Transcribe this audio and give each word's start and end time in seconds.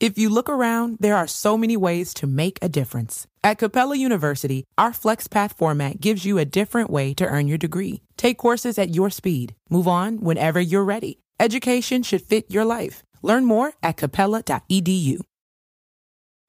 If 0.00 0.18
you 0.18 0.28
look 0.28 0.48
around, 0.48 0.96
there 1.00 1.16
are 1.16 1.26
so 1.28 1.56
many 1.56 1.76
ways 1.76 2.12
to 2.14 2.26
make 2.26 2.58
a 2.60 2.68
difference. 2.68 3.26
At 3.44 3.58
Capella 3.58 3.96
University, 3.96 4.64
our 4.76 4.90
FlexPath 4.90 5.56
format 5.56 6.00
gives 6.00 6.24
you 6.24 6.38
a 6.38 6.44
different 6.44 6.90
way 6.90 7.14
to 7.14 7.24
earn 7.24 7.46
your 7.46 7.58
degree. 7.58 8.02
Take 8.16 8.36
courses 8.38 8.78
at 8.78 8.94
your 8.94 9.10
speed. 9.10 9.54
Move 9.70 9.86
on 9.86 10.18
whenever 10.18 10.60
you're 10.60 10.84
ready. 10.84 11.18
Education 11.38 12.02
should 12.02 12.22
fit 12.22 12.50
your 12.50 12.64
life. 12.64 13.02
Learn 13.22 13.44
more 13.44 13.72
at 13.82 13.96
capella.edu. 13.96 15.20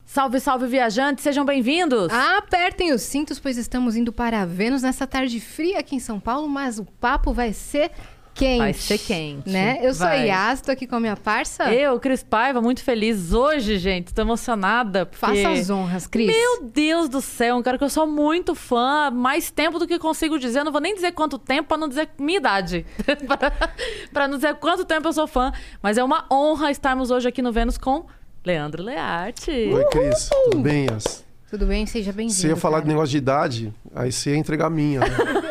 Salve, 0.05 0.39
salve, 0.39 0.67
viajantes, 0.67 1.23
sejam 1.23 1.45
bem-vindos! 1.45 2.11
Apertem 2.11 2.91
os 2.91 3.01
cintos, 3.03 3.39
pois 3.39 3.57
estamos 3.57 3.95
indo 3.95 4.11
para 4.11 4.45
Vênus 4.45 4.81
nessa 4.83 5.07
tarde 5.07 5.39
fria 5.39 5.79
aqui 5.79 5.95
em 5.95 5.99
São 5.99 6.19
Paulo, 6.19 6.47
mas 6.47 6.77
o 6.77 6.83
papo 6.85 7.33
vai 7.33 7.53
ser 7.53 7.89
quente. 8.33 8.57
Vai 8.57 8.73
ser 8.73 8.97
quente. 8.97 9.49
Né? 9.49 9.79
Eu 9.81 9.93
sou 9.93 10.07
a 10.07 10.13
Yas, 10.13 10.61
tô 10.61 10.71
aqui 10.71 10.87
com 10.87 10.95
a 10.95 10.99
minha 10.99 11.15
parça. 11.15 11.73
Eu, 11.73 11.99
Cris 11.99 12.23
Paiva, 12.23 12.61
muito 12.61 12.83
feliz 12.83 13.33
hoje, 13.33 13.77
gente. 13.77 14.13
Tô 14.13 14.21
emocionada. 14.21 15.05
Porque... 15.05 15.25
Faça 15.25 15.49
as 15.49 15.69
honras, 15.69 16.07
Cris. 16.07 16.27
Meu 16.27 16.63
Deus 16.63 17.07
do 17.07 17.21
céu, 17.21 17.57
um 17.57 17.63
cara 17.63 17.77
que 17.77 17.83
eu 17.83 17.89
sou 17.89 18.07
muito 18.07 18.55
fã, 18.55 19.11
mais 19.11 19.51
tempo 19.51 19.79
do 19.79 19.87
que 19.87 19.99
consigo 19.99 20.39
dizer. 20.39 20.59
Eu 20.59 20.65
não 20.65 20.71
vou 20.71 20.81
nem 20.81 20.95
dizer 20.95 21.11
quanto 21.11 21.37
tempo 21.37 21.69
pra 21.69 21.77
não 21.77 21.87
dizer 21.87 22.09
minha 22.19 22.37
idade. 22.37 22.85
pra, 24.11 24.27
não 24.27 24.37
dizer 24.37 24.55
quanto 24.55 24.85
tempo 24.85 25.07
eu 25.07 25.13
sou 25.13 25.27
fã. 25.27 25.51
Mas 25.81 25.97
é 25.97 26.03
uma 26.03 26.25
honra 26.31 26.71
estarmos 26.71 27.11
hoje 27.11 27.27
aqui 27.27 27.41
no 27.41 27.51
Vênus 27.51 27.77
com 27.77 28.05
Leandro 28.45 28.83
Learte. 28.83 29.51
Oi, 29.51 29.85
Cris. 29.85 30.29
Tudo 30.29 30.59
bem, 30.59 30.87
Yas? 30.89 31.23
Tudo 31.53 31.67
bem? 31.67 31.85
Seja 31.85 32.11
bem-vindo. 32.11 32.33
Você 32.39 32.47
ia 32.47 32.55
falar 32.55 32.77
cara. 32.77 32.85
de 32.85 32.89
negócio 32.89 33.11
de 33.11 33.17
idade, 33.17 33.73
aí 33.93 34.11
você 34.11 34.31
ia 34.31 34.37
entregar 34.37 34.65
a 34.65 34.69
minha, 34.71 35.01
né? 35.01 35.05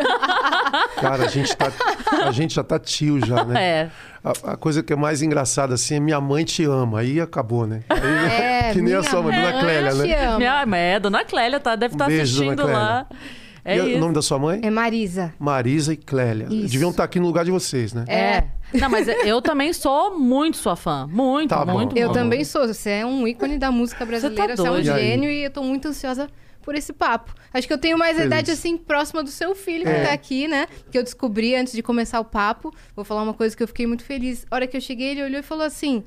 Cara, 1.00 1.24
a 1.24 1.28
gente, 1.28 1.56
tá, 1.56 1.70
a 2.26 2.30
gente 2.30 2.54
já 2.54 2.64
tá 2.64 2.78
tio 2.78 3.24
já, 3.24 3.44
né? 3.44 3.62
É. 3.62 3.90
A, 4.24 4.52
a 4.52 4.56
coisa 4.56 4.82
que 4.82 4.92
é 4.92 4.96
mais 4.96 5.20
engraçada 5.22 5.74
assim 5.74 5.96
é 5.96 6.00
minha 6.00 6.20
mãe 6.20 6.44
te 6.44 6.64
ama. 6.64 7.00
Aí 7.00 7.20
acabou, 7.20 7.66
né? 7.66 7.82
Aí, 7.88 8.00
É, 8.40 8.70
que 8.74 8.80
nem 8.80 8.94
a 8.94 9.02
sua 9.02 9.22
mãe, 9.22 9.34
Dona 9.34 9.52
mãe 9.52 9.60
Clélia, 9.60 9.94
né? 9.94 10.26
ama. 10.26 10.38
Minha, 10.38 10.66
mas 10.66 10.80
é, 10.80 11.00
Dona 11.00 11.24
Clélia, 11.24 11.60
tá? 11.60 11.76
Deve 11.76 11.94
estar 11.94 12.06
Dona 12.08 12.22
assistindo 12.22 12.66
lá. 12.66 13.06
É 13.64 13.76
E 13.76 13.94
o 13.94 13.98
nome 14.00 14.12
da 14.12 14.20
sua 14.22 14.38
mãe? 14.40 14.60
É 14.62 14.70
Marisa. 14.70 15.32
Marisa 15.38 15.92
e 15.92 15.96
Clélia. 15.96 16.48
Isso. 16.50 16.72
Deviam 16.72 16.90
estar 16.90 17.04
aqui 17.04 17.20
no 17.20 17.26
lugar 17.26 17.44
de 17.44 17.50
vocês, 17.52 17.92
né? 17.92 18.04
É. 18.08 18.44
Não, 18.76 18.88
mas 18.88 19.06
eu 19.06 19.40
também 19.40 19.72
sou 19.72 20.18
muito 20.18 20.56
sua 20.56 20.74
fã. 20.74 21.06
Muito, 21.08 21.50
Tá 21.50 21.64
bom. 21.64 21.74
muito. 21.74 21.96
Eu 21.96 22.08
muito. 22.08 22.18
também 22.18 22.42
sou. 22.44 22.66
Você 22.66 22.90
é 22.90 23.06
um 23.06 23.26
ícone 23.28 23.58
da 23.58 23.70
música 23.70 24.04
brasileira, 24.04 24.56
você, 24.56 24.62
é 24.66 24.70
um 24.70 24.74
doido. 24.74 24.88
E 24.90 25.00
gênio 25.00 25.30
e 25.30 25.44
eu 25.44 25.50
tô 25.50 25.62
muito 25.62 25.86
ansiosa 25.88 26.28
por 26.62 26.74
esse 26.74 26.92
papo. 26.92 27.34
Acho 27.52 27.66
que 27.66 27.72
eu 27.72 27.78
tenho 27.78 27.98
mais 27.98 28.18
a 28.18 28.24
idade, 28.24 28.50
assim, 28.50 28.76
próxima 28.76 29.22
do 29.22 29.30
seu 29.30 29.54
filho 29.54 29.84
que 29.84 29.90
É. 29.90 30.04
tá 30.06 30.12
aqui, 30.12 30.48
né? 30.48 30.66
Que 30.90 30.96
eu 30.98 31.02
descobri 31.02 31.54
antes 31.54 31.72
de 31.72 31.82
começar 31.82 32.20
o 32.20 32.24
papo. 32.24 32.72
Vou 32.96 33.04
falar 33.04 33.22
uma 33.22 33.34
coisa 33.34 33.56
que 33.56 33.62
eu 33.62 33.68
fiquei 33.68 33.86
muito 33.86 34.04
feliz. 34.04 34.46
A 34.50 34.54
hora 34.54 34.66
que 34.66 34.76
eu 34.76 34.80
cheguei, 34.80 35.08
ele 35.10 35.22
olhou 35.24 35.40
e 35.40 35.42
falou 35.42 35.64
assim... 35.64 36.02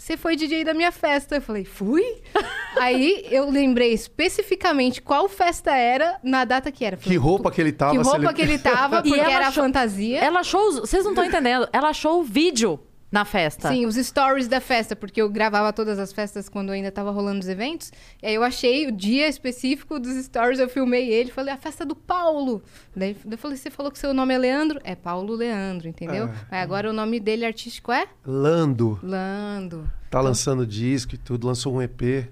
Você 0.00 0.16
foi 0.16 0.36
DJ 0.36 0.62
da 0.62 0.72
minha 0.74 0.92
festa. 0.92 1.34
Eu 1.34 1.42
falei, 1.42 1.64
fui? 1.64 2.04
Aí 2.78 3.26
eu 3.32 3.50
lembrei 3.50 3.92
especificamente 3.92 5.02
qual 5.02 5.28
festa 5.28 5.74
era 5.74 6.18
na 6.22 6.44
data 6.44 6.70
que 6.70 6.84
era. 6.84 6.96
Que 6.96 7.02
Falei, 7.02 7.18
roupa 7.18 7.50
que 7.50 7.60
ele 7.60 7.72
tava. 7.72 7.90
que 7.92 7.96
roupa 7.98 8.16
lembra? 8.18 8.32
que 8.32 8.42
ele 8.42 8.58
tava, 8.58 8.98
E 9.04 9.08
porque 9.08 9.20
era 9.20 9.46
a 9.46 9.48
achou- 9.48 9.64
fantasia. 9.64 10.18
Ela 10.20 10.38
achou. 10.40 10.68
os- 10.68 10.78
Vocês 10.80 11.02
não 11.02 11.10
estão 11.12 11.24
entendendo. 11.26 11.68
Ela 11.72 11.88
achou 11.88 12.20
o 12.20 12.22
vídeo 12.22 12.78
na 13.10 13.24
festa. 13.24 13.70
Sim, 13.70 13.86
os 13.86 13.94
stories 13.96 14.48
da 14.48 14.60
festa, 14.60 14.94
porque 14.94 15.20
eu 15.22 15.30
gravava 15.30 15.72
todas 15.72 15.98
as 15.98 16.12
festas 16.12 16.48
quando 16.48 16.70
ainda 16.70 16.90
tava 16.92 17.10
rolando 17.10 17.40
os 17.40 17.48
eventos. 17.48 17.90
E 18.22 18.26
aí 18.26 18.34
eu 18.34 18.44
achei 18.44 18.86
o 18.86 18.92
dia 18.92 19.26
específico 19.28 19.98
dos 19.98 20.14
stories, 20.24 20.58
eu 20.58 20.68
filmei 20.68 21.08
ele, 21.10 21.30
falei, 21.30 21.52
a 21.54 21.56
festa 21.56 21.86
do 21.86 21.96
Paulo. 21.96 22.62
Daí 22.94 23.16
eu 23.30 23.38
falei, 23.38 23.56
você 23.56 23.70
falou 23.70 23.90
que 23.90 23.98
seu 23.98 24.12
nome 24.12 24.34
é 24.34 24.38
Leandro? 24.38 24.78
É 24.84 24.94
Paulo 24.94 25.34
Leandro, 25.34 25.88
entendeu? 25.88 26.26
É. 26.26 26.34
Aí 26.50 26.60
agora 26.60 26.90
o 26.90 26.92
nome 26.92 27.18
dele 27.18 27.44
artístico 27.46 27.90
é 27.90 28.06
Lando. 28.26 28.98
Lando. 29.02 29.90
Tá 30.10 30.20
lançando 30.20 30.66
disco 30.66 31.14
e 31.14 31.18
tudo, 31.18 31.46
lançou 31.46 31.74
um 31.74 31.82
EP 31.82 32.28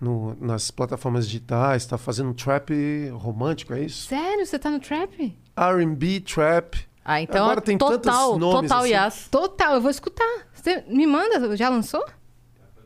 no- 0.00 0.36
nas 0.40 0.70
plataformas 0.70 1.26
digitais, 1.26 1.86
tá 1.86 1.96
fazendo 1.98 2.30
um 2.30 2.34
trap 2.34 2.72
romântico, 3.14 3.72
é 3.72 3.80
isso? 3.82 4.06
Sério, 4.08 4.44
você 4.44 4.58
tá 4.58 4.70
no 4.70 4.78
trap? 4.80 5.36
R&B, 5.56 6.20
trap. 6.20 6.76
Ah, 7.04 7.20
então 7.20 7.44
Agora 7.44 7.60
tem 7.60 7.76
total, 7.76 7.98
tantos 7.98 8.38
nomes 8.40 8.70
total 8.70 8.82
assim. 8.84 8.92
Yas. 8.92 9.28
Total, 9.30 9.74
eu 9.74 9.80
vou 9.80 9.90
escutar. 9.90 10.46
Você 10.54 10.82
me 10.88 11.06
manda, 11.06 11.54
já 11.56 11.68
lançou? 11.68 12.04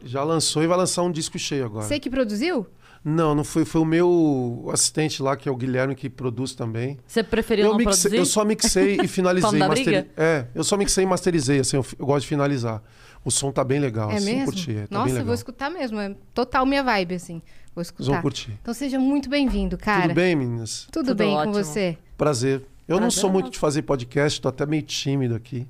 Já 0.05 0.23
lançou 0.25 0.63
e 0.63 0.67
vai 0.67 0.77
lançar 0.77 1.03
um 1.03 1.11
disco 1.13 1.39
cheio 1.39 1.65
agora. 1.65 1.85
Você 1.87 1.99
que 2.01 2.11
produziu? 2.11 2.67
Não, 3.05 3.33
não 3.35 3.45
foi, 3.45 3.65
foi 3.65 3.81
o 3.81 3.85
meu 3.85 4.69
assistente 4.73 5.23
lá, 5.23 5.37
que 5.37 5.49
é 5.49 5.53
o 5.53 5.57
Guilherme, 5.57 5.95
que 5.95 6.11
produz 6.11 6.53
também. 6.55 6.99
Você 7.07 7.23
preferiu 7.23 7.67
Eu, 7.67 7.71
não 7.71 7.79
mixei- 7.79 7.93
produzir? 8.03 8.17
eu 8.17 8.25
só 8.27 8.45
mixei 8.45 8.99
e 9.03 9.07
finalizei. 9.09 9.69
Briga? 9.69 10.07
É, 10.17 10.47
eu 10.55 10.65
só 10.65 10.77
mixei 10.77 11.05
e 11.05 11.07
masterizei, 11.07 11.61
assim, 11.61 11.77
eu, 11.77 11.87
eu 11.99 12.07
gosto 12.07 12.23
de 12.23 12.29
finalizar. 12.29 12.83
O 13.25 13.31
som 13.31 13.53
tá 13.53 13.63
bem 13.63 13.79
legal, 13.79 14.11
é 14.11 14.17
assim, 14.17 14.27
mesmo? 14.33 14.45
curti, 14.47 14.71
é, 14.77 14.87
tá 14.87 14.89
Nossa, 14.91 15.05
bem 15.05 15.13
eu 15.13 15.15
legal. 15.15 15.27
vou 15.27 15.35
escutar 15.35 15.71
mesmo. 15.71 15.99
É 16.01 16.15
total 16.35 16.67
minha 16.67 16.83
vibe, 16.83 17.15
assim. 17.15 17.41
Vou 17.75 17.85
Vocês 17.85 17.95
vão 17.99 18.05
escutar. 18.07 18.23
curtir. 18.23 18.59
Então 18.61 18.75
seja 18.75 18.99
muito 18.99 19.29
bem-vindo, 19.29 19.79
cara. 19.79 20.03
Tudo 20.03 20.15
bem, 20.15 20.35
meninas? 20.35 20.89
Tudo, 20.91 21.07
Tudo 21.09 21.19
bem 21.19 21.35
ótimo. 21.35 21.55
com 21.55 21.63
você? 21.65 21.97
Prazer. 22.17 22.65
Eu 22.89 22.99
não 22.99 23.11
sou 23.11 23.29
é 23.29 23.33
muito 23.33 23.51
de 23.51 23.59
fazer 23.59 23.83
podcast, 23.83 24.41
tô 24.41 24.49
até 24.49 24.65
meio 24.67 24.83
tímido 24.83 25.35
aqui. 25.35 25.69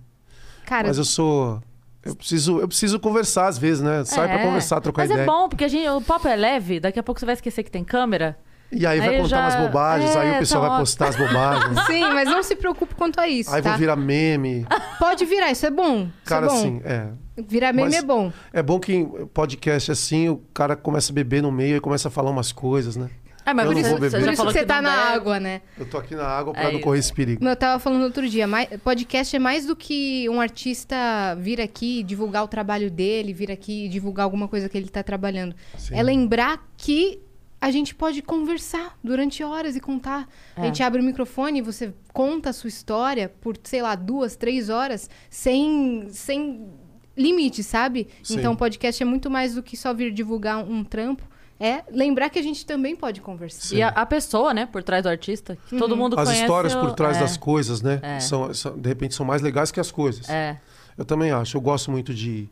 Cara, 0.65 0.87
Mas 0.89 0.99
eu 0.99 1.05
sou. 1.05 1.61
Eu 2.05 2.15
preciso, 2.15 2.61
eu 2.61 2.69
preciso 2.69 3.01
conversar 3.01 3.49
às 3.49 3.59
vezes, 3.59 3.83
né? 3.83 4.05
Sai 4.05 4.29
pra 4.29 4.39
É. 4.41 4.45
conversar, 4.45 4.81
trocar 4.81 5.03
Mas 5.03 5.11
ideia. 5.11 5.25
é 5.25 5.27
bom, 5.27 5.49
porque 5.49 5.65
a 5.65 5.69
gente, 5.69 5.89
o 5.89 6.01
papo 6.01 6.29
é 6.29 6.37
leve, 6.37 6.79
daqui 6.79 6.99
a 6.99 7.03
pouco 7.03 7.19
você 7.19 7.27
vai 7.27 7.35
esquecer 7.35 7.63
que 7.65 7.71
tem 7.71 7.83
câmera. 7.85 8.39
E 8.71 8.87
aí 8.87 8.99
vai 9.01 9.09
Aí 9.09 9.17
contar 9.17 9.29
já- 9.29 9.41
umas 9.41 9.57
bobagens, 9.57 10.15
aí 10.15 10.29
É, 10.29 10.37
o 10.37 10.39
pessoal 10.41 10.63
tá 10.63 10.69
vai 10.69 10.79
postar 10.79 11.09
as 11.09 11.17
bobagens. 11.17 11.81
Sim, 11.89 12.03
mas 12.13 12.29
não 12.29 12.43
se 12.43 12.55
preocupe 12.55 12.95
quanto 12.95 13.19
a 13.19 13.27
isso, 13.27 13.53
aí 13.53 13.63
tá? 13.63 13.71
vou 13.71 13.79
virar 13.79 13.97
meme. 13.97 14.67
Pode 14.99 15.25
virar, 15.25 15.51
isso 15.51 15.65
é 15.67 15.71
bom. 15.71 16.03
Isso 16.03 16.11
Cara, 16.27 16.47
é 16.47 16.49
bom. 16.51 16.55
assim, 16.55 16.81
é. 16.85 17.09
Virar 17.49 17.73
meme 17.73 17.89
Mas- 17.89 17.97
é 17.99 18.03
bom. 18.03 18.31
É 18.53 18.63
bom 18.63 18.79
que 18.79 18.93
em 18.95 19.27
podcast 19.29 19.91
assim, 19.91 20.29
o 20.29 20.37
cara 20.53 20.77
começa 20.77 21.11
a 21.13 21.15
beber 21.15 21.43
no 21.43 21.51
meio 21.51 21.77
e 21.77 21.81
começa 21.81 22.09
a 22.09 22.11
falar 22.11 22.31
umas 22.31 22.53
coisas, 22.53 22.95
né? 22.95 23.09
É, 23.51 23.55
mas 23.55 23.67
Eu 23.67 23.73
por 23.73 23.81
isso, 23.81 23.97
Por 23.97 24.05
isso 24.07 24.17
que 24.31 24.37
você 24.37 24.59
que 24.61 24.67
tá 24.67 24.83
na 24.83 24.93
água, 24.93 25.41
né? 25.41 25.63
Eu 25.79 25.87
tô 25.87 25.97
aqui 25.99 26.15
na 26.15 26.27
água 26.27 26.53
pra 26.53 26.65
É 26.65 26.73
não 26.73 26.81
correr 26.81 26.99
esse 26.99 27.13
perigo. 27.13 27.45
Eu 27.45 27.57
tava 27.57 27.79
falando 27.79 28.03
outro 28.03 28.29
dia, 28.29 28.47
mais- 28.47 28.69
podcast 28.85 29.35
é 29.35 29.39
mais 29.39 29.65
do 29.65 29.75
que 29.75 30.29
um 30.29 30.41
artista 30.41 30.97
vir 31.41 31.61
aqui 31.61 32.03
divulgar 32.03 32.45
o 32.45 32.49
trabalho 32.49 32.91
dele, 32.91 33.33
vir 33.33 33.51
aqui 33.51 33.89
divulgar 33.89 34.25
alguma 34.25 34.49
coisa 34.49 34.69
que 34.69 34.77
ele 34.77 34.89
tá 34.89 35.03
trabalhando. 35.03 35.55
Sim. 35.77 35.95
É 35.97 36.03
lembrar 36.03 36.63
que 36.77 37.21
a 37.61 37.71
gente 37.71 37.95
pode 37.95 38.23
conversar 38.23 38.97
durante 39.03 39.43
horas 39.43 39.75
e 39.75 39.81
contar. 39.81 40.29
A 40.57 40.61
É. 40.61 40.65
gente 40.67 40.83
abre 40.83 41.01
o 41.01 41.05
microfone 41.05 41.59
e 41.59 41.63
você 41.63 41.93
conta 42.13 42.51
a 42.51 42.53
sua 42.53 42.69
história 42.69 43.29
por, 43.41 43.57
sei 43.65 43.83
lá, 43.83 43.95
duas, 43.95 44.37
três 44.37 44.69
horas, 44.69 45.09
sem, 45.31 46.07
sem 46.11 46.69
limite, 47.17 47.65
sabe? 47.65 48.07
Sim. 48.23 48.37
Então, 48.39 48.55
podcast 48.55 49.03
é 49.03 49.07
muito 49.07 49.29
mais 49.29 49.55
do 49.55 49.63
que 49.63 49.77
só 49.77 49.93
vir 49.93 50.13
divulgar 50.13 50.59
um 50.59 50.85
trampo. 50.85 51.25
É 51.61 51.83
lembrar 51.91 52.31
que 52.31 52.39
a 52.39 52.43
gente 52.43 52.65
também 52.65 52.95
pode 52.95 53.21
conversar. 53.21 53.75
E 53.75 53.83
a, 53.83 53.89
a 53.89 54.07
pessoa, 54.07 54.55
né, 54.55 54.67
por 54.67 54.83
trás 54.83 55.03
do 55.03 55.09
artista, 55.09 55.57
que 55.69 55.77
todo 55.77 55.97
mundo 55.97 56.17
As 56.19 56.25
conhece. 56.29 56.43
histórias 56.45 56.75
por 56.75 56.93
trás 56.93 57.17
é, 57.17 57.21
das 57.21 57.37
coisas, 57.37 57.83
né? 57.83 57.99
É. 58.03 58.21
São, 58.21 58.55
são- 58.55 58.79
de 58.79 58.89
repente 58.89 59.15
são 59.15 59.27
mais 59.27 59.43
legais 59.43 59.73
que 59.73 59.81
as 59.81 59.91
coisas. 59.91 60.29
É. 60.29 60.61
Eu 60.97 61.05
também 61.05 61.31
acho. 61.33 61.57
Eu 61.57 61.61
gosto 61.61 61.91
muito 61.91 62.15
de. 62.15 62.49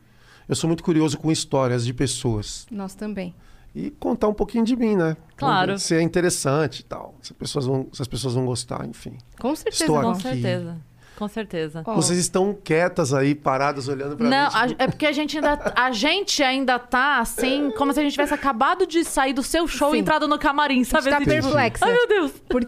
Eu 0.49 0.55
sou 0.57 0.67
muito 0.69 0.83
curioso 0.83 1.19
com 1.19 1.31
histórias 1.31 1.85
de 1.85 1.95
pessoas. 1.95 2.67
Nós 2.71 2.95
também. 2.95 3.33
E 3.75 3.91
contar 3.91 4.27
um 4.29 4.35
pouquinho 4.35 4.65
de 4.65 4.75
mim, 4.75 4.97
né? 4.97 5.17
Claro. 5.37 5.79
Se 5.79 5.95
é 5.95 6.01
interessante 6.01 6.81
e 6.81 6.85
tal. 6.85 7.15
Se 7.23 7.33
as 7.33 7.39
pessoas 7.39 7.67
vão, 7.67 7.87
se 7.93 8.01
as 8.03 8.09
pessoas 8.09 8.35
vão 8.35 8.47
gostar, 8.47 8.87
enfim. 8.89 9.19
Com 9.39 9.55
certeza. 9.55 9.85
Estou 9.85 10.01
Com 10.01 10.11
aqui. 10.11 10.23
certeza. 10.23 10.79
Com 11.17 11.29
certeza. 11.29 11.83
Ó, 11.87 11.95
Vocês 11.95 12.19
estão 12.19 12.53
quietas 12.63 13.15
aí, 13.15 13.35
paradas, 13.35 13.89
olhando 13.89 14.17
pra 14.17 14.29
Não, 14.29 14.47
mim. 14.49 14.53
a- 14.55 14.69
tipo, 14.69 14.83
é 14.83 14.87
porque 14.87 15.07
a 15.07 15.13
gente 15.13 15.37
ainda 15.39 15.73
a 15.75 15.91
gente 15.91 16.43
ainda 16.43 16.79
tá 16.79 17.19
assim, 17.21 17.71
como 17.77 17.93
se 17.93 18.01
a 18.01 18.03
gente 18.03 18.13
tivesse 18.13 18.35
acabado 18.35 18.87
de 18.87 19.03
sair 19.05 19.33
do 19.33 19.43
seu 19.43 19.67
show 19.67 19.91
Sim. 19.93 19.97
e 19.97 20.01
entrado 20.01 20.29
no 20.29 20.39
camarim, 20.39 20.85
sabe? 20.85 21.09
tá 21.11 21.17
Assim, 21.17 21.25
tipo, 21.25 21.43
perplexa. 21.43 21.87
Ai, 21.87 21.93
meu 21.93 22.07
Deus. 22.09 22.33
Por- 22.49 22.67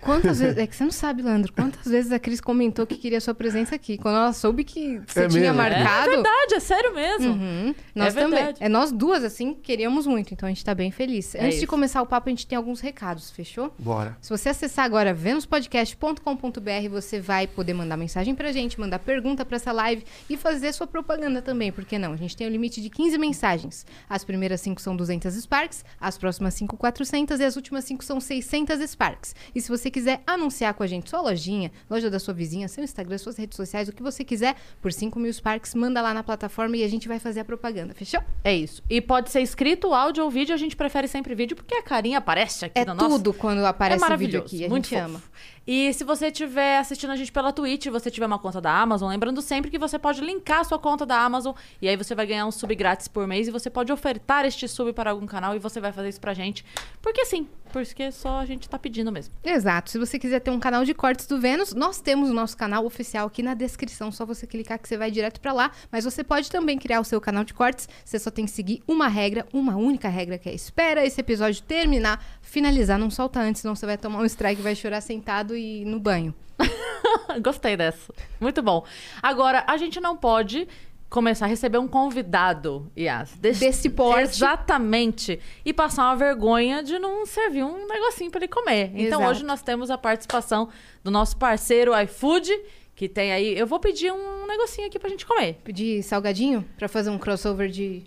Quantas 0.00 0.38
vezes. 0.40 0.56
É 0.58 0.66
que 0.66 0.74
você 0.76 0.84
não 0.84 0.90
sabe, 0.90 1.22
Leandro. 1.22 1.52
Quantas 1.52 1.86
vezes 1.90 2.10
a 2.12 2.18
Cris 2.18 2.40
comentou 2.40 2.86
que 2.86 2.96
queria 2.96 3.20
sua 3.20 3.34
presença 3.34 3.74
aqui? 3.74 3.98
Quando 3.98 4.16
ela 4.16 4.32
soube 4.32 4.64
que 4.64 5.00
você 5.06 5.24
É 5.24 5.28
tinha 5.28 5.52
mesmo? 5.52 5.60
É 5.62 5.70
marcado. 5.84 6.10
verdade, 6.10 6.54
é 6.54 6.60
sério 6.60 6.94
mesmo. 6.94 7.32
Uhum. 7.32 7.74
Nós 7.94 8.16
É 8.16 8.20
também. 8.20 8.36
verdade. 8.38 8.58
É 8.62 8.68
nós 8.68 8.92
duas, 8.92 9.24
assim, 9.24 9.54
queríamos 9.54 10.06
muito, 10.06 10.32
então 10.32 10.46
a 10.46 10.50
gente 10.50 10.64
tá 10.64 10.74
bem 10.74 10.90
feliz. 10.90 11.34
É 11.34 11.40
Antes 11.44 11.54
de 11.58 11.64
isso. 11.64 11.66
começar 11.66 12.00
o 12.02 12.06
papo, 12.06 12.28
a 12.28 12.30
gente 12.30 12.46
tem 12.46 12.56
alguns 12.56 12.80
recados, 12.80 13.30
fechou? 13.30 13.74
Bora. 13.78 14.16
Se 14.20 14.30
você 14.30 14.48
acessar 14.48 14.84
agora 14.84 15.12
venuspodcast.com.br, 15.14 16.88
você 16.90 17.20
vai 17.20 17.46
poder 17.46 17.74
mandar 17.74 17.96
mensagem 17.96 18.34
pra 18.34 18.52
gente, 18.52 18.78
mandar 18.80 18.98
pergunta 18.98 19.44
pra 19.44 19.56
essa 19.56 19.72
live 19.72 20.04
e 20.28 20.36
fazer 20.36 20.72
sua 20.72 20.86
propaganda 20.86 21.42
também, 21.42 21.70
por 21.72 21.84
que 21.84 21.98
não? 21.98 22.12
A 22.12 22.16
gente 22.16 22.36
tem 22.36 22.46
o 22.46 22.50
limite 22.50 22.80
de 22.80 22.90
15 22.90 23.18
mensagens. 23.18 23.86
As 24.08 24.24
primeiras 24.24 24.60
5 24.60 24.80
são 24.80 24.96
200 24.96 25.34
Sparks, 25.34 25.84
as 26.00 26.16
próximas 26.18 26.54
5 26.54 26.76
400 26.76 27.40
e 27.40 27.44
as 27.44 27.56
últimas 27.56 27.84
5 27.84 28.04
são 28.04 28.20
600 28.20 28.80
Sparks. 28.90 29.34
E 29.54 29.60
se 29.60 29.68
você 29.68 29.87
quiser 29.90 30.22
anunciar 30.26 30.74
com 30.74 30.82
a 30.82 30.86
gente 30.86 31.08
sua 31.10 31.20
lojinha, 31.20 31.70
loja 31.88 32.10
da 32.10 32.18
sua 32.18 32.34
vizinha, 32.34 32.68
seu 32.68 32.82
Instagram, 32.84 33.18
suas 33.18 33.36
redes 33.36 33.56
sociais, 33.56 33.88
o 33.88 33.92
que 33.92 34.02
você 34.02 34.24
quiser, 34.24 34.56
por 34.80 34.92
5 34.92 35.18
mil 35.18 35.32
Sparks, 35.32 35.74
manda 35.74 36.00
lá 36.00 36.12
na 36.14 36.22
plataforma 36.22 36.76
e 36.76 36.84
a 36.84 36.88
gente 36.88 37.08
vai 37.08 37.18
fazer 37.18 37.40
a 37.40 37.44
propaganda, 37.44 37.94
fechou? 37.94 38.20
É 38.44 38.54
isso. 38.54 38.82
E 38.88 39.00
pode 39.00 39.30
ser 39.30 39.40
escrito, 39.40 39.92
áudio 39.94 40.24
ou 40.24 40.30
vídeo, 40.30 40.54
a 40.54 40.58
gente 40.58 40.76
prefere 40.76 41.08
sempre 41.08 41.34
vídeo, 41.34 41.56
porque 41.56 41.74
a 41.74 41.82
carinha 41.82 42.18
aparece 42.18 42.64
aqui 42.64 42.78
É 42.80 42.84
no 42.84 42.94
nosso... 42.94 43.08
tudo 43.08 43.32
quando 43.32 43.64
aparece 43.64 44.02
é 44.02 44.06
o 44.06 44.18
vídeo 44.18 44.40
maravilhoso, 44.40 44.46
aqui, 44.46 44.64
a 44.64 44.68
muito 44.68 44.88
gente 44.88 45.00
fofo. 45.00 45.10
ama. 45.16 45.22
E 45.70 45.92
se 45.92 46.02
você 46.02 46.28
estiver 46.28 46.78
assistindo 46.78 47.10
a 47.10 47.16
gente 47.16 47.30
pela 47.30 47.52
Twitch, 47.52 47.88
você 47.88 48.10
tiver 48.10 48.24
uma 48.24 48.38
conta 48.38 48.58
da 48.58 48.72
Amazon, 48.72 49.10
lembrando 49.10 49.42
sempre 49.42 49.70
que 49.70 49.78
você 49.78 49.98
pode 49.98 50.18
linkar 50.22 50.60
a 50.60 50.64
sua 50.64 50.78
conta 50.78 51.04
da 51.04 51.20
Amazon 51.20 51.54
e 51.82 51.86
aí 51.86 51.94
você 51.94 52.14
vai 52.14 52.26
ganhar 52.26 52.46
um 52.46 52.50
sub 52.50 52.74
grátis 52.74 53.06
por 53.06 53.26
mês 53.26 53.48
e 53.48 53.50
você 53.50 53.68
pode 53.68 53.92
ofertar 53.92 54.46
este 54.46 54.66
sub 54.66 54.94
para 54.94 55.10
algum 55.10 55.26
canal 55.26 55.54
e 55.54 55.58
você 55.58 55.78
vai 55.78 55.92
fazer 55.92 56.08
isso 56.08 56.22
pra 56.22 56.32
gente. 56.32 56.64
Porque 57.02 57.22
sim, 57.26 57.46
porque 57.72 58.10
só 58.10 58.38
a 58.38 58.46
gente 58.46 58.68
tá 58.68 58.78
pedindo 58.78 59.12
mesmo. 59.12 59.34
Exato. 59.44 59.90
Se 59.90 59.98
você 59.98 60.18
quiser 60.18 60.40
ter 60.40 60.50
um 60.50 60.58
canal 60.58 60.84
de 60.84 60.94
cortes 60.94 61.26
do 61.26 61.38
Vênus, 61.38 61.74
nós 61.74 62.00
temos 62.00 62.30
o 62.30 62.34
nosso 62.34 62.56
canal 62.56 62.84
oficial 62.84 63.26
aqui 63.26 63.42
na 63.42 63.54
descrição. 63.54 64.10
Só 64.10 64.24
você 64.24 64.46
clicar 64.46 64.78
que 64.78 64.88
você 64.88 64.96
vai 64.96 65.10
direto 65.10 65.40
pra 65.40 65.52
lá. 65.52 65.70
Mas 65.90 66.04
você 66.04 66.24
pode 66.24 66.50
também 66.50 66.78
criar 66.78 67.00
o 67.00 67.04
seu 67.04 67.20
canal 67.20 67.44
de 67.44 67.54
cortes. 67.54 67.88
Você 68.04 68.18
só 68.18 68.30
tem 68.30 68.46
que 68.46 68.50
seguir 68.50 68.82
uma 68.88 69.08
regra, 69.08 69.46
uma 69.52 69.76
única 69.76 70.08
regra, 70.08 70.38
que 70.38 70.48
é 70.48 70.54
espera 70.54 71.04
esse 71.04 71.20
episódio 71.20 71.62
terminar, 71.62 72.24
finalizar, 72.40 72.98
não 72.98 73.10
solta 73.10 73.40
antes, 73.40 73.62
senão 73.62 73.74
você 73.74 73.86
vai 73.86 73.98
tomar 73.98 74.20
um 74.20 74.24
strike, 74.24 74.62
vai 74.62 74.74
chorar 74.74 75.00
sentado 75.00 75.57
e 75.58 75.84
no 75.84 76.00
banho. 76.00 76.34
Gostei 77.42 77.76
dessa. 77.76 78.12
Muito 78.40 78.62
bom. 78.62 78.84
Agora, 79.22 79.64
a 79.66 79.76
gente 79.76 80.00
não 80.00 80.16
pode 80.16 80.66
começar 81.08 81.46
a 81.46 81.48
receber 81.48 81.78
um 81.78 81.88
convidado, 81.88 82.90
Yas. 82.96 83.32
Desse, 83.36 83.60
Desse 83.60 83.90
porte. 83.90 84.22
Exatamente. 84.22 85.40
E 85.64 85.72
passar 85.72 86.04
uma 86.04 86.16
vergonha 86.16 86.82
de 86.82 86.98
não 86.98 87.24
servir 87.24 87.64
um 87.64 87.86
negocinho 87.86 88.30
para 88.30 88.40
ele 88.40 88.48
comer. 88.48 88.90
Então, 88.94 89.20
Exato. 89.20 89.30
hoje 89.30 89.44
nós 89.44 89.62
temos 89.62 89.90
a 89.90 89.98
participação 89.98 90.68
do 91.02 91.10
nosso 91.10 91.36
parceiro 91.36 91.98
iFood, 92.02 92.50
que 92.94 93.08
tem 93.08 93.32
aí... 93.32 93.58
Eu 93.58 93.66
vou 93.66 93.80
pedir 93.80 94.12
um 94.12 94.46
negocinho 94.46 94.86
aqui 94.86 94.98
pra 94.98 95.08
gente 95.08 95.24
comer. 95.24 95.54
Pedir 95.64 96.02
salgadinho 96.02 96.64
pra 96.76 96.88
fazer 96.88 97.10
um 97.10 97.18
crossover 97.18 97.68
de, 97.68 98.04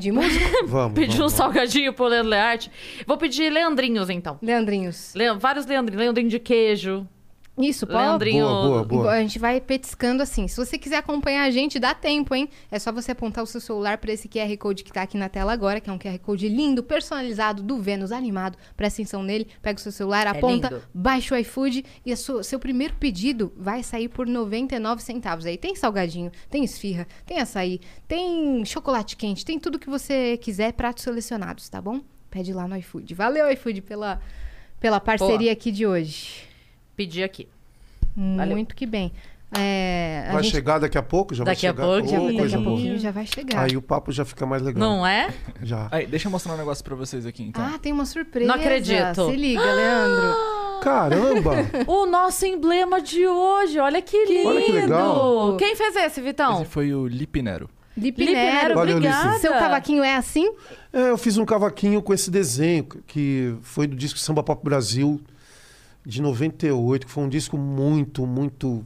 de 0.00 0.10
música. 0.12 0.44
Vamos. 0.66 0.94
Pedir 0.98 1.14
um 1.14 1.18
vamos, 1.18 1.32
salgadinho 1.34 1.92
pro 1.92 2.06
Leandro 2.06 2.30
Learte. 2.30 2.70
Vou 3.06 3.16
pedir 3.16 3.50
leandrinhos, 3.52 4.10
então. 4.10 4.38
Leandrinhos. 4.42 5.14
Le- 5.14 5.34
vários 5.34 5.66
leandrinhos. 5.66 6.00
Leandrinho 6.02 6.28
de 6.28 6.38
queijo. 6.38 7.06
Isso, 7.60 7.86
pode. 7.86 7.98
Leandrinho... 7.98 8.46
Boa, 8.46 8.62
boa, 8.62 8.84
boa. 8.84 9.12
A 9.12 9.20
gente 9.20 9.38
vai 9.38 9.60
petiscando 9.60 10.22
assim. 10.22 10.48
Se 10.48 10.56
você 10.56 10.78
quiser 10.78 10.96
acompanhar 10.96 11.44
a 11.44 11.50
gente, 11.50 11.78
dá 11.78 11.94
tempo, 11.94 12.34
hein? 12.34 12.48
É 12.70 12.78
só 12.78 12.90
você 12.90 13.12
apontar 13.12 13.44
o 13.44 13.46
seu 13.46 13.60
celular 13.60 13.98
para 13.98 14.12
esse 14.12 14.28
QR 14.28 14.56
Code 14.56 14.84
que 14.84 14.92
tá 14.92 15.02
aqui 15.02 15.16
na 15.16 15.28
tela 15.28 15.52
agora, 15.52 15.80
que 15.80 15.90
é 15.90 15.92
um 15.92 15.98
QR 15.98 16.18
Code 16.18 16.48
lindo, 16.48 16.82
personalizado, 16.82 17.62
do 17.62 17.78
Vênus, 17.78 18.12
animado. 18.12 18.58
Presta 18.76 19.02
atenção 19.02 19.22
nele, 19.22 19.48
pega 19.60 19.78
o 19.78 19.82
seu 19.82 19.92
celular, 19.92 20.26
aponta, 20.26 20.68
lindo. 20.68 20.82
baixa 20.94 21.34
o 21.34 21.38
iFood 21.38 21.84
e 22.04 22.12
o 22.12 22.16
seu, 22.16 22.42
seu 22.42 22.58
primeiro 22.58 22.94
pedido 22.94 23.52
vai 23.56 23.82
sair 23.82 24.08
por 24.08 24.26
99 24.26 25.02
centavos. 25.02 25.46
Aí 25.46 25.56
tem 25.56 25.74
salgadinho, 25.74 26.30
tem 26.48 26.64
esfirra, 26.64 27.06
tem 27.26 27.38
açaí, 27.38 27.80
tem 28.08 28.64
chocolate 28.64 29.16
quente, 29.16 29.44
tem 29.44 29.58
tudo 29.58 29.78
que 29.78 29.90
você 29.90 30.36
quiser, 30.38 30.72
pratos 30.72 31.04
selecionados, 31.04 31.68
tá 31.68 31.80
bom? 31.80 32.00
Pede 32.30 32.52
lá 32.52 32.68
no 32.68 32.76
iFood. 32.76 33.12
Valeu, 33.14 33.50
iFood, 33.50 33.82
pela, 33.82 34.20
pela 34.78 35.00
parceria 35.00 35.52
aqui 35.52 35.72
de 35.72 35.86
hoje. 35.86 36.49
Pedir 37.00 37.22
aqui. 37.22 37.48
Valeu. 38.14 38.54
Muito 38.56 38.76
que 38.76 38.84
bem. 38.84 39.10
É, 39.58 40.26
a 40.28 40.32
Vai 40.34 40.42
gente- 40.42 40.52
chegar 40.52 40.78
daqui 40.78 40.98
a 40.98 41.02
pouco? 41.02 41.34
Já 41.34 41.44
Daqui 41.44 41.66
a 41.66 41.72
vai 41.72 41.82
chegar? 42.02 42.02
pouco, 42.02 42.24
Ô, 42.26 42.42
daqui 42.42 42.54
a 42.54 42.60
pouquinho 42.60 42.98
já 42.98 43.10
vai 43.10 43.26
chegar. 43.26 43.62
Aí 43.64 43.74
o 43.74 43.80
papo 43.80 44.12
já 44.12 44.22
fica 44.22 44.44
mais 44.44 44.60
legal. 44.62 44.78
Não 44.80 45.06
é? 45.06 45.32
Já. 45.62 45.88
Aí, 45.90 46.06
deixa 46.06 46.28
eu 46.28 46.30
mostrar 46.30 46.52
um 46.52 46.58
negócio 46.58 46.84
pra 46.84 46.94
vocês 46.94 47.24
aqui, 47.24 47.42
então. 47.42 47.64
Ah, 47.64 47.78
tem 47.78 47.90
uma 47.90 48.04
surpresa. 48.04 48.46
Não 48.46 48.54
acredito. 48.54 49.30
Se 49.30 49.34
liga, 49.36 49.62
Leandro. 49.62 50.36
Caramba! 50.84 51.52
O 51.86 52.04
nosso 52.04 52.44
emblema 52.44 53.00
de 53.00 53.26
hoje, 53.26 53.78
olha 53.78 54.02
que 54.02 54.26
lindo! 54.26 54.48
Olha 54.48 54.62
que 54.62 54.72
legal. 54.72 55.56
Quem 55.56 55.74
fez 55.74 55.96
esse, 55.96 56.20
Vitão? 56.20 56.60
Esse 56.60 56.70
foi 56.70 56.92
o 56.94 57.06
Lipinero. 57.06 57.68
Lipe 57.96 58.20
Lipe 58.20 58.32
Nero, 58.34 58.56
Nero. 58.62 58.74
Valeu, 58.74 58.96
obrigada. 58.98 59.28
Lipe. 59.30 59.40
Seu 59.40 59.52
cavaquinho 59.52 60.04
é 60.04 60.16
assim? 60.16 60.52
É, 60.92 61.10
eu 61.10 61.16
fiz 61.18 61.38
um 61.38 61.44
cavaquinho 61.46 62.00
com 62.02 62.12
esse 62.14 62.30
desenho, 62.30 62.84
que 63.06 63.54
foi 63.62 63.86
do 63.86 63.96
disco 63.96 64.18
Samba 64.18 64.42
Pop 64.42 64.62
Brasil 64.62 65.18
de 66.04 66.22
98, 66.22 67.06
que 67.06 67.12
foi 67.12 67.24
um 67.24 67.28
disco 67.28 67.56
muito, 67.58 68.26
muito 68.26 68.84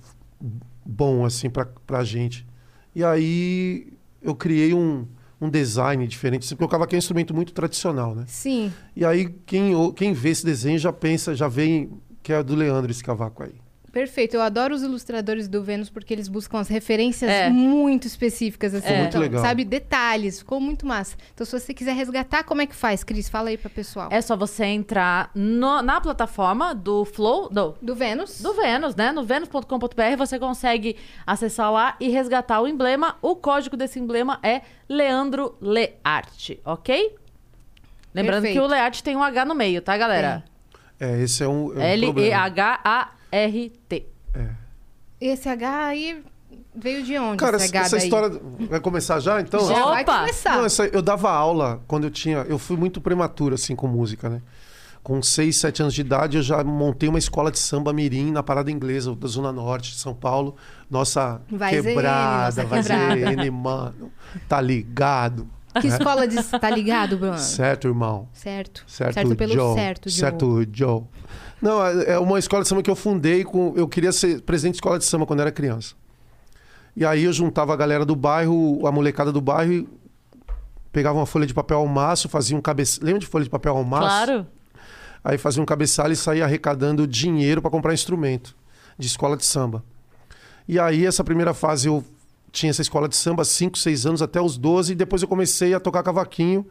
bom, 0.84 1.24
assim, 1.24 1.48
pra, 1.48 1.66
pra 1.86 2.04
gente. 2.04 2.46
E 2.94 3.02
aí 3.04 3.92
eu 4.22 4.34
criei 4.34 4.74
um, 4.74 5.06
um 5.40 5.48
design 5.48 6.06
diferente, 6.06 6.48
porque 6.48 6.64
o 6.64 6.68
cavaquinho 6.68 6.96
é 6.96 6.98
um 6.98 7.04
instrumento 7.04 7.34
muito 7.34 7.52
tradicional, 7.52 8.14
né? 8.14 8.24
Sim. 8.26 8.72
E 8.94 9.04
aí 9.04 9.28
quem, 9.46 9.72
quem 9.92 10.12
vê 10.12 10.30
esse 10.30 10.44
desenho 10.44 10.78
já 10.78 10.92
pensa, 10.92 11.34
já 11.34 11.48
vem 11.48 11.90
que 12.22 12.32
é 12.32 12.42
do 12.42 12.54
Leandro 12.54 12.90
esse 12.90 13.04
cavaco 13.04 13.42
aí. 13.42 13.63
Perfeito. 13.94 14.34
Eu 14.34 14.42
adoro 14.42 14.74
os 14.74 14.82
ilustradores 14.82 15.46
do 15.46 15.62
Vênus 15.62 15.88
porque 15.88 16.12
eles 16.12 16.26
buscam 16.26 16.58
as 16.58 16.66
referências 16.68 17.30
É. 17.30 17.48
muito 17.48 18.06
específicas, 18.08 18.74
assim. 18.74 18.82
Ficou 18.88 18.98
muito 18.98 19.08
Então, 19.10 19.20
legal. 19.20 19.40
Sabe, 19.42 19.64
detalhes. 19.64 20.40
Ficou 20.40 20.60
muito 20.60 20.84
massa. 20.84 21.16
Então, 21.32 21.46
se 21.46 21.52
você 21.58 21.72
quiser 21.72 21.94
resgatar, 21.94 22.42
como 22.42 22.60
é 22.60 22.66
que 22.66 22.74
faz, 22.74 23.04
Cris? 23.04 23.28
Fala 23.28 23.50
aí 23.50 23.56
pra 23.56 23.70
pessoal. 23.70 24.08
É 24.10 24.20
só 24.20 24.36
você 24.36 24.64
entrar 24.64 25.30
no- 25.34 25.80
na 25.80 26.00
plataforma 26.00 26.74
do 26.74 27.04
Flow, 27.04 27.48
do, 27.48 27.76
Do 27.80 27.94
Vênus. 27.94 28.40
do 28.42 28.52
Vênus, 28.52 28.96
né? 28.96 29.12
No 29.12 29.22
venus.com.br 29.22 30.16
você 30.18 30.38
consegue 30.40 30.96
acessar 31.24 31.70
lá 31.72 31.96
e 32.00 32.08
resgatar 32.08 32.60
o 32.60 32.66
emblema. 32.66 33.16
O 33.22 33.36
código 33.36 33.76
desse 33.76 34.00
emblema 34.00 34.40
é 34.42 34.62
Leandro 34.88 35.54
Learte, 35.60 36.60
ok? 36.64 37.14
Lembrando 38.12 38.42
Perfeito. 38.42 38.60
que 38.60 38.66
o 38.66 38.68
Learte 38.68 39.02
tem 39.04 39.16
um 39.16 39.22
H 39.22 39.44
no 39.44 39.54
meio, 39.54 39.80
tá, 39.80 39.96
galera? 39.96 40.44
É, 40.98 41.20
esse 41.22 41.42
é 41.42 41.48
um, 41.48 41.72
é 41.72 41.78
um 41.78 41.82
problema. 43.34 43.48
L-E-H-A-R-T. 43.48 44.06
Esse 45.20 45.48
H 45.48 45.86
aí 45.86 46.22
veio 46.74 47.02
de 47.02 47.16
onde? 47.18 47.36
Cara, 47.38 47.56
esse 47.56 47.66
essa, 47.66 47.76
H 47.78 47.86
essa 47.86 47.96
daí? 47.96 48.04
história 48.04 48.40
vai 48.68 48.80
começar 48.80 49.20
já, 49.20 49.40
então? 49.40 49.66
Já 49.68 49.84
vai 49.86 50.02
Opa! 50.02 50.18
começar. 50.20 50.56
Não, 50.56 50.64
essa- 50.64 50.86
eu 50.86 51.00
dava 51.02 51.30
aula 51.30 51.80
quando 51.86 52.04
eu 52.04 52.10
tinha. 52.10 52.38
Eu 52.48 52.58
fui 52.58 52.76
muito 52.76 53.00
prematuro, 53.00 53.54
assim, 53.54 53.74
com 53.74 53.86
música, 53.86 54.28
né? 54.28 54.42
Com 55.02 55.22
6, 55.22 55.56
7 55.58 55.82
anos 55.82 55.94
de 55.94 56.00
idade, 56.00 56.38
eu 56.38 56.42
já 56.42 56.64
montei 56.64 57.08
uma 57.10 57.18
escola 57.18 57.50
de 57.50 57.58
samba 57.58 57.92
mirim 57.92 58.32
na 58.32 58.42
Parada 58.42 58.70
Inglesa, 58.70 59.14
da 59.14 59.28
Zona 59.28 59.52
Norte 59.52 59.92
de 59.92 59.98
São 59.98 60.14
Paulo. 60.14 60.56
Nossa 60.90 61.42
Vai 61.50 61.72
quebrada, 61.72 62.64
vai. 62.64 62.82
ZN, 62.82 63.50
mano. 63.50 64.10
Tá 64.48 64.60
ligado? 64.62 65.46
Que 65.80 65.88
escola 65.88 66.26
de... 66.26 66.42
Tá 66.42 66.70
ligado, 66.70 67.18
Bruno? 67.18 67.36
Certo, 67.36 67.88
irmão. 67.88 68.28
Certo. 68.32 68.82
Certo, 68.86 69.36
pelo 69.36 69.52
Joe. 69.52 69.74
certo, 69.74 70.08
Joe. 70.08 70.18
Certo, 70.20 70.66
Joe. 70.72 71.02
Não, 71.64 71.82
é 71.82 72.10
é 72.10 72.18
uma 72.18 72.38
escola 72.38 72.62
de 72.62 72.68
samba 72.68 72.82
que 72.82 72.90
eu 72.90 72.94
fundei 72.94 73.42
com. 73.42 73.72
Eu 73.74 73.88
queria 73.88 74.12
ser 74.12 74.42
presidente 74.42 74.74
de 74.74 74.76
escola 74.76 74.98
de 74.98 75.04
samba 75.06 75.24
quando 75.24 75.40
era 75.40 75.50
criança. 75.50 75.94
E 76.94 77.06
aí 77.06 77.24
eu 77.24 77.32
juntava 77.32 77.72
a 77.72 77.76
galera 77.76 78.04
do 78.04 78.14
bairro, 78.14 78.86
a 78.86 78.92
molecada 78.92 79.32
do 79.32 79.40
bairro, 79.40 79.72
e 79.72 79.88
pegava 80.92 81.18
uma 81.18 81.24
folha 81.24 81.46
de 81.46 81.54
papel 81.54 81.78
ao 81.78 81.86
maço, 81.86 82.28
fazia 82.28 82.54
um 82.54 82.60
cabeçalho. 82.60 83.06
Lembra 83.06 83.20
de 83.20 83.26
folha 83.26 83.44
de 83.44 83.50
papel 83.50 83.74
ao 83.74 83.82
maço? 83.82 84.04
Claro. 84.04 84.46
Aí 85.24 85.38
fazia 85.38 85.62
um 85.62 85.64
cabeçalho 85.64 86.12
e 86.12 86.16
saía 86.16 86.44
arrecadando 86.44 87.06
dinheiro 87.06 87.62
para 87.62 87.70
comprar 87.70 87.94
instrumento 87.94 88.54
de 88.98 89.06
escola 89.06 89.34
de 89.34 89.46
samba. 89.46 89.82
E 90.68 90.78
aí, 90.78 91.06
essa 91.06 91.24
primeira 91.24 91.54
fase, 91.54 91.88
eu 91.88 92.04
tinha 92.52 92.68
essa 92.68 92.82
escola 92.82 93.08
de 93.08 93.16
samba, 93.16 93.42
5, 93.42 93.78
6 93.78 94.04
anos, 94.04 94.20
até 94.20 94.38
os 94.38 94.58
12, 94.58 94.92
e 94.92 94.94
depois 94.94 95.22
eu 95.22 95.28
comecei 95.28 95.72
a 95.72 95.80
tocar 95.80 96.02
cavaquinho, 96.02 96.66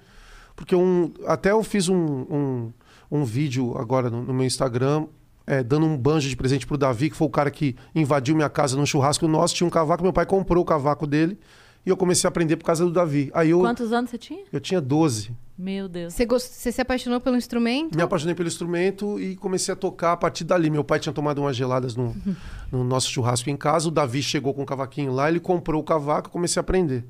porque 0.56 0.76
um, 0.76 1.12
até 1.26 1.50
eu 1.50 1.64
fiz 1.64 1.90
um, 1.90 1.96
um, 1.96 2.74
um 3.14 3.24
vídeo 3.24 3.78
agora 3.78 4.10
no, 4.10 4.24
no 4.24 4.34
meu 4.34 4.46
Instagram, 4.46 5.06
é, 5.46 5.62
dando 5.62 5.86
um 5.86 5.96
banjo 5.96 6.28
de 6.28 6.36
presente 6.36 6.66
pro 6.66 6.78
Davi, 6.78 7.12
que 7.12 7.16
foi 7.16 7.28
o 7.28 7.30
cara 7.30 7.52
que 7.52 7.76
invadiu 7.94 8.36
minha 8.36 8.50
casa 8.50 8.76
num 8.76 8.86
churrasco 8.86 9.28
nosso, 9.28 9.54
tinha 9.54 9.68
um 9.68 9.70
cavaco, 9.70 10.02
meu 10.02 10.12
pai 10.12 10.26
comprou 10.26 10.64
o 10.64 10.66
cavaco 10.66 11.06
dele, 11.06 11.38
e 11.86 11.90
eu 11.90 11.98
comecei 11.98 12.28
a 12.28 12.30
aprender 12.30 12.58
por 12.58 12.66
causa 12.66 12.84
do 12.84 12.92
Davi. 12.92 13.30
Aí 13.34 13.52
eu, 13.52 13.60
Quantos 13.60 13.92
anos 13.94 14.10
você 14.10 14.18
tinha? 14.18 14.44
eu 14.52 14.60
tinha 14.60 14.82
12. 14.82 15.32
Meu 15.56 15.88
Deus. 15.88 16.14
Você, 16.14 16.26
gost... 16.26 16.50
Você 16.50 16.72
se 16.72 16.82
apaixonou 16.82 17.20
pelo 17.20 17.36
instrumento? 17.36 17.96
Me 17.96 18.02
apaixonei 18.02 18.34
pelo 18.34 18.48
instrumento 18.48 19.20
e 19.20 19.36
comecei 19.36 19.72
a 19.74 19.76
tocar 19.76 20.14
a 20.14 20.18
partir 20.18 20.46
dali. 20.46 20.70
Meu 20.70 20.84
pai 20.84 21.00
tinha 21.00 21.14
tomado 21.14 21.40
umas 21.40 21.56
geladas 21.56 21.96
no, 21.96 22.16
no 22.72 22.84
nosso 22.84 23.12
churrasco 23.12 23.50
em 23.50 23.58
casa. 23.58 23.90
O 23.90 23.92
Davi 23.92 24.24
chegou 24.24 24.54
com 24.54 24.64
o 24.64 24.66
cavaquinho 24.66 25.12
lá, 25.12 25.30
ele 25.30 25.40
comprou 25.40 25.82
o 25.82 25.84
cavaco 25.84 26.30
e 26.30 26.32
comecei 26.32 26.60
a 26.60 26.62
aprender. 26.62 27.06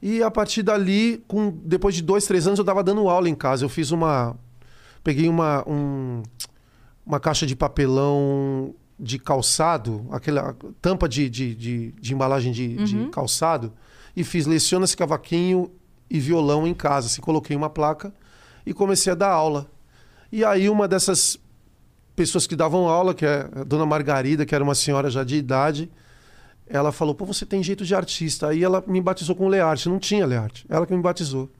E 0.00 0.20
a 0.22 0.30
partir 0.30 0.64
dali, 0.64 1.22
com, 1.28 1.50
depois 1.64 1.94
de 1.94 2.02
dois, 2.02 2.24
três 2.24 2.46
anos, 2.46 2.58
eu 2.58 2.64
estava 2.64 2.82
dando 2.82 3.08
aula 3.08 3.28
em 3.28 3.34
casa. 3.34 3.64
Eu 3.64 3.68
fiz 3.68 3.92
uma. 3.92 4.36
Peguei 5.02 5.28
uma. 5.28 5.68
Um, 5.68 6.22
uma 7.04 7.18
caixa 7.18 7.44
de 7.44 7.56
papelão 7.56 8.74
de 8.98 9.18
calçado, 9.18 10.06
aquela 10.12 10.54
tampa 10.80 11.08
de, 11.08 11.28
de, 11.28 11.54
de, 11.56 11.92
de 11.92 12.14
embalagem 12.14 12.52
de, 12.52 12.76
de 12.84 13.08
calçado, 13.08 13.72
e 14.14 14.22
fiz 14.22 14.46
leciona 14.46 14.84
esse 14.84 14.96
cavaquinho 14.96 15.72
e 16.08 16.20
violão 16.20 16.66
em 16.66 16.72
casa. 16.72 17.08
Assim, 17.08 17.20
coloquei 17.20 17.56
uma 17.56 17.68
placa 17.68 18.14
e 18.64 18.72
comecei 18.72 19.12
a 19.12 19.16
dar 19.16 19.30
aula. 19.30 19.68
E 20.30 20.44
aí 20.44 20.68
uma 20.68 20.86
dessas 20.86 21.36
pessoas 22.14 22.46
que 22.46 22.54
davam 22.54 22.88
aula, 22.88 23.12
que 23.12 23.26
é 23.26 23.48
a 23.56 23.64
dona 23.64 23.84
Margarida, 23.84 24.46
que 24.46 24.54
era 24.54 24.62
uma 24.62 24.74
senhora 24.74 25.10
já 25.10 25.24
de 25.24 25.36
idade, 25.36 25.90
ela 26.66 26.92
falou: 26.92 27.14
pô, 27.14 27.24
você 27.24 27.44
tem 27.44 27.62
jeito 27.62 27.84
de 27.84 27.94
artista. 27.94 28.48
Aí 28.48 28.62
ela 28.62 28.84
me 28.86 29.00
batizou 29.00 29.34
com 29.34 29.48
Learte. 29.48 29.88
Não 29.88 29.98
tinha 29.98 30.24
Learte. 30.24 30.64
Ela 30.68 30.86
que 30.86 30.94
me 30.94 31.02
batizou. 31.02 31.50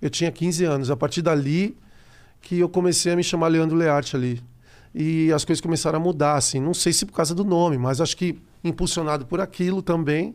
Eu 0.00 0.10
tinha 0.10 0.30
15 0.30 0.64
anos. 0.64 0.90
A 0.90 0.96
partir 0.96 1.22
dali 1.22 1.76
que 2.40 2.58
eu 2.58 2.68
comecei 2.68 3.12
a 3.12 3.16
me 3.16 3.22
chamar 3.22 3.48
Leandro 3.48 3.76
Learte 3.76 4.16
ali. 4.16 4.42
E 4.94 5.32
as 5.32 5.44
coisas 5.44 5.60
começaram 5.60 5.98
a 5.98 6.02
mudar, 6.02 6.34
assim. 6.34 6.60
Não 6.60 6.74
sei 6.74 6.92
se 6.92 7.04
por 7.04 7.12
causa 7.12 7.34
do 7.34 7.44
nome, 7.44 7.78
mas 7.78 8.00
acho 8.00 8.16
que 8.16 8.40
impulsionado 8.64 9.26
por 9.26 9.40
aquilo 9.40 9.82
também, 9.82 10.34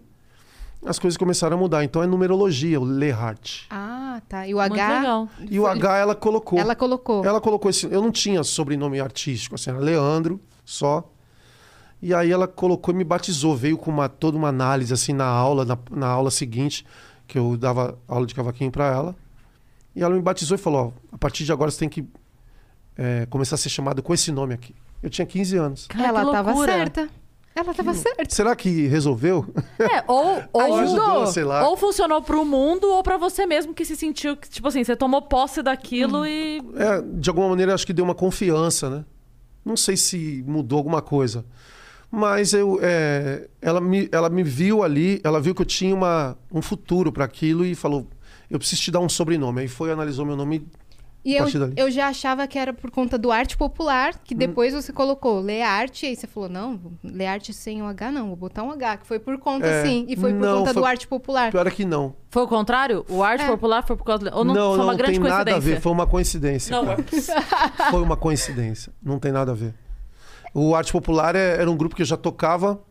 as 0.86 1.00
coisas 1.00 1.18
começaram 1.18 1.58
a 1.58 1.60
mudar. 1.60 1.84
Então 1.84 2.04
é 2.04 2.08
numerologia, 2.08 2.80
o 2.80 2.84
Learte. 2.84 3.66
Ah, 3.70 4.22
tá. 4.28 4.48
E 4.48 4.54
o 4.54 4.58
Muito 4.58 4.74
H. 4.74 5.00
legal. 5.00 5.30
E 5.50 5.60
o 5.60 5.68
H 5.68 5.98
ela 5.98 6.16
colocou. 6.16 6.60
Ela 6.60 6.76
colocou. 6.76 7.26
Ela 7.26 7.42
colocou 7.42 7.70
esse. 7.70 7.86
Eu 7.86 8.02
não 8.02 8.12
tinha 8.12 8.44
sobrenome 8.44 9.00
artístico, 9.00 9.56
assim, 9.56 9.70
era 9.70 9.80
Leandro 9.80 10.40
só. 10.66 11.10
E 12.02 12.14
aí 12.14 12.32
ela 12.32 12.48
colocou 12.48 12.94
e 12.94 12.98
me 12.98 13.04
batizou. 13.04 13.56
Veio 13.56 13.78
com 13.78 13.90
uma, 13.90 14.10
toda 14.10 14.38
uma 14.38 14.50
análise, 14.50 14.94
assim, 14.94 15.14
na 15.14 15.26
aula, 15.26 15.64
na, 15.64 15.78
na 15.90 16.08
aula 16.08 16.30
seguinte, 16.30 16.86
que 17.26 17.38
eu 17.38 17.56
dava 17.56 17.98
aula 18.08 18.26
de 18.26 18.36
cavaquinho 18.36 18.72
para 18.72 18.88
ela. 18.88 19.16
E 19.96 20.02
ela 20.02 20.16
me 20.16 20.22
batizou 20.22 20.56
e 20.56 20.58
falou: 20.58 20.94
ó, 21.12 21.16
a 21.16 21.18
partir 21.18 21.44
de 21.44 21.52
agora 21.52 21.70
você 21.72 21.80
tem 21.80 21.90
que 21.90 22.06
é, 22.98 23.26
começar 23.28 23.56
a 23.56 23.58
ser 23.58 23.70
chamado 23.70 24.02
com 24.02 24.14
esse 24.14 24.32
nome 24.32 24.54
aqui. 24.54 24.76
Eu 25.02 25.10
tinha 25.10 25.26
15 25.26 25.58
anos. 25.58 25.88
Cara, 25.88 26.08
ela 26.08 26.26
que 26.26 26.32
tava 26.32 26.52
loucura. 26.52 26.72
certa. 26.72 27.10
Ela 27.56 27.74
tava 27.74 27.94
certa. 27.94 28.34
Será 28.34 28.56
que 28.56 28.88
resolveu? 28.88 29.46
É, 29.78 30.04
ou, 30.08 30.44
ou, 30.52 30.80
Ajudou, 30.80 31.28
sei 31.28 31.44
lá. 31.44 31.68
ou 31.70 31.78
funcionou 31.78 32.22
pro 32.22 32.44
mundo 32.44 32.90
ou 32.90 33.04
pra 33.04 33.16
você 33.16 33.46
mesmo 33.46 33.74
que 33.74 33.86
se 33.86 33.96
sentiu, 33.96 34.36
que, 34.36 34.50
tipo 34.50 34.68
assim, 34.68 34.84
você 34.84 34.96
tomou 34.96 35.22
posse 35.22 35.62
daquilo 35.62 36.26
e. 36.26 36.62
É, 36.76 37.02
de 37.02 37.30
alguma 37.30 37.50
maneira, 37.50 37.74
acho 37.74 37.86
que 37.86 37.94
deu 37.94 38.06
uma 38.06 38.16
confiança, 38.16 38.90
né? 38.90 39.06
Não 39.64 39.78
sei 39.78 39.96
se 39.96 40.44
mudou 40.48 40.78
alguma 40.78 41.02
coisa. 41.02 41.46
Mas 42.10 42.54
eu, 42.54 42.80
é, 42.82 43.48
ela, 43.62 43.82
me, 43.82 44.08
ela 44.12 44.30
me 44.30 44.44
viu 44.44 44.84
ali, 44.84 45.20
ela 45.24 45.40
viu 45.42 45.56
que 45.56 45.62
eu 45.62 45.66
tinha 45.66 45.96
uma, 45.96 46.38
um 46.52 46.62
futuro 46.62 47.12
para 47.12 47.26
aquilo 47.26 47.66
e 47.66 47.76
falou: 47.76 48.08
eu 48.54 48.60
preciso 48.60 48.82
te 48.84 48.92
dar 48.92 49.00
um 49.00 49.10
sobrenome. 49.10 49.62
Aí 49.62 49.68
foi, 49.68 49.92
analisou 49.92 50.26
meu 50.26 50.36
nome. 50.38 50.66
E 51.26 51.36
eu, 51.38 51.50
dali. 51.50 51.74
eu 51.78 51.90
já 51.90 52.10
achava 52.10 52.46
que 52.46 52.60
era 52.60 52.74
por 52.74 52.92
conta 52.92 53.18
do 53.18 53.32
arte 53.32 53.56
popular, 53.56 54.14
Hum. 54.14 54.18
que 54.26 54.36
depois 54.36 54.74
você 54.74 54.92
colocou 54.92 55.40
Learte, 55.40 56.06
aí 56.06 56.18
você 56.18 56.28
falou, 56.28 56.50
não, 56.50 56.80
Learte 57.02 57.54
sem 57.54 57.82
um 57.82 57.88
H 57.88 58.12
não, 58.12 58.28
vou 58.28 58.36
botar 58.36 58.62
um 58.62 58.70
H, 58.72 58.98
que 58.98 59.08
foi 59.08 59.20
por 59.20 59.38
conta, 59.40 59.66
É, 59.66 59.86
sim, 59.86 60.06
e 60.10 60.18
foi 60.18 60.34
por 60.34 60.42
não, 60.42 60.58
conta 60.60 60.74
do 60.74 60.82
foi- 60.82 60.90
arte 60.90 61.08
popular. 61.08 61.50
Pior 61.50 61.66
é 61.66 61.72
que 61.72 61.86
não. 61.86 62.14
Foi 62.30 62.44
o 62.44 62.48
contrário? 62.48 63.06
O 63.08 63.24
arte 63.24 63.46
É. 63.46 63.48
popular 63.48 63.88
foi 63.88 63.96
por 63.96 64.04
causa. 64.04 64.30
Ou 64.36 64.44
não, 64.44 64.54
não, 64.54 64.70
foi 64.72 64.78
não, 64.80 64.84
uma 64.86 64.96
grande 64.96 65.20
tem 65.20 65.30
nada 65.30 65.56
a 65.56 65.60
ver. 65.60 65.80
Foi 65.80 65.92
uma 65.94 66.06
coincidência. 66.06 66.76
Não, 66.76 66.86
cara. 66.86 67.04
Foi 67.90 68.02
uma 68.02 68.18
coincidência. 68.18 68.92
Não 69.02 69.18
tem 69.18 69.32
nada 69.32 69.52
a 69.54 69.56
ver. 69.56 69.74
O 70.54 70.76
Arte 70.76 70.92
Popular 70.92 71.36
é- 71.36 71.56
era 71.62 71.72
um 71.72 71.76
grupo 71.78 71.96
que 71.96 72.02
eu 72.02 72.06
já 72.06 72.18
tocava, 72.18 72.82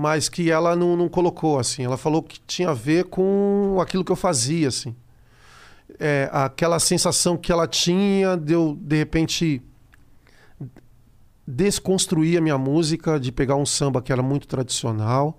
mas 0.00 0.30
que 0.30 0.50
ela 0.50 0.74
não, 0.74 0.96
não 0.96 1.10
colocou, 1.10 1.58
assim. 1.58 1.84
Ela 1.84 1.98
falou 1.98 2.22
que 2.22 2.40
tinha 2.46 2.70
a 2.70 2.72
ver 2.72 3.04
com 3.04 3.76
aquilo 3.82 4.02
que 4.02 4.10
eu 4.10 4.16
fazia, 4.16 4.68
assim. 4.68 4.96
É, 5.98 6.30
aquela 6.32 6.78
sensação 6.78 7.36
que 7.36 7.52
ela 7.52 7.68
tinha 7.68 8.34
de 8.34 8.54
eu, 8.54 8.78
de 8.80 8.96
repente, 8.96 9.62
desconstruir 11.46 12.38
a 12.38 12.40
minha 12.40 12.56
música, 12.56 13.20
de 13.20 13.30
pegar 13.30 13.56
um 13.56 13.66
samba 13.66 14.00
que 14.00 14.10
era 14.10 14.22
muito 14.22 14.48
tradicional. 14.48 15.38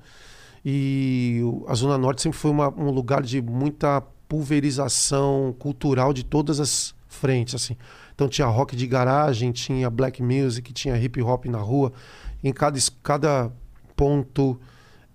E 0.63 1.41
a 1.67 1.73
Zona 1.73 1.97
Norte 1.97 2.21
sempre 2.21 2.37
foi 2.37 2.51
uma- 2.51 2.69
um 2.69 2.91
lugar 2.91 3.23
de 3.23 3.41
muita 3.41 4.03
pulverização 4.29 5.55
cultural 5.57 6.13
de 6.13 6.23
todas 6.23 6.59
as 6.59 6.93
frentes, 7.07 7.55
assim. 7.55 7.75
Então 8.13 8.29
tinha 8.29 8.45
rock 8.45 8.75
de 8.75 8.85
garagem, 8.85 9.51
tinha 9.51 9.89
black 9.89 10.21
music, 10.21 10.71
tinha 10.71 10.95
hip 10.99 11.19
hop 11.19 11.45
na 11.45 11.57
rua. 11.57 11.91
Em 12.43 12.53
cada, 12.53 12.77
cada 13.01 13.51
ponto 14.01 14.59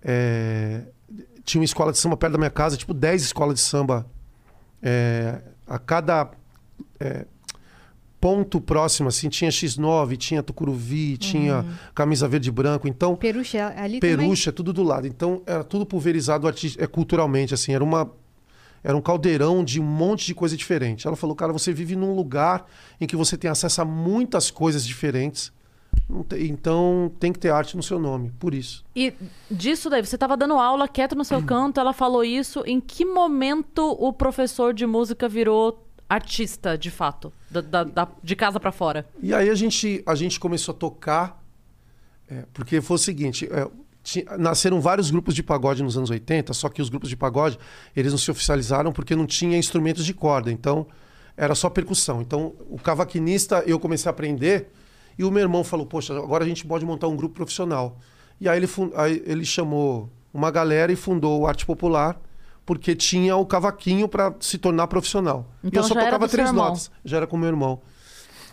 é, 0.01 0.83
tinha 1.43 1.59
uma 1.59 1.65
escola 1.65 1.91
de 1.91 1.97
samba 1.97 2.15
perto 2.15 2.31
da 2.31 2.37
minha 2.37 2.49
casa, 2.49 2.77
tipo 2.77 2.93
10 2.93 3.21
escolas 3.21 3.55
de 3.55 3.59
samba. 3.59 4.05
é, 4.81 5.41
a 5.67 5.77
cada 5.77 6.31
é, 6.97 7.25
ponto 8.21 8.61
próximo, 8.61 9.09
assim, 9.09 9.27
tinha 9.27 9.51
X9, 9.51 10.15
tinha 10.15 10.41
Tucuruvi, 10.41 11.17
tinha 11.17 11.65
Camisa 11.93 12.29
Verde 12.29 12.47
e 12.47 12.51
Branco. 12.51 12.87
Então, 12.87 13.17
Peruche 13.17 13.57
ali 13.57 13.99
também. 13.99 14.17
Peruche 14.17 14.47
é 14.47 14.51
tudo 14.53 14.71
do 14.71 14.83
lado. 14.83 15.05
Então 15.05 15.41
era 15.45 15.65
tudo 15.65 15.85
pulverizado 15.85 16.47
é, 16.47 16.87
culturalmente, 16.87 17.53
assim, 17.53 17.73
era 17.73 17.83
uma 17.83 18.09
era 18.81 18.95
um 18.95 19.01
caldeirão 19.01 19.65
de 19.65 19.81
um 19.81 19.83
monte 19.83 20.27
de 20.27 20.33
coisa 20.33 20.55
diferente. 20.55 21.05
Ela 21.05 21.17
falou, 21.17 21.35
cara, 21.35 21.51
você 21.51 21.73
vive 21.73 21.93
num 21.93 22.15
lugar 22.15 22.65
em 23.01 23.05
que 23.05 23.17
você 23.17 23.35
tem 23.35 23.51
acesso 23.51 23.81
a 23.81 23.85
muitas 23.85 24.49
coisas 24.49 24.85
diferentes. 24.85 25.51
Então 26.39 27.11
tem 27.19 27.33
que 27.33 27.39
ter 27.39 27.49
arte 27.49 27.75
no 27.75 27.83
seu 27.83 27.99
nome, 27.99 28.31
por 28.39 28.53
isso. 28.53 28.83
E 28.95 29.13
disso 29.51 29.89
daí, 29.89 30.05
você 30.05 30.17
tava 30.17 30.37
dando 30.37 30.53
aula 30.55 30.87
quieto 30.87 31.15
no 31.15 31.25
seu 31.25 31.41
canto, 31.43 31.79
ela 31.79 31.93
falou 31.93 32.23
isso. 32.23 32.63
Em 32.65 32.79
que 32.79 33.03
momento 33.05 33.81
o 33.99 34.13
professor 34.13 34.73
de 34.73 34.85
música 34.85 35.27
virou 35.27 35.83
artista, 36.09 36.77
de 36.77 36.89
fato? 36.89 37.31
Da, 37.49 37.59
da- 37.61 37.83
da- 37.83 38.07
de 38.23 38.35
casa 38.35 38.59
pra 38.59 38.71
fora? 38.71 39.05
E 39.21 39.33
aí 39.33 39.49
a 39.49 39.55
gente, 39.55 40.01
a 40.05 40.15
gente 40.15 40.39
começou 40.39 40.73
a 40.73 40.77
tocar, 40.77 41.43
é, 42.29 42.45
porque 42.53 42.79
foi 42.79 42.95
o 42.95 42.99
seguinte, 42.99 43.47
é, 43.51 43.67
nasceram 44.37 44.79
vários 44.79 45.11
grupos 45.11 45.35
de 45.35 45.43
pagode 45.43 45.83
nos 45.83 45.97
anos 45.97 46.09
80, 46.09 46.53
só 46.53 46.69
que 46.69 46.81
os 46.81 46.87
grupos 46.87 47.09
de 47.09 47.17
pagode, 47.17 47.59
eles 47.93 48.13
não 48.13 48.17
se 48.17 48.31
oficializaram 48.31 48.93
porque 48.93 49.13
não 49.15 49.25
tinha 49.25 49.57
instrumentos 49.57 50.05
de 50.05 50.13
corda, 50.13 50.49
então 50.49 50.87
era 51.35 51.53
só 51.53 51.69
percussão. 51.69 52.21
Então 52.21 52.53
o 52.69 52.77
cavaquinista 52.79 53.61
eu 53.67 53.77
comecei 53.77 54.07
a 54.09 54.11
aprender 54.11 54.71
e 55.17 55.23
o 55.23 55.31
meu 55.31 55.41
irmão 55.41 55.63
falou, 55.63 55.85
poxa, 55.85 56.15
agora 56.17 56.43
a 56.43 56.47
gente 56.47 56.65
pode 56.65 56.85
montar 56.85 57.07
um 57.07 57.15
grupo 57.15 57.35
profissional. 57.35 57.97
E 58.39 58.47
aí 58.47 58.57
ele, 58.57 58.69
aí 58.95 59.23
ele 59.25 59.45
chamou 59.45 60.09
uma 60.33 60.51
galera 60.51 60.91
e 60.91 60.95
fundou 60.95 61.41
o 61.41 61.47
Arte 61.47 61.65
Popular, 61.65 62.19
porque 62.65 62.95
tinha 62.95 63.35
o 63.35 63.45
cavaquinho 63.45 64.07
para 64.07 64.35
se 64.39 64.57
tornar 64.57 64.87
profissional. 64.87 65.47
e 65.63 65.67
Então 65.67 65.81
eu 65.81 65.87
só 65.87 65.95
tocava 65.95 66.27
três 66.27 66.51
notas, 66.51 66.91
já 67.03 67.17
era 67.17 67.27
com 67.27 67.37
meu 67.37 67.49
irmão. 67.49 67.81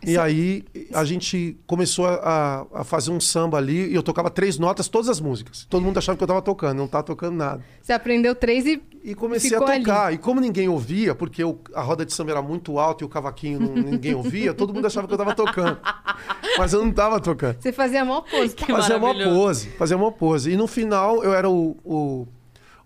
E 0.07 0.19
aí 0.19 0.65
a 0.93 1.05
gente 1.05 1.57
começou 1.67 2.07
a, 2.07 2.67
a 2.75 2.85
fazer 2.85 3.11
um 3.11 3.21
samba 3.21 3.59
ali 3.59 3.91
e 3.91 3.95
eu 3.95 4.03
tocava 4.03 4.29
três 4.31 4.59
notas, 4.59 4.89
todas 4.89 5.09
as 5.09 5.21
músicas. 5.21 5.67
Todo 5.69 5.83
mundo 5.83 5.99
achava 5.99 6.17
que 6.17 6.23
eu 6.23 6.29
tava 6.29 6.43
tocando, 6.43 6.79
não 6.79 6.89
tava 6.89 7.05
tocando 7.05 7.37
nada. 7.37 7.63
Você 7.83 7.93
aprendeu 7.93 8.35
três 8.35 8.67
e 8.67 8.83
E 9.03 9.15
comecei 9.15 9.55
a 9.57 9.61
tocar. 9.61 10.13
E 10.15 10.19
como 10.19 10.41
ninguém 10.41 10.69
ouvia, 10.69 11.15
porque 11.15 11.43
a 11.75 11.83
roda 11.83 12.05
de 12.07 12.13
samba 12.13 12.31
era 12.33 12.43
muito 12.43 12.79
alta 12.79 13.05
e 13.05 13.07
o 13.07 13.09
cavaquinho 13.09 13.61
não- 13.61 13.75
ninguém 13.75 14.15
ouvia, 14.15 14.55
todo 14.55 14.73
mundo 14.73 14.87
achava 14.87 15.07
que 15.07 15.13
eu 15.15 15.19
tava 15.19 15.35
tocando. 15.35 15.79
Mas 16.59 16.73
eu 16.73 16.85
não 16.85 16.93
tava 16.93 17.21
tocando. 17.21 17.57
você 17.61 17.73
fazia 17.73 18.03
a 18.03 18.05
maior 18.05 18.23
pose. 18.23 18.55
Que 18.55 18.65
Fazia 18.67 18.97
uma 18.97 19.09
maravilhoso. 19.09 19.37
pose, 19.41 19.69
fazia 19.71 19.97
uma 19.97 20.13
pose. 20.13 20.51
E 20.53 20.57
no 20.57 20.67
final 20.67 21.23
eu 21.25 21.35
era 21.35 21.49
o, 21.51 21.77
o, 21.85 22.27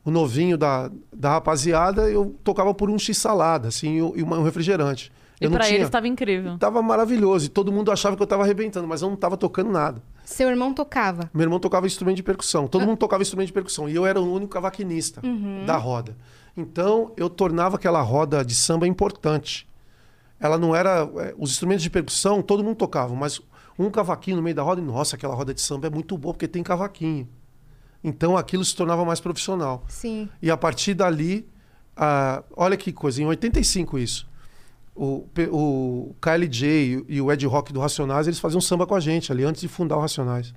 o 0.05 0.11
novinho 0.11 0.57
da, 0.57 0.91
da 1.13 1.33
rapaziada, 1.33 2.09
eu 2.11 2.35
tocava 2.43 2.73
por 2.75 2.89
um 2.91 2.99
x-salada, 2.99 3.69
assim, 3.69 3.97
e 4.17 4.23
um 4.23 4.43
refrigerante. 4.43 5.13
E 5.41 5.45
Eu 5.45 5.51
não 5.51 5.57
pra 5.57 5.67
tinha... 5.67 5.77
ele 5.77 5.85
estava 5.85 6.09
incrível. 6.09 6.59
Tava 6.59 6.83
maravilhoso. 6.83 7.47
E 7.47 7.49
todo 7.49 7.71
mundo 7.73 7.93
achava 7.93 8.17
que 8.17 8.23
eu 8.23 8.27
tava 8.27 8.43
arrebentando, 8.43 8.89
mas 8.89 9.03
eu 9.03 9.09
não 9.09 9.17
tava 9.17 9.37
tocando 9.37 9.71
nada. 9.71 10.03
Seu 10.25 10.49
irmão 10.49 10.75
tocava. 10.75 11.31
Meu 11.33 11.45
irmão 11.45 11.61
tocava 11.61 11.87
instrumento 11.87 12.17
de 12.17 12.23
percussão. 12.23 12.67
Todo 12.67 12.85
mundo 12.85 12.99
tocava 12.99 13.23
instrumento 13.23 13.47
de 13.47 13.53
percussão. 13.53 13.89
E 13.89 13.95
eu 13.95 14.05
era 14.05 14.21
o 14.21 14.33
único 14.33 14.53
cavaquinista 14.53 15.23
da 15.67 15.77
roda. 15.77 16.17
Então, 16.57 17.13
eu 17.17 17.31
tornava 17.31 17.77
aquela 17.77 18.03
roda 18.03 18.45
de 18.45 18.55
samba 18.55 18.87
importante. 18.87 19.69
Ela 20.41 20.59
não 20.59 20.75
era. 20.75 21.09
é, 21.19 21.35
Os 21.39 21.51
instrumentos 21.53 21.83
de 21.83 21.91
percussão, 21.91 22.43
todo 22.43 22.63
mundo 22.65 22.77
tocava, 22.77 23.15
mas 23.15 23.41
um 23.79 23.91
cavaquinho 23.91 24.37
no 24.37 24.43
meio 24.43 24.57
da 24.57 24.63
roda, 24.63 24.81
e 24.81 24.85
nossa, 24.85 25.15
aquela 25.17 25.35
roda 25.35 25.55
de 25.55 25.61
samba 25.61 25.87
é 25.87 25.91
muito 25.91 26.19
boa 26.19 26.35
porque 26.35 26.49
tem 26.49 26.63
cavaquinho. 26.63 27.29
Então 28.03 28.37
aquilo 28.37 28.65
se 28.65 28.75
tornava 28.75 29.05
mais 29.05 29.21
profissional. 29.21 29.85
Sim. 29.89 30.29
E 30.43 30.51
a 30.51 30.57
partir 30.57 30.95
dali, 30.95 31.49
ah, 31.97 32.43
olha 32.57 32.77
que 32.77 32.93
coisa, 32.93 33.23
em 33.23 33.27
85 33.27 33.99
isso. 33.99 34.28
O, 35.01 35.29
o 35.53 36.15
KLJ 36.21 37.05
e 37.09 37.21
o 37.21 37.31
Ed 37.31 37.47
Rock 37.47 37.73
do 37.73 37.79
Racionais, 37.79 38.27
eles 38.27 38.41
faziam 38.41 38.61
samba 38.61 38.85
com 38.85 38.97
a 38.97 39.01
gente 39.01 39.31
ali, 39.31 39.45
antes 39.45 39.61
de 39.61 39.69
fundar 39.69 39.97
o 39.97 40.01
Racionais. 40.01 40.53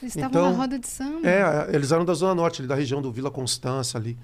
Eles 0.00 0.16
estavam 0.16 0.28
Então, 0.40 0.50
na 0.52 0.56
roda 0.56 0.78
de 0.78 0.86
samba. 0.88 1.20
É, 1.28 1.68
eles 1.74 1.92
eram 1.92 2.04
da 2.04 2.14
Zona 2.14 2.34
Norte, 2.34 2.62
ali, 2.62 2.68
da 2.68 2.74
região 2.74 3.02
do 3.02 3.12
Vila 3.12 3.30
Constança 3.30 3.98
ali, 3.98 4.16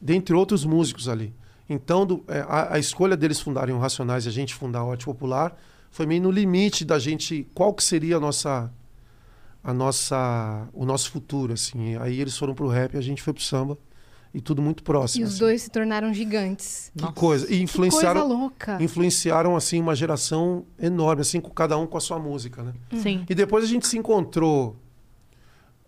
dentre 0.00 0.32
outros 0.34 0.64
músicos 0.64 1.08
ali. 1.08 1.34
Então, 1.68 2.06
do- 2.06 2.22
é, 2.28 2.40
a, 2.48 2.74
a 2.74 2.78
escolha 2.78 3.16
deles 3.16 3.40
fundarem 3.40 3.74
o 3.74 3.78
Racionais 3.78 4.26
e 4.26 4.28
a 4.28 4.32
gente 4.32 4.54
fundar 4.54 4.84
o 4.84 4.90
Arte 4.92 5.04
Popular 5.04 5.56
foi 5.90 6.06
meio 6.06 6.22
no 6.22 6.30
limite 6.30 6.84
da 6.84 6.98
gente, 6.98 7.48
qual 7.52 7.74
que 7.74 7.82
seria 7.82 8.16
a 8.18 8.20
nossa, 8.20 8.70
a 9.62 9.74
nossa, 9.74 10.68
o 10.72 10.84
nosso 10.84 11.10
futuro, 11.10 11.52
assim. 11.52 11.96
Aí 11.96 12.20
eles 12.20 12.36
foram 12.38 12.54
pro 12.54 12.68
rap, 12.68 12.96
a 12.96 13.00
gente 13.00 13.20
foi 13.22 13.32
pro 13.32 13.42
samba. 13.42 13.76
E 14.32 14.40
tudo 14.40 14.62
muito 14.62 14.80
E 14.80 14.84
próximo. 14.84 15.24
os 15.24 15.30
assim. 15.32 15.38
dois 15.40 15.62
se 15.62 15.70
tornaram 15.70 16.14
gigantes. 16.14 16.92
Que 16.96 17.12
coisa. 17.12 17.44
E 17.46 17.48
Que 17.48 17.54
coisa 17.54 17.62
influenciaram, 17.64 18.28
louca. 18.28 18.78
influenciaram 18.80 19.56
assim 19.56 19.80
uma 19.80 19.94
geração 19.96 20.64
enorme, 20.78 21.22
assim, 21.22 21.40
com 21.40 21.50
cada 21.50 21.76
um 21.76 21.86
com 21.86 21.98
a 21.98 22.00
sua 22.00 22.18
música, 22.18 22.62
né? 22.62 22.72
Sim. 23.02 23.24
E 23.28 23.34
depois 23.34 23.64
a 23.64 23.66
gente 23.66 23.86
se 23.88 23.98
encontrou 23.98 24.76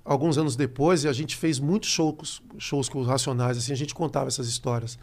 alguns 0.05 0.37
anos 0.39 0.57
depois 0.57 1.05
e 1.05 1.09
a 1.09 1.13
gente 1.13 1.37
fez 1.37 1.61
muitos 1.61 1.89
shows, 1.91 2.43
shows 2.59 2.89
com 2.89 3.01
os 3.01 3.07
Racionais, 3.07 3.57
assim, 3.57 3.73
a 3.73 3.77
gente 3.77 3.95
contava 3.95 4.27
essas 4.27 4.49
histórias 4.49 4.99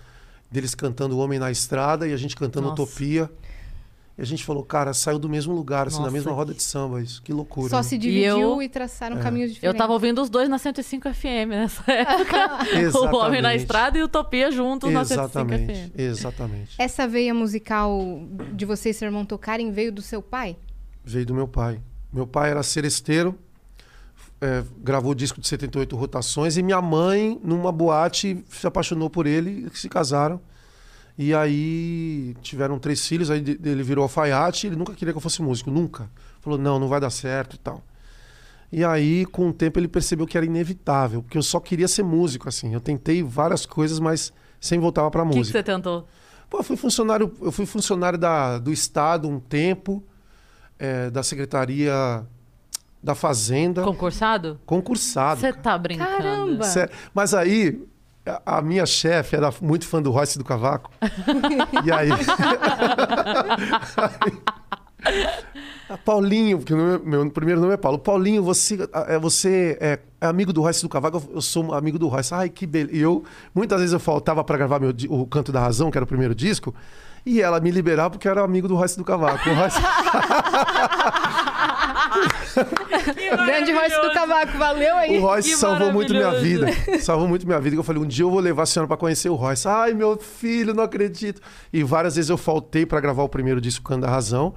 deles 0.51 0.75
cantando 0.75 1.15
O 1.15 1.19
Homem 1.19 1.39
na 1.39 1.50
Estrada 1.50 2.08
e 2.08 2.12
a 2.13 2.17
gente 2.17 2.36
cantando 2.36 2.67
Nossa. 2.69 2.81
Utopia. 2.84 3.31
E 4.19 4.21
a 4.21 4.25
gente 4.25 4.43
falou, 4.43 4.63
cara, 4.65 4.93
saiu 4.93 5.17
do 5.17 5.29
mesmo 5.29 5.53
lugar, 5.55 5.88
assim, 5.88 5.95
na 5.95 6.01
Nossa. 6.03 6.11
mesma 6.13 6.31
roda 6.33 6.53
de 6.53 6.61
samba, 6.61 7.01
isso. 7.01 7.21
Que 7.21 7.31
loucura. 7.31 7.69
Só 7.69 7.77
né? 7.77 7.83
se 7.83 7.95
E 7.95 7.97
dividiu 7.97 8.38
eu- 8.38 8.61
e, 8.61 8.67
traçaram 8.67 9.17
É. 9.17 9.21
caminhos 9.21 9.53
diferentes. 9.53 9.73
Eu 9.73 9.77
tava 9.77 9.93
ouvindo 9.93 10.21
os 10.21 10.29
dois 10.29 10.49
na 10.49 10.57
105 10.57 11.07
FM 11.13 11.47
nessa 11.47 11.83
época. 11.89 12.59
o 12.99 13.15
Homem 13.15 13.41
na. 13.41 13.55
Estrada 13.55 13.97
e 13.97 14.03
Utopia 14.03 14.51
juntos 14.51 14.91
na 14.91 15.05
105 15.05 15.53
Exatamente, 15.53 15.73
FM. 15.89 15.99
exatamente. 15.99 16.75
Essa 16.77 17.07
veia 17.07 17.33
musical 17.33 17.97
de 18.53 18.65
você 18.65 18.89
e 18.89 18.93
seu 18.93 19.05
irmão 19.07 19.23
tocarem 19.23 19.71
veio 19.71 19.91
do 19.91 20.01
seu 20.01 20.21
pai? 20.21 20.57
Veio 21.03 21.25
do 21.25 21.33
meu 21.33 21.47
pai. 21.47 21.79
Meu 22.11 22.27
pai 22.27 22.51
era 22.51 22.61
seresteiro, 22.61 23.38
é, 24.41 24.63
gravou 24.81 25.11
o 25.11 25.15
disco 25.15 25.39
de 25.39 25.47
78 25.47 25.95
rotações 25.95 26.57
e 26.57 26.63
minha 26.63 26.81
mãe, 26.81 27.39
numa 27.43 27.71
boate, 27.71 28.43
se 28.49 28.67
apaixonou 28.67 29.09
por 29.09 29.25
ele 29.27 29.67
e 29.73 29.77
se 29.77 29.88
casaram. 29.88 30.41
E 31.21 31.33
aí 31.35 32.33
tiveram 32.41 32.79
três 32.79 33.05
filhos, 33.05 33.29
aí 33.29 33.39
ele 33.61 33.83
virou 33.83 34.03
alfaiate, 34.03 34.67
ele 34.67 34.77
nunca 34.77 34.93
queria 34.93 35.13
que 35.13 35.17
eu 35.17 35.21
fosse 35.21 35.41
músico, 35.41 35.69
nunca. 35.69 36.09
Falou, 36.39 36.57
não, 36.57 36.79
não 36.79 36.88
vai 36.88 37.01
dar 37.01 37.09
certo 37.09 37.57
e 37.57 37.59
tal. 37.59 37.83
E 38.71 38.85
aí, 38.85 39.25
com 39.25 39.49
o 39.49 39.53
tempo, 39.53 39.77
ele 39.77 39.89
percebeu 39.89 40.25
que 40.25 40.38
era 40.38 40.45
inevitável, 40.45 41.21
porque 41.21 41.38
eu 41.38 41.41
só 41.43 41.59
queria 41.59 41.89
ser 41.89 42.03
músico, 42.03 42.47
assim. 42.47 42.73
Eu 42.73 42.79
tentei 42.79 43.21
várias 43.21 43.65
coisas, 43.65 43.99
mas 43.99 44.31
sempre 44.61 44.83
voltava 44.83 45.11
pra 45.11 45.23
O 45.23 45.25
que, 45.25 45.31
que 45.33 45.38
música. 45.39 45.59
você 45.59 45.63
tentou? 45.63 46.07
Pô, 46.49 46.59
eu 46.59 46.63
fui 46.63 46.77
funcionário, 46.77 47.33
eu 47.41 47.51
fui 47.51 47.65
funcionário 47.65 48.17
da, 48.17 48.57
do 48.57 48.71
Estado 48.71 49.27
um 49.27 49.41
tempo, 49.41 50.01
é, 50.79 51.09
da 51.09 51.21
Secretaria 51.21 52.25
da 53.03 53.13
Fazenda, 53.13 53.83
Concursado? 53.83 54.57
concursado. 54.65 55.41
Você 55.41 55.51
tá 55.51 55.77
brincando. 55.77 56.09
Caramba! 56.11 56.63
Sério. 56.63 56.93
Mas 57.13 57.33
aí, 57.33 57.85
a, 58.45 58.61
minha 58.61 58.85
chefe 58.85 59.35
era 59.35 59.51
muito 59.61 59.88
fã 59.88 60.01
do 60.01 60.11
Royce 60.11 60.38
do 60.38 60.45
Cavaco. 60.45 60.91
e 61.83 61.91
aí. 61.91 62.09
A 65.89 65.97
Paulinho, 65.97 66.59
porque 66.59 66.73
o 66.73 66.77
meu, 66.77 67.03
meu 67.03 67.31
primeiro 67.31 67.59
nome 67.59 67.73
é 67.73 67.77
Paulo. 67.77 67.97
Paulinho, 67.97 68.43
você 68.43 68.77
é, 69.07 69.17
você 69.17 69.75
é, 69.81 69.99
é 70.21 70.27
amigo 70.27 70.53
do 70.53 70.61
Royce 70.61 70.83
do 70.83 70.89
Cavaco? 70.89 71.23
Eu- 71.33 71.41
sou 71.41 71.73
amigo 71.73 71.97
do 71.97 72.07
Royce. 72.07 72.31
Ai, 72.33 72.49
que 72.49 72.67
beleza. 72.67 72.95
E 72.95 72.99
eu, 72.99 73.23
muitas 73.55 73.79
vezes 73.79 73.93
eu 73.93 73.99
faltava 73.99 74.43
para 74.43 74.57
gravar 74.57 74.79
meu, 74.79 74.93
o 75.09 75.25
Canto 75.25 75.51
da 75.51 75.59
Razão, 75.61 75.89
que 75.89 75.97
era 75.97 76.03
o 76.03 76.07
primeiro 76.07 76.35
disco, 76.35 76.75
e 77.25 77.41
ela 77.41 77.59
me 77.59 77.71
liberava 77.71 78.11
porque 78.11 78.27
eu 78.27 78.31
era 78.31 78.43
amigo 78.43 78.67
do 78.67 78.75
Royce 78.75 78.97
do 78.97 79.03
Cavaco. 79.03 79.49
O 79.49 79.53
Royce... 79.55 79.79
Grande 83.45 83.71
Royce 83.71 84.01
do 84.01 84.11
Cavaco, 84.13 84.57
valeu 84.57 84.95
aí. 84.95 85.17
O 85.17 85.21
Royce 85.21 85.49
Que 85.51 85.55
salvou 85.57 85.91
muito 85.91 86.13
minha 86.13 86.31
vida. 86.39 86.67
Salvou 86.99 87.27
muito 87.27 87.45
minha 87.45 87.59
vida. 87.59 87.75
Eu 87.75 87.83
falei, 87.83 88.01
um 88.01 88.07
dia 88.07 88.23
eu 88.25 88.31
vou 88.31 88.39
levar 88.39 88.63
a 88.63 88.65
senhora 88.65 88.88
pra 88.88 88.97
conhecer 88.97 89.29
o 89.29 89.35
Royce. 89.35 89.67
Ai, 89.67 89.93
meu 89.93 90.17
filho, 90.17 90.73
não 90.73 90.83
acredito. 90.83 91.41
E 91.71 91.83
várias 91.83 92.15
vezes 92.15 92.29
eu 92.29 92.38
faltei 92.38 92.85
pra 92.85 92.99
gravar 92.99 93.23
o 93.23 93.29
primeiro 93.29 93.59
disco 93.61 93.83
Cando 93.83 94.05
da 94.05 94.11
Razão, 94.11 94.53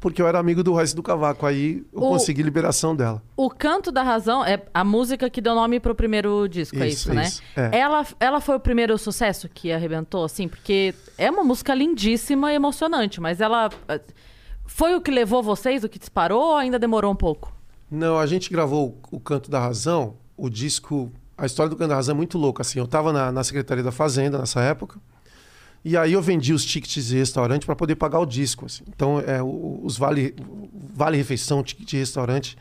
porque 0.00 0.20
eu 0.20 0.26
era 0.28 0.38
amigo 0.38 0.62
do 0.62 0.72
Royce 0.72 0.94
do 0.94 1.02
Cavaco. 1.02 1.46
Aí 1.46 1.84
eu 1.92 2.00
O- 2.02 2.08
consegui 2.08 2.42
liberação 2.42 2.94
dela. 2.94 3.22
O 3.36 3.48
Canto 3.50 3.90
da 3.90 4.02
Razão 4.02 4.44
é 4.44 4.62
a 4.72 4.84
música 4.84 5.28
que 5.30 5.40
deu 5.40 5.54
nome 5.54 5.80
pro 5.80 5.94
primeiro 5.94 6.46
disco, 6.48 6.76
é 6.76 6.88
Isso, 6.88 7.08
isso, 7.08 7.14
né? 7.14 7.22
isso, 7.24 7.42
é. 7.56 7.78
Ela, 7.78 8.06
ela 8.20 8.40
foi 8.40 8.56
o 8.56 8.60
primeiro 8.60 8.96
sucesso 8.98 9.48
que 9.48 9.72
arrebentou, 9.72 10.24
assim, 10.24 10.48
porque 10.48 10.94
é 11.16 11.30
uma 11.30 11.42
música 11.44 11.74
lindíssima 11.74 12.52
e 12.52 12.56
emocionante, 12.56 13.20
mas 13.20 13.40
ela. 13.40 13.70
Foi 14.66 14.94
o 14.94 15.00
que 15.00 15.10
levou 15.10 15.42
vocês, 15.42 15.84
o 15.84 15.88
que 15.88 15.98
disparou, 15.98 16.42
ou 16.50 16.56
ainda 16.56 16.78
demorou 16.78 17.12
um 17.12 17.16
pouco? 17.16 17.52
Não, 17.90 18.18
a 18.18 18.26
gente 18.26 18.50
gravou 18.50 19.00
o 19.10 19.20
Canto 19.20 19.50
da 19.50 19.60
Razão, 19.60 20.14
o 20.36 20.48
disco. 20.48 21.10
A 21.38 21.46
história 21.46 21.70
do 21.70 21.76
Canto 21.76 21.88
da 21.88 21.94
Razão 21.94 22.14
é 22.14 22.16
muito 22.16 22.36
louca. 22.36 22.62
Assim, 22.62 22.78
eu 22.78 22.86
tava 22.86 23.12
na, 23.12 23.30
na 23.30 23.44
Secretaria 23.44 23.84
da 23.84 23.92
Fazenda 23.92 24.38
nessa 24.38 24.60
época. 24.60 24.98
E 25.84 25.96
aí 25.96 26.14
eu 26.14 26.20
vendi 26.20 26.52
os 26.52 26.64
tickets 26.64 27.06
de 27.06 27.16
restaurante 27.16 27.64
para 27.64 27.76
poder 27.76 27.94
pagar 27.94 28.18
o 28.18 28.26
disco. 28.26 28.66
assim. 28.66 28.82
Então, 28.88 29.20
é, 29.20 29.40
os 29.42 29.96
vale, 29.96 30.34
vale 30.92 31.16
refeição, 31.16 31.62
ticket 31.62 31.88
de 31.88 31.96
restaurante, 31.96 32.58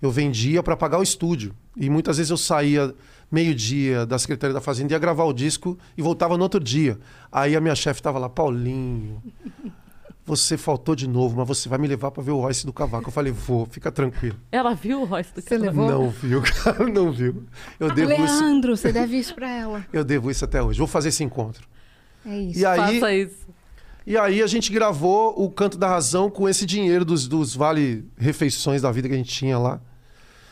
eu 0.00 0.12
vendia 0.12 0.62
para 0.62 0.76
pagar 0.76 1.00
o 1.00 1.02
estúdio. 1.02 1.52
E 1.76 1.90
muitas 1.90 2.18
vezes 2.18 2.30
eu 2.30 2.36
saía 2.36 2.94
meio-dia 3.30 4.06
da 4.06 4.16
Secretaria 4.16 4.54
da 4.54 4.60
Fazenda, 4.60 4.92
ia 4.92 4.98
gravar 4.98 5.24
o 5.24 5.32
disco 5.32 5.76
e 5.96 6.02
voltava 6.02 6.36
no 6.36 6.44
outro 6.44 6.60
dia. 6.60 6.98
Aí 7.32 7.56
a 7.56 7.60
minha 7.60 7.74
chefe 7.74 7.98
estava 8.00 8.18
lá, 8.18 8.28
Paulinho, 8.28 9.20
você 10.28 10.56
faltou 10.56 10.94
de 10.94 11.08
novo, 11.08 11.36
mas 11.36 11.46
você 11.48 11.68
vai 11.68 11.78
me 11.78 11.88
levar 11.88 12.10
para 12.10 12.22
ver 12.22 12.30
o 12.30 12.40
Royce 12.40 12.64
do 12.64 12.72
Cavaco. 12.72 13.08
Eu 13.08 13.12
falei, 13.12 13.32
vou, 13.32 13.66
fica 13.66 13.90
tranquilo. 13.90 14.36
Ela 14.52 14.74
viu 14.74 15.00
o 15.02 15.04
Royce 15.04 15.32
do 15.34 15.40
Você 15.40 15.58
Cavaco? 15.58 15.64
levou? 15.80 15.90
Não 15.90 16.10
viu, 16.10 16.42
cara, 16.64 16.86
não 16.86 17.10
viu. 17.10 17.44
Eu 17.80 17.92
devo, 17.92 18.12
isso, 18.12 18.40
Leandro, 18.44 18.76
você 18.76 18.92
deve 18.92 19.16
isso 19.18 19.34
pra 19.34 19.48
ela. 19.50 19.84
eu 19.92 20.04
devo 20.04 20.30
isso 20.30 20.44
até 20.44 20.62
hoje. 20.62 20.78
Vou 20.78 20.86
fazer 20.86 21.08
esse 21.08 21.24
encontro. 21.24 21.66
É 22.26 22.38
isso. 22.38 22.58
E 22.60 22.64
aí, 22.66 23.00
Faça 23.00 23.14
isso. 23.14 23.46
e 24.06 24.16
aí 24.16 24.42
a 24.42 24.46
gente 24.46 24.70
gravou 24.72 25.34
o 25.42 25.50
Canto 25.50 25.78
da 25.78 25.88
Razão 25.88 26.30
com 26.30 26.48
esse 26.48 26.64
dinheiro 26.66 27.04
dos, 27.04 27.26
dos 27.26 27.54
vale-refeições 27.56 28.82
da 28.82 28.90
vida 28.92 29.08
que 29.08 29.14
a 29.14 29.18
gente 29.18 29.32
tinha 29.32 29.58
lá. 29.58 29.80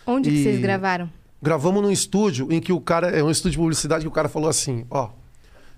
Onde 0.07 0.31
que 0.31 0.37
e- 0.37 0.43
vocês 0.43 0.61
gravaram? 0.61 1.11
Gravamos 1.43 1.83
num 1.83 1.91
estúdio 1.91 2.49
em 2.51 2.61
que 2.61 2.73
o 2.73 2.81
cara. 2.81 3.09
É 3.11 3.23
um 3.23 3.31
estúdio 3.31 3.53
de 3.53 3.59
publicidade 3.59 4.05
que 4.05 4.09
o 4.09 4.13
cara 4.13 4.29
falou 4.29 4.49
assim: 4.49 4.87
ó, 4.91 5.11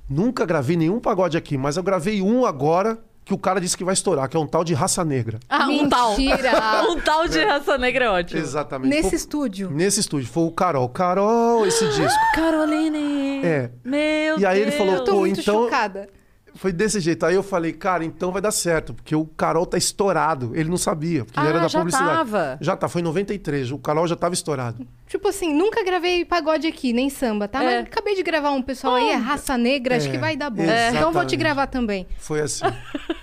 nunca 0.09 0.47
gravei 0.47 0.77
nenhum 0.77 1.01
pagode 1.01 1.37
aqui, 1.37 1.59
mas 1.59 1.77
eu 1.77 1.83
gravei 1.83 2.23
um 2.23 2.47
agora 2.47 2.97
que 3.29 3.35
o 3.35 3.38
cara 3.38 3.61
disse 3.61 3.77
que 3.77 3.85
vai 3.85 3.93
estourar, 3.93 4.27
que 4.27 4.37
é 4.38 4.41
um 4.41 4.47
tal 4.47 4.64
de 4.64 4.73
raça 4.73 5.05
negra. 5.05 5.38
Ah, 5.51 5.69
um 5.69 5.87
tal. 5.87 6.17
Mentira! 6.17 6.83
um 6.88 6.99
tal 6.99 7.29
de 7.29 7.45
raça 7.45 7.77
negra 7.77 8.07
é 8.07 8.09
ótimo. 8.11 8.41
Exatamente. 8.41 8.88
Nesse 8.91 9.11
Foi- 9.11 9.17
estúdio. 9.17 9.71
Nesse 9.71 10.01
estúdio. 10.01 10.29
Foi 10.29 10.45
o 10.45 10.51
Carol. 10.51 10.88
Carol, 10.88 11.67
esse 11.67 11.87
disco. 11.88 12.19
Caroline! 12.35 13.45
É. 13.45 13.71
Meu 13.85 14.38
E 14.38 14.47
aí 14.47 14.59
ele 14.61 14.71
falou, 14.73 14.95
Deus. 14.95 15.05
Tô 15.05 15.12
Pô, 15.12 15.19
muito 15.21 15.41
então- 15.41 15.64
chocada. 15.64 16.09
Foi 16.55 16.73
desse 16.73 16.99
jeito. 16.99 17.25
Aí 17.25 17.37
eu 17.37 17.43
falei, 17.43 17.73
cara, 17.73 18.05
então 18.05 18.33
vai 18.33 18.43
dar 18.43 18.51
certo, 18.51 18.93
porque 18.93 19.14
o 19.14 19.25
Carol 19.25 19.64
tá 19.64 19.79
estourado. 19.79 20.51
Ele 20.57 20.69
não 20.69 20.77
sabia, 20.79 21.25
porque 21.25 21.38
ele 21.38 21.47
Ah, 21.47 21.51
era 21.51 21.61
da 21.61 21.69
já 21.69 21.79
publicidade. 21.79 22.11
tava. 22.11 22.59
Já 22.61 22.75
tá, 22.77 22.88
foi 22.88 23.01
em 23.01 23.05
93. 23.05 23.71
O 23.71 23.79
Carol 23.79 24.09
já 24.09 24.17
tava 24.17 24.35
estourado. 24.35 24.85
Tipo 25.07 25.29
assim, 25.29 25.55
nunca 25.55 25.85
gravei 25.85 26.25
pagode 26.25 26.67
aqui, 26.67 26.93
nem 26.93 27.11
samba, 27.11 27.47
tá? 27.47 27.62
É. 27.62 27.64
Mas 27.83 27.87
acabei 27.87 28.17
de 28.17 28.25
gravar 28.25 28.51
um 28.51 28.62
pessoal 28.62 28.95
aí, 28.97 29.11
é 29.11 29.14
raça 29.14 29.57
negra, 29.57 29.99
acho 29.99 30.09
É, 30.09 30.11
que 30.11 30.19
vai 30.19 30.37
dar 30.37 30.51
bom. 30.51 30.64
Então 30.93 31.12
vou 31.12 31.25
te 31.25 31.37
gravar 31.37 31.69
também. 31.69 32.09
Foi 32.19 32.41
assim. 32.41 32.64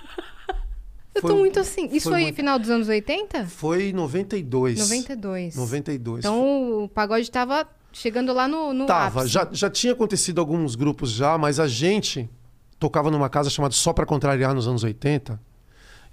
Eu 1.15 1.21
Foi- 1.21 1.31
tô 1.31 1.37
muito 1.37 1.59
assim. 1.59 1.85
Isso 1.87 2.03
foi 2.09 2.11
foi, 2.11 2.21
muito- 2.23 2.35
final 2.35 2.59
dos 2.59 2.69
anos 2.69 2.87
80? 2.89 3.45
Foi 3.47 3.89
em 3.89 3.93
92. 3.93 4.77
92. 4.77 5.55
92. 5.55 6.19
Então 6.25 6.83
o 6.83 6.89
pagode 6.89 7.31
tava 7.31 7.65
chegando 7.93 8.33
lá 8.33 8.47
no, 8.47 8.73
no 8.73 8.85
Tava. 8.85 9.21
ápice. 9.21 9.33
Já, 9.33 9.47
já 9.51 9.69
tinha 9.69 9.93
acontecido 9.93 10.39
alguns 10.41 10.75
grupos 10.75 11.11
já, 11.11 11.37
mas 11.37 11.59
a 11.59 11.67
gente 11.67 12.29
tocava 12.77 13.09
numa 13.09 13.29
casa 13.29 13.49
chamada 13.49 13.73
Só 13.73 13.93
Pra 13.93 14.05
Contrariar 14.05 14.53
nos 14.53 14.67
anos 14.67 14.83
80, 14.83 15.39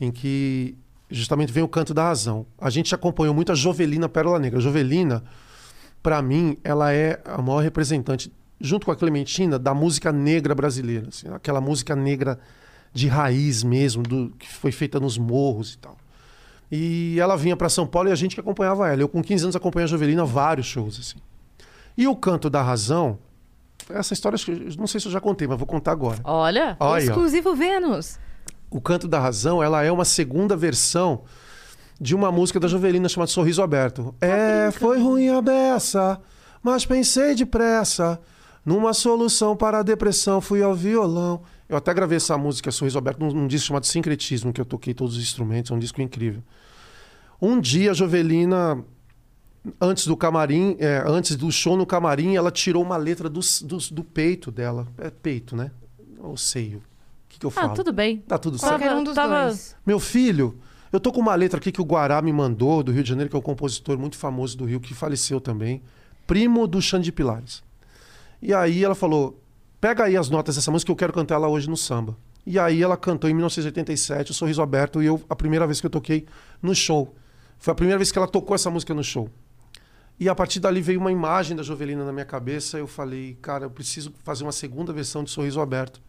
em 0.01 0.13
que 0.13 0.77
justamente 1.11 1.53
vem 1.53 1.65
o 1.65 1.69
canto 1.69 1.93
da 1.93 2.05
razão. 2.05 2.47
A 2.57 2.71
gente 2.71 2.95
acompanhou 2.95 3.35
muito 3.35 3.51
a 3.51 3.55
Jovelina 3.57 4.09
Pérola 4.09 4.39
Negra. 4.39 4.61
A 4.61 4.63
Jovelina, 4.63 5.25
pra 6.01 6.23
mim, 6.23 6.57
ela 6.63 6.93
é 6.93 7.21
a 7.25 7.43
maior 7.43 7.59
representante, 7.61 8.33
junto 8.61 8.87
com 8.87 8.93
a 8.93 8.97
Clementina, 8.97 9.59
da 9.59 9.75
música 9.75 10.13
negra 10.13 10.55
brasileira. 10.55 11.09
assim, 11.09 11.27
aquela 11.35 11.61
música 11.61 11.97
negra 11.97 12.39
de 12.93 13.09
raiz 13.09 13.63
mesmo, 13.63 14.03
do, 14.03 14.31
que 14.39 14.49
foi 14.49 14.71
feita 14.73 15.01
nos 15.01 15.17
morros 15.17 15.75
e 15.75 15.79
tal. 15.79 15.97
E 16.71 17.19
ela 17.21 17.37
vinha 17.37 17.57
para 17.57 17.69
São 17.69 17.87
Paulo 17.87 18.09
e 18.09 18.13
a 18.13 18.15
gente 18.15 18.35
que 18.35 18.41
acompanhava 18.41 18.89
ela. 18.89 19.03
Eu, 19.03 19.09
com 19.09 19.23
15 19.23 19.45
anos, 19.45 19.57
acompanhei 19.57 19.85
a 19.85 19.89
Jovelina 19.89 20.25
vários 20.25 20.67
shows. 20.67 20.99
assim. 20.99 21.19
E 21.97 22.09
o 22.09 22.17
Canto 22.17 22.49
da 22.49 22.63
Razão, 22.63 23.19
essa 23.91 24.15
história, 24.15 24.39
não 24.79 24.87
sei 24.87 24.99
se 24.99 25.07
eu 25.07 25.13
já 25.13 25.21
contei, 25.21 25.47
mas 25.47 25.59
vou 25.59 25.67
contar 25.67 25.93
agora. 25.93 26.21
Olha. 26.25 26.77
Olha, 26.81 26.95
ó. 26.95 26.99
Exclusivo 26.99 27.55
Vênus. 27.55 28.19
O 28.71 28.81
Canto 28.81 29.07
da 29.07 29.21
Razão, 29.21 29.63
ela 29.63 29.83
é 29.83 29.93
uma 29.93 30.05
segunda 30.05 30.57
versão 30.57 31.25
de 32.01 32.15
uma 32.15 32.33
música 32.33 32.59
da 32.59 32.67
Jovelina 32.67 33.09
chamada 33.09 33.31
Sorriso 33.31 33.63
Aberto. 33.63 34.15
É, 34.21 34.71
foi 34.71 34.99
ruim 34.99 35.29
a 35.29 35.43
beça, 35.43 36.19
mas 36.63 36.87
pensei 36.87 37.35
depressa. 37.35 38.19
Numa 38.65 38.95
solução 38.95 39.57
para 39.57 39.81
a 39.81 39.83
depressão, 39.83 40.41
fui 40.41 40.63
ao 40.63 40.75
violão. 40.75 41.43
Eu 41.73 41.79
até 41.79 41.95
gravei 41.95 42.17
essa 42.17 42.37
música 42.37 42.71
Sorriso 42.71 42.99
Aberto 42.99 43.19
num, 43.21 43.33
num 43.33 43.47
disco 43.49 43.69
chamado 43.69 43.87
Sincretismo, 43.87 44.53
que 44.53 44.61
eu 44.61 44.65
toquei 44.67 44.93
todos 44.93 45.17
os 45.17 45.23
instrumentos, 45.23 45.71
é 45.71 45.75
um 45.75 45.79
disco 45.79 46.03
incrível. 46.03 46.43
Um 47.41 47.59
dia 47.59 47.93
a 47.93 47.95
Jovelina, 47.95 48.85
antes 49.81 50.07
do 50.07 50.15
camarim, 50.15 50.77
é, 50.79 51.03
antes 51.07 51.35
do 51.35 51.51
show 51.51 51.75
no 51.75 51.87
camarim, 51.87 52.37
ela 52.37 52.51
tirou 52.51 52.83
uma 52.83 52.99
letra 52.99 53.27
do, 53.27 53.41
do, 53.63 53.79
do 53.91 54.05
peito 54.05 54.51
dela. 54.51 54.87
É 54.99 55.09
peito, 55.09 55.57
né? 55.57 55.71
Ou 56.19 56.37
seio. 56.37 56.77
O 56.77 56.83
que, 57.31 57.39
que 57.39 57.47
eu 57.47 57.51
falo? 57.51 57.73
Ah, 57.73 57.75
tudo 57.75 57.91
bem. 57.91 58.19
Tá 58.19 58.37
tudo 58.37 58.59
certo. 58.59 58.73
Qualquer 58.73 58.95
um 58.95 59.03
dos 59.03 59.15
tava- 59.15 59.47
dois. 59.47 59.75
Meu 59.87 59.99
filho, 59.99 60.59
eu 60.93 61.01
tô 61.01 61.11
com 61.11 61.23
uma 61.23 61.35
letra 61.35 61.59
aqui 61.59 61.73
que 61.73 61.81
o 61.81 61.87
Guará 61.87 62.21
me 62.21 62.35
mandou, 62.35 62.83
do 62.83 62.93
Rio 62.93 63.03
de 63.03 63.09
Janeiro, 63.09 63.31
que 63.31 63.35
é 63.37 63.39
um 63.39 63.43
compositor 63.43 63.99
muito 63.99 64.19
famoso 64.19 64.59
do 64.59 64.67
Rio, 64.67 64.79
que 64.79 64.93
faleceu 64.93 65.41
também, 65.41 65.81
primo 66.27 66.67
do 66.67 66.83
Xande 66.83 67.07
de 67.07 67.13
Pilares. 67.13 67.63
E 68.43 68.53
aí 68.53 68.85
ela 68.85 68.95
falou: 68.95 69.42
pega 69.83 70.05
aí 70.05 70.17
as 70.17 70.31
notas 70.31 70.55
dessa 70.55 70.71
música 70.71 70.87
que 70.87 70.93
eu 70.93 70.97
quero 70.97 71.13
cantar 71.13 71.35
ela 71.35 71.49
hoje 71.49 71.69
no 71.69 71.77
samba. 71.77 72.17
E 72.47 72.57
aí 72.57 72.81
ela 72.81 72.97
cantou 72.97 73.29
em 73.29 73.35
1987, 73.35 74.31
o 74.31 74.35
Sorriso 74.35 74.63
Aberto, 74.63 75.03
e 75.03 75.07
eu, 75.07 75.21
a 75.29 75.35
primeira 75.35 75.67
vez 75.67 75.81
que 75.81 75.87
eu 75.87 75.91
toquei 75.91 76.25
no 76.63 76.73
show. 76.73 77.13
Foi 77.59 77.73
a 77.73 77.75
primeira 77.75 77.99
vez 77.99 78.13
que 78.13 78.17
ela 78.17 78.29
tocou 78.29 78.55
essa 78.55 78.71
música 78.71 78.95
no 78.95 79.03
show. 79.03 79.29
E 80.21 80.29
a 80.29 80.37
partir 80.37 80.61
dali 80.61 80.81
veio 80.81 81.01
uma 81.01 81.11
imagem 81.11 81.57
da 81.57 81.65
Jovelina 81.65 82.05
na 82.05 82.13
minha 82.13 82.25
cabeça. 82.25 82.79
Eu 82.79 82.87
falei, 82.87 83.37
cara, 83.43 83.65
eu 83.65 83.71
preciso 83.71 84.13
fazer 84.23 84.45
uma 84.45 84.53
segunda 84.53 84.93
versão 84.93 85.25
de 85.25 85.31
Sorriso 85.31 85.61
Aberto. 85.61 86.01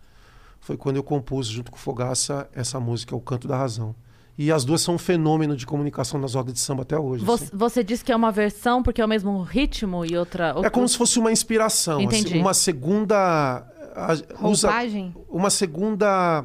Foi 0.60 0.78
quando 0.78 0.98
eu 0.98 1.04
compus, 1.04 1.48
junto 1.48 1.72
com 1.72 1.78
Fogaça, 1.78 2.48
essa 2.54 2.80
música, 2.80 3.16
O 3.16 3.22
Canto 3.22 3.48
da 3.48 3.58
Razão. 3.58 3.96
E 4.38 4.52
as 4.52 4.66
duas 4.66 4.82
são 4.82 4.96
um 4.96 4.98
fenômeno 4.98 5.56
de 5.56 5.66
comunicação 5.66 6.20
nas 6.20 6.34
rodas 6.34 6.54
de 6.54 6.60
samba 6.60 6.82
até 6.82 6.98
hoje. 6.98 7.24
Você, 7.24 7.44
assim. 7.46 7.56
você 7.56 7.84
disse 7.84 8.04
que 8.04 8.12
é 8.12 8.16
uma 8.16 8.32
versão 8.32 8.82
porque 8.82 9.00
é 9.00 9.06
o 9.06 9.08
mesmo 9.08 9.42
ritmo 9.44 10.04
e 10.04 10.18
outra. 10.18 10.56
É 10.64 10.70
como 10.70 10.88
se 10.88 10.98
fosse 10.98 11.20
uma 11.20 11.32
inspiração, 11.32 11.98
assim, 11.98 12.06
Entendi. 12.06 12.40
uma 12.40 12.54
segunda. 12.54 13.68
Roupagem? 14.36 15.16
uma 15.30 15.52
segunda. 15.52 16.44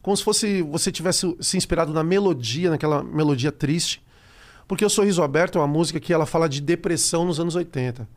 Como 0.00 0.16
se 0.16 0.22
fosse 0.22 0.62
você 0.62 0.92
tivesse 0.92 1.36
se 1.40 1.56
inspirado 1.56 1.92
na 1.92 2.04
melodia, 2.04 2.70
naquela 2.70 3.02
melodia 3.02 3.50
triste. 3.50 4.00
Porque 4.68 4.84
o 4.84 4.88
Sorriso 4.88 5.20
Aberto 5.20 5.58
é 5.58 5.60
uma 5.60 5.66
música 5.66 5.98
que 5.98 6.12
ela 6.12 6.24
fala 6.24 6.48
de 6.48 6.60
depressão 6.60 7.24
nos 7.24 7.40
anos 7.40 7.56
80. 7.56 8.08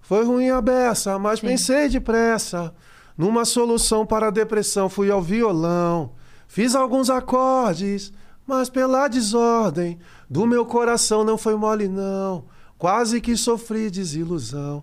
Foi 0.00 0.24
ruim 0.24 0.50
a 0.50 0.60
beça, 0.60 1.16
mas 1.20 1.38
pensei 1.38 1.88
depressa. 1.88 2.74
Numa 3.16 3.44
solução 3.44 4.04
para 4.04 4.26
a 4.26 4.30
depressão, 4.30 4.88
fui 4.88 5.08
ao 5.08 5.22
violão. 5.22 6.10
Fiz 6.48 6.74
alguns 6.74 7.08
acordes, 7.10 8.12
mas 8.50 8.68
pela 8.68 9.06
desordem 9.08 9.98
do 10.28 10.46
meu 10.46 10.66
coração 10.66 11.24
não 11.24 11.38
foi 11.38 11.54
mole, 11.54 11.88
não. 11.88 12.44
Quase 12.76 13.20
que 13.20 13.36
sofri 13.36 13.90
desilusão. 13.90 14.82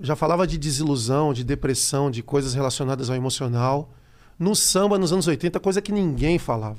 Já 0.00 0.14
falava 0.14 0.46
de 0.46 0.56
desilusão, 0.56 1.32
de 1.32 1.42
depressão, 1.44 2.10
de 2.10 2.22
coisas 2.22 2.54
relacionadas 2.54 3.10
ao 3.10 3.16
emocional. 3.16 3.92
No 4.38 4.54
samba, 4.54 4.98
nos 4.98 5.12
anos 5.12 5.26
80, 5.26 5.58
coisa 5.60 5.82
que 5.82 5.92
ninguém 5.92 6.38
falava. 6.38 6.78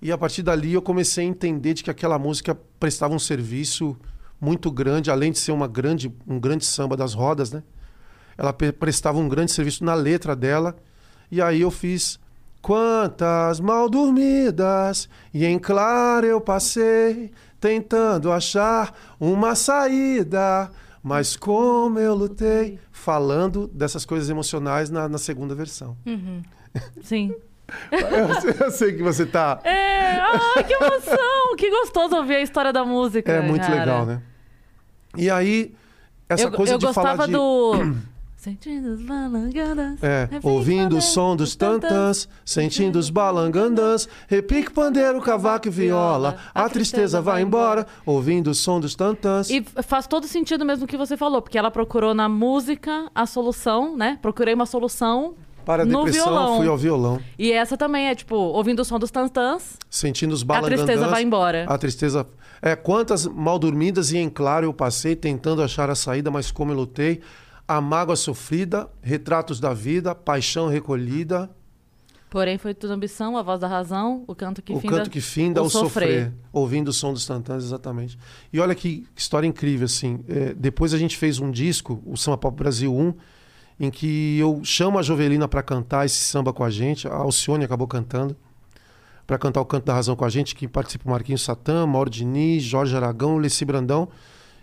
E 0.00 0.10
a 0.10 0.18
partir 0.18 0.42
dali 0.42 0.72
eu 0.72 0.82
comecei 0.82 1.24
a 1.24 1.28
entender 1.28 1.74
de 1.74 1.82
que 1.84 1.90
aquela 1.90 2.18
música 2.18 2.58
prestava 2.80 3.14
um 3.14 3.18
serviço 3.18 3.96
muito 4.40 4.70
grande, 4.70 5.10
além 5.10 5.32
de 5.32 5.38
ser 5.38 5.52
uma 5.52 5.66
grande, 5.68 6.12
um 6.26 6.38
grande 6.38 6.64
samba 6.64 6.96
das 6.96 7.14
rodas, 7.14 7.52
né? 7.52 7.62
Ela 8.36 8.52
pre- 8.52 8.72
prestava 8.72 9.18
um 9.18 9.28
grande 9.28 9.52
serviço 9.52 9.84
na 9.84 9.94
letra 9.94 10.34
dela. 10.34 10.76
E 11.30 11.40
aí 11.40 11.60
eu 11.60 11.70
fiz 11.70 12.18
Quantas 12.64 13.60
mal 13.60 13.90
dormidas 13.90 15.06
e 15.34 15.44
em 15.44 15.58
claro 15.58 16.24
eu 16.24 16.40
passei, 16.40 17.30
tentando 17.60 18.32
achar 18.32 18.94
uma 19.20 19.54
saída, 19.54 20.70
mas 21.02 21.36
como 21.36 21.98
eu 21.98 22.14
lutei, 22.14 22.78
falando 22.90 23.66
dessas 23.68 24.06
coisas 24.06 24.30
emocionais 24.30 24.88
na, 24.88 25.06
na 25.10 25.18
segunda 25.18 25.54
versão. 25.54 25.94
Sim. 27.04 27.34
Eu, 27.92 28.40
sei- 28.40 28.54
eu 28.58 28.70
sei 28.70 28.92
que 28.94 29.02
você 29.02 29.26
tá. 29.26 29.60
É, 29.62 30.16
ai, 30.20 30.64
que 30.64 30.72
emoção! 30.72 31.56
que 31.58 31.68
gostoso 31.70 32.16
ouvir 32.16 32.36
a 32.36 32.40
história 32.40 32.72
da 32.72 32.82
música. 32.82 33.30
É 33.30 33.42
muito 33.42 33.60
cara. 33.66 33.74
legal, 33.78 34.06
né? 34.06 34.22
E 35.18 35.28
aí, 35.28 35.74
essa 36.30 36.44
eu 36.44 36.50
coisa 36.50 36.72
eu 36.72 36.78
de 36.78 36.86
gostava 36.86 37.08
falar 37.10 37.26
de. 37.26 37.32
do. 37.32 37.74
Sentindo 38.44 38.88
os 38.92 39.00
balangadas. 39.00 40.02
É, 40.02 40.28
ouvindo 40.42 40.82
o 40.82 40.82
pandeiro, 40.82 41.00
som 41.00 41.34
dos 41.34 41.56
tantãs, 41.56 42.28
sentindo 42.44 42.98
os 42.98 43.08
balangandãs, 43.08 44.06
repique 44.28 44.70
pandeiro, 44.70 45.18
cavaco 45.22 45.68
e 45.68 45.70
viola, 45.70 46.36
a 46.54 46.68
tristeza 46.68 47.22
vai 47.22 47.40
embora, 47.40 47.86
ouvindo 48.04 48.48
o 48.48 48.54
som 48.54 48.78
dos 48.78 48.94
tantãs. 48.94 49.48
E 49.48 49.64
faz 49.82 50.06
todo 50.06 50.26
sentido 50.26 50.62
mesmo 50.62 50.84
o 50.84 50.86
que 50.86 50.98
você 50.98 51.16
falou, 51.16 51.40
porque 51.40 51.56
ela 51.56 51.70
procurou 51.70 52.12
na 52.12 52.28
música 52.28 53.10
a 53.14 53.24
solução, 53.24 53.96
né? 53.96 54.18
Procurei 54.20 54.52
uma 54.52 54.66
solução. 54.66 55.32
Para 55.64 55.84
a 55.84 55.86
no 55.86 56.04
depressão, 56.04 56.26
violão. 56.26 56.56
fui 56.58 56.68
ao 56.68 56.76
violão, 56.76 57.20
E 57.38 57.50
essa 57.50 57.74
também 57.78 58.08
é, 58.08 58.14
tipo, 58.14 58.36
ouvindo 58.36 58.80
o 58.80 58.84
som 58.84 58.98
dos 58.98 59.10
tantãs. 59.10 59.78
sentindo 59.88 60.32
os 60.34 60.42
A 60.42 60.44
balangandãs. 60.44 60.80
tristeza 60.84 61.08
vai 61.08 61.22
embora. 61.22 61.64
A 61.66 61.78
tristeza. 61.78 62.26
É, 62.60 62.76
quantas 62.76 63.26
mal 63.26 63.58
dormidas 63.58 64.12
e 64.12 64.18
em 64.18 64.28
claro 64.28 64.66
eu 64.66 64.74
passei, 64.74 65.16
tentando 65.16 65.62
achar 65.62 65.88
a 65.88 65.94
saída, 65.94 66.30
mas 66.30 66.50
como 66.50 66.72
eu 66.72 66.76
lutei. 66.76 67.22
A 67.66 67.80
mágoa 67.80 68.16
sofrida, 68.16 68.90
retratos 69.02 69.58
da 69.58 69.72
vida, 69.72 70.14
paixão 70.14 70.68
recolhida, 70.68 71.50
Porém, 72.34 72.58
foi 72.58 72.74
tudo 72.74 72.92
ambição, 72.92 73.36
a 73.36 73.42
voz 73.42 73.60
da 73.60 73.68
razão, 73.68 74.24
o 74.26 74.34
canto 74.34 74.60
que 74.60 74.72
o 74.72 74.80
finda. 74.80 74.96
canto 74.96 75.08
que 75.08 75.20
finda 75.20 75.62
o 75.62 75.66
o 75.66 75.70
sofrer. 75.70 76.08
sofrer. 76.08 76.32
ouvindo 76.52 76.88
o 76.88 76.92
som 76.92 77.12
dos 77.12 77.24
tantãs, 77.24 77.62
exatamente. 77.62 78.18
E 78.52 78.58
olha 78.58 78.74
que 78.74 79.06
história 79.14 79.46
incrível, 79.46 79.84
assim. 79.84 80.18
É, 80.26 80.52
depois 80.52 80.92
a 80.92 80.98
gente 80.98 81.16
fez 81.16 81.38
um 81.38 81.48
disco, 81.48 82.02
o 82.04 82.16
Samba 82.16 82.36
Pop 82.36 82.56
Brasil 82.56 82.92
1, 82.92 83.14
em 83.78 83.88
que 83.88 84.36
eu 84.36 84.60
chamo 84.64 84.98
a 84.98 85.02
Jovelina 85.02 85.46
para 85.46 85.62
cantar 85.62 86.06
esse 86.06 86.16
samba 86.16 86.52
com 86.52 86.64
a 86.64 86.70
gente. 86.70 87.06
A 87.06 87.14
Alcione 87.14 87.64
acabou 87.64 87.86
cantando. 87.86 88.36
Para 89.24 89.38
cantar 89.38 89.60
o 89.60 89.64
Canto 89.64 89.84
da 89.84 89.94
Razão 89.94 90.16
com 90.16 90.24
a 90.24 90.28
gente, 90.28 90.56
que 90.56 90.66
participa 90.66 91.08
o 91.08 91.12
Marquinhos 91.12 91.42
Satã, 91.42 91.86
Mauro 91.86 92.10
Diniz, 92.10 92.64
Jorge 92.64 92.96
Aragão, 92.96 93.36
Leci 93.36 93.64
Brandão. 93.64 94.08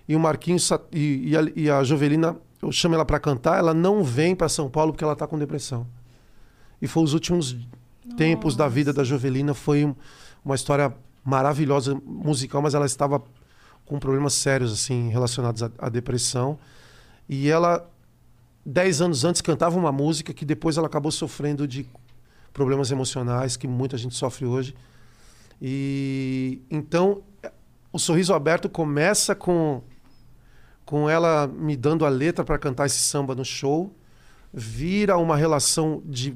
E 0.10 0.14
o 0.14 0.20
Marquinhos 0.20 0.70
e, 0.92 1.30
e 1.30 1.38
a, 1.38 1.52
e 1.56 1.70
a 1.70 1.82
Jovelina, 1.86 2.36
eu 2.62 2.72
chamo 2.72 2.96
ela 2.96 3.06
para 3.06 3.20
cantar, 3.20 3.58
ela 3.58 3.74
não 3.74 4.04
vem 4.04 4.36
para 4.36 4.48
São 4.50 4.70
Paulo 4.70 4.92
porque 4.92 5.04
ela 5.04 5.16
tá 5.16 5.26
com 5.28 5.38
depressão. 5.38 5.88
E 6.82 6.88
foi 6.88 7.04
os 7.04 7.14
últimos 7.14 7.56
tempos 8.18 8.56
da 8.56 8.68
vida 8.68 8.92
da 8.92 9.04
Jovelina. 9.04 9.54
Foi 9.54 9.86
um- 9.86 9.96
uma 10.44 10.56
história 10.56 10.94
maravilhosa 11.24 12.00
musical, 12.06 12.62
mas 12.62 12.74
ela 12.74 12.86
estava 12.86 13.22
com 13.86 14.00
problemas 14.00 14.34
sérios 14.34 14.72
assim 14.74 15.10
relacionados 15.10 15.62
à, 15.64 15.72
à 15.78 15.90
depressão. 15.90 16.58
E 17.30 17.50
ela, 17.50 17.90
dez 18.66 19.02
anos 19.02 19.24
antes, 19.24 19.42
cantava 19.42 19.78
uma 19.78 19.92
música 19.92 20.34
que 20.34 20.44
depois 20.46 20.78
ela 20.78 20.88
acabou 20.88 21.12
sofrendo 21.12 21.68
de 21.68 21.88
problemas 22.52 22.92
emocionais 22.92 23.56
que 23.56 23.68
muita 23.68 23.98
gente 23.98 24.16
sofre 24.16 24.46
hoje. 24.46 24.76
E 25.62 26.62
então 26.70 27.22
o 27.94 28.00
sorriso 28.00 28.34
aberto 28.34 28.68
começa 28.70 29.36
com 29.36 29.82
com 30.86 31.10
ela 31.10 31.48
me 31.48 31.76
dando 31.76 32.06
a 32.06 32.10
letra 32.10 32.44
para 32.44 32.58
cantar 32.58 32.86
esse 32.86 33.00
samba 33.00 33.34
no 33.36 33.46
show, 33.46 33.94
vira 34.54 35.18
uma 35.18 35.36
relação 35.38 36.02
de 36.06 36.36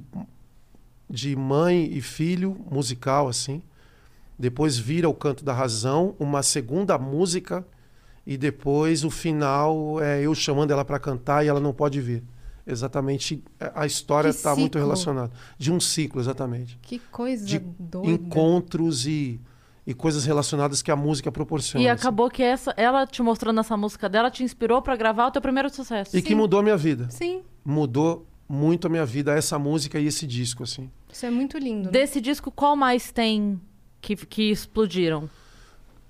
de 1.07 1.35
mãe 1.35 1.87
e 1.91 2.01
filho 2.01 2.57
musical 2.69 3.27
assim. 3.27 3.61
Depois 4.37 4.77
vira 4.77 5.07
o 5.07 5.13
canto 5.13 5.45
da 5.45 5.53
razão, 5.53 6.15
uma 6.19 6.41
segunda 6.41 6.97
música 6.97 7.65
e 8.25 8.37
depois 8.37 9.03
o 9.03 9.11
final 9.11 10.01
é 10.01 10.21
eu 10.23 10.33
chamando 10.33 10.71
ela 10.71 10.83
para 10.83 10.99
cantar 10.99 11.45
e 11.45 11.47
ela 11.47 11.59
não 11.59 11.73
pode 11.73 12.01
vir. 12.01 12.23
Exatamente, 12.67 13.43
a 13.75 13.85
história 13.85 14.29
está 14.29 14.55
muito 14.55 14.79
relacionada 14.79 15.31
de 15.55 15.71
um 15.71 15.79
ciclo 15.79 16.19
exatamente, 16.19 16.79
Que 16.81 16.97
coisa 16.97 17.45
de 17.45 17.59
doida. 17.59 18.09
encontros 18.11 19.05
e 19.05 19.39
e 19.87 19.93
coisas 19.93 20.25
relacionadas 20.25 20.81
que 20.81 20.89
a 20.91 20.95
música 20.95 21.31
proporciona. 21.31 21.83
E 21.83 21.87
assim. 21.89 21.99
acabou 22.01 22.29
que 22.29 22.41
essa, 22.41 22.73
ela 22.77 23.05
te 23.05 23.21
mostrando 23.21 23.59
essa 23.59 23.77
música 23.77 24.09
dela 24.09 24.31
te 24.31 24.43
inspirou 24.43 24.81
pra 24.81 24.95
gravar 24.95 25.27
o 25.27 25.31
teu 25.31 25.41
primeiro 25.41 25.69
sucesso. 25.69 26.15
E 26.17 26.21
que 26.21 26.33
mudou 26.35 26.59
a 26.59 26.63
minha 26.63 26.77
vida. 26.77 27.07
Sim, 27.09 27.41
Mudou 27.63 28.25
muito 28.47 28.85
a 28.87 28.89
minha 28.89 29.05
vida 29.05 29.33
essa 29.33 29.57
música 29.57 29.99
e 29.99 30.05
esse 30.05 30.25
disco 30.27 30.63
assim. 30.63 30.89
isso 31.11 31.25
é 31.25 31.31
muito 31.31 31.57
lindo. 31.57 31.85
né? 31.85 31.91
Desse 31.91 32.21
disco, 32.21 32.51
qual 32.51 32.75
mais 32.75 33.11
tem 33.11 33.59
que, 34.01 34.15
que 34.15 34.51
explodiram? 34.51 35.29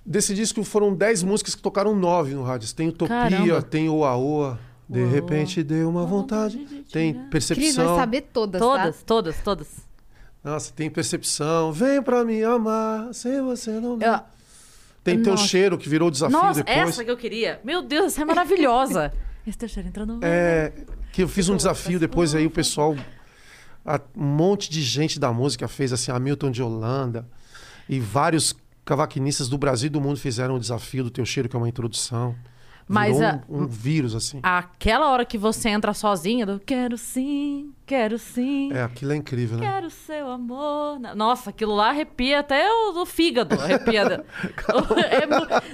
Desse 0.04 0.34
disco 0.34 0.62
foram 0.62 0.94
10 0.94 1.22
músicas 1.22 1.54
que 1.54 1.62
tocaram 1.62 1.94
9 1.96 2.34
no 2.34 2.42
rádio. 2.44 2.72
Tem 2.74 2.88
Utopia, 2.88 3.14
Caramba. 3.16 3.62
tem 3.62 3.88
Oa 3.88 4.14
Oa. 4.16 4.58
De 4.88 5.00
Oa, 5.02 5.08
repente 5.10 5.64
deu 5.64 5.88
uma 5.88 6.04
vontade. 6.06 6.58
Tem 6.92 7.12
Cris 7.12 7.20
vai 7.22 7.30
Percepção. 7.30 7.96
saber 7.96 8.20
todas, 8.32 8.60
Todas, 8.60 8.96
tá? 8.98 9.02
todas, 9.04 9.40
todas. 9.40 9.68
Nossa, 10.46 10.72
tem 10.72 10.88
Percepção. 10.88 11.72
Vem 11.72 12.00
pra 12.00 12.24
me 12.24 12.42
amar, 12.44 13.12
sem 13.12 13.40
você 13.42 13.72
não 13.80 14.00
Eu- 14.00 14.20
Tem 15.02 15.20
Teu 15.20 15.32
Nossa. 15.32 15.44
Cheiro, 15.46 15.76
que 15.76 15.88
virou 15.88 16.08
desafio 16.10 16.36
Nossa, 16.38 16.62
depois. 16.62 16.88
essa 16.88 17.04
que 17.04 17.10
eu 17.10 17.16
queria. 17.16 17.60
Meu 17.64 17.82
Deus, 17.82 18.06
essa 18.12 18.22
é 18.22 18.24
maravilhosa. 18.24 19.12
Esse 19.46 19.58
teu 19.58 19.68
cheiro 19.68 19.88
entrando 19.88 20.14
no... 20.16 20.20
É, 20.24 20.72
que 21.12 21.22
eu 21.22 21.28
fiz 21.28 21.48
um 21.48 21.56
desafio 21.56 22.00
depois 22.00 22.34
aí 22.34 22.44
o 22.46 22.50
pessoal 22.50 22.96
a- 23.84 24.00
um 24.16 24.24
monte 24.24 24.68
de 24.68 24.82
gente 24.82 25.20
da 25.20 25.32
música 25.32 25.68
fez 25.68 25.92
assim 25.92 26.10
Hamilton 26.10 26.50
de 26.50 26.60
Holanda 26.62 27.24
e 27.88 28.00
vários 28.00 28.52
cavaquinistas 28.84 29.48
do 29.48 29.56
Brasil 29.56 29.86
e 29.86 29.90
do 29.90 30.00
mundo 30.00 30.18
fizeram 30.18 30.56
o 30.56 30.58
desafio 30.58 31.04
do 31.04 31.10
teu 31.10 31.24
cheiro 31.24 31.48
que 31.48 31.54
é 31.54 31.58
uma 31.60 31.68
introdução 31.68 32.34
Mas 32.88 33.20
a- 33.20 33.40
um, 33.48 33.62
um 33.62 33.66
vírus 33.66 34.14
assim 34.14 34.38
Aquela 34.42 35.10
hora 35.10 35.24
que 35.24 35.36
você 35.36 35.68
entra 35.70 35.92
sozinha 35.92 36.46
do 36.46 36.60
quero 36.60 36.96
sim, 36.96 37.72
quero 37.84 38.16
sim, 38.18 38.72
é 38.72 38.82
aquilo 38.82 39.12
é 39.12 39.16
incrível 39.16 39.58
né 39.58 39.66
quero 39.72 39.90
seu 39.90 40.30
amor. 40.30 40.98
Nossa, 41.16 41.50
aquilo 41.50 41.74
lá 41.74 41.88
arrepia 41.90 42.38
até 42.40 42.70
o, 42.70 43.02
o 43.02 43.06
fígado. 43.06 43.60
Arrepia. 43.60 44.24
É 45.10 45.26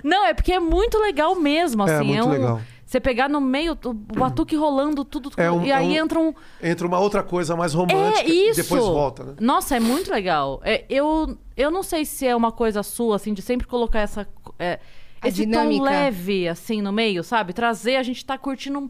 Não, 0.03 0.25
é 0.27 0.33
porque 0.35 0.53
é 0.53 0.61
muito 0.61 0.99
legal 0.99 1.35
mesmo, 1.35 1.87
É, 1.89 1.97
assim. 1.97 2.07
muito 2.07 2.27
um- 2.29 2.31
legal. 2.31 2.61
Você 2.87 3.01
pegar 3.01 3.27
no 3.29 3.41
meio, 3.41 3.73
o 3.87 3.95
batuque 3.95 4.55
rolando, 4.55 5.03
tudo. 5.03 5.31
É 5.39 5.51
um- 5.51 5.65
e 5.65 5.73
aí 5.73 5.97
é 5.97 6.03
um- 6.03 6.05
entra 6.05 6.19
um. 6.21 6.35
entra 6.63 6.87
uma 6.87 6.99
outra 6.99 7.23
coisa 7.23 7.57
mais 7.57 7.73
romântica 7.73 8.21
É 8.21 8.27
isso! 8.29 8.61
e 8.61 8.63
depois 8.63 8.83
volta 8.85 9.25
né 9.25 9.35
Nossa, 9.41 9.77
é 9.77 9.81
muito 9.81 10.11
legal. 10.11 10.61
É, 10.63 10.85
eu, 10.91 11.39
eu 11.57 11.71
não 11.71 11.83
sei 11.83 12.05
se 12.05 12.27
é 12.27 12.37
uma 12.37 12.53
coisa 12.53 12.83
sua, 12.83 13.17
assim, 13.17 13.33
de 13.33 13.41
sempre 13.41 13.67
colocar 13.67 14.01
essa. 14.01 14.29
é, 14.59 14.79
A 15.23 15.29
esse 15.29 15.43
tom 15.45 15.51
dinâmica. 15.51 15.85
leve, 15.85 16.49
assim, 16.49 16.83
no 16.83 16.93
meio, 16.93 17.23
sabe? 17.23 17.53
Trazer, 17.53 17.97
a 17.97 18.03
gente 18.03 18.25
tá 18.25 18.37
curtindo 18.37 18.79
um, 18.81 18.89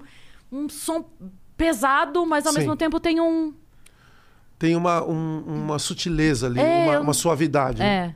um 0.50 0.68
som 0.68 1.04
pesado, 1.56 2.24
mas 2.26 2.46
ao 2.46 2.52
Sim. 2.52 2.60
mesmo 2.60 2.76
tempo 2.76 2.98
tem 2.98 3.20
um. 3.20 3.52
Tem 4.58 4.74
uma, 4.76 5.04
um- 5.04 5.42
uma 5.46 5.78
sutileza 5.78 6.46
ali, 6.46 6.60
É, 6.60 6.84
uma, 6.84 6.92
eu- 6.94 7.02
uma 7.02 7.12
suavidade. 7.12 7.78
né? 7.80 8.14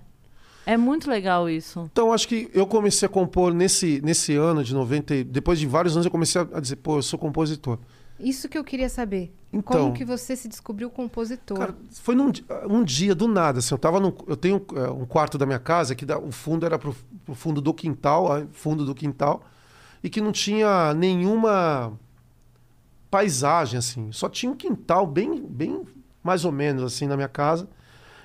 É. 0.66 0.72
É 0.72 0.76
muito 0.76 1.08
legal 1.08 1.48
isso. 1.48 1.88
Então, 1.92 2.12
acho 2.12 2.26
que 2.26 2.50
eu 2.52 2.66
comecei 2.66 3.06
a 3.06 3.08
compor 3.08 3.52
nesse, 3.54 4.00
nesse 4.02 4.34
ano 4.34 4.64
de 4.64 4.74
90. 4.74 5.14
e- 5.14 5.22
Depois 5.22 5.60
de 5.60 5.66
vários 5.66 5.94
anos, 5.94 6.06
eu 6.06 6.10
comecei 6.10 6.40
a 6.40 6.58
dizer, 6.60 6.76
pô, 6.76 6.96
eu 6.98 7.02
sou 7.02 7.16
compositor. 7.18 7.78
Isso 8.18 8.48
que 8.48 8.56
eu 8.58 8.64
queria 8.64 8.88
saber. 8.88 9.32
Então. 9.58 9.80
Como 9.86 9.92
que 9.94 10.04
você 10.04 10.36
se 10.36 10.48
descobriu 10.48 10.90
compositor? 10.90 11.58
Cara, 11.58 11.74
foi 11.92 12.14
num, 12.14 12.30
di- 12.30 12.44
um 12.68 12.82
dia, 12.84 13.14
do 13.14 13.26
nada. 13.28 13.58
Assim, 13.60 13.74
eu, 13.74 13.78
tava 13.78 13.98
num- 14.00 14.12
eu 14.26 14.36
tenho 14.36 14.64
é, 14.74 14.88
um 14.90 15.04
quarto 15.06 15.38
da 15.38 15.46
minha 15.46 15.58
casa 15.58 15.94
que 15.94 16.04
dá- 16.04 16.18
o 16.18 16.30
fundo 16.32 16.66
era 16.66 16.78
pro, 16.78 16.94
pro 17.24 17.34
fundo 17.34 17.60
do 17.60 17.72
quintal, 17.72 18.30
ah, 18.32 18.46
fundo 18.52 18.84
do 18.84 18.94
quintal, 18.94 19.42
e 20.02 20.10
que 20.10 20.20
não 20.20 20.32
tinha 20.32 20.92
nenhuma 20.94 21.92
paisagem, 23.10 23.78
assim. 23.78 24.10
Só 24.12 24.28
tinha 24.28 24.50
um 24.50 24.56
quintal 24.56 25.06
bem, 25.06 25.42
bem 25.42 25.84
mais 26.22 26.44
ou 26.44 26.52
menos 26.52 26.82
assim 26.82 27.06
na 27.06 27.16
minha 27.16 27.28
casa. 27.28 27.68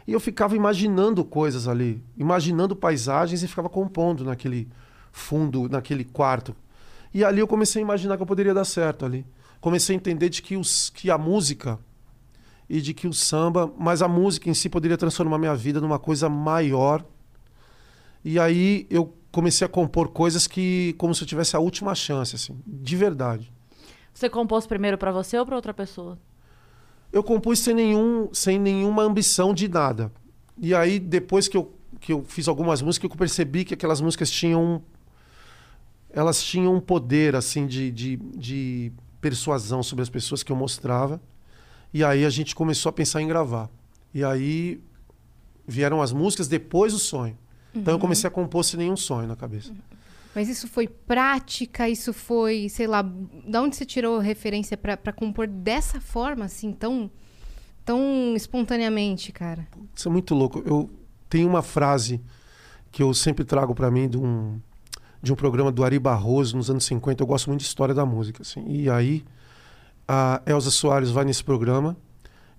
E 0.08 0.14
eu 0.14 0.20
ficava 0.20 0.56
imaginando 0.56 1.24
coisas 1.24 1.68
ali, 1.68 2.04
imaginando 2.18 2.76
paisagens 2.76 3.44
e 3.44 3.48
ficava 3.48 3.70
compondo 3.70 4.24
naquele 4.26 4.68
fundo, 5.12 5.70
naquele 5.70 6.04
quarto. 6.04 6.56
E 7.14 7.24
ali 7.24 7.40
eu 7.40 7.48
comecei 7.48 7.82
a 7.82 7.86
imaginar 7.86 8.18
que 8.18 8.24
eu 8.24 8.28
poderia 8.28 8.54
dar 8.54 8.66
certo 8.66 9.06
ali. 9.06 9.26
Comecei 9.62 9.96
a 9.96 9.98
entender 9.98 10.28
de 10.28 10.42
que, 10.42 10.58
os, 10.58 10.90
que 10.90 11.12
a 11.12 11.18
música 11.18 11.80
e 12.68 12.82
de 12.82 12.94
que 12.94 13.08
o 13.08 13.14
samba, 13.14 13.72
mas 13.78 14.02
a 14.02 14.08
música 14.08 14.50
em 14.50 14.54
si 14.54 14.68
poderia 14.68 14.98
transformar 14.98 15.38
minha 15.38 15.56
vida 15.56 15.80
numa 15.80 16.00
coisa 16.00 16.28
maior. 16.28 17.06
E 18.26 18.40
aí 18.40 18.88
eu 18.90 19.14
comecei 19.32 19.66
a 19.66 19.70
compor 19.70 20.10
coisas 20.10 20.48
que 20.48 20.94
como 20.98 21.14
se 21.14 21.24
eu 21.24 21.28
tivesse 21.28 21.56
a 21.56 21.60
última 21.60 21.94
chance 21.94 22.36
assim, 22.36 22.58
de 22.66 22.96
verdade. 22.96 23.52
Você 24.14 24.30
compôs 24.30 24.66
primeiro 24.66 24.98
pra 24.98 25.12
você 25.12 25.38
ou 25.38 25.46
pra 25.46 25.56
outra 25.56 25.74
pessoa? 25.74 26.18
Eu 27.14 27.24
compus 27.24 27.60
sem 27.60 27.74
nenhum 27.74 28.30
sem 28.34 28.60
nenhuma 28.60 29.04
ambição 29.04 29.54
de 29.54 29.68
nada. 29.68 30.12
E 30.58 30.74
aí 30.74 31.00
depois 31.00 31.48
que 31.48 31.58
eu 31.58 31.74
que 32.00 32.14
eu 32.14 32.24
fiz 32.24 32.48
algumas 32.48 32.82
músicas, 32.82 33.12
eu 33.12 33.16
percebi 33.16 33.64
que 33.64 33.76
aquelas 33.76 34.02
músicas 34.02 34.32
tinham 34.32 34.82
elas 36.10 36.44
tinham 36.44 36.76
um 36.76 36.80
poder 36.80 37.36
assim 37.36 37.68
de, 37.68 37.92
de, 37.92 38.18
de 38.18 38.92
persuasão 39.22 39.82
sobre 39.84 40.02
as 40.02 40.10
pessoas 40.10 40.44
que 40.44 40.52
eu 40.52 40.56
mostrava. 40.56 41.22
E 41.94 42.04
aí 42.04 42.26
a 42.26 42.30
gente 42.30 42.56
começou 42.56 42.90
a 42.90 42.94
pensar 42.94 43.22
em 43.22 43.28
gravar. 43.28 43.70
E 44.14 44.24
aí 44.24 44.82
vieram 45.68 46.02
as 46.02 46.12
músicas 46.12 46.48
depois 46.48 46.92
do 46.92 47.00
sonho. 47.00 47.38
Então 47.74 47.94
eu 47.94 48.00
comecei 48.00 48.28
a 48.28 48.32
compor 48.32 48.66
sem 48.66 48.78
nenhum 48.78 48.98
sonho 48.98 49.28
na 49.28 49.36
cabeça. 49.36 49.72
Mas 50.34 50.50
isso 50.50 50.68
foi 50.68 50.88
prática, 50.88 51.90
isso 51.90 52.14
foi, 52.14 52.68
sei 52.70 52.88
lá, 52.88 53.02
da 53.46 53.62
onde 53.62 53.76
você 53.76 53.86
tirou 53.86 54.20
referência 54.20 54.78
pra 54.78 55.12
compor 55.12 55.46
dessa 55.46 56.00
forma, 56.00 56.46
assim, 56.46 56.72
tão, 56.72 57.12
tão 57.84 58.34
espontaneamente, 58.36 59.32
cara? 59.32 59.68
Isso 59.94 60.08
é 60.08 60.12
muito 60.12 60.34
louco. 60.34 60.64
Eu 60.66 60.90
tenho 61.30 61.48
uma 61.50 61.62
frase 61.62 62.22
que 62.92 63.04
eu 63.04 63.14
sempre 63.14 63.44
trago 63.44 63.76
pra 63.76 63.92
mim 63.92 64.08
de 64.08 64.18
um, 64.18 64.60
de 65.22 65.32
um 65.32 65.36
programa 65.36 65.72
do 65.72 65.84
Ari 65.84 66.00
Barroso 66.00 66.58
nos 66.58 66.70
anos 66.70 66.84
50. 66.86 67.22
Eu 67.22 67.28
gosto 67.28 67.48
muito 67.48 67.62
de 67.62 67.68
história 67.68 67.94
da 67.94 68.06
música. 68.06 68.42
Assim. 68.42 68.66
E 68.68 68.90
aí 68.90 69.24
a 70.08 70.42
Elza 70.46 70.72
Soares 70.72 71.12
vai 71.12 71.24
nesse 71.24 71.44
programa 71.44 71.96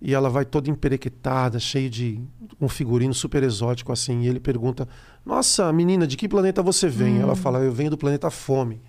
e 0.01 0.14
ela 0.14 0.29
vai 0.29 0.44
toda 0.44 0.68
emperequetada, 0.68 1.61
cheia 1.61 1.88
de 1.88 2.20
um 2.61 2.68
figurino 2.68 3.14
super 3.14 3.42
exótico 3.42 3.92
assim. 3.92 4.22
E 4.22 4.29
ele 4.29 4.40
pergunta: 4.40 4.88
Nossa, 5.25 5.72
menina, 5.72 6.07
de 6.07 6.16
que 6.16 6.29
planeta 6.29 6.62
você 6.62 6.88
vem? 6.88 7.20
Ela 7.20 7.37
fala: 7.37 7.61
Eu 7.61 7.72
venho 7.72 7.90
do 7.90 7.98
planeta 7.98 8.31
Fome. 8.31 8.81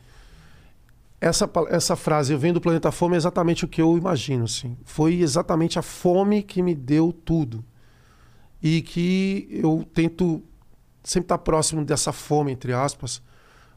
Essa, 1.21 1.49
essa 1.69 1.95
frase, 1.95 2.33
eu 2.33 2.39
venho 2.39 2.55
do 2.55 2.61
planeta 2.61 2.91
Fome, 2.91 3.15
é 3.15 3.17
exatamente 3.17 3.63
o 3.63 3.67
que 3.67 3.81
eu 3.81 3.97
imagino. 3.97 4.45
Assim. 4.45 4.77
Foi 4.83 5.21
exatamente 5.21 5.79
a 5.79 5.81
fome 5.81 6.43
que 6.43 6.61
me 6.61 6.75
deu 6.75 7.13
tudo 7.13 7.63
e 8.61 8.81
que 8.81 9.47
eu 9.51 9.87
tento 9.93 10.41
sempre 11.03 11.25
estar 11.25 11.37
próximo 11.37 11.83
dessa 11.83 12.11
fome, 12.11 12.51
entre 12.51 12.73
aspas, 12.73 13.21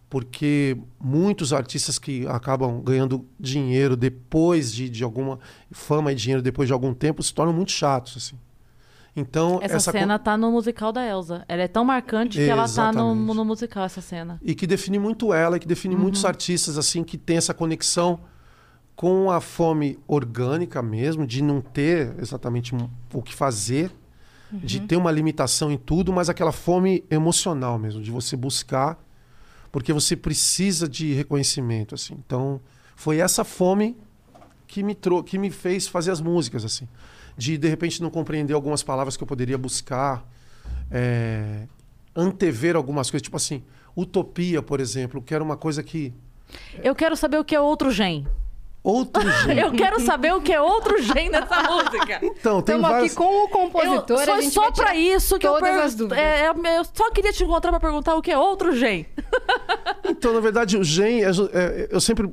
porque 0.09 0.77
muitos 1.01 1.53
artistas 1.53 1.99
que 1.99 2.27
acabam 2.29 2.81
ganhando 2.81 3.27
dinheiro 3.39 3.97
depois 3.97 4.73
de, 4.73 4.89
de 4.89 5.03
alguma 5.03 5.39
fama 5.71 6.13
e 6.13 6.15
dinheiro 6.15 6.41
depois 6.43 6.69
de 6.69 6.73
algum 6.73 6.95
tempo 6.95 7.23
se 7.23 7.35
tornam 7.35 7.53
muito 7.53 7.73
chatos, 7.73 8.17
assim. 8.17 8.39
Então, 9.19 9.59
Essa, 9.63 9.91
co- 9.91 9.99
cena 9.99 10.19
tá 10.19 10.37
no 10.37 10.51
musical 10.53 10.93
da 10.93 11.03
Elsa. 11.05 11.43
Ela 11.49 11.63
é 11.63 11.69
tão 11.69 11.85
marcante 11.87 12.37
que 12.37 12.45
ela 12.45 12.69
tá 12.69 12.93
no, 12.93 13.01
Exatamente. 13.01 13.35
no 13.37 13.45
musical, 13.47 13.85
essa 13.85 14.01
cena. 14.03 14.39
e 14.43 14.55
que 14.55 14.67
define 14.67 14.99
muito 14.99 15.33
ela 15.33 15.57
e 15.57 15.61
que 15.61 15.67
define 15.67 15.97
muitos 15.97 16.25
artistas 16.25 16.77
assim 16.77 17.03
que 17.03 17.17
tem 17.17 17.39
essa 17.39 17.55
conexão 17.55 18.21
com 18.95 19.31
a 19.31 19.41
fome 19.41 19.99
orgânica 20.07 20.83
mesmo 20.83 21.27
de 21.27 21.43
não 21.43 21.61
ter 21.63 22.15
exatamente 22.19 22.75
o 23.13 23.23
que 23.23 23.35
fazer 23.35 23.91
de 24.53 24.81
ter 24.81 24.97
uma 24.97 25.11
limitação 25.11 25.71
em 25.73 25.77
tudo 25.77 26.13
mas 26.13 26.29
aquela 26.31 26.53
fome 26.53 27.03
emocional 27.11 27.79
mesmo 27.79 28.01
de 28.01 28.11
você 28.11 28.37
buscar 28.37 28.99
porque 29.77 29.93
você 29.93 30.17
precisa 30.17 30.89
de 30.89 31.13
reconhecimento 31.13 31.95
assim. 31.95 32.15
Então 32.27 32.59
foi 32.95 33.19
essa 33.19 33.45
fome 33.45 33.95
que 34.67 34.83
me 34.83 34.95
trou 34.95 35.23
que 35.23 35.37
me 35.37 35.51
fez 35.51 35.87
fazer 35.87 36.11
as 36.11 36.19
músicas 36.19 36.65
assim. 36.65 36.89
De 37.37 37.59
de 37.59 37.69
repente 37.69 38.01
não 38.01 38.09
compreender 38.09 38.55
algumas 38.55 38.83
palavras 38.83 39.19
que 39.19 39.23
eu 39.23 39.27
poderia 39.27 39.59
buscar 39.59 40.27
é, 40.91 41.67
antever 42.17 42.75
algumas 42.75 43.11
coisas. 43.11 43.21
Tipo 43.21 43.37
assim 43.37 43.63
utopia 43.95 44.63
por 44.63 44.81
exemplo 44.81 45.21
que 45.21 45.35
era 45.35 45.45
uma 45.45 45.59
coisa 45.59 45.83
que 45.83 46.15
Eu 46.83 46.95
quero 46.95 47.15
saber 47.15 47.39
o 47.39 47.45
que 47.45 47.55
é 47.55 47.61
outro 47.61 47.91
gen. 47.91 48.27
outro 48.89 49.23
jeito 49.43 49.61
Eu 49.61 49.73
quero 49.73 50.01
saber 50.01 50.33
o 50.35 50.41
que 50.41 50.53
é 50.53 50.61
outro 50.61 51.01
gen 51.03 51.29
nessa 51.31 51.63
música. 51.71 52.21
então 52.23 52.63
tem 52.63 52.77
Estamos 52.77 52.89
várias 52.91 53.07
aqui 53.13 53.15
com 53.17 53.45
o 53.45 53.49
compositor, 53.49 54.17
eu, 54.23 54.33
a 54.33 54.37
foi 54.37 54.51
só 54.51 54.71
pra 54.71 54.95
isso 54.95 55.39
que 55.39 55.47
eu 55.47 55.53
todas 55.55 55.71
per- 55.71 55.81
as 55.85 55.95
dúvidas. 55.95 56.19
é, 56.19 56.47
é, 56.47 56.79
eu 56.79 56.85
só 56.95 57.11
queria 57.11 57.33
te 57.33 57.43
encontrar 57.45 57.71
pra 57.73 57.81
perguntar 57.81 58.15
o 58.15 58.23
que 58.23 58.31
é 58.31 58.39
outro 58.39 58.75
gen. 58.77 59.07
Então, 60.09 60.33
na 60.33 60.41
verdade, 60.41 60.77
o 60.79 60.85
gen, 60.85 61.23
é- 61.25 61.31
é- 61.31 61.89
eu 61.91 62.01
sempre 62.01 62.31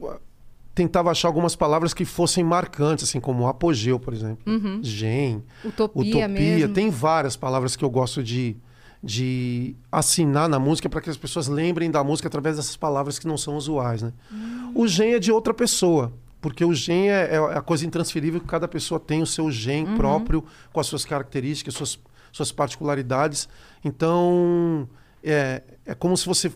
tentava 0.75 1.09
achar 1.11 1.27
algumas 1.27 1.55
palavras 1.55 1.93
que 1.93 2.05
fossem 2.05 2.43
marcantes, 2.43 3.03
assim, 3.09 3.19
como 3.19 3.47
apogeu, 3.47 3.99
por 3.99 4.13
exemplo. 4.13 4.43
Gen, 4.81 5.43
Utopia, 5.65 6.01
utopia. 6.01 6.27
mesmo. 6.27 6.73
Tem 6.73 6.89
várias 6.89 7.35
palavras 7.35 7.75
que 7.75 7.83
eu 7.83 7.89
gosto 7.89 8.21
de, 8.23 8.55
de 9.03 9.75
assinar 9.91 10.47
na 10.47 10.59
música 10.59 10.87
para 10.87 11.01
que 11.01 11.09
as 11.09 11.17
pessoas 11.17 11.47
lembrem 11.47 11.89
da 11.91 12.03
música 12.03 12.27
através 12.27 12.55
dessas 12.57 12.75
palavras 12.77 13.17
que 13.19 13.27
não 13.27 13.37
são 13.37 13.55
usuais, 13.57 14.01
né? 14.01 14.13
O 14.75 14.87
gen 14.87 15.13
é 15.13 15.19
de 15.19 15.31
outra 15.31 15.53
pessoa. 15.53 16.13
Porque 16.43 16.65
o 16.65 16.73
gen 16.73 17.09
é, 17.09 17.35
é 17.35 17.37
a 17.37 17.61
coisa 17.61 17.85
intransferível 17.85 18.41
que 18.41 18.45
cada 18.45 18.67
pessoa 18.67 18.99
tem 18.99 19.21
o 19.21 19.25
seu 19.25 19.49
gen 19.49 19.95
próprio, 19.95 20.43
com 20.73 20.79
as 20.81 20.87
suas 20.87 21.05
características, 21.05 21.73
suas, 21.73 21.97
suas 22.33 22.51
particularidades. 22.51 23.47
Então, 23.81 24.89
é, 25.23 25.63
é 25.85 25.95
como 25.95 26.17
se 26.17 26.25
você 26.25 26.51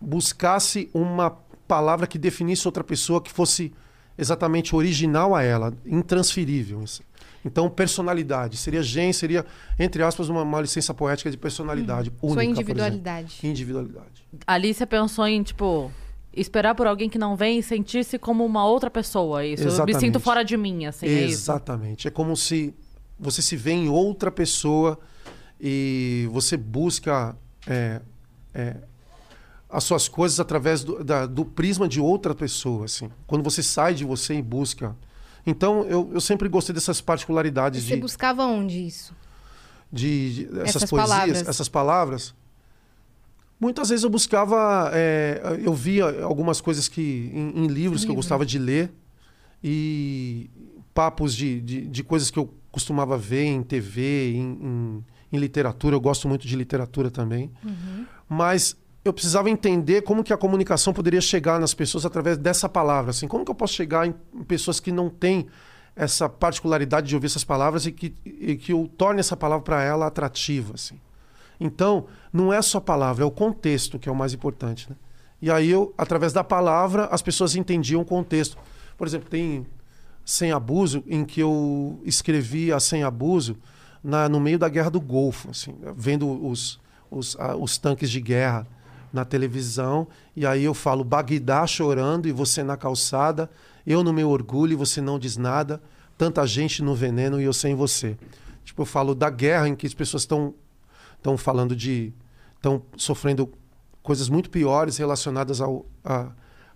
buscasse 0.00 0.90
uma 0.92 1.30
palavra 1.68 2.08
que 2.08 2.18
definisse 2.18 2.66
outra 2.66 2.82
pessoa 2.82 3.22
que 3.22 3.30
fosse 3.30 3.72
exatamente 4.18 4.74
original 4.74 5.32
a 5.32 5.44
ela, 5.44 5.72
intransferível. 5.86 6.82
isso. 6.82 7.04
Então, 7.44 7.70
personalidade. 7.70 8.56
Seria 8.56 8.82
gen, 8.82 9.12
seria, 9.12 9.46
entre 9.78 10.02
aspas, 10.02 10.28
uma, 10.28 10.42
uma 10.42 10.60
licença 10.60 10.92
poética 10.92 11.30
de 11.30 11.36
personalidade 11.36 12.12
única. 12.20 12.34
Sua 12.34 12.44
individualidade. 12.44 13.38
Individualidade. 13.44 14.24
Ali 14.44 14.74
você 14.74 14.86
pensou 14.86 15.24
em, 15.24 15.40
tipo, 15.44 15.90
esperar 16.34 16.74
por 16.74 16.86
alguém 16.86 17.08
que 17.08 17.18
não 17.18 17.36
vem 17.36 17.58
e 17.58 17.62
sentir-se 17.62 18.18
como 18.18 18.44
uma 18.44 18.64
outra 18.66 18.90
pessoa. 18.90 19.42
é 19.44 19.48
Isso. 19.48 19.62
Eu 19.62 19.66
me 19.66 19.72
Exatamente. 19.72 20.00
sinto 20.00 20.20
fora 20.20 20.42
de 20.44 20.56
mim, 20.56 20.86
assim, 20.86 21.06
é 21.06 21.22
isso. 21.24 21.42
Exatamente. 21.44 22.08
É 22.08 22.10
como 22.10 22.36
se 22.36 22.74
você 23.18 23.40
se 23.42 23.56
vê 23.56 23.72
em 23.72 23.88
outra 23.88 24.30
pessoa 24.30 24.98
e 25.60 26.28
você 26.32 26.56
busca 26.56 27.36
é, 27.66 28.00
é, 28.54 28.76
as 29.70 29.84
suas 29.84 30.08
coisas 30.08 30.40
através 30.40 30.82
do, 30.82 31.02
da- 31.04 31.26
do 31.26 31.44
prisma 31.44 31.88
de 31.88 32.00
outra 32.00 32.34
pessoa. 32.34 32.84
Assim. 32.86 33.10
Quando 33.26 33.42
você 33.44 33.62
sai 33.62 33.94
de 33.94 34.04
você 34.04 34.34
e 34.34 34.42
busca. 34.42 34.96
Então, 35.46 35.82
eu, 35.84 36.08
eu 36.12 36.20
sempre 36.20 36.48
gostei 36.48 36.72
dessas 36.74 37.00
particularidades 37.00 37.82
Você 37.84 37.94
de, 37.96 38.00
buscava 38.00 38.44
onde 38.44 38.86
isso? 38.86 39.12
de, 39.92 40.34
de- 40.34 40.60
essas, 40.60 40.76
Essas 40.76 40.90
poesias, 40.90 41.10
palavras. 41.10 41.48
essas 41.48 41.68
palavras. 41.68 42.34
Muitas 43.62 43.90
vezes 43.90 44.02
eu 44.02 44.10
buscava, 44.10 44.90
é, 44.92 45.40
eu 45.62 45.72
via 45.72 46.24
algumas 46.24 46.60
coisas 46.60 46.88
que 46.88 47.30
em, 47.32 47.64
em 47.64 47.66
livros 47.68 48.04
que 48.04 48.10
eu 48.10 48.14
gostava 48.16 48.44
de 48.44 48.58
ler 48.58 48.92
e 49.62 50.50
papos 50.92 51.32
de, 51.32 51.60
de, 51.60 51.86
de 51.86 52.02
coisas 52.02 52.28
que 52.28 52.40
eu 52.40 52.52
costumava 52.72 53.16
ver 53.16 53.44
em 53.44 53.62
TV, 53.62 54.32
em, 54.32 54.40
em, 54.40 55.04
em 55.32 55.38
literatura. 55.38 55.94
Eu 55.94 56.00
gosto 56.00 56.26
muito 56.26 56.44
de 56.44 56.56
literatura 56.56 57.08
também. 57.08 57.52
Mas 58.28 58.76
eu 59.04 59.12
precisava 59.12 59.48
entender 59.48 60.02
como 60.02 60.24
que 60.24 60.32
a 60.32 60.36
comunicação 60.36 60.92
poderia 60.92 61.20
chegar 61.20 61.60
nas 61.60 61.72
pessoas 61.72 62.04
através 62.04 62.36
dessa 62.36 62.68
palavra. 62.68 63.12
Assim, 63.12 63.28
como 63.28 63.44
que 63.44 63.50
eu 63.52 63.54
posso 63.54 63.74
chegar 63.74 64.08
em 64.08 64.14
em 64.34 64.42
pessoas 64.42 64.80
que 64.80 64.90
não 64.90 65.08
têm 65.08 65.46
essa 65.94 66.28
particularidade 66.28 67.06
de 67.06 67.14
ouvir 67.14 67.26
essas 67.26 67.44
palavras 67.44 67.86
e 67.86 67.92
que, 67.92 68.12
e 68.24 68.56
que 68.56 68.72
eu 68.72 68.90
torne 68.98 69.20
essa 69.20 69.36
palavra 69.36 69.62
para 69.62 69.84
ela 69.84 70.08
atrativa, 70.08 70.74
assim. 70.74 70.98
Então, 71.60 72.06
não 72.32 72.52
é 72.52 72.60
só 72.62 72.78
a 72.78 72.80
palavra, 72.80 73.24
é 73.24 73.26
o 73.26 73.30
contexto 73.30 73.98
que 73.98 74.08
é 74.08 74.12
o 74.12 74.16
mais 74.16 74.32
importante, 74.32 74.88
né? 74.88 74.96
E 75.40 75.50
aí 75.50 75.68
eu, 75.70 75.92
através 75.98 76.32
da 76.32 76.44
palavra, 76.44 77.06
as 77.06 77.20
pessoas 77.20 77.56
entendiam 77.56 78.00
o 78.00 78.04
contexto. 78.04 78.56
Por 78.96 79.06
exemplo, 79.08 79.28
tem 79.28 79.66
Sem 80.24 80.52
Abuso, 80.52 81.02
em 81.06 81.24
que 81.24 81.40
eu 81.40 82.00
escrevi 82.04 82.72
a 82.72 82.78
Sem 82.78 83.02
Abuso 83.02 83.56
na, 84.04 84.28
no 84.28 84.38
meio 84.38 84.58
da 84.58 84.68
Guerra 84.68 84.90
do 84.90 85.00
Golfo, 85.00 85.50
assim, 85.50 85.74
vendo 85.96 86.28
os, 86.46 86.80
os, 87.10 87.36
a- 87.40 87.56
os 87.56 87.76
tanques 87.76 88.08
de 88.08 88.20
guerra 88.20 88.66
na 89.12 89.24
televisão, 89.24 90.06
e 90.34 90.46
aí 90.46 90.62
eu 90.64 90.72
falo 90.74 91.02
Bagdá 91.04 91.66
chorando 91.66 92.26
e 92.28 92.32
você 92.32 92.62
na 92.62 92.76
calçada, 92.76 93.50
eu 93.84 94.02
no 94.04 94.12
meu 94.12 94.30
orgulho 94.30 94.72
e 94.72 94.76
você 94.76 95.00
não 95.00 95.18
diz 95.18 95.36
nada, 95.36 95.82
tanta 96.16 96.46
gente 96.46 96.82
no 96.82 96.94
veneno 96.94 97.40
e 97.40 97.44
eu 97.44 97.52
sem 97.52 97.74
você. 97.74 98.16
Tipo, 98.64 98.82
eu 98.82 98.86
falo 98.86 99.12
da 99.12 99.28
guerra 99.28 99.68
em 99.68 99.74
que 99.74 99.86
as 99.88 99.92
pessoas 99.94 100.22
estão 100.22 100.54
estão 101.16 101.36
falando 101.36 101.74
de 101.76 102.12
estão 102.62 102.80
sofrendo 102.96 103.52
coisas 104.02 104.28
muito 104.28 104.48
piores 104.48 104.96
relacionadas 104.96 105.60
ao 105.60 105.84
a, 106.04 106.28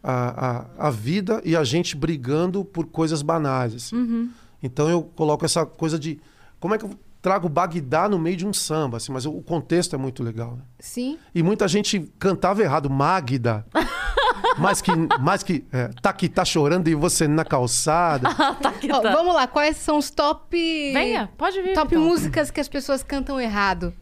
a, 0.02 0.56
a, 0.82 0.88
a 0.88 0.90
vida 0.90 1.40
e 1.44 1.56
a 1.56 1.62
gente 1.62 1.96
brigando 1.96 2.64
por 2.64 2.86
coisas 2.86 3.22
banais. 3.22 3.74
assim. 3.74 4.30
Então 4.62 4.88
eu 4.90 5.02
coloco 5.02 5.44
essa 5.44 5.64
coisa 5.64 5.98
de 5.98 6.20
como 6.58 6.74
é 6.74 6.78
que 6.78 6.84
eu 6.84 6.90
trago 7.22 7.48
Bagdá 7.48 8.08
no 8.08 8.18
meio 8.18 8.36
de 8.36 8.46
um 8.46 8.52
samba, 8.52 8.98
assim, 8.98 9.12
mas 9.12 9.26
o 9.26 9.40
contexto 9.42 9.94
é 9.94 9.98
muito 9.98 10.22
legal. 10.22 10.56
né? 10.56 10.62
Sim. 10.78 11.18
E 11.34 11.42
muita 11.42 11.66
gente 11.66 12.00
cantava 12.18 12.62
errado, 12.62 12.88
Magda. 12.90 13.66
mais 14.58 14.80
que, 14.80 14.90
mais 15.20 15.42
que 15.42 15.64
é, 15.72 15.88
tá 16.00 16.10
aqui, 16.10 16.28
tá 16.28 16.44
chorando 16.44 16.88
e 16.88 16.94
você 16.94 17.26
na 17.26 17.44
calçada. 17.44 18.32
tá 18.62 18.72
que 18.72 18.90
Ó, 18.92 19.00
tá. 19.00 19.12
vamos 19.12 19.34
lá, 19.34 19.46
quais 19.46 19.76
são 19.76 19.98
os 19.98 20.10
top. 20.10 20.56
Venha, 20.92 21.28
pode 21.36 21.60
vir. 21.62 21.74
Top 21.74 21.92
então. 21.92 22.04
músicas 22.04 22.50
que 22.50 22.60
as 22.60 22.68
pessoas 22.68 23.02
cantam 23.02 23.40
errado. 23.40 23.92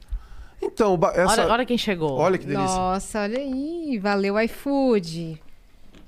Então, 0.62 0.98
essa, 1.14 1.42
Olha, 1.42 1.52
olha 1.52 1.66
quem 1.66 1.76
chegou. 1.78 2.12
olha 2.18 2.38
que 2.38 2.46
delícia. 2.46 2.76
Nossa, 2.76 3.20
olha 3.22 3.38
aí. 3.38 3.98
Valeu, 3.98 4.38
iFood. 4.40 5.40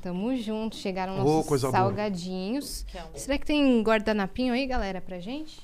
Tamo 0.02 0.35
junto. 0.37 0.76
Chegaram 0.76 1.16
nossos 1.16 1.46
boa. 1.61 1.72
salgadinhos. 1.72 2.85
Que 2.88 2.96
é 2.98 3.04
um- 3.04 3.16
Será 3.16 3.37
que 3.38 3.44
tem 3.46 3.82
guardanapinho 3.82 4.54
aí, 4.54 4.66
galera, 4.66 5.00
pra 5.00 5.18
gente? 5.18 5.61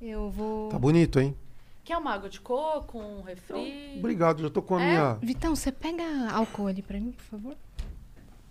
Eu 0.00 0.30
vou. 0.30 0.68
Tá 0.70 0.78
bonito, 0.78 1.20
hein? 1.20 1.36
Quer 1.84 1.96
uma 1.98 2.12
água 2.14 2.28
de 2.28 2.40
coco, 2.40 2.98
um 2.98 3.22
refri? 3.22 3.94
Obrigado, 3.98 4.42
já 4.42 4.50
tô 4.50 4.62
com 4.62 4.76
a 4.76 4.82
É? 4.82 4.86
minha. 4.88 5.14
Vitão, 5.20 5.54
você 5.56 5.70
pega 5.72 6.04
álcool 6.32 6.66
ali 6.68 6.82
pra 6.82 6.98
mim, 7.00 7.12
por 7.12 7.24
favor? 7.24 7.56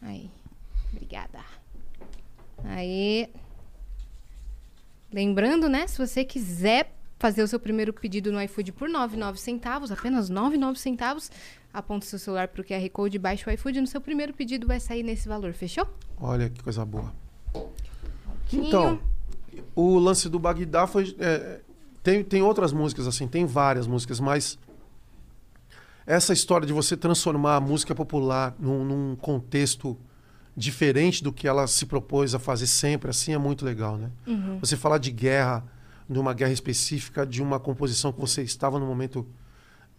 Aí. 0.02 0.30
Obrigada. 0.92 1.40
Aí. 2.66 3.30
Lembrando, 5.12 5.68
né? 5.68 5.88
Se 5.88 5.98
você 5.98 6.24
quiser 6.24 6.94
fazer 7.20 7.44
o 7.44 7.48
seu 7.48 7.60
primeiro 7.60 7.94
pedido 7.94 8.32
no 8.32 8.42
iFood 8.42 8.72
por 8.72 8.90
99 8.90 9.40
centavos, 9.40 9.92
apenas 9.92 10.30
99 10.30 10.80
centavos, 10.80 11.30
aponta 11.72 12.06
o 12.06 12.10
seu 12.10 12.18
celular 12.18 12.48
pro 12.48 12.64
QR 12.64 12.90
Code, 12.92 13.20
baixa 13.20 13.50
o 13.50 13.54
iFood 13.54 13.82
no 13.82 13.88
seu 13.88 14.00
primeiro 14.00 14.34
pedido 14.34 14.66
vai 14.66 14.80
sair 14.80 15.04
nesse 15.04 15.28
valor, 15.28 15.54
fechou? 15.54 15.88
Olha 16.18 16.50
que 16.50 16.64
coisa 16.64 16.86
boa. 16.86 17.14
Então, 18.52 19.00
o 19.76 20.00
lance 20.00 20.30
do 20.30 20.40
Bagdá 20.40 20.88
foi. 20.88 21.16
é, 21.20 21.60
tem, 22.02 22.24
tem 22.24 22.42
outras 22.42 22.72
músicas, 22.72 23.06
assim, 23.06 23.28
tem 23.28 23.46
várias 23.46 23.86
músicas, 23.86 24.20
mas 24.20 24.58
essa 26.08 26.32
história 26.32 26.66
de 26.66 26.74
você 26.74 26.96
transformar 26.96 27.58
a 27.58 27.62
música 27.62 27.94
popular 27.94 28.56
num, 28.58 28.84
num 28.86 29.16
contexto 29.16 29.98
diferente 30.56 31.24
do 31.24 31.32
que 31.32 31.48
ela 31.48 31.68
se 31.68 31.86
propôs 31.86 32.34
a 32.34 32.40
fazer 32.40 32.66
sempre, 32.66 33.10
assim, 33.10 33.34
é 33.34 33.38
muito 33.38 33.64
legal, 33.64 33.98
né? 33.98 34.10
Você 34.60 34.76
falar 34.76 34.98
de 34.98 35.12
guerra, 35.12 35.64
de 36.10 36.18
uma 36.20 36.34
guerra 36.34 36.52
específica, 36.52 37.26
de 37.26 37.42
uma 37.42 37.60
composição 37.60 38.12
que 38.12 38.20
você 38.20 38.42
estava 38.42 38.80
no 38.80 38.86
momento 38.86 39.28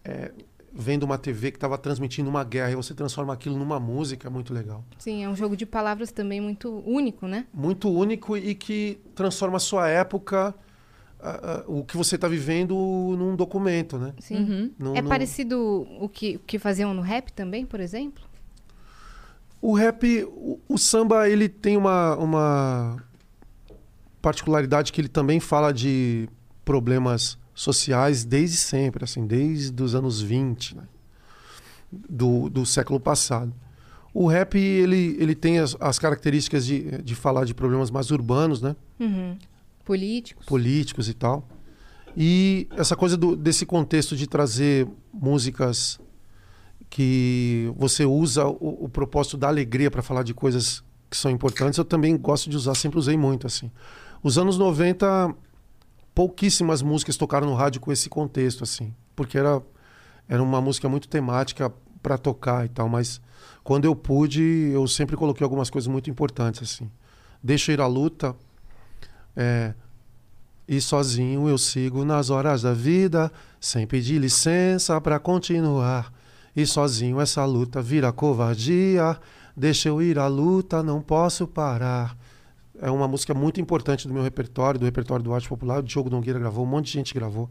é, 0.03 0.31
vendo 0.73 1.03
uma 1.03 1.17
TV 1.17 1.51
que 1.51 1.57
estava 1.57 1.77
transmitindo 1.77 2.29
uma 2.29 2.43
guerra 2.43 2.71
e 2.71 2.75
você 2.75 2.93
transforma 2.93 3.33
aquilo 3.33 3.57
numa 3.57 3.79
música, 3.79 4.27
é 4.27 4.31
muito 4.31 4.53
legal. 4.53 4.83
Sim, 4.97 5.23
é 5.23 5.29
um 5.29 5.35
jogo 5.35 5.55
de 5.55 5.65
palavras 5.65 6.11
também 6.11 6.41
muito 6.41 6.83
único, 6.85 7.27
né? 7.27 7.45
muito 7.53 7.89
único 7.89 8.35
e 8.37 8.53
que 8.55 8.99
transforma 9.15 9.57
a 9.57 9.59
sua 9.59 9.87
época, 9.87 10.53
o 11.67 11.83
que 11.83 11.95
você 11.95 12.15
está 12.15 12.27
vivendo, 12.27 12.73
num 13.17 13.35
documento, 13.35 13.97
né? 13.97 14.13
Sim. 14.19 14.35
Uhum. 14.37 14.71
Num- 14.79 14.95
É 14.95 15.01
num- 15.01 15.09
parecido 15.09 15.87
o 15.99 16.09
que, 16.09 16.37
o 16.37 16.39
que 16.39 16.57
faziam 16.57 16.93
no 16.93 17.01
rap 17.01 17.31
também, 17.31 17.65
por 17.65 17.79
exemplo? 17.79 18.23
O 19.61 19.73
rap, 19.75 20.23
o, 20.23 20.59
o 20.67 20.77
samba, 20.77 21.29
ele 21.29 21.47
tem 21.47 21.77
uma, 21.77 22.15
uma 22.17 22.97
particularidade 24.21 24.91
que 24.91 25.01
ele 25.01 25.07
também 25.07 25.39
fala 25.39 25.71
de 25.73 26.29
problemas 26.63 27.37
sociais 27.53 28.23
desde 28.23 28.57
sempre, 28.57 29.03
assim, 29.03 29.25
desde 29.25 29.81
os 29.83 29.93
anos 29.95 30.21
20, 30.21 30.75
né? 30.77 30.83
do, 31.91 32.49
do 32.49 32.65
século 32.65 32.99
passado. 32.99 33.53
O 34.13 34.27
rap, 34.27 34.57
ele, 34.57 35.15
ele 35.19 35.35
tem 35.35 35.59
as, 35.59 35.75
as 35.79 35.97
características 35.99 36.65
de, 36.65 37.01
de 37.01 37.15
falar 37.15 37.45
de 37.45 37.53
problemas 37.53 37.89
mais 37.89 38.11
urbanos, 38.11 38.61
né? 38.61 38.75
Uhum. 38.99 39.37
Políticos. 39.85 40.45
políticos 40.45 41.09
e 41.09 41.13
tal. 41.13 41.47
E 42.15 42.67
essa 42.77 42.95
coisa 42.95 43.15
do- 43.15 43.35
desse 43.35 43.65
contexto 43.65 44.15
de 44.15 44.27
trazer 44.27 44.87
músicas 45.13 45.99
que 46.89 47.71
você 47.77 48.05
usa 48.05 48.45
o, 48.47 48.85
o 48.85 48.89
propósito 48.89 49.37
da 49.37 49.47
alegria 49.47 49.89
para 49.89 50.01
falar 50.01 50.23
de 50.23 50.33
coisas 50.33 50.83
que 51.09 51.15
são 51.17 51.31
importantes, 51.31 51.77
eu 51.77 51.85
também 51.85 52.17
gosto 52.17 52.49
de 52.49 52.55
usar, 52.55 52.75
sempre 52.75 52.99
usei 52.99 53.17
muito 53.17 53.47
assim. 53.47 53.71
Os 54.23 54.37
anos 54.37 54.57
90, 54.57 55.33
pouquíssimas 56.13 56.81
músicas 56.81 57.17
tocaram 57.17 57.47
no 57.47 57.55
rádio 57.55 57.81
com 57.81 57.91
esse 57.91 58.09
contexto 58.09 58.63
assim, 58.63 58.93
porque 59.15 59.37
era 59.37 59.61
era 60.27 60.41
uma 60.41 60.61
música 60.61 60.87
muito 60.87 61.09
temática 61.09 61.73
para 62.01 62.17
tocar 62.17 62.65
e 62.65 62.69
tal, 62.69 62.87
mas 62.87 63.19
quando 63.65 63.83
eu 63.83 63.93
pude, 63.93 64.41
eu 64.73 64.87
sempre 64.87 65.17
coloquei 65.17 65.43
algumas 65.43 65.69
coisas 65.69 65.89
muito 65.89 66.09
importantes 66.09 66.61
assim. 66.63 66.89
Deixa 67.43 67.73
ir 67.73 67.81
à 67.81 67.87
luta, 67.87 68.33
é, 69.35 69.73
e 70.67 70.79
sozinho 70.79 71.49
eu 71.49 71.57
sigo 71.57 72.05
nas 72.05 72.29
horas 72.29 72.61
da 72.61 72.73
vida, 72.73 73.29
sem 73.59 73.85
pedir 73.85 74.19
licença 74.19 75.01
para 75.01 75.19
continuar. 75.19 76.13
E 76.55 76.65
sozinho 76.65 77.19
essa 77.19 77.43
luta 77.43 77.81
vira 77.81 78.11
covardia. 78.11 79.19
Deixa 79.55 79.89
eu 79.89 80.01
ir 80.01 80.17
à 80.17 80.27
luta, 80.27 80.81
não 80.81 81.01
posso 81.01 81.45
parar. 81.45 82.15
É 82.81 82.89
uma 82.89 83.07
música 83.07 83.33
muito 83.33 83.61
importante 83.61 84.07
do 84.07 84.13
meu 84.13 84.23
repertório, 84.23 84.79
do 84.79 84.85
repertório 84.85 85.23
do 85.23 85.31
arte 85.33 85.47
popular. 85.47 85.79
O 85.79 85.83
Diogo 85.83 86.09
Nogueira 86.09 86.39
gravou, 86.39 86.65
um 86.65 86.67
monte 86.67 86.87
de 86.87 86.93
gente 86.93 87.13
gravou. 87.13 87.47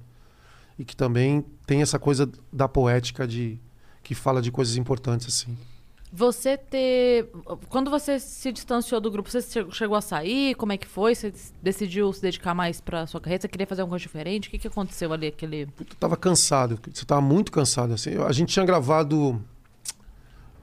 E 0.79 0.85
que 0.85 0.97
também 0.97 1.45
tem 1.67 1.83
essa 1.83 1.99
coisa 1.99 2.29
da 2.53 2.69
poética 2.69 3.27
de 3.29 3.59
que 4.03 4.15
fala 4.15 4.43
de 4.43 4.51
coisas 4.51 4.77
importantes 4.77 5.27
assim. 5.29 5.57
Você 6.13 6.57
ter. 6.57 7.31
Quando 7.69 7.89
você 7.89 8.19
se 8.19 8.51
distanciou 8.51 9.01
do 9.01 9.09
grupo, 9.13 9.31
você 9.31 9.41
che- 9.41 9.71
chegou 9.71 9.97
a 9.97 10.01
sair? 10.01 10.57
Como 10.57 10.73
é 10.73 10.77
que 10.77 10.89
foi? 10.89 11.15
Você 11.15 11.33
decidiu 11.63 12.13
se 12.13 12.21
dedicar 12.21 12.53
mais 12.53 12.81
pra 12.81 13.07
sua 13.07 13.21
carreira? 13.21 13.43
Você 13.43 13.47
queria 13.49 13.65
fazer 13.69 13.83
alguma 13.83 13.93
coisa 13.93 14.03
diferente? 14.03 14.49
O 14.49 14.51
que, 14.51 14.59
que 14.59 14.67
aconteceu 14.67 15.13
ali? 15.13 15.29
Aquele. 15.29 15.69
Eu 15.79 15.87
tava 16.01 16.17
cansado, 16.17 16.77
você 16.93 17.05
tava 17.05 17.21
muito 17.21 17.53
cansado 17.53 17.93
assim. 17.95 18.17
A 18.27 18.33
gente 18.33 18.53
tinha 18.53 18.65
gravado 18.67 19.41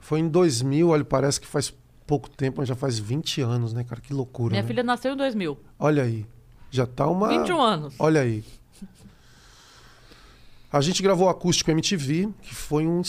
foi 0.00 0.20
em 0.20 0.28
2000, 0.28 0.88
olha, 0.90 1.04
parece 1.04 1.40
que 1.40 1.46
faz 1.46 1.72
pouco 2.08 2.30
tempo, 2.30 2.60
mas 2.60 2.68
já 2.68 2.74
faz 2.74 2.98
20 2.98 3.42
anos, 3.42 3.74
né, 3.74 3.84
cara? 3.84 4.00
Que 4.00 4.14
loucura. 4.14 4.52
Minha 4.52 4.62
né? 4.62 4.66
filha 4.66 4.82
nasceu 4.82 5.12
em 5.12 5.16
2000. 5.16 5.58
Olha 5.78 6.02
aí. 6.02 6.26
Já 6.70 6.86
tá 6.86 7.06
uma 7.06 7.28
21 7.28 7.60
anos. 7.60 7.94
Olha 7.98 8.22
aí. 8.22 8.42
A 10.72 10.80
gente 10.80 11.02
gravou 11.02 11.28
acústico 11.28 11.70
MTV, 11.70 12.30
que 12.42 12.54
foi 12.54 12.86
um, 12.86 13.02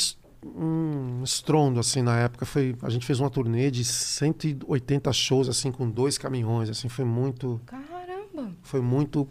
um 0.45 1.23
estrondo 1.23 1.79
assim 1.79 2.01
na 2.01 2.17
época. 2.17 2.45
Foi, 2.45 2.75
a 2.81 2.89
gente 2.89 3.05
fez 3.05 3.19
uma 3.21 3.29
turnê 3.29 3.71
de 3.71 3.85
180 3.85 5.12
shows 5.13 5.47
assim 5.47 5.71
com 5.71 5.89
dois 5.89 6.17
caminhões, 6.17 6.69
assim, 6.69 6.88
foi 6.88 7.05
muito 7.05 7.59
Caramba! 7.65 8.51
foi 8.62 8.81
muito 8.81 9.27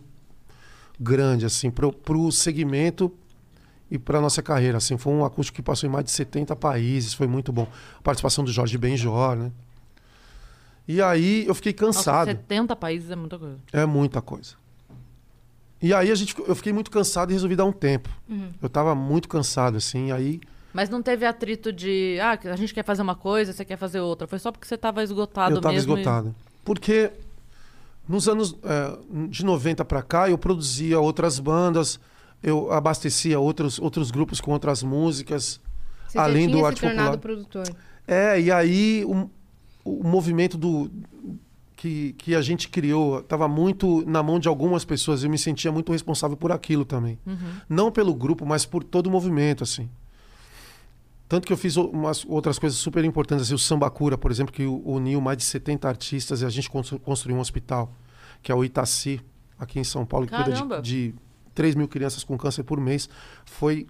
grande 1.01 1.47
assim 1.47 1.71
pro, 1.71 1.93
pro 1.93 2.31
segmento 2.33 3.13
e 3.91 3.99
para 3.99 4.21
nossa 4.21 4.43
carreira 4.43 4.79
assim 4.79 4.97
foi 4.99 5.13
um 5.13 5.25
acústico 5.25 5.57
que 5.57 5.63
passou 5.63 5.89
em 5.89 5.93
mais 5.93 6.05
de 6.05 6.11
70 6.11 6.55
países 6.57 7.15
foi 7.15 7.27
muito 7.27 7.53
bom 7.53 7.67
a 7.99 8.03
participação 8.03 8.45
do 8.45 8.53
Jorge 8.53 8.77
Benjor 8.79 9.37
né 9.37 9.51
e 10.87 11.01
aí 11.03 11.47
eu 11.47 11.55
fiquei 11.55 11.73
Nossa, 11.81 11.99
cansado 11.99 12.27
70 12.29 12.77
países 12.77 13.11
é 13.11 13.17
muita 13.17 13.39
coisa. 13.39 13.57
é 13.73 13.87
muita 13.87 14.21
coisa 14.23 14.55
e 15.81 15.95
aí 15.95 16.11
a 16.11 16.15
gente 16.15 16.35
eu 16.47 16.55
fiquei 16.55 16.73
muito 16.73 16.91
cansado 16.91 17.31
e 17.31 17.35
resolvi 17.35 17.55
dar 17.57 17.65
um 17.65 17.73
tempo 17.73 18.09
eu 18.61 18.69
tava 18.69 18.95
muito 18.95 19.29
cansado 19.29 19.77
assim 19.77 20.11
aí 20.13 20.41
Mas 20.73 20.91
não 20.91 21.03
teve 21.03 21.25
atrito 21.27 21.73
de. 21.73 22.19
Ah, 22.21 22.39
a 22.53 22.57
gente 22.57 22.75
quer 22.75 22.85
fazer 22.85 23.01
uma 23.03 23.15
coisa, 23.17 23.53
você 23.53 23.65
quer 23.65 23.77
fazer 23.79 24.01
outra. 24.01 24.27
Foi 24.29 24.39
só 24.39 24.53
porque 24.53 24.67
você 24.69 24.77
tava 24.77 25.03
esgotado 25.03 25.55
eu 25.57 25.61
tava 25.61 25.75
mesmo. 25.75 25.97
e- 25.97 26.01
esgotado 26.01 26.35
porque 26.65 27.11
nos 28.07 28.29
anos 28.29 28.55
é, 28.63 28.99
de 29.29 29.45
90 29.45 29.85
para 29.85 30.03
cá 30.03 30.29
eu 30.29 30.37
produzia 30.39 31.01
outras 31.01 31.41
bandas 31.41 31.99
eu 32.43 32.73
abastecia 32.73 33.39
outros 33.41 33.79
outros 33.79 34.11
grupos 34.11 34.41
com 34.41 34.53
outras 34.53 34.83
músicas 34.83 35.61
Você 36.07 36.19
Além 36.19 36.45
já 36.45 36.51
do 36.51 36.57
tinha 36.57 36.67
arte 36.67 36.81
se 36.81 36.87
tornado 36.87 37.19
popular. 37.19 37.19
produtor. 37.19 37.77
É, 38.07 38.41
e 38.41 38.51
aí 38.51 39.05
o, 39.07 39.29
o 39.85 40.03
movimento 40.09 40.57
do 40.57 40.91
que, 41.77 42.13
que 42.19 42.35
a 42.35 42.41
gente 42.43 42.69
criou 42.69 43.21
estava 43.21 43.47
muito 43.47 44.05
na 44.07 44.23
mão 44.23 44.39
de 44.41 44.49
algumas 44.49 44.85
pessoas. 44.85 45.23
Eu 45.23 45.31
me 45.31 45.39
sentia 45.39 45.71
muito 45.71 45.93
responsável 45.93 46.37
por 46.37 46.51
aquilo 46.51 46.85
também. 46.85 47.19
Não 47.69 47.93
pelo 47.93 48.15
grupo, 48.15 48.45
mas 48.47 48.65
por 48.67 48.83
todo 48.83 49.07
o 49.07 49.11
movimento, 49.11 49.63
assim. 49.63 49.89
Tanto 51.29 51.47
que 51.47 51.53
eu 51.53 51.57
fiz 51.59 51.77
umas 51.77 52.25
outras 52.27 52.59
coisas 52.59 52.79
super 52.79 53.05
importantes, 53.05 53.45
assim, 53.45 53.55
o 53.55 53.59
Sambacura, 53.59 54.17
por 54.17 54.31
exemplo, 54.31 54.53
que 54.53 54.65
uniu 54.65 55.21
mais 55.21 55.37
de 55.37 55.45
70 55.45 55.87
artistas 55.87 56.41
e 56.41 56.47
a 56.47 56.49
gente 56.49 56.71
constru- 56.71 56.99
construiu 56.99 57.37
um 57.37 57.41
hospital, 57.41 57.93
que 58.43 58.51
é 58.51 58.55
o 58.55 58.65
Itaci, 58.65 59.21
aqui 59.59 59.79
em 59.79 59.85
São 59.85 60.07
Paulo, 60.07 60.27
que 60.27 60.35
cuida 60.35 60.51
Caramba. 60.53 60.81
de, 60.81 61.09
de 61.11 61.15
3 61.59 61.75
mil 61.75 61.89
crianças 61.89 62.23
com 62.23 62.39
câncer 62.39 62.63
por 62.63 62.81
mês. 62.81 63.11
Foi, 63.45 63.89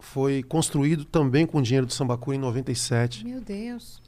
foi 0.00 0.42
construído 0.42 1.04
também 1.04 1.46
com 1.46 1.62
dinheiro 1.62 1.86
do 1.86 1.92
Sambacura 1.92 2.36
em 2.36 2.40
97. 2.40 3.24
Meu 3.24 3.40
Deus. 3.40 4.02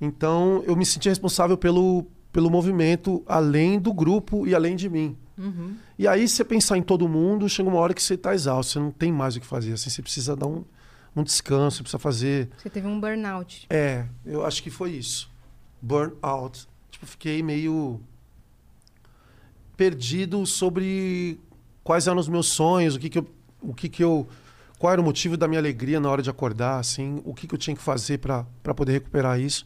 Então, 0.00 0.62
eu 0.64 0.76
me 0.76 0.86
senti 0.86 1.08
responsável 1.08 1.58
pelo, 1.58 2.06
pelo 2.32 2.48
movimento, 2.48 3.24
além 3.26 3.80
do 3.80 3.92
grupo 3.92 4.46
e 4.46 4.54
além 4.54 4.76
de 4.76 4.88
mim. 4.88 5.16
Uhum. 5.36 5.74
E 5.98 6.06
aí, 6.06 6.28
você 6.28 6.44
pensar 6.44 6.78
em 6.78 6.82
todo 6.84 7.08
mundo, 7.08 7.48
chega 7.48 7.68
uma 7.68 7.80
hora 7.80 7.92
que 7.92 8.00
você 8.00 8.14
está 8.14 8.32
exausto, 8.32 8.74
você 8.74 8.78
não 8.78 8.92
tem 8.92 9.10
mais 9.10 9.34
o 9.34 9.40
que 9.40 9.46
fazer. 9.46 9.72
Assim, 9.72 9.90
você 9.90 10.00
precisa 10.00 10.36
dar 10.36 10.46
um, 10.46 10.64
um 11.16 11.24
descanso, 11.24 11.78
você 11.78 11.82
precisa 11.82 11.98
fazer. 11.98 12.48
Você 12.56 12.70
teve 12.70 12.86
um 12.86 13.00
burnout. 13.00 13.66
É, 13.68 14.06
eu 14.24 14.46
acho 14.46 14.62
que 14.62 14.70
foi 14.70 14.92
isso. 14.92 15.28
Burnout. 15.82 16.68
Tipo, 16.92 17.06
fiquei 17.06 17.42
meio 17.42 18.00
perdido 19.76 20.46
sobre 20.46 21.40
quais 21.84 22.06
eram 22.08 22.18
os 22.18 22.28
meus 22.28 22.48
sonhos, 22.48 22.96
o 22.96 22.98
que 22.98 23.08
que 23.10 23.18
eu, 23.18 23.26
o 23.60 23.72
que 23.74 23.88
que 23.88 24.02
eu, 24.02 24.26
qual 24.78 24.92
era 24.92 25.00
o 25.00 25.04
motivo 25.04 25.36
da 25.36 25.46
minha 25.46 25.60
alegria 25.60 26.00
na 26.00 26.10
hora 26.10 26.22
de 26.22 26.30
acordar, 26.30 26.78
assim, 26.80 27.20
o 27.24 27.32
que 27.34 27.46
que 27.46 27.54
eu 27.54 27.58
tinha 27.58 27.76
que 27.76 27.82
fazer 27.82 28.18
para 28.18 28.44
poder 28.74 28.92
recuperar 28.92 29.38
isso. 29.38 29.64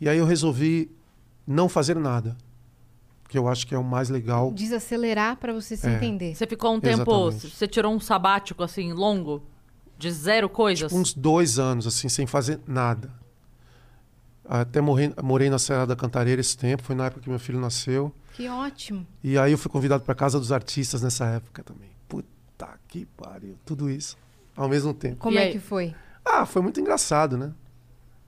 E 0.00 0.08
aí 0.08 0.18
eu 0.18 0.26
resolvi 0.26 0.90
não 1.46 1.68
fazer 1.68 1.96
nada, 1.96 2.36
que 3.28 3.36
eu 3.38 3.48
acho 3.48 3.66
que 3.66 3.74
é 3.74 3.78
o 3.78 3.82
mais 3.84 4.08
legal. 4.10 4.52
Desacelerar 4.52 5.36
pra 5.38 5.52
você 5.52 5.76
se 5.76 5.86
É. 5.88 5.94
entender. 5.94 6.34
Você 6.34 6.46
ficou 6.46 6.74
um 6.74 6.80
tempo. 6.80 7.28
Exatamente. 7.28 7.56
Você 7.56 7.66
tirou 7.66 7.92
um 7.94 8.00
sabático 8.00 8.62
assim, 8.62 8.92
longo? 8.92 9.42
De 9.96 10.10
zero 10.10 10.48
coisas? 10.48 10.88
Tipo, 10.90 11.00
uns 11.00 11.14
dois 11.14 11.58
anos, 11.58 11.86
assim, 11.86 12.08
sem 12.08 12.26
fazer 12.26 12.60
nada. 12.66 13.10
Até 14.46 14.80
morei, 14.80 15.12
morei 15.22 15.48
na 15.48 15.58
Serra 15.58 15.86
da 15.86 15.96
Cantareira 15.96 16.40
esse 16.40 16.56
tempo, 16.58 16.82
foi 16.82 16.94
na 16.94 17.06
época 17.06 17.22
que 17.22 17.30
meu 17.30 17.38
filho 17.38 17.58
nasceu. 17.58 18.12
Que 18.34 18.48
ótimo. 18.48 19.06
E 19.22 19.38
aí 19.38 19.52
eu 19.52 19.58
fui 19.58 19.70
convidado 19.70 20.02
para 20.04 20.14
casa 20.14 20.38
dos 20.38 20.52
artistas 20.52 21.02
nessa 21.02 21.24
época 21.26 21.62
também. 21.62 21.90
Puta 22.08 22.68
que 22.88 23.06
pariu, 23.06 23.56
tudo 23.64 23.88
isso 23.90 24.16
ao 24.56 24.68
mesmo 24.68 24.92
tempo. 24.92 25.16
Como 25.16 25.36
E 25.36 25.38
é 25.38 25.44
aí? 25.44 25.52
que 25.52 25.58
foi? 25.58 25.94
Ah, 26.24 26.44
foi 26.46 26.62
muito 26.62 26.80
engraçado, 26.80 27.36
né? 27.36 27.52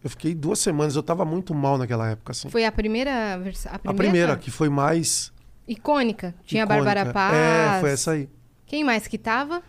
Eu 0.02 0.10
fiquei 0.10 0.34
duas 0.34 0.58
semanas, 0.60 0.94
eu 0.94 1.02
tava 1.02 1.24
muito 1.24 1.52
mal 1.54 1.76
naquela 1.78 2.08
época, 2.08 2.30
assim. 2.32 2.48
Foi 2.48 2.64
a 2.64 2.70
primeira 2.70 3.36
versão. 3.38 3.72
A 3.72 3.74
A 3.74 3.78
primeira, 3.78 4.02
primeira, 4.02 4.36
que 4.36 4.50
foi 4.50 4.68
mais. 4.68 5.32
Icônica. 5.66 6.34
Tinha 6.44 6.62
a. 6.62 6.66
Bárbara 6.66 7.12
Paz. 7.12 7.34
É, 7.34 7.80
foi 7.80 7.90
essa 7.90 8.10
aí. 8.12 8.28
Quem 8.66 8.84
mais 8.84 9.06
que 9.08 9.18
tava? 9.18 9.62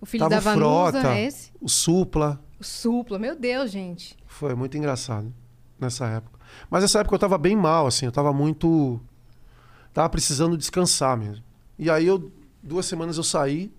O 0.00 0.06
filho 0.06 0.20
Tava 0.28 0.34
da 0.34 0.40
o 0.40 0.42
Vanusa, 0.42 1.00
Frota. 1.00 1.16
é 1.16 1.24
esse? 1.26 1.50
O 1.60 1.68
Supla. 1.68 2.40
O 2.60 2.64
Supla. 2.64 3.18
Meu 3.18 3.34
Deus, 3.38 3.70
gente. 3.70 4.16
Foi 4.26 4.54
muito 4.54 4.76
engraçado 4.76 5.32
nessa 5.78 6.06
época. 6.06 6.38
Mas 6.70 6.82
nessa 6.82 7.00
época 7.00 7.14
eu 7.14 7.18
tava 7.18 7.36
bem 7.38 7.56
mal, 7.56 7.86
assim, 7.86 8.06
eu 8.06 8.12
tava 8.12 8.32
muito. 8.32 9.00
Tava 9.94 10.08
precisando 10.08 10.58
descansar 10.58 11.16
mesmo. 11.16 11.44
E 11.78 11.88
aí 11.88 12.06
eu, 12.06 12.30
duas 12.60 12.84
semanas 12.84 13.16
eu 13.16 13.22
saí 13.22 13.72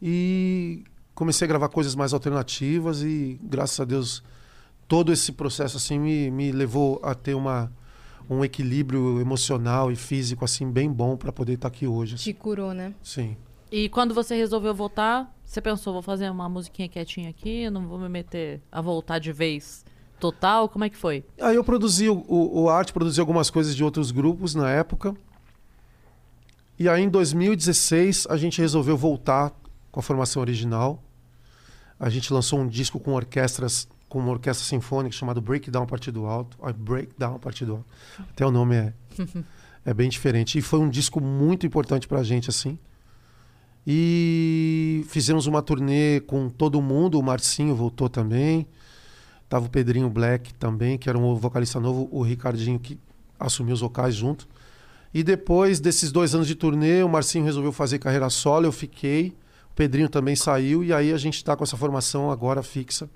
e 0.00 0.84
comecei 1.16 1.44
a 1.44 1.48
gravar 1.48 1.68
coisas 1.68 1.96
mais 1.96 2.12
alternativas 2.12 3.02
e, 3.02 3.40
graças 3.42 3.78
a 3.80 3.84
Deus, 3.84 4.22
todo 4.86 5.12
esse 5.12 5.32
processo 5.32 5.76
assim 5.76 5.98
me, 5.98 6.30
me 6.30 6.52
levou 6.52 7.00
a 7.02 7.12
ter 7.12 7.34
uma, 7.34 7.72
um 8.30 8.44
equilíbrio 8.44 9.20
emocional 9.20 9.90
e 9.90 9.96
físico 9.96 10.44
assim 10.44 10.70
bem 10.70 10.90
bom 10.90 11.16
para 11.16 11.32
poder 11.32 11.54
estar 11.54 11.68
aqui 11.68 11.88
hoje. 11.88 12.14
assim. 12.14 12.24
Te 12.24 12.34
curou, 12.34 12.72
né? 12.72 12.94
Sim. 13.02 13.36
E 13.70 13.88
quando 13.88 14.14
você 14.14 14.36
resolveu 14.36 14.72
voltar, 14.72 15.34
você 15.44 15.60
pensou, 15.60 15.92
vou 15.92 16.02
fazer 16.02 16.30
uma 16.30 16.48
musiquinha 16.48 16.88
quietinha 16.88 17.30
aqui, 17.30 17.68
não 17.68 17.88
vou 17.88 17.98
me 17.98 18.08
meter 18.08 18.62
a 18.70 18.80
voltar 18.80 19.18
de 19.18 19.32
vez 19.32 19.84
total? 20.20 20.68
Como 20.68 20.84
é 20.84 20.88
que 20.88 20.96
foi? 20.96 21.24
Aí 21.40 21.56
eu 21.56 21.64
produzi 21.64 22.08
o, 22.08 22.24
o, 22.28 22.62
o 22.62 22.68
Arte, 22.68 22.92
produzi 22.92 23.18
algumas 23.18 23.50
coisas 23.50 23.74
de 23.74 23.82
outros 23.82 24.12
grupos 24.12 24.54
na 24.54 24.70
época. 24.70 25.16
E 26.82 26.88
aí 26.88 27.04
em 27.04 27.08
2016 27.08 28.26
a 28.28 28.36
gente 28.36 28.60
resolveu 28.60 28.96
voltar 28.96 29.52
com 29.92 30.00
a 30.00 30.02
formação 30.02 30.42
original. 30.42 31.00
A 31.96 32.10
gente 32.10 32.32
lançou 32.32 32.58
um 32.58 32.66
disco 32.66 32.98
com 32.98 33.12
orquestras, 33.12 33.86
com 34.08 34.18
uma 34.18 34.32
orquestra 34.32 34.66
sinfônica 34.66 35.14
chamado 35.14 35.40
Breakdown 35.40 35.86
Partido 35.86 36.26
Alto. 36.26 36.58
Ah, 36.60 36.72
Breakdown 36.72 37.38
Partido 37.38 37.74
Alto. 37.74 37.86
Até 38.18 38.44
o 38.44 38.50
nome 38.50 38.74
é, 38.74 38.92
é 39.86 39.94
bem 39.94 40.08
diferente. 40.08 40.58
E 40.58 40.60
foi 40.60 40.80
um 40.80 40.90
disco 40.90 41.20
muito 41.20 41.64
importante 41.64 42.08
pra 42.08 42.20
gente, 42.24 42.50
assim. 42.50 42.76
E 43.86 45.04
fizemos 45.06 45.46
uma 45.46 45.62
turnê 45.62 46.18
com 46.26 46.48
todo 46.48 46.82
mundo. 46.82 47.16
O 47.16 47.22
Marcinho 47.22 47.76
voltou 47.76 48.08
também. 48.08 48.66
Tava 49.48 49.66
o 49.66 49.70
Pedrinho 49.70 50.10
Black 50.10 50.52
também, 50.54 50.98
que 50.98 51.08
era 51.08 51.16
um 51.16 51.36
vocalista 51.36 51.78
novo, 51.78 52.08
o 52.10 52.22
Ricardinho 52.22 52.80
que 52.80 52.98
assumiu 53.38 53.74
os 53.74 53.80
vocais 53.80 54.16
junto. 54.16 54.48
E 55.14 55.22
depois 55.22 55.78
desses 55.78 56.10
dois 56.10 56.34
anos 56.34 56.46
de 56.46 56.54
turnê, 56.54 57.02
o 57.02 57.08
Marcinho 57.08 57.44
resolveu 57.44 57.72
fazer 57.72 57.98
carreira 57.98 58.30
solo, 58.30 58.66
eu 58.66 58.72
fiquei. 58.72 59.36
O 59.70 59.74
Pedrinho 59.74 60.08
também 60.08 60.34
saiu, 60.34 60.82
e 60.82 60.92
aí 60.92 61.12
a 61.12 61.18
gente 61.18 61.42
tá 61.44 61.56
com 61.56 61.64
essa 61.64 61.76
formação 61.76 62.30
agora 62.30 62.62
fixa, 62.62 63.08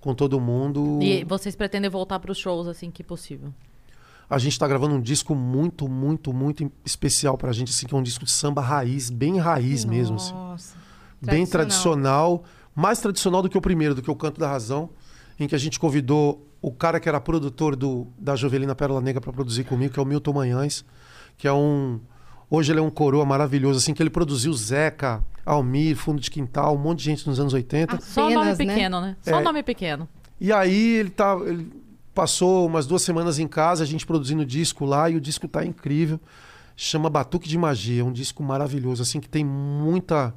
com 0.00 0.14
todo 0.14 0.40
mundo. 0.40 0.98
E 1.02 1.24
vocês 1.24 1.56
pretendem 1.56 1.90
voltar 1.90 2.18
para 2.18 2.30
os 2.30 2.38
shows 2.38 2.66
assim 2.66 2.90
que 2.90 3.02
possível? 3.02 3.52
A 4.28 4.38
gente 4.38 4.58
tá 4.58 4.66
gravando 4.66 4.94
um 4.94 5.00
disco 5.00 5.34
muito, 5.34 5.88
muito, 5.88 6.32
muito 6.32 6.70
especial 6.84 7.36
pra 7.36 7.52
gente, 7.52 7.70
assim, 7.70 7.86
que 7.86 7.94
é 7.94 7.98
um 7.98 8.02
disco 8.02 8.24
de 8.24 8.30
samba 8.30 8.60
raiz, 8.62 9.10
bem 9.10 9.38
raiz 9.38 9.84
mesmo, 9.84 10.16
assim. 10.16 10.32
Nossa. 10.32 10.76
bem 11.20 11.46
Tradicional. 11.46 11.50
tradicional, 11.50 12.44
mais 12.74 13.00
tradicional 13.00 13.42
do 13.42 13.48
que 13.48 13.58
o 13.58 13.60
primeiro, 13.60 13.94
do 13.94 14.02
que 14.02 14.10
o 14.10 14.16
Canto 14.16 14.40
da 14.40 14.48
Razão, 14.48 14.90
em 15.38 15.46
que 15.46 15.54
a 15.54 15.58
gente 15.58 15.78
convidou 15.78 16.46
o 16.62 16.72
cara 16.72 16.98
que 16.98 17.08
era 17.08 17.20
produtor 17.20 17.76
do, 17.76 18.06
da 18.18 18.34
Jovelina 18.34 18.74
Pérola 18.74 19.00
Negra 19.00 19.20
para 19.20 19.32
produzir 19.32 19.64
comigo, 19.64 19.92
que 19.92 20.00
é 20.00 20.02
o 20.02 20.06
Milton 20.06 20.32
Manhães, 20.32 20.84
que 21.36 21.46
é 21.48 21.52
um 21.52 22.00
hoje 22.50 22.72
ele 22.72 22.78
é 22.78 22.82
um 22.82 22.90
coroa 22.90 23.24
maravilhoso, 23.24 23.78
assim 23.78 23.92
que 23.92 24.02
ele 24.02 24.10
produziu 24.10 24.52
Zeca, 24.52 25.24
Almir, 25.44 25.96
Fundo 25.96 26.20
de 26.20 26.30
Quintal, 26.30 26.74
um 26.74 26.78
monte 26.78 26.98
de 27.00 27.04
gente 27.06 27.26
nos 27.26 27.40
anos 27.40 27.52
80. 27.52 28.00
Só 28.00 28.22
nome 28.22 28.36
Apenas, 28.36 28.58
né? 28.58 28.66
pequeno, 28.66 29.00
né? 29.00 29.16
Só 29.22 29.40
É. 29.40 29.42
nome 29.42 29.62
pequeno. 29.62 30.08
E 30.40 30.52
aí 30.52 30.96
ele 30.96 31.10
tá 31.10 31.36
ele 31.46 31.70
passou 32.14 32.66
umas 32.66 32.86
duas 32.86 33.02
semanas 33.02 33.38
em 33.38 33.48
casa, 33.48 33.82
a 33.82 33.86
gente 33.86 34.06
produzindo 34.06 34.44
disco 34.46 34.84
lá 34.84 35.10
e 35.10 35.16
o 35.16 35.20
disco 35.20 35.48
tá 35.48 35.64
incrível. 35.64 36.20
Chama 36.76 37.08
Batuque 37.10 37.48
de 37.48 37.56
Magia, 37.58 38.02
é 38.02 38.04
um 38.04 38.12
disco 38.12 38.42
maravilhoso 38.42 39.02
assim 39.02 39.20
que 39.20 39.28
tem 39.28 39.44
muita 39.44 40.34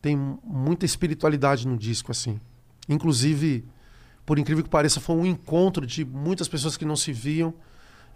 tem 0.00 0.16
muita 0.44 0.86
espiritualidade 0.86 1.66
no 1.66 1.76
disco 1.76 2.10
assim. 2.10 2.40
Inclusive, 2.88 3.64
por 4.24 4.38
incrível 4.38 4.64
que 4.64 4.70
pareça, 4.70 5.00
foi 5.00 5.16
um 5.16 5.26
encontro 5.26 5.86
de 5.86 6.04
muitas 6.04 6.48
pessoas 6.48 6.76
que 6.76 6.84
não 6.84 6.96
se 6.96 7.12
viam. 7.12 7.52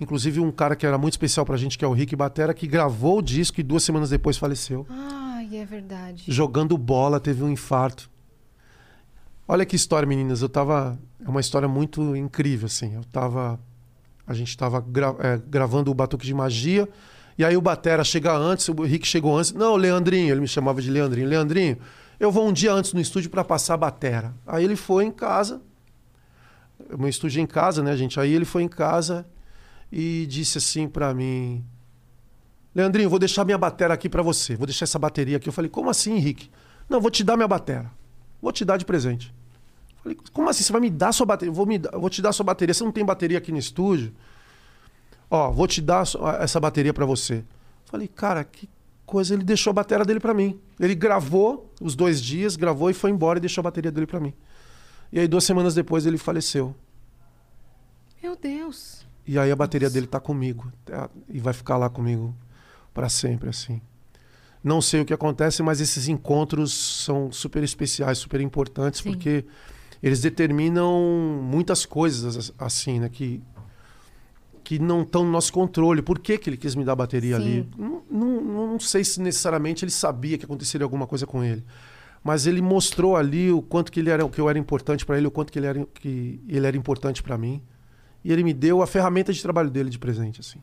Inclusive 0.00 0.40
um 0.40 0.50
cara 0.50 0.74
que 0.74 0.84
era 0.84 0.98
muito 0.98 1.12
especial 1.14 1.46
pra 1.46 1.56
gente, 1.56 1.78
que 1.78 1.84
é 1.84 1.88
o 1.88 1.92
Rick 1.92 2.14
Batera, 2.16 2.52
que 2.52 2.66
gravou 2.66 3.18
o 3.18 3.22
disco 3.22 3.60
e 3.60 3.62
duas 3.62 3.82
semanas 3.84 4.10
depois 4.10 4.36
faleceu. 4.36 4.86
Ai, 4.90 5.56
é 5.56 5.64
verdade. 5.64 6.24
Jogando 6.26 6.76
bola, 6.76 7.20
teve 7.20 7.42
um 7.44 7.48
infarto. 7.50 8.10
Olha 9.46 9.64
que 9.64 9.76
história, 9.76 10.06
meninas. 10.06 10.42
Eu 10.42 10.48
tava. 10.48 10.98
É 11.24 11.28
uma 11.28 11.40
história 11.40 11.68
muito 11.68 12.16
incrível, 12.16 12.66
assim. 12.66 12.94
Eu 12.94 13.04
tava. 13.04 13.58
A 14.26 14.34
gente 14.34 14.56
tava 14.56 14.80
gra- 14.80 15.14
é, 15.20 15.38
gravando 15.46 15.90
o 15.90 15.94
Batuque 15.94 16.26
de 16.26 16.34
Magia. 16.34 16.88
E 17.36 17.44
aí 17.44 17.56
o 17.56 17.60
Batera 17.60 18.02
chega 18.04 18.32
antes, 18.34 18.68
o 18.68 18.82
Rick 18.82 19.06
chegou 19.06 19.36
antes. 19.36 19.52
Não, 19.52 19.76
Leandrinho, 19.76 20.32
ele 20.32 20.40
me 20.40 20.48
chamava 20.48 20.80
de 20.80 20.88
Leandrinho. 20.90 21.28
Leandrinho, 21.28 21.78
eu 22.18 22.30
vou 22.32 22.46
um 22.48 22.52
dia 22.52 22.72
antes 22.72 22.92
no 22.92 23.00
estúdio 23.00 23.28
para 23.28 23.44
passar 23.44 23.74
a 23.74 23.76
batera. 23.76 24.34
Aí 24.46 24.64
ele 24.64 24.76
foi 24.76 25.04
em 25.04 25.10
casa. 25.10 25.60
Meu 26.96 27.08
estúdio 27.08 27.40
é 27.40 27.42
em 27.42 27.46
casa, 27.46 27.82
né, 27.82 27.96
gente? 27.96 28.18
Aí 28.18 28.32
ele 28.32 28.44
foi 28.44 28.62
em 28.62 28.68
casa 28.68 29.26
e 29.96 30.26
disse 30.26 30.58
assim 30.58 30.88
para 30.88 31.14
mim: 31.14 31.64
Leandrinho, 32.74 33.08
vou 33.08 33.20
deixar 33.20 33.44
minha 33.44 33.56
batera 33.56 33.94
aqui 33.94 34.08
para 34.08 34.22
você. 34.22 34.56
Vou 34.56 34.66
deixar 34.66 34.82
essa 34.82 34.98
bateria 34.98 35.36
aqui. 35.36 35.48
Eu 35.48 35.52
falei: 35.52 35.70
Como 35.70 35.88
assim, 35.88 36.16
Henrique? 36.16 36.50
Não, 36.88 37.00
vou 37.00 37.12
te 37.12 37.22
dar 37.22 37.36
minha 37.36 37.46
batera. 37.46 37.88
Vou 38.42 38.50
te 38.50 38.64
dar 38.64 38.76
de 38.76 38.84
presente. 38.84 39.32
Falei: 40.02 40.18
Como 40.32 40.48
assim? 40.48 40.64
Você 40.64 40.72
vai 40.72 40.80
me 40.80 40.90
dar 40.90 41.12
sua 41.12 41.24
bateria? 41.24 41.50
Eu 41.50 41.54
vou, 41.54 41.64
me 41.64 41.80
eu 41.92 42.00
vou 42.00 42.10
te 42.10 42.20
dar 42.20 42.32
sua 42.32 42.44
bateria. 42.44 42.74
Você 42.74 42.82
não 42.82 42.90
tem 42.90 43.04
bateria 43.04 43.38
aqui 43.38 43.52
no 43.52 43.58
estúdio? 43.58 44.12
Ó, 45.30 45.52
vou 45.52 45.68
te 45.68 45.80
dar 45.80 46.04
essa 46.40 46.58
bateria 46.58 46.92
para 46.92 47.06
você. 47.06 47.44
Falei: 47.84 48.08
Cara, 48.08 48.42
que 48.42 48.68
coisa. 49.06 49.32
Ele 49.32 49.44
deixou 49.44 49.70
a 49.70 49.74
bateria 49.74 50.04
dele 50.04 50.18
para 50.18 50.34
mim. 50.34 50.58
Ele 50.80 50.96
gravou 50.96 51.72
os 51.80 51.94
dois 51.94 52.20
dias, 52.20 52.56
gravou 52.56 52.90
e 52.90 52.94
foi 52.94 53.10
embora 53.12 53.38
e 53.38 53.40
deixou 53.40 53.62
a 53.62 53.62
bateria 53.62 53.92
dele 53.92 54.08
para 54.08 54.18
mim. 54.18 54.34
E 55.12 55.20
aí, 55.20 55.28
duas 55.28 55.44
semanas 55.44 55.72
depois, 55.72 56.04
ele 56.04 56.18
faleceu. 56.18 56.74
Meu 58.20 58.34
Deus. 58.34 59.03
E 59.26 59.38
aí 59.38 59.50
a 59.50 59.56
bateria 59.56 59.88
dele 59.88 60.06
tá 60.06 60.20
comigo. 60.20 60.70
tá? 60.84 61.08
E 61.28 61.40
vai 61.40 61.52
ficar 61.52 61.76
lá 61.76 61.88
comigo 61.88 62.34
para 62.92 63.08
sempre, 63.08 63.48
assim. 63.48 63.80
Não 64.62 64.80
sei 64.80 65.02
o 65.02 65.04
que 65.04 65.12
acontece, 65.12 65.62
mas 65.62 65.80
esses 65.80 66.08
encontros 66.08 66.72
são 67.04 67.30
super 67.30 67.62
especiais, 67.62 68.18
super 68.18 68.40
importantes, 68.40 69.00
Sim. 69.00 69.10
porque 69.10 69.44
eles 70.02 70.20
determinam 70.20 71.40
muitas 71.42 71.84
coisas, 71.84 72.52
assim, 72.58 73.00
né? 73.00 73.08
Que, 73.10 73.42
que 74.62 74.78
não 74.78 75.02
estão 75.02 75.24
no 75.24 75.30
nosso 75.30 75.52
controle. 75.52 76.00
Por 76.00 76.18
que, 76.18 76.38
que 76.38 76.48
ele 76.48 76.56
quis 76.56 76.74
me 76.74 76.84
dar 76.84 76.92
a 76.92 76.96
bateria 76.96 77.36
Sim. 77.36 77.42
ali? 77.42 77.68
Não, 77.76 78.02
não, 78.10 78.40
não 78.68 78.80
sei 78.80 79.04
se 79.04 79.20
necessariamente 79.20 79.84
ele 79.84 79.90
sabia 79.92 80.38
que 80.38 80.44
aconteceria 80.46 80.84
alguma 80.84 81.06
coisa 81.06 81.26
com 81.26 81.44
ele. 81.44 81.64
Mas 82.22 82.46
ele 82.46 82.62
mostrou 82.62 83.16
ali 83.16 83.52
o 83.52 83.60
quanto 83.60 83.92
que 83.92 84.00
ele 84.00 84.08
era, 84.08 84.26
que 84.26 84.40
eu 84.40 84.48
era 84.48 84.58
importante 84.58 85.04
para 85.04 85.18
ele, 85.18 85.26
o 85.26 85.30
quanto 85.30 85.52
que 85.52 85.58
ele 85.58 85.66
era, 85.66 85.86
que 85.92 86.40
ele 86.48 86.66
era 86.66 86.76
importante 86.76 87.22
para 87.22 87.36
mim. 87.36 87.60
E 88.24 88.32
ele 88.32 88.42
me 88.42 88.54
deu 88.54 88.80
a 88.82 88.86
ferramenta 88.86 89.32
de 89.32 89.42
trabalho 89.42 89.70
dele 89.70 89.90
de 89.90 89.98
presente, 89.98 90.40
assim. 90.40 90.58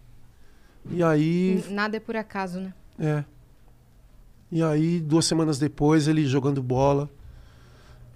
E 0.90 1.04
aí, 1.04 1.64
Nada 1.70 1.98
é 1.98 2.00
por 2.00 2.16
acaso, 2.16 2.60
né? 2.60 2.74
é. 3.00 3.24
E 4.52 4.62
aí, 4.62 5.00
duas 5.00 5.24
semanas 5.26 5.58
depois, 5.58 6.10
ele 6.10 6.26
jogando 6.26 6.62
bola, 6.62 7.10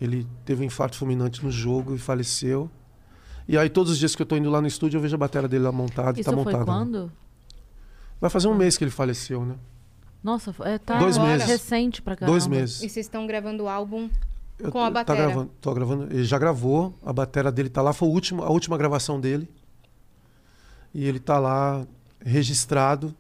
ele 0.02 0.28
teve 0.44 0.64
um 0.64 0.66
infarto 0.66 0.98
fulminante 0.98 1.42
no 1.42 1.50
jogo 1.50 1.96
e 1.96 1.98
faleceu. 1.98 2.70
E 3.48 3.58
aí, 3.58 3.70
todos 3.70 3.94
os 3.94 3.98
dias 3.98 4.14
que 4.16 4.22
eu 4.22 4.26
tô 4.26 4.36
indo 4.36 4.50
lá 4.50 4.60
no 4.60 4.68
estúdio, 4.68 4.98
eu 4.98 5.02
vejo 5.02 5.16
a 5.16 5.18
bateria 5.18 5.48
dele 5.48 5.64
lá 5.64 5.72
montada 5.72 6.18
e 6.18 6.22
Isso 6.22 6.30
tá 6.30 6.36
foi 6.36 6.44
montada. 6.44 6.58
né? 6.60 6.66
quando? 6.66 7.12
Vai 8.20 8.30
fazer 8.30 8.50
um 8.50 8.56
mês 8.56 8.78
que 8.78 8.84
ele 8.84 8.92
faleceu, 8.92 9.46
né? 9.46 9.56
Nossa, 10.22 10.54
é, 10.64 10.78
tá 10.78 10.98
Dois 10.98 11.18
meses. 11.18 11.48
recente 11.48 12.02
pra 12.02 12.16
caramba. 12.18 12.34
Dois 12.34 12.48
meses. 12.48 12.78
E 12.82 12.90
vocês 12.90 13.06
estão 13.06 13.26
gravando 13.28 13.64
o 13.64 13.70
álbum. 13.70 14.10
Eu 14.58 14.72
Com 14.72 14.80
a 14.80 14.90
batera. 14.90 15.18
Tá 15.18 15.26
gravando, 15.26 15.52
tô 15.60 15.74
gravando. 15.74 16.04
Ele 16.14 16.24
já 16.24 16.38
gravou, 16.38 16.94
a 17.06 17.12
bateria 17.12 17.52
dele 17.52 17.70
tá 17.70 17.82
lá, 17.82 17.92
foi 17.94 18.08
o 18.08 18.12
último, 18.12 18.44
a 18.44 18.50
última 18.50 18.78
gravação 18.78 19.20
dele. 19.20 19.50
E 20.94 21.06
ele 21.06 21.20
tá 21.20 21.38
lá 21.38 21.86
registrado 22.24 23.14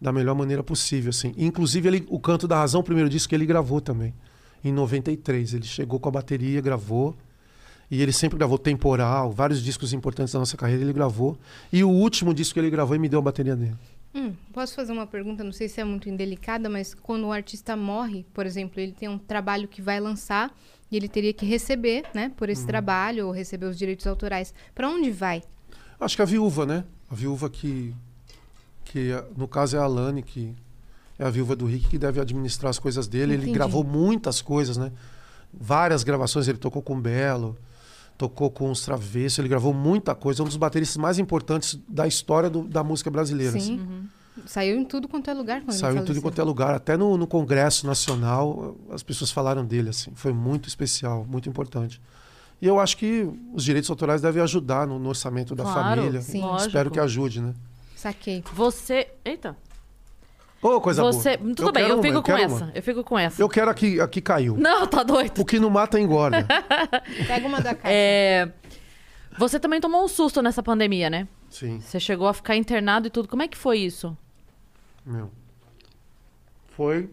da 0.00 0.12
melhor 0.12 0.34
maneira 0.34 0.62
possível, 0.62 1.10
assim. 1.10 1.34
Inclusive 1.36 1.88
ele, 1.88 2.06
o 2.08 2.20
Canto 2.20 2.46
da 2.46 2.56
Razão, 2.56 2.80
o 2.80 2.84
primeiro 2.84 3.08
disco 3.08 3.30
que 3.30 3.34
ele 3.34 3.46
gravou 3.46 3.80
também, 3.80 4.14
em 4.62 4.72
93. 4.72 5.54
Ele 5.54 5.64
chegou 5.64 5.98
com 5.98 6.08
a 6.08 6.12
bateria, 6.12 6.60
gravou. 6.60 7.16
E 7.90 8.02
ele 8.02 8.12
sempre 8.12 8.36
gravou 8.36 8.58
Temporal, 8.58 9.32
vários 9.32 9.62
discos 9.62 9.94
importantes 9.94 10.32
da 10.34 10.38
nossa 10.38 10.56
carreira 10.56 10.82
ele 10.82 10.92
gravou. 10.92 11.38
E 11.72 11.82
o 11.82 11.88
último 11.88 12.34
disco 12.34 12.54
que 12.54 12.60
ele 12.60 12.68
gravou, 12.68 12.94
ele 12.94 13.00
me 13.00 13.08
deu 13.08 13.18
a 13.18 13.22
bateria 13.22 13.56
dele. 13.56 13.74
Hum, 14.14 14.32
posso 14.52 14.74
fazer 14.74 14.92
uma 14.92 15.06
pergunta? 15.06 15.44
Não 15.44 15.52
sei 15.52 15.68
se 15.68 15.80
é 15.80 15.84
muito 15.84 16.08
indelicada, 16.08 16.68
mas 16.68 16.94
quando 16.94 17.26
o 17.26 17.32
artista 17.32 17.76
morre, 17.76 18.24
por 18.32 18.46
exemplo, 18.46 18.80
ele 18.80 18.92
tem 18.92 19.08
um 19.08 19.18
trabalho 19.18 19.68
que 19.68 19.82
vai 19.82 20.00
lançar 20.00 20.50
e 20.90 20.96
ele 20.96 21.08
teria 21.08 21.32
que 21.32 21.44
receber, 21.44 22.04
né, 22.14 22.32
por 22.36 22.48
Uhum. 22.48 22.52
esse 22.52 22.66
trabalho 22.66 23.26
ou 23.26 23.32
receber 23.32 23.66
os 23.66 23.76
direitos 23.78 24.06
autorais. 24.06 24.54
Pra 24.74 24.88
onde 24.88 25.10
vai? 25.10 25.42
Acho 26.00 26.16
que 26.16 26.22
a 26.22 26.24
viúva, 26.24 26.64
né? 26.64 26.84
A 27.10 27.14
viúva 27.14 27.50
que. 27.50 27.94
que 28.84 29.10
no 29.36 29.46
caso 29.46 29.76
é 29.76 29.80
a 29.80 29.82
Alane, 29.82 30.22
que 30.22 30.54
é 31.18 31.24
a 31.24 31.30
viúva 31.30 31.54
do 31.54 31.66
Rick, 31.66 31.88
que 31.88 31.98
deve 31.98 32.20
administrar 32.20 32.70
as 32.70 32.78
coisas 32.78 33.06
dele. 33.06 33.34
Ele 33.34 33.42
Entendi. 33.42 33.52
gravou 33.58 33.84
muitas 33.84 34.40
coisas, 34.40 34.76
né? 34.76 34.90
Várias 35.52 36.02
gravações. 36.04 36.48
Ele 36.48 36.56
tocou 36.58 36.80
com 36.80 36.94
o 36.96 37.00
Belo, 37.00 37.56
tocou 38.18 38.50
com 38.50 38.70
os 38.70 38.82
Travessos, 38.82 39.38
ele 39.38 39.48
gravou 39.48 39.72
muita 39.72 40.14
coisa. 40.14 40.42
É 40.42 40.44
um 40.44 40.46
dos 40.48 40.56
bateristas 40.56 40.96
mais 40.96 41.18
importantes 41.18 41.78
da 41.88 42.06
história 42.06 42.50
do- 42.50 42.64
da 42.64 42.82
música 42.84 43.10
brasileira. 43.10 43.52
Sim. 43.52 43.58
assim. 43.80 44.08
Saiu 44.46 44.76
em 44.78 44.84
tudo 44.84 45.08
quanto 45.08 45.30
é 45.30 45.34
lugar 45.34 45.60
quando 45.62 45.72
Saiu 45.76 45.92
ele 45.94 46.00
em 46.00 46.04
tudo 46.04 46.20
quanto 46.22 46.40
é 46.40 46.44
lugar. 46.44 46.74
Até 46.74 46.96
no, 46.96 47.16
no 47.16 47.26
Congresso 47.26 47.86
Nacional, 47.86 48.76
as 48.90 49.02
pessoas 49.02 49.30
falaram 49.30 49.64
dele, 49.64 49.90
assim. 49.90 50.12
Foi 50.14 50.32
muito 50.32 50.68
especial, 50.68 51.24
muito 51.28 51.48
importante. 51.48 52.00
E 52.60 52.66
eu 52.66 52.78
acho 52.80 52.96
que 52.96 53.28
os 53.54 53.64
direitos 53.64 53.88
autorais 53.90 54.20
devem 54.20 54.42
ajudar 54.42 54.86
no, 54.86 54.98
no 54.98 55.08
orçamento 55.08 55.54
da 55.54 55.62
Claro, 55.64 56.00
família. 56.02 56.20
sim. 56.22 56.40
Lógico. 56.40 56.66
Espero 56.68 56.90
que 56.90 56.98
ajude, 57.00 57.40
né? 57.40 57.54
Saquei. 57.96 58.42
Você. 58.54 59.08
Eita. 59.24 59.56
Ô, 60.60 60.80
coisa 60.80 61.02
você. 61.02 61.36
boa. 61.36 61.54
Tudo 61.54 61.72
bem, 61.72 61.82
quero 61.84 61.94
eu 61.94 61.96
uma, 61.98 62.02
fico 62.02 62.22
com 62.22 62.36
essa. 62.36 62.64
uma. 62.64 62.72
Eu 62.74 62.82
fico 62.82 63.04
com 63.04 63.18
essa. 63.18 63.40
Eu 63.42 63.48
quero 63.48 63.70
aqui, 63.70 64.00
aqui 64.00 64.20
caiu. 64.20 64.56
Não, 64.56 64.86
tá 64.86 65.02
doido. 65.04 65.40
O 65.40 65.44
que 65.44 65.58
não 65.60 65.70
mata 65.70 66.00
engorda. 66.00 66.44
Pega 67.26 67.46
uma 67.46 67.60
da 67.60 67.74
caixa. 67.74 67.94
É. 67.94 68.48
Você 69.38 69.60
também 69.60 69.80
tomou 69.80 70.02
um 70.04 70.08
susto 70.08 70.42
nessa 70.42 70.62
pandemia, 70.62 71.08
né? 71.08 71.28
Sim, 71.48 71.80
Você 71.80 72.00
chegou 72.00 72.26
a 72.26 72.34
ficar 72.34 72.56
internado 72.56 73.06
e 73.06 73.10
tudo. 73.10 73.28
Como 73.28 73.42
é 73.42 73.48
que 73.48 73.56
foi 73.56 73.78
isso? 73.78 74.16
meu. 75.06 75.30
Foi 76.76 77.08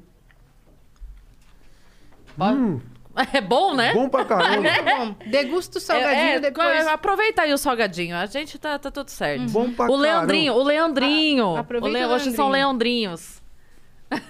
É 3.34 3.40
bom, 3.40 3.74
né? 3.74 3.94
bom 3.94 4.10
pra 4.10 4.26
caramba. 4.26 4.68
Bom, 4.84 5.16
degusta 5.30 5.78
o 5.78 5.82
salgadinho 5.82 6.20
É, 6.22 6.36
é, 6.36 6.40
depois. 6.40 6.86
Aproveita 6.88 7.44
aí 7.44 7.54
o 7.54 7.58
salgadinho. 7.58 8.14
A 8.16 8.26
gente 8.26 8.60
tá, 8.60 8.78
tá 8.78 8.92
tudo 8.92 9.08
certo. 9.10 9.50
Bom 9.52 9.72
pra 9.72 9.90
o 9.90 9.96
Leandrinho, 9.96 10.54
o 10.54 10.62
Leandrinho. 10.62 11.56
Ah, 11.56 11.62
aproveita 11.62 11.98
o 11.98 12.02
Le- 12.02 12.06
o 12.06 12.16
Hoje 12.16 12.32
são 12.32 12.50
Leandrinho. 12.50 13.08
Leandrinhos. 13.12 13.35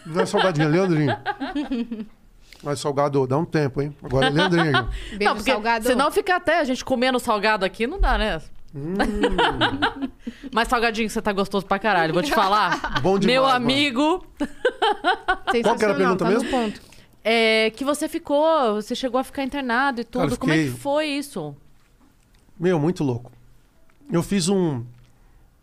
Não 0.06 0.22
é 0.22 0.26
salgadinho, 0.26 0.68
é 0.68 0.70
Leandrinho. 0.72 1.18
Mas 2.64 2.80
salgado, 2.80 3.28
dá 3.28 3.38
um 3.38 3.46
tempo, 3.46 3.82
hein? 3.82 3.96
Agora 4.04 4.28
é 4.28 4.30
Leandrinho. 4.30 4.72
Beijo 5.12 5.24
não, 5.24 5.36
porque 5.36 5.52
salgado. 5.52 5.86
senão 5.86 6.12
fica 6.12 6.36
até 6.36 6.60
a 6.60 6.64
gente 6.64 6.84
comendo 6.84 7.20
salgado 7.20 7.64
aqui, 7.66 7.86
não 7.86 8.00
dá, 8.00 8.18
né? 8.18 8.42
Hum. 8.74 8.94
Mas 10.52 10.68
salgadinho, 10.68 11.10
você 11.10 11.22
tá 11.22 11.32
gostoso 11.32 11.66
pra 11.66 11.80
caralho, 11.80 12.14
vou 12.14 12.24
te 12.24 12.32
falar. 12.34 13.00
Bom 13.02 13.18
demais, 13.20 13.26
Meu 13.40 13.46
amigo, 13.46 14.26
Qual 15.64 15.76
que 15.78 15.84
era 15.84 15.94
a 15.94 15.98
pergunta 15.98 16.26
tá 16.26 16.32
mesmo? 16.32 16.50
ponto. 16.50 16.82
é, 17.24 17.70
que 17.72 17.84
você 17.86 18.08
ficou, 18.10 18.76
você 18.76 18.96
chegou 18.96 19.20
a 19.20 19.24
ficar 19.24 19.44
internado 19.44 20.02
e 20.02 20.04
tudo. 20.04 20.22
Cara, 20.22 20.34
eu 20.34 20.38
Como 20.38 20.52
é 20.54 20.56
que 20.58 20.64
fiquei- 20.66 20.80
foi 20.80 21.06
isso? 21.08 21.56
Meu, 22.60 22.80
muito 22.80 23.04
louco. 23.04 23.32
Eu 24.12 24.22
fiz 24.24 24.50
um, 24.50 24.84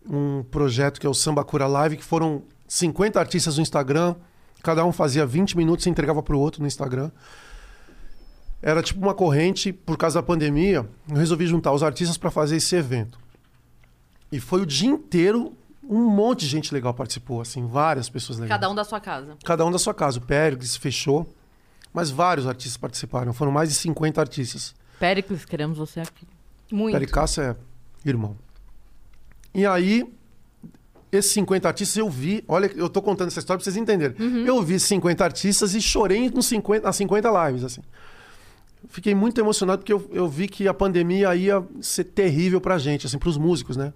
um 0.08 0.42
projeto 0.50 1.00
que 1.00 1.06
é 1.06 1.10
o 1.10 1.14
Samba 1.14 1.44
Cura 1.44 1.66
Live, 1.66 1.96
que 1.96 2.04
foram 2.04 2.42
50 2.72 3.20
artistas 3.20 3.56
no 3.56 3.62
Instagram. 3.62 4.14
Cada 4.62 4.82
um 4.82 4.92
fazia 4.92 5.26
20 5.26 5.58
minutos 5.58 5.84
e 5.84 5.90
entregava 5.90 6.22
pro 6.22 6.38
outro 6.38 6.62
no 6.62 6.66
Instagram. 6.66 7.10
Era 8.62 8.82
tipo 8.82 9.00
uma 9.00 9.12
corrente, 9.12 9.72
por 9.74 9.98
causa 9.98 10.20
da 10.20 10.22
pandemia, 10.22 10.88
eu 11.10 11.16
resolvi 11.16 11.46
juntar 11.46 11.72
os 11.72 11.82
artistas 11.82 12.16
para 12.16 12.30
fazer 12.30 12.56
esse 12.56 12.74
evento. 12.74 13.18
E 14.30 14.40
foi 14.40 14.62
o 14.62 14.66
dia 14.66 14.88
inteiro, 14.88 15.54
um 15.86 16.08
monte 16.08 16.40
de 16.40 16.46
gente 16.46 16.72
legal 16.72 16.94
participou, 16.94 17.42
assim, 17.42 17.66
várias 17.66 18.08
pessoas 18.08 18.38
legais. 18.38 18.58
Cada 18.58 18.70
um 18.70 18.74
da 18.74 18.84
sua 18.84 19.00
casa. 19.00 19.36
Cada 19.44 19.66
um 19.66 19.70
da 19.70 19.78
sua 19.78 19.92
casa. 19.92 20.18
O 20.18 20.22
Péricles 20.22 20.74
fechou, 20.74 21.30
mas 21.92 22.10
vários 22.10 22.46
artistas 22.46 22.78
participaram. 22.78 23.34
Foram 23.34 23.52
mais 23.52 23.68
de 23.68 23.74
50 23.74 24.18
artistas. 24.18 24.74
Péricles, 24.98 25.44
queremos 25.44 25.76
você 25.76 26.00
aqui. 26.00 26.26
Muito. 26.70 26.94
Pericácio 26.94 27.42
é 27.42 27.56
irmão. 28.02 28.34
E 29.52 29.66
aí, 29.66 30.10
esses 31.12 31.30
50 31.32 31.68
artistas 31.68 31.96
eu 31.98 32.08
vi. 32.08 32.42
Olha, 32.48 32.72
eu 32.74 32.88
tô 32.88 33.02
contando 33.02 33.28
essa 33.28 33.38
história 33.38 33.58
pra 33.58 33.64
vocês 33.64 33.76
entenderem. 33.76 34.16
Eu 34.46 34.62
vi 34.62 34.74
esses 34.74 34.88
50 34.88 35.22
artistas 35.22 35.74
e 35.74 35.80
chorei 35.80 36.30
nos 36.30 36.46
50, 36.46 36.86
nas 36.86 36.96
50 36.96 37.46
lives, 37.46 37.64
assim. 37.64 37.82
Fiquei 38.88 39.14
muito 39.14 39.38
emocionado 39.38 39.80
porque 39.80 39.92
eu, 39.92 40.10
eu 40.12 40.26
vi 40.26 40.48
que 40.48 40.66
a 40.66 40.74
pandemia 40.74 41.36
ia 41.36 41.62
ser 41.80 42.04
terrível 42.04 42.60
pra 42.60 42.78
gente, 42.78 43.06
assim, 43.06 43.18
pros 43.18 43.36
músicos, 43.36 43.76
né? 43.76 43.92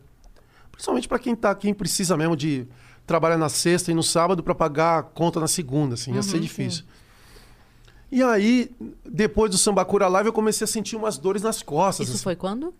Principalmente 0.71 1.09
pra 1.09 1.19
quem 1.19 1.35
tá, 1.35 1.55
quem 1.55 1.73
precisa 1.73 2.17
mesmo 2.17 2.37
de 2.37 2.69
trabalhar 3.07 3.39
na 3.39 3.49
sexta 3.49 3.91
e 3.91 3.95
no 3.95 4.03
sábado 4.03 4.43
pra 4.43 4.55
pagar 4.55 4.99
a 4.99 5.03
conta 5.03 5.41
na 5.41 5.49
segunda, 5.49 5.95
assim, 5.95 6.15
ia 6.15 6.23
ser 6.23 6.39
difícil. 6.39 6.85
E 8.13 8.23
aí, 8.23 8.71
depois 9.05 9.51
do 9.51 9.59
Sambacura 9.59 10.07
Live, 10.07 10.29
eu 10.29 10.33
comecei 10.33 10.65
a 10.65 10.69
sentir 10.69 10.97
umas 10.97 11.17
dores 11.19 11.43
nas 11.43 11.63
costas. 11.63 12.07
Isso 12.07 12.17
assim. 12.17 12.25
foi 12.25 12.37
quando? 12.37 12.75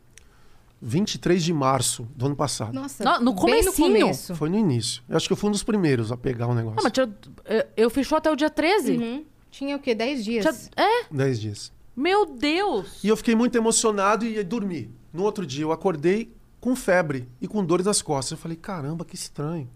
23 0.81 1.43
de 1.43 1.53
março 1.53 2.07
do 2.15 2.27
ano 2.27 2.37
passado. 2.37 2.73
Nossa, 2.75 3.03
No- 3.05 3.33
no 3.33 3.35
bem 3.47 3.65
no 3.65 3.73
comecinho. 3.73 4.01
começo. 4.01 4.35
Foi 4.35 4.49
no 4.51 4.59
início. 4.59 5.03
Eu 5.09 5.17
acho 5.17 5.27
que 5.27 5.33
eu 5.33 5.37
fui 5.37 5.49
um 5.49 5.53
dos 5.53 5.63
primeiros 5.63 6.13
a 6.13 6.17
pegar 6.17 6.47
o 6.47 6.55
negócio. 6.55 6.77
Não, 6.77 6.83
mas 6.85 6.93
tinha- 6.93 7.11
eu, 7.47 7.65
eu 7.77 7.91
fechou 7.91 8.17
até 8.19 8.31
o 8.31 8.37
dia 8.37 8.51
13. 8.51 8.97
Uhum. 8.97 9.25
Tinha 9.51 9.77
o 9.77 9.79
quê? 9.79 9.95
10 9.95 10.25
dias? 10.25 10.45
Tinha- 10.45 10.87
é, 10.87 11.05
10 11.11 11.41
dias. 11.41 11.73
meu 11.97 12.27
Deus. 12.27 13.03
E 13.03 13.09
eu 13.09 13.17
fiquei 13.17 13.35
muito 13.35 13.57
emocionado 13.57 14.27
e 14.27 14.43
dormi. 14.45 14.91
No 15.13 15.23
outro 15.23 15.47
dia 15.47 15.65
eu 15.65 15.73
acordei 15.73 16.31
com 16.61 16.77
febre 16.77 17.27
e 17.41 17.49
com 17.49 17.65
dores 17.65 17.87
nas 17.87 18.03
costas. 18.03 18.33
Eu 18.33 18.39
falei, 18.39 18.57
caramba, 18.57 19.05
que 19.05 19.15
estranho. 19.15 19.69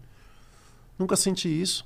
Nunca 0.99 1.15
senti 1.15 1.49
isso. 1.49 1.83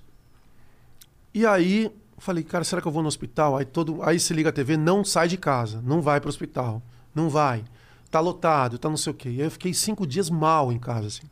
E 1.34 1.46
aí, 1.46 1.90
falei, 2.18 2.44
cara, 2.44 2.64
será 2.64 2.82
que 2.82 2.88
eu 2.88 2.92
vou 2.92 3.02
no 3.02 3.08
hospital? 3.08 3.56
Aí 3.58 3.66
todo, 3.66 4.02
aí 4.04 4.20
se 4.20 4.34
liga 4.34 4.50
a 4.50 4.52
TV, 4.52 4.76
não 4.78 5.04
sai 5.06 5.28
de 5.30 5.38
casa, 5.38 5.82
não 5.86 6.02
vai 6.02 6.20
pro 6.20 6.30
hospital. 6.30 6.82
Não 7.14 7.30
vai. 7.30 7.64
Tá 8.10 8.20
lotado, 8.20 8.78
tá 8.78 8.90
não 8.90 8.98
sei 8.98 9.12
o 9.12 9.16
quê. 9.16 9.30
E 9.30 9.42
aí 9.42 9.48
eu 9.48 9.52
fiquei 9.52 9.74
cinco 9.74 10.06
dias 10.06 10.30
mal 10.30 10.72
em 10.72 10.80
casa, 10.80 11.08
assim. 11.08 11.28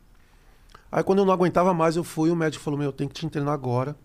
Aí 0.92 1.04
quando 1.04 1.20
eu 1.20 1.26
não 1.26 1.34
aguentava 1.34 1.74
mais, 1.74 1.96
eu 1.96 2.04
fui, 2.04 2.30
o 2.30 2.36
médico 2.36 2.64
falou, 2.64 2.78
meu, 2.78 2.90
eu 2.90 2.94
tenho 2.94 3.10
que 3.10 3.20
te 3.20 3.26
internar 3.26 3.54
agora. 3.54 3.96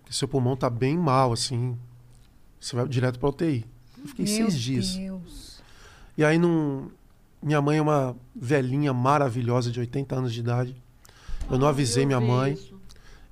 Porque 0.00 0.12
seu 0.12 0.28
pulmão 0.28 0.56
tá 0.56 0.68
bem 0.70 0.96
mal, 0.96 1.32
assim. 1.32 1.76
Você 2.60 2.76
vai 2.76 2.86
direto 2.86 3.18
pra 3.18 3.28
UTI. 3.28 3.66
Eu 3.98 4.08
fiquei 4.08 4.24
Meu 4.24 4.34
seis 4.34 4.58
dias. 4.58 4.96
Deus. 4.96 5.62
E 6.16 6.24
aí 6.24 6.38
num... 6.38 6.90
minha 7.42 7.60
mãe 7.60 7.78
é 7.78 7.82
uma 7.82 8.16
velhinha 8.34 8.92
maravilhosa 8.92 9.70
de 9.70 9.80
80 9.80 10.14
anos 10.14 10.32
de 10.32 10.40
idade. 10.40 10.76
Eu 11.50 11.58
não 11.58 11.66
avisei 11.66 12.04
minha 12.06 12.20
mãe. 12.20 12.58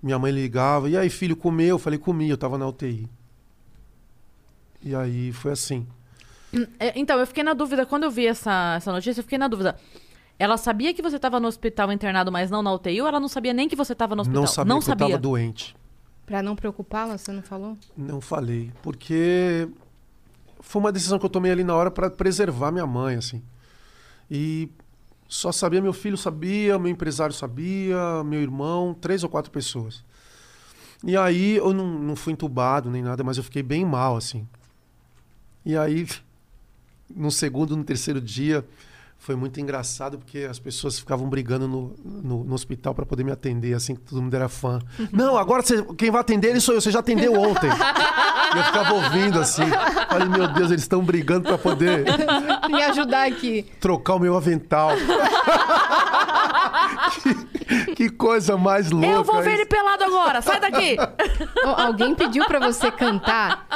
Minha 0.02 0.18
mãe 0.18 0.32
ligava. 0.32 0.88
E 0.88 0.96
aí, 0.96 1.10
filho, 1.10 1.36
comeu? 1.36 1.68
Eu 1.68 1.78
falei, 1.78 1.98
comi, 1.98 2.28
eu 2.28 2.38
tava 2.38 2.56
na 2.56 2.66
UTI. 2.66 3.08
E 4.82 4.94
aí 4.94 5.32
foi 5.32 5.52
assim. 5.52 5.86
É, 6.78 6.98
Então, 6.98 7.18
eu 7.18 7.26
fiquei 7.26 7.42
na 7.42 7.54
dúvida, 7.54 7.84
quando 7.86 8.04
eu 8.04 8.10
vi 8.10 8.26
essa, 8.26 8.74
essa 8.76 8.92
notícia, 8.92 9.20
eu 9.20 9.24
fiquei 9.24 9.38
na 9.38 9.48
dúvida. 9.48 9.76
Ela 10.38 10.56
sabia 10.56 10.94
que 10.94 11.02
você 11.02 11.16
estava 11.16 11.40
no 11.40 11.48
hospital 11.48 11.90
internado, 11.92 12.30
mas 12.30 12.50
não 12.50 12.62
na 12.62 12.72
UTI, 12.72 13.00
ou 13.02 13.08
ela 13.08 13.18
não 13.18 13.28
sabia 13.28 13.52
nem 13.52 13.68
que 13.68 13.74
você 13.74 13.92
estava 13.92 14.14
no 14.14 14.22
hospital? 14.22 14.42
Não 14.42 14.46
sabia 14.46 14.80
que 14.80 14.90
eu 14.90 14.96
tava 14.96 15.18
doente. 15.18 15.76
Pra 16.24 16.42
não 16.42 16.54
preocupá-la, 16.54 17.18
você 17.18 17.32
não 17.32 17.42
falou? 17.42 17.76
Não 17.96 18.20
falei. 18.20 18.70
Porque 18.82 19.68
foi 20.60 20.80
uma 20.80 20.92
decisão 20.92 21.18
que 21.18 21.24
eu 21.24 21.30
tomei 21.30 21.50
ali 21.50 21.64
na 21.64 21.74
hora 21.74 21.90
para 21.90 22.08
preservar 22.08 22.70
minha 22.70 22.86
mãe, 22.86 23.16
assim. 23.16 23.42
E 24.30 24.70
só 25.28 25.50
sabia, 25.50 25.80
meu 25.82 25.92
filho 25.92 26.16
sabia, 26.16 26.78
meu 26.78 26.90
empresário 26.90 27.34
sabia, 27.34 28.22
meu 28.24 28.40
irmão, 28.40 28.94
três 28.94 29.24
ou 29.24 29.28
quatro 29.28 29.50
pessoas. 29.50 30.04
E 31.04 31.16
aí 31.16 31.56
eu 31.56 31.72
não, 31.72 31.86
não 31.86 32.16
fui 32.16 32.32
entubado 32.32 32.90
nem 32.90 33.02
nada, 33.02 33.24
mas 33.24 33.38
eu 33.38 33.44
fiquei 33.44 33.62
bem 33.62 33.84
mal, 33.84 34.16
assim. 34.16 34.46
E 35.64 35.76
aí, 35.76 36.06
no 37.14 37.30
segundo, 37.30 37.76
no 37.76 37.84
terceiro 37.84 38.20
dia, 38.20 38.64
foi 39.20 39.34
muito 39.34 39.58
engraçado 39.60 40.16
porque 40.18 40.46
as 40.48 40.58
pessoas 40.60 40.98
ficavam 40.98 41.28
brigando 41.28 41.66
no, 41.66 41.94
no, 42.04 42.44
no 42.44 42.54
hospital 42.54 42.94
para 42.94 43.04
poder 43.04 43.24
me 43.24 43.32
atender, 43.32 43.74
assim, 43.74 43.94
que 43.96 44.00
todo 44.02 44.22
mundo 44.22 44.34
era 44.34 44.48
fã. 44.48 44.78
Não, 45.12 45.36
agora 45.36 45.60
você- 45.62 45.82
quem 45.96 46.10
vai 46.10 46.20
atender 46.20 46.50
ele 46.50 46.60
sou 46.60 46.74
eu, 46.74 46.80
você 46.80 46.90
já 46.92 47.00
atendeu 47.00 47.32
ontem. 47.34 47.68
e 47.68 48.58
eu 48.58 48.64
ficava 48.64 48.94
ouvindo 48.94 49.40
assim. 49.40 49.64
Falei, 50.08 50.28
meu 50.28 50.46
Deus, 50.52 50.70
eles 50.70 50.82
estão 50.82 51.02
brigando 51.02 51.48
para 51.48 51.58
poder 51.58 52.04
Me 52.70 52.82
ajudar 52.84 53.26
aqui. 53.26 53.64
trocar 53.80 54.14
o 54.14 54.18
meu 54.20 54.36
avental. 54.36 54.90
que, 57.22 57.94
que 57.94 58.08
coisa 58.10 58.56
mais 58.56 58.90
louca. 58.90 59.06
Eu 59.08 59.24
vou 59.24 59.42
ver 59.42 59.50
isso. 59.52 59.60
ele 59.62 59.66
pelado 59.66 60.04
agora, 60.04 60.40
sai 60.42 60.60
daqui! 60.60 60.96
Alguém 61.64 62.14
pediu 62.14 62.44
pra 62.46 62.58
você 62.60 62.90
cantar? 62.90 63.66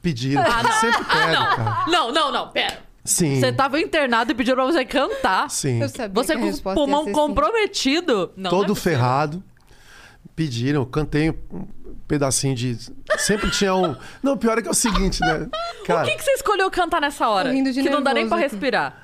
Pediram, 0.00 0.42
sempre 0.80 1.04
pedem, 1.04 1.34
cara. 1.34 1.84
Não, 1.88 2.12
não, 2.12 2.30
não, 2.32 2.48
pera. 2.50 2.78
Sim. 3.04 3.40
Você 3.40 3.52
tava 3.52 3.80
internado 3.80 4.30
e 4.30 4.34
pediu 4.34 4.54
pra 4.54 4.64
você 4.64 4.84
cantar. 4.84 5.50
Sim. 5.50 5.80
Eu 5.80 5.88
sabia 5.88 6.22
Você 6.22 6.32
que 6.32 6.38
a 6.38 6.40
com 6.40 6.46
o 6.46 6.50
resposta 6.50 6.78
ia 6.80 6.84
pulmão 6.84 7.04
ser 7.04 7.10
sim. 7.10 7.14
comprometido. 7.16 8.32
Não, 8.36 8.42
não 8.42 8.48
é 8.48 8.50
todo 8.50 8.68
possível. 8.74 8.92
ferrado. 8.98 9.42
Pediram, 10.36 10.82
eu 10.82 10.86
cantei 10.86 11.30
um 11.30 11.66
pedacinho 12.06 12.54
de. 12.54 12.76
Sempre 13.16 13.50
tinha 13.50 13.74
um. 13.74 13.96
Não, 14.22 14.34
o 14.34 14.36
pior 14.36 14.58
é 14.58 14.62
que 14.62 14.68
é 14.68 14.70
o 14.70 14.74
seguinte, 14.74 15.20
né? 15.20 15.48
Cara, 15.86 16.02
O 16.02 16.04
que, 16.10 16.16
que 16.16 16.22
você 16.22 16.32
escolheu 16.32 16.70
cantar 16.70 17.00
nessa 17.00 17.28
hora? 17.28 17.48
Tô 17.48 17.54
rindo 17.54 17.72
de 17.72 17.82
que 17.82 17.90
não 17.90 18.02
dá 18.02 18.12
nem 18.14 18.24
nervoso 18.24 18.28
pra 18.28 18.46
aqui. 18.46 18.54
respirar. 18.54 19.02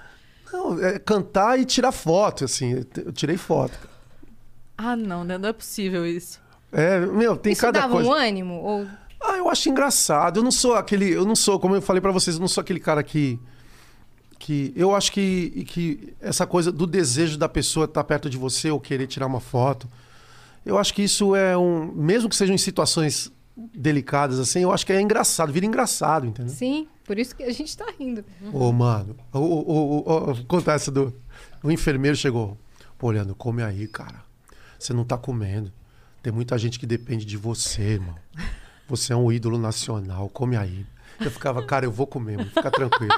não, 0.53 0.85
é 0.85 0.99
cantar 0.99 1.59
e 1.59 1.65
tirar 1.65 1.91
foto, 1.93 2.45
assim. 2.45 2.85
Eu 3.05 3.13
tirei 3.13 3.37
foto. 3.37 3.77
Ah, 4.77 4.95
não, 4.95 5.25
né? 5.25 5.39
Não 5.39 5.49
é 5.49 5.53
possível 5.53 6.07
isso. 6.07 6.41
É, 6.73 6.99
meu, 7.01 7.37
tem 7.37 7.53
Isso 7.53 7.63
cada 7.63 7.81
dava 7.81 7.95
coisa. 7.95 8.09
um 8.09 8.13
ânimo? 8.13 8.55
Ou... 8.63 8.87
Ah, 9.25 9.39
eu 9.39 9.49
acho 9.49 9.69
engraçado. 9.71 10.41
Eu 10.41 10.45
não 10.45 10.51
sou 10.51 10.75
aquele. 10.75 11.11
Eu 11.11 11.25
não 11.25 11.35
sou, 11.35 11.59
como 11.59 11.75
eu 11.75 11.83
falei 11.83 12.01
pra 12.01 12.13
vocês, 12.13 12.37
eu 12.37 12.41
não 12.41 12.49
sou 12.49 12.61
aquele 12.61 12.79
cara 12.79 13.03
que. 13.03 13.41
que 14.39 14.73
eu 14.77 14.95
acho 14.95 15.11
que, 15.11 15.65
que 15.67 16.15
essa 16.21 16.47
coisa 16.47 16.71
do 16.71 16.87
desejo 16.87 17.39
da 17.39 17.49
pessoa 17.49 17.87
estar 17.87 18.05
perto 18.05 18.29
de 18.29 18.37
você 18.37 18.71
ou 18.71 18.79
querer 18.79 19.07
tirar 19.07 19.27
uma 19.27 19.41
foto. 19.41 19.89
Eu 20.65 20.79
acho 20.79 20.93
que 20.93 21.03
isso 21.03 21.35
é 21.35 21.57
um. 21.57 21.91
Mesmo 21.93 22.29
que 22.29 22.37
sejam 22.37 22.55
em 22.55 22.59
situações 22.59 23.33
delicadas, 23.57 24.39
assim, 24.39 24.61
eu 24.61 24.73
acho 24.73 24.85
que 24.85 24.93
é 24.93 25.01
engraçado, 25.01 25.53
vira 25.53 25.65
engraçado, 25.65 26.27
entendeu? 26.27 26.53
Sim, 26.53 26.89
por 27.05 27.19
isso 27.19 27.37
que 27.37 27.45
a 27.45 27.53
gente 27.53 27.77
tá 27.77 27.87
rindo. 27.99 28.25
Ô, 28.53 28.73
mano, 28.73 29.17
o, 29.33 29.39
o, 29.39 30.31
o, 30.31 30.71
essa 30.71 30.91
do. 30.91 31.15
O 31.63 31.71
enfermeiro 31.71 32.17
chegou. 32.17 32.59
Pô, 32.99 33.11
Leandro, 33.11 33.35
come 33.35 33.63
aí, 33.63 33.87
cara. 33.87 34.23
Você 34.79 34.93
não 34.93 35.05
tá 35.05 35.17
comendo. 35.17 35.73
Tem 36.23 36.33
muita 36.33 36.59
gente 36.59 36.79
que 36.79 36.87
depende 36.87 37.25
de 37.25 37.37
você, 37.37 37.83
irmão. 37.83 38.15
Você 38.89 39.13
é 39.13 39.17
um 39.17 39.33
ídolo 39.33 39.59
nacional, 39.59 40.29
come 40.29 40.57
aí. 40.57 40.85
Eu 41.21 41.31
ficava, 41.31 41.63
cara, 41.63 41.87
eu 41.87 41.93
vou 41.93 42.07
comer, 42.07 42.37
mano, 42.37 42.51
fica 42.51 42.71
tranquilo. 42.71 43.13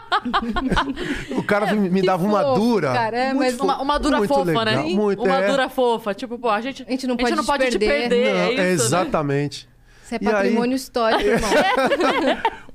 o 1.37 1.43
cara 1.43 1.73
me, 1.75 1.89
me 1.89 2.01
Que 2.01 2.07
dava 2.07 2.25
uma 2.25 2.43
fofo, 2.43 2.61
dura. 2.61 2.93
cara, 2.93 3.17
é, 3.17 3.33
mas 3.35 3.59
Uma, 3.59 3.81
uma 3.81 3.99
dura 3.99 4.19
muito 4.19 4.29
fofa, 4.35 4.45
legal, 4.45 4.65
né? 4.67 4.83
Muito, 4.83 5.23
uma 5.25 5.37
é. 5.43 5.51
dura 5.51 5.69
fofa. 5.69 6.15
Tipo, 6.15 6.39
pô, 6.39 6.51
a 6.51 6.61
gente, 6.61 6.85
A 6.87 6.91
gente 6.91 7.07
não 7.07 7.17
pode 7.17 7.35
não 7.35 7.43
te 7.43 7.47
pode 7.47 7.71
te 7.71 7.79
perder. 7.79 8.09
perder. 8.11 8.33
Não, 8.35 8.41
é 8.41 8.53
isso, 8.53 8.59
né? 8.61 8.73
exatamente. 8.73 9.69
Isso 10.05 10.15
é 10.15 10.19
E 10.21 10.27
aí- 10.27 10.33
patrimônio 10.33 10.77
histórico, 10.77 11.23
irmão. 11.25 11.51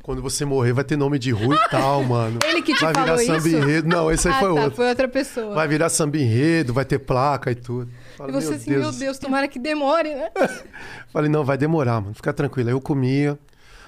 Quando 0.04 0.22
você 0.24 0.44
morrer, 0.44 0.74
vai 0.74 0.84
ter 0.84 0.98
nome 0.98 1.20
de 1.20 1.30
rua 1.32 1.56
e 1.56 1.70
tal, 1.70 2.04
mano. 2.04 2.40
Ele 2.44 2.62
que 2.64 2.74
te 2.74 2.82
vai 2.84 2.92
virar 2.92 3.06
falou 3.06 3.20
samba 3.24 3.48
isso? 3.48 3.58
enredo. 3.58 3.88
Não, 3.88 4.12
esse 4.12 4.28
aí 4.28 4.34
ah, 4.34 4.40
foi 4.40 4.48
tá, 4.56 4.62
outro. 4.62 4.72
foi 4.76 4.90
outra 4.90 5.08
pessoa. 5.08 5.54
Vai 5.54 5.68
virar 5.68 5.90
samba 5.90 6.18
enredo, 6.18 6.74
vai 6.74 6.84
ter 6.84 6.98
placa 6.98 7.52
e 7.52 7.56
tudo. 7.56 7.92
E 8.14 8.18
Falei, 8.18 8.34
você 8.42 8.54
assim, 8.56 8.70
meu 8.72 8.92
Deus, 8.92 9.18
tomara 9.18 9.48
que 9.48 9.60
demore, 9.60 10.14
né? 10.14 10.30
Falei, 11.12 11.30
não, 11.30 11.44
vai 11.44 11.58
demorar, 11.58 12.02
mano. 12.02 12.14
Fica 12.14 12.32
tranquilo. 12.34 12.70
Aí 12.70 12.76
eu 12.76 12.82
comia. 12.82 13.38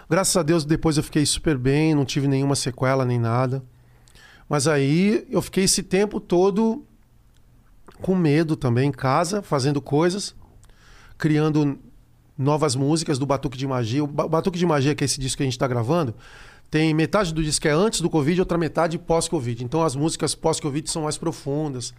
Graças 0.10 0.36
a 0.36 0.44
Deus, 0.44 0.66
depois 0.66 0.98
eu 0.98 1.04
fiquei 1.04 1.26
super 1.26 1.58
bem, 1.58 1.94
não 1.96 2.06
tive 2.06 2.28
nenhuma 2.28 2.56
sequela 2.56 3.06
nem 3.06 3.20
nada. 3.20 3.64
Mas 4.50 4.68
aí 4.68 5.26
eu 5.30 5.42
fiquei 5.42 5.64
esse 5.64 5.82
tempo 5.82 6.20
todo 6.20 6.86
com 8.02 8.16
medo 8.16 8.56
também 8.56 8.90
em 8.90 8.92
casa, 8.92 9.42
fazendo 9.42 9.82
coisas, 9.82 10.36
criando 11.18 11.80
novas 12.38 12.76
músicas 12.76 13.18
do 13.18 13.26
Batuque 13.26 13.58
de 13.58 13.66
Magia. 13.66 14.04
O 14.04 14.08
Ba- 14.08 14.28
Batuque 14.28 14.58
de 14.60 14.66
Magia, 14.66 14.94
que 14.94 15.04
é 15.04 15.06
esse 15.06 15.20
disco 15.20 15.38
que 15.38 15.44
a 15.44 15.46
gente 15.46 15.54
está 15.54 15.68
gravando, 15.68 16.14
tem 16.70 16.94
metade 16.94 17.34
do 17.34 17.44
disco 17.44 17.62
que 17.62 17.68
é 17.68 17.72
antes 17.72 18.02
do 18.02 18.10
Covid 18.10 18.38
e 18.38 18.42
outra 18.42 18.58
metade 18.58 18.98
pós-Covid. 18.98 19.64
Então 19.64 19.84
as 19.84 19.96
músicas 19.96 20.36
pós-Covid 20.36 20.90
são 20.90 21.04
mais 21.04 21.18
profundas, 21.18 21.94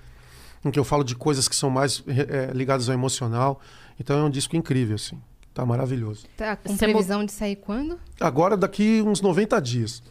em 0.64 0.70
que 0.70 0.78
eu 0.78 0.84
falo 0.84 1.04
de 1.04 1.14
coisas 1.14 1.46
que 1.48 1.54
são 1.54 1.68
mais 1.70 2.02
eh, 2.06 2.50
ligadas 2.54 2.88
ao 2.88 2.94
emocional. 2.94 3.60
Então 3.98 4.18
é 4.18 4.22
um 4.22 4.30
disco 4.30 4.56
incrível, 4.56 4.94
assim. 4.96 5.20
Tá 5.52 5.64
maravilhoso. 5.64 6.26
Tá 6.36 6.56
com 6.56 6.72
Você 6.74 6.84
previsão 6.90 7.24
de 7.24 7.30
sair 7.30 7.56
quando? 7.56 7.98
Agora, 8.18 8.56
daqui 8.56 9.00
uns 9.02 9.20
90 9.20 9.60
dias. 9.60 10.02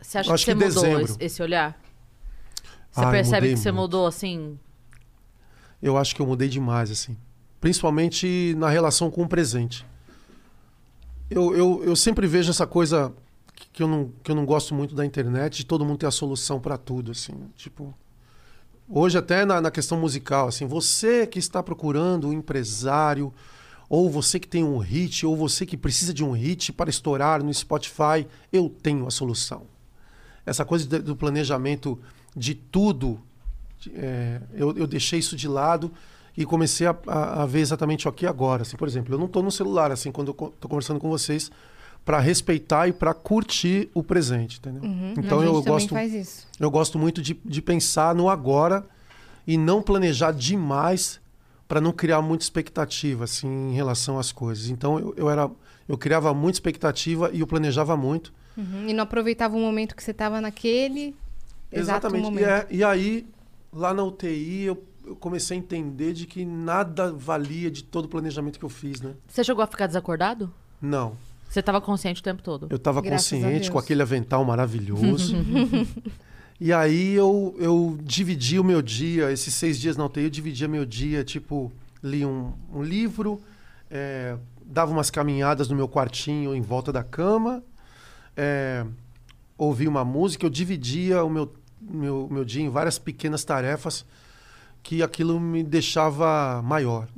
Você 0.00 0.18
acha 0.18 0.32
Acho 0.32 0.44
que 0.44 0.52
você 0.54 0.58
que 0.58 0.64
mudou 0.66 0.82
dezembro. 0.82 1.16
esse, 1.20 1.42
olhar? 1.42 1.80
Você 2.90 3.00
Ah, 3.00 3.04
eu 3.04 3.10
percebe 3.10 3.50
que 3.50 3.56
você 3.56 3.70
muito. 3.70 3.82
mudou 3.82 4.06
assim? 4.06 4.58
Eu 5.80 5.96
acho 5.96 6.14
que 6.16 6.20
eu 6.22 6.26
mudei 6.26 6.48
demais, 6.48 6.90
assim. 6.90 7.16
Principalmente 7.60 8.54
na 8.58 8.68
relação 8.68 9.10
com 9.10 9.22
o 9.22 9.28
presente. 9.28 9.86
Eu, 11.30 11.54
eu, 11.54 11.84
eu 11.84 11.94
sempre 11.94 12.26
vejo 12.26 12.50
essa 12.50 12.66
coisa 12.66 13.12
que 13.54 13.68
que 13.72 13.82
eu, 13.82 13.86
não, 13.88 14.10
que 14.24 14.30
eu 14.30 14.34
não 14.34 14.44
gosto 14.46 14.74
muito 14.74 14.94
da 14.94 15.04
internet, 15.06 15.58
de 15.58 15.66
todo 15.66 15.84
mundo 15.84 15.98
ter 15.98 16.06
a 16.06 16.10
solução 16.10 16.58
para 16.58 16.76
tudo, 16.78 17.12
assim. 17.12 17.34
Tipo, 17.54 17.94
hoje 18.90 19.16
até 19.16 19.44
na, 19.44 19.60
na 19.60 19.70
questão 19.70 19.98
musical, 19.98 20.48
assim, 20.48 20.66
você 20.66 21.26
que 21.26 21.38
está 21.38 21.62
procurando 21.62 22.28
um 22.28 22.32
empresário, 22.32 23.32
ou 23.88 24.08
você 24.10 24.38
que 24.38 24.48
tem 24.48 24.62
um 24.64 24.78
hit, 24.78 25.24
ou 25.26 25.36
você 25.36 25.64
que 25.64 25.76
precisa 25.76 26.12
de 26.14 26.24
um 26.24 26.32
hit 26.32 26.72
para 26.72 26.90
estourar 26.90 27.42
no 27.42 27.52
Spotify, 27.52 28.26
eu 28.52 28.68
tenho 28.82 29.06
a 29.06 29.10
solução. 29.10 29.62
Essa 30.44 30.64
coisa 30.64 30.86
do 31.00 31.16
planejamento 31.16 31.98
de 32.36 32.54
tudo, 32.54 33.20
é, 33.94 34.40
eu, 34.54 34.76
eu 34.76 34.86
deixei 34.86 35.18
isso 35.18 35.36
de 35.36 35.48
lado 35.48 35.90
e 36.36 36.44
comecei 36.44 36.86
a, 36.86 36.96
a- 37.06 37.42
a 37.42 37.46
ver 37.46 37.60
exatamente 37.60 38.06
o 38.06 38.10
aqui 38.10 38.24
e 38.24 38.28
agora. 38.28 38.62
Assim, 38.62 38.76
por 38.76 38.86
exemplo, 38.86 39.14
eu 39.14 39.18
não 39.18 39.26
estou 39.26 39.42
no 39.42 39.50
celular 39.50 39.90
assim 39.90 40.12
quando 40.12 40.30
estou 40.30 40.52
conversando 40.68 41.00
com 41.00 41.08
vocês 41.08 41.50
para 42.04 42.18
respeitar 42.18 42.88
e 42.88 42.92
para 42.92 43.12
curtir 43.14 43.88
o 43.94 44.02
presente, 44.02 44.58
entendeu? 44.58 44.82
Então 45.16 45.40
a 45.40 45.44
gente 45.46 45.54
eu 45.54 45.62
gosto 45.62 45.90
faz 45.90 46.12
isso. 46.14 46.46
eu 46.58 46.70
gosto 46.70 46.98
muito 46.98 47.20
de, 47.22 47.38
de 47.44 47.62
pensar 47.62 48.14
no 48.14 48.28
agora 48.28 48.84
e 49.46 49.56
não 49.56 49.82
planejar 49.82 50.32
demais 50.32 51.20
para 51.68 51.80
não 51.80 51.92
criar 51.92 52.20
muita 52.20 52.42
expectativa 52.44 53.24
assim 53.24 53.46
em 53.70 53.74
relação 53.74 54.18
às 54.18 54.32
coisas. 54.32 54.68
Então 54.70 54.98
eu, 54.98 55.14
eu 55.16 55.30
era 55.30 55.50
eu 55.88 55.98
criava 55.98 56.32
muita 56.34 56.56
expectativa 56.56 57.30
e 57.32 57.40
eu 57.40 57.46
planejava 57.46 57.96
muito. 57.96 58.32
Uhum. 58.56 58.88
E 58.88 58.92
não 58.92 59.04
aproveitava 59.04 59.56
o 59.56 59.60
momento 59.60 59.94
que 59.94 60.02
você 60.02 60.12
tava 60.14 60.40
naquele 60.40 61.14
exato 61.70 62.06
Exatamente. 62.08 62.22
momento. 62.24 62.40
E, 62.40 62.44
é- 62.44 62.66
e 62.70 62.84
aí 62.84 63.26
lá 63.72 63.94
na 63.94 64.02
UTI 64.02 64.62
eu, 64.64 64.82
eu 65.06 65.14
comecei 65.16 65.56
a 65.56 65.60
entender 65.60 66.12
de 66.12 66.26
que 66.26 66.44
nada 66.44 67.12
valia 67.12 67.70
de 67.70 67.84
todo 67.84 68.06
o 68.06 68.08
planejamento 68.08 68.58
que 68.58 68.64
eu 68.64 68.68
fiz, 68.68 69.00
né? 69.00 69.14
Você 69.28 69.44
chegou 69.44 69.62
a 69.62 69.66
ficar 69.66 69.86
desacordado? 69.86 70.52
Não. 70.82 71.16
Você 71.50 71.60
tava 71.60 71.80
consciente 71.80 72.20
o 72.20 72.22
tempo 72.24 72.44
todo? 72.44 72.68
Eu 72.70 72.76
estava 72.76 73.02
consciente 73.02 73.72
com 73.72 73.78
aquele 73.78 74.00
avental 74.00 74.44
maravilhoso. 74.44 75.34
e 76.60 76.72
aí 76.72 77.12
eu, 77.12 77.56
eu 77.58 77.98
dividi 78.00 78.60
o 78.60 78.62
meu 78.62 78.80
dia, 78.80 79.32
esses 79.32 79.52
seis 79.52 79.76
dias 79.76 79.96
na 79.96 80.04
UTI, 80.04 80.22
eu 80.22 80.30
dividia 80.30 80.68
meu 80.68 80.86
dia, 80.86 81.24
tipo, 81.24 81.72
li 82.04 82.24
um, 82.24 82.52
um 82.72 82.84
livro, 82.84 83.42
eh, 83.90 84.36
dava 84.64 84.92
umas 84.92 85.10
caminhadas 85.10 85.68
no 85.68 85.74
meu 85.74 85.88
quartinho 85.88 86.54
em 86.54 86.60
volta 86.60 86.92
da 86.92 87.02
cama, 87.02 87.64
eh, 88.36 88.86
ouvia 89.58 89.90
uma 89.90 90.04
música, 90.04 90.46
eu 90.46 90.50
dividia 90.50 91.24
o 91.24 91.28
meu, 91.28 91.52
meu, 91.80 92.28
meu 92.30 92.44
dia 92.44 92.62
em 92.62 92.68
várias 92.68 92.96
pequenas 92.96 93.42
tarefas 93.42 94.06
que 94.84 95.02
aquilo 95.02 95.40
me 95.40 95.64
deixava 95.64 96.62
maior 96.62 97.08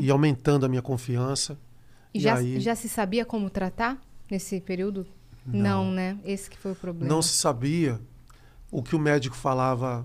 e 0.00 0.10
aumentando 0.10 0.64
a 0.64 0.68
minha 0.68 0.82
confiança. 0.82 1.58
E 2.16 2.18
E 2.18 2.22
já, 2.22 2.34
aí- 2.36 2.60
já 2.60 2.74
se 2.74 2.88
sabia 2.88 3.24
como 3.24 3.50
tratar 3.50 4.00
nesse 4.30 4.60
período? 4.60 5.06
Não. 5.46 5.90
né? 5.92 6.18
Esse 6.24 6.50
que 6.50 6.56
foi 6.58 6.72
o 6.72 6.74
problema. 6.74 7.08
Não 7.14 7.22
se 7.22 7.34
sabia 7.34 8.00
o 8.70 8.82
que 8.82 8.96
o 8.96 8.98
médico 8.98 9.36
falava. 9.36 10.04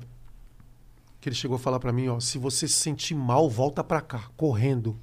Que 1.20 1.30
ele 1.30 1.36
chegou 1.36 1.56
a 1.56 1.60
falar 1.60 1.80
pra 1.80 1.92
mim, 1.94 2.08
ó, 2.10 2.20
se 2.20 2.38
você 2.38 2.68
se 2.68 2.74
sentir 2.76 3.16
mal, 3.16 3.50
volta 3.50 3.84
pra 3.84 4.02
cá, 4.02 4.30
correndo. 4.36 5.00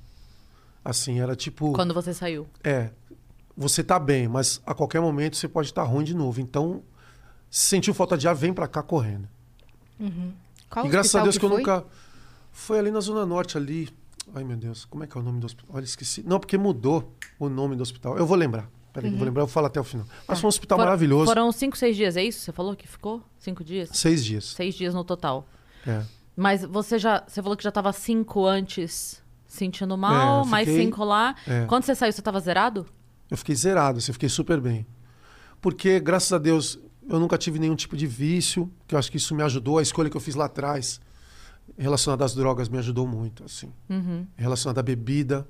Assim, 0.85 1.21
era 1.21 1.35
tipo, 1.37 1.73
Quando 1.73 1.93
você 1.95 2.13
saiu? 2.15 2.47
é, 2.63 2.91
você 3.57 3.83
tá 3.85 3.99
bem, 3.99 4.27
mas 4.29 4.61
a 4.67 4.75
qualquer 4.75 5.01
momento 5.01 5.37
você 5.37 5.49
pode 5.49 5.69
estar 5.69 5.83
ruim 5.85 6.05
de 6.05 6.15
novo. 6.15 6.41
Então, 6.41 6.83
se 7.51 7.67
sentiu 7.69 7.95
falta 7.95 8.17
de 8.19 8.27
ar, 8.29 8.35
vem 8.35 8.53
pra 8.53 8.67
cá 8.69 8.83
correndo. 8.83 9.29
Qual 10.71 10.87
e 10.87 10.89
graças 10.89 11.15
a 11.17 11.23
Deus 11.23 11.37
que, 11.39 11.45
eu 11.45 11.49
foi? 11.51 11.59
nunca 11.59 11.85
foi 12.53 12.79
ali 12.79 12.91
na 12.91 13.01
zona 13.01 13.25
norte 13.27 13.57
ali. 13.57 13.89
Ai, 14.35 14.45
meu 14.45 14.57
Deus, 14.57 14.85
como 14.85 15.05
é 15.05 15.07
que 15.07 15.17
é 15.17 15.21
o 15.21 15.25
nome 15.25 15.41
do 15.41 15.47
hospital? 15.47 15.75
Olha, 15.77 15.85
esqueci. 15.85 16.23
Não, 16.27 16.39
porque 16.39 16.57
mudou 16.59 17.13
o 17.39 17.49
nome 17.49 17.75
do 17.77 17.83
hospital. 17.83 18.17
Eu 18.19 18.27
vou 18.27 18.37
lembrar. 18.37 18.71
Peraí, 18.93 19.11
que 19.11 19.15
eu 19.15 19.19
vou 19.19 19.27
lembrar, 19.27 19.43
eu 19.43 19.47
falo 19.47 19.67
até 19.67 19.81
o 19.81 19.85
final. 19.85 20.07
Mas 20.27 20.41
foi 20.41 20.47
um 20.47 20.51
hospital 20.51 20.79
For- 20.79 20.85
maravilhoso. 20.85 21.27
Foram 21.27 21.51
cinco, 21.53 21.77
seis 21.77 21.97
dias, 21.97 22.17
é 22.17 22.25
isso? 22.25 22.41
Você 22.41 22.53
falou 22.53 22.75
que 22.75 22.87
ficou? 22.89 23.23
Cinco 23.39 23.63
dias? 23.63 23.91
Seis 23.93 24.25
dias. 24.25 24.45
Seis 24.47 24.75
dias 24.75 24.95
no 24.95 25.05
total. 25.05 25.47
É. 25.87 26.03
Mas 26.37 26.65
você 26.65 26.99
já. 26.99 27.23
Você 27.27 27.43
falou 27.43 27.57
que 27.57 27.63
já 27.65 27.71
tava 27.71 27.93
cinco 27.93 28.47
antes 28.47 29.23
sentindo 29.47 29.97
mal, 29.97 30.39
É, 30.39 30.41
eu 30.41 30.45
mais 30.47 30.69
fiquei- 30.69 30.85
cinco 30.85 31.05
lá. 31.05 31.35
É. 31.47 31.65
Quando 31.67 31.85
você 31.85 31.95
saiu, 31.95 32.13
você 32.13 32.23
tava 32.23 32.41
zerado? 32.41 32.87
Eu 33.31 33.37
fiquei 33.37 33.55
zerado, 33.55 33.99
assim, 33.99 34.11
eu 34.11 34.15
fiquei 34.15 34.29
super 34.29 34.61
bem. 34.61 34.87
Porque, 35.61 35.99
graças 36.01 36.33
a 36.33 36.39
Deus, 36.39 36.79
eu 37.09 37.19
nunca 37.19 37.37
tive 37.39 37.59
nenhum 37.59 37.75
tipo 37.77 37.97
de 37.97 38.07
vício, 38.07 38.71
que 38.87 38.95
eu 38.95 38.99
acho 38.99 39.11
que 39.11 39.17
isso 39.17 39.35
me 39.35 39.43
ajudou. 39.43 39.79
A 39.79 39.83
escolha 39.83 40.09
que 40.09 40.17
eu 40.17 40.21
fiz 40.21 40.35
lá 40.35 40.45
atrás, 40.47 41.01
relacionada 41.77 42.25
às 42.25 42.35
drogas, 42.35 42.69
me 42.69 42.79
ajudou 42.79 43.07
muito, 43.07 43.45
assim. 43.45 43.71
Uhum. 43.91 44.27
Relacionada 44.37 44.81
à 44.81 44.83
bebida, 44.83 45.47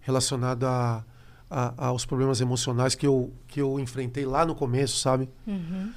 relacionada 0.00 0.68
a- 0.68 1.04
a- 1.50 1.74
aos 1.88 2.04
problemas 2.04 2.40
emocionais 2.40 2.94
que 2.94 3.06
eu, 3.06 3.32
que 3.46 3.60
eu 3.60 3.78
enfrentei 3.80 4.24
lá 4.26 4.44
no 4.44 4.54
começo, 4.54 4.98
sabe? 4.98 5.28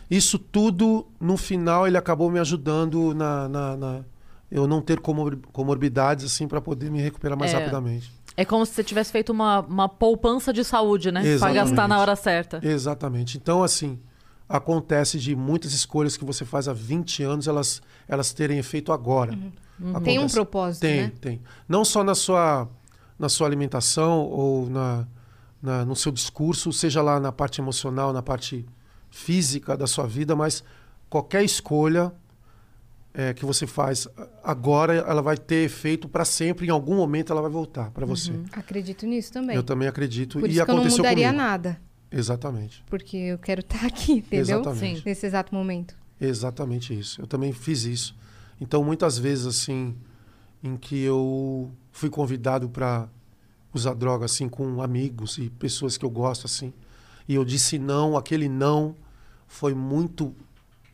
Isso 0.09 0.39
tudo, 0.39 1.05
no 1.20 1.38
final, 1.38 1.88
ele 1.88 1.97
acabou 1.97 2.30
me 2.32 2.39
ajudando 2.39 3.14
na... 3.14 3.47
na- 3.49 3.78
na- 3.78 4.01
eu 4.49 4.68
não 4.68 4.82
ter 4.82 4.99
comor- 4.99 5.38
comorbidades, 5.53 6.26
assim, 6.26 6.45
para 6.45 6.59
poder 6.59 6.91
me 6.91 6.99
recuperar 7.01 7.38
mais 7.38 7.53
É. 7.53 7.57
rapidamente. 7.57 8.12
É 8.36 8.43
como 8.43 8.66
se 8.66 8.74
você 8.74 8.84
tivesse 8.84 9.09
feito 9.09 9.32
uma, 9.32 9.62
uma 9.62 9.88
poupança 9.88 10.51
de 10.51 10.64
saúde, 10.66 11.09
né? 11.09 11.26
Exatamente. 11.26 11.55
gastar 11.70 11.88
na 11.88 11.97
hora 11.99 12.16
certa. 12.18 12.59
Exatamente. 12.62 13.38
Então, 13.38 13.64
assim, 13.64 13.97
acontece 14.52 15.18
de 15.20 15.36
muitas 15.36 15.74
escolhas 15.74 16.18
que 16.18 16.26
você 16.26 16.43
faz 16.45 16.68
há 16.68 16.74
20 16.74 17.24
anos, 17.24 17.47
elas, 17.47 17.82
elas 18.08 18.34
terem 18.34 18.58
efeito 18.60 18.91
agora. 18.91 19.38
Tem 20.04 20.20
um 20.20 20.28
propósito, 20.28 20.82
Tem, 20.82 21.02
né? 21.04 21.12
tem. 21.20 21.41
Não 21.68 21.84
só 21.84 22.04
na 22.04 22.14
sua, 22.14 22.70
na 23.18 23.30
sua 23.30 23.47
alimentação 23.47 24.20
ou 24.26 24.70
na, 24.70 25.08
na- 25.62 25.86
no 25.86 25.95
seu 25.95 26.12
discurso, 26.12 26.72
seja 26.72 27.02
lá 27.02 27.20
na 27.20 27.32
parte 27.32 27.62
emocional, 27.62 28.14
na 28.14 28.22
parte 28.22 28.66
física 29.10 29.76
da 29.76 29.88
sua 29.88 30.06
vida, 30.06 30.36
mas 30.36 30.64
qualquer 31.10 31.43
escolha 31.43 32.14
é, 33.14 33.34
que 33.34 33.43
você 33.45 33.68
faz 33.68 34.08
agora, 34.43 34.93
ela 34.95 35.22
vai 35.22 35.36
ter 35.36 35.66
efeito 35.66 36.08
para 36.08 36.24
sempre. 36.24 36.68
Em 36.68 36.70
algum 36.70 36.95
momento, 36.95 37.32
ela 37.34 37.41
vai 37.41 37.52
voltar 37.52 37.91
para 37.91 38.06
você. 38.06 38.32
Acredito 38.54 39.06
nisso 39.06 39.34
também. 39.34 39.56
Eu 39.56 39.64
também 39.64 39.88
acredito. 39.88 40.39
Por 40.39 40.47
e 40.49 40.54
isso 40.54 40.64
que 40.64 40.72
eu 40.72 40.76
não 40.76 40.82
aconteceu 40.82 40.99
mudaria 41.04 41.28
comigo. 41.28 41.43
nada. 41.43 41.82
Exatamente. 42.12 42.84
Porque 42.89 43.16
eu 43.18 43.38
quero 43.38 43.62
estar 43.62 43.86
aqui, 43.86 44.14
entendeu? 44.14 44.59
Exatamente. 44.62 44.97
Sim. 44.97 45.03
Nesse 45.05 45.26
exato 45.26 45.53
momento. 45.55 45.95
Exatamente 46.20 46.97
isso. 46.97 47.22
Eu 47.22 47.28
também 47.28 47.51
fiz 47.53 47.84
isso. 47.84 48.16
Então, 48.59 48.84
muitas 48.84 49.18
vezes, 49.18 49.45
assim, 49.45 49.95
em 50.64 50.76
que 50.78 50.99
eu 51.01 51.72
fui 51.91 52.09
convidado 52.09 52.70
para 52.70 53.07
usar 53.74 53.93
droga, 53.93 54.26
assim, 54.26 54.47
com 54.49 54.82
amigos 54.82 55.38
e 55.38 55.49
pessoas 55.49 55.97
que 55.97 56.05
eu 56.05 56.09
gosto, 56.09 56.45
assim, 56.45 56.74
e 57.28 57.34
eu 57.36 57.45
disse 57.45 57.80
não, 57.80 58.18
aquele 58.18 58.49
não 58.49 58.95
foi 59.47 59.74
muito 59.74 60.36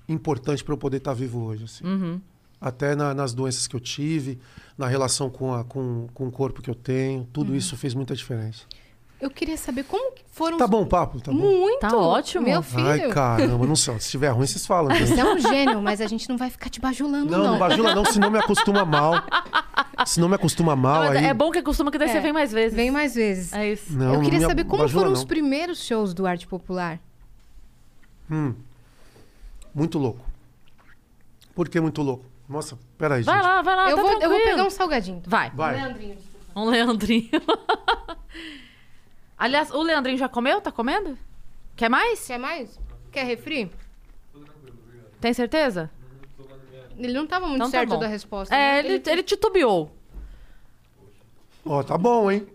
importante 0.07 0.63
para 0.63 0.73
eu 0.73 0.77
poder 0.77 0.97
estar 0.97 1.13
vivo 1.13 1.39
hoje, 1.43 1.63
assim. 1.65 1.85
Uhum. 1.85 2.21
Até 2.61 2.95
na- 2.95 3.13
nas 3.13 3.33
doenças 3.33 3.67
que 3.67 3.75
eu 3.75 3.79
tive, 3.79 4.39
na 4.77 4.87
relação 4.87 5.29
com, 5.29 5.53
a, 5.53 5.63
com, 5.63 6.07
com 6.13 6.27
o 6.27 6.31
corpo 6.31 6.61
que 6.61 6.69
eu 6.69 6.75
tenho, 6.75 7.27
tudo 7.33 7.55
isso 7.55 7.75
fez 7.75 7.93
muita 7.93 8.15
diferença. 8.15 8.63
Eu 9.19 9.31
queria 9.31 9.57
saber 9.57 9.83
como 9.83 10.13
foram 10.31 10.57
Tá 10.59 10.67
bom 10.67 10.83
o 10.83 10.85
papo? 10.85 11.19
Tá 11.19 11.31
bom? 11.31 11.37
Muito! 11.39 11.79
Tá 11.79 11.97
ótimo. 11.97 12.45
Meu 12.45 12.61
filho. 12.61 12.85
Ai, 12.87 13.09
caramba, 13.09 13.65
não 13.65 13.75
sei. 13.75 13.95
Se 13.95 14.05
estiver 14.05 14.29
ruim, 14.29 14.45
vocês 14.45 14.65
falam. 14.65 14.95
gente. 14.95 15.07
Você 15.07 15.19
é 15.19 15.25
um 15.25 15.39
gênio, 15.39 15.81
mas 15.81 16.01
a 16.01 16.07
gente 16.07 16.29
não 16.29 16.37
vai 16.37 16.51
ficar 16.51 16.69
te 16.69 16.79
bajulando, 16.79 17.31
Não, 17.31 17.39
não. 17.39 17.51
não 17.53 17.57
bajula 17.59 17.95
não, 17.95 18.05
senão 18.05 18.29
me 18.29 18.37
acostuma 18.37 18.85
mal. 18.85 19.15
Senão 20.05 20.29
me 20.29 20.35
acostuma 20.35 20.75
mal 20.75 21.05
Não, 21.05 21.11
aí. 21.13 21.25
É 21.25 21.33
bom 21.33 21.49
que 21.49 21.57
acostuma 21.57 21.89
que 21.91 21.97
daí 21.97 22.09
É. 22.09 22.11
você 22.11 22.19
vem 22.19 22.31
mais 22.31 22.51
vezes. 22.51 22.75
Vem 22.75 22.91
mais 22.91 23.15
vezes. 23.15 23.53
É 23.53 23.71
isso. 23.71 23.91
Não, 23.97 24.13
eu 24.13 24.21
queria 24.21 24.39
não 24.39 24.47
saber 24.49 24.65
como 24.65 24.83
bajula, 24.83 25.01
foram 25.01 25.11
não. 25.13 25.19
os 25.19 25.25
primeiros 25.25 25.83
shows 25.83 26.13
do 26.13 26.27
Arte 26.27 26.45
Popular. 26.45 26.99
Hum. 28.29 28.53
Muito 29.73 29.97
louco. 29.97 30.23
Por 31.55 31.67
que 31.69 31.79
muito 31.79 32.03
louco? 32.03 32.23
Nossa, 32.47 32.77
peraí, 32.99 33.23
Vai 33.23 33.35
gente. 33.35 33.43
lá, 33.43 33.61
vai 33.63 33.75
lá, 33.75 33.89
eu, 33.89 33.95
tá 33.95 34.01
vou, 34.03 34.21
eu 34.21 34.29
vou 34.29 34.39
pegar 34.41 34.63
um 34.63 34.69
salgadinho. 34.69 35.21
Vai, 35.25 35.49
Vai. 35.49 35.75
Leandrinho. 35.75 36.17
um 36.55 36.65
Leandrinho. 36.65 37.29
Aliás, 39.37 39.71
o 39.71 39.81
Leandrinho 39.83 40.17
já 40.17 40.27
comeu? 40.27 40.59
Tá 40.61 40.71
comendo? 40.71 41.17
Quer 41.75 41.89
mais? 41.89 42.25
Quer 42.25 42.39
mais? 42.39 42.79
Quer 43.11 43.23
refri? 43.23 43.71
Tem 45.21 45.33
certeza? 45.33 45.89
Ele 46.97 47.13
não 47.13 47.27
tava 47.27 47.45
muito 47.45 47.57
Então 47.57 47.67
tá 47.71 47.77
certo 47.77 47.89
bom. 47.91 47.99
da 47.99 48.07
resposta. 48.07 48.55
É, 48.55 48.81
né? 48.81 48.89
ele, 48.89 49.03
ele 49.05 49.23
titubeou. 49.23 49.91
Ó, 51.63 51.83
tá 51.83 51.97
bom, 51.97 52.31
hein? 52.31 52.47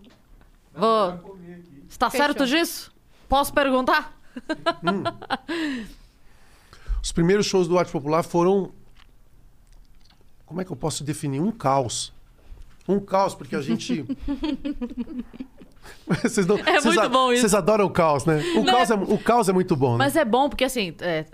Vou... 0.74 1.39
Está 1.89 2.11
Fechou. 2.11 2.26
certo 2.26 2.47
disso? 2.47 2.93
Posso 3.28 3.53
perguntar? 3.53 4.18
Os 7.03 7.12
primeiros 7.12 7.47
shows 7.47 7.68
do 7.68 7.78
Arte 7.78 7.93
Popular 7.93 8.22
foram. 8.22 8.72
Como 10.47 10.61
é 10.61 10.64
que 10.64 10.72
eu 10.72 10.76
posso 10.76 11.05
definir? 11.05 11.41
Um 11.41 11.53
caos. 11.53 12.12
Um 12.89 12.99
caos, 12.99 13.35
porque 13.35 13.55
a 13.55 13.61
gente. 13.61 14.05
vocês 16.22 16.47
não, 16.47 16.57
É 16.59 16.62
vocês 16.80 16.85
muito 16.85 17.01
a- 17.01 17.09
bom 17.09 17.33
isso. 17.33 17.41
Vocês 17.43 17.55
adoram 17.55 17.85
o 17.87 17.91
caos, 17.91 18.24
né? 18.24 18.41
O, 18.57 18.62
Não, 18.62 18.72
caos 18.74 18.91
é- 18.91 18.95
é... 18.95 18.97
o 18.97 19.18
caos 19.18 19.49
é 19.49 19.53
muito 19.53 19.74
bom, 19.76 19.93
né? 19.93 19.99
Mas 19.99 20.16
é 20.16 20.24
bom 20.24 20.49
porque, 20.49 20.64
assim, 20.64 20.95
é, 21.01 21.24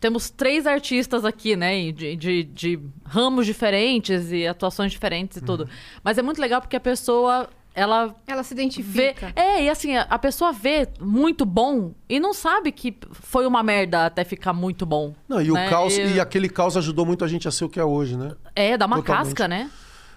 temos 0.00 0.30
três 0.30 0.66
artistas 0.66 1.24
aqui, 1.24 1.54
né? 1.56 1.92
De, 1.92 2.16
de, 2.16 2.42
de 2.44 2.80
ramos 3.04 3.46
diferentes 3.46 4.30
e 4.32 4.46
atuações 4.46 4.90
diferentes 4.92 5.36
e 5.36 5.40
Uhum. 5.40 5.46
tudo. 5.46 5.68
Mas 6.02 6.18
é 6.18 6.22
muito 6.22 6.40
legal 6.40 6.60
porque 6.60 6.74
a 6.76 6.80
pessoa, 6.80 7.48
ela 7.74 8.14
Ela 8.26 8.42
se 8.42 8.54
vê... 8.54 8.62
identifica. 8.62 9.32
É, 9.36 9.62
e 9.64 9.70
assim, 9.70 9.96
a, 9.96 10.18
pessoa 10.18 10.52
vê 10.52 10.88
muito 11.00 11.46
bom 11.46 11.92
e 12.08 12.18
não 12.20 12.34
sabe 12.34 12.72
que 12.72 12.96
foi 13.12 13.46
uma 13.46 13.62
merda 13.62 14.06
até 14.06 14.24
ficar 14.24 14.52
muito 14.52 14.84
bom. 14.84 15.14
Não, 15.28 15.40
e 15.40 15.50
o 15.50 15.54
né? 15.54 15.68
caos, 15.70 15.96
E- 15.96 16.14
e 16.14 16.20
aquele 16.20 16.48
caos 16.48 16.76
ajudou 16.76 17.06
muito 17.06 17.24
a 17.24 17.28
gente 17.28 17.46
a 17.46 17.50
ser 17.52 17.64
o 17.64 17.68
que 17.68 17.78
é 17.80 17.84
hoje, 17.84 18.16
né? 18.16 18.32
É, 18.56 18.76
dá 18.76 18.86
uma 18.86 18.96
Totalmente. 18.96 19.26
casca, 19.28 19.46
né? 19.48 19.70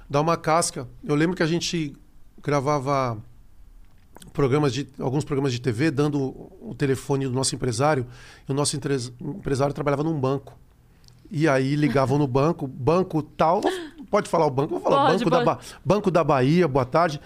Dá 0.10 0.20
uma 0.22 0.36
casca. 0.38 0.88
Eu 1.04 1.16
lembro 1.16 1.36
que 1.36 1.44
a 1.44 1.48
gente 1.48 1.96
gravava 2.44 3.18
programas 4.36 4.72
de 4.74 4.88
alguns 5.00 5.24
programas 5.24 5.52
de 5.52 5.60
TV 5.60 5.90
dando 5.90 6.20
o 6.62 6.76
telefone 6.78 7.26
do 7.26 7.34
nosso 7.34 7.56
empresário. 7.56 8.06
E 8.48 8.52
o 8.52 8.56
nosso 8.56 8.76
empresário 8.78 9.74
trabalhava 9.74 10.04
num 10.04 10.20
banco. 10.20 10.58
E 11.32 11.48
aí 11.48 11.76
ligavam 11.76 12.20
no 12.20 12.28
banco, 12.28 12.68
banco 12.70 13.24
tal. 13.24 13.62
Pode 14.12 14.30
falar 14.30 14.46
o 14.46 14.52
banco? 14.52 14.72
Vou 14.76 14.80
falar 14.82 15.08
Pode, 15.08 15.18
banco, 15.26 15.30
da 15.32 15.38
pode. 15.44 15.46
ba- 15.46 15.60
banco 15.84 16.12
da 16.12 16.24
Bahia, 16.24 16.68
boa 16.68 16.86
tarde. 16.86 17.20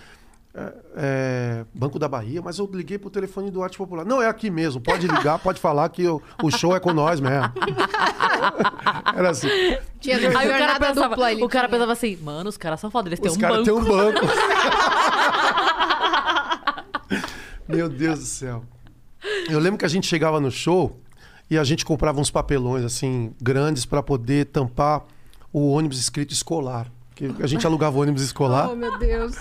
É, 0.51 0.73
é, 0.95 1.65
banco 1.75 1.99
da 1.99 2.07
Bahia, 2.07 2.41
mas 2.41 2.57
eu 2.57 2.67
liguei 2.73 2.97
pro 2.97 3.09
telefone 3.09 3.51
do 3.51 3.61
Arte 3.61 3.77
Popular. 3.77 4.03
Não, 4.03 4.19
é 4.21 4.27
aqui 4.27 4.49
mesmo. 4.49 4.81
Pode 4.81 5.07
ligar, 5.07 5.37
pode 5.43 5.59
falar 5.59 5.87
que 5.89 6.07
o, 6.07 6.19
o 6.41 6.49
show 6.49 6.75
é 6.75 6.79
com 6.79 6.91
nós 6.91 7.19
mesmo. 7.19 7.51
Era 9.15 9.29
assim. 9.29 9.47
Tinha 9.99 10.17
Aí 10.17 10.27
o 10.27 10.31
cara, 10.57 10.79
pensava, 10.79 11.15
o 11.43 11.49
cara 11.49 11.69
pensava 11.69 11.91
assim, 11.93 12.15
mano, 12.17 12.49
os 12.49 12.57
caras 12.57 12.79
são 12.79 12.89
foda, 12.89 13.09
eles 13.09 13.19
têm 13.19 13.29
Os 13.29 13.37
um 13.37 13.39
caras 13.39 13.57
banco. 13.57 13.65
têm 13.65 13.73
um 13.75 13.83
banco. 13.97 14.25
Meu 17.69 17.87
Deus 17.87 18.19
do 18.19 18.25
céu. 18.25 18.63
Eu 19.47 19.59
lembro 19.59 19.77
que 19.77 19.85
a 19.85 19.89
gente 19.89 20.07
chegava 20.07 20.39
no 20.39 20.49
show 20.49 20.99
e 21.49 21.57
a 21.57 21.63
gente 21.63 21.85
comprava 21.85 22.19
uns 22.19 22.31
papelões 22.31 22.83
assim 22.83 23.31
grandes 23.39 23.85
para 23.85 24.01
poder 24.01 24.47
tampar 24.47 25.03
o 25.53 25.69
ônibus 25.69 25.99
escrito 25.99 26.33
escolar. 26.33 26.87
Que 27.13 27.31
a 27.39 27.45
gente 27.45 27.67
alugava 27.67 27.95
o 27.95 28.01
ônibus 28.01 28.23
escolar. 28.23 28.71
Oh, 28.71 28.75
meu 28.75 28.97
Deus. 28.97 29.35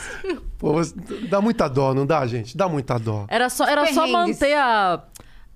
Pô, 0.58 0.74
dá 1.30 1.40
muita 1.40 1.68
dó, 1.68 1.94
não 1.94 2.04
dá, 2.04 2.26
gente? 2.26 2.54
Dá 2.54 2.68
muita 2.68 2.98
dó. 2.98 3.24
Era 3.28 3.48
só, 3.48 3.64
era 3.64 3.90
só 3.94 4.06
manter 4.06 4.54
a, 4.54 5.02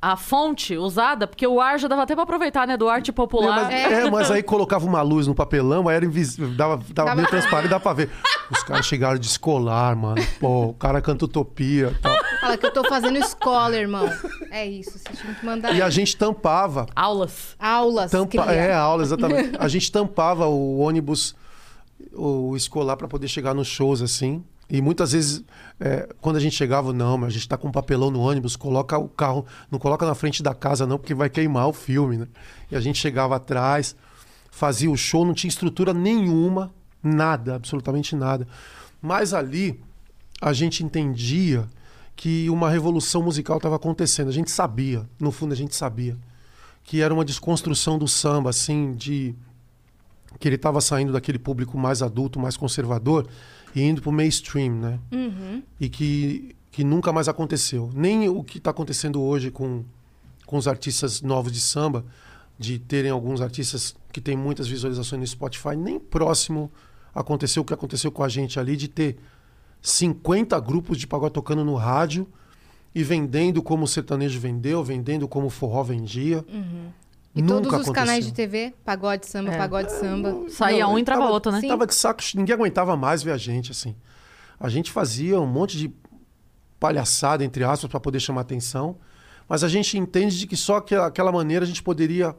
a 0.04 0.16
fonte 0.16 0.76
usada, 0.76 1.28
porque 1.28 1.46
o 1.46 1.60
ar 1.60 1.78
já 1.78 1.86
dava 1.86 2.02
até 2.02 2.12
pra 2.14 2.24
aproveitar, 2.24 2.66
né? 2.66 2.76
Do 2.76 2.88
arte 2.88 3.10
É, 3.10 3.14
popular. 3.14 3.66
mas, 3.66 3.72
é, 3.72 4.10
mas 4.10 4.30
aí 4.32 4.42
colocava 4.42 4.84
uma 4.84 5.00
luz 5.00 5.28
no 5.28 5.34
papelão, 5.34 5.88
aí 5.88 5.94
era 5.94 6.04
invisível, 6.04 6.48
dava, 6.56 6.76
dava, 6.76 6.92
Dava- 6.92 7.14
meio 7.14 7.28
transparente, 7.28 7.70
dava 7.70 7.80
pra 7.82 7.92
ver. 7.92 8.10
Os 8.50 8.64
caras 8.64 8.84
chegaram 8.84 9.16
de 9.16 9.26
escolar, 9.26 9.94
mano. 9.94 10.20
Pô, 10.40 10.66
o 10.66 10.74
cara 10.74 11.00
canta 11.00 11.24
utopia 11.24 11.94
e 11.96 11.98
tal. 12.02 12.12
Fala 12.40 12.56
que 12.58 12.66
eu 12.66 12.72
tô 12.72 12.82
fazendo 12.88 13.16
escola, 13.16 13.76
irmão. 13.76 14.10
É 14.50 14.66
isso, 14.66 14.98
você 14.98 15.12
tinha 15.16 15.32
que 15.34 15.46
mandar 15.46 15.72
E 15.72 15.80
a 15.80 15.88
gente 15.88 16.16
tampava 16.16 16.86
Aulas. 16.96 17.54
aulas. 17.58 18.10
Tampa, 18.10 18.52
é, 18.52 18.72
a 18.74 18.80
aula, 18.80 19.04
exatamente. 19.04 19.52
A 19.62 19.68
gente 19.68 19.90
tampava 19.92 20.46
o 20.48 20.78
ônibus 20.80 21.36
o 22.12 22.56
escolar 22.56 22.96
para 22.96 23.06
poder 23.06 23.28
chegar 23.28 23.54
nos 23.54 23.68
shows, 23.68 24.02
assim. 24.02 24.44
E 24.72 24.80
muitas 24.80 25.12
vezes, 25.12 25.44
é, 25.78 26.08
quando 26.18 26.36
a 26.36 26.40
gente 26.40 26.56
chegava, 26.56 26.94
não, 26.94 27.18
mas 27.18 27.28
a 27.28 27.32
gente 27.32 27.46
tá 27.46 27.58
com 27.58 27.68
um 27.68 27.70
papelão 27.70 28.10
no 28.10 28.20
ônibus, 28.20 28.56
coloca 28.56 28.96
o 28.96 29.06
carro, 29.06 29.44
não 29.70 29.78
coloca 29.78 30.06
na 30.06 30.14
frente 30.14 30.42
da 30.42 30.54
casa, 30.54 30.86
não, 30.86 30.96
porque 30.96 31.12
vai 31.12 31.28
queimar 31.28 31.68
o 31.68 31.74
filme, 31.74 32.16
né? 32.16 32.26
E 32.70 32.74
a 32.74 32.80
gente 32.80 32.98
chegava 32.98 33.36
atrás, 33.36 33.94
fazia 34.50 34.90
o 34.90 34.96
show, 34.96 35.26
não 35.26 35.34
tinha 35.34 35.50
estrutura 35.50 35.92
nenhuma, 35.92 36.72
nada, 37.02 37.56
absolutamente 37.56 38.16
nada. 38.16 38.48
Mas 39.02 39.34
ali, 39.34 39.78
a 40.40 40.54
gente 40.54 40.82
entendia 40.82 41.68
que 42.16 42.48
uma 42.48 42.70
revolução 42.70 43.22
musical 43.22 43.58
estava 43.58 43.76
acontecendo. 43.76 44.28
A 44.28 44.32
gente 44.32 44.50
sabia, 44.50 45.06
no 45.20 45.30
fundo 45.30 45.52
a 45.52 45.56
gente 45.56 45.76
sabia 45.76 46.16
que 46.82 47.02
era 47.02 47.12
uma 47.12 47.26
desconstrução 47.26 47.98
do 47.98 48.08
samba, 48.08 48.48
assim, 48.48 48.94
de 48.94 49.34
que 50.40 50.48
ele 50.48 50.56
estava 50.56 50.80
saindo 50.80 51.12
daquele 51.12 51.38
público 51.38 51.76
mais 51.76 52.00
adulto, 52.00 52.40
mais 52.40 52.56
conservador 52.56 53.28
e 53.74 53.82
indo 53.82 54.00
para 54.00 54.10
o 54.10 54.12
mainstream, 54.12 54.74
né? 54.74 54.98
E 55.80 55.88
que, 55.88 56.54
que 56.70 56.84
nunca 56.84 57.12
mais 57.12 57.28
aconteceu. 57.28 57.90
Nem 57.94 58.28
o 58.28 58.42
que 58.42 58.58
está 58.58 58.70
acontecendo 58.70 59.20
hoje 59.20 59.50
com, 59.50 59.84
com 60.46 60.56
os 60.56 60.68
artistas 60.68 61.22
novos 61.22 61.52
de 61.52 61.60
samba, 61.60 62.04
de 62.58 62.78
terem 62.78 63.10
alguns 63.10 63.40
artistas 63.40 63.94
que 64.12 64.20
têm 64.20 64.36
muitas 64.36 64.68
visualizações 64.68 65.20
no 65.20 65.26
Spotify, 65.26 65.74
nem 65.76 65.98
próximo 65.98 66.70
aconteceu 67.14 67.62
o 67.62 67.64
que 67.64 67.74
aconteceu 67.74 68.10
com 68.10 68.22
a 68.22 68.28
gente 68.28 68.58
ali, 68.60 68.76
de 68.76 68.88
ter 68.88 69.18
50 69.80 70.58
grupos 70.60 70.98
de 70.98 71.06
pagode 71.06 71.34
tocando 71.34 71.64
no 71.64 71.74
rádio 71.74 72.26
e 72.94 73.02
vendendo 73.02 73.62
como 73.62 73.84
o 73.84 73.88
sertanejo 73.88 74.38
vendeu, 74.38 74.84
vendendo 74.84 75.26
como 75.26 75.46
o 75.46 75.50
forró 75.50 75.82
vendia. 75.82 76.44
E 77.34 77.40
Nunca 77.40 77.54
todos 77.54 77.66
os 77.68 77.74
aconteceu. 77.74 77.94
canais 77.94 78.26
de 78.26 78.32
TV, 78.32 78.74
pagode 78.84 79.26
samba, 79.26 79.52
É. 79.52 79.56
pagode 79.56 79.90
samba. 79.92 80.50
Saía 80.50 80.84
Não, 80.84 80.94
um 80.94 80.98
e 80.98 81.00
entrava 81.00 81.24
outro, 81.30 81.50
né? 81.50 81.60
Sim. 81.60 81.68
Tava 81.68 81.86
de 81.86 81.94
saco, 81.94 82.22
ninguém 82.34 82.54
aguentava 82.54 82.94
mais 82.96 83.22
ver 83.22 83.32
a 83.32 83.38
gente, 83.38 83.70
assim. 83.70 83.94
A 84.60 84.68
gente 84.68 84.90
fazia 84.92 85.40
um 85.40 85.46
monte 85.46 85.78
de 85.78 85.90
palhaçada, 86.78 87.44
entre 87.44 87.64
aspas, 87.64 87.90
para 87.90 88.00
poder 88.00 88.20
chamar 88.20 88.42
atenção, 88.42 88.96
mas 89.48 89.64
a 89.64 89.68
gente 89.68 89.96
entende 89.96 90.38
de 90.38 90.46
que 90.46 90.56
só 90.56 90.76
aquela, 90.76 91.06
aquela 91.06 91.32
maneira 91.32 91.64
a 91.64 91.68
gente 91.68 91.82
poderia 91.82 92.34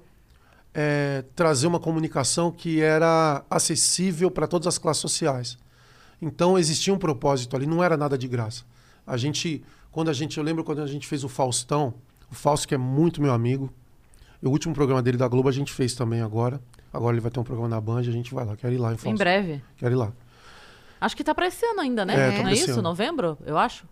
é, 0.73 1.23
trazer 1.35 1.67
uma 1.67 1.79
comunicação 1.79 2.51
que 2.51 2.81
era 2.81 3.43
acessível 3.49 4.29
para 4.29 4.47
todas 4.47 4.67
as 4.67 4.77
classes 4.77 5.01
sociais. 5.01 5.57
Então 6.21 6.57
existia 6.57 6.93
um 6.93 6.97
propósito 6.97 7.55
ali, 7.55 7.65
não 7.65 7.83
era 7.83 7.97
nada 7.97 8.17
de 8.17 8.27
graça. 8.27 8.63
A 9.05 9.17
gente, 9.17 9.63
quando 9.91 10.09
a 10.09 10.13
gente, 10.13 10.37
eu 10.37 10.43
lembro 10.43 10.63
quando 10.63 10.81
a 10.81 10.87
gente 10.87 11.07
fez 11.07 11.23
o 11.23 11.29
Faustão, 11.29 11.93
o 12.31 12.35
Fausto 12.35 12.67
que 12.67 12.73
é 12.75 12.77
muito 12.77 13.21
meu 13.21 13.33
amigo, 13.33 13.71
o 14.43 14.49
último 14.49 14.73
programa 14.73 15.01
dele 15.01 15.17
da 15.17 15.27
Globo 15.27 15.49
a 15.49 15.51
gente 15.51 15.71
fez 15.71 15.93
também 15.95 16.21
agora. 16.21 16.59
Agora 16.91 17.13
ele 17.15 17.21
vai 17.21 17.31
ter 17.31 17.39
um 17.39 17.43
programa 17.43 17.69
na 17.69 17.81
Band, 17.81 17.99
a 17.99 18.03
gente 18.03 18.33
vai 18.33 18.45
lá. 18.45 18.55
Quero 18.55 18.73
ir 18.73 18.77
lá, 18.77 18.91
em 18.91 18.95
Em 18.95 18.97
Fausto. 18.97 19.17
breve. 19.17 19.61
Quero 19.77 19.93
ir 19.93 19.97
lá. 19.97 20.11
Acho 21.01 21.17
que 21.17 21.23
tá 21.23 21.33
pra 21.35 21.47
esse 21.47 21.65
ano 21.65 21.81
ainda, 21.81 22.05
né? 22.05 22.13
É, 22.15 22.31
tá 22.37 22.43
Não 22.43 22.49
é 22.49 22.53
isso? 22.53 22.81
Novembro, 22.81 23.37
eu 23.45 23.57
acho. 23.57 23.85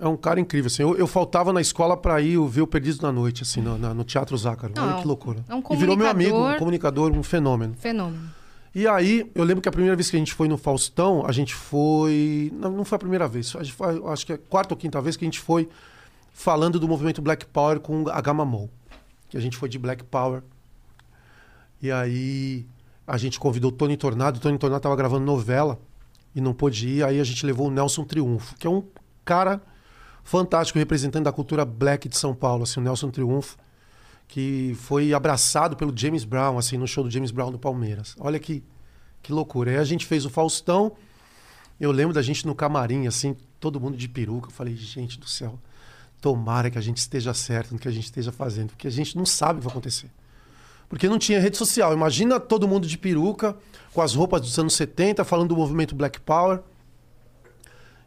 É 0.00 0.06
um 0.06 0.16
cara 0.16 0.38
incrível, 0.40 0.66
assim. 0.66 0.82
Eu, 0.82 0.96
eu 0.96 1.06
faltava 1.06 1.52
na 1.52 1.60
escola 1.60 1.96
pra 1.96 2.20
ir 2.20 2.38
ver 2.48 2.60
o 2.62 2.66
Perdido 2.66 3.02
na 3.02 3.12
Noite, 3.12 3.42
assim, 3.42 3.60
no, 3.60 3.78
na- 3.78 3.94
no 3.94 4.04
Teatro 4.04 4.36
Zácaro. 4.36 4.72
Olha 4.76 4.86
Não, 4.92 5.00
que 5.00 5.06
loucura. 5.06 5.44
é 5.48 5.54
um 5.54 5.62
e 5.70 5.76
virou 5.76 5.96
meu 5.96 6.08
amigo, 6.08 6.30
um 6.30 6.32
comunicador. 6.58 6.58
comunicador, 6.58 7.12
um 7.12 7.22
fenômeno. 7.22 7.74
Fenômeno. 7.78 8.28
E 8.74 8.86
aí, 8.86 9.30
eu 9.34 9.42
lembro 9.44 9.62
que 9.62 9.68
a 9.68 9.72
primeira 9.72 9.96
vez 9.96 10.10
que 10.10 10.16
a 10.16 10.18
gente 10.18 10.34
foi 10.34 10.48
no 10.48 10.58
Faustão, 10.58 11.24
a 11.26 11.32
gente 11.32 11.54
foi. 11.54 12.52
Não, 12.54 12.70
não 12.72 12.84
foi 12.84 12.96
a 12.96 12.98
primeira 12.98 13.26
vez, 13.26 13.54
a 13.56 13.62
gente 13.62 13.72
foi- 13.74 14.02
acho 14.12 14.26
que 14.26 14.32
é 14.32 14.34
a 14.34 14.38
quarta 14.38 14.74
ou 14.74 14.78
quinta 14.78 15.00
vez 15.00 15.16
que 15.16 15.24
a 15.24 15.26
gente 15.28 15.40
foi 15.40 15.68
falando 16.32 16.78
do 16.78 16.86
movimento 16.86 17.22
Black 17.22 17.46
Power 17.46 17.80
com 17.80 18.04
a 18.10 18.20
Gama 18.20 18.44
Mol. 18.44 18.68
Que 19.28 19.36
a 19.36 19.40
gente 19.40 19.56
foi 19.56 19.68
de 19.68 19.78
Black 19.78 20.04
Power. 20.04 20.42
E 21.80 21.90
aí 21.90 22.66
a 23.06 23.16
gente 23.16 23.38
convidou 23.38 23.70
Tony 23.70 23.96
Tornado. 23.96 24.40
Tony 24.40 24.58
Tornado 24.58 24.78
estava 24.78 24.96
gravando 24.96 25.24
novela 25.24 25.78
e 26.34 26.40
não 26.40 26.52
pôde 26.52 26.88
ir. 26.88 27.04
Aí 27.04 27.20
a 27.20 27.24
gente 27.24 27.44
levou 27.46 27.68
o 27.68 27.70
Nelson 27.70 28.04
Triunfo, 28.04 28.56
que 28.56 28.66
é 28.66 28.70
um 28.70 28.84
cara 29.24 29.60
fantástico, 30.22 30.78
representante 30.78 31.24
da 31.24 31.32
cultura 31.32 31.64
black 31.64 32.08
de 32.08 32.16
São 32.16 32.34
Paulo, 32.34 32.64
assim, 32.64 32.80
o 32.80 32.82
Nelson 32.82 33.10
Triunfo, 33.10 33.56
que 34.26 34.76
foi 34.80 35.14
abraçado 35.14 35.76
pelo 35.76 35.96
James 35.96 36.24
Brown, 36.24 36.58
assim, 36.58 36.76
no 36.76 36.86
show 36.86 37.04
do 37.04 37.10
James 37.10 37.30
Brown 37.30 37.52
do 37.52 37.58
Palmeiras. 37.58 38.16
Olha 38.18 38.38
que, 38.38 38.62
que 39.22 39.32
loucura. 39.32 39.70
Aí 39.70 39.76
a 39.78 39.84
gente 39.84 40.04
fez 40.04 40.24
o 40.24 40.30
Faustão. 40.30 40.92
Eu 41.78 41.92
lembro 41.92 42.12
da 42.12 42.22
gente 42.22 42.44
no 42.44 42.54
camarim, 42.54 43.06
assim, 43.06 43.36
todo 43.60 43.80
mundo 43.80 43.96
de 43.96 44.08
peruca. 44.08 44.48
Eu 44.48 44.52
falei, 44.52 44.74
gente 44.74 45.18
do 45.18 45.28
céu, 45.28 45.58
tomara 46.26 46.68
que 46.70 46.76
a 46.76 46.80
gente 46.80 46.96
esteja 46.98 47.32
certo 47.32 47.70
no 47.72 47.78
que 47.78 47.86
a 47.86 47.90
gente 47.92 48.04
esteja 48.06 48.32
fazendo, 48.32 48.70
porque 48.70 48.88
a 48.88 48.90
gente 48.90 49.16
não 49.16 49.24
sabe 49.24 49.58
o 49.58 49.60
que 49.60 49.64
vai 49.66 49.70
acontecer. 49.72 50.10
Porque 50.88 51.08
não 51.08 51.18
tinha 51.20 51.38
rede 51.40 51.56
social. 51.56 51.92
Imagina 51.92 52.40
todo 52.40 52.66
mundo 52.66 52.84
de 52.88 52.98
peruca, 52.98 53.56
com 53.94 54.02
as 54.02 54.12
roupas 54.14 54.40
dos 54.40 54.58
anos 54.58 54.74
70, 54.74 55.24
falando 55.24 55.50
do 55.50 55.56
movimento 55.56 55.94
Black 55.94 56.20
Power. 56.20 56.60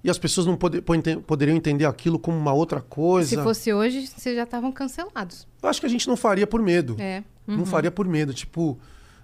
E 0.03 0.09
as 0.09 0.17
pessoas 0.17 0.45
não 0.45 0.57
pode- 0.57 0.82
pode- 0.82 1.17
poderiam 1.28 1.55
entender 1.55 1.86
aquilo 1.86 2.20
como 2.20 2.38
uma 2.38 2.51
outra 2.51 2.82
coisa. 2.82 3.30
Se 3.30 3.41
fosse 3.41 3.74
hoje, 3.74 4.05
vocês 4.07 4.36
já 4.36 4.43
estavam 4.43 4.70
cancelados. 4.72 5.47
Eu 5.63 5.70
acho 5.70 5.80
que 5.80 5.86
a 5.86 5.89
gente 5.89 6.05
não 6.07 6.17
faria 6.17 6.45
por 6.45 6.61
medo. 6.61 6.95
É. 6.99 7.24
Não 7.47 7.65
faria 7.65 7.89
por 7.91 8.05
medo. 8.05 8.34
Tipo, 8.34 8.78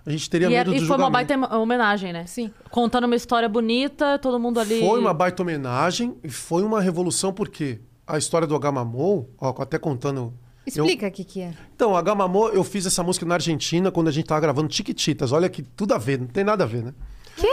a 0.05 0.09
gente 0.09 0.29
teria 0.29 0.47
E, 0.47 0.49
medo 0.51 0.71
era- 0.71 0.79
do 0.79 0.83
e 0.85 0.87
foi 0.87 0.97
uma 0.97 1.09
baita 1.09 1.35
homenagem, 1.57 2.11
né? 2.13 2.25
Sim. 2.25 2.49
Contando 2.71 3.05
uma 3.05 3.15
história 3.15 3.47
bonita, 3.49 4.17
todo 4.19 4.39
mundo 4.39 4.57
ali. 4.59 4.79
Foi 4.79 4.99
uma 5.01 5.13
baita 5.13 5.43
homenagem 5.43 6.15
e 6.23 6.29
foi 6.29 6.63
uma 6.63 6.79
revolução 6.81 7.31
porque 7.33 7.79
a 8.07 8.17
história 8.17 8.47
do 8.47 8.55
Agamamou, 8.55 9.29
ó, 9.39 9.53
até 9.61 9.77
contando... 9.79 10.33
eu- 10.65 10.85
Explica 10.85 11.07
o 11.07 11.11
que, 11.11 11.23
que 11.23 11.41
é. 11.41 11.53
Então, 11.75 11.95
Agamamou, 11.95 12.49
eu 12.49 12.63
fiz 12.63 12.85
essa 12.85 13.01
música 13.03 13.25
na 13.25 13.35
Argentina 13.35 13.91
quando 13.91 14.07
a 14.07 14.11
gente 14.11 14.25
tava 14.25 14.41
gravando 14.41 14.67
Tiquititas. 14.67 15.31
Olha 15.31 15.49
que 15.49 15.61
tudo 15.61 15.93
a 15.93 15.97
ver, 15.97 16.19
não 16.19 16.27
tem 16.27 16.43
nada 16.43 16.63
a 16.63 16.67
ver, 16.67 16.83
né? 16.83 16.93
Quê? 17.37 17.47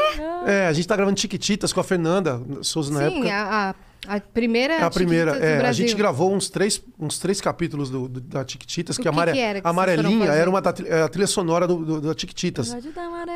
É, 0.47 0.67
a 0.69 0.73
gente 0.73 0.87
tá 0.87 0.95
gravando 0.95 1.17
Tiquititas 1.17 1.73
com 1.73 1.81
a 1.81 1.85
Fernanda 1.85 2.41
Souza 2.63 2.93
na 2.93 3.01
Sim, 3.09 3.17
época. 3.17 3.35
a, 3.35 3.71
a, 3.71 4.17
a 4.17 4.21
primeira. 4.21 4.75
É 4.75 4.83
a 4.85 4.91
primeira. 4.91 5.33
Chiquititas 5.33 5.65
É, 5.65 5.67
a 5.69 5.73
gente 5.73 5.95
gravou 5.95 6.33
uns 6.33 6.49
três, 6.49 6.81
uns 6.99 7.19
três 7.19 7.41
capítulos 7.41 7.91
do, 7.91 8.09
do- 8.09 8.21
da 8.21 8.45
Tiquititas, 8.45 8.97
que, 8.97 9.03
a 9.03 9.05
que 9.05 9.09
amare- 9.09 9.33
que 9.33 9.39
era 9.41 9.61
que 9.61 9.67
a 9.67 9.71
amarelinha 9.71 10.31
era 10.31 10.49
uma 10.49 10.61
da, 10.63 10.73
é 10.87 11.03
a 11.03 11.09
trilha 11.09 11.27
sonora 11.27 11.67
do, 11.67 11.85
do- 11.85 12.01
da 12.01 12.15
Tiquititas. 12.15 12.73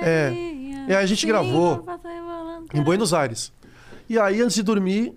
É. 0.02 0.32
E 0.88 0.94
aí 0.94 0.96
a 0.96 1.06
gente 1.06 1.26
gravou 1.26 1.84
em 2.72 2.80
Buenos 2.82 3.12
Aires. 3.12 3.52
E 4.08 4.16
aí, 4.18 4.40
antes 4.40 4.54
de 4.54 4.62
dormir, 4.62 5.14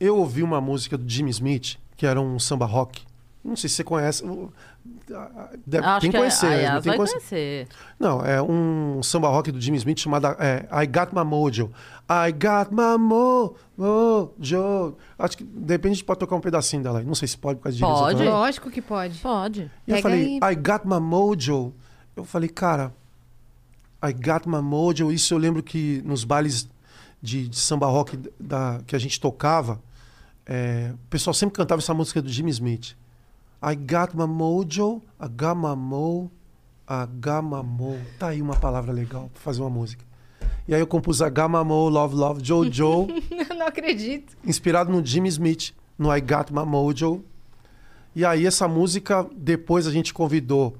eu 0.00 0.16
ouvi 0.16 0.42
uma 0.42 0.60
música 0.60 0.96
do 0.98 1.08
Jimmy 1.08 1.30
Smith, 1.30 1.76
que 1.96 2.06
era 2.06 2.20
um 2.20 2.38
samba 2.38 2.64
rock. 2.66 3.02
Não 3.44 3.54
sei 3.56 3.68
se 3.70 3.76
você 3.76 3.84
conhece. 3.84 4.22
Deve, 5.66 5.84
Acho 5.86 6.00
tem 6.00 6.10
que 6.10 6.16
que 6.16 6.18
conhecer. 6.18 6.46
a 6.46 6.50
né? 6.50 6.62
Yas 6.62 6.72
tem 6.72 6.80
que 6.82 6.88
vai 6.88 6.96
conhecer. 7.08 7.18
conhecer. 7.18 7.68
Não, 7.98 8.24
é 8.24 8.40
um 8.42 9.02
samba 9.02 9.28
rock 9.28 9.50
do 9.50 9.60
Jimmy 9.60 9.76
Smith 9.78 9.98
chamado 9.98 10.26
é, 10.38 10.66
I 10.82 10.86
Got 10.86 11.14
My 11.14 11.24
Mojo. 11.24 11.70
I 12.08 12.32
Got 12.32 12.70
My 12.74 12.98
Mo- 12.98 13.54
Mojo. 13.76 14.96
Acho 15.18 15.38
que 15.38 15.44
de 15.44 15.72
repente 15.72 15.92
a 15.92 15.94
gente 15.94 16.04
pode 16.04 16.20
tocar 16.20 16.36
um 16.36 16.40
pedacinho 16.40 16.82
dela 16.82 16.98
aí. 17.00 17.04
Não 17.04 17.14
sei 17.14 17.28
se 17.28 17.36
pode 17.38 17.58
por 17.58 17.64
causa 17.64 17.76
de 17.76 17.82
Pode. 17.82 18.22
Lógico 18.24 18.70
que 18.70 18.82
pode. 18.82 19.18
Pode. 19.20 19.70
E 19.86 19.90
eu 19.90 19.96
Pega 19.96 20.02
falei, 20.02 20.38
aí. 20.42 20.52
I 20.52 20.56
got 20.56 20.82
my 20.84 21.00
mojo. 21.00 21.72
Eu 22.16 22.24
falei, 22.24 22.48
cara, 22.48 22.92
I 24.04 24.12
got 24.12 24.46
my 24.46 24.60
mojo. 24.62 25.10
Isso 25.10 25.32
eu 25.34 25.38
lembro 25.38 25.62
que 25.62 26.02
nos 26.04 26.24
bailes 26.24 26.68
de, 27.22 27.48
de 27.48 27.58
samba 27.58 27.86
rock 27.86 28.18
da, 28.38 28.80
que 28.86 28.94
a 28.94 28.98
gente 28.98 29.18
tocava, 29.20 29.80
é, 30.46 30.92
o 30.94 31.08
pessoal 31.08 31.34
sempre 31.34 31.56
cantava 31.56 31.80
essa 31.80 31.94
música 31.94 32.20
do 32.20 32.28
Jimmy 32.28 32.50
Smith. 32.50 32.96
I 33.62 33.74
got 33.76 34.14
my 34.14 34.26
mojo, 34.26 35.02
I 35.20 35.28
got 35.28 35.54
my 35.56 35.76
mo, 35.76 36.30
I 36.88 37.06
got 37.06 37.42
my 37.42 37.62
mo. 37.62 37.98
Tá 38.18 38.28
aí 38.28 38.40
uma 38.40 38.56
palavra 38.56 38.92
legal 38.92 39.30
pra 39.32 39.42
fazer 39.42 39.60
uma 39.60 39.70
música. 39.70 40.04
E 40.66 40.74
aí 40.74 40.80
eu 40.80 40.86
compus 40.86 41.20
I 41.20 41.30
got 41.30 41.48
my 41.48 41.64
mo, 41.64 41.88
Love, 41.88 42.14
Love, 42.14 42.44
Jojo 42.44 43.08
não 43.60 43.66
acredito. 43.66 44.36
inspirado 44.44 44.90
no 44.90 45.04
Jimmy 45.04 45.28
Smith, 45.28 45.72
no 45.98 46.14
I 46.14 46.20
Got 46.20 46.50
My 46.50 46.64
Mojo. 46.64 47.22
E 48.16 48.24
aí 48.24 48.46
essa 48.46 48.66
música, 48.66 49.28
depois 49.36 49.86
a 49.86 49.92
gente 49.92 50.12
convidou 50.12 50.76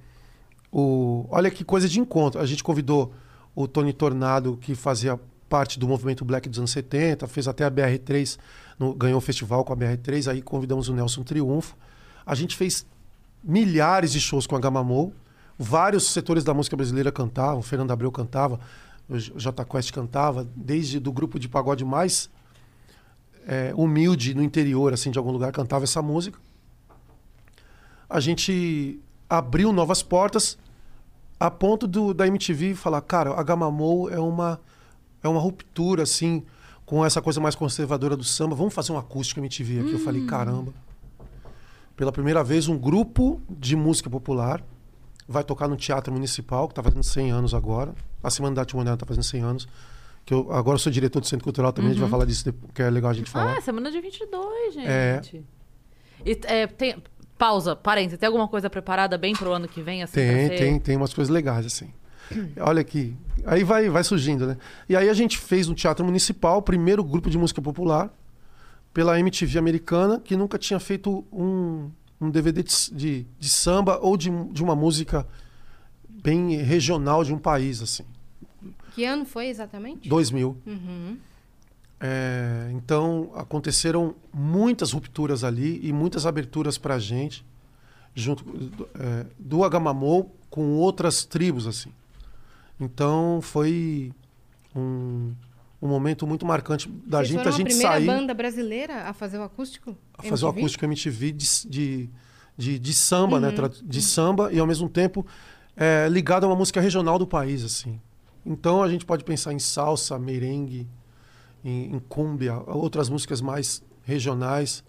o... 0.72 1.26
Olha 1.30 1.50
que 1.50 1.62
coisa 1.62 1.88
de 1.88 2.00
encontro. 2.00 2.40
A 2.40 2.46
gente 2.46 2.64
convidou 2.64 3.12
o 3.54 3.68
Tony 3.68 3.92
Tornado, 3.92 4.56
que 4.60 4.74
fazia 4.74 5.20
parte 5.50 5.78
do 5.78 5.86
movimento 5.88 6.24
Black 6.24 6.48
dos 6.48 6.58
anos 6.58 6.70
70, 6.70 7.26
fez 7.26 7.48
até 7.48 7.64
a 7.64 7.70
BR3, 7.70 8.38
no- 8.78 8.94
ganhou 8.94 9.18
o 9.18 9.20
festival 9.20 9.64
com 9.64 9.72
a 9.72 9.76
BR3, 9.76 10.30
aí 10.30 10.40
convidamos 10.40 10.88
o 10.88 10.94
Nelson 10.94 11.24
Triunfo. 11.24 11.76
A 12.24 12.34
gente 12.36 12.56
fez 12.56 12.86
milhares 13.42 14.12
de 14.12 14.20
shows 14.20 14.46
com 14.46 14.54
a 14.54 14.60
Gamamou. 14.60 15.12
Vários 15.58 16.10
setores 16.10 16.44
da 16.44 16.54
música 16.54 16.76
brasileira 16.76 17.10
cantavam, 17.10 17.58
o 17.58 17.62
Fernando 17.62 17.90
Abreu 17.90 18.10
cantava, 18.12 18.60
o 19.08 19.18
J 19.18 19.64
Quest 19.64 19.92
cantava, 19.92 20.48
desde 20.56 21.00
do 21.00 21.12
grupo 21.12 21.38
de 21.38 21.48
pagode 21.48 21.84
mais 21.84 22.30
é, 23.46 23.72
humilde 23.74 24.32
no 24.34 24.42
interior, 24.42 24.92
assim, 24.92 25.10
de 25.10 25.18
algum 25.18 25.32
lugar, 25.32 25.50
cantava 25.52 25.84
essa 25.84 26.00
música. 26.00 26.38
A 28.08 28.20
gente 28.20 29.00
abriu 29.28 29.72
novas 29.72 30.02
portas 30.02 30.56
a 31.38 31.50
ponto 31.50 31.86
do, 31.86 32.12
da 32.12 32.26
MTV 32.26 32.74
falar, 32.74 33.00
cara, 33.00 33.32
a 33.38 33.42
Gamamou 33.42 34.10
é 34.10 34.18
uma, 34.18 34.60
é 35.22 35.28
uma 35.28 35.40
ruptura, 35.40 36.02
assim, 36.02 36.42
com 36.86 37.04
essa 37.04 37.20
coisa 37.22 37.40
mais 37.40 37.54
conservadora 37.54 38.16
do 38.16 38.24
samba. 38.24 38.54
Vamos 38.54 38.74
fazer 38.74 38.92
um 38.92 38.98
acústico 38.98 39.40
MTV 39.40 39.80
aqui. 39.80 39.92
Eu 39.92 39.98
falei, 39.98 40.24
caramba. 40.26 40.72
Pela 41.96 42.10
primeira 42.10 42.42
vez, 42.42 42.66
um 42.66 42.78
grupo 42.78 43.40
de 43.48 43.76
música 43.76 44.08
popular 44.08 44.62
vai 45.28 45.44
tocar 45.44 45.68
no 45.68 45.76
Teatro 45.76 46.12
Municipal, 46.12 46.66
que 46.66 46.72
está 46.72 46.82
fazendo 46.82 47.02
100 47.02 47.30
anos 47.30 47.54
agora. 47.54 47.94
A 48.22 48.30
Semana 48.30 48.56
da 48.56 48.62
Arte 48.62 48.74
Moderna 48.74 48.94
está 48.94 49.06
fazendo 49.06 49.22
100 49.22 49.42
anos. 49.42 49.68
Que 50.24 50.34
eu, 50.34 50.52
agora 50.52 50.74
eu 50.74 50.78
sou 50.78 50.90
diretor 50.90 51.20
do 51.20 51.26
Centro 51.26 51.44
Cultural 51.44 51.72
também, 51.72 51.90
a 51.90 51.94
gente 51.94 52.00
vai 52.00 52.10
falar 52.10 52.24
disso, 52.24 52.52
que 52.74 52.82
é 52.82 52.90
legal 52.90 53.10
a 53.10 53.14
gente 53.14 53.30
falar. 53.30 53.56
Ah, 53.56 53.60
semana 53.60 53.90
de 53.90 54.00
22, 54.00 54.74
gente. 54.74 54.86
É. 54.86 55.20
E, 56.24 56.40
é, 56.44 56.66
tem... 56.66 57.02
Pausa, 57.38 57.74
parênteses. 57.74 58.18
Tem 58.18 58.26
alguma 58.26 58.48
coisa 58.48 58.68
preparada 58.68 59.16
bem 59.16 59.34
pro 59.34 59.52
ano 59.52 59.66
que 59.66 59.80
vem? 59.80 60.02
Assim, 60.02 60.14
Tem, 60.14 60.48
tem, 60.48 60.78
tem 60.78 60.96
umas 60.96 61.14
coisas 61.14 61.32
legais, 61.32 61.64
assim. 61.64 61.90
Olha 62.58 62.80
aqui. 62.80 63.16
Aí 63.44 63.64
vai, 63.64 63.88
vai 63.88 64.04
surgindo, 64.04 64.46
né? 64.46 64.56
E 64.88 64.96
aí 64.96 65.08
a 65.08 65.14
gente 65.14 65.38
fez 65.38 65.66
no 65.66 65.74
Teatro 65.74 66.04
Municipal, 66.04 66.58
o 66.58 66.62
primeiro 66.62 67.02
grupo 67.02 67.30
de 67.30 67.38
música 67.38 67.60
popular, 67.60 68.12
pela 68.92 69.18
MTV 69.18 69.58
americana, 69.58 70.20
que 70.20 70.36
nunca 70.36 70.58
tinha 70.58 70.78
feito 70.78 71.24
um, 71.32 71.90
um 72.20 72.30
DVD 72.30 72.62
de, 72.62 72.74
de, 72.92 73.26
de 73.38 73.48
samba 73.48 73.98
ou 74.00 74.16
de, 74.16 74.30
de 74.52 74.62
uma 74.62 74.74
música 74.76 75.26
bem 76.08 76.56
regional 76.56 77.24
de 77.24 77.32
um 77.32 77.38
país, 77.38 77.82
assim. 77.82 78.04
Que 78.94 79.04
ano 79.04 79.24
foi 79.24 79.46
exatamente? 79.46 80.08
2000. 80.08 80.56
Uhum. 80.66 81.16
É, 82.02 82.70
então 82.72 83.30
aconteceram 83.34 84.14
muitas 84.32 84.92
rupturas 84.92 85.44
ali 85.44 85.80
e 85.82 85.92
muitas 85.92 86.24
aberturas 86.24 86.78
para 86.78 86.94
a 86.94 86.98
gente, 86.98 87.44
junto 88.14 88.44
é, 88.98 89.26
do 89.38 89.62
Agamamou 89.62 90.34
com 90.48 90.76
outras 90.76 91.24
tribos 91.24 91.66
assim. 91.66 91.92
Então 92.80 93.40
foi 93.42 94.12
um, 94.74 95.32
um 95.82 95.88
momento 95.88 96.26
muito 96.26 96.46
marcante 96.46 96.88
da 96.88 97.18
Vocês 97.18 97.28
gente, 97.28 97.38
foram 97.38 97.52
a 97.52 97.56
gente 97.56 97.66
a 97.66 97.68
primeira 97.68 97.92
sair 97.92 98.06
banda 98.06 98.34
brasileira 98.34 99.02
a 99.08 99.12
fazer 99.12 99.38
o 99.38 99.42
acústico? 99.42 99.96
a 100.16 100.22
fazer 100.22 100.44
o 100.44 100.48
MTV? 100.48 100.60
acústico 100.60 100.84
MTV 100.86 101.32
de, 101.32 101.46
de, 101.68 102.10
de, 102.56 102.78
de 102.78 102.94
samba, 102.94 103.36
Uhum. 103.36 103.42
né? 103.42 103.52
De 103.82 104.00
samba 104.02 104.52
e 104.52 104.58
ao 104.58 104.66
mesmo 104.66 104.88
tempo 104.88 105.26
é, 105.76 106.08
ligado 106.08 106.44
a 106.44 106.46
uma 106.46 106.56
música 106.56 106.80
regional 106.80 107.18
do 107.18 107.26
país, 107.26 107.62
assim. 107.64 108.00
Então 108.44 108.82
a 108.82 108.88
gente 108.88 109.04
pode 109.04 109.24
pensar 109.24 109.52
em 109.52 109.58
salsa, 109.58 110.18
merengue, 110.18 110.88
em, 111.64 111.94
em 111.94 111.98
cúmbia, 111.98 112.56
outras 112.66 113.08
músicas 113.10 113.40
mais 113.42 113.82
regionais. 114.02 114.82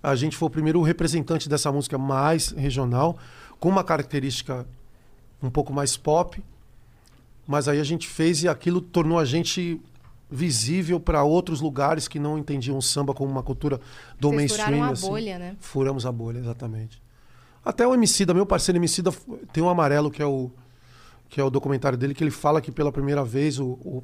A 0.00 0.14
gente 0.14 0.36
foi 0.36 0.46
o 0.46 0.50
primeiro 0.50 0.80
representante 0.82 1.48
dessa 1.48 1.70
música 1.72 1.98
mais 1.98 2.50
regional, 2.50 3.18
com 3.58 3.68
uma 3.68 3.82
característica 3.84 4.66
um 5.42 5.50
pouco 5.50 5.72
mais 5.72 5.96
pop. 5.96 6.42
Mas 7.46 7.68
aí 7.68 7.80
a 7.80 7.84
gente 7.84 8.06
fez 8.08 8.42
e 8.42 8.48
aquilo 8.48 8.80
tornou 8.80 9.18
a 9.18 9.24
gente 9.24 9.80
visível 10.30 10.98
para 10.98 11.22
outros 11.22 11.60
lugares 11.60 12.08
que 12.08 12.18
não 12.18 12.38
entendiam 12.38 12.78
o 12.78 12.82
samba 12.82 13.12
como 13.12 13.30
uma 13.30 13.42
cultura 13.42 13.78
do 14.18 14.28
Vocês 14.28 14.36
mainstream. 14.36 14.66
furaram 14.66 14.84
a 14.84 14.90
assim. 14.92 15.06
bolha, 15.08 15.38
né? 15.38 15.56
Furamos 15.60 16.06
a 16.06 16.12
bolha, 16.12 16.38
exatamente. 16.38 17.02
Até 17.64 17.86
o 17.86 17.92
Emicida, 17.94 18.32
meu 18.32 18.46
parceiro 18.46 18.78
Emicida, 18.78 19.10
f- 19.12 19.20
tem 19.52 19.62
um 19.62 19.68
amarelo 19.68 20.10
que 20.10 20.22
é 20.22 20.26
o 20.26 20.50
que 21.28 21.40
é 21.40 21.44
o 21.44 21.48
documentário 21.48 21.96
dele 21.96 22.12
que 22.14 22.22
ele 22.22 22.30
fala 22.30 22.60
que 22.60 22.70
pela 22.70 22.92
primeira 22.92 23.24
vez 23.24 23.58
o, 23.58 23.66
o- 23.82 24.02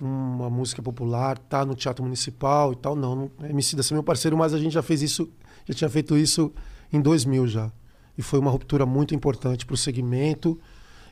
uma 0.00 0.48
música 0.50 0.82
popular 0.82 1.36
tá 1.38 1.64
no 1.64 1.74
Teatro 1.74 2.02
Municipal 2.04 2.72
e 2.72 2.76
tal. 2.76 2.94
Não, 2.96 3.14
não 3.14 3.30
Emicida 3.48 3.82
é 3.82 3.94
meu 3.94 4.02
parceiro, 4.02 4.36
mas 4.36 4.52
a 4.54 4.58
gente 4.58 4.72
já 4.72 4.82
fez 4.82 5.00
isso, 5.02 5.30
já 5.66 5.74
tinha 5.74 5.88
feito 5.90 6.16
isso 6.16 6.52
em 6.92 7.00
2000 7.00 7.46
já. 7.46 7.70
E 8.18 8.22
foi 8.22 8.38
uma 8.38 8.50
ruptura 8.50 8.84
muito 8.86 9.14
importante 9.14 9.64
para 9.66 9.74
o 9.74 9.76
segmento 9.76 10.58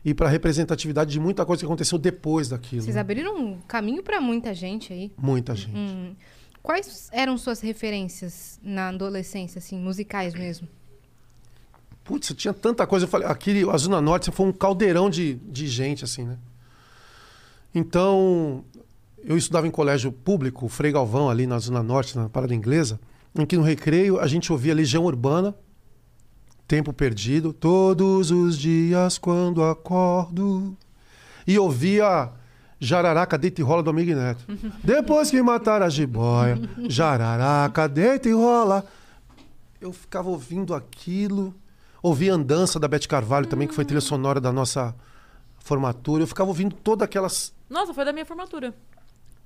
e 0.05 0.13
para 0.13 0.27
a 0.27 0.31
representatividade 0.31 1.13
de 1.13 1.21
muita 1.21 1.45
coisa 1.47 1.61
que 1.61 1.67
aconteceu 1.67 1.99
depois 1.99 2.49
daquilo. 2.49 2.83
Vocês 2.83 2.95
né? 2.95 3.01
abriram 3.01 3.37
um 3.37 3.61
caminho 3.61 4.03
pra 4.03 4.21
muita 4.21 4.53
gente 4.53 4.93
aí. 4.93 5.13
Muita 5.17 5.55
gente. 5.55 5.77
Hum. 5.77 6.15
Quais 6.63 7.09
eram 7.13 7.37
suas 7.37 7.61
referências 7.61 8.61
na 8.63 8.89
adolescência, 8.89 9.59
assim, 9.59 9.79
musicais 9.79 10.33
mesmo? 10.35 10.69
Putz, 12.05 12.33
tinha 12.37 12.55
tanta 12.55 12.87
coisa. 12.87 13.05
Eu 13.05 13.09
falei, 13.09 13.27
aquele, 13.27 13.69
a 13.69 13.77
Zona 13.77 14.01
Norte 14.01 14.31
foi 14.31 14.47
um 14.47 14.53
caldeirão 14.53 15.11
de, 15.11 15.35
de 15.35 15.67
gente, 15.67 16.05
assim, 16.05 16.25
né? 16.25 16.39
Então, 17.75 18.65
eu 19.25 19.37
estudava 19.37 19.67
em 19.67 19.71
colégio 19.71 20.13
público, 20.13 20.69
Frei 20.69 20.93
Galvão, 20.93 21.31
ali 21.31 21.47
na 21.47 21.59
Zona 21.59 21.83
Norte, 21.83 22.17
na 22.17 22.29
Parada 22.29 22.55
Inglesa, 22.55 23.01
em 23.37 23.47
que 23.47 23.57
no 23.57 23.63
recreio 23.63 24.21
a 24.21 24.27
gente 24.27 24.53
ouvia 24.53 24.75
Legião 24.75 25.05
Urbana, 25.05 25.55
Tempo 26.73 26.91
Perdido, 26.91 27.53
todos 27.53 28.31
os 28.31 28.57
dias 28.57 29.19
quando 29.19 29.63
acordo. 29.63 30.75
E 31.47 31.59
ouvia 31.59 32.31
Jararaca, 32.81 33.37
deita 33.37 33.61
e 33.61 33.65
rola 33.65 33.83
do 33.83 33.91
Amigo 33.91 34.15
Neto. 34.15 34.43
Depois 34.83 35.31
que 35.31 35.43
mataram 35.43 35.85
a 35.85 35.91
jiboia, 35.91 36.59
Jararaca, 36.89 37.87
deita 37.87 38.27
e 38.27 38.33
rola. 38.33 38.87
Eu 39.83 39.93
ficava 39.93 40.31
ouvindo 40.31 40.75
aquilo. 40.75 41.55
Ouvi 42.03 42.31
Andança 42.31 42.81
da 42.81 42.89
Beth 42.89 43.07
Carvalho 43.07 43.47
também, 43.47 43.69
que 43.69 43.75
foi 43.75 43.85
trilha 43.85 44.01
sonora 44.01 44.41
da 44.41 44.51
nossa 44.51 44.95
formatura. 45.59 46.23
Eu 46.23 46.27
ficava 46.27 46.49
ouvindo 46.49 46.75
todas 46.75 47.05
aquelas. 47.05 47.53
Nossa, 47.69 47.93
foi 47.93 48.07
da 48.07 48.15
minha 48.15 48.25
formatura. 48.25 48.75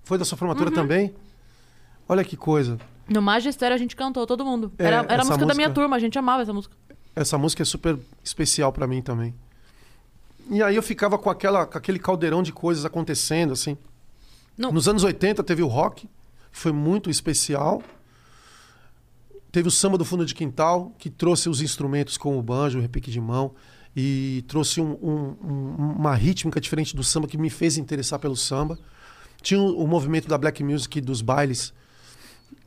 Foi 0.04 0.16
da 0.16 0.24
sua 0.24 0.38
formatura 0.38 0.70
também? 0.70 1.12
Olha 2.08 2.22
que 2.22 2.36
coisa. 2.36 2.78
No 3.08 3.20
Magistério 3.20 3.74
a 3.74 3.78
gente 3.78 3.96
cantou, 3.96 4.24
todo 4.28 4.44
mundo. 4.44 4.72
É, 4.78 4.84
era 4.84 4.96
era 4.98 5.06
a 5.06 5.14
essa 5.16 5.24
música, 5.24 5.46
da 5.46 5.54
minha 5.54 5.66
música- 5.66 5.74
turma, 5.74 5.96
a 5.96 5.98
gente 5.98 6.16
amava 6.16 6.42
essa 6.42 6.52
música. 6.52 6.76
Essa 7.16 7.38
música 7.38 7.62
é 7.62 7.66
super 7.66 7.98
especial 8.22 8.70
pra 8.72 8.86
mim 8.86 9.00
também. 9.00 9.34
E 10.50 10.62
aí 10.62 10.76
eu 10.76 10.82
ficava 10.82 11.18
com, 11.18 11.30
aquela, 11.30 11.66
com 11.66 11.76
aquele 11.78 11.98
caldeirão 11.98 12.42
de 12.42 12.52
coisas 12.52 12.84
acontecendo, 12.84 13.52
assim. 13.54 13.76
Não. 14.56 14.70
Nos 14.70 14.86
anos 14.86 15.02
80 15.02 15.42
teve 15.42 15.62
o 15.62 15.66
rock, 15.66 16.06
que 16.06 16.58
foi 16.58 16.72
muito 16.72 17.08
especial. 17.10 17.82
Teve 19.50 19.68
o 19.68 19.70
samba 19.70 19.96
do 19.96 20.04
fundo 20.04 20.24
de 20.26 20.34
quintal, 20.34 20.92
que 20.98 21.08
trouxe 21.08 21.48
os 21.48 21.60
instrumentos 21.62 22.18
como 22.18 22.38
o 22.38 22.42
banjo, 22.42 22.78
o 22.78 22.82
repique 22.82 23.10
de 23.10 23.20
mão, 23.20 23.54
e 23.96 24.44
trouxe 24.46 24.80
um- 24.80 24.92
um- 25.02 25.36
um- 25.42 25.94
uma 25.98 26.14
rítmica 26.14 26.60
diferente 26.60 26.94
do 26.94 27.02
samba 27.02 27.26
que 27.26 27.38
me 27.38 27.48
fez 27.48 27.78
interessar 27.78 28.18
pelo 28.18 28.36
samba. 28.36 28.78
Tinha 29.40 29.58
o, 29.58 29.82
o 29.82 29.86
movimento 29.88 30.28
da 30.28 30.36
black 30.36 30.62
music 30.62 31.00
dos 31.00 31.22
bailes, 31.22 31.72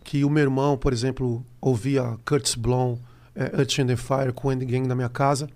que 0.03 0.25
o 0.25 0.29
meu 0.29 0.41
irmão, 0.43 0.75
por 0.77 0.91
exemplo, 0.91 1.45
ouvia 1.61 2.17
Curtis 2.25 2.55
Blow, 2.55 2.99
é, 3.39 3.57
Earth 3.57 3.79
and 3.79 3.87
the 3.87 3.95
Fire 3.95 4.33
com 4.33 4.49
o 4.49 4.51
Andy 4.51 4.65
Gang 4.65 4.85
na 4.85 4.93
minha 4.93 5.07
casa. 5.07 5.49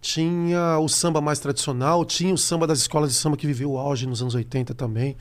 Tinha 0.00 0.78
o 0.78 0.88
samba 0.88 1.20
mais 1.20 1.40
tradicional, 1.40 2.04
tinha 2.04 2.32
o 2.32 2.38
samba 2.38 2.68
das 2.68 2.78
escolas 2.78 3.10
de 3.10 3.16
samba 3.16 3.36
que 3.36 3.48
viveu 3.48 3.72
o 3.72 3.78
auge 3.78 4.06
nos 4.06 4.22
anos 4.22 4.36
80 4.36 4.72
também. 4.74 5.16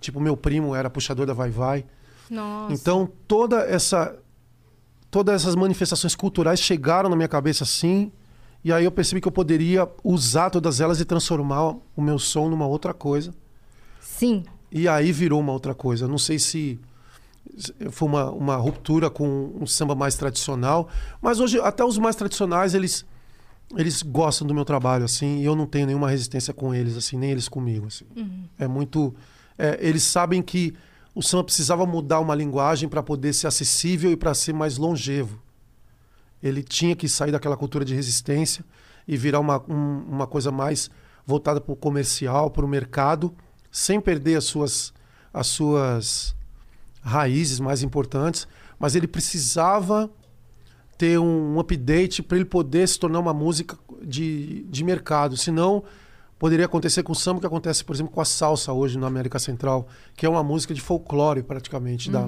Tipo, 0.00 0.20
meu 0.20 0.36
primo 0.36 0.76
era 0.76 0.88
puxador 0.88 1.26
da 1.26 1.34
Vai 1.34 1.50
Vai. 1.50 1.84
Nossa. 2.30 2.72
Então, 2.72 3.10
toda 3.26 3.58
essa 3.62 4.16
todas 5.10 5.42
essas 5.42 5.54
manifestações 5.54 6.14
culturais 6.14 6.58
chegaram 6.58 7.10
na 7.10 7.16
minha 7.16 7.28
cabeça 7.28 7.64
assim, 7.64 8.10
e 8.64 8.72
aí 8.72 8.84
eu 8.84 8.90
percebi 8.90 9.20
que 9.20 9.28
eu 9.28 9.32
poderia 9.32 9.86
usar 10.02 10.48
todas 10.48 10.80
elas 10.80 11.00
e 11.00 11.04
transformar 11.04 11.74
o 11.94 12.00
meu 12.00 12.18
som 12.18 12.48
numa 12.48 12.66
outra 12.66 12.94
coisa. 12.94 13.34
Sim. 14.00 14.44
E 14.70 14.88
aí 14.88 15.12
virou 15.12 15.38
uma 15.40 15.52
outra 15.52 15.74
coisa. 15.74 16.08
Não 16.08 16.16
sei 16.16 16.38
se 16.38 16.80
foi 17.90 18.08
uma, 18.08 18.30
uma 18.30 18.56
ruptura 18.56 19.10
com 19.10 19.52
um 19.60 19.66
samba 19.66 19.94
mais 19.94 20.14
tradicional, 20.14 20.88
mas 21.20 21.38
hoje 21.40 21.60
até 21.60 21.84
os 21.84 21.98
mais 21.98 22.16
tradicionais 22.16 22.74
eles 22.74 23.04
eles 23.76 24.02
gostam 24.02 24.46
do 24.46 24.54
meu 24.54 24.64
trabalho 24.66 25.04
assim, 25.04 25.38
e 25.40 25.44
eu 25.44 25.56
não 25.56 25.64
tenho 25.66 25.86
nenhuma 25.86 26.10
resistência 26.10 26.52
com 26.52 26.74
eles 26.74 26.94
assim, 26.96 27.16
nem 27.16 27.30
eles 27.30 27.48
comigo 27.48 27.86
assim. 27.86 28.04
É 28.58 28.68
muito 28.68 29.14
é, 29.58 29.78
eles 29.80 30.02
sabem 30.02 30.42
que 30.42 30.74
o 31.14 31.22
samba 31.22 31.44
precisava 31.44 31.84
mudar 31.86 32.20
uma 32.20 32.34
linguagem 32.34 32.88
para 32.88 33.02
poder 33.02 33.32
ser 33.32 33.46
acessível 33.46 34.10
e 34.10 34.16
para 34.16 34.32
ser 34.34 34.52
mais 34.54 34.76
longevo. 34.78 35.38
Ele 36.42 36.62
tinha 36.62 36.96
que 36.96 37.08
sair 37.08 37.30
daquela 37.32 37.56
cultura 37.56 37.84
de 37.84 37.94
resistência 37.94 38.64
e 39.06 39.16
virar 39.16 39.40
uma, 39.40 39.62
um- 39.70 40.04
uma 40.08 40.26
coisa 40.26 40.50
mais 40.50 40.90
voltada 41.26 41.60
para 41.60 41.72
o 41.72 41.76
comercial, 41.76 42.50
para 42.50 42.64
o 42.64 42.68
mercado, 42.68 43.32
sem 43.70 44.00
perder 44.00 44.36
as 44.36 44.44
suas, 44.44 44.92
as 45.32 45.46
suas 45.46 46.34
raízes 47.02 47.60
mais 47.60 47.82
importantes. 47.82 48.46
Mas 48.78 48.94
ele 48.94 49.06
precisava 49.06 50.10
ter 50.96 51.18
um, 51.18 51.58
update 51.58 52.22
para 52.22 52.36
ele 52.36 52.44
poder 52.44 52.86
se 52.86 52.98
tornar 52.98 53.18
uma 53.18 53.34
música 53.34 53.76
de, 54.02 54.64
de 54.64 54.84
mercado. 54.84 55.36
Senão, 55.36 55.82
poderia 56.38 56.66
acontecer 56.66 57.02
com 57.02 57.12
o 57.12 57.14
samba 57.14 57.40
que 57.40 57.46
acontece, 57.46 57.84
por 57.84 57.94
exemplo, 57.94 58.12
com 58.12 58.20
a 58.20 58.24
salsa 58.24 58.72
hoje 58.72 58.98
na 58.98 59.06
América 59.06 59.38
Central, 59.38 59.88
que 60.16 60.26
é 60.26 60.28
uma 60.28 60.42
música 60.42 60.72
de 60.72 60.80
folclore 60.80 61.42
praticamente 61.42 62.10
da, 62.10 62.26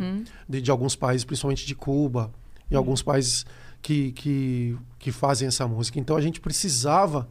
de, 0.48 0.60
de 0.60 0.70
alguns 0.70 0.96
países, 0.96 1.24
principalmente 1.24 1.66
de 1.66 1.74
Cuba 1.74 2.32
e 2.70 2.76
alguns 2.76 3.02
países 3.02 3.46
que, 3.82 4.12
que, 4.12 4.78
que 4.98 5.12
fazem 5.12 5.46
essa 5.46 5.68
música. 5.68 5.98
Então 6.00 6.16
a 6.16 6.20
gente 6.20 6.40
precisava 6.40 7.28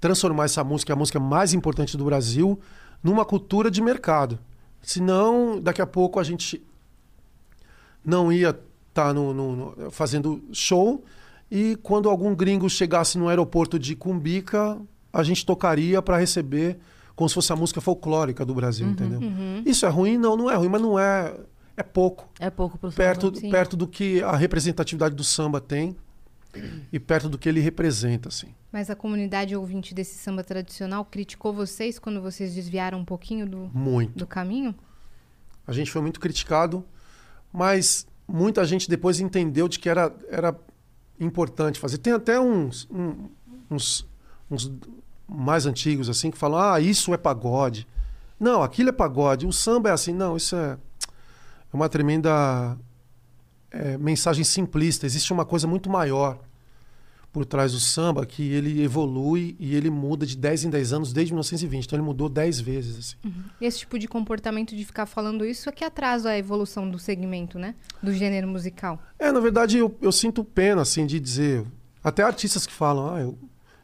transformar 0.00 0.44
essa 0.44 0.62
música, 0.62 0.92
a 0.92 0.96
música 0.96 1.18
mais 1.18 1.54
importante 1.54 1.96
do 1.96 2.04
Brasil, 2.04 2.60
numa 3.02 3.24
cultura 3.24 3.70
de 3.70 3.82
mercado. 3.82 4.38
Senão, 4.82 5.60
daqui 5.60 5.82
a 5.82 5.86
pouco 5.86 6.20
a 6.20 6.22
gente 6.22 6.64
não 8.04 8.32
ia 8.32 8.58
estar 8.88 9.12
no, 9.14 9.32
no- 9.34 9.56
no- 9.76 9.90
fazendo 9.90 10.42
show 10.52 11.04
e 11.50 11.76
quando 11.82 12.08
algum 12.08 12.34
gringo 12.34 12.68
chegasse 12.68 13.16
no 13.18 13.28
aeroporto 13.28 13.78
de 13.78 13.94
Cumbica, 13.96 14.78
a 15.12 15.22
gente 15.22 15.44
tocaria 15.46 16.00
para 16.02 16.18
receber 16.18 16.78
como 17.16 17.28
se 17.28 17.34
fosse 17.34 17.52
a 17.52 17.56
música 17.56 17.80
folclórica 17.80 18.44
do 18.44 18.54
Brasil, 18.54 18.86
entendeu? 18.88 19.20
Isso 19.66 19.84
é 19.84 19.88
ruim? 19.88 20.16
Não, 20.18 20.36
não 20.36 20.50
é 20.50 20.54
ruim, 20.54 20.68
mas 20.68 20.80
não 20.82 20.98
é. 20.98 21.34
É 21.76 21.82
pouco. 21.82 22.28
É 22.40 22.50
pouco 22.50 22.76
pro 22.76 22.90
Perto, 22.92 23.34
samba. 23.34 23.50
perto 23.50 23.76
do 23.76 23.86
que 23.86 24.20
a 24.22 24.36
representatividade 24.36 25.14
do 25.14 25.22
samba 25.24 25.60
tem 25.60 25.96
e 26.92 26.98
perto 26.98 27.28
do 27.28 27.38
que 27.38 27.48
ele 27.48 27.60
representa, 27.60 28.28
assim. 28.28 28.48
Mas 28.72 28.90
a 28.90 28.96
comunidade 28.96 29.54
ouvinte 29.56 29.94
desse 29.94 30.16
samba 30.18 30.42
tradicional 30.42 31.04
criticou 31.04 31.52
vocês 31.52 31.98
quando 31.98 32.20
vocês 32.20 32.54
desviaram 32.54 32.98
um 32.98 33.04
pouquinho 33.04 33.46
do, 33.48 33.70
Muito. 33.72 34.16
do 34.18 34.26
caminho? 34.26 34.74
A 35.66 35.72
gente 35.72 35.90
foi 35.90 36.02
muito 36.02 36.18
criticado, 36.18 36.84
mas 37.58 38.06
muita 38.28 38.64
gente 38.64 38.88
depois 38.88 39.18
entendeu 39.18 39.66
de 39.66 39.80
que 39.80 39.88
era, 39.88 40.14
era 40.28 40.56
importante 41.18 41.80
fazer. 41.80 41.98
Tem 41.98 42.12
até 42.12 42.38
uns, 42.38 42.88
uns, 43.68 44.06
uns 44.48 44.70
mais 45.28 45.66
antigos 45.66 46.08
assim 46.08 46.30
que 46.30 46.38
falam: 46.38 46.60
ah, 46.60 46.80
isso 46.80 47.12
é 47.12 47.16
pagode. 47.16 47.84
Não, 48.38 48.62
aquilo 48.62 48.90
é 48.90 48.92
pagode. 48.92 49.44
O 49.44 49.52
samba 49.52 49.88
é 49.88 49.92
assim. 49.92 50.12
Não, 50.12 50.36
isso 50.36 50.54
é, 50.54 50.78
é 51.72 51.76
uma 51.76 51.88
tremenda 51.88 52.78
é, 53.72 53.98
mensagem 53.98 54.44
simplista. 54.44 55.04
Existe 55.04 55.32
uma 55.32 55.44
coisa 55.44 55.66
muito 55.66 55.90
maior 55.90 56.38
por 57.32 57.44
trás 57.44 57.72
do 57.72 57.80
samba 57.80 58.24
que 58.24 58.52
ele 58.52 58.82
evolui 58.82 59.54
e 59.58 59.74
ele 59.74 59.90
muda 59.90 60.24
de 60.24 60.36
10 60.36 60.64
em 60.64 60.70
10 60.70 60.92
anos 60.92 61.12
desde 61.12 61.32
1920. 61.32 61.84
Então 61.84 61.98
ele 61.98 62.06
mudou 62.06 62.28
10 62.28 62.60
vezes. 62.60 62.98
Assim. 62.98 63.34
Esse 63.60 63.80
tipo 63.80 63.98
de 63.98 64.08
comportamento 64.08 64.74
de 64.74 64.84
ficar 64.84 65.06
falando 65.06 65.44
isso 65.44 65.68
é 65.68 65.72
que 65.72 65.84
atrasa 65.84 66.30
a 66.30 66.38
evolução 66.38 66.90
do 66.90 66.98
segmento, 66.98 67.58
né? 67.58 67.74
Do 68.02 68.12
gênero 68.12 68.48
musical. 68.48 69.00
É, 69.18 69.30
na 69.30 69.40
verdade, 69.40 69.78
eu, 69.78 69.96
eu 70.00 70.10
sinto 70.10 70.42
pena, 70.42 70.82
assim, 70.82 71.06
de 71.06 71.20
dizer. 71.20 71.64
Até 72.02 72.22
artistas 72.22 72.66
que 72.66 72.72
falam, 72.72 73.14
ah, 73.14 73.20
eu. 73.20 73.38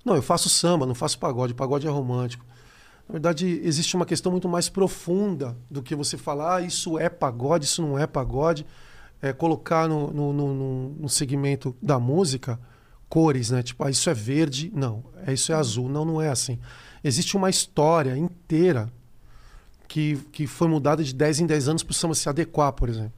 Não, 0.04 0.14
eu 0.16 0.22
faço 0.22 0.48
samba, 0.48 0.84
não 0.84 0.94
faço 0.94 1.18
pagode, 1.18 1.54
pagode 1.54 1.86
é 1.86 1.90
romântico. 1.90 2.44
Na 3.08 3.12
verdade, 3.12 3.60
existe 3.62 3.96
uma 3.96 4.04
questão 4.04 4.32
muito 4.32 4.48
mais 4.48 4.68
profunda 4.68 5.56
do 5.70 5.82
que 5.82 5.94
você 5.94 6.16
falar, 6.16 6.56
ah, 6.56 6.60
isso 6.60 6.98
é 6.98 7.08
pagode, 7.08 7.64
isso 7.64 7.82
não 7.82 7.98
é 7.98 8.06
pagode. 8.06 8.66
É, 9.22 9.32
colocar 9.32 9.88
no, 9.88 10.12
no, 10.12 10.32
no, 10.32 10.88
no 10.90 11.08
segmento 11.08 11.74
da 11.80 11.98
música 11.98 12.60
cores, 13.14 13.50
né? 13.50 13.62
Tipo, 13.62 13.84
ah, 13.84 13.90
isso 13.90 14.10
é 14.10 14.14
verde, 14.14 14.72
não, 14.74 15.04
é, 15.24 15.32
isso 15.32 15.52
é 15.52 15.54
azul. 15.54 15.88
Não, 15.88 16.04
não 16.04 16.20
é 16.20 16.30
assim. 16.30 16.58
Existe 17.04 17.36
uma 17.36 17.48
história 17.48 18.16
inteira 18.16 18.90
que, 19.86 20.16
que 20.32 20.48
foi 20.48 20.66
mudada 20.66 21.04
de 21.04 21.14
10 21.14 21.38
em 21.38 21.46
10 21.46 21.68
anos 21.68 21.82
para 21.84 21.92
o 21.92 21.94
samba 21.94 22.16
se 22.16 22.28
adequar, 22.28 22.72
por 22.72 22.88
exemplo. 22.88 23.12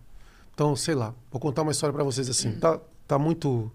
Então, 0.52 0.76
sei 0.76 0.94
lá, 0.94 1.14
vou 1.32 1.40
contar 1.40 1.62
uma 1.62 1.72
história 1.72 1.94
para 1.94 2.04
vocês 2.04 2.28
assim. 2.28 2.52
Tá, 2.58 2.78
tá 3.08 3.18
muito 3.18 3.72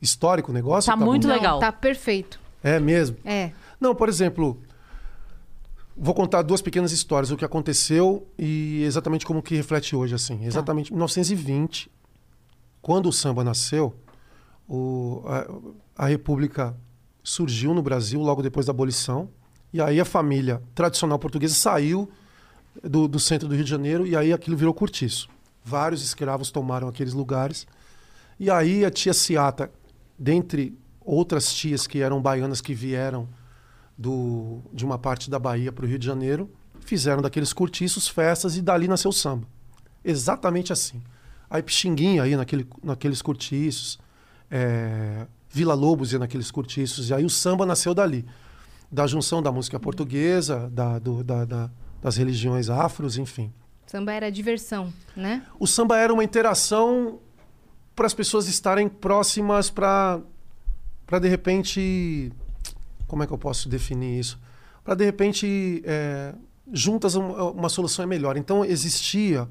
histórico 0.00 0.52
o 0.52 0.54
negócio? 0.54 0.92
Tá 0.92 0.96
muito 0.96 1.26
bom? 1.26 1.34
legal. 1.34 1.54
Não, 1.54 1.60
tá 1.60 1.72
perfeito. 1.72 2.38
É 2.62 2.78
mesmo? 2.78 3.16
É. 3.24 3.50
Não, 3.80 3.96
por 3.96 4.08
exemplo, 4.08 4.62
vou 5.96 6.14
contar 6.14 6.42
duas 6.42 6.62
pequenas 6.62 6.92
histórias, 6.92 7.32
o 7.32 7.36
que 7.36 7.44
aconteceu 7.44 8.28
e 8.38 8.84
exatamente 8.84 9.26
como 9.26 9.42
que 9.42 9.56
reflete 9.56 9.96
hoje, 9.96 10.14
assim. 10.14 10.44
Exatamente 10.44 10.92
em 10.92 10.94
1920, 10.94 11.90
quando 12.80 13.08
o 13.08 13.12
samba 13.12 13.42
nasceu, 13.42 13.92
o, 14.68 15.22
a, 15.26 16.04
a 16.04 16.06
República 16.06 16.76
surgiu 17.22 17.74
no 17.74 17.82
Brasil 17.82 18.20
logo 18.20 18.42
depois 18.42 18.66
da 18.66 18.70
abolição, 18.70 19.30
e 19.72 19.80
aí 19.80 20.00
a 20.00 20.04
família 20.04 20.62
tradicional 20.74 21.18
portuguesa 21.18 21.54
saiu 21.54 22.08
do, 22.82 23.08
do 23.08 23.18
centro 23.18 23.48
do 23.48 23.54
Rio 23.54 23.64
de 23.64 23.70
Janeiro 23.70 24.06
e 24.06 24.16
aí 24.16 24.32
aquilo 24.32 24.56
virou 24.56 24.72
cortiço. 24.72 25.28
Vários 25.64 26.02
escravos 26.02 26.50
tomaram 26.50 26.88
aqueles 26.88 27.12
lugares. 27.12 27.66
E 28.38 28.50
aí 28.50 28.84
a 28.84 28.90
tia 28.90 29.12
Ciata, 29.12 29.70
dentre 30.18 30.78
outras 31.00 31.52
tias 31.52 31.86
que 31.86 32.00
eram 32.00 32.22
baianas 32.22 32.60
que 32.60 32.72
vieram 32.72 33.28
do, 33.96 34.60
de 34.72 34.84
uma 34.84 34.98
parte 34.98 35.28
da 35.28 35.38
Bahia 35.38 35.72
para 35.72 35.84
o 35.84 35.88
Rio 35.88 35.98
de 35.98 36.06
Janeiro, 36.06 36.50
fizeram 36.80 37.20
daqueles 37.20 37.52
cortiços 37.52 38.08
festas 38.08 38.56
e 38.56 38.62
dali 38.62 38.88
nasceu 38.88 39.10
o 39.10 39.12
samba. 39.12 39.46
Exatamente 40.04 40.72
assim. 40.72 41.02
Aí 41.50 41.62
Pixinguinha 41.62 42.22
aí 42.22 42.36
naquele, 42.36 42.66
naqueles 42.82 43.20
cortiços, 43.20 43.98
é, 44.50 45.26
Vila 45.50 45.74
Lobos 45.74 46.12
ia 46.12 46.18
naqueles 46.18 46.50
cortiços, 46.50 47.10
e 47.10 47.14
aí 47.14 47.24
o 47.24 47.30
samba 47.30 47.64
nasceu 47.64 47.94
dali. 47.94 48.24
Da 48.90 49.06
junção 49.06 49.42
da 49.42 49.52
música 49.52 49.78
portuguesa, 49.78 50.70
da, 50.70 50.98
do, 50.98 51.22
da, 51.22 51.44
da, 51.44 51.70
das 52.00 52.16
religiões 52.16 52.70
afros, 52.70 53.18
enfim. 53.18 53.52
Samba 53.86 54.12
era 54.12 54.30
diversão, 54.30 54.92
né? 55.16 55.42
O 55.58 55.66
samba 55.66 55.96
era 55.96 56.12
uma 56.12 56.22
interação 56.22 57.18
para 57.98 58.06
as 58.06 58.14
pessoas 58.14 58.46
estarem 58.46 58.88
próximas 58.88 59.70
para 59.70 60.20
para 61.04 61.18
de 61.18 61.26
repente 61.26 62.30
como 63.08 63.24
é 63.24 63.26
que 63.26 63.32
eu 63.32 63.38
posso 63.38 63.68
definir 63.68 64.20
isso 64.20 64.38
para 64.84 64.94
de 64.94 65.04
repente 65.04 65.82
é, 65.84 66.32
juntas 66.72 67.16
uma, 67.16 67.50
uma, 67.50 67.68
solução 67.68 68.04
é 68.04 68.06
melhor 68.06 68.36
então 68.36 68.64
existia 68.64 69.48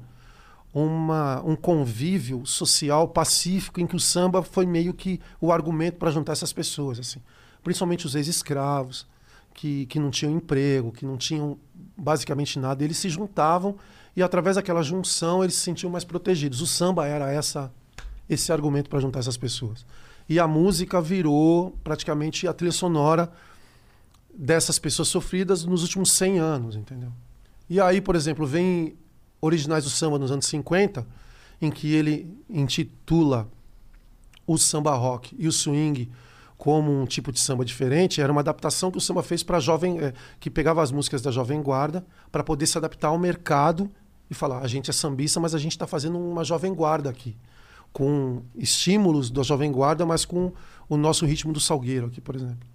uma, 0.72 1.42
um 1.44 1.56
convívio 1.56 2.44
social 2.46 3.08
pacífico 3.08 3.80
em 3.80 3.86
que 3.86 3.96
o 3.96 4.00
samba 4.00 4.42
foi 4.42 4.66
meio 4.66 4.92
que 4.92 5.20
o 5.40 5.52
argumento 5.52 5.96
para 5.96 6.10
juntar 6.10 6.32
essas 6.32 6.52
pessoas 6.52 6.98
assim 6.98 7.20
principalmente 7.62 8.06
os 8.06 8.14
ex-escravos 8.14 9.06
que, 9.54 9.86
que 9.86 9.98
não 9.98 10.10
tinham 10.10 10.34
emprego 10.34 10.92
que 10.92 11.06
não 11.06 11.16
tinham 11.16 11.58
basicamente 11.96 12.58
nada 12.58 12.84
eles 12.84 12.98
se 12.98 13.08
juntavam 13.08 13.76
e 14.14 14.22
através 14.22 14.56
daquela 14.56 14.82
junção 14.82 15.42
eles 15.42 15.54
se 15.54 15.62
sentiam 15.62 15.90
mais 15.90 16.04
protegidos 16.04 16.60
o 16.60 16.66
samba 16.66 17.06
era 17.06 17.30
essa 17.30 17.72
esse 18.28 18.52
argumento 18.52 18.90
para 18.90 19.00
juntar 19.00 19.20
essas 19.20 19.36
pessoas. 19.36 19.86
E 20.28 20.38
a 20.38 20.46
música 20.46 21.00
virou 21.00 21.76
praticamente 21.82 22.46
a 22.46 22.52
trilha 22.52 22.72
sonora 22.72 23.32
dessas 24.32 24.78
pessoas 24.78 25.08
sofridas 25.08 25.64
nos 25.64 25.82
últimos 25.82 26.12
100 26.12 26.38
anos, 26.38 26.76
entendeu? 26.76 27.10
E 27.68 27.80
aí, 27.80 28.00
por 28.00 28.14
exemplo, 28.14 28.46
vem 28.46 28.96
Originais 29.40 29.84
do 29.84 29.90
Samba 29.90 30.18
nos 30.18 30.30
anos 30.30 30.46
50, 30.46 31.06
em 31.60 31.70
que 31.70 31.92
ele 31.94 32.28
intitula 32.48 33.48
o 34.46 34.56
samba 34.56 34.94
rock 34.94 35.36
e 35.38 35.46
o 35.46 35.52
swing 35.52 36.10
como 36.56 36.90
um 36.90 37.06
tipo 37.06 37.30
de 37.30 37.38
samba 37.38 37.64
diferente, 37.64 38.20
era 38.20 38.32
uma 38.32 38.40
adaptação 38.40 38.90
que 38.90 38.98
o 38.98 39.00
samba 39.00 39.22
fez 39.22 39.42
para 39.42 39.60
jovem, 39.60 40.00
é, 40.00 40.12
que 40.40 40.50
pegava 40.50 40.82
as 40.82 40.90
músicas 40.90 41.22
da 41.22 41.30
jovem 41.30 41.62
guarda 41.62 42.04
para 42.32 42.42
poder 42.42 42.66
se 42.66 42.76
adaptar 42.76 43.08
ao 43.08 43.18
mercado 43.18 43.88
e 44.28 44.34
falar, 44.34 44.58
a 44.58 44.66
gente 44.66 44.90
é 44.90 44.92
sambista, 44.92 45.38
mas 45.38 45.54
a 45.54 45.58
gente 45.58 45.72
está 45.72 45.86
fazendo 45.86 46.18
uma 46.18 46.42
jovem 46.42 46.74
guarda 46.74 47.10
aqui 47.10 47.36
com 47.92 48.42
estímulos 48.54 49.30
da 49.30 49.42
Jovem 49.42 49.72
Guarda, 49.72 50.04
mas 50.04 50.24
com 50.24 50.52
o 50.88 50.96
nosso 50.96 51.26
ritmo 51.26 51.52
do 51.52 51.60
Salgueiro 51.60 52.06
aqui, 52.06 52.20
por 52.20 52.34
exemplo. 52.34 52.66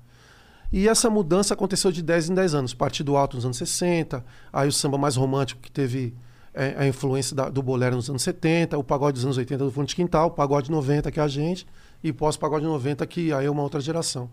E 0.72 0.88
essa 0.88 1.10
mudança 1.10 1.54
aconteceu 1.54 1.92
de 1.92 2.02
10 2.02 2.32
em 2.32 2.34
10 2.36 2.56
anos. 2.56 2.74
Partido 2.74 3.16
Alto 3.16 3.36
nos 3.36 3.46
anos 3.46 3.58
60, 3.58 4.26
aí 4.52 4.68
o 4.68 4.72
samba 4.72 4.98
mais 4.98 5.16
romântico 5.16 5.62
que 5.62 5.72
teve 5.72 6.16
é, 6.54 6.76
a 6.78 6.88
influência 6.88 7.36
da, 7.36 7.50
do 7.50 7.64
bolero 7.64 7.96
nos 7.96 8.10
anos 8.10 8.22
70, 8.22 8.78
o 8.78 8.84
pagode 8.84 9.16
dos 9.16 9.26
anos 9.26 9.38
80 9.38 9.66
do 9.66 9.72
Fundo 9.72 9.88
de 9.88 9.96
Quintal, 9.96 10.28
o 10.28 10.32
pagode 10.32 10.70
90 10.70 11.12
que 11.12 11.20
é 11.20 11.24
a 11.24 11.28
gente, 11.28 11.66
e 12.04 12.14
pós-pagode 12.14 12.66
90 12.66 13.06
que 13.08 13.34
aí 13.34 13.46
é 13.46 13.50
uma 13.50 13.64
outra 13.64 13.80
geração. 13.80 14.30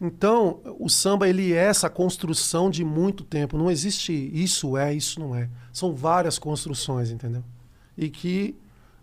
Então, 0.00 0.60
o 0.78 0.88
samba 0.88 1.28
ele 1.28 1.52
é 1.52 1.64
essa 1.64 1.88
construção 1.88 2.68
de 2.68 2.84
muito 2.84 3.22
tempo. 3.24 3.56
Não 3.56 3.70
existe 3.70 4.12
isso 4.12 4.76
é, 4.76 4.92
isso 4.92 5.20
não 5.20 5.34
é. 5.34 5.48
São 5.72 5.94
várias 5.94 6.38
construções, 6.38 7.10
entendeu? 7.10 7.44
E 7.96 8.10
que 8.10 8.56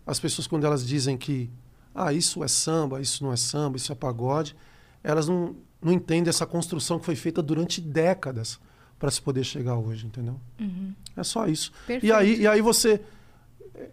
as 0.06 0.20
pessoas, 0.20 0.46
quando 0.46 0.64
elas 0.64 0.86
dizem 0.86 1.16
que 1.16 1.50
ah, 1.94 2.12
isso 2.12 2.42
é 2.44 2.48
samba, 2.48 3.00
isso 3.00 3.24
não 3.24 3.32
é 3.32 3.36
samba, 3.36 3.76
isso 3.76 3.92
é 3.92 3.94
pagode, 3.94 4.54
elas 5.02 5.28
não, 5.28 5.56
não 5.80 5.92
entendem 5.92 6.28
essa 6.28 6.46
construção 6.46 6.98
que 6.98 7.04
foi 7.04 7.16
feita 7.16 7.42
durante 7.42 7.80
décadas 7.80 8.60
para 9.02 9.10
se 9.10 9.20
poder 9.20 9.42
chegar 9.42 9.76
hoje, 9.76 10.06
entendeu? 10.06 10.38
Uhum. 10.60 10.94
É 11.16 11.24
só 11.24 11.48
isso. 11.48 11.72
Perfeito. 11.88 12.06
E 12.06 12.12
aí, 12.12 12.42
e 12.42 12.46
aí 12.46 12.60
você, 12.60 13.00
eh, 13.74 13.90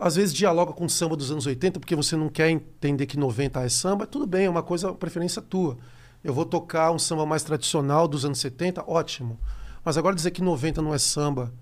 às 0.00 0.16
vezes, 0.16 0.34
dialoga 0.34 0.72
com 0.72 0.84
o 0.84 0.90
samba 0.90 1.14
dos 1.16 1.30
anos 1.30 1.46
80 1.46 1.78
porque 1.78 1.94
você 1.94 2.16
não 2.16 2.28
quer 2.28 2.50
entender 2.50 3.06
que 3.06 3.16
90 3.16 3.60
é 3.62 3.68
samba. 3.68 4.04
Tudo 4.04 4.26
bem, 4.26 4.46
é 4.46 4.50
uma 4.50 4.64
coisa, 4.64 4.92
preferência 4.92 5.40
tua. 5.40 5.78
Eu 6.24 6.34
vou 6.34 6.44
tocar 6.44 6.90
um 6.90 6.98
samba 6.98 7.24
mais 7.24 7.44
tradicional 7.44 8.08
dos 8.08 8.24
anos 8.24 8.40
70, 8.40 8.82
ótimo. 8.84 9.38
Mas 9.84 9.96
agora 9.96 10.16
dizer 10.16 10.32
que 10.32 10.42
90 10.42 10.82
não 10.82 10.92
é 10.92 10.98
samba, 10.98 11.54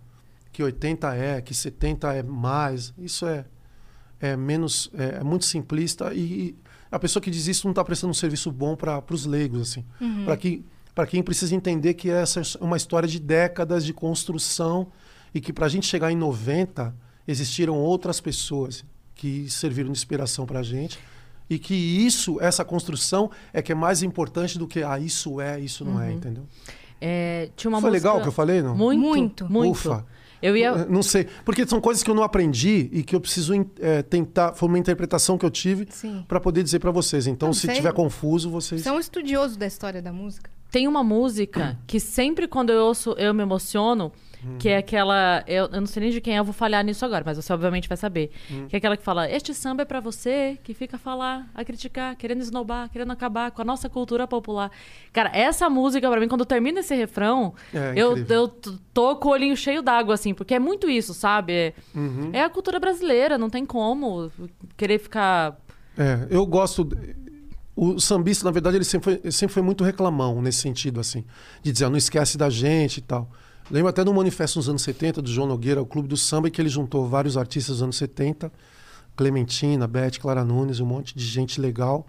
que 0.51 0.63
80 0.63 1.15
é, 1.15 1.43
que 1.43 1.53
70 1.55 2.15
é 2.15 2.23
mais, 2.23 2.95
isso 2.97 3.27
é 3.27 3.45
é 4.19 4.35
menos 4.35 4.91
é, 4.95 5.19
é 5.21 5.23
muito 5.23 5.45
simplista 5.45 6.15
e 6.15 6.57
a 6.91 6.99
pessoa 6.99 7.23
que 7.23 7.31
diz 7.31 7.47
isso 7.47 7.67
não 7.67 7.73
está 7.73 7.85
prestando 7.85 8.13
um 8.13 8.15
serviço 8.15 8.51
bom 8.51 8.75
para 8.75 9.05
os 9.11 9.27
leigos 9.27 9.61
assim 9.61 9.85
Uhum. 10.01 10.25
para 10.25 10.35
que 10.39 10.65
para 10.97 11.07
quem 11.07 11.23
precisa 11.23 11.55
entender 11.55 11.93
que 11.93 12.09
essa 12.09 12.41
é 12.41 12.43
uma 12.59 12.79
história 12.79 13.07
de 13.07 13.21
décadas 13.21 13.85
de 13.85 13.93
construção 13.93 14.87
e 15.35 15.43
que 15.43 15.53
para 15.53 15.67
a 15.67 15.69
gente 15.69 15.87
chegar 15.87 16.11
em 16.11 16.17
90 16.17 16.97
existiram 17.29 17.77
outras 17.77 18.19
pessoas 18.19 18.83
que 19.15 19.47
serviram 19.51 19.93
de 19.93 19.99
inspiração 19.99 20.47
para 20.47 20.61
a 20.61 20.63
gente 20.63 20.99
e 21.51 21.59
que 21.59 21.75
isso 21.75 22.41
essa 22.41 22.65
construção 22.65 23.31
é 23.53 23.61
que 23.61 23.73
é 23.73 23.75
mais 23.75 24.03
importante 24.03 24.59
do 24.59 24.67
que 24.67 24.83
ah 24.83 24.99
isso 24.99 25.39
é 25.39 25.61
isso 25.61 25.85
não 25.85 26.01
é 26.01 26.15
entendeu 26.15 26.45
É, 26.99 27.51
tinha 27.55 27.69
uma 27.69 27.79
foi 27.79 27.91
música... 27.91 28.09
legal 28.09 28.19
o 28.19 28.23
que 28.23 28.29
eu 28.29 28.33
falei 28.33 28.63
não 28.63 28.75
Muito, 28.75 28.99
Muito. 28.99 29.53
muito. 29.53 29.73
Ufa. 29.73 30.07
Eu 30.41 30.57
ia... 30.57 30.87
Não 30.87 31.03
sei. 31.03 31.27
Porque 31.47 31.67
são 31.67 31.81
coisas 31.81 32.03
que 32.03 32.11
eu 32.11 32.15
não 32.15 32.23
aprendi 32.23 32.91
e 32.93 33.03
que 33.03 33.17
eu 33.17 33.21
preciso 33.21 33.55
é, 33.81 34.03
tentar. 34.03 34.53
Foi 34.53 34.69
uma 34.69 34.79
interpretação 34.79 35.39
que 35.39 35.47
eu 35.47 35.51
tive 35.51 35.89
para 36.29 36.39
poder 36.39 36.63
dizer 36.63 36.79
para 36.79 36.91
vocês. 36.91 37.27
Então, 37.27 37.49
Não, 37.49 37.55
se 37.55 37.63
sei. 37.63 37.77
tiver 37.77 37.93
confuso, 37.95 38.51
vocês. 38.51 38.83
Você 38.83 38.89
é 38.91 38.93
um 38.93 39.01
estudioso 39.01 39.59
da 39.59 39.67
história 39.67 40.03
da 40.03 40.13
música. 40.13 40.51
Tem 40.71 40.87
uma 40.89 41.03
música 41.05 41.79
que 41.87 41.99
sempre 42.01 42.47
quando 42.49 42.71
eu 42.71 42.85
ouço 42.85 43.13
eu 43.19 43.33
me 43.33 43.43
emociono, 43.43 44.13
que 44.59 44.69
é 44.69 44.77
aquela. 44.77 45.43
Eu, 45.47 45.65
eu 45.73 45.81
não 45.81 45.87
sei 45.87 46.03
nem 46.03 46.11
de 46.13 46.21
quem 46.21 46.37
é, 46.37 46.39
eu 46.39 46.45
vou 46.45 46.53
falhar 46.53 46.85
nisso 46.85 47.05
agora, 47.05 47.23
mas 47.27 47.37
você 47.37 47.53
obviamente 47.53 47.89
vai 47.89 47.97
saber. 47.97 48.31
Que 48.69 48.77
é 48.77 48.79
aquela 48.79 48.97
que 48.97 49.03
fala: 49.03 49.29
Este 49.31 49.53
samba 49.55 49.83
é 49.83 49.85
pra 49.85 49.99
você 50.01 50.59
que 50.63 50.73
fica 50.75 50.97
a 50.97 50.99
falar, 50.99 51.49
a 51.55 51.65
criticar, 51.65 52.15
querendo 52.17 52.43
esnobar, 52.43 52.89
querendo 52.91 53.11
acabar 53.11 53.51
com 53.51 53.63
a 53.63 53.65
nossa 53.65 53.89
cultura 53.89 54.27
popular. 54.29 54.71
Cara, 55.13 55.31
essa 55.33 55.69
música, 55.71 56.09
pra 56.11 56.21
mim, 56.21 56.29
quando 56.29 56.45
termina 56.45 56.81
esse 56.81 56.95
refrão, 56.95 57.55
É, 57.75 57.95
eu, 57.97 58.13
incrível. 58.13 58.37
eu 58.43 58.49
t- 58.49 58.71
tô 58.93 59.17
com 59.17 59.29
o 59.31 59.33
olhinho 59.33 59.57
cheio 59.57 59.83
d'água, 59.83 60.15
assim, 60.15 60.33
porque 60.35 60.55
é 60.55 60.59
muito 60.61 60.89
isso, 60.89 61.13
sabe? 61.15 61.53
É, 61.53 61.75
Uhum. 61.95 62.31
é 62.33 62.43
a 62.43 62.51
cultura 62.51 62.79
brasileira, 62.79 63.37
não 63.39 63.49
tem 63.51 63.65
como 63.67 64.31
querer 64.77 64.99
ficar. 64.99 65.57
É, 65.99 66.27
eu 66.31 66.45
gosto. 66.47 66.87
O 67.77 68.01
sambista, 68.01 68.43
na 68.45 68.51
verdade, 68.51 68.79
ele 68.79 68.85
sempre 68.87 69.05
foi, 69.05 69.21
ele 69.23 69.33
sempre 69.33 69.53
foi 69.53 69.63
muito 69.63 69.85
reclamão 69.85 70.41
nesse 70.41 70.59
sentido, 70.61 70.99
assim. 70.99 71.25
De 71.63 71.71
dizer, 71.73 71.85
"Ah, 71.85 71.91
não 71.91 71.99
esquece 71.99 72.39
da 72.39 72.49
gente 72.49 72.97
e 72.99 73.01
tal. 73.03 73.31
Lembro 73.71 73.89
até 73.89 74.03
de 74.03 74.09
um 74.09 74.15
manifesto 74.15 74.59
nos 74.59 74.69
anos 74.69 74.81
70 74.83 75.21
do 75.21 75.31
João 75.31 75.47
Nogueira, 75.47 75.83
o 75.83 75.87
Clube 75.87 76.09
do 76.09 76.17
Samba, 76.17 76.49
que 76.49 76.61
ele 76.61 76.69
juntou 76.71 77.07
vários 77.07 77.37
artistas 77.37 77.77
dos 77.77 77.83
anos 77.83 77.97
70, 77.97 78.51
Clementina, 79.17 79.87
Beth, 79.87 80.19
Clara 80.21 80.45
Nunes, 80.45 80.81
um 80.81 80.87
monte 80.87 81.15
de 81.17 81.25
gente 81.25 81.61
legal, 81.61 82.07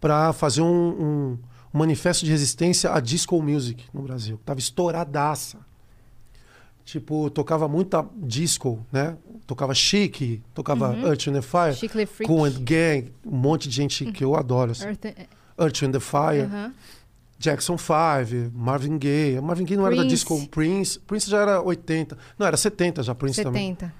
para 0.00 0.32
fazer 0.32 0.62
um, 0.62 0.66
um- 0.66 1.38
um 1.74 1.78
manifesto 1.78 2.24
de 2.24 2.30
resistência 2.30 2.92
à 2.92 3.00
disco 3.00 3.40
music 3.42 3.84
no 3.92 4.02
Brasil. 4.02 4.40
Tava 4.44 4.60
estouradaça. 4.60 5.58
Tipo, 6.84 7.30
tocava 7.30 7.68
muita 7.68 8.04
disco, 8.16 8.84
né? 8.90 9.16
Tocava 9.46 9.72
chique, 9.74 10.42
tocava 10.54 10.96
Earth 10.98 11.28
and 11.28 11.34
the 11.34 11.42
Fire, 11.42 11.74
Chicle 11.74 12.06
Freak. 12.06 12.32
Cool 12.32 12.44
and 12.46 12.64
Gang, 12.64 13.12
um 13.24 13.36
monte 13.36 13.68
de 13.68 13.74
gente 13.76 14.04
que 14.12 14.24
eu 14.24 14.34
adoro. 14.36 14.72
Assim. 14.72 14.86
Earth- 14.86 15.04
é, 15.04 15.26
Earth 15.58 15.82
and 15.82 15.92
the 15.92 16.00
Fire. 16.00 16.48
Jackson 17.38 17.76
5, 17.76 18.52
Marvin 18.54 18.98
Gaye. 18.98 19.40
Marvin 19.40 19.64
Gaye 19.64 19.76
não 19.76 19.86
era 19.86 19.96
da 19.96 20.02
Prince. 20.02 20.14
disco 20.14 20.48
Prince. 20.48 20.98
Prince 21.00 21.28
já 21.30 21.40
era 21.40 21.60
80. 21.60 22.16
Não, 22.38 22.46
era 22.46 22.56
70 22.56 23.02
já, 23.02 23.14
Prince 23.14 23.42
também. 23.42 23.70
70. 23.72 23.92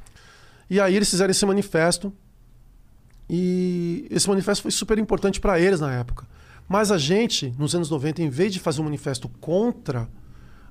E 0.71 0.81
aí 0.81 0.95
eles 0.95 1.11
fizeram 1.11 1.31
esse 1.31 1.45
manifesto. 1.45 2.13
E 3.29 4.07
esse 4.11 4.29
manifesto 4.29 4.63
foi 4.63 4.71
super 4.71 4.99
importante 4.99 5.41
para 5.41 5.59
eles 5.59 5.81
na 5.81 5.93
época. 5.95 6.27
Mas 6.69 6.91
a 6.91 6.99
gente, 6.99 7.53
nos 7.59 7.75
anos 7.75 7.91
90, 7.91 8.23
em 8.23 8.29
vez 8.29 8.53
de 8.53 8.61
fazer 8.61 8.81
um 8.81 8.85
manifesto 8.85 9.29
contra 9.41 10.09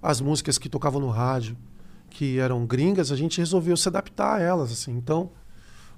as 0.01 0.19
músicas 0.21 0.57
que 0.57 0.69
tocavam 0.69 0.99
no 1.01 1.09
rádio, 1.09 1.57
que 2.11 2.37
eram 2.37 2.65
gringas, 2.65 3.11
a 3.11 3.15
gente 3.15 3.39
resolveu 3.39 3.75
se 3.75 3.87
adaptar 3.87 4.35
a 4.35 4.39
elas, 4.39 4.71
assim. 4.71 4.91
Então, 4.91 5.31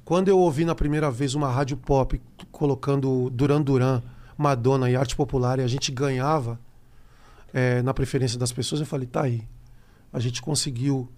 quando 0.06 0.30
eu 0.30 0.38
ouvi 0.38 0.64
na 0.64 0.76
primeira 0.76 1.12
vez 1.12 1.34
uma 1.34 1.52
rádio 1.52 1.76
pop 1.76 2.22
colocando 2.52 3.30
Duran 3.32 3.62
Duran, 3.62 4.02
Madonna 4.38 4.90
e 4.90 4.96
arte 4.96 5.16
popular 5.16 5.60
e 5.60 5.64
a 5.64 5.68
gente 5.68 5.92
ganhava 5.92 6.60
eh, 7.54 7.82
na 7.82 7.94
preferência 7.94 8.38
das 8.38 8.52
pessoas, 8.52 8.80
eu 8.80 8.88
falei, 8.88 9.08
tá 9.08 9.24
aí. 9.24 9.44
A 10.12 10.20
gente 10.20 10.42
conseguiu, 10.42 11.10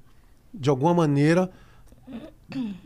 de 0.53 0.69
alguma 0.69 0.93
maneira, 0.93 1.51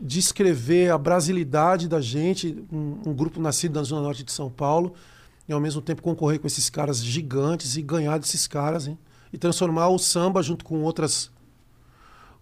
descrever 0.00 0.90
a 0.90 0.98
brasilidade 0.98 1.88
da 1.88 2.00
gente, 2.00 2.64
um, 2.72 2.98
um 3.06 3.14
grupo 3.14 3.40
nascido 3.40 3.74
na 3.74 3.82
Zona 3.82 4.02
Norte 4.02 4.24
de 4.24 4.32
São 4.32 4.50
Paulo, 4.50 4.94
e 5.48 5.52
ao 5.52 5.60
mesmo 5.60 5.80
tempo 5.80 6.02
concorrer 6.02 6.40
com 6.40 6.46
esses 6.46 6.68
caras 6.68 7.02
gigantes 7.02 7.76
e 7.76 7.82
ganhar 7.82 8.18
desses 8.18 8.46
caras, 8.46 8.86
hein? 8.86 8.98
E 9.32 9.38
transformar 9.38 9.88
o 9.88 9.98
samba 9.98 10.42
junto 10.42 10.64
com 10.64 10.82
outras 10.82 11.30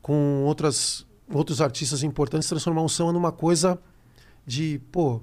com 0.09 0.43
outras 0.47 1.07
outros 1.35 1.61
artistas 1.61 2.03
importantes, 2.03 2.49
transformar 2.49 2.81
o 2.81 2.89
samba 2.89 3.13
numa 3.13 3.31
coisa 3.31 3.79
de, 4.47 4.81
pô, 4.91 5.21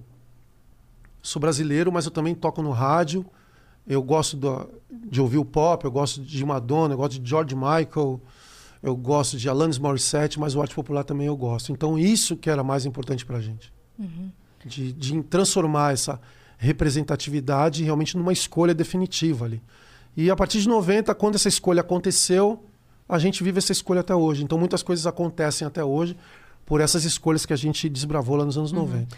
sou 1.19 1.39
brasileiro, 1.39 1.91
mas 1.91 2.05
eu 2.05 2.11
também 2.11 2.35
toco 2.35 2.61
no 2.61 2.69
rádio. 2.69 3.25
Eu 3.87 4.03
gosto 4.03 4.37
do- 4.37 4.69
de 5.09 5.19
ouvir 5.19 5.39
o 5.39 5.45
pop, 5.45 5.83
eu 5.83 5.89
gosto 5.91 6.21
de 6.21 6.45
Madonna, 6.45 6.93
eu 6.93 6.97
gosto 6.99 7.19
de 7.19 7.27
George 7.27 7.55
Michael, 7.55 8.21
eu 8.83 8.95
gosto 8.95 9.35
de 9.37 9.49
Alanis 9.49 9.79
Morissette, 9.79 10.39
mas 10.39 10.53
o 10.55 10.61
arte 10.61 10.75
popular 10.75 11.03
também 11.03 11.25
eu 11.25 11.35
gosto. 11.35 11.71
Então 11.71 11.97
isso 11.97 12.37
que 12.37 12.51
era 12.51 12.63
mais 12.63 12.85
importante 12.85 13.25
pra 13.25 13.41
gente. 13.41 13.73
De, 14.63 14.93
de 14.93 15.23
transformar 15.23 15.93
essa 15.93 16.21
representatividade 16.59 17.83
realmente 17.83 18.15
numa 18.15 18.31
escolha 18.33 18.75
definitiva 18.75 19.45
ali. 19.45 19.61
E 20.15 20.29
a 20.29 20.35
partir 20.35 20.61
de 20.61 20.67
90, 20.69 21.13
quando 21.15 21.33
essa 21.35 21.47
escolha 21.49 21.81
aconteceu, 21.81 22.63
a 23.07 23.18
gente 23.19 23.44
vive 23.44 23.57
essa 23.60 23.72
escolha 23.72 24.02
até 24.02 24.15
hoje. 24.15 24.44
Então 24.44 24.57
muitas 24.57 24.82
coisas 24.84 25.06
acontecem 25.07 25.68
até 25.68 25.84
hoje 25.84 26.18
por 26.65 26.82
essas 26.82 27.03
escolhas 27.06 27.45
que 27.45 27.53
a 27.53 27.56
gente 27.56 27.88
desbravou 27.90 28.36
lá 28.36 28.45
nos 28.45 28.57
anos 28.57 28.72
90. 28.72 29.15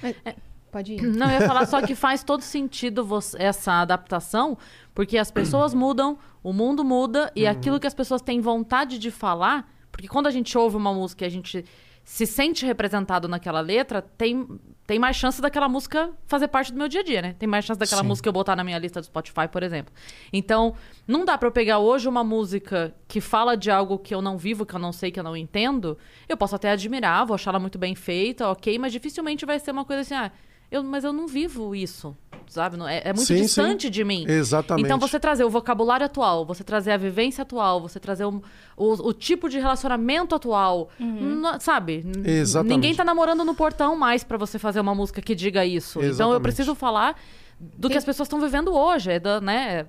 Pode 0.70 0.94
ir. 0.94 1.02
Não, 1.02 1.28
eu 1.32 1.40
ia 1.42 1.48
falar 1.48 1.66
só 1.66 1.82
que 1.82 1.96
faz 1.96 2.24
todo 2.24 2.42
sentido 2.42 3.06
você- 3.06 3.42
essa 3.42 3.72
adaptação, 3.82 4.58
porque 4.94 5.18
as 5.18 5.32
pessoas 5.32 5.74
mudam, 5.76 6.18
o 6.44 6.52
mundo 6.52 6.84
muda, 6.84 7.32
e 7.36 7.48
aquilo 7.48 7.80
que 7.80 7.88
as 7.88 7.94
pessoas 7.94 8.22
têm 8.22 8.42
vontade 8.42 9.00
de 9.00 9.10
falar, 9.10 9.72
porque 9.92 10.08
quando 10.10 10.28
a 10.28 10.32
gente 10.32 10.58
ouve 10.58 10.76
uma 10.76 10.94
música 10.94 11.24
e 11.24 11.28
a 11.28 11.32
gente 11.32 11.64
se 12.08 12.26
sente 12.26 12.66
representado 12.66 13.28
naquela 13.28 13.60
letra, 13.60 14.02
tem, 14.02 14.48
tem 14.88 14.98
mais 14.98 15.18
chance 15.18 15.42
daquela 15.42 15.68
música 15.68 16.10
fazer 16.26 16.48
parte 16.48 16.72
do 16.72 16.78
meu 16.78 16.88
dia 16.88 17.02
a 17.02 17.04
dia, 17.04 17.22
né? 17.22 17.36
Tem 17.38 17.46
mais 17.46 17.66
chance 17.66 17.78
daquela 17.78 18.02
Sim. 18.02 18.08
música 18.08 18.30
eu 18.30 18.34
botar 18.34 18.56
na 18.56 18.64
minha 18.64 18.78
lista 18.80 19.02
do 19.02 19.06
Spotify, 19.06 19.46
por 19.52 19.62
exemplo. 19.62 19.94
Então, 20.32 20.74
não 21.06 21.26
dá 21.26 21.38
pra 21.38 21.50
eu 21.50 21.52
pegar 21.52 21.80
hoje 21.80 22.08
uma 22.08 22.24
música 22.24 22.96
que 23.10 23.20
fala 23.20 23.58
de 23.58 23.70
algo 23.70 24.00
que 24.00 24.16
eu 24.16 24.22
não 24.22 24.38
vivo, 24.38 24.66
que 24.66 24.74
eu 24.74 24.80
não 24.80 24.94
sei, 24.94 25.12
que 25.12 25.20
eu 25.20 25.24
não 25.24 25.36
entendo. 25.36 25.98
Eu 26.30 26.38
posso 26.38 26.56
até 26.56 26.72
admirar, 26.72 27.26
vou 27.26 27.36
achar 27.36 27.52
ela 27.52 27.60
muito 27.60 27.78
bem 27.78 27.94
feita, 27.94 28.48
ok, 28.48 28.80
mas 28.80 28.94
dificilmente 28.94 29.46
vai 29.46 29.60
ser 29.60 29.72
uma 29.72 29.84
coisa 29.84 30.02
assim, 30.02 30.16
ah, 30.16 30.32
eu, 30.72 30.82
mas 30.84 31.04
eu 31.04 31.12
não 31.12 31.28
vivo 31.28 31.76
isso, 31.76 32.16
sabe? 32.48 32.78
Não- 32.78 32.88
É, 32.88 33.02
é 33.06 33.14
muito 33.14 33.28
Sim, 33.28 33.41
distante 33.41 33.84
sim. 33.88 33.90
de 33.91 34.03
mim. 34.03 34.26
Exatamente. 34.28 34.86
Então, 34.86 34.98
você 34.99 35.19
trazer 35.19 35.44
o 35.44 35.49
vocabulário 35.49 36.06
atual, 36.06 36.45
você 36.45 36.64
trazer 36.64 36.91
a 36.91 36.98
vivência 36.98 37.41
atual, 37.41 37.82
você 37.82 37.99
trazer 37.99 38.26
o, 38.26 38.41
o, 38.76 39.07
o 39.10 39.14
tipo 39.14 39.49
de 39.49 39.60
relacionamento 39.60 40.34
atual, 40.36 40.90
não- 40.99 41.60
sabe? 41.60 42.06
Exatamente. 42.26 42.74
Ninguém 42.76 42.95
tá 42.95 43.03
namorando 43.03 43.44
no 43.45 43.53
portão 43.56 43.95
mais 43.95 44.24
pra 44.24 44.38
você 44.38 44.57
fazer 44.60 44.80
uma 44.80 44.95
música 44.95 45.22
que 45.22 45.36
diga 45.36 45.65
isso. 45.65 45.99
Então, 45.99 46.03
eu 46.03 46.10
Exatamente. 46.11 46.41
preciso 46.44 46.76
falar 46.76 47.19
do 47.60 47.90
que 47.90 47.98
as 47.98 48.06
pessoas 48.06 48.28
estão 48.28 48.40
vivendo 48.40 48.74
hoje, 48.74 49.11
é 49.11 49.19
da, 49.19 49.41
né? 49.41 49.86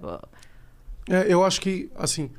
É, 1.08 1.26
eu 1.32 1.44
acho 1.44 1.60
que, 1.60 1.90
assim, 1.96 2.30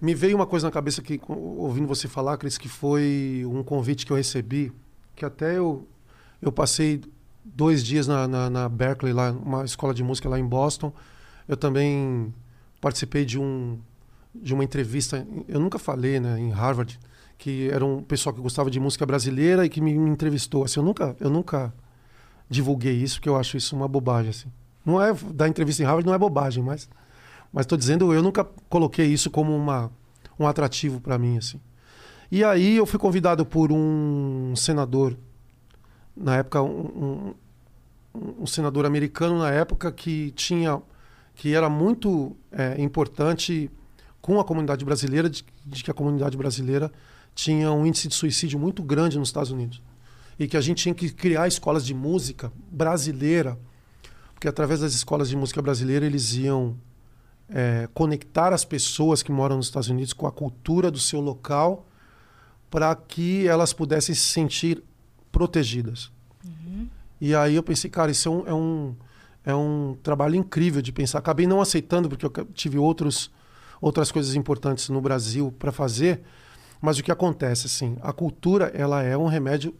me 0.00 0.14
veio 0.14 0.36
uma 0.36 0.46
coisa 0.46 0.66
na 0.66 0.70
cabeça 0.70 1.02
que, 1.02 1.20
ouvindo 1.28 1.86
você 1.86 2.08
falar, 2.08 2.36
Cris, 2.36 2.56
que 2.58 2.68
foi 2.68 3.42
um 3.46 3.62
convite 3.62 4.04
que 4.06 4.12
eu 4.12 4.16
recebi, 4.16 4.72
que 5.14 5.24
até 5.24 5.58
eu, 5.58 5.86
eu 6.40 6.50
passei 6.50 7.00
dois 7.44 7.84
dias 7.84 8.06
na, 8.06 8.26
na, 8.28 8.50
na 8.50 8.68
Berkeley, 8.68 9.12
lá, 9.12 9.30
uma 9.30 9.64
escola 9.64 9.94
de 9.94 10.02
música 10.02 10.28
lá 10.28 10.38
em 10.38 10.46
Boston. 10.46 10.92
Eu 11.48 11.56
também 11.56 12.32
participei 12.80 13.24
de 13.24 13.38
um 13.38 13.78
de 14.32 14.54
uma 14.54 14.62
entrevista, 14.62 15.26
eu 15.48 15.58
nunca 15.58 15.76
falei, 15.76 16.20
né, 16.20 16.38
em 16.38 16.50
Harvard, 16.50 17.00
que 17.36 17.68
era 17.68 17.84
um 17.84 18.00
pessoal 18.00 18.32
que 18.32 18.40
gostava 18.40 18.70
de 18.70 18.78
música 18.78 19.04
brasileira 19.04 19.66
e 19.66 19.68
que 19.68 19.80
me, 19.80 19.92
me 19.98 20.08
entrevistou. 20.08 20.62
Assim, 20.62 20.78
eu 20.78 20.84
nunca, 20.84 21.16
eu 21.18 21.28
nunca 21.28 21.74
divulguei 22.48 22.94
isso, 22.94 23.16
porque 23.16 23.28
eu 23.28 23.36
acho 23.36 23.56
isso 23.56 23.74
uma 23.74 23.88
bobagem, 23.88 24.30
assim. 24.30 24.48
Não 24.86 25.02
é 25.02 25.12
dar 25.34 25.48
entrevista 25.48 25.82
em 25.82 25.86
Harvard 25.86 26.06
não 26.06 26.14
é 26.14 26.18
bobagem, 26.18 26.62
mas 26.62 26.88
mas 27.52 27.64
estou 27.64 27.76
dizendo, 27.76 28.12
eu 28.12 28.22
nunca 28.22 28.44
coloquei 28.68 29.06
isso 29.06 29.30
como 29.30 29.54
uma, 29.54 29.90
um 30.38 30.46
atrativo 30.46 31.00
para 31.00 31.18
mim, 31.18 31.38
assim. 31.38 31.60
E 32.30 32.44
aí 32.44 32.76
eu 32.76 32.86
fui 32.86 32.98
convidado 32.98 33.44
por 33.44 33.72
um 33.72 34.54
senador, 34.54 35.16
na 36.16 36.36
época, 36.36 36.62
um, 36.62 37.34
um, 38.14 38.34
um 38.40 38.46
senador 38.46 38.84
americano 38.86 39.38
na 39.38 39.50
época 39.50 39.90
que 39.92 40.30
tinha, 40.32 40.80
que 41.34 41.54
era 41.54 41.68
muito 41.68 42.36
é, 42.52 42.80
importante 42.80 43.70
com 44.20 44.38
a 44.38 44.44
comunidade 44.44 44.84
brasileira, 44.84 45.28
de, 45.30 45.44
de 45.64 45.82
que 45.82 45.90
a 45.90 45.94
comunidade 45.94 46.36
brasileira 46.36 46.92
tinha 47.34 47.72
um 47.72 47.86
índice 47.86 48.08
de 48.08 48.14
suicídio 48.14 48.58
muito 48.58 48.82
grande 48.82 49.18
nos 49.18 49.28
Estados 49.28 49.50
Unidos. 49.50 49.80
E 50.38 50.46
que 50.46 50.56
a 50.56 50.60
gente 50.60 50.82
tinha 50.82 50.94
que 50.94 51.10
criar 51.10 51.46
escolas 51.46 51.84
de 51.84 51.94
música 51.94 52.52
brasileira, 52.70 53.58
porque 54.34 54.48
através 54.48 54.80
das 54.80 54.94
escolas 54.94 55.28
de 55.28 55.36
música 55.36 55.60
brasileira 55.60 56.06
eles 56.06 56.34
iam 56.34 56.76
é, 57.48 57.88
conectar 57.92 58.52
as 58.52 58.64
pessoas 58.64 59.22
que 59.22 59.32
moram 59.32 59.56
nos 59.56 59.66
Estados 59.66 59.88
Unidos 59.88 60.12
com 60.12 60.26
a 60.26 60.32
cultura 60.32 60.90
do 60.90 60.98
seu 60.98 61.20
local 61.20 61.86
para 62.70 62.94
que 62.94 63.46
elas 63.48 63.72
pudessem 63.72 64.14
se 64.14 64.22
sentir 64.22 64.82
protegidas. 65.40 66.12
E 67.18 67.34
aí 67.34 67.56
eu 67.56 67.62
pensei, 67.62 67.88
cara, 67.88 68.10
isso 68.10 68.28
é 68.28 68.30
um, 68.30 68.46
é 68.46 68.54
um, 68.54 68.96
é 69.42 69.54
um 69.54 69.96
trabalho 70.02 70.34
incrível 70.34 70.82
de 70.82 70.92
pensar. 70.92 71.18
Acabei 71.18 71.46
não 71.46 71.62
aceitando 71.62 72.10
porque 72.10 72.26
eu 72.26 72.44
tive 72.52 72.76
outros, 72.76 73.30
outras 73.80 74.12
coisas 74.12 74.34
importantes 74.34 74.90
no 74.90 75.00
Brasil 75.00 75.50
para 75.58 75.72
fazer, 75.72 76.20
mas 76.78 76.98
o 76.98 77.02
que 77.02 77.10
acontece, 77.10 77.66
assim, 77.66 77.96
a 78.02 78.12
cultura 78.12 78.70
ela 78.74 79.02
é 79.02 79.16
um 79.16 79.28
remédio 79.28 79.74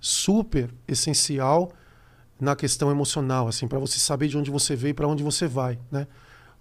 super 0.00 0.70
essencial 0.88 1.70
na 2.40 2.56
questão 2.56 2.90
emocional, 2.90 3.46
assim, 3.46 3.68
para 3.68 3.78
você 3.78 3.98
saber 3.98 4.28
de 4.28 4.38
onde 4.38 4.50
você 4.50 4.74
veio 4.74 4.92
e 4.92 4.94
para 4.94 5.06
onde 5.06 5.22
você 5.22 5.46
vai, 5.46 5.78
né? 5.92 6.06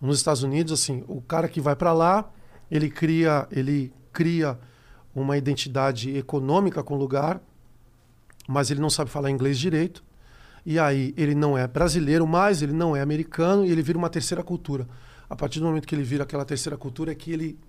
Nos 0.01 0.17
Estados 0.17 0.43
Unidos, 0.43 0.73
assim, 0.73 1.01
o 1.07 1.21
cara 1.21 1.47
que 1.47 1.61
vai 1.61 1.77
para 1.77 1.93
lá, 1.93 2.29
ele 2.69 2.89
cria, 2.89 3.47
ele 3.49 3.93
cria 4.11 4.59
uma 5.15 5.37
identidade 5.37 6.13
econômica 6.17 6.83
com 6.83 6.95
o 6.95 6.97
lugar, 6.97 7.41
mas 8.47 8.71
ele 8.71 8.79
não 8.79 8.89
sabe 8.89 9.09
falar 9.09 9.29
inglês 9.29 9.57
direito. 9.57 10.03
E 10.65 10.79
aí 10.79 11.13
ele 11.17 11.35
não 11.35 11.57
é 11.57 11.67
brasileiro, 11.67 12.25
mas 12.25 12.61
ele 12.61 12.73
não 12.73 12.95
é 12.95 13.01
americano 13.01 13.65
e 13.65 13.71
ele 13.71 13.81
vira 13.81 13.97
uma 13.97 14.09
terceira 14.09 14.43
cultura. 14.43 14.87
A 15.29 15.35
partir 15.35 15.59
do 15.59 15.65
momento 15.65 15.87
que 15.87 15.95
ele 15.95 16.03
vira 16.03 16.23
aquela 16.23 16.45
terceira 16.45 16.77
cultura 16.77 17.11
é 17.11 17.15
que 17.15 17.31
ele 17.31 17.59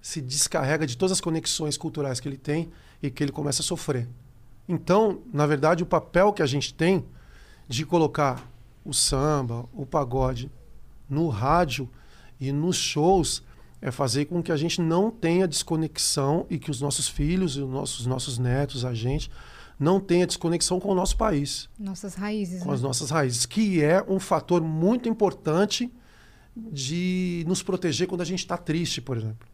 se 0.00 0.20
descarrega 0.20 0.86
de 0.86 0.96
todas 0.96 1.12
as 1.12 1.20
conexões 1.20 1.76
culturais 1.76 2.20
que 2.20 2.28
ele 2.28 2.36
tem 2.36 2.70
e 3.02 3.10
que 3.10 3.22
ele 3.22 3.32
começa 3.32 3.62
a 3.62 3.64
sofrer. 3.64 4.08
Então, 4.68 5.20
na 5.32 5.46
verdade, 5.46 5.82
o 5.82 5.86
papel 5.86 6.32
que 6.32 6.42
a 6.42 6.46
gente 6.46 6.72
tem 6.72 7.04
de 7.66 7.84
colocar 7.84 8.42
o 8.84 8.92
samba, 8.94 9.66
o 9.72 9.84
pagode 9.84 10.50
no 11.08 11.28
rádio 11.28 11.88
e 12.40 12.52
nos 12.52 12.76
shows 12.76 13.42
é 13.80 13.90
fazer 13.90 14.26
com 14.26 14.42
que 14.42 14.50
a 14.50 14.56
gente 14.56 14.80
não 14.80 15.10
tenha 15.10 15.46
desconexão 15.46 16.46
e 16.50 16.58
que 16.58 16.70
os 16.70 16.80
nossos 16.80 17.08
filhos 17.08 17.56
os 17.56 17.68
nossos, 17.68 18.06
nossos 18.06 18.38
netos, 18.38 18.84
a 18.84 18.92
gente, 18.92 19.30
não 19.78 20.00
tenha 20.00 20.26
desconexão 20.26 20.80
com 20.80 20.90
o 20.90 20.94
nosso 20.94 21.16
país, 21.16 21.68
Nossas 21.78 22.14
raízes. 22.14 22.62
com 22.62 22.68
né? 22.68 22.74
as 22.74 22.82
nossas 22.82 23.10
raízes, 23.10 23.46
que 23.46 23.82
é 23.82 24.04
um 24.08 24.18
fator 24.18 24.60
muito 24.60 25.08
importante 25.08 25.90
de 26.56 27.44
nos 27.46 27.62
proteger 27.62 28.08
quando 28.08 28.20
a 28.20 28.24
gente 28.24 28.40
está 28.40 28.56
triste, 28.56 29.00
por 29.00 29.16
exemplo. 29.16 29.46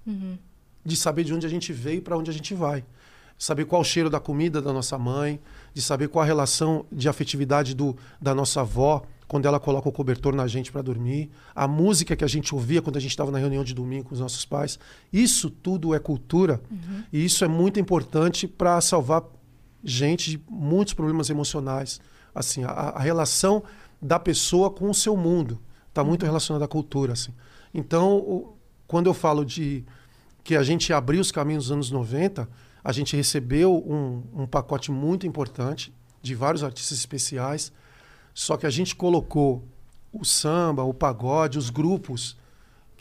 De 0.84 0.96
saber 0.96 1.24
de 1.24 1.34
onde 1.34 1.46
a 1.46 1.50
gente 1.50 1.72
veio 1.72 1.98
e 1.98 2.00
para 2.00 2.16
onde 2.16 2.30
a 2.30 2.34
gente 2.34 2.54
vai. 2.54 2.84
Saber 3.38 3.66
qual 3.66 3.82
o 3.82 3.84
cheiro 3.84 4.08
da 4.08 4.20
comida 4.20 4.62
da 4.62 4.72
nossa 4.72 4.96
mãe, 4.96 5.40
de 5.74 5.82
saber 5.82 6.08
qual 6.08 6.22
a 6.22 6.26
relação 6.26 6.86
de 6.90 7.08
afetividade 7.08 7.74
do, 7.74 7.96
da 8.20 8.34
nossa 8.34 8.60
avó 8.60 9.02
quando 9.26 9.46
ela 9.46 9.58
coloca 9.58 9.88
o 9.88 9.92
cobertor 9.92 10.34
na 10.34 10.46
gente 10.46 10.70
para 10.70 10.82
dormir, 10.82 11.30
a 11.54 11.66
música 11.66 12.14
que 12.14 12.24
a 12.24 12.28
gente 12.28 12.54
ouvia 12.54 12.82
quando 12.82 12.96
a 12.96 13.00
gente 13.00 13.10
estava 13.10 13.30
na 13.30 13.38
reunião 13.38 13.64
de 13.64 13.74
domingo 13.74 14.04
com 14.04 14.14
os 14.14 14.20
nossos 14.20 14.44
pais. 14.44 14.78
Isso 15.12 15.50
tudo 15.50 15.94
é 15.94 15.98
cultura 15.98 16.62
e 17.12 17.24
isso 17.24 17.44
é 17.44 17.48
muito 17.48 17.80
importante 17.80 18.46
para 18.46 18.80
salvar 18.80 19.22
gente 19.84 20.30
de 20.30 20.42
muitos 20.48 20.94
problemas 20.94 21.28
emocionais. 21.30 22.00
Assim, 22.34 22.64
a, 22.64 22.70
a 22.70 23.00
relação 23.00 23.62
da 24.00 24.18
pessoa 24.18 24.70
com 24.70 24.90
o 24.90 24.94
seu 24.94 25.16
mundo. 25.16 25.60
Está 25.88 26.02
muito 26.02 26.24
relacionado 26.24 26.62
à 26.62 26.68
cultura, 26.68 27.12
assim. 27.12 27.32
Então, 27.72 28.16
o- 28.16 28.56
quando 28.86 29.06
eu 29.06 29.14
falo 29.14 29.44
de 29.44 29.84
que 30.42 30.56
a 30.56 30.62
gente 30.62 30.92
abriu 30.92 31.20
os 31.20 31.30
caminhos 31.30 31.66
nos 31.68 31.72
anos 31.72 31.90
90, 31.90 32.48
a 32.82 32.92
gente 32.92 33.16
recebeu 33.16 33.76
um, 33.86 34.42
um 34.42 34.46
pacote 34.46 34.90
muito 34.90 35.26
importante 35.26 35.94
de 36.20 36.34
vários 36.34 36.62
artistas 36.64 36.98
especiais, 36.98 37.72
só 38.34 38.56
que 38.56 38.66
a 38.66 38.70
gente 38.70 38.94
colocou 38.96 39.64
o 40.12 40.24
samba, 40.24 40.82
o 40.82 40.92
pagode, 40.92 41.58
os 41.58 41.70
grupos, 41.70 42.36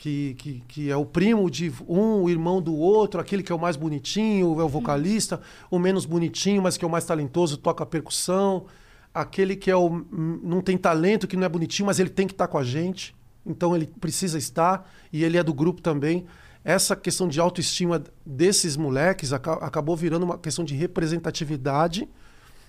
que, 0.04 0.34
que, 0.34 0.62
que 0.68 0.90
é 0.90 0.96
o 0.98 1.06
primo 1.06 1.50
de 1.50 1.72
um, 1.88 2.24
o 2.24 2.28
irmão 2.28 2.60
do 2.60 2.74
outro, 2.76 3.18
aquele 3.18 3.42
que 3.42 3.50
é 3.50 3.54
o 3.54 3.58
mais 3.58 3.74
bonitinho, 3.74 4.60
é 4.60 4.62
o 4.62 4.68
vocalista, 4.68 5.40
o 5.70 5.78
menos 5.78 6.04
bonitinho, 6.04 6.60
mas 6.60 6.76
que 6.76 6.84
é 6.84 6.88
o 6.88 6.90
mais 6.90 7.06
talentoso, 7.06 7.56
toca 7.56 7.86
percussão, 7.86 8.66
aquele 9.14 9.56
que 9.56 9.70
é 9.70 9.76
o 9.76 10.04
não 10.12 10.60
tem 10.60 10.76
talento, 10.76 11.26
que 11.26 11.38
não 11.38 11.46
é 11.46 11.48
bonitinho, 11.48 11.86
mas 11.86 11.98
ele 11.98 12.10
tem 12.10 12.26
que 12.26 12.34
estar 12.34 12.48
com 12.48 12.58
a 12.58 12.62
gente, 12.62 13.16
então 13.46 13.74
ele 13.74 13.86
precisa 13.86 14.36
estar 14.36 14.86
e 15.10 15.24
ele 15.24 15.38
é 15.38 15.42
do 15.42 15.54
grupo 15.54 15.80
também. 15.80 16.26
Essa 16.62 16.94
questão 16.94 17.26
de 17.26 17.40
autoestima 17.40 18.04
desses 18.26 18.76
moleques 18.76 19.32
aca- 19.32 19.54
acabou 19.54 19.96
virando 19.96 20.24
uma 20.24 20.36
questão 20.36 20.66
de 20.66 20.74
representatividade 20.74 22.06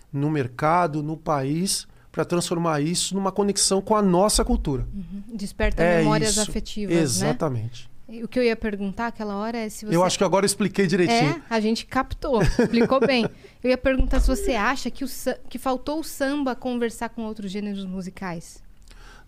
no 0.09 0.29
mercado, 0.31 1.03
no 1.03 1.17
país, 1.17 1.85
para 2.15 2.23
transformar 2.23 2.79
isso 2.79 3.13
numa 3.13 3.29
conexão 3.29 3.81
com 3.81 3.93
a 3.93 4.01
nossa 4.01 4.45
cultura. 4.45 4.87
Desperta 5.33 5.83
É 5.83 5.97
memórias 5.97 6.31
isso. 6.31 6.41
afetivas, 6.49 6.95
né? 6.95 7.01
Exatamente. 7.01 7.89
E 8.07 8.23
O 8.23 8.27
que 8.29 8.39
eu 8.39 8.43
ia 8.43 8.55
perguntar 8.55 9.07
aquela 9.07 9.35
hora 9.35 9.57
é 9.57 9.67
se 9.67 9.85
você... 9.85 9.93
Eu 9.93 10.01
acho 10.01 10.17
que 10.17 10.23
agora 10.23 10.45
eu 10.45 10.47
expliquei 10.47 10.87
direitinho. 10.87 11.31
É, 11.31 11.41
a 11.49 11.59
gente 11.59 11.85
captou, 11.85 12.41
explicou 12.41 13.01
bem. 13.05 13.27
Eu 13.61 13.69
ia 13.69 13.77
perguntar 13.77 14.21
se 14.21 14.27
você 14.27 14.53
acha 14.53 14.89
que, 14.89 15.03
o, 15.03 15.07
que 15.49 15.59
faltou 15.59 15.99
o 15.99 16.03
samba 16.05 16.55
conversar 16.55 17.09
com 17.09 17.23
outros 17.23 17.51
gêneros 17.51 17.83
musicais. 17.83 18.63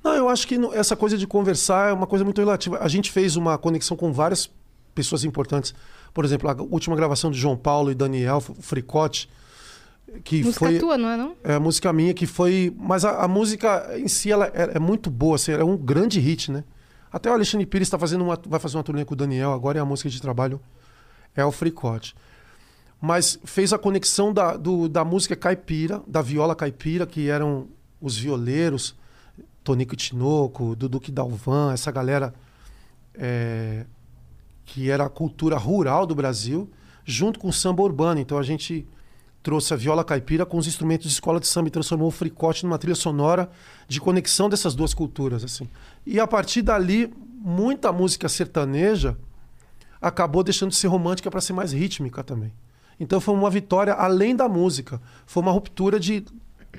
Não, 0.01 0.14
eu 0.14 0.30
acho 0.30 0.47
que 0.47 0.55
essa 0.73 0.95
coisa 0.95 1.18
de 1.18 1.27
conversar 1.27 1.89
é 1.89 1.93
uma 1.93 2.07
coisa 2.07 2.23
muito 2.23 2.39
relativa. 2.39 2.77
A 2.80 2.88
gente 2.88 3.11
fez 3.11 3.35
uma 3.35 3.57
conexão 3.57 3.97
com 3.97 4.14
várias 4.14 4.49
pessoas 4.95 5.26
importantes. 5.26 5.76
Por 6.14 6.23
exemplo, 6.23 6.49
a 6.49 6.53
última 6.53 6.95
gravação 6.95 7.30
de 7.30 7.38
João 7.38 7.57
Paulo 7.57 7.91
e 7.91 7.95
Daniel, 7.95 8.39
Fricote, 8.39 9.30
que 10.24 10.44
Música 10.44 10.66
foi 10.66 10.80
tua, 10.80 10.98
não 10.98 11.10
é 11.10 11.18
não? 11.18 11.36
é, 11.44 11.54
a 11.56 11.60
música 11.60 11.92
minha, 11.94 12.14
que 12.14 12.26
foi. 12.26 12.74
Mas 12.78 13.04
a, 13.06 13.24
a 13.24 13.28
música 13.28 13.98
em 13.98 14.08
si 14.08 14.32
ela 14.32 14.48
é, 14.48 14.76
é 14.76 14.80
muito 14.80 15.10
boa, 15.10 15.36
assim, 15.36 15.52
é 15.52 15.64
um 15.64 15.78
grande 15.78 16.20
hit, 16.20 16.52
né? 16.52 16.64
Até 17.12 17.30
o 17.30 17.34
Alexandre 17.34 17.66
Pires 17.66 17.90
tá 17.90 17.98
fazendo 17.98 18.24
uma, 18.24 18.40
vai 18.48 18.60
fazer 18.60 18.78
uma 18.78 18.84
turnê 18.84 19.06
com 19.06 19.14
o 19.14 19.18
Daniel, 19.18 19.52
agora 19.54 19.78
é 19.80 19.82
a 19.82 19.86
música 19.86 20.10
de 20.10 20.22
trabalho, 20.22 20.60
é 21.36 21.44
o 21.46 21.52
Fricote. 21.52 22.16
Mas 23.00 23.40
fez 23.46 23.72
a 23.74 23.78
conexão 23.78 24.34
da, 24.34 24.58
do- 24.58 24.90
da 24.90 25.06
música 25.06 25.36
caipira, 25.36 26.02
da 26.08 26.22
viola 26.22 26.56
caipira, 26.56 27.06
que 27.06 27.30
eram 27.30 27.68
os 28.02 28.18
violeiros, 28.18 28.96
Tonico 29.64 29.96
Tinoco, 29.96 30.76
Dudu 30.76 31.00
Dalvan, 31.12 31.74
essa 31.74 31.92
galera 31.92 32.34
é, 33.14 33.86
que 34.66 34.90
era 34.90 35.06
a 35.06 35.10
cultura 35.10 35.58
rural 35.58 36.06
do 36.06 36.16
Brasil, 36.16 36.70
junto 37.06 37.40
com 37.40 37.50
o 37.50 37.54
samba 37.54 37.84
urbano. 37.84 38.20
Então 38.20 38.38
a 38.38 38.44
gente 38.44 38.88
trouxe 39.48 39.74
a 39.74 39.78
viola 39.78 40.03
caipira 40.03 40.45
com 40.45 40.57
os 40.57 40.68
instrumentos 40.68 41.07
de 41.07 41.14
escola 41.14 41.40
de 41.40 41.48
samba 41.48 41.69
e 41.69 41.72
transformou 41.72 42.10
o 42.10 42.11
fricote 42.11 42.65
numa 42.65 42.78
trilha 42.78 42.94
sonora 42.94 43.49
de 43.88 44.02
conexão 44.02 44.49
dessas 44.49 44.76
duas 44.76 44.94
culturas. 44.94 45.41
assim. 45.41 45.69
E 46.06 46.19
a 46.19 46.28
partir 46.28 46.61
dali, 46.61 47.14
muita 47.40 47.94
música 47.94 48.28
sertaneja 48.28 49.18
acabou 50.02 50.44
deixando 50.44 50.72
de 50.72 50.76
ser 50.76 50.88
romântica 50.88 51.32
para 51.32 51.40
ser 51.40 51.53
mais 51.53 51.72
rítmica 51.72 52.26
também. 52.26 52.52
Então 52.99 53.22
foi 53.22 53.34
uma 53.34 53.49
vitória 53.49 53.94
além 53.94 54.36
da 54.36 54.49
música. 54.49 55.02
Foi 55.26 55.41
uma 55.41 55.53
ruptura 55.53 55.98
de, 55.98 56.26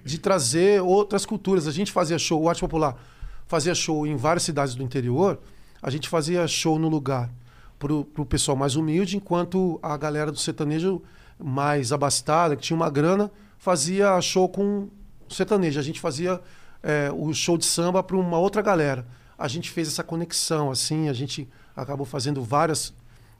de 0.04 0.18
trazer 0.18 0.82
outras 0.82 1.24
culturas. 1.24 1.66
A 1.66 1.72
gente 1.72 1.90
fazia 1.90 2.18
show, 2.18 2.42
o 2.42 2.50
Arte 2.50 2.60
Popular 2.60 2.98
fazia 3.46 3.74
show 3.74 4.06
em 4.06 4.14
várias 4.14 4.42
cidades 4.42 4.74
do 4.74 4.82
interior. 4.82 5.40
A 5.80 5.88
gente 5.88 6.06
fazia 6.06 6.46
show 6.46 6.78
no 6.78 6.90
lugar 6.90 7.30
para 7.78 7.94
o 7.94 8.26
pessoal 8.26 8.58
mais 8.58 8.76
humilde, 8.76 9.16
enquanto 9.16 9.78
a 9.82 9.96
galera 9.96 10.30
do 10.30 10.38
sertanejo 10.38 11.00
mais 11.38 11.92
abastada, 11.92 12.56
que 12.56 12.62
tinha 12.62 12.76
uma 12.76 12.90
grana, 12.90 13.30
fazia 13.56 14.20
show 14.20 14.48
com 14.48 14.88
sertanejo. 15.28 15.78
A 15.78 15.82
gente 15.82 16.00
fazia 16.00 16.40
é, 16.82 17.10
o 17.12 17.32
show 17.32 17.56
de 17.56 17.64
samba 17.64 18.02
para 18.02 18.16
uma 18.16 18.38
outra 18.38 18.62
galera. 18.62 19.06
A 19.36 19.46
gente 19.46 19.70
fez 19.70 19.88
essa 19.88 20.02
conexão, 20.02 20.70
assim, 20.70 21.08
a 21.08 21.12
gente 21.12 21.48
acabou 21.76 22.04
fazendo 22.04 22.42
várias 22.42 22.92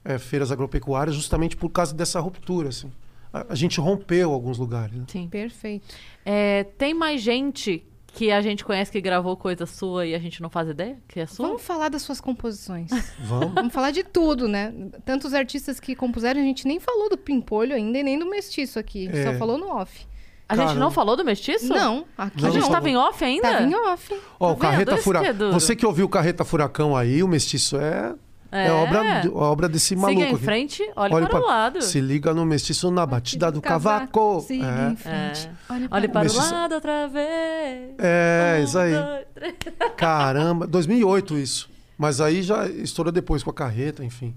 é, 0.04 0.18
feiras 0.18 0.52
agropecuárias 0.52 1.16
justamente 1.16 1.56
por 1.56 1.70
causa 1.70 1.94
dessa 1.94 2.20
ruptura, 2.20 2.68
assim. 2.68 2.90
A, 3.32 3.54
gente 3.54 3.78
rompeu 3.78 4.32
alguns 4.32 4.58
lugares. 4.58 4.96
né? 4.96 5.04
Sim. 5.08 5.28
Perfeito. 5.28 5.86
É, 6.24 6.64
tem 6.64 6.94
mais 6.94 7.20
gente 7.20 7.84
que 8.18 8.32
a 8.32 8.40
gente 8.40 8.64
conhece 8.64 8.90
que 8.90 9.00
gravou 9.00 9.36
coisa 9.36 9.64
sua 9.64 10.04
e 10.04 10.12
a 10.14 10.18
gente 10.18 10.42
não 10.42 10.50
faz 10.50 10.68
ideia 10.68 10.98
que 11.06 11.20
é 11.20 11.26
sua? 11.26 11.46
Vamos 11.46 11.62
falar 11.62 11.88
das 11.88 12.02
suas 12.02 12.20
composições. 12.20 12.90
Vamos. 13.20 13.54
Vamos 13.54 13.72
falar 13.72 13.92
de 13.92 14.02
tudo, 14.02 14.48
né? 14.48 14.74
Tantos 15.04 15.32
artistas 15.34 15.78
que 15.78 15.94
compuseram, 15.94 16.40
a 16.40 16.44
gente 16.44 16.66
nem 16.66 16.80
falou 16.80 17.08
do 17.08 17.16
Pimpolho 17.16 17.74
ainda 17.76 17.98
e 17.98 18.02
nem 18.02 18.18
do 18.18 18.28
Mestiço 18.28 18.78
aqui. 18.78 19.06
A 19.08 19.12
gente 19.12 19.20
É. 19.28 19.32
só 19.32 19.38
falou 19.38 19.56
no 19.56 19.68
off. 19.68 20.04
A 20.48 20.54
gente 20.56 20.64
Caramba. 20.64 20.80
não 20.84 20.90
falou 20.90 21.14
do 21.14 21.24
mestiço? 21.24 21.68
Não, 21.68 22.06
aqui 22.16 22.40
Não, 22.42 22.48
A 22.48 22.52
gente 22.52 22.62
não. 22.62 22.70
tava 22.70 22.88
em 22.88 22.96
off 22.96 23.22
ainda? 23.22 23.52
Tava 23.52 23.62
em 23.64 23.74
off. 23.74 24.14
Ó, 24.40 24.52
o 24.52 24.56
Tá 24.56 24.70
vendo? 24.70 24.70
Carreta 24.72 24.94
é 24.94 24.96
Furacão. 24.96 25.34
duro. 25.34 25.52
Você 25.52 25.76
que 25.76 25.84
ouviu 25.84 26.06
o 26.06 26.08
Carreta 26.08 26.42
Furacão 26.44 26.96
aí, 26.96 27.22
o 27.22 27.28
Mestiço 27.28 27.76
é, 27.76 28.14
é. 28.50 28.66
É. 28.66 28.70
obra, 28.72 29.22
obra 29.34 29.68
desse 29.68 29.94
maluco. 29.96 30.20
Siga 30.20 30.32
em 30.32 30.38
frente, 30.38 30.82
olhe, 30.96 31.14
Olhe 31.14 31.26
para 31.28 31.40
o 31.40 31.46
lado. 31.46 31.82
Se 31.82 32.00
liga 32.00 32.32
no 32.32 32.44
Mestiço 32.46 32.90
na 32.90 33.04
batida 33.06 33.50
do 33.52 33.60
Cavaco, 33.60 34.06
cavaco. 34.12 34.40
Siga 34.46 34.66
É. 34.66 34.90
em 34.92 34.96
frente. 34.96 35.50
Olha 35.68 35.88
Olhe 35.90 36.08
para 36.08 36.20
o 36.20 36.24
Mestiço- 36.24 36.52
lado 36.54 36.74
outra 36.74 37.06
vez. 37.08 37.94
É, 37.98 38.58
Um, 38.60 38.64
isso 38.64 38.78
aí. 38.78 38.92
dois. 38.92 39.54
Caramba, 39.96 40.66
2008 40.66 41.38
isso. 41.38 41.68
Mas 41.96 42.20
aí 42.20 42.42
já 42.42 42.66
estourou 42.68 43.12
depois 43.12 43.42
com 43.42 43.50
a 43.50 43.54
carreta, 43.54 44.04
enfim. 44.04 44.34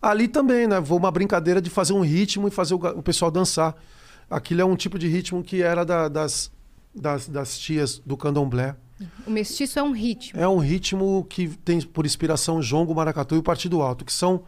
Ali 0.00 0.28
também, 0.28 0.66
né? 0.66 0.80
Foi 0.84 0.96
uma 0.98 1.10
brincadeira 1.10 1.60
de 1.60 1.70
fazer 1.70 1.94
um 1.94 2.00
ritmo 2.02 2.48
e 2.48 2.50
fazer 2.50 2.74
o, 2.74 2.76
o 2.76 3.02
pessoal 3.02 3.30
dançar. 3.30 3.74
Aquilo 4.30 4.60
é 4.60 4.64
um 4.64 4.76
tipo 4.76 4.98
de 4.98 5.08
ritmo 5.08 5.42
que 5.42 5.62
era 5.62 5.84
da- 5.84 6.08
das, 6.08 6.50
das, 6.94 7.28
das 7.28 7.58
tias 7.58 7.98
do 8.04 8.16
candomblé. 8.16 8.76
O 9.26 9.30
Mestiço 9.30 9.78
é 9.78 9.82
um 9.82 9.92
ritmo. 9.92 10.40
É 10.40 10.48
um 10.48 10.58
ritmo 10.58 11.26
que 11.28 11.48
tem 11.48 11.80
por 11.82 12.06
inspiração 12.06 12.58
o 12.58 12.62
jongo, 12.62 12.94
maracatu 12.94 13.34
e 13.34 13.38
o 13.38 13.42
partido 13.42 13.82
alto, 13.82 14.04
que 14.04 14.12
são 14.12 14.44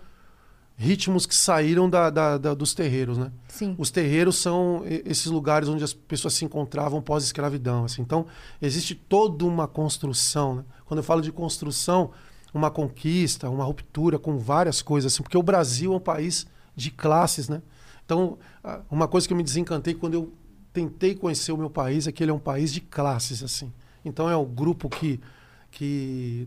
ritmos 0.77 1.27
que 1.27 1.35
saíram 1.35 1.91
da, 1.91 2.09
da- 2.09 2.39
da- 2.39 2.55
dos 2.55 2.73
terreiros, 2.73 3.19
né? 3.19 3.33
Sim. 3.49 3.75
Os 3.77 3.91
terreiros 3.91 4.37
são 4.37 4.83
esses 4.87 5.27
lugares 5.27 5.69
onde 5.69 5.83
as 5.83 5.93
pessoas 5.93 6.35
se 6.35 6.45
encontravam 6.45 7.03
pós-escravidão. 7.03 7.85
Assim. 7.85 8.01
Então, 8.01 8.27
existe 8.63 8.95
toda 8.95 9.45
uma 9.45 9.67
construção. 9.67 10.57
Né? 10.57 10.65
Quando 10.87 10.99
eu 10.99 11.05
falo 11.05 11.21
de 11.21 11.33
construção, 11.33 12.13
uma 12.55 12.71
conquista, 12.71 13.51
uma 13.51 13.65
ruptura 13.65 14.19
com 14.19 14.39
várias 14.39 14.81
coisas, 14.81 15.13
assim, 15.13 15.23
porque 15.23 15.37
o 15.37 15.43
Brasil 15.43 15.93
é 15.93 15.97
um 15.97 16.01
país 16.01 16.47
de 16.77 16.91
classes. 16.93 17.49
Né? 17.49 17.61
Então, 18.05 18.39
uma 18.91 19.09
coisa 19.09 19.27
que 19.27 19.33
eu 19.33 19.37
me 19.37 19.43
desencantei 19.43 19.95
quando 19.95 20.15
eu 20.15 20.33
tentei 20.73 21.15
conhecer 21.15 21.51
o 21.51 21.57
meu 21.59 21.69
país 21.69 22.07
é 22.07 22.13
que 22.13 22.23
ele 22.23 22.31
é 22.31 22.35
um 22.35 22.39
país 22.39 22.73
de 22.73 22.81
classes. 22.81 23.43
assim. 23.43 23.71
Então, 24.05 24.29
é 24.29 24.37
o 24.37 24.45
grupo 24.45 24.89
que. 24.89 25.21
que 25.71 26.47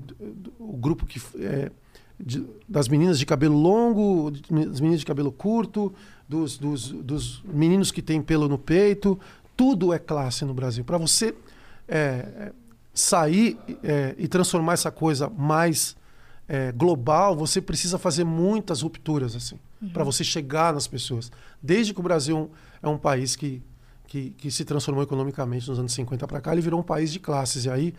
o 0.59 0.77
grupo 0.77 1.05
que. 1.05 1.21
É, 1.39 1.71
de- 2.19 2.45
das 2.69 2.87
meninas 2.87 3.17
de 3.17 3.25
cabelo 3.25 3.57
longo, 3.57 4.31
das 4.31 4.79
meninas 4.79 4.99
de 4.99 5.05
cabelo 5.05 5.31
curto, 5.31 5.91
dos, 6.29 6.57
dos, 6.57 6.89
dos 6.89 7.43
meninos 7.45 7.91
que 7.91 8.01
têm 8.01 8.21
pelo 8.21 8.47
no 8.47 8.57
peito. 8.57 9.19
Tudo 9.57 9.91
é 9.93 9.99
classe 9.99 10.45
no 10.45 10.53
Brasil. 10.53 10.83
Para 10.83 10.97
você 10.97 11.35
é, 11.87 11.97
é, 11.97 12.51
sair 12.93 13.57
é, 13.83 14.15
e 14.17 14.27
transformar 14.27 14.73
essa 14.73 14.91
coisa 14.91 15.29
mais 15.29 15.95
é, 16.47 16.71
global, 16.71 17.35
você 17.35 17.59
precisa 17.61 17.97
fazer 17.97 18.23
muitas 18.23 18.81
rupturas 18.81 19.35
assim, 19.35 19.57
para 19.93 20.03
você 20.03 20.23
chegar 20.23 20.73
nas 20.73 20.87
pessoas. 20.87 21.31
Desde 21.61 21.93
que 21.93 21.99
o 21.99 22.03
Brasil 22.03 22.49
é 22.81 22.87
um 22.87 22.97
país 22.97 23.35
que, 23.35 23.61
que, 24.11 24.31
que 24.31 24.51
se 24.51 24.65
transformou 24.65 25.01
economicamente 25.01 25.69
nos 25.69 25.79
anos 25.79 25.93
50 25.93 26.27
para 26.27 26.41
cá, 26.41 26.51
ele 26.51 26.59
virou 26.61 26.77
um 26.81 26.83
país 26.83 27.13
de 27.13 27.17
classes. 27.19 27.63
E 27.63 27.69
aí, 27.69 27.93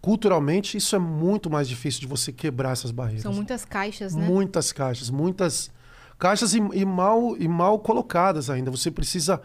culturalmente, 0.00 0.78
isso 0.78 0.96
é 0.96 0.98
muito 0.98 1.50
mais 1.50 1.68
difícil 1.68 2.00
de 2.00 2.06
você 2.06 2.32
quebrar 2.32 2.72
essas 2.72 2.90
barreiras. 2.90 3.22
São 3.22 3.34
muitas 3.34 3.62
caixas, 3.66 4.14
né? 4.14 4.26
Muitas 4.26 4.72
caixas, 4.72 5.10
muitas 5.10 5.70
caixas 6.18 6.54
e, 6.54 6.58
e 6.72 6.84
mal, 6.86 7.36
e 7.36 7.46
mal 7.46 7.78
colocadas 7.78 8.48
ainda. 8.48 8.70
Você 8.70 8.90
precisa. 8.90 9.38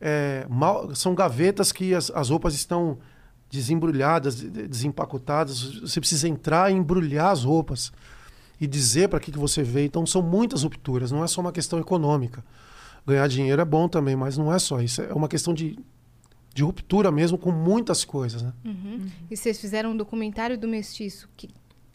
é, 0.00 0.46
mal, 0.48 0.94
são 0.94 1.12
gavetas 1.12 1.72
que 1.72 1.92
as, 1.92 2.08
as 2.14 2.30
roupas 2.30 2.54
estão 2.54 2.96
desembrulhadas, 3.50 4.36
de- 4.36 4.68
desempacotadas. 4.68 5.80
Você 5.80 5.98
precisa 5.98 6.28
entrar 6.28 6.70
e 6.70 6.74
embrulhar 6.76 7.32
as 7.32 7.42
roupas 7.42 7.90
e 8.60 8.66
dizer 8.68 9.08
para 9.08 9.18
que, 9.18 9.32
que 9.32 9.38
você 9.38 9.64
veio. 9.64 9.86
Então 9.86 10.06
são 10.06 10.22
muitas 10.22 10.62
rupturas, 10.62 11.10
não 11.10 11.24
é 11.24 11.26
só 11.26 11.40
uma 11.40 11.50
questão 11.50 11.80
econômica. 11.80 12.44
Ganhar 13.08 13.26
dinheiro 13.26 13.62
é 13.62 13.64
bom 13.64 13.88
também, 13.88 14.14
mas 14.14 14.36
não 14.36 14.52
é 14.52 14.58
só 14.58 14.82
isso. 14.82 15.00
É 15.00 15.14
uma 15.14 15.28
questão 15.28 15.54
de, 15.54 15.78
de 16.54 16.62
ruptura 16.62 17.10
mesmo 17.10 17.38
com 17.38 17.50
muitas 17.50 18.04
coisas. 18.04 18.42
Né? 18.42 18.52
E 19.30 19.34
vocês 19.34 19.58
fizeram 19.58 19.92
um 19.92 19.96
documentário 19.96 20.58
do 20.58 20.68
Mestiço. 20.68 21.26
Que... 21.34 21.48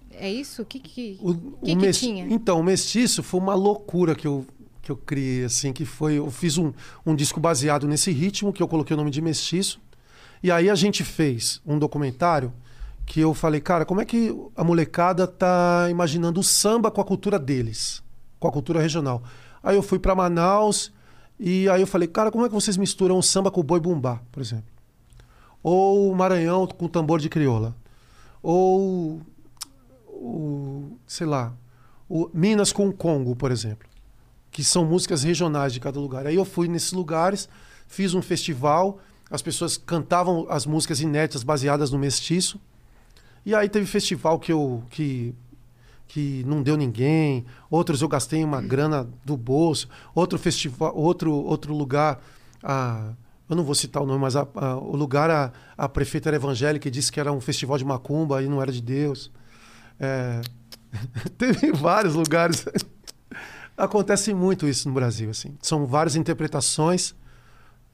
É 0.10 0.32
isso? 0.32 0.64
O 0.64 0.66
que 0.66 0.80
que... 0.80 1.20
O, 1.22 1.36
que 1.36 1.72
o 1.72 1.78
que 1.78 1.92
tinha? 1.92 2.26
Então, 2.26 2.60
o 2.60 2.64
Mestiço 2.64 3.22
foi 3.22 3.40
uma 3.40 3.54
loucura 3.54 4.16
que 4.16 4.26
eu, 4.26 4.44
que 4.82 4.92
eu 4.92 4.98
criei, 4.98 5.44
assim, 5.44 5.72
que 5.72 5.86
foi... 5.86 6.18
Eu 6.18 6.32
fiz 6.32 6.58
um, 6.58 6.74
um 7.06 7.16
disco 7.16 7.40
baseado 7.40 7.88
nesse 7.88 8.12
ritmo, 8.12 8.52
que 8.52 8.64
eu 8.64 8.68
coloquei 8.68 8.96
o 8.96 8.98
nome 8.98 9.12
de 9.12 9.22
Mestiço. 9.22 9.80
E 10.42 10.50
aí 10.50 10.68
a 10.68 10.76
gente 10.76 11.04
fez 11.04 11.62
um 11.64 11.78
documentário 11.78 12.52
que 13.06 13.20
eu 13.20 13.36
falei, 13.36 13.62
cara, 13.62 13.86
como 13.86 14.02
é 14.02 14.06
que 14.06 14.36
a 14.56 14.64
molecada 14.64 15.28
tá 15.28 15.88
imaginando 15.92 16.40
o 16.40 16.44
samba 16.44 16.90
com 16.90 17.02
a 17.02 17.06
cultura 17.06 17.38
deles, 17.38 18.02
com 18.40 18.48
a 18.48 18.52
cultura 18.52 18.82
regional? 18.82 19.22
Aí 19.62 19.76
eu 19.76 19.84
fui 19.84 20.00
para 20.00 20.16
Manaus 20.16 20.92
e 21.46 21.68
aí 21.68 21.82
eu 21.82 21.88
falei, 21.88 22.08
cara, 22.08 22.32
como 22.32 22.46
é 22.46 22.48
que 22.48 22.56
vocês 22.56 22.78
misturam 22.78 23.22
samba 23.22 23.52
com 23.52 23.60
o 23.60 23.64
boi 23.64 23.78
bumbá, 23.78 24.22
por 24.32 24.40
exemplo? 24.40 24.64
Ou 25.62 26.16
Maranhão 26.16 26.66
com 26.66 26.88
tambor 26.88 27.20
de 27.20 27.28
crioula? 27.28 27.76
Ou 28.42 29.22
o, 30.08 30.98
sei 31.06 31.28
lá, 31.28 31.54
o 32.08 32.30
Minas 32.34 32.72
com 32.72 32.88
o 32.88 32.94
Congo, 32.94 33.36
por 33.36 33.52
exemplo, 33.52 33.86
que 34.52 34.64
são 34.64 34.86
músicas 34.86 35.24
regionais 35.24 35.74
de 35.74 35.82
cada 35.82 36.00
lugar. 36.00 36.26
Aí 36.26 36.36
eu 36.36 36.46
fui 36.46 36.70
nesses 36.70 36.94
lugares, 36.94 37.50
fiz 37.90 38.14
um 38.14 38.22
festival, 38.22 39.00
as 39.30 39.42
pessoas 39.42 39.76
cantavam 39.76 40.48
as 40.50 40.66
músicas 40.66 41.02
inéditas 41.02 41.44
baseadas 41.44 41.92
no 41.92 42.00
mestiço. 42.00 42.58
E 43.46 43.54
aí 43.54 43.68
teve 43.68 43.86
festival 43.86 44.40
que 44.40 44.54
eu 44.54 44.82
que 44.90 45.36
que 46.14 46.44
não 46.46 46.62
deu 46.62 46.78
ninguém, 46.78 47.44
outros 47.72 48.04
eu 48.04 48.08
gastei 48.08 48.44
uma 48.44 48.62
grana 48.62 49.10
do 49.26 49.36
bolso, 49.36 49.90
outro 50.14 50.38
festival, 50.38 50.96
outro 50.96 51.34
outro 51.34 51.74
lugar 51.74 52.22
a 52.62 53.14
eu 53.50 53.56
não 53.56 53.64
vou 53.64 53.74
citar 53.74 54.02
o 54.02 54.06
nome, 54.06 54.20
mas 54.22 54.36
a, 54.36 54.48
a, 54.56 54.76
o 54.78 54.96
lugar 54.96 55.32
a, 55.32 55.52
a 55.76 55.90
prefeita 55.90 56.30
era 56.30 56.36
evangélica 56.36 56.88
e 56.88 56.92
disse 56.92 57.12
que 57.12 57.20
era 57.20 57.32
um 57.32 57.42
festival 57.42 57.80
de 57.80 57.84
macumba 57.84 58.44
e 58.44 58.48
não 58.48 58.62
era 58.62 58.72
de 58.72 58.82
Deus. 58.82 59.32
É, 60.00 60.42
teve 61.38 61.72
vários 61.72 62.14
lugares. 62.14 62.64
Acontece 63.76 64.34
muito 64.34 64.68
isso 64.68 64.88
no 64.88 64.94
Brasil, 64.94 65.32
assim. 65.32 65.58
São 65.62 65.86
várias 65.86 66.16
interpretações 66.16 67.16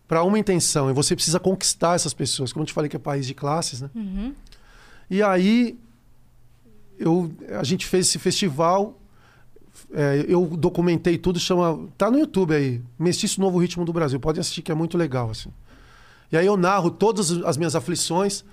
para 0.08 0.24
uma 0.24 0.38
intenção 0.38 0.90
e 0.90 0.94
você 0.94 1.16
precisa 1.16 1.40
conquistar 1.40 1.96
essas 1.96 2.14
pessoas. 2.14 2.52
Como 2.52 2.64
eu 2.64 2.68
te 2.68 2.74
falei 2.74 2.90
que 2.90 2.98
é 2.98 3.00
país 3.00 3.26
de 3.26 3.34
classes, 3.34 3.82
né? 3.82 3.90
Uhum. 3.96 4.36
E 5.10 5.24
aí 5.24 5.80
eu, 7.00 7.32
a 7.58 7.64
gente 7.64 7.88
fez 7.88 8.08
esse 8.08 8.20
festival. 8.20 9.00
é, 9.94 10.26
eu 10.28 10.46
documentei 10.46 11.18
tudo, 11.18 11.40
chama. 11.40 11.88
Tá 11.98 12.12
no 12.12 12.20
YouTube 12.20 12.54
aí. 12.54 12.82
Mestiço 13.00 13.40
Novo 13.40 13.58
Ritmo 13.58 13.86
do 13.86 13.94
Brasil. 13.94 14.20
Pode 14.20 14.40
assistir, 14.40 14.62
que 14.62 14.72
é 14.72 14.76
muito 14.76 14.98
legal, 14.98 15.30
assim. 15.30 15.50
E 16.32 16.38
aí 16.38 16.46
eu 16.46 16.58
narro 16.58 16.92
todas 16.92 17.32
as 17.32 17.58
minhas 17.58 17.76
aflições. 17.76 18.44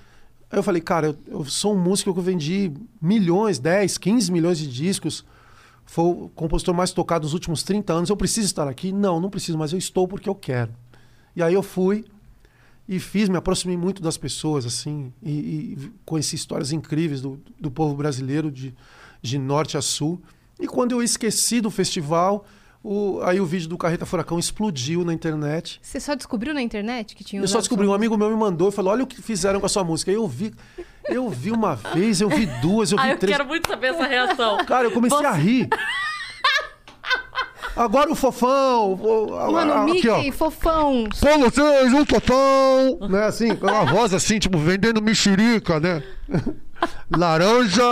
Aí 0.51 0.59
eu 0.59 0.63
falei, 0.63 0.81
cara, 0.81 1.09
eu, 1.09 1.17
eu 1.27 1.45
sou 1.45 1.75
um 1.75 1.79
músico 1.79 2.13
que 2.13 2.19
eu 2.19 2.23
vendi 2.23 2.73
milhões, 3.03 3.59
10, 3.59 3.99
15 3.99 4.31
milhões 4.31 4.59
de 4.59 4.69
discos. 4.69 5.25
Foi 5.85 6.05
o 6.05 6.31
compositor 6.35 6.75
mais 6.75 6.93
tocado 6.93 7.25
nos 7.25 7.35
últimos 7.35 7.63
30 7.65 7.93
anos. 7.93 8.11
Eu 8.11 8.17
preciso 8.17 8.47
estar 8.47 8.69
aqui? 8.69 8.93
Não, 8.93 9.21
não 9.21 9.29
preciso, 9.29 9.59
mas 9.59 9.73
eu 9.73 9.79
estou 9.79 10.07
porque 10.07 10.29
eu 10.29 10.35
quero. 10.35 10.73
E 11.35 11.43
aí 11.43 11.53
eu 11.53 11.63
fui 11.63 12.05
e 12.89 12.99
fiz, 13.01 13.29
me 13.29 13.37
aproximei 13.37 13.77
muito 13.77 14.03
das 14.03 14.17
pessoas, 14.17 14.65
assim, 14.67 15.13
e, 15.23 15.31
e 15.31 15.91
conheci 16.05 16.37
histórias 16.37 16.73
incríveis 16.73 17.21
do, 17.21 17.41
do 17.61 17.71
povo 17.71 17.95
brasileiro, 17.95 18.51
de, 18.51 18.75
de 19.21 19.39
norte 19.39 19.77
a 19.77 19.83
sul. 19.83 20.21
E 20.61 20.67
quando 20.67 20.93
eu 20.93 21.03
esqueci 21.03 21.61
do 21.61 21.71
festival, 21.71 22.47
o, 22.83 23.21
aí 23.23 23.41
o 23.41 23.45
vídeo 23.45 23.69
do 23.69 23.77
Carreta 23.77 24.07
Furacão 24.07 24.39
explodiu 24.39 25.05
na 25.05 25.13
internet. 25.13 25.81
Você 25.83 25.99
só 25.99 26.15
descobriu 26.15 26.55
na 26.55 26.63
internet 26.63 27.17
que 27.17 27.25
tinha 27.25 27.43
Eu 27.43 27.49
só 27.49 27.59
descobri, 27.59 27.87
um 27.87 27.93
amigo 27.93 28.17
meu 28.17 28.31
me 28.31 28.37
mandou 28.37 28.69
e 28.69 28.73
falou: 28.73 28.93
olha 28.93 29.03
o 29.03 29.07
que 29.07 29.21
fizeram 29.21 29.59
com 29.59 29.67
a 29.67 29.69
sua 29.69 29.83
música. 29.83 30.11
Aí 30.11 30.17
eu 30.17 30.27
vi, 30.29 30.55
eu 31.09 31.29
vi 31.29 31.51
uma 31.51 31.75
vez, 31.75 32.21
eu 32.21 32.29
vi 32.29 32.47
duas, 32.63 32.93
eu 32.93 32.99
vi 32.99 33.05
Ah, 33.05 33.11
eu 33.11 33.19
três. 33.19 33.37
quero 33.37 33.49
muito 33.49 33.67
saber 33.69 33.89
essa 33.89 34.07
reação. 34.07 34.65
Cara, 34.65 34.87
eu 34.87 34.93
comecei 34.93 35.19
Você- 35.19 35.27
a 35.27 35.33
rir. 35.33 35.69
Agora 37.77 38.11
o 38.11 38.15
fofão. 38.15 38.95
o- 38.95 39.53
Mano, 39.53 39.73
a- 39.73 39.85
Mickey, 39.85 40.09
aqui, 40.09 40.33
fofão. 40.33 41.07
Com 41.21 41.39
vocês, 41.41 41.93
um 41.93 42.07
fofão! 42.07 42.99
Né, 43.09 43.25
assim, 43.25 43.55
com 43.55 43.67
uma 43.67 43.85
voz 43.93 44.15
assim, 44.15 44.39
tipo, 44.39 44.57
vendendo 44.59 45.03
mexerica, 45.03 45.79
né? 45.79 46.03
Laranja, 47.15 47.83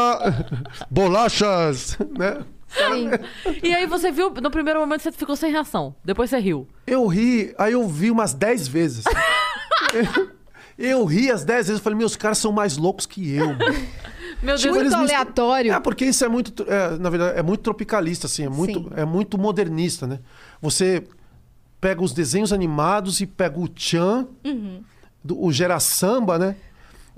bolachas, 0.90 1.98
né? 2.18 2.38
Sim. 2.68 3.10
E 3.62 3.72
aí 3.72 3.86
você 3.86 4.10
viu, 4.10 4.30
no 4.30 4.50
primeiro 4.50 4.80
momento 4.80 5.02
você 5.02 5.12
ficou 5.12 5.36
sem 5.36 5.52
reação. 5.52 5.94
Depois 6.04 6.28
você 6.30 6.38
riu. 6.38 6.66
Eu 6.86 7.06
ri, 7.06 7.54
aí 7.56 7.72
eu 7.74 7.86
vi 7.88 8.10
umas 8.10 8.34
10 8.34 8.66
vezes. 8.66 9.04
eu, 9.92 10.28
eu 10.76 11.04
ri 11.04 11.30
as 11.30 11.44
10 11.44 11.68
vezes, 11.68 11.78
eu 11.80 11.84
falei, 11.84 11.96
meus 11.98 12.16
caras 12.16 12.38
são 12.38 12.50
mais 12.52 12.76
loucos 12.76 13.06
que 13.06 13.34
eu. 13.36 13.46
mano." 13.46 13.58
Meu 14.42 14.56
Deus, 14.56 14.64
Muito 14.64 14.82
misturam- 14.84 15.02
aleatório. 15.04 15.72
É, 15.72 15.80
porque 15.80 16.04
isso 16.04 16.24
é 16.24 16.28
muito, 16.28 16.64
é, 16.68 16.96
na 16.98 17.08
verdade, 17.10 17.38
é 17.38 17.42
muito 17.42 17.60
tropicalista, 17.60 18.26
assim, 18.26 18.44
é 18.44 18.48
muito, 18.48 18.80
Sim. 18.80 18.88
é 18.96 19.04
muito 19.04 19.38
modernista, 19.38 20.06
né? 20.06 20.18
Você 20.60 21.04
pega 21.80 22.02
os 22.02 22.12
desenhos 22.12 22.52
animados 22.52 23.20
e 23.20 23.26
pega 23.26 23.58
o 23.58 23.68
Chan, 23.74 24.26
do- 25.22 25.42
o 25.42 25.52
Gera 25.52 25.78
Samba, 25.80 26.38
né? 26.38 26.56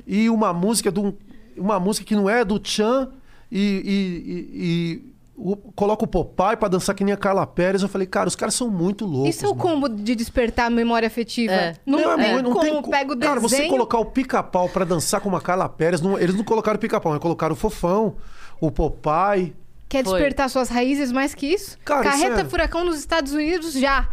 E 0.07 0.29
uma 0.31 0.53
música 0.53 0.91
de 0.93 1.01
um- 1.01 1.15
uma 1.57 1.81
música 1.81 2.07
que 2.07 2.15
não 2.15 2.29
é 2.29 2.45
do 2.45 2.61
Chan 2.63 3.09
e, 3.51 3.61
e- 3.61 4.33
e- 4.33 4.65
e 4.65 5.13
o- 5.37 5.57
coloca 5.75 6.05
o 6.05 6.09
Popeye 6.09 6.57
pra 6.57 6.69
dançar 6.69 6.95
que 6.95 7.05
nem 7.05 7.13
a 7.13 7.17
Carla 7.17 7.47
Pérez. 7.47 7.83
Eu 7.83 7.89
falei, 7.89 8.07
cara, 8.07 8.27
os 8.29 8.35
caras 8.37 8.55
são 8.55 8.71
muito 8.71 9.05
loucos. 9.05 9.35
Isso 9.37 9.45
é 9.45 9.49
o 9.49 9.55
mano. 9.55 9.61
combo 9.63 9.89
de 9.89 10.15
despertar 10.15 10.67
a 10.67 10.71
memória 10.71 11.07
afetiva. 11.07 11.53
É. 11.53 11.75
Não, 11.85 11.99
Não, 12.01 12.13
é, 12.21 12.43
não 12.43 12.53
como. 12.53 12.65
tem 12.65 12.83
Pega 12.91 13.13
o 13.13 13.19
Cara, 13.19 13.39
você 13.41 13.57
desenho... 13.57 13.71
colocar 13.71 13.99
o 13.99 14.07
pica-pau 14.07 14.69
pra 14.69 14.85
dançar 14.85 15.21
com 15.21 15.29
uma 15.29 15.41
Carla 15.41 15.69
Pérez, 15.69 16.01
não- 16.01 16.19
eles 16.19 16.35
não 16.35 16.45
colocaram 16.45 16.77
o 16.77 16.81
pica-pau, 16.81 17.13
eles 17.13 17.23
colocaram 17.23 17.53
o 17.53 17.57
Fofão, 17.57 18.17
o 18.61 18.71
Popeye. 18.71 19.55
Quer 19.89 20.03
Foi. 20.05 20.15
despertar 20.15 20.49
suas 20.51 20.69
raízes 20.69 21.13
mais 21.13 21.35
que 21.35 21.47
isso? 21.47 21.79
Cara, 21.85 22.09
isso 22.09 22.11
Carreta 22.23 22.41
é- 22.41 22.45
Furacão 22.45 22.85
nos 22.85 22.99
Estados 22.99 23.33
Unidos 23.33 23.73
já. 23.75 24.09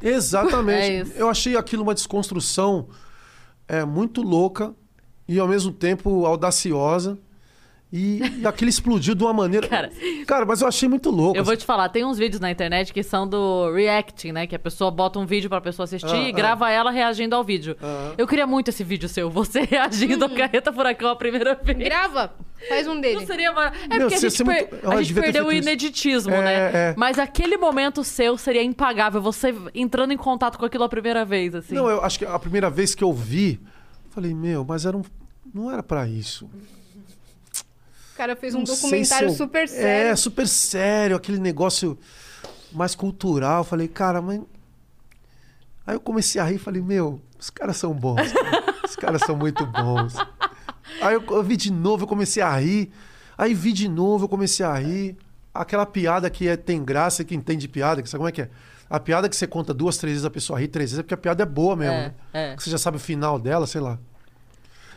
Exatamente. 0.00 0.78
É 0.80 1.00
isso. 1.02 1.12
Eu 1.16 1.28
achei 1.28 1.56
aquilo 1.56 1.82
uma 1.82 1.94
desconstrução 1.94 2.88
é, 3.66 3.84
muito 3.84 4.22
louca 4.22 4.74
e 5.26 5.38
ao 5.38 5.48
mesmo 5.48 5.72
tempo 5.72 6.24
audaciosa. 6.24 7.18
E, 7.90 8.20
e 8.40 8.46
aquilo 8.46 8.68
explodiu 8.68 9.14
de 9.14 9.24
uma 9.24 9.32
maneira. 9.32 9.66
Cara. 9.68 9.90
Cara, 10.26 10.44
mas 10.44 10.60
eu 10.60 10.68
achei 10.68 10.86
muito 10.88 11.10
louco. 11.10 11.38
Eu 11.38 11.44
vou 11.44 11.56
te 11.56 11.64
falar, 11.64 11.88
tem 11.88 12.04
uns 12.04 12.18
vídeos 12.18 12.38
na 12.38 12.50
internet 12.50 12.92
que 12.92 13.02
são 13.02 13.26
do 13.26 13.72
reacting, 13.72 14.30
né? 14.32 14.46
Que 14.46 14.54
a 14.54 14.58
pessoa 14.58 14.90
bota 14.90 15.18
um 15.18 15.24
vídeo 15.24 15.48
pra 15.48 15.58
pessoa 15.60 15.84
assistir 15.84 16.06
Ah, 16.14 16.18
e 16.18 16.28
ah. 16.28 16.32
grava 16.32 16.70
ela 16.70 16.90
reagindo 16.90 17.34
ao 17.34 17.42
vídeo. 17.42 17.76
Ah. 17.82 18.12
Eu 18.18 18.26
queria 18.26 18.46
muito 18.46 18.68
esse 18.68 18.84
vídeo 18.84 19.08
seu, 19.08 19.30
você 19.30 19.60
reagindo 19.68 20.22
ao 20.24 20.30
Carreta 20.30 20.70
Furacão 20.70 21.08
a 21.08 21.16
primeira 21.16 21.54
vez. 21.54 21.78
Grava. 21.78 22.34
Faz 22.68 22.86
um 22.86 23.00
dele. 23.00 23.20
Não 23.20 23.26
seria 23.26 23.52
mar... 23.52 23.72
É 23.84 23.88
Meu, 23.98 24.00
porque 24.08 24.14
a 24.14 24.28
gente, 24.28 24.44
per- 24.44 24.68
muito- 24.70 24.90
a 24.90 25.02
gente 25.02 25.14
perdeu 25.14 25.46
o 25.46 25.52
ineditismo, 25.52 26.34
É, 26.34 26.42
né? 26.44 26.54
é. 26.90 26.94
Mas 26.96 27.18
aquele 27.18 27.56
momento 27.56 28.04
seu 28.04 28.36
seria 28.36 28.62
impagável. 28.62 29.22
Você 29.22 29.54
entrando 29.74 30.12
em 30.12 30.16
contato 30.16 30.58
com 30.58 30.64
aquilo 30.66 30.84
a 30.84 30.88
primeira 30.90 31.24
vez, 31.24 31.54
assim. 31.54 31.74
Não, 31.74 31.88
eu 31.88 32.04
acho 32.04 32.18
que 32.18 32.26
a 32.26 32.38
primeira 32.38 32.68
vez 32.68 32.94
que 32.94 33.02
eu 33.02 33.12
vi, 33.14 33.58
falei, 34.10 34.34
meu, 34.34 34.62
mas 34.62 34.84
era 34.84 34.94
um. 34.96 35.02
Não 35.54 35.70
era 35.70 35.82
pra 35.82 36.06
isso. 36.06 36.50
Cara 38.18 38.34
fez 38.34 38.52
um 38.52 38.58
Não 38.58 38.64
documentário 38.64 39.28
se 39.28 39.34
eu- 39.34 39.46
super 39.46 39.68
sério. 39.68 40.10
É, 40.10 40.16
super 40.16 40.48
sério, 40.48 41.14
aquele 41.16 41.38
negócio 41.38 41.96
mais 42.72 42.96
cultural. 42.96 43.62
Falei, 43.62 43.86
cara, 43.86 44.20
mas. 44.20 44.40
Aí 45.86 45.94
eu 45.94 46.00
comecei 46.00 46.40
a 46.40 46.44
rir 46.44 46.56
e 46.56 46.58
falei, 46.58 46.82
meu, 46.82 47.22
os 47.38 47.48
caras 47.48 47.76
são 47.76 47.94
bons. 47.94 48.16
cara. 48.32 48.74
Os 48.84 48.96
caras 48.96 49.22
são 49.22 49.36
muito 49.36 49.64
bons. 49.66 50.14
Aí 51.00 51.14
eu, 51.14 51.22
eu 51.30 51.42
vi 51.44 51.56
de 51.56 51.70
novo, 51.72 52.02
eu 52.02 52.08
comecei 52.08 52.42
a 52.42 52.56
rir. 52.58 52.90
Aí 53.38 53.54
vi 53.54 53.72
de 53.72 53.88
novo, 53.88 54.24
eu 54.24 54.28
comecei 54.28 54.66
a 54.66 54.74
rir. 54.74 55.16
Aquela 55.54 55.86
piada 55.86 56.28
que 56.28 56.48
é, 56.48 56.56
tem 56.56 56.84
graça, 56.84 57.22
que 57.22 57.36
entende 57.36 57.68
piada, 57.68 58.02
que 58.02 58.08
sabe 58.08 58.18
como 58.18 58.28
é 58.28 58.32
que 58.32 58.42
é? 58.42 58.50
A 58.90 58.98
piada 58.98 59.28
que 59.28 59.36
você 59.36 59.46
conta 59.46 59.72
duas, 59.72 59.96
três 59.96 60.14
vezes, 60.14 60.24
a 60.24 60.30
pessoa 60.30 60.58
ri 60.58 60.66
três 60.66 60.90
vezes, 60.90 60.98
é 60.98 61.02
porque 61.04 61.14
a 61.14 61.18
piada 61.18 61.44
é 61.44 61.46
boa 61.46 61.76
mesmo. 61.76 61.94
É, 61.94 62.00
né? 62.08 62.14
é. 62.32 62.56
Você 62.58 62.68
já 62.68 62.78
sabe 62.78 62.96
o 62.96 63.00
final 63.00 63.38
dela, 63.38 63.64
sei 63.66 63.80
lá. 63.80 63.96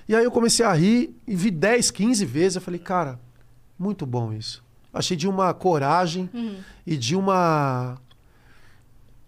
E 0.07 0.15
aí 0.15 0.23
eu 0.23 0.31
comecei 0.31 0.65
a 0.65 0.73
rir 0.73 1.15
e 1.27 1.35
vi 1.35 1.51
10, 1.51 1.91
15 1.91 2.25
vezes. 2.25 2.55
Eu 2.55 2.61
falei, 2.61 2.79
cara, 2.79 3.19
muito 3.77 4.05
bom 4.05 4.33
isso. 4.33 4.63
Achei 4.93 5.15
de 5.15 5.27
uma 5.27 5.53
coragem 5.53 6.29
e 6.85 6.97
de 6.97 7.15
uma 7.15 7.97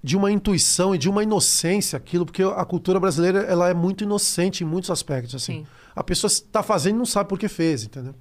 de 0.04 0.18
uma 0.18 0.30
intuição 0.30 0.94
e 0.94 0.98
de 0.98 1.10
uma 1.10 1.24
inocência 1.24 1.96
aquilo, 1.96 2.26
porque 2.26 2.44
a 2.44 2.66
cultura 2.66 3.00
brasileira 3.00 3.40
ela 3.44 3.70
é 3.70 3.74
muito 3.74 4.04
inocente 4.04 4.62
em 4.62 4.68
muitos 4.68 4.92
aspectos 4.92 5.34
assim. 5.34 5.60
Sim. 5.60 5.68
A 5.96 6.04
pessoa 6.04 6.28
está 6.28 6.62
fazendo 6.62 6.96
e 6.96 6.98
não 6.98 7.06
sabe 7.06 7.30
por 7.30 7.40
que 7.40 7.48
fez, 7.48 7.86
entendeu? 7.86 8.14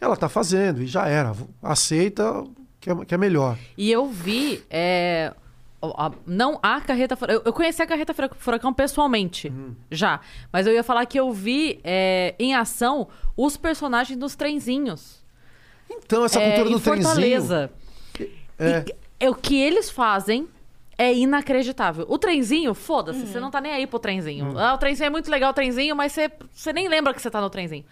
Ela 0.00 0.14
está 0.14 0.28
fazendo 0.28 0.82
e 0.82 0.86
já 0.86 1.06
era, 1.06 1.34
aceita 1.62 2.44
que 2.80 2.88
é, 2.88 3.04
que 3.04 3.14
é 3.14 3.18
melhor. 3.18 3.58
E 3.76 3.90
eu 3.90 4.08
vi. 4.10 4.62
é, 4.70 5.34
a- 5.82 6.12
não 6.26 6.58
a 6.62 6.80
carreta 6.80 7.14
furacão. 7.16 7.36
Eu, 7.40 7.42
eu 7.46 7.52
conheci 7.52 7.80
a 7.82 7.86
carreta 7.86 8.12
Fura- 8.14 8.30
furacão 8.38 8.72
pessoalmente, 8.72 9.48
Uhum. 9.48 9.74
já. 9.90 10.20
Mas 10.52 10.66
eu 10.66 10.72
ia 10.72 10.82
falar 10.82 11.04
que 11.06 11.18
eu 11.18 11.32
vi 11.32 11.80
é, 11.84 12.34
em 12.38 12.54
ação 12.54 13.08
os 13.36 13.56
personagens 13.56 14.18
dos 14.18 14.34
trenzinhos. 14.34 15.22
Então 15.90 16.24
essa 16.24 16.38
é, 16.40 16.50
cultura 16.50 16.68
em 16.68 16.72
do 16.72 16.80
trenzinho, 16.80 17.04
Fortaleza. 17.06 17.70
é, 18.58 18.84
E, 19.20 19.24
é, 19.24 19.30
o 19.30 19.34
que 19.34 19.56
eles 19.60 19.88
fazem 19.90 20.48
é 20.98 21.14
inacreditável. 21.14 22.04
O 22.08 22.18
trenzinho, 22.18 22.74
foda-se, 22.74 23.24
você 23.26 23.38
não 23.38 23.50
tá 23.50 23.60
nem 23.60 23.72
aí 23.72 23.86
pro 23.86 23.98
trenzinho. 24.00 24.46
Hum. 24.52 24.58
Ah, 24.58 24.74
o 24.74 24.78
trenzinho 24.78 25.06
é 25.06 25.10
muito 25.10 25.30
legal, 25.30 25.50
o 25.50 25.54
trenzinho, 25.54 25.94
mas 25.94 26.10
você, 26.12 26.30
você 26.52 26.72
nem 26.72 26.88
lembra 26.88 27.14
que 27.14 27.22
você 27.22 27.30
tá 27.30 27.40
no 27.40 27.48
trenzinho. 27.48 27.84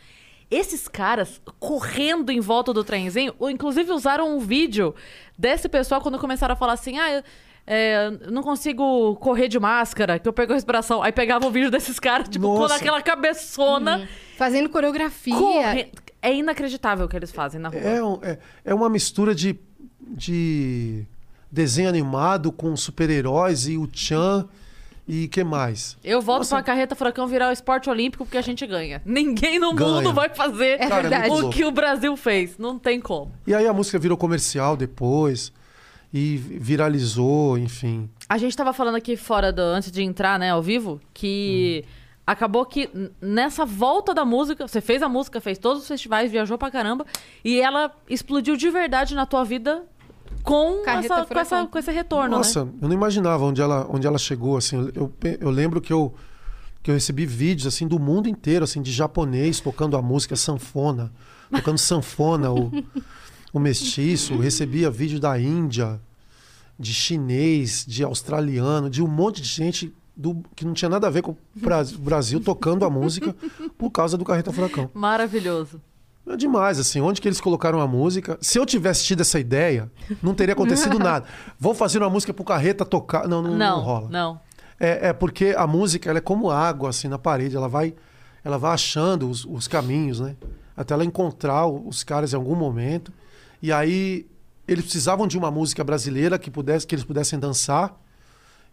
Esses 0.50 0.86
caras 0.88 1.40
correndo 1.58 2.30
em 2.30 2.38
volta 2.40 2.72
do 2.72 2.84
trenzinho, 2.84 3.34
ou 3.38 3.48
inclusive 3.50 3.90
usaram 3.92 4.36
um 4.36 4.40
vídeo 4.40 4.94
desse 5.38 5.68
pessoal 5.68 6.00
quando 6.00 6.18
começaram 6.18 6.52
a 6.52 6.56
falar 6.56 6.72
assim: 6.74 6.98
ah, 6.98 7.10
eu- 7.14 7.22
é, 7.66 8.10
não 8.30 8.42
consigo 8.42 9.16
correr 9.16 9.48
de 9.48 9.58
máscara, 9.58 10.18
que 10.18 10.28
eu 10.28 10.32
pego 10.32 10.52
a 10.52 10.54
respiração. 10.54 11.02
Aí 11.02 11.10
pegava 11.12 11.46
o 11.46 11.50
vídeo 11.50 11.70
desses 11.70 11.98
caras, 11.98 12.28
tipo, 12.28 12.46
com 12.46 12.60
Nossa. 12.60 12.76
aquela 12.76 13.02
cabeçona. 13.02 14.08
Fazendo 14.36 14.68
coreografia. 14.68 15.34
corre- 15.34 15.90
É 16.22 16.34
inacreditável 16.34 17.06
o 17.06 17.08
que 17.08 17.16
eles 17.16 17.30
fazem 17.32 17.60
na 17.60 17.68
rua. 17.68 17.80
É, 17.80 18.02
um- 18.02 18.18
é, 18.22 18.38
é 18.64 18.74
uma 18.74 18.88
mistura 18.88 19.34
de, 19.34 19.58
de 20.00 21.04
desenho 21.50 21.88
animado 21.88 22.50
com 22.52 22.74
super-heróis 22.76 23.66
e 23.68 23.76
o 23.76 23.88
Chan 23.92 24.46
e 25.08 25.28
que 25.28 25.44
mais? 25.44 25.96
Eu 26.02 26.20
volto 26.20 26.48
pra 26.48 26.62
carreta 26.62 26.96
furacão 26.96 27.26
virar 27.28 27.48
o 27.48 27.52
esporte 27.52 27.88
olímpico 27.88 28.24
porque 28.24 28.36
a 28.38 28.42
gente 28.42 28.66
ganha. 28.66 29.00
Ninguém 29.04 29.58
no 29.58 29.72
Ganha. 29.72 29.90
mundo 29.92 30.12
vai 30.12 30.28
fazer 30.28 30.80
É 30.80 30.88
Cara, 30.88 31.08
é 31.26 31.30
o 31.32 31.48
que 31.50 31.64
o 31.64 31.70
Brasil 31.70 32.16
fez. 32.16 32.58
Não 32.58 32.76
tem 32.78 33.00
como. 33.00 33.32
E 33.46 33.54
aí 33.54 33.66
a 33.66 33.72
música 33.72 33.98
virou 33.98 34.16
comercial 34.18 34.76
depois 34.76 35.52
e 36.18 36.36
viralizou, 36.38 37.58
enfim. 37.58 38.08
A 38.28 38.38
gente 38.38 38.56
tava 38.56 38.72
falando 38.72 38.94
aqui 38.94 39.16
fora 39.16 39.52
do. 39.52 39.60
antes 39.60 39.90
de 39.90 40.02
entrar, 40.02 40.38
né, 40.38 40.50
ao 40.50 40.62
vivo, 40.62 40.98
que 41.12 41.84
acabou 42.26 42.64
que 42.64 42.88
nessa 43.20 43.66
volta 43.66 44.14
da 44.14 44.24
música, 44.24 44.66
você 44.66 44.80
fez 44.80 45.02
a 45.02 45.08
música, 45.08 45.40
fez 45.40 45.58
todos 45.58 45.82
os 45.82 45.88
festivais, 45.88 46.30
viajou 46.32 46.56
pra 46.56 46.70
caramba, 46.70 47.04
e 47.44 47.60
ela 47.60 47.94
explodiu 48.08 48.56
de 48.56 48.70
verdade 48.70 49.14
na 49.14 49.26
tua 49.26 49.44
vida 49.44 49.84
com, 50.42 50.82
essa, 50.88 51.24
com, 51.26 51.38
essa- 51.38 51.66
com 51.66 51.78
esse 51.78 51.90
retorno, 51.92 52.36
Nossa, 52.38 52.64
né? 52.64 52.70
eu 52.80 52.88
não 52.88 52.94
imaginava 52.94 53.44
onde 53.44 53.60
ela, 53.60 53.86
onde 53.90 54.06
ela 54.06 54.18
chegou, 54.18 54.56
assim. 54.56 54.90
Eu, 54.94 55.12
eu 55.40 55.50
lembro 55.50 55.80
que 55.80 55.92
eu, 55.92 56.14
que 56.82 56.90
eu 56.90 56.94
recebi 56.94 57.26
vídeos, 57.26 57.66
assim, 57.66 57.86
do 57.86 57.98
mundo 57.98 58.28
inteiro, 58.28 58.64
assim, 58.64 58.80
de 58.80 58.90
japonês 58.90 59.60
tocando 59.60 59.96
a 59.96 60.02
música 60.02 60.34
sanfona. 60.34 61.12
Tocando 61.50 61.78
sanfona, 61.78 62.50
o, 62.50 62.72
o 63.52 63.58
mestiço. 63.60 64.32
Eu 64.34 64.38
recebia 64.40 64.90
vídeo 64.90 65.20
da 65.20 65.38
Índia, 65.38 66.00
de 66.78 66.92
chinês, 66.92 67.84
de 67.86 68.02
australiano, 68.04 68.88
de 68.90 69.02
um 69.02 69.06
monte 69.08 69.40
de 69.40 69.48
gente 69.48 69.94
do, 70.16 70.42
que 70.54 70.64
não 70.64 70.72
tinha 70.74 70.88
nada 70.88 71.06
a 71.06 71.10
ver 71.10 71.22
com 71.22 71.32
o 71.32 71.36
Bras- 71.54 71.92
Brasil 71.92 72.40
tocando 72.40 72.84
a 72.84 72.90
música 72.90 73.34
por 73.78 73.90
causa 73.90 74.16
do 74.16 74.24
Carreta 74.24 74.52
Furacão. 74.52 74.90
Maravilhoso. 74.94 75.80
É 76.28 76.36
demais, 76.36 76.78
assim, 76.80 77.00
onde 77.00 77.20
que 77.20 77.28
eles 77.28 77.40
colocaram 77.40 77.80
a 77.80 77.86
música? 77.86 78.36
Se 78.40 78.58
eu 78.58 78.66
tivesse 78.66 79.04
tido 79.04 79.20
essa 79.20 79.38
ideia, 79.38 79.90
não 80.22 80.34
teria 80.34 80.54
acontecido 80.54 80.98
nada. 80.98 81.24
Vou 81.58 81.72
fazer 81.72 81.98
uma 81.98 82.10
música 82.10 82.34
pro 82.34 82.44
Carreta 82.44 82.84
tocar. 82.84 83.28
Não, 83.28 83.40
não, 83.40 83.50
não 83.52 83.58
Não, 83.58 83.80
rola. 83.80 84.08
não. 84.10 84.40
É, 84.78 85.08
é 85.08 85.12
porque 85.12 85.54
a 85.56 85.66
música 85.66 86.10
ela 86.10 86.18
é 86.18 86.20
como 86.20 86.50
água, 86.50 86.90
assim, 86.90 87.06
na 87.08 87.16
parede. 87.18 87.54
Ela 87.56 87.68
vai, 87.68 87.94
ela 88.44 88.58
vai 88.58 88.72
achando 88.74 89.30
os, 89.30 89.44
os 89.44 89.68
caminhos, 89.68 90.18
né? 90.20 90.34
Até 90.76 90.92
ela 90.94 91.04
encontrar 91.04 91.66
os 91.66 92.02
caras 92.02 92.32
em 92.32 92.36
algum 92.36 92.56
momento. 92.56 93.12
E 93.62 93.72
aí 93.72 94.26
eles 94.66 94.84
precisavam 94.84 95.26
de 95.26 95.38
uma 95.38 95.50
música 95.50 95.84
brasileira 95.84 96.38
que, 96.38 96.50
pudesse, 96.50 96.86
que 96.86 96.94
eles 96.94 97.04
pudessem 97.04 97.38
dançar 97.38 97.98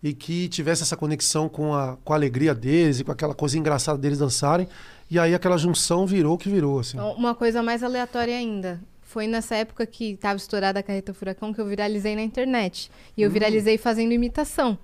e 0.02 0.14
que 0.14 0.49
tivesse 0.49 0.84
essa 0.84 0.98
conexão 0.98 1.48
com 1.48 1.74
a, 1.74 1.98
com 2.03 2.11
a 2.11 2.15
alegria 2.15 2.53
deles 2.53 2.99
e 2.99 3.03
com 3.03 3.11
aquela 3.11 3.34
coisa 3.34 3.57
engraçada 3.57 3.98
deles 3.98 4.18
dançarem. 4.18 4.68
E 5.10 5.18
aí 5.18 5.34
aquela 5.34 5.57
junção 5.57 6.06
virou 6.06 6.36
o 6.36 6.38
que 6.38 6.49
virou, 6.49 6.80
assim. 6.80 6.99
Uma 6.99 7.34
coisa 7.34 7.64
mais 7.64 7.84
aleatória 7.84 8.36
ainda. 8.36 8.82
Foi 9.02 9.28
nessa 9.28 9.56
época 9.56 9.86
que 9.86 10.18
tava 10.18 10.36
estourada 10.36 10.80
a 10.80 10.84
carreta 10.84 11.14
furacão 11.14 11.53
que 11.53 11.61
eu 11.61 11.65
viralizei 11.68 12.15
na 12.15 12.24
internet. 12.24 12.91
E 13.15 13.22
eu 13.22 13.30
viralizei 13.30 13.78
fazendo 13.78 14.11
imitação. 14.11 14.78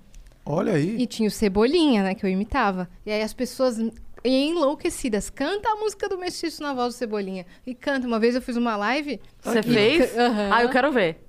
Olha 0.46 0.72
aí. 0.72 0.96
E 0.98 1.06
tinha 1.06 1.28
o 1.28 1.30
Cebolinha, 1.30 2.02
né, 2.02 2.14
que 2.14 2.24
eu 2.24 2.30
imitava. 2.30 2.88
E 3.04 3.10
aí 3.10 3.22
as 3.22 3.32
pessoas 3.32 3.76
enlouquecidas. 4.24 5.30
Canta 5.30 5.68
a 5.70 5.76
música 5.76 6.08
do 6.08 6.18
Mestiço 6.18 6.62
na 6.62 6.72
voz 6.74 6.94
do 6.94 6.98
Cebolinha. 6.98 7.46
E 7.66 7.74
canta. 7.74 8.06
Uma 8.06 8.18
vez 8.18 8.34
eu 8.34 8.42
fiz 8.42 8.56
uma 8.56 8.76
live. 8.76 9.20
Você 9.42 9.62
fez? 9.62 10.16
Aham. 10.16 10.50
Ah, 10.52 10.62
eu 10.62 10.68
quero 10.68 10.90
ver. 10.92 11.24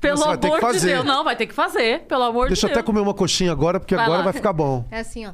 Pelo 0.00 0.16
Você 0.16 0.24
vai 0.26 0.36
ter 0.36 0.40
que 0.48 0.54
amor 0.56 0.60
de 0.60 0.66
fazer. 0.78 0.92
Deus. 0.94 1.04
Não, 1.04 1.22
vai 1.24 1.36
ter 1.36 1.46
que 1.46 1.54
fazer. 1.54 2.00
Pelo 2.06 2.24
amor 2.24 2.48
Deixa 2.48 2.66
eu 2.66 2.68
de 2.68 2.72
até 2.72 2.80
Deus. 2.82 2.86
comer 2.86 3.00
uma 3.00 3.14
coxinha 3.14 3.52
agora, 3.52 3.78
porque 3.78 3.94
Vai 3.94 4.04
agora 4.04 4.18
lá. 4.18 4.24
vai 4.24 4.32
ficar 4.32 4.52
bom. 4.52 4.84
É 4.90 4.98
assim, 4.98 5.26
ó. 5.26 5.32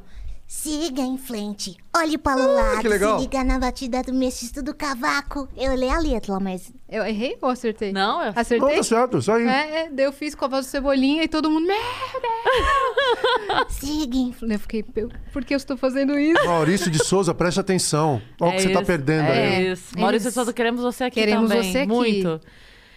Siga 0.51 1.03
em 1.03 1.15
frente, 1.15 1.77
olhe 1.95 2.17
para 2.17 2.41
o 2.41 2.53
lado, 2.55 2.81
que 2.81 2.87
legal. 2.87 3.17
se 3.19 3.23
liga 3.23 3.43
na 3.43 3.59
batida 3.59 4.01
do 4.01 4.11
mestiço 4.11 4.63
do 4.63 4.73
cavaco. 4.73 5.47
Eu 5.55 5.75
leio 5.75 5.91
a 5.93 5.99
letra, 5.99 6.39
mas 6.39 6.73
Eu 6.89 7.05
errei 7.05 7.37
ou 7.39 7.49
acertei? 7.51 7.91
Não, 7.93 8.19
eu... 8.19 8.33
Não, 8.33 8.41
Acertei? 8.41 8.77
tá 8.77 8.83
certo, 8.83 9.19
isso 9.19 9.31
aí. 9.31 9.45
É, 9.47 9.81
é, 9.81 9.89
daí 9.91 10.05
eu 10.05 10.11
fiz 10.11 10.33
com 10.33 10.45
a 10.45 10.47
voz 10.47 10.65
do 10.65 10.69
Cebolinha 10.69 11.23
e 11.23 11.27
todo 11.27 11.51
mundo... 11.51 11.67
Siga 13.69 14.17
em 14.17 14.33
frente. 14.33 14.53
Eu 14.53 14.59
fiquei, 14.59 14.83
"Eu- 14.95 15.11
por 15.31 15.45
que 15.45 15.53
eu 15.53 15.57
estou 15.57 15.77
fazendo 15.77 16.17
isso? 16.17 16.43
Maurício 16.43 16.89
de 16.89 16.97
Souza, 17.05 17.31
preste 17.33 17.59
atenção. 17.59 18.19
Olha 18.41 18.49
o 18.49 18.53
É 18.53 18.55
que 18.55 18.61
você 18.63 18.69
tá 18.69 18.79
isso, 18.79 18.87
perdendo 18.87 19.27
é 19.27 19.57
aí. 19.57 19.71
isso. 19.73 19.99
Maurício 19.99 20.25
Eles- 20.27 20.33
Souza, 20.33 20.51
queremos 20.51 20.81
você 20.81 21.03
aqui 21.03 21.19
Queremos 21.19 21.47
também. 21.49 21.71
você 21.71 21.77
aqui. 21.79 21.87
Muito. 21.87 22.41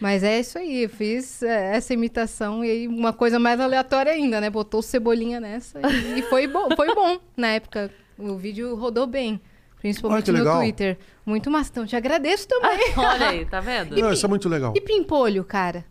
Mas 0.02 0.24
é 0.24 0.40
isso 0.40 0.58
aí, 0.58 0.82
eu 0.82 0.88
fiz 0.88 1.44
é, 1.44 1.76
essa 1.76 1.94
imitação 1.94 2.64
e 2.64 2.70
aí 2.72 2.88
uma 2.88 3.12
coisa 3.12 3.38
mais 3.38 3.60
aleatória 3.60 4.10
ainda, 4.10 4.40
né? 4.40 4.50
Botou 4.50 4.82
Cebolinha 4.82 5.38
nessa 5.38 5.78
e, 5.78 6.18
e 6.18 6.22
foi, 6.28 6.48
bom, 6.48 6.74
foi 6.74 6.92
bom 6.92 7.20
na 7.36 7.50
época. 7.50 7.88
O 8.18 8.36
vídeo 8.36 8.74
rodou 8.74 9.06
bem, 9.06 9.40
principalmente 9.80 10.28
Olha 10.28 10.38
no 10.40 10.44
legal. 10.44 10.58
Twitter. 10.58 10.98
Muito 11.24 11.48
mastão. 11.52 11.86
Te 11.86 11.94
agradeço 11.94 12.48
também. 12.48 12.92
Olha 12.98 13.28
aí, 13.28 13.46
tá 13.46 13.60
vendo? 13.62 13.96
Não, 13.96 14.12
isso 14.12 14.26
é 14.26 14.28
muito 14.28 14.48
legal. 14.48 14.72
E 14.76 14.80
Pimpolho, 14.80 15.44
cara? 15.44 15.84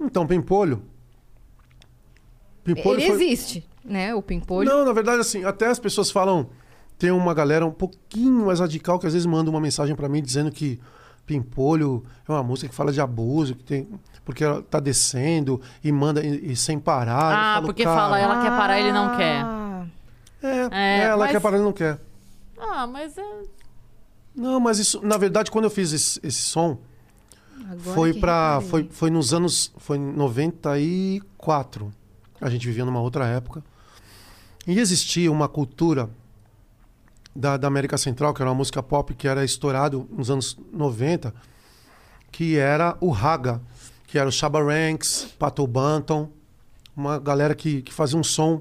Então, 0.00 0.26
Pimpolho. 0.26 0.82
Pimpolho 2.64 2.98
Ele 2.98 3.06
foi... 3.06 3.14
existe, 3.14 3.64
né? 3.84 4.12
O 4.12 4.22
Pimpolho. 4.22 4.68
Não, 4.68 4.84
na 4.84 4.92
verdade, 4.92 5.20
assim, 5.20 5.44
até 5.44 5.66
as 5.66 5.78
pessoas 5.78 6.10
falam. 6.10 6.50
Tem 6.98 7.12
uma 7.12 7.32
galera 7.32 7.64
um 7.64 7.70
pouquinho 7.70 8.46
mais 8.46 8.58
radical 8.58 8.98
que 8.98 9.06
às 9.06 9.12
vezes 9.12 9.26
manda 9.26 9.48
uma 9.50 9.60
mensagem 9.60 9.94
pra 9.94 10.08
mim 10.08 10.20
dizendo 10.20 10.50
que 10.50 10.80
Pimpolho 11.26 12.04
é 12.28 12.32
uma 12.32 12.42
música 12.42 12.68
que 12.68 12.74
fala 12.74 12.92
de 12.92 13.00
abuso, 13.00 13.54
que 13.56 13.64
tem. 13.64 13.88
Porque 14.24 14.42
ela 14.44 14.62
tá 14.62 14.80
descendo 14.80 15.60
e 15.82 15.90
manda 15.92 16.24
e, 16.24 16.52
e 16.52 16.56
sem 16.56 16.78
parar. 16.78 17.32
Ah, 17.34 17.54
falo, 17.54 17.66
porque 17.66 17.84
cara, 17.84 17.96
fala, 17.96 18.18
ela 18.18 18.40
quer 18.42 18.50
parar, 18.50 18.78
ele 18.80 18.92
não 18.92 19.16
quer. 19.16 19.42
Ah, 19.44 19.86
É, 20.42 20.68
É, 20.70 21.04
ela 21.04 21.24
mas- 21.24 21.32
quer 21.32 21.40
parar, 21.40 21.56
ele 21.56 21.64
não 21.64 21.72
quer. 21.72 21.98
Ah, 22.58 22.86
mas 22.86 23.16
é... 23.18 23.42
Não, 24.34 24.60
mas 24.60 24.78
isso, 24.78 25.00
na 25.04 25.16
verdade, 25.16 25.50
quando 25.50 25.64
eu 25.64 25.70
fiz 25.70 25.92
esse, 25.92 26.20
esse 26.22 26.40
som, 26.42 26.78
agora 27.70 27.80
foi 27.94 28.12
para 28.14 28.60
foi, 28.62 28.86
foi 28.90 29.10
nos 29.10 29.32
anos 29.32 29.72
foi 29.78 29.96
em 29.96 30.12
94 30.12 31.92
a 32.40 32.50
gente 32.50 32.66
vivia 32.66 32.84
numa 32.84 33.00
outra 33.00 33.26
época 33.26 33.64
e 34.66 34.78
existia 34.78 35.32
uma 35.32 35.48
cultura 35.48 36.10
da, 37.36 37.56
da 37.56 37.68
América 37.68 37.96
Central 37.98 38.32
que 38.34 38.40
era 38.42 38.50
uma 38.50 38.56
música 38.56 38.82
pop 38.82 39.14
que 39.14 39.28
era 39.28 39.44
estourado 39.44 40.08
nos 40.10 40.30
anos 40.30 40.58
90 40.72 41.32
que 42.32 42.56
era 42.56 42.96
o 43.00 43.10
raga 43.10 43.60
que 44.06 44.18
era 44.18 44.28
o 44.28 44.32
Shabba 44.32 44.62
Ranks 44.62 45.28
Pato 45.38 45.66
Banton 45.66 46.30
uma 46.96 47.18
galera 47.18 47.54
que, 47.54 47.82
que 47.82 47.92
fazia 47.92 48.18
um 48.18 48.24
som 48.24 48.60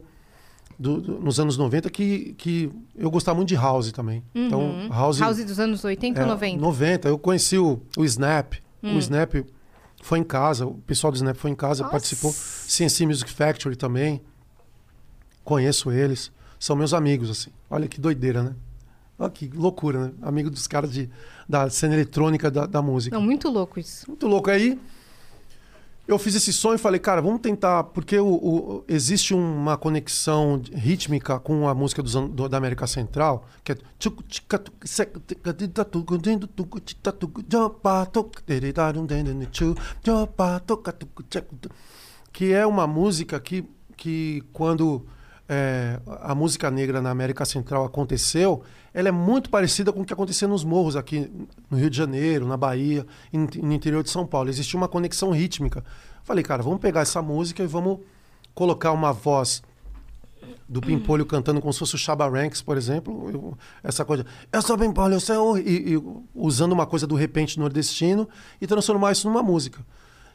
do- 0.78 1.00
do- 1.00 1.20
nos 1.20 1.40
anos 1.40 1.58
90 1.58 1.90
que, 1.90 2.34
que 2.38 2.70
eu 2.96 3.10
gostava 3.10 3.36
muito 3.38 3.50
de 3.50 3.56
house 3.56 3.92
também 3.92 4.22
então 4.34 4.88
house, 4.90 5.20
House 5.20 5.44
dos 5.46 5.60
anos 5.60 5.84
80 5.84 6.20
ou 6.20 6.26
é, 6.26 6.30
90? 6.30 6.62
90. 6.62 7.08
Eu 7.10 7.18
conheci 7.18 7.58
o, 7.58 7.80
o 7.98 8.04
Snap. 8.06 8.54
O 8.84 8.98
Snap 9.00 9.34
foi 10.04 10.20
em 10.20 10.24
casa. 10.24 10.68
O 10.68 10.76
pessoal 10.76 11.12
do 11.12 11.16
Snap 11.16 11.36
foi 11.38 11.50
em 11.50 11.56
casa, 11.56 11.84
participou. 11.90 12.32
CNC 12.32 13.06
Music 13.08 13.32
Factory 13.32 13.76
também. 13.76 14.22
Conheço 15.44 15.92
eles. 15.92 16.32
São 16.60 16.76
meus 16.76 16.94
amigos, 16.94 17.30
assim. 17.30 17.52
Olha 17.70 17.88
que 17.88 18.00
doideira, 18.00 18.44
né? 18.44 18.56
Olha 19.18 19.30
que 19.30 19.48
loucura, 19.48 20.08
né? 20.08 20.14
Amigo 20.22 20.50
dos 20.50 20.68
caras 20.68 20.92
de, 20.92 21.10
da 21.48 21.70
cena 21.70 21.94
eletrônica 21.94 22.52
da, 22.52 22.66
da 22.66 22.82
música. 22.82 23.16
Não, 23.16 23.24
muito 23.24 23.50
louco 23.50 23.80
isso. 23.80 24.06
Muito 24.10 24.28
louco. 24.28 24.50
Aí 24.50 24.78
eu 26.08 26.20
fiz 26.20 26.36
esse 26.36 26.54
som 26.54 26.74
e 26.74 26.78
falei, 26.78 27.00
cara, 27.00 27.22
vamos 27.22 27.40
tentar. 27.42 27.86
Porque 27.86 28.20
o, 28.20 28.28
o- 28.28 28.84
existe 28.88 29.34
uma 29.34 29.76
conexão 29.78 30.62
rítmica 30.74 31.40
com 31.40 31.68
a 31.68 31.74
música 31.74 32.04
dos 32.04 32.14
do- 32.14 32.48
da 32.50 32.58
América 32.58 32.86
Central, 32.86 33.48
que 33.64 33.72
é. 33.72 33.78
Que 42.32 42.52
é 42.54 42.66
uma 42.68 42.86
música 42.86 43.40
que, 43.40 43.64
que 43.96 44.44
quando 44.52 45.06
é, 45.48 46.00
a 46.22 46.34
música 46.34 46.72
negra 46.72 47.02
na 47.02 47.10
América 47.12 47.46
Central 47.46 47.86
aconteceu, 47.86 48.64
ela 48.94 49.10
é 49.10 49.12
muito 49.12 49.50
parecida 49.50 49.92
com 49.92 50.02
o 50.02 50.06
que 50.06 50.14
acontecia 50.14 50.48
nos 50.48 50.64
morros 50.64 50.96
aqui 50.96 51.30
no 51.70 51.78
Rio 51.78 51.90
de 51.90 51.98
Janeiro, 51.98 52.48
na 52.48 52.58
Bahia 52.58 53.06
no 53.32 53.74
interior 53.74 54.02
de 54.04 54.10
São 54.10 54.26
Paulo. 54.26 54.50
Existia 54.50 54.78
uma 54.78 54.88
conexão 54.88 55.32
rítmica. 55.32 55.84
Falei, 56.24 56.44
cara, 56.44 56.64
vamos 56.64 56.80
pegar 56.80 57.02
essa 57.02 57.22
música 57.22 57.62
e 57.62 57.68
vamos 57.68 58.00
colocar 58.54 58.92
uma 58.92 59.12
voz 59.12 59.62
do 60.68 60.82
Pimpolho 60.82 61.26
cantando 61.26 61.62
como 61.62 61.72
se 61.74 61.80
fosse 61.80 61.96
o 61.96 61.98
Shabba 61.98 62.28
Ranks, 62.28 62.62
por 62.62 62.78
exemplo. 62.78 63.30
Eu- 63.32 63.58
essa 63.84 64.04
coisa, 64.04 64.26
eu 64.52 64.62
sou 64.62 64.78
Pimpolho, 64.78 65.16
eu 65.16 65.20
sou... 65.20 65.58
E, 65.60 65.94
e 65.94 66.04
usando 66.34 66.72
uma 66.72 66.86
coisa 66.88 67.06
do 67.06 67.16
repente 67.16 67.60
nordestino 67.60 68.28
e 68.60 68.66
transformar 68.66 69.12
isso 69.12 69.28
numa 69.28 69.44
música. 69.44 69.86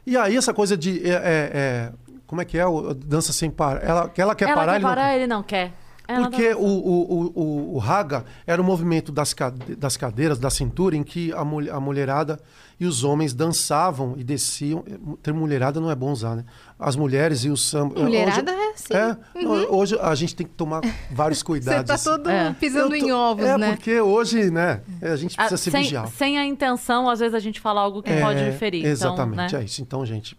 E 0.05 0.15
aí 0.15 0.37
essa 0.37 0.53
coisa 0.53 0.77
de... 0.77 1.05
é- 1.05 1.09
é- 1.13 1.51
é- 1.53 1.91
como 2.31 2.41
é 2.41 2.45
que 2.45 2.57
é? 2.57 2.65
O- 2.65 2.93
Dança 2.93 3.33
sem 3.33 3.51
parar. 3.51 3.83
Ela, 3.83 4.11
ela 4.15 4.33
quer 4.35 4.45
ela 4.47 4.55
parar, 4.55 4.71
quer 4.71 4.75
ele 4.77 4.83
não 4.83 4.89
parar, 4.89 5.03
quer. 5.09 5.15
ele 5.17 5.27
não 5.27 5.43
quer. 5.43 5.73
Ela 6.07 6.29
Porque 6.29 6.53
o, 6.53 6.59
o, 6.59 6.63
o, 6.65 7.31
o, 7.41 7.75
o 7.75 7.77
raga 7.77 8.25
era 8.47 8.61
o 8.61 8.65
movimento 8.65 9.11
das, 9.11 9.33
cade- 9.33 9.75
das 9.75 9.95
cadeiras, 9.97 10.39
da 10.39 10.49
cintura, 10.49 10.95
em 10.95 11.03
que 11.03 11.31
a, 11.33 11.43
mul- 11.45 11.71
a 11.71 11.79
mulherada 11.79 12.39
e 12.79 12.85
os 12.85 13.03
homens 13.03 13.33
dançavam 13.33 14.15
e 14.17 14.23
desciam. 14.23 14.83
O 15.05 15.15
termo 15.15 15.39
mulherada 15.41 15.79
não 15.79 15.89
é 15.91 15.95
bom 15.95 16.11
usar, 16.11 16.35
né? 16.35 16.45
As 16.79 16.95
mulheres 16.97 17.45
e 17.45 17.49
o 17.49 17.55
samba. 17.55 18.01
Mulherada 18.01 18.51
hoje, 18.51 18.61
é 18.61 18.71
assim. 18.71 18.93
É, 18.93 19.43
não, 19.43 19.51
hoje 19.73 19.97
a 20.01 20.13
gente 20.15 20.35
tem 20.35 20.45
que 20.47 20.53
tomar 20.53 20.81
vários 21.11 21.39
Você 21.43 21.45
cuidados. 21.45 21.85
tá 22.03 22.11
todo 22.11 22.29
É. 22.29 22.53
pisando 22.59 22.89
tô- 22.89 22.95
em 22.95 23.11
ovos, 23.11 23.45
é, 23.45 23.57
né? 23.57 23.69
porque 23.75 24.01
hoje, 24.01 24.49
né, 24.51 24.81
a 25.01 25.15
gente 25.15 25.35
Ah, 25.37 25.43
precisa 25.47 25.57
se 25.63 25.71
sem, 25.71 25.83
vigiar. 25.83 26.07
sem 26.07 26.37
a 26.37 26.45
intenção, 26.45 27.09
às 27.09 27.19
vezes 27.19 27.35
a 27.35 27.39
gente 27.39 27.59
fala 27.61 27.79
algo 27.81 28.01
que 28.01 28.11
É, 28.11 28.19
pode 28.19 28.51
ferir. 28.57 28.83
Exatamente, 28.85 29.43
então, 29.45 29.59
né? 29.59 29.63
é 29.63 29.65
isso. 29.65 29.81
Então, 29.81 30.05
gente, 30.05 30.35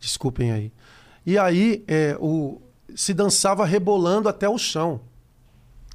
desculpem 0.00 0.50
aí. 0.52 0.72
E 1.28 1.36
aí, 1.36 1.84
é, 1.86 2.16
o, 2.18 2.58
se 2.94 3.12
dançava 3.12 3.66
rebolando 3.66 4.30
até 4.30 4.48
o 4.48 4.56
chão. 4.56 4.98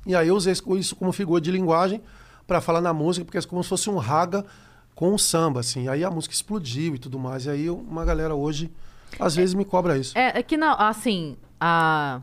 E 0.06 0.16
aí 0.16 0.28
eu 0.28 0.36
usei 0.36 0.54
isso 0.78 0.96
como 0.96 1.12
figura 1.12 1.42
de 1.42 1.50
linguagem 1.50 2.00
para 2.46 2.62
falar 2.62 2.82
na 2.82 2.94
música, 2.94 3.26
porque 3.26 3.40
é 3.40 3.42
como 3.42 3.64
se 3.64 3.70
fosse 3.70 3.90
um 3.90 3.98
raga 3.98 4.46
com 4.94 5.12
um 5.12 5.18
samba, 5.18 5.62
assim. 5.62 5.88
Aí 5.88 6.04
a 6.04 6.12
música 6.12 6.36
explodiu 6.36 6.94
e 6.94 7.00
tudo 7.00 7.18
mais. 7.18 7.48
E 7.48 7.50
aí 7.50 7.66
eu- 7.66 7.78
uma 7.78 8.06
galera 8.06 8.36
hoje, 8.36 8.72
às 9.20 9.36
vezes, 9.36 9.56
me 9.56 9.66
cobra 9.66 9.98
isso. 9.98 10.16
É, 10.16 10.38
é 10.38 10.44
que 10.44 10.56
não, 10.56 10.76
assim, 10.80 11.36
a... 11.60 12.22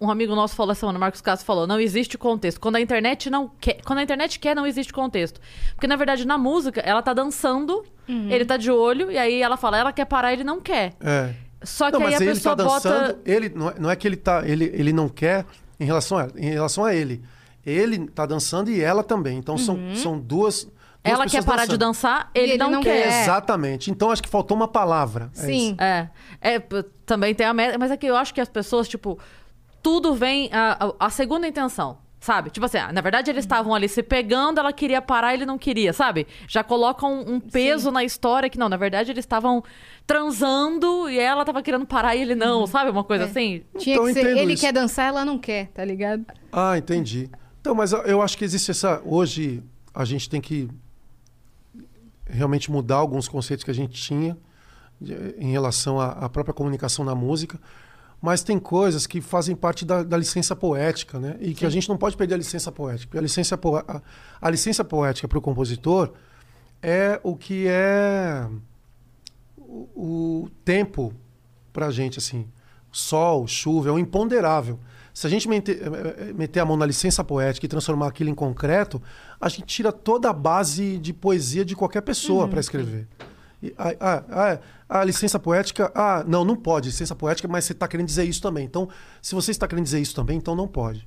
um 0.00 0.08
amigo 0.08 0.32
nosso 0.36 0.54
falou 0.54 0.70
essa 0.70 0.80
semana, 0.82 0.98
o 0.98 1.00
Marcos 1.00 1.20
Castro 1.20 1.44
falou, 1.44 1.66
não 1.66 1.80
existe 1.80 2.16
contexto. 2.16 2.60
Quando 2.60 2.76
a 2.76 2.80
internet 2.80 3.28
não 3.28 3.50
quer, 3.60 3.82
quando 3.84 3.98
a 3.98 4.02
internet 4.04 4.38
quer, 4.38 4.54
não 4.54 4.64
existe 4.64 4.92
contexto. 4.92 5.40
Porque 5.74 5.88
na 5.88 5.96
verdade 5.96 6.24
na 6.24 6.38
música, 6.38 6.80
ela 6.82 7.02
tá 7.02 7.12
dançando, 7.12 7.82
ele 8.30 8.44
tá 8.44 8.56
de 8.56 8.70
olho 8.70 9.10
e 9.10 9.18
aí 9.18 9.42
ela 9.42 9.56
fala, 9.56 9.76
ela 9.78 9.92
quer 9.92 10.04
parar, 10.04 10.32
ele 10.32 10.44
não 10.44 10.60
quer. 10.60 10.92
É. 11.00 11.34
Só 11.62 11.86
que 11.90 11.92
Não, 11.98 12.06
aí 12.06 12.12
mas 12.12 12.20
a 12.20 12.24
ele 12.24 12.34
pessoa 12.34 12.56
tá 12.56 12.62
dançando, 12.64 13.06
bota 13.14 13.18
ele 13.24 13.48
não 13.48 13.68
é, 13.70 13.74
não 13.78 13.90
é 13.90 13.96
que 13.96 14.06
ele 14.06 14.16
tá, 14.16 14.46
ele, 14.46 14.64
ele 14.74 14.92
não 14.92 15.08
quer 15.08 15.44
em 15.80 15.84
relação 15.84 16.18
a, 16.18 16.28
em 16.36 16.50
relação 16.50 16.84
a 16.84 16.94
ele. 16.94 17.22
Ele 17.64 18.06
tá 18.08 18.24
dançando 18.26 18.70
e 18.70 18.80
ela 18.80 19.02
também. 19.02 19.38
Então 19.38 19.58
são, 19.58 19.76
são 19.96 20.18
duas, 20.18 20.64
duas 20.64 20.72
ela 21.02 21.26
quer 21.26 21.44
parar 21.44 21.64
de 21.66 21.76
dançando. 21.76 22.12
dançar, 22.12 22.30
ele, 22.34 22.52
ele 22.52 22.58
não, 22.58 22.70
não 22.70 22.82
quer. 22.82 23.02
quer. 23.08 23.22
Exatamente. 23.22 23.90
Então 23.90 24.10
acho 24.10 24.22
que 24.22 24.28
faltou 24.28 24.56
uma 24.56 24.68
palavra. 24.68 25.30
É 25.36 25.40
Sim. 25.40 25.76
É, 25.80 26.08
é, 26.40 26.58
p- 26.60 26.84
também 27.04 27.34
tem 27.34 27.46
a 27.46 27.52
meta, 27.52 27.76
mas 27.78 27.90
é 27.90 27.96
que 27.96 28.06
eu 28.06 28.16
acho 28.16 28.32
que 28.32 28.40
as 28.40 28.48
pessoas, 28.48 28.86
tipo, 28.86 29.18
tudo 29.82 30.14
vem 30.14 30.48
a, 30.52 30.92
a, 31.00 31.06
a 31.06 31.10
segunda 31.10 31.48
intenção, 31.48 31.98
sabe? 32.20 32.50
Tipo 32.50 32.66
assim, 32.66 32.78
ah, 32.78 32.92
na 32.92 33.00
verdade 33.00 33.30
eles 33.30 33.44
estavam 33.44 33.74
ali 33.74 33.88
se 33.88 34.02
pegando, 34.02 34.58
ela 34.58 34.72
queria 34.72 35.00
parar, 35.02 35.34
ele 35.34 35.46
não 35.46 35.56
queria, 35.58 35.92
sabe? 35.92 36.26
Já 36.48 36.64
colocam 36.64 37.20
um, 37.20 37.34
um 37.34 37.40
peso 37.40 37.90
na 37.90 38.02
história 38.02 38.48
que 38.50 38.58
não, 38.58 38.68
na 38.68 38.76
verdade 38.76 39.10
eles 39.12 39.24
estavam 39.24 39.62
transando 40.06 41.08
e 41.10 41.18
ela 41.18 41.44
tava 41.44 41.62
querendo 41.62 41.86
parar 41.86 42.16
e 42.16 42.22
ele 42.22 42.34
não, 42.34 42.66
sabe? 42.66 42.90
Uma 42.90 43.04
coisa 43.04 43.24
É. 43.24 43.26
assim. 43.28 43.62
Tinha 43.78 43.96
Então, 43.96 44.06
que 44.06 44.14
ser, 44.14 44.36
ele 44.36 44.54
isso. 44.54 44.62
quer 44.64 44.72
dançar, 44.72 45.08
ela 45.08 45.24
não 45.24 45.38
quer, 45.38 45.68
tá 45.68 45.84
ligado? 45.84 46.24
Ah, 46.52 46.78
entendi. 46.78 47.30
Então, 47.60 47.74
mas 47.74 47.92
eu- 47.92 48.22
acho 48.22 48.36
que 48.38 48.44
existe 48.44 48.70
essa. 48.70 49.00
Hoje 49.04 49.62
a 49.94 50.04
gente 50.04 50.28
tem 50.30 50.40
que 50.40 50.68
realmente 52.28 52.70
mudar 52.70 52.96
alguns 52.96 53.28
conceitos 53.28 53.64
que 53.64 53.70
a 53.70 53.74
gente 53.74 54.00
tinha 54.00 54.36
em 55.38 55.50
relação 55.52 56.00
à, 56.00 56.12
à 56.12 56.28
própria 56.28 56.54
comunicação 56.54 57.04
na 57.04 57.14
música. 57.14 57.58
Mas 58.20 58.42
tem 58.42 58.58
coisas 58.58 59.06
que 59.06 59.20
fazem 59.20 59.54
parte 59.54 59.84
da, 59.84 60.02
da 60.02 60.16
licença 60.16 60.56
poética, 60.56 61.18
né? 61.18 61.36
E 61.40 61.54
que 61.54 61.66
a 61.66 61.70
gente 61.70 61.88
não 61.88 61.96
pode 61.98 62.16
perder 62.16 62.34
a 62.34 62.38
licença 62.38 62.72
poética. 62.72 63.18
A 63.18 63.22
licença, 63.22 63.56
po- 63.58 63.76
a, 63.76 64.02
a 64.40 64.50
licença 64.50 64.82
poética 64.82 65.28
para 65.28 65.38
o 65.38 65.40
compositor 65.42 66.12
é 66.82 67.20
o 67.22 67.36
que 67.36 67.66
é 67.68 68.48
o, 69.56 70.42
o 70.44 70.50
tempo 70.64 71.12
para 71.72 71.86
a 71.86 71.90
gente, 71.90 72.18
assim. 72.18 72.48
Sol, 72.90 73.46
chuva, 73.46 73.90
é 73.90 73.92
o 73.92 73.98
imponderável. 73.98 74.80
Se 75.12 75.26
a 75.26 75.30
gente 75.30 75.48
meter, 75.48 75.80
eh, 75.82 76.30
eh, 76.30 76.32
meter 76.32 76.60
a 76.60 76.64
mão 76.64 76.76
na 76.76 76.86
licença 76.86 77.22
poética 77.22 77.66
e 77.66 77.68
transformar 77.68 78.06
aquilo 78.08 78.30
em 78.30 78.34
concreto, 78.34 79.00
a 79.40 79.48
gente 79.48 79.64
tira 79.64 79.92
toda 79.92 80.30
a 80.30 80.32
base 80.32 80.98
de 80.98 81.12
poesia 81.12 81.64
de 81.64 81.76
qualquer 81.76 82.00
pessoa 82.00 82.48
para 82.48 82.60
escrever. 82.60 83.06
Ah, 83.78 83.94
ah, 84.00 84.24
ah, 84.88 85.00
a 85.00 85.04
licença 85.04 85.38
poética, 85.38 85.90
ah, 85.94 86.24
não, 86.26 86.44
não 86.44 86.54
pode, 86.56 86.88
licença 86.88 87.14
poética, 87.14 87.48
mas 87.48 87.64
você 87.64 87.72
está 87.72 87.88
querendo 87.88 88.06
dizer 88.06 88.24
isso 88.24 88.40
também. 88.40 88.64
Então, 88.64 88.88
se 89.20 89.34
você 89.34 89.50
está 89.50 89.66
querendo 89.66 89.84
dizer 89.84 90.00
isso 90.00 90.14
também, 90.14 90.36
então 90.36 90.54
não 90.54 90.68
pode. 90.68 91.06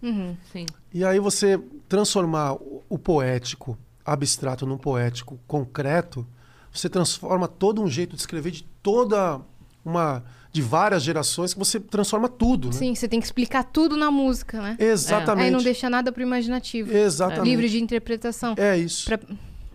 Sim. 0.51 0.65
E 0.93 1.05
aí 1.05 1.19
você 1.19 1.59
transformar 1.88 2.53
o, 2.89 2.97
poético 2.97 3.77
abstrato 4.05 4.65
num 4.65 4.77
poético 4.77 5.39
concreto, 5.47 6.26
você 6.73 6.89
transforma 6.89 7.47
todo 7.47 7.81
um 7.81 7.88
jeito 7.88 8.15
de 8.15 8.21
escrever 8.21 8.51
de 8.51 8.63
toda 8.81 9.39
uma 9.85 10.23
de 10.51 10.63
várias 10.63 11.03
gerações 11.03 11.53
que 11.53 11.59
você 11.59 11.80
transforma 11.80 12.27
tudo, 12.27 12.69
né? 12.69 12.73
Sim, 12.73 12.95
você 12.95 13.07
tem 13.07 13.19
que 13.19 13.26
explicar 13.27 13.63
tudo 13.63 13.95
na 13.95 14.09
música, 14.09 14.59
né? 14.59 14.76
Exatamente. 14.80 15.45
Aí 15.45 15.51
não 15.51 15.61
deixa 15.61 15.88
nada 15.89 16.11
pro 16.11 16.23
imaginativo. 16.23 16.91
Exatamente. 16.91 17.45
Livre 17.45 17.69
de 17.69 17.80
interpretação. 17.80 18.55
É 18.57 18.76
isso. 18.76 19.05
Pra- 19.05 19.19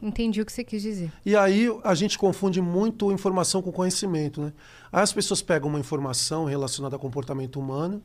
Entendi 0.04 0.42
o 0.42 0.44
que 0.44 0.52
você 0.52 0.62
quis 0.62 0.82
dizer. 0.82 1.10
E 1.24 1.34
aí 1.34 1.66
a 1.82 1.94
gente 1.94 2.18
confunde 2.18 2.60
muito 2.60 3.10
informação 3.10 3.62
com 3.62 3.72
conhecimento, 3.72 4.38
né? 4.38 4.52
Aí 4.92 5.02
as 5.02 5.14
pessoas 5.14 5.40
pegam 5.40 5.70
uma 5.70 5.80
informação 5.80 6.44
relacionada 6.44 6.94
ao 6.94 7.00
comportamento 7.00 7.58
humano, 7.58 8.02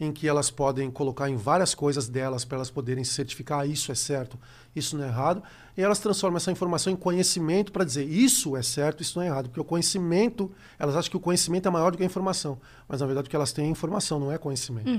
em 0.00 0.10
que 0.10 0.26
elas 0.26 0.50
podem 0.50 0.90
colocar 0.90 1.30
em 1.30 1.36
várias 1.36 1.72
coisas 1.72 2.08
delas 2.08 2.44
para 2.44 2.56
elas 2.56 2.68
poderem 2.68 3.04
certificar 3.04 3.60
ah, 3.60 3.66
isso 3.66 3.92
é 3.92 3.94
certo, 3.94 4.36
isso 4.74 4.96
não 4.96 5.04
é 5.04 5.06
errado, 5.06 5.40
e 5.76 5.82
elas 5.82 6.00
transformam 6.00 6.38
essa 6.38 6.50
informação 6.50 6.92
em 6.92 6.96
conhecimento 6.96 7.70
para 7.70 7.84
dizer 7.84 8.08
isso 8.08 8.56
é 8.56 8.62
certo, 8.62 9.00
isso 9.00 9.16
não 9.16 9.24
é 9.24 9.28
errado, 9.28 9.50
porque 9.50 9.60
o 9.60 9.64
conhecimento, 9.64 10.50
elas 10.80 10.96
acham 10.96 11.12
que 11.12 11.16
o 11.16 11.20
conhecimento 11.20 11.68
é 11.68 11.70
maior 11.70 11.92
do 11.92 11.96
que 11.96 12.02
a 12.02 12.06
informação, 12.06 12.58
mas 12.88 13.00
na 13.00 13.06
verdade 13.06 13.28
o 13.28 13.30
que 13.30 13.36
elas 13.36 13.52
têm 13.52 13.66
é 13.66 13.68
informação, 13.68 14.18
não 14.18 14.32
é 14.32 14.38
conhecimento. 14.38 14.90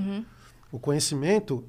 O 0.70 0.78
conhecimento 0.78 1.62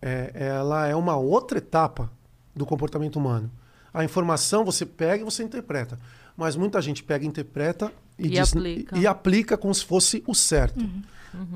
é, 0.00 0.32
ela 0.34 0.86
é 0.86 0.94
uma 0.96 1.16
outra 1.16 1.58
etapa 1.58 2.10
do 2.54 2.64
comportamento 2.64 3.16
humano. 3.16 3.50
A 3.98 4.04
informação 4.04 4.64
você 4.64 4.86
pega 4.86 5.22
e 5.22 5.24
você 5.24 5.42
interpreta. 5.42 5.98
Mas 6.36 6.54
muita 6.54 6.80
gente 6.80 7.02
pega, 7.02 7.26
interpreta 7.26 7.90
e, 8.18 8.26
E 8.26 8.30
diz- 8.30 8.52
aplica. 8.56 8.96
e 8.96 9.06
aplica 9.06 9.56
como 9.56 9.74
se 9.74 9.84
fosse 9.84 10.22
o 10.26 10.34
certo. 10.34 10.84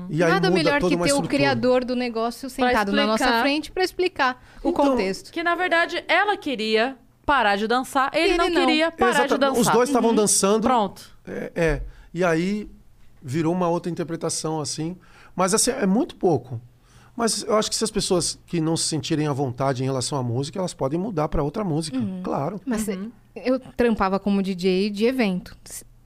E 0.09 0.21
aí 0.21 0.29
Nada 0.31 0.49
muda 0.49 0.51
melhor 0.63 0.79
toda 0.79 0.89
que 0.89 0.95
uma 0.95 1.05
ter 1.05 1.13
o 1.13 1.15
estrutura. 1.15 1.37
criador 1.37 1.85
do 1.85 1.95
negócio 1.95 2.49
sentado 2.49 2.91
na 2.91 3.07
nossa 3.07 3.41
frente 3.41 3.71
pra 3.71 3.83
explicar 3.83 4.43
o 4.61 4.69
Então, 4.69 4.89
contexto. 4.89 5.31
Que 5.31 5.41
na 5.41 5.55
verdade 5.55 6.03
ela 6.07 6.35
queria 6.37 6.97
parar 7.25 7.55
de 7.55 7.65
dançar, 7.65 8.11
ele, 8.13 8.31
Ele 8.33 8.37
não, 8.37 8.49
não. 8.49 8.61
queria 8.65 8.91
parar 8.91 9.11
de 9.11 9.17
Exata- 9.19 9.37
dançar. 9.37 9.61
Os 9.61 9.67
dois 9.69 9.89
estavam 9.89 10.09
Uhum. 10.09 10.15
dançando. 10.17 10.63
Pronto. 10.63 11.09
É, 11.25 11.51
é. 11.55 11.81
E 12.13 12.23
aí 12.25 12.69
virou 13.21 13.53
uma 13.53 13.69
outra 13.69 13.89
interpretação 13.89 14.59
assim. 14.59 14.97
Mas 15.35 15.53
assim, 15.53 15.71
é 15.71 15.85
muito 15.87 16.15
pouco. 16.17 16.59
Mas 17.15 17.43
eu 17.43 17.55
acho 17.55 17.69
que 17.69 17.75
se 17.75 17.83
as 17.83 17.91
pessoas 17.91 18.39
que 18.47 18.59
não 18.59 18.75
se 18.75 18.85
sentirem 18.87 19.27
à 19.27 19.33
vontade 19.33 19.83
em 19.83 19.85
relação 19.85 20.17
à 20.17 20.23
música, 20.23 20.57
elas 20.59 20.73
podem 20.73 20.99
mudar 20.99 21.27
para 21.29 21.43
outra 21.43 21.63
música. 21.63 21.97
Claro. 22.23 22.59
Mas 22.65 22.87
Uhum. 22.87 23.11
eu 23.35 23.59
trampava 23.59 24.19
como 24.19 24.41
DJ 24.41 24.89
de 24.89 25.05
evento. 25.05 25.55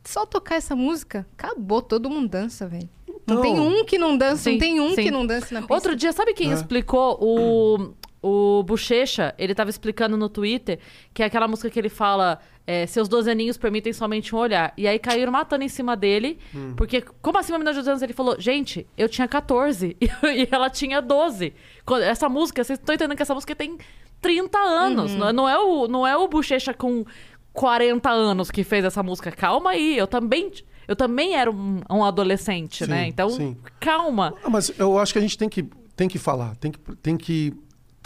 Só 0.04 0.26
tocar 0.26 0.56
essa 0.56 0.76
música, 0.76 1.26
acabou, 1.38 1.82
todo 1.82 2.10
mundo 2.10 2.30
dança, 2.30 2.68
velho. 2.68 2.90
Não 3.26 3.40
Então- 3.40 3.42
tem 3.42 3.60
um 3.60 3.84
que 3.86 3.98
não 3.98 4.18
dança, 4.18 4.44
Sim, 4.44 4.52
não 4.54 4.60
tem 4.60 4.80
um 4.80 4.90
sim. 4.96 5.04
que 5.04 5.12
não 5.12 5.26
dança 5.26 5.48
na 5.54 5.60
pista. 5.62 5.74
Outro 5.74 5.96
dia, 5.96 6.14
sabe 6.14 6.34
quem 6.34 6.52
É. 6.52 6.54
explicou? 6.54 7.18
O, 7.22 7.94
o 8.28 8.64
Bochecha, 8.64 9.34
ele 9.38 9.56
tava 9.56 9.70
explicando 9.70 10.18
no 10.18 10.28
Twitter 10.30 10.80
que 11.14 11.24
é 11.24 11.26
aquela 11.26 11.48
música 11.48 11.70
que 11.70 11.80
ele 11.80 11.90
fala 11.90 12.40
é, 12.66 12.86
seus 12.86 13.08
12 13.08 13.30
aninhos 13.32 13.58
permitem 13.58 13.94
somente 13.94 14.36
um 14.36 14.40
olhar. 14.40 14.74
E 14.76 14.88
aí 14.88 15.00
caíram 15.00 15.32
matando 15.32 15.64
em 15.64 15.70
cima 15.70 15.96
dele, 15.96 16.38
Hum. 16.54 16.74
porque 16.76 17.02
como 17.22 17.38
assim 17.38 17.54
uma 17.54 17.60
menina 17.60 17.72
de 17.72 17.78
12 17.78 17.90
anos? 17.90 18.02
Ele 18.02 18.12
falou, 18.14 18.36
gente, 18.40 18.86
eu 18.98 19.08
tinha 19.08 19.28
14 19.28 19.96
e 20.02 20.48
ela 20.52 20.70
tinha 20.70 21.02
12. 21.02 21.54
Quando- 21.86 22.04
Essa 22.04 22.28
música, 22.28 22.64
vocês 22.64 22.78
estão 22.78 22.94
entendendo 22.94 23.16
que 23.16 23.24
essa 23.24 23.34
música 23.34 23.56
tem 23.56 23.78
30 24.22 24.58
anos. 24.58 25.12
Uhum. 25.14 25.18
Não, 25.18 25.28
é- 25.30 25.34
não 25.34 25.50
é 25.50 25.58
o, 25.60 25.88
não 25.88 26.08
é 26.08 26.18
o 26.18 26.28
Bochecha 26.28 26.74
com 26.74 27.06
40 27.54 28.10
anos 28.10 28.52
que 28.52 28.64
fez 28.64 28.84
essa 28.84 29.02
música. 29.02 29.32
Calma 29.32 29.72
aí, 29.72 29.98
eu 29.98 30.08
também... 30.08 30.52
Eu 30.88 30.96
também 30.96 31.36
era 31.36 31.52
um, 31.52 31.82
um 31.92 32.02
adolescente, 32.06 32.86
Sim, 32.86 32.90
né? 32.90 33.08
Então, 33.08 33.30
sim. 33.30 33.58
calma. 33.78 34.34
Mas 34.50 34.72
eu 34.80 34.98
acho 34.98 35.12
que 35.12 35.20
a 35.20 35.22
gente 35.22 35.38
tem 35.38 35.50
que, 35.50 35.64
tem 35.98 36.08
que 36.08 36.18
falar, 36.18 36.56
tem 36.56 36.72
que, 36.72 36.80
tem 37.04 37.18
que 37.18 37.54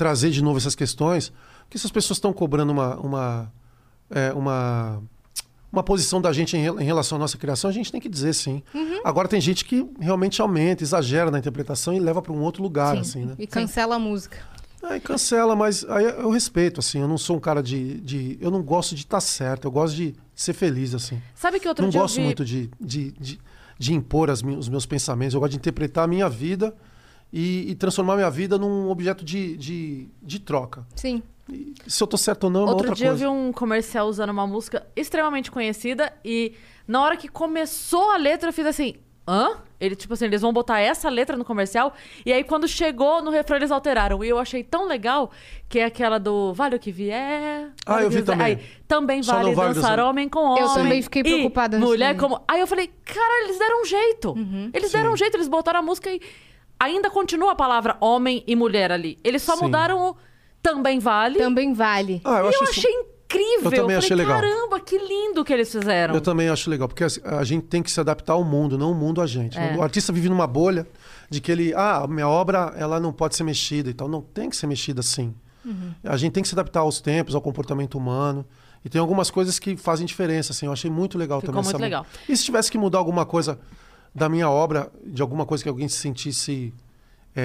trazer 0.02 0.32
de 0.32 0.42
novo 0.42 0.58
essas 0.58 0.74
questões, 0.74 1.32
porque 1.66 1.78
se 1.78 1.86
as 1.86 1.92
pessoas 1.92 2.18
estão 2.18 2.34
cobrando 2.34 2.72
uma, 2.72 2.96
uma, 2.98 3.54
é, 4.10 4.34
uma, 4.34 5.00
uma 5.72 5.84
posição 5.84 6.20
da 6.20 6.34
gente 6.34 6.58
em, 6.58 6.62
rel- 6.62 6.80
em 6.82 6.84
relação 6.84 7.18
à 7.18 7.20
nossa 7.20 7.38
criação, 7.38 7.70
a 7.70 7.74
gente 7.74 7.92
tem 7.92 8.02
que 8.02 8.10
dizer 8.10 8.34
sim. 8.34 8.64
Agora 9.06 9.28
tem 9.28 9.40
gente 9.40 9.64
que 9.64 9.88
realmente 10.00 10.42
aumenta, 10.42 10.82
exagera 10.84 11.30
na 11.30 11.38
interpretação 11.38 11.94
e 11.94 12.00
leva 12.00 12.20
para 12.20 12.34
um 12.34 12.42
outro 12.42 12.64
lugar, 12.64 12.98
assim, 12.98 13.26
né? 13.26 13.36
E 13.38 13.46
cancela 13.46 13.96
a 13.98 14.00
música. 14.00 14.38
Aí 14.82 15.00
cancela, 15.00 15.56
mas 15.56 15.86
aí 15.88 16.06
eu 16.06 16.32
respeito, 16.32 16.80
assim, 16.80 17.00
eu 17.02 17.08
não 17.08 17.18
sou 17.20 17.38
um 17.38 17.40
cara 17.40 17.62
de... 17.62 18.02
de 18.02 18.40
eu 18.42 18.50
não 18.50 18.64
gosto 18.64 18.96
de 18.96 19.02
estar 19.04 19.22
certo, 19.22 19.66
eu 19.66 19.72
gosto 19.72 19.96
de 19.96 20.16
ser 20.34 20.54
feliz, 20.54 20.96
assim. 20.96 21.22
Sabe 21.36 21.60
que 21.60 21.68
outro 21.68 21.84
não 21.84 21.92
dia 21.92 22.00
eu 22.00 22.04
gosto 22.04 22.16
vi- 22.16 22.24
muito 22.24 22.44
de, 22.44 22.72
de, 22.82 23.12
de, 23.12 23.40
de 23.78 23.94
impor 23.94 24.32
as 24.32 24.42
os 24.42 24.68
meus 24.68 24.88
pensamentos. 24.88 25.36
Eu 25.36 25.40
gosto 25.40 25.52
de 25.52 25.58
interpretar 25.58 26.06
a 26.06 26.08
minha 26.08 26.28
vida 26.28 26.74
e, 27.32 27.72
e 27.72 27.76
transformar 27.76 28.16
minha 28.16 28.30
vida 28.30 28.58
num 28.58 28.90
objeto 28.90 29.24
de, 29.24 29.56
de, 29.58 30.08
de 30.22 30.40
troca. 30.40 30.86
Sim. 30.96 31.22
E 31.52 31.74
se 31.88 32.02
eu 32.02 32.08
tô 32.08 32.18
certo 32.18 32.46
ou 32.46 32.50
não 32.50 32.62
é 32.62 32.64
uma 32.64 32.72
Outro 32.72 32.88
outra 32.90 32.96
dia 32.96 33.10
coisa. 33.10 33.26
eu 33.26 33.32
vi 33.32 33.38
um 33.40 33.52
comercial 33.52 34.08
usando 34.08 34.30
uma 34.30 34.48
música 34.48 34.86
extremamente 34.96 35.52
conhecida 35.52 36.14
e 36.24 36.54
na 36.88 37.02
hora 37.02 37.18
que 37.18 37.28
começou 37.28 38.12
a 38.12 38.18
letra 38.18 38.50
eu 38.50 38.54
fiz 38.54 38.66
assim, 38.66 38.96
hã? 39.28 39.58
Ele, 39.80 39.96
tipo 39.96 40.14
assim, 40.14 40.26
eles 40.26 40.42
vão 40.44 40.54
botar 40.54 40.80
essa 40.80 41.10
letra 41.10 41.36
no 41.36 41.44
comercial. 41.44 41.92
E 42.24 42.32
aí, 42.32 42.44
quando 42.44 42.68
chegou 42.68 43.20
no 43.24 43.32
refrão, 43.32 43.58
eles 43.58 43.72
alteraram. 43.72 44.24
E 44.24 44.30
eu 44.30 44.38
achei 44.38 44.64
tão 44.64 44.88
legal 44.88 45.32
que 45.68 45.80
é 45.80 45.86
aquela 45.86 46.20
do 46.20 46.54
Vale 46.54 46.76
o 46.76 46.80
que 46.80 46.92
vier. 46.92 47.72
Ah, 47.84 47.94
vale 47.94 48.04
eu 48.04 48.08
o 48.08 48.10
vi 48.12 48.16
vier. 48.18 48.26
também. 48.28 48.46
Aí, 48.46 48.60
também 48.88 49.24
Só 49.24 49.34
vale 49.34 49.56
dançar 49.56 50.00
homem 50.00 50.30
com 50.30 50.40
homem. 50.42 50.62
Eu 50.62 50.70
também 50.76 51.02
fiquei 51.02 51.24
preocupada 51.24 51.80
nesse 51.80 51.90
Mulher 51.90 52.14
momento. 52.14 52.22
como. 52.22 52.44
Aí 52.48 52.62
eu 52.62 52.68
falei, 52.68 52.92
cara, 53.04 53.44
eles 53.44 53.58
deram 53.58 53.82
um 53.82 53.86
jeito. 53.86 54.36
Eles 54.72 54.92
deram 54.92 55.14
um 55.14 55.18
jeito, 55.18 55.36
eles 55.36 55.48
botaram 55.48 55.80
a 55.80 55.84
música 55.84 56.12
e 56.12 56.22
ainda 56.84 57.10
continua 57.10 57.52
a 57.52 57.56
palavra 57.56 57.96
homem 58.02 58.44
e 58.48 58.56
mulher 58.56 58.92
ali. 58.92 59.18
Eles 59.24 59.42
só 59.44 59.56
Sim. 59.56 59.64
mudaram 59.66 60.10
o 60.12 60.16
também 60.62 61.00
vale. 61.00 61.38
Também 61.40 61.74
vale. 61.74 62.22
Ah, 62.24 62.40
eu 62.40 62.46
e 62.46 62.48
eu 62.48 62.50
isso- 62.52 62.64
achei 62.64 62.92
incrível. 62.92 63.72
Eu 63.72 63.72
também 63.72 63.96
achei 63.96 64.10
falei, 64.10 64.26
legal. 64.26 64.42
Caramba, 64.42 64.80
que 64.80 64.98
lindo 64.98 65.44
que 65.46 65.54
eles 65.54 65.72
fizeram. 65.72 66.14
Eu 66.14 66.22
também 66.22 66.50
acho 66.50 66.70
legal, 66.70 66.88
porque 66.88 67.04
assim, 67.04 67.22
a 67.24 67.44
gente 67.44 67.66
tem 67.68 67.82
que 67.82 67.90
se 67.92 68.00
adaptar 68.00 68.34
ao 68.34 68.44
mundo, 68.44 68.78
não 68.78 68.92
o 68.92 68.96
mundo 68.96 69.22
a 69.22 69.28
gente. 69.28 69.58
É. 69.58 69.76
O 69.78 69.82
artista 69.82 70.12
vive 70.12 70.28
numa 70.30 70.46
bolha 70.48 70.86
de 71.30 71.40
que 71.40 71.52
ele, 71.52 71.74
ah, 71.76 72.06
minha 72.10 72.28
obra 72.28 72.74
ela 72.78 73.00
não 73.00 73.14
pode 73.14 73.36
ser 73.36 73.44
mexida 73.44 73.90
e 73.90 73.94
tal. 73.94 74.08
Não 74.08 74.22
tem 74.22 74.50
que 74.50 74.56
ser 74.56 74.68
mexida 74.68 75.00
assim. 75.00 75.34
Uhum. 75.64 75.94
A 76.04 76.18
gente 76.18 76.34
tem 76.34 76.42
que 76.44 76.50
se 76.50 76.56
adaptar 76.56 76.82
aos 76.82 77.00
tempos, 77.00 77.34
ao 77.36 77.42
comportamento 77.42 77.98
humano. 77.98 78.46
E 78.84 78.90
tem 78.90 79.00
algumas 79.00 79.30
coisas 79.30 79.60
que 79.60 79.78
fazem 79.78 80.06
diferença, 80.08 80.52
assim. 80.52 80.66
Eu 80.66 80.72
achei 80.74 80.90
muito 80.90 81.16
legal 81.18 81.40
Ficou 81.40 81.54
também. 81.54 81.64
muito 81.66 81.76
essa- 81.76 81.84
legal. 81.84 82.06
E 82.28 82.36
se 82.36 82.44
tivesse 82.44 82.70
que 82.72 82.78
mudar 82.80 82.98
alguma 82.98 83.26
coisa 83.28 83.60
da 84.14 84.28
minha 84.30 84.50
obra, 84.50 84.92
de 85.06 85.22
alguma 85.22 85.46
coisa 85.46 85.64
que 85.64 85.70
alguém 85.70 85.88
se 85.88 85.98
sentisse 85.98 86.74
é, 87.36 87.42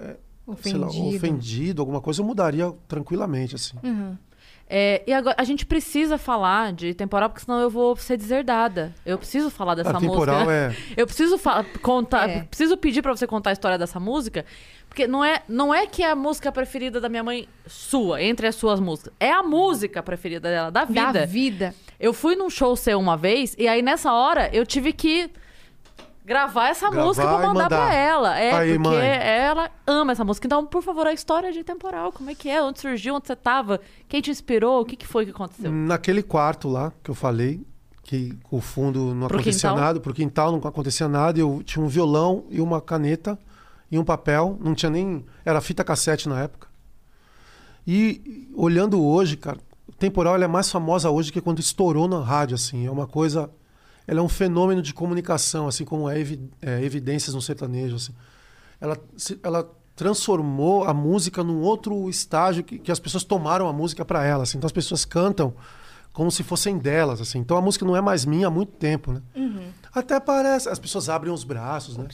é, 0.00 0.16
sei 0.62 0.74
lá, 0.74 0.86
Ofendido. 0.86 1.16
ofendido, 1.16 1.82
alguma 1.82 2.00
coisa, 2.00 2.20
eu 2.22 2.26
mudaria 2.26 2.72
tranquilamente, 2.86 3.54
assim. 3.56 3.76
É, 4.68 5.02
e 5.06 5.12
agora, 5.12 5.36
a 5.38 5.44
gente 5.44 5.64
precisa 5.64 6.18
falar 6.18 6.72
de 6.72 6.92
temporal, 6.92 7.28
porque 7.30 7.44
senão 7.44 7.60
eu 7.60 7.70
vou 7.70 7.96
ser 7.96 8.16
deserdada. 8.16 8.92
Eu 9.04 9.16
preciso 9.16 9.48
falar 9.48 9.76
dessa 9.76 9.90
A 9.96 10.00
temporal 10.00 10.40
música. 10.40 10.52
é. 10.52 10.76
Eu 11.00 11.06
preciso 11.06 11.38
contar, 11.82 12.28
É. 12.28 12.42
preciso 12.42 12.76
pedir 12.76 13.00
pra 13.00 13.14
você 13.14 13.26
contar 13.28 13.50
a 13.50 13.52
história 13.52 13.78
dessa 13.78 14.00
música, 14.00 14.44
porque 14.88 15.06
não 15.06 15.24
é, 15.24 15.42
não 15.48 15.72
é 15.72 15.86
que 15.86 16.02
é 16.02 16.10
a 16.10 16.16
música 16.16 16.50
preferida 16.50 17.00
da 17.00 17.08
minha 17.08 17.22
mãe 17.22 17.48
sua, 17.66 18.20
entre 18.20 18.48
as 18.48 18.56
suas 18.56 18.80
músicas. 18.80 19.12
É 19.20 19.30
a 19.32 19.42
música 19.42 20.02
preferida 20.02 20.48
dela, 20.48 20.70
da 20.70 20.84
vida. 20.84 21.12
Da 21.12 21.26
vida. 21.26 21.74
Eu 22.00 22.12
fui 22.12 22.34
num 22.34 22.50
show 22.50 22.74
seu 22.74 22.98
uma 22.98 23.16
vez 23.16 23.54
e 23.56 23.68
aí 23.68 23.82
nessa 23.82 24.12
hora 24.12 24.50
eu 24.52 24.66
tive 24.66 24.92
que 24.92 25.30
gravar 26.26 26.68
essa 26.68 26.90
Gravar 26.90 27.06
música 27.06 27.24
pra 27.26 27.34
e 27.36 27.46
mandar, 27.46 27.62
mandar. 27.62 27.68
pra 27.86 27.94
ela. 27.94 28.38
É, 28.38 28.52
Aí, 28.52 28.74
porque 28.78 28.88
mãe. 28.96 29.06
ela 29.06 29.70
ama 29.86 30.12
essa 30.12 30.24
música. 30.24 30.46
Então, 30.46 30.66
por 30.66 30.82
favor, 30.82 31.06
a 31.06 31.12
história 31.12 31.52
de 31.52 31.62
temporal, 31.62 32.10
como 32.12 32.28
é 32.28 32.34
que 32.34 32.48
é? 32.48 32.60
Onde 32.62 32.80
surgiu? 32.80 33.14
Onde 33.14 33.28
você 33.28 33.36
tava? 33.36 33.80
Quem 34.08 34.20
te 34.20 34.30
inspirou? 34.30 34.80
O 34.80 34.84
que, 34.84 34.96
que 34.96 35.06
foi 35.06 35.24
que 35.24 35.30
aconteceu? 35.30 35.70
Naquele 35.70 36.22
quarto 36.22 36.68
lá 36.68 36.92
que 37.02 37.10
eu 37.10 37.14
falei, 37.14 37.60
que 38.02 38.36
o 38.50 38.60
fundo 38.60 39.14
não 39.14 39.28
Pro 39.28 39.38
acontecia 39.38 39.70
quintal? 39.70 39.84
nada, 39.84 40.00
pro 40.00 40.12
quintal 40.14 40.52
não 40.52 40.58
acontecia 40.68 41.08
nada, 41.08 41.38
eu 41.38 41.62
tinha 41.64 41.84
um 41.84 41.88
violão 41.88 42.44
e 42.50 42.60
uma 42.60 42.80
caneta 42.80 43.38
e 43.90 43.98
um 43.98 44.04
papel, 44.04 44.58
não 44.60 44.74
tinha 44.74 44.90
nem. 44.90 45.24
Era 45.44 45.60
fita 45.60 45.82
cassete 45.84 46.28
na 46.28 46.42
época. 46.42 46.66
E 47.86 48.48
olhando 48.54 49.02
hoje, 49.02 49.36
cara, 49.36 49.58
temporal 49.98 50.34
ela 50.34 50.44
é 50.44 50.48
mais 50.48 50.70
famosa 50.70 51.08
hoje 51.10 51.30
que 51.32 51.40
quando 51.40 51.60
estourou 51.60 52.08
na 52.08 52.20
rádio, 52.20 52.56
assim. 52.56 52.84
É 52.86 52.90
uma 52.90 53.06
coisa. 53.06 53.48
Ela 54.06 54.20
é 54.20 54.22
um 54.22 54.28
fenômeno 54.28 54.80
de 54.82 54.94
comunicação, 54.94 55.66
assim 55.66 55.84
como 55.84 56.08
é, 56.08 56.18
evi- 56.18 56.48
é, 56.62 56.82
evidências 56.82 57.34
no 57.34 57.42
sertanejo, 57.42 57.96
assim. 57.96 58.12
Ela, 58.80 58.96
se- 59.16 59.38
ela 59.42 59.68
transformou 59.94 60.84
a 60.84 60.92
música 60.94 61.42
num 61.42 61.60
outro 61.62 62.08
estágio 62.08 62.62
que, 62.62 62.78
que 62.78 62.92
as 62.92 63.00
pessoas 63.00 63.24
tomaram 63.24 63.68
a 63.68 63.72
música 63.72 64.04
para 64.04 64.24
ela, 64.24 64.42
assim. 64.44 64.58
Então 64.58 64.66
as 64.66 64.72
pessoas 64.72 65.04
cantam 65.04 65.54
como 66.12 66.30
se 66.30 66.42
fossem 66.42 66.78
delas, 66.78 67.20
assim. 67.20 67.38
Então 67.38 67.56
a 67.56 67.62
música 67.62 67.84
não 67.84 67.96
é 67.96 68.00
mais 68.00 68.24
minha 68.24 68.46
há 68.46 68.50
muito 68.50 68.72
tempo, 68.72 69.12
né? 69.12 69.22
Até 69.92 70.20
parece, 70.20 70.68
as 70.68 70.78
pessoas 70.78 71.08
abrem 71.08 71.32
os 71.32 71.44
braços, 71.44 71.96
né? 71.96 72.04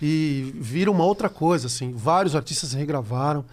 E 0.00 0.52
viram 0.56 0.92
uma 0.92 1.04
outra 1.04 1.28
coisa, 1.28 1.66
assim. 1.66 1.92
Vários 1.92 2.34
artistas 2.36 2.72
regravaram 2.72 3.44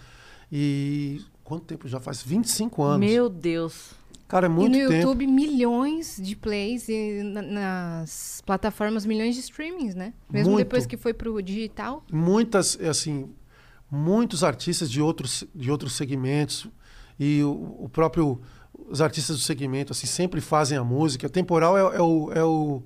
e 0.50 1.20
quanto 1.44 1.64
tempo 1.64 1.86
já 1.88 2.00
faz? 2.00 2.22
25 2.22 2.82
anos. 2.82 3.06
Meu 3.10 3.28
Deus. 3.28 3.90
Cara, 4.32 4.46
é 4.46 4.48
E 4.48 4.50
muito 4.50 4.72
no 4.72 4.78
tempo. 4.78 4.92
YouTube, 4.94 5.26
milhões 5.26 6.16
de 6.20 6.34
plays 6.34 6.88
e 6.88 7.22
na- 7.22 7.42
nas 7.42 8.42
plataformas, 8.46 9.04
milhões 9.04 9.34
de 9.34 9.42
streamings, 9.42 9.94
né? 9.94 10.14
Mesmo 10.30 10.52
Muito. 10.54 10.64
depois 10.64 10.86
que 10.86 10.96
foi 10.96 11.12
pro 11.12 11.40
digital. 11.42 12.02
muitas 12.10 12.78
é 12.80 12.88
assim 12.88 13.28
muitos 13.90 14.42
artistas 14.42 14.90
de 14.90 15.02
outros 15.02 15.44
de 15.54 15.70
outros 15.70 15.92
segmentos 15.92 16.66
e 17.20 17.42
o, 17.44 17.76
o 17.84 17.88
próprio 17.90 18.40
os 18.88 19.02
artistas 19.02 19.36
do 19.36 19.42
segmento 19.42 19.92
assim 19.92 20.06
sempre 20.06 20.40
fazem 20.40 20.78
a 20.78 20.82
música 20.82 21.28
temporal 21.28 21.76
é, 21.76 21.96
é 21.96 22.00
o, 22.00 22.32
é 22.32 22.42
o 22.42 22.82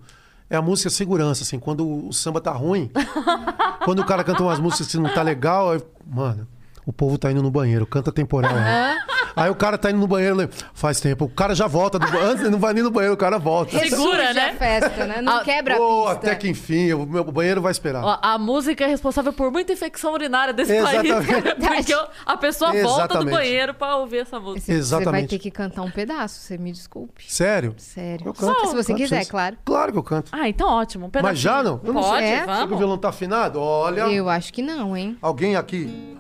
é 0.51 0.57
a 0.57 0.63
música 0.63 0.91
segurança 0.91 1.45
assim 1.45 1.61
quando 1.61 2.09
o 2.09 2.13
samba 2.13 2.41
tá 2.41 2.51
ruim 2.51 2.91
quando 3.85 4.01
o 4.01 4.05
cara 4.05 4.25
canta 4.25 4.43
umas 4.43 4.59
músicas 4.59 4.89
que 4.89 4.97
não 4.99 5.15
tá 5.15 5.23
legal 5.23 5.71
aí, 5.71 5.81
mano 6.05 6.49
o 6.87 6.93
povo 6.93 7.19
tá 7.19 7.31
indo 7.33 7.43
no 7.43 7.51
banheiro, 7.51 7.85
canta 7.85 8.13
temporal. 8.13 8.55
né? 8.55 8.97
Aí 9.35 9.51
o 9.51 9.55
cara 9.55 9.77
tá 9.77 9.91
indo 9.91 9.99
no 9.99 10.07
banheiro, 10.07 10.35
né? 10.37 10.49
faz 10.73 10.99
tempo. 10.99 11.27
O 11.27 11.29
cara 11.29 11.55
já 11.55 11.67
volta. 11.67 11.99
Do... 11.99 12.07
Antes 12.19 12.41
ele 12.41 12.51
não 12.51 12.59
vai 12.59 12.73
nem 12.73 12.83
no 12.83 12.91
banheiro, 12.91 13.13
o 13.13 13.19
cara 13.19 13.39
volta. 13.39 13.79
Segura, 13.81 14.33
né? 14.33 14.51
a 14.51 14.55
festa, 14.55 15.05
né? 15.05 15.21
Não 15.21 15.39
Ah, 15.39 15.45
quebra 15.45 15.75
a 15.75 15.77
Pô, 15.77 15.97
pista. 16.05 16.13
até 16.13 16.35
que 16.37 16.49
enfim, 16.49 16.93
o 16.95 17.05
meu 17.05 17.23
banheiro 17.25 17.61
vai 17.61 17.71
esperar. 17.71 18.03
Ó, 18.03 18.19
a 18.23 18.39
música 18.39 18.85
é 18.85 18.87
responsável 18.87 19.35
por 19.35 19.51
muita 19.51 19.75
infecção 19.75 20.15
urinária 20.15 20.55
desse 20.55 20.73
Exatamente. 20.75 21.13
país. 21.13 21.55
Porque 21.77 22.09
a 22.25 22.37
pessoa 22.39 22.71
volta 22.73 22.85
do 22.85 22.89
Exatamente. 22.95 23.35
banheiro 23.35 23.75
pra 23.75 23.97
ouvir 23.97 24.19
essa 24.19 24.41
música. 24.41 24.61
Você, 24.61 24.67
você 24.67 24.73
vai 24.73 25.01
Exatamente. 25.01 25.29
ter 25.29 25.39
que 25.39 25.51
cantar 25.51 25.83
um 25.83 25.91
pedaço, 25.91 26.41
você 26.41 26.57
me 26.57 26.73
desculpe. 26.73 27.25
Sério? 27.31 27.75
Sério. 27.77 28.27
Eu 28.29 28.33
canto. 28.33 28.69
Se 28.69 28.75
você 28.75 28.93
canto, 28.93 29.03
quiser, 29.03 29.25
sim. 29.25 29.31
claro. 29.31 29.57
Claro 29.65 29.93
que 29.93 29.99
eu 29.99 30.03
canto. 30.03 30.31
Ah, 30.33 30.49
então 30.49 30.67
ótimo. 30.69 31.07
Um 31.07 31.11
pedacinho. 31.11 31.33
Mas 31.33 31.39
já 31.41 31.63
não? 31.63 31.81
Eu 31.85 31.93
não 31.93 32.01
Pode, 32.01 32.19
sei. 32.25 32.33
É? 32.33 32.41
Será 32.41 32.67
que 32.67 32.73
o 32.73 32.79
violão 32.79 32.97
tá 32.97 33.09
afinado? 33.11 33.61
Olha. 33.61 34.03
Eu 34.11 34.31
acho 34.31 34.51
que 34.53 34.63
não, 34.63 34.97
hein? 34.97 35.19
Alguém 35.21 35.57
aqui. 35.57 36.17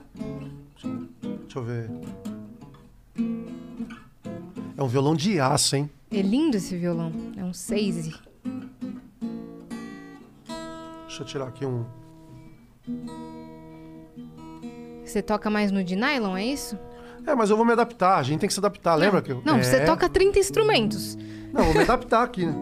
Deixa 0.83 1.59
eu 1.59 1.65
ver. 1.65 1.91
É 4.77 4.83
um 4.83 4.89
violão 4.89 5.15
de 5.15 5.41
aço, 5.41 5.77
hein? 5.77 5.91
É 6.11 6.21
lindo 6.21 6.57
esse 6.57 6.77
violão. 6.77 7.13
É 7.37 7.45
um 7.45 7.53
seis. 7.53 8.11
Deixa 11.07 11.23
eu 11.23 11.25
tirar 11.27 11.49
aqui 11.49 11.65
um. 11.65 11.85
Você 15.05 15.23
toca 15.23 15.49
mais 15.49 15.73
no 15.73 15.83
de 15.83 15.97
nylon, 15.97 16.37
é 16.37 16.45
isso? 16.45 16.79
É, 17.27 17.35
mas 17.35 17.51
eu 17.51 17.57
vou 17.57 17.65
me 17.65 17.73
adaptar. 17.73 18.19
A 18.19 18.23
gente 18.23 18.41
tem 18.41 18.47
que 18.47 18.53
se 18.53 18.61
adaptar. 18.61 18.95
Lembra 18.95 19.23
que 19.23 19.33
eu. 19.33 19.43
Não, 19.45 19.57
é... 19.57 19.63
você 19.63 19.85
toca 19.85 20.09
30 20.09 20.39
instrumentos. 20.39 21.17
Não, 21.53 21.65
vou 21.65 21.75
me 21.75 21.81
adaptar 21.81 22.23
aqui, 22.23 22.45
né? 22.45 22.55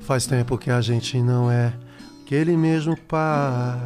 Faz 0.00 0.26
tempo 0.26 0.56
que 0.56 0.70
a 0.70 0.80
gente 0.80 1.20
não 1.22 1.50
é 1.50 1.72
aquele 2.24 2.56
mesmo 2.56 2.96
par. 2.96 3.78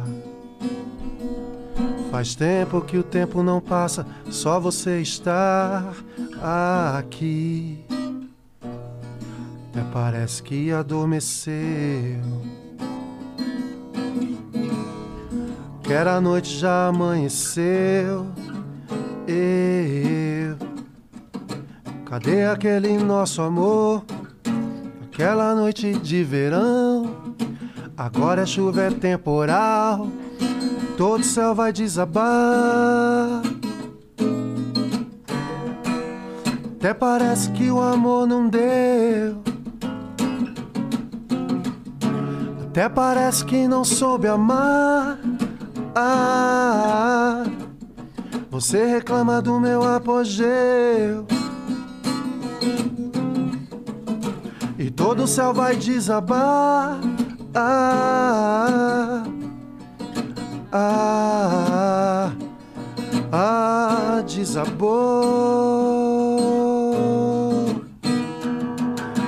Faz 2.09 2.35
tempo 2.35 2.81
que 2.81 2.97
o 2.97 3.03
tempo 3.03 3.43
não 3.43 3.59
passa, 3.59 4.05
só 4.29 4.59
você 4.59 5.01
estar 5.01 5.93
aqui. 6.97 7.85
Até 9.69 9.83
parece 9.91 10.41
que 10.41 10.71
adormeceu. 10.71 11.53
Que 15.83 15.93
era 15.93 16.15
a 16.15 16.21
noite 16.21 16.57
já 16.57 16.87
amanheceu. 16.87 18.25
Eu. 19.27 20.57
Cadê 22.05 22.45
aquele 22.45 22.97
nosso 22.97 23.41
amor? 23.41 24.03
Aquela 25.03 25.53
noite 25.53 25.93
de 25.99 26.23
verão. 26.23 26.88
Agora 27.99 28.43
a 28.43 28.45
chuva 28.45 28.83
é 28.83 28.91
temporal. 28.91 30.07
Todo 30.97 31.21
céu 31.21 31.53
vai 31.53 31.73
desabar. 31.73 33.41
Até 36.77 36.93
parece 36.93 37.51
que 37.51 37.69
o 37.69 37.81
amor 37.81 38.25
não 38.25 38.47
deu. 38.47 39.43
Até 42.69 42.87
parece 42.87 43.43
que 43.43 43.67
não 43.67 43.83
soube 43.83 44.29
amar. 44.29 45.19
Ah, 45.93 47.43
você 48.49 48.85
reclama 48.85 49.41
do 49.41 49.59
meu 49.59 49.83
apogeu. 49.83 51.27
E 54.77 54.89
todo 54.89 55.23
o 55.23 55.27
céu 55.27 55.53
vai 55.53 55.75
desabar. 55.75 56.97
Ah, 57.55 59.23
ah, 60.71 62.31
ah, 63.31 64.23
desabou. 64.27 64.99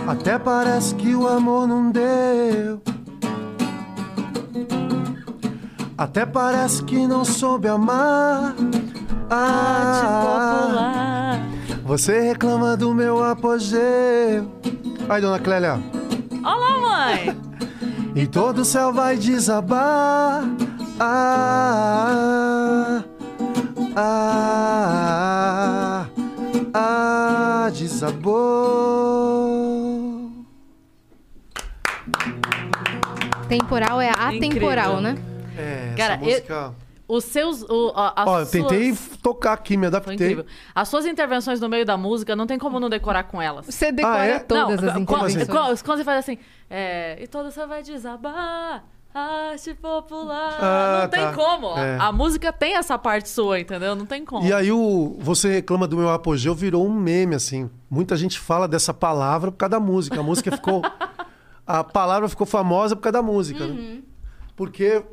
Até 0.07 0.37
parece 0.37 0.93
que 0.95 1.15
o 1.15 1.27
amor 1.27 1.67
não 1.67 1.89
deu. 1.91 2.81
Até 5.97 6.25
parece 6.25 6.83
que 6.83 7.07
não 7.07 7.25
soube 7.25 7.67
amar. 7.67 8.55
Ah, 9.29 10.67
Popular. 10.67 11.39
você 11.83 12.19
reclama 12.21 12.75
do 12.75 12.93
meu 12.93 13.23
apogeu. 13.23 14.51
Aí, 15.09 15.21
dona 15.21 15.39
Clélia. 15.39 15.79
Olá, 16.43 16.77
mãe! 16.79 17.40
E 18.13 18.27
todo 18.27 18.59
o 18.59 18.65
céu 18.65 18.91
vai 18.91 19.15
desabar. 19.15 20.43
Ah, 20.99 23.03
ah, 23.95 26.05
ah, 26.73 27.69
desabou. 27.73 28.41
Temporal 33.47 34.01
é 34.01 34.09
atemporal, 34.09 34.99
Incrível. 34.99 35.01
né? 35.01 35.17
É, 35.57 35.93
Cara, 35.95 36.15
essa 36.15 36.23
música... 36.23 36.73
Os 37.13 37.25
seus. 37.25 37.61
O, 37.63 37.91
a- 37.95 38.13
as 38.23 38.27
Ó, 38.29 38.39
eu 38.39 38.45
tentei 38.45 38.93
suas- 38.95 39.17
tocar 39.17 39.53
aqui, 39.53 39.75
me 39.75 39.81
Foi 39.81 39.87
adaptei. 39.87 40.13
incrível. 40.15 40.45
As 40.73 40.87
suas 40.87 41.05
intervenções 41.05 41.59
no 41.59 41.67
meio 41.67 41.85
da 41.85 41.97
música 41.97 42.35
não 42.35 42.47
tem 42.47 42.57
como 42.57 42.79
não 42.79 42.89
decorar 42.89 43.23
com 43.23 43.41
elas. 43.41 43.65
Você 43.65 43.91
decora 43.91 44.21
Ah, 44.21 44.25
é? 44.25 44.39
todas 44.39 44.63
não, 44.81 44.89
as 44.89 44.97
intervenções. 45.01 45.47
quando- 45.49 45.83
quando 45.83 45.97
você 45.97 46.03
faz 46.05 46.19
assim, 46.19 46.37
é, 46.69 47.17
e 47.21 47.27
toda 47.27 47.51
você 47.51 47.65
vai 47.65 47.83
desabar, 47.83 48.85
arte 49.13 49.73
popular. 49.73 50.57
Ah, 50.61 50.99
não 51.01 51.09
tem 51.09 51.19
tá. 51.21 51.33
como. 51.33 51.77
É. 51.77 51.97
A 51.99 52.13
música 52.13 52.53
tem 52.53 52.75
essa 52.77 52.97
parte 52.97 53.27
sua, 53.27 53.59
entendeu? 53.59 53.93
Não 53.93 54.05
tem 54.05 54.23
como. 54.23 54.47
E 54.47 54.53
aí 54.53 54.71
o 54.71 55.17
Você 55.19 55.49
Reclama 55.55 55.85
do 55.87 55.97
Meu 55.97 56.09
Apogeu 56.09 56.55
virou 56.55 56.87
um 56.87 56.93
meme, 56.93 57.35
assim. 57.35 57.69
Muita 57.89 58.15
gente 58.15 58.39
fala 58.39 58.69
dessa 58.69 58.93
palavra 58.93 59.51
por 59.51 59.57
causa 59.57 59.71
da 59.71 59.79
música. 59.81 60.17
A 60.19 60.23
música 60.23 60.49
ficou... 60.51 60.81
a 61.67 61.83
palavra 61.83 62.29
ficou 62.29 62.47
famosa 62.47 62.95
por 62.95 63.01
causa 63.01 63.13
da 63.13 63.21
música, 63.21 63.67
né? 63.67 63.99
Porque 64.55 65.03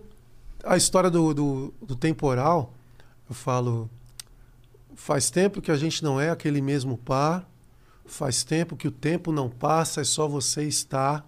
a 0.64 0.76
história 0.76 1.10
do, 1.10 1.34
do, 1.34 1.74
do 1.80 1.96
temporal, 1.96 2.74
eu 3.28 3.34
falo... 3.34 3.90
Faz 4.94 5.30
tempo 5.30 5.62
que 5.62 5.70
a 5.70 5.76
gente 5.76 6.02
não 6.02 6.20
é 6.20 6.28
aquele 6.28 6.60
mesmo 6.60 6.98
par. 6.98 7.48
Faz 8.04 8.42
tempo 8.42 8.76
que 8.76 8.88
o 8.88 8.90
tempo 8.90 9.30
não 9.30 9.48
passa, 9.48 10.00
é 10.00 10.04
só 10.04 10.26
você 10.26 10.64
estar. 10.64 11.24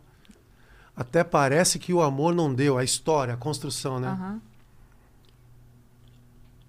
Até 0.97 1.23
parece 1.23 1.79
que 1.79 1.93
o 1.93 2.03
amor 2.03 2.35
não 2.35 2.53
deu. 2.53 2.77
A 2.77 2.83
história, 2.83 3.35
a 3.35 3.37
construção, 3.37 4.01
né? 4.01 4.09
Aham. 4.09 4.41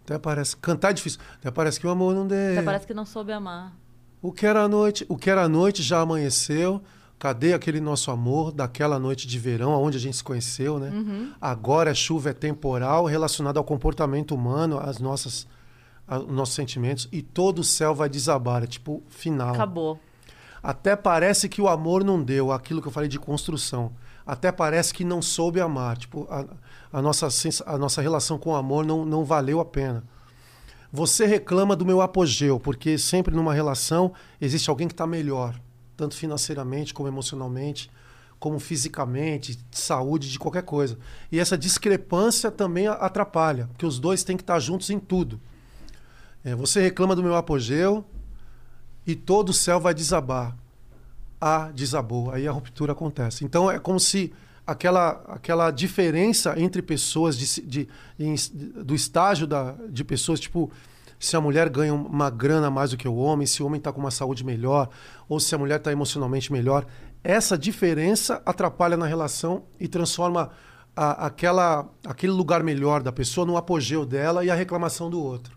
Até 0.06 0.20
parece. 0.20 0.56
Cantar 0.58 0.92
é 0.92 0.94
difícil. 0.94 1.20
Até 1.36 1.50
parece 1.50 1.80
que 1.80 1.88
o 1.88 1.90
amor 1.90 2.14
não 2.14 2.28
deu. 2.28 2.54
Até 2.54 2.62
parece 2.62 2.86
que 2.86 2.94
não 2.94 3.06
soube 3.06 3.32
amar. 3.32 3.74
O 4.22 4.32
que 4.32 4.46
era 4.46 4.68
noite, 4.68 5.06
o 5.10 5.18
que 5.18 5.30
era 5.30 5.50
noite 5.50 5.82
já 5.82 6.02
amanheceu. 6.02 6.82
Cadê 7.22 7.54
aquele 7.54 7.80
nosso 7.80 8.10
amor 8.10 8.52
daquela 8.52 8.98
noite 8.98 9.28
de 9.28 9.38
verão, 9.38 9.80
onde 9.80 9.96
a 9.96 10.00
gente 10.00 10.18
se 10.18 10.24
conheceu, 10.24 10.80
né? 10.80 10.90
Uhum. 10.90 11.32
Agora 11.40 11.92
a 11.92 11.94
chuva 11.94 12.32
é 12.32 12.34
temporal, 12.34 13.06
relacionada 13.06 13.60
ao 13.60 13.64
comportamento 13.64 14.34
humano, 14.34 14.80
às 14.80 14.98
nossas, 14.98 15.48
aos 16.08 16.28
nossos 16.28 16.56
sentimentos, 16.56 17.08
e 17.12 17.22
todo 17.22 17.60
o 17.60 17.64
céu 17.64 17.94
vai 17.94 18.10
desabar, 18.10 18.64
é 18.64 18.66
tipo 18.66 19.04
final. 19.08 19.54
Acabou. 19.54 20.00
Até 20.64 20.96
parece 20.96 21.48
que 21.48 21.62
o 21.62 21.68
amor 21.68 22.04
não 22.04 22.24
deu, 22.24 22.52
aquilo 22.52 22.82
que 22.82 22.88
eu 22.88 22.92
falei 22.92 23.08
de 23.08 23.20
construção. 23.20 23.92
Até 24.26 24.52
parece 24.52 24.92
que 24.92 25.06
não 25.06 25.22
soube 25.22 25.62
amar, 25.62 26.00
tipo 26.00 26.28
a, 26.28 26.44
a 26.92 27.04
nossa 27.04 27.28
a 27.68 27.78
nossa 27.78 28.02
relação 28.02 28.40
com 28.40 28.50
o 28.50 28.56
amor 28.56 28.84
não, 28.84 29.06
não 29.06 29.24
valeu 29.24 29.60
a 29.60 29.66
pena. 29.66 30.04
Você 30.92 31.28
reclama 31.28 31.76
do 31.76 31.86
meu 31.86 32.02
apogeu, 32.02 32.60
porque 32.60 32.98
sempre 32.98 33.36
numa 33.36 33.54
relação 33.54 34.12
existe 34.42 34.72
alguém 34.72 34.88
que 34.88 34.96
está 34.96 35.06
melhor, 35.06 35.54
tanto 36.02 36.16
financeiramente 36.16 36.96
como 36.96 37.08
emocionalmente, 37.08 37.92
como 38.40 38.58
fisicamente, 38.60 39.56
de 39.56 39.78
saúde, 39.78 40.32
de 40.32 40.40
qualquer 40.40 40.64
coisa. 40.64 40.98
E 41.32 41.40
essa 41.40 41.56
discrepância 41.56 42.50
também 42.50 42.88
atrapalha, 42.88 43.68
porque 43.68 43.86
os 43.86 44.00
dois 44.00 44.24
têm 44.24 44.36
que 44.36 44.42
estar 44.42 44.58
juntos 44.60 44.90
em 44.90 44.98
tudo. 45.00 45.40
É, 46.44 46.56
você 46.56 46.82
reclama 46.82 47.16
do 47.16 47.22
meu 47.22 47.36
apogeu 47.36 48.04
e 49.06 49.14
todo 49.16 49.50
o 49.50 49.54
céu 49.54 49.80
vai 49.80 49.94
desabar. 49.94 50.58
Ah, 51.40 51.70
desabou. 51.72 52.32
Aí 52.32 52.48
a 52.48 52.52
ruptura 52.52 52.94
acontece. 52.94 53.46
Então 53.46 53.70
é 53.70 53.78
como 53.78 54.00
se 54.00 54.34
aquela, 54.66 55.22
aquela 55.28 55.70
diferença 55.70 56.60
entre 56.60 56.82
pessoas 56.82 57.38
de, 57.38 57.62
de- 57.62 57.88
em- 58.20 58.36
do 58.84 58.96
estágio 58.96 59.46
da, 59.46 59.76
de 59.88 60.04
pessoas, 60.04 60.40
tipo, 60.40 60.72
se 61.22 61.36
a 61.38 61.42
mulher 61.42 61.70
ganha 61.70 61.94
uma 61.94 62.30
grana 62.30 62.68
a 62.68 62.72
mais 62.72 62.90
do 62.92 62.98
que 62.98 63.08
o 63.08 63.16
homem, 63.16 63.46
se 63.48 63.62
o 63.64 63.66
homem 63.68 63.78
está 63.78 63.94
com 63.94 64.00
uma 64.02 64.12
saúde 64.12 64.44
melhor, 64.44 64.90
ou 65.30 65.40
se 65.40 65.54
a 65.56 65.58
mulher 65.58 65.78
está 65.78 65.92
emocionalmente 65.92 66.52
melhor, 66.52 66.86
essa 67.24 67.58
diferença 67.58 68.42
atrapalha 68.46 68.98
na 68.98 69.06
relação 69.06 69.64
e 69.80 69.88
transforma 69.88 70.50
a- 70.96 71.28
aquela, 71.28 71.88
aquele 72.06 72.34
lugar 72.34 72.64
melhor 72.64 73.02
da 73.04 73.12
pessoa 73.12 73.46
no 73.46 73.56
apogeu 73.56 74.06
dela 74.06 74.44
e 74.44 74.50
a 74.50 74.56
reclamação 74.56 75.10
do 75.10 75.22
outro. 75.24 75.56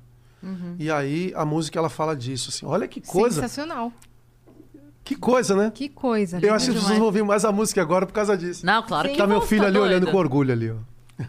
E 0.79 0.91
aí 0.91 1.33
a 1.35 1.45
música 1.47 1.79
ela 1.79 1.89
fala 1.89 2.15
disso, 2.15 2.51
assim, 2.51 2.67
olha 2.67 2.87
que 2.87 3.01
coisa, 3.01 3.41
Sensacional. 3.41 3.91
que 5.03 5.17
coisa, 5.17 5.57
né? 5.57 5.73
Que 5.75 5.89
coisa. 5.89 6.39
Eu 6.43 6.53
acho 6.53 6.67
que 6.67 6.73
as 6.73 6.77
pessoas 6.83 6.99
vão 6.99 7.07
ouvir 7.07 7.25
mais 7.25 7.47
a 7.47 7.51
música 7.53 7.81
agora 7.81 8.05
por 8.05 8.13
causa 8.13 8.37
disso. 8.37 8.65
Não, 8.67 8.83
claro 8.83 9.09
que 9.09 9.17
Tá 9.17 9.27
meu 9.27 9.41
filho 9.41 9.63
tá 9.63 9.69
ali 9.69 9.79
olhando 9.79 10.07
com 10.11 10.17
orgulho 10.19 10.53
ali, 10.53 10.71
ó. 10.71 10.77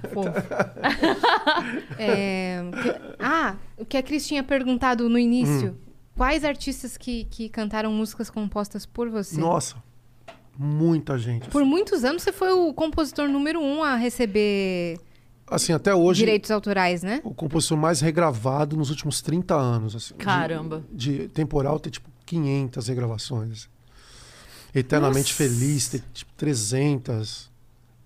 É, 1.97 2.59
que- 2.83 3.15
ah, 3.19 3.55
o 3.77 3.85
que 3.85 3.97
a 3.97 4.03
Cris 4.03 4.27
tinha 4.27 4.43
perguntado 4.43 5.07
no 5.09 5.17
início. 5.17 5.69
Hum. 5.71 5.75
Quais 6.15 6.45
artistas 6.45 6.97
que, 6.97 7.25
que 7.25 7.49
cantaram 7.49 7.91
músicas 7.91 8.29
compostas 8.29 8.85
por 8.85 9.09
você? 9.09 9.39
Nossa, 9.39 9.75
muita 10.57 11.17
gente. 11.17 11.49
Por 11.49 11.65
muitos 11.65 12.03
anos 12.05 12.23
você 12.23 12.31
foi 12.31 12.51
o 12.51 12.73
compositor 12.73 13.27
número 13.27 13.59
um 13.59 13.83
a 13.83 13.95
receber 13.95 14.97
Assim, 15.47 15.73
até 15.73 15.93
hoje, 15.93 16.19
direitos 16.21 16.49
autorais, 16.51 17.03
né? 17.03 17.19
o 17.23 17.33
compositor 17.33 17.77
mais 17.77 17.99
regravado 17.99 18.77
nos 18.77 18.89
últimos 18.89 19.21
30 19.21 19.55
anos. 19.55 19.95
Assim, 19.95 20.13
de- 20.17 20.23
Caramba. 20.23 20.83
De, 20.91 21.27
temporal 21.29 21.79
tem 21.79 21.91
tipo 21.91 22.09
500 22.25 22.87
regravações. 22.87 23.51
assim. 23.51 23.67
Eternamente 24.73 25.31
Nossa. 25.31 25.35
Feliz 25.35 25.87
tem 25.89 26.01
tipo 26.13 26.31
300. 26.37 27.51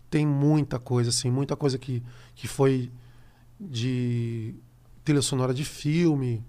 Tem 0.09 0.25
muita 0.25 0.79
coisa, 0.79 1.09
assim, 1.09 1.29
muita 1.29 1.55
coisa 1.55 1.77
que, 1.77 2.01
que 2.35 2.47
foi 2.47 2.91
de 3.59 4.55
trilha 5.03 5.21
sonora 5.21 5.53
de 5.53 5.63
filme. 5.63 6.43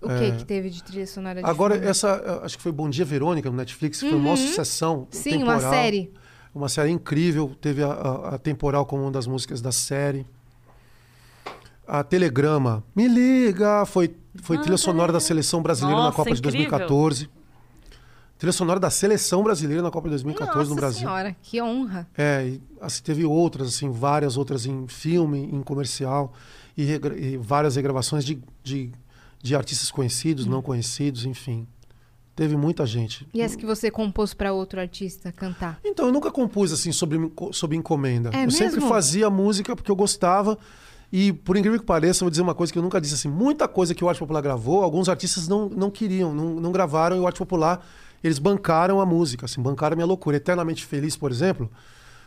O 0.00 0.08
que 0.08 0.32
que 0.32 0.44
teve 0.44 0.68
de 0.68 0.82
trilha 0.82 1.06
sonora 1.06 1.40
de 1.42 1.46
É. 1.46 1.50
Agora, 1.50 1.74
filme? 1.74 1.88
essa, 1.88 2.40
acho 2.44 2.56
que 2.58 2.62
foi 2.62 2.70
Bom 2.72 2.90
Dia 2.90 3.04
Verônica 3.04 3.50
no 3.50 3.56
Netflix, 3.56 4.00
que 4.00 4.08
foi 4.10 4.18
uma 4.18 4.30
Uhum. 4.30 4.36
sucessão. 4.36 5.08
Sim, 5.10 5.42
uma 5.42 5.54
temporal. 5.54 5.72
série. 5.72 6.12
Uma 6.54 6.68
série 6.68 6.90
incrível. 6.90 7.56
Teve 7.60 7.82
a, 7.82 7.88
a- 7.88 8.34
a 8.34 8.38
Temporal 8.38 8.84
como 8.86 9.02
uma 9.02 9.10
das 9.10 9.26
músicas 9.26 9.60
da 9.62 9.72
série. 9.72 10.26
A 11.86 12.02
Telegrama, 12.04 12.84
Me 12.94 13.08
Liga, 13.08 13.84
foi, 13.86 14.14
foi 14.42 14.56
Ah, 14.56 14.60
trilha 14.60 14.76
sonora 14.76 15.12
da 15.12 15.18
Telegrama. 15.18 15.26
Seleção 15.42 15.62
Brasileira 15.62 15.98
na 15.98 16.04
Nossa, 16.06 16.16
Copa 16.16 16.30
de 16.32 16.38
incrível. 16.38 16.70
2014. 16.70 17.30
Trilha 18.38 18.52
sonora 18.52 18.80
da 18.80 18.90
Seleção 18.90 19.42
Brasileira 19.42 19.82
na 19.82 19.90
Copa 19.90 20.08
de 20.08 20.10
2014 20.12 20.56
Nossa 20.58 20.70
no 20.70 20.76
Brasil. 20.76 20.98
senhora, 21.00 21.36
que 21.42 21.62
honra. 21.62 22.08
É, 22.16 22.46
e, 22.48 22.62
assim, 22.80 23.02
teve 23.02 23.24
outras, 23.24 23.68
assim, 23.68 23.90
várias 23.90 24.36
outras 24.36 24.66
em 24.66 24.86
filme, 24.88 25.38
em 25.52 25.62
comercial, 25.62 26.32
e, 26.76 26.84
regra- 26.84 27.16
e 27.18 27.36
várias 27.36 27.76
regravações 27.76 28.24
de, 28.24 28.42
de, 28.62 28.90
de 29.40 29.54
artistas 29.54 29.90
conhecidos, 29.90 30.46
não 30.46 30.60
conhecidos, 30.60 31.24
enfim. 31.24 31.66
Teve 32.34 32.56
muita 32.56 32.84
gente. 32.84 33.26
E 33.32 33.40
as 33.40 33.54
que 33.54 33.64
você 33.64 33.88
compôs 33.92 34.34
pra 34.34 34.52
outro 34.52 34.80
artista 34.80 35.30
cantar? 35.30 35.78
Então, 35.84 36.06
eu 36.06 36.12
nunca 36.12 36.32
compus 36.32 36.72
assim 36.72 36.90
sobre, 36.90 37.16
enco- 37.16 37.52
sob 37.52 37.76
encomenda. 37.76 38.30
É 38.34 38.44
eu 38.44 38.50
sempre 38.50 38.74
mesmo? 38.74 38.88
fazia 38.88 39.30
música 39.30 39.76
porque 39.76 39.88
eu 39.90 39.94
gostava. 39.94 40.58
E, 41.12 41.32
por 41.32 41.56
incrível 41.56 41.78
que 41.78 41.86
pareça, 41.86 42.22
eu 42.22 42.26
vou 42.26 42.30
dizer 42.30 42.42
uma 42.42 42.54
coisa 42.56 42.72
que 42.72 42.78
eu 42.78 42.82
nunca 42.82 43.00
disse 43.00 43.14
assim: 43.14 43.28
muita 43.28 43.68
coisa 43.68 43.94
que 43.94 44.04
o 44.04 44.08
Arte 44.08 44.18
Popular 44.18 44.40
gravou, 44.40 44.82
alguns 44.82 45.08
artistas 45.08 45.46
não, 45.46 45.68
não 45.68 45.88
queriam, 45.92 46.34
não, 46.34 46.54
não 46.56 46.72
gravaram, 46.72 47.14
e 47.16 47.20
o 47.20 47.26
Arte 47.28 47.38
Popular, 47.38 47.86
eles 48.24 48.38
bancaram 48.38 49.00
a 49.00 49.06
música, 49.06 49.44
assim, 49.46 49.60
bancaram 49.60 49.94
a 49.94 49.96
minha 49.96 50.06
loucura. 50.06 50.36
Eternamente 50.38 50.84
Feliz, 50.84 51.16
por 51.16 51.30
exemplo, 51.30 51.70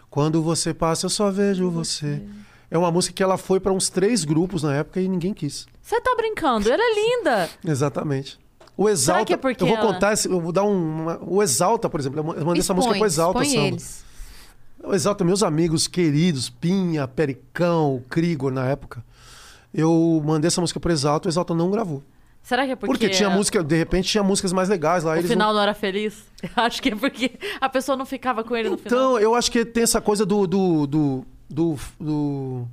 quando 0.09 0.41
você 0.41 0.73
passa, 0.73 1.05
eu 1.05 1.09
só 1.09 1.29
vejo 1.31 1.69
você. 1.69 2.21
É 2.69 2.77
uma 2.77 2.91
música 2.91 3.13
que 3.15 3.23
ela 3.23 3.37
foi 3.37 3.59
para 3.59 3.71
uns 3.73 3.89
três 3.89 4.23
grupos 4.23 4.61
na 4.63 4.75
época 4.75 4.99
e 5.01 5.07
ninguém 5.07 5.33
quis. 5.33 5.65
Você 5.81 5.99
tá 6.01 6.13
brincando? 6.15 6.69
Ela 6.69 6.83
é 6.83 6.93
linda. 6.95 7.49
Exatamente. 7.65 8.37
O 8.75 8.87
Exalta. 8.87 9.25
que 9.25 9.33
é 9.33 9.37
porque 9.37 9.63
eu 9.63 9.67
vou 9.67 9.77
ela- 9.77 9.93
contar, 9.93 10.13
eu 10.25 10.39
vou 10.39 10.51
dar 10.51 10.63
um. 10.63 11.01
uma- 11.01 11.19
o 11.23 11.41
Exalta, 11.41 11.89
por 11.89 11.99
exemplo. 11.99 12.19
Eu 12.37 12.45
mandei 12.45 12.59
essa 12.61 12.73
música 12.73 12.93
pro 12.93 13.05
Exalta 13.05 13.41
expõe 13.41 13.55
Samba. 13.55 13.67
eles. 13.69 14.05
O 14.83 14.93
Exalta, 14.93 15.23
meus 15.23 15.41
amigos 15.41 15.87
queridos, 15.87 16.49
Pinha, 16.49 17.07
Pericão, 17.07 18.03
Krigor 18.09 18.51
na 18.51 18.65
época. 18.67 19.03
Eu 19.73 20.21
mandei 20.25 20.47
essa 20.47 20.61
música 20.61 20.79
pro 20.79 20.91
Exalta, 20.91 21.27
o 21.27 21.31
Exalta 21.31 21.55
não 21.55 21.71
gravou. 21.71 22.03
Será 22.47 22.65
que 22.65 22.71
é 22.71 22.75
porque... 22.77 22.93
Porque, 22.93 23.09
tinha 23.09 23.29
música, 23.29 23.61
de 23.61 23.75
repente 23.75 24.07
tinha 24.07 24.23
músicas 24.23 24.53
mais 24.53 24.69
legais 24.69 25.03
lá. 25.03 25.11
O 25.11 25.15
eles 25.17 25.29
final 25.29 25.49
não... 25.49 25.55
não 25.55 25.61
era 25.63 25.73
feliz? 25.73 26.23
Eu 26.41 26.63
acho 26.63 26.81
que 26.81 26.87
é 26.87 26.95
porque 26.95 27.31
a 27.59 27.67
pessoa 27.67 27.97
não 27.97 28.05
ficava 28.05 28.41
com 28.41 28.55
ele 28.55 28.69
no 28.69 28.77
final. 28.77 28.97
Então, 28.99 29.19
eu 29.19 29.35
acho 29.35 29.51
que 29.51 29.65
tem 29.65 29.83
essa 29.83 29.99
coisa 29.99 30.25
do, 30.25 30.47
do, 30.47 30.87
do, 30.87 31.25
do- 31.49 31.79
do- 31.99 32.67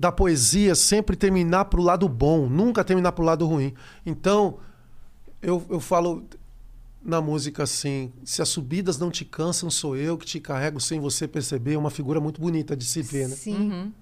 da 0.00 0.10
poesia 0.10 0.74
sempre 0.74 1.16
terminar 1.16 1.66
pro 1.66 1.82
lado 1.82 2.08
bom, 2.08 2.48
nunca 2.48 2.82
terminar 2.82 3.12
pro 3.12 3.22
lado 3.22 3.46
ruim. 3.46 3.74
Então, 4.06 4.56
eu, 5.42 5.62
eu 5.68 5.80
falo 5.80 6.24
na 7.02 7.20
música 7.20 7.64
assim: 7.64 8.10
se 8.24 8.40
as 8.40 8.48
subidas 8.48 8.96
não 8.96 9.10
te 9.10 9.26
cansam, 9.26 9.68
sou 9.68 9.94
eu 9.98 10.16
que 10.16 10.24
te 10.24 10.40
carrego 10.40 10.80
sem 10.80 10.98
você 10.98 11.28
perceber. 11.28 11.74
É 11.74 11.78
uma 11.78 11.90
figura 11.90 12.20
muito 12.20 12.40
bonita 12.40 12.74
de 12.74 12.86
se 12.86 13.02
ver, 13.02 13.28
né? 13.28 13.36
Sim. 13.36 13.54
Uhum. 13.54 13.92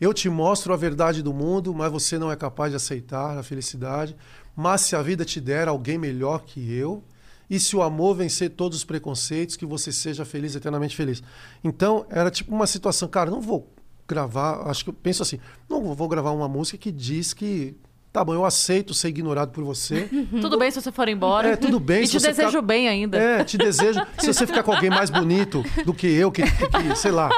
Eu 0.00 0.14
te 0.14 0.28
mostro 0.28 0.72
a 0.72 0.76
verdade 0.76 1.22
do 1.22 1.34
mundo, 1.34 1.74
mas 1.74 1.90
você 1.90 2.18
não 2.18 2.30
é 2.30 2.36
capaz 2.36 2.70
de 2.70 2.76
aceitar 2.76 3.36
a 3.36 3.42
felicidade. 3.42 4.16
Mas 4.54 4.82
se 4.82 4.94
a 4.94 5.02
vida 5.02 5.24
te 5.24 5.40
der 5.40 5.68
alguém 5.68 5.98
melhor 5.98 6.42
que 6.44 6.72
eu, 6.72 7.02
E 7.50 7.58
se 7.58 7.74
o 7.74 7.82
amor 7.82 8.14
vencer 8.14 8.50
todos 8.50 8.78
os 8.78 8.84
preconceitos, 8.84 9.56
que 9.56 9.64
você 9.64 9.90
seja 9.90 10.24
feliz, 10.24 10.54
eternamente 10.54 10.94
feliz. 10.94 11.22
Então, 11.64 12.04
era 12.10 12.30
tipo 12.30 12.54
uma 12.54 12.66
situação, 12.66 13.08
cara, 13.08 13.30
não 13.30 13.40
vou 13.40 13.72
gravar, 14.06 14.68
acho 14.68 14.84
que 14.84 14.90
eu 14.90 14.94
penso 14.94 15.22
assim, 15.22 15.38
não 15.68 15.94
vou 15.94 16.08
gravar 16.08 16.30
uma 16.32 16.48
música 16.48 16.78
que 16.78 16.92
diz 16.92 17.32
que 17.32 17.76
tá 18.12 18.24
bom, 18.24 18.34
eu 18.34 18.44
aceito 18.44 18.92
ser 18.94 19.08
ignorado 19.08 19.50
por 19.50 19.62
você. 19.64 20.08
Tudo 20.40 20.58
bem 20.58 20.70
se 20.70 20.80
você 20.80 20.90
for 20.92 21.08
embora. 21.08 21.48
É, 21.50 21.56
tudo 21.56 21.78
bem 21.78 22.02
E 22.02 22.06
se 22.06 22.12
te 22.12 22.20
você 22.20 22.28
desejo 22.28 22.48
ficar- 22.48 22.62
bem 22.62 22.88
ainda. 22.88 23.16
É, 23.18 23.44
te 23.44 23.56
desejo. 23.58 24.00
Se 24.18 24.26
você 24.32 24.46
ficar 24.46 24.62
com 24.62 24.72
alguém 24.72 24.90
mais 24.90 25.10
bonito 25.10 25.62
do 25.84 25.92
que 25.94 26.06
eu, 26.06 26.30
que, 26.32 26.42
que- 26.42 26.68
que, 26.68 26.96
sei 26.96 27.10
lá, 27.12 27.28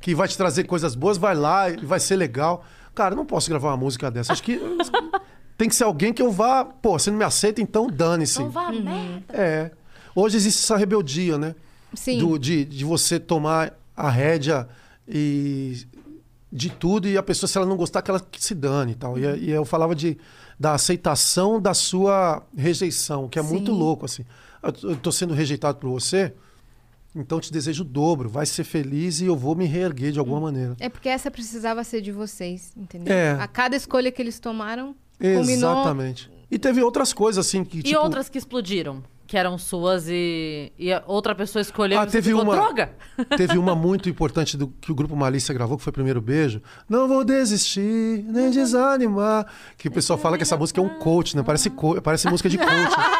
que 0.00 0.14
vai 0.14 0.28
te 0.28 0.36
trazer 0.36 0.64
coisas 0.64 0.94
boas, 0.94 1.16
vai 1.18 1.34
lá 1.34 1.70
e 1.70 1.76
vai 1.84 1.98
ser 2.00 2.16
legal. 2.16 2.64
Cara, 2.94 3.12
eu 3.14 3.16
não 3.16 3.26
posso 3.26 3.48
gravar 3.48 3.68
uma 3.70 3.76
música 3.76 4.10
dessa. 4.10 4.32
Acho 4.32 4.42
que 4.42 4.60
tem 5.56 5.68
que 5.68 5.74
ser 5.74 5.84
alguém 5.84 6.12
que 6.12 6.20
eu 6.22 6.30
vá. 6.30 6.64
Pô, 6.64 6.98
você 6.98 7.10
não 7.10 7.18
me 7.18 7.24
aceita, 7.24 7.60
então 7.60 7.86
dane-se. 7.88 8.38
Então 8.40 8.50
vá, 8.50 8.70
merda. 8.72 9.22
É. 9.30 9.70
Hoje 10.14 10.36
existe 10.36 10.58
essa 10.64 10.76
rebeldia, 10.76 11.36
né? 11.38 11.54
Sim. 11.94 12.18
Do- 12.18 12.38
de, 12.38 12.64
de 12.64 12.84
você 12.84 13.18
tomar 13.20 13.72
a 13.96 14.08
rédea 14.10 14.68
e 15.08 15.76
de 16.56 16.70
tudo 16.70 17.06
e 17.06 17.18
a 17.18 17.22
pessoa, 17.22 17.46
se 17.46 17.58
ela 17.58 17.66
não 17.66 17.76
gostar, 17.76 18.00
que 18.00 18.10
ela 18.10 18.18
que 18.18 18.42
se 18.42 18.54
dane 18.54 18.92
e 18.92 18.94
tal. 18.94 19.18
E, 19.18 19.22
e 19.44 19.50
eu 19.50 19.64
falava 19.64 19.94
de, 19.94 20.16
da 20.58 20.72
aceitação 20.72 21.60
da 21.60 21.74
sua 21.74 22.42
rejeição, 22.56 23.28
que 23.28 23.38
é 23.38 23.42
muito 23.42 23.70
Sim. 23.70 23.78
louco, 23.78 24.06
assim. 24.06 24.24
Eu, 24.62 24.96
tô 24.96 25.12
sendo 25.12 25.34
rejeitado 25.34 25.76
por 25.78 25.90
você, 25.90 26.32
então 27.14 27.36
eu 27.36 27.42
te 27.42 27.52
desejo 27.52 27.82
o 27.82 27.86
dobro. 27.86 28.30
Vai 28.30 28.46
ser 28.46 28.64
feliz 28.64 29.20
e 29.20 29.26
eu 29.26 29.36
vou 29.36 29.54
me 29.54 29.66
reerguer 29.66 30.12
de 30.12 30.18
alguma 30.18 30.40
maneira. 30.40 30.74
É 30.80 30.88
porque 30.88 31.10
essa 31.10 31.30
precisava 31.30 31.84
ser 31.84 32.00
de 32.00 32.10
vocês, 32.10 32.72
entendeu? 32.74 33.14
É. 33.14 33.32
A 33.32 33.46
cada 33.46 33.76
escolha 33.76 34.10
que 34.10 34.22
eles 34.22 34.40
tomaram, 34.40 34.96
combinou. 35.20 35.72
Exatamente. 35.72 36.30
E 36.50 36.58
teve 36.58 36.82
outras 36.82 37.12
coisas, 37.12 37.46
assim, 37.46 37.64
que 37.64 37.80
E 37.80 37.82
tipo... 37.82 38.00
outras 38.00 38.30
que 38.30 38.38
explodiram, 38.38 39.04
que 39.26 39.36
eram 39.36 39.58
suas 39.58 40.06
e, 40.08 40.72
e 40.78 40.90
outra 41.06 41.34
pessoa 41.34 41.60
escolheu 41.60 41.98
Ah, 41.98 42.06
teve 42.06 42.32
uma- 42.32 42.54
droga. 42.54 42.90
Teve 43.36 43.58
uma 43.58 43.74
muito 43.74 44.08
importante 44.08 44.56
do, 44.56 44.68
que 44.80 44.92
o 44.92 44.94
grupo 44.94 45.16
Malícia 45.16 45.52
gravou, 45.54 45.76
que 45.76 45.82
foi 45.82 45.90
o 45.90 45.94
primeiro 45.94 46.20
beijo. 46.20 46.62
Não 46.88 47.08
vou 47.08 47.24
desistir, 47.24 48.22
nem 48.28 48.50
desanimar. 48.50 49.46
Que 49.76 49.88
o 49.88 49.90
pessoal 49.90 50.18
fala 50.18 50.36
que 50.36 50.42
essa 50.42 50.56
música 50.56 50.80
é 50.80 50.84
um 50.84 50.98
coach, 50.98 51.36
né? 51.36 51.42
Parece, 51.42 51.70
co- 51.70 52.00
parece 52.00 52.28
música 52.28 52.48
de 52.48 52.56
coach. 52.58 52.70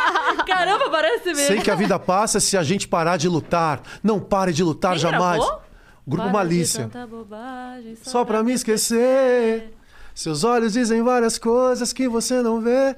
Caramba, 0.47 0.89
parece 0.91 1.27
mesmo. 1.27 1.47
Sei 1.47 1.61
que 1.61 1.71
a 1.71 1.75
vida 1.75 1.99
passa 1.99 2.39
se 2.39 2.57
a 2.57 2.63
gente 2.63 2.87
parar 2.87 3.17
de 3.17 3.29
lutar. 3.29 3.83
Não 4.03 4.21
pare 4.21 4.53
de 4.53 4.63
lutar 4.63 4.93
Quem 4.93 5.01
jamais. 5.01 5.39
gravou? 5.39 5.63
Grupo 6.07 6.23
Para 6.25 6.33
Malícia. 6.33 6.89
bobagem, 7.11 7.97
Só 8.01 8.25
pra 8.25 8.43
me 8.43 8.53
esquecer. 8.53 9.73
Seus 10.15 10.45
olhos 10.45 10.73
dizem 10.75 11.03
várias 11.03 11.37
coisas 11.37 11.93
que 11.93 12.09
você 12.09 12.41
não 12.43 12.61
vê. 12.61 12.97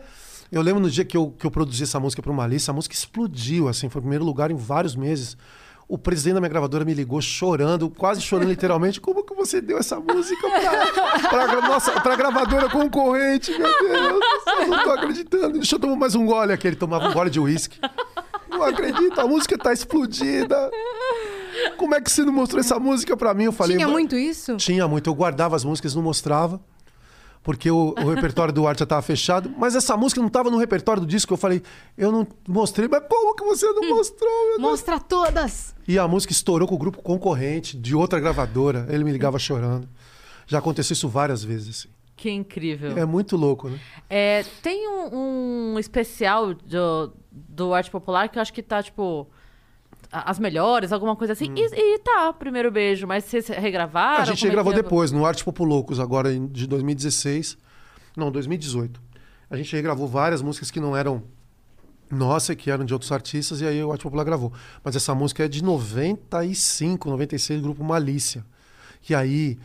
Eu 0.50 0.62
lembro 0.62 0.80
no 0.80 0.90
dia 0.90 1.04
que 1.04 1.16
eu, 1.16 1.30
que 1.38 1.44
eu 1.46 1.50
produzi 1.50 1.82
essa 1.82 2.00
música 2.00 2.22
pro 2.22 2.32
Malícia, 2.32 2.70
a 2.70 2.74
música 2.74 2.94
explodiu, 2.94 3.68
assim, 3.68 3.88
foi 3.88 3.98
o 4.00 4.02
primeiro 4.02 4.24
lugar 4.24 4.50
em 4.50 4.56
vários 4.56 4.96
meses. 4.96 5.36
O 5.86 5.96
presidente 5.96 6.34
da 6.34 6.40
minha 6.40 6.50
gravadora 6.50 6.84
me 6.84 6.92
ligou 6.92 7.20
chorando, 7.20 7.88
quase 7.88 8.20
chorando 8.20 8.48
literalmente. 8.48 9.00
Como 9.00 9.22
que 9.24 9.34
você 9.34 9.58
deu 9.60 9.78
essa 9.78 9.98
música 9.98 10.46
nossa, 11.66 11.92
pra 12.00 12.14
gravadora 12.14 12.68
concorrente? 12.68 13.50
Meu 13.52 13.60
Deus, 13.80 14.20
eu 14.60 14.66
não 14.68 14.82
tô 14.84 14.90
acreditando. 14.90 15.52
Deixa 15.58 15.76
eu 15.76 15.78
tomar 15.80 15.96
mais 15.96 16.14
um 16.14 16.26
gole 16.26 16.52
aqui. 16.52 16.66
Ele 16.66 16.76
tomava 16.76 17.08
um 17.08 17.12
gole 17.14 17.30
de 17.30 17.40
uísque. 17.40 17.78
Não 18.50 18.62
acredito, 18.64 19.18
a 19.18 19.26
música 19.26 19.56
tá 19.56 19.72
explodida. 19.72 20.70
Como 21.78 21.94
é 21.94 22.00
que 22.02 22.10
você 22.10 22.22
não 22.22 22.32
mostrou 22.32 22.60
essa 22.60 22.78
música 22.78 23.16
pra 23.16 23.32
mim? 23.32 23.44
Eu 23.44 23.52
falei, 23.52 23.76
Tinha 23.76 23.86
"Ma- 23.86 23.92
muito 23.94 24.14
isso? 24.16 24.56
tinha 24.56 24.86
muito. 24.86 25.08
Eu 25.08 25.14
guardava 25.14 25.56
as 25.56 25.64
músicas, 25.64 25.94
não 25.94 26.02
mostrava. 26.02 26.60
Porque 27.42 27.70
o, 27.70 27.94
o 27.96 28.10
repertório 28.14 28.52
do 28.52 28.66
arte 28.66 28.80
já 28.80 28.84
estava 28.84 29.02
fechado. 29.02 29.50
Mas 29.56 29.74
essa 29.74 29.96
música 29.96 30.20
não 30.20 30.28
estava 30.28 30.50
no 30.50 30.58
repertório 30.58 31.00
do 31.00 31.06
disco. 31.06 31.32
Eu 31.32 31.38
falei, 31.38 31.62
eu 31.96 32.12
não 32.12 32.26
mostrei. 32.46 32.88
Mas 32.88 33.02
como 33.08 33.34
que 33.34 33.44
você 33.44 33.66
não 33.72 33.88
mostrou? 33.88 34.30
meu 34.48 34.58
Deus?" 34.58 34.70
Mostra 34.70 34.98
todas! 35.00 35.74
E 35.86 35.98
a 35.98 36.06
música 36.06 36.32
estourou 36.32 36.68
com 36.68 36.74
o 36.74 36.78
grupo 36.78 37.00
concorrente 37.02 37.76
de 37.76 37.94
outra 37.94 38.20
gravadora. 38.20 38.86
Ele 38.90 39.04
me 39.04 39.12
ligava 39.12 39.38
chorando. 39.38 39.88
Já 40.46 40.58
aconteceu 40.58 40.92
isso 40.94 41.08
várias 41.08 41.42
vezes. 41.42 41.68
assim. 41.80 41.88
Que 42.16 42.30
incrível. 42.30 42.98
É 42.98 43.04
muito 43.04 43.36
louco, 43.36 43.68
né? 43.68 43.78
É, 44.10 44.44
tem 44.60 44.88
um, 44.88 45.74
um 45.74 45.78
especial 45.78 46.52
do, 46.52 47.12
do 47.30 47.72
Arte 47.72 47.90
Popular 47.90 48.28
que 48.28 48.38
eu 48.38 48.42
acho 48.42 48.52
que 48.52 48.62
tá, 48.62 48.82
tipo, 48.82 49.28
as 50.10 50.38
melhores, 50.38 50.92
alguma 50.92 51.14
coisa 51.14 51.32
assim. 51.32 51.52
E, 51.54 51.94
e 51.94 51.98
tá, 51.98 52.32
primeiro 52.32 52.70
beijo. 52.70 53.06
Mas 53.06 53.24
vocês 53.24 53.48
regravaram? 53.48 54.22
a 54.22 54.24
gente 54.24 54.40
Como 54.40 54.52
gravou 54.52 54.72
que 54.72 54.78
é? 54.78 54.82
depois, 54.82 55.12
no 55.12 55.24
Arte 55.26 55.44
Populocos, 55.44 56.00
agora 56.00 56.36
de 56.38 56.66
2016. 56.66 57.58
Não, 58.16 58.30
2018. 58.30 59.00
A 59.50 59.56
gente 59.56 59.74
regravou 59.74 60.06
várias 60.06 60.42
músicas 60.42 60.70
que 60.70 60.80
não 60.80 60.96
eram 60.96 61.22
nossa, 62.10 62.54
que 62.54 62.70
eram 62.70 62.84
de 62.84 62.92
outros 62.92 63.12
artistas, 63.12 63.60
e 63.60 63.66
aí 63.66 63.82
o 63.84 63.92
Arte 63.92 64.02
Popular 64.02 64.24
gravou. 64.24 64.52
Mas 64.82 64.96
essa 64.96 65.14
música 65.14 65.44
é 65.44 65.48
de 65.48 65.62
95, 65.62 67.10
96, 67.10 67.60
do 67.60 67.64
grupo 67.64 67.84
Malícia. 67.84 68.44
E 69.08 69.14
aí 69.14 69.58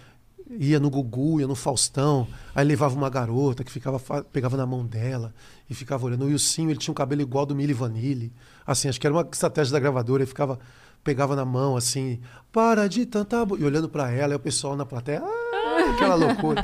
ia 0.59 0.79
no 0.79 0.89
Gugu, 0.89 1.39
ia 1.39 1.47
no 1.47 1.55
Faustão, 1.55 2.27
aí 2.53 2.65
levava 2.65 2.95
uma 2.95 3.09
garota 3.09 3.63
que 3.63 3.71
ficava 3.71 3.99
pegava 4.23 4.57
na 4.57 4.65
mão 4.65 4.85
dela 4.85 5.33
e 5.69 5.73
ficava 5.73 6.05
olhando. 6.05 6.25
O 6.25 6.27
Wilsinho, 6.27 6.69
ele 6.69 6.79
tinha 6.79 6.91
um 6.91 6.95
cabelo 6.95 7.21
igual 7.21 7.43
ao 7.43 7.45
do 7.47 7.55
Milli 7.55 7.73
Vanilli. 7.73 8.31
Assim, 8.65 8.89
acho 8.89 8.99
que 8.99 9.05
era 9.07 9.13
uma 9.15 9.27
estratégia 9.31 9.73
da 9.73 9.79
gravadora, 9.79 10.23
ele 10.23 10.27
ficava 10.27 10.59
pegava 11.03 11.35
na 11.35 11.43
mão 11.43 11.75
assim, 11.75 12.21
para 12.51 12.87
de 12.87 13.05
tanta 13.05 13.45
bo-", 13.45 13.57
e 13.57 13.65
olhando 13.65 13.89
pra 13.89 14.09
ela, 14.09 14.33
e 14.33 14.35
o 14.37 14.39
pessoal 14.39 14.75
na 14.77 14.85
plateia, 14.85 15.21
"Ah", 15.21 15.91
aquela 15.93 16.15
loucura. 16.15 16.61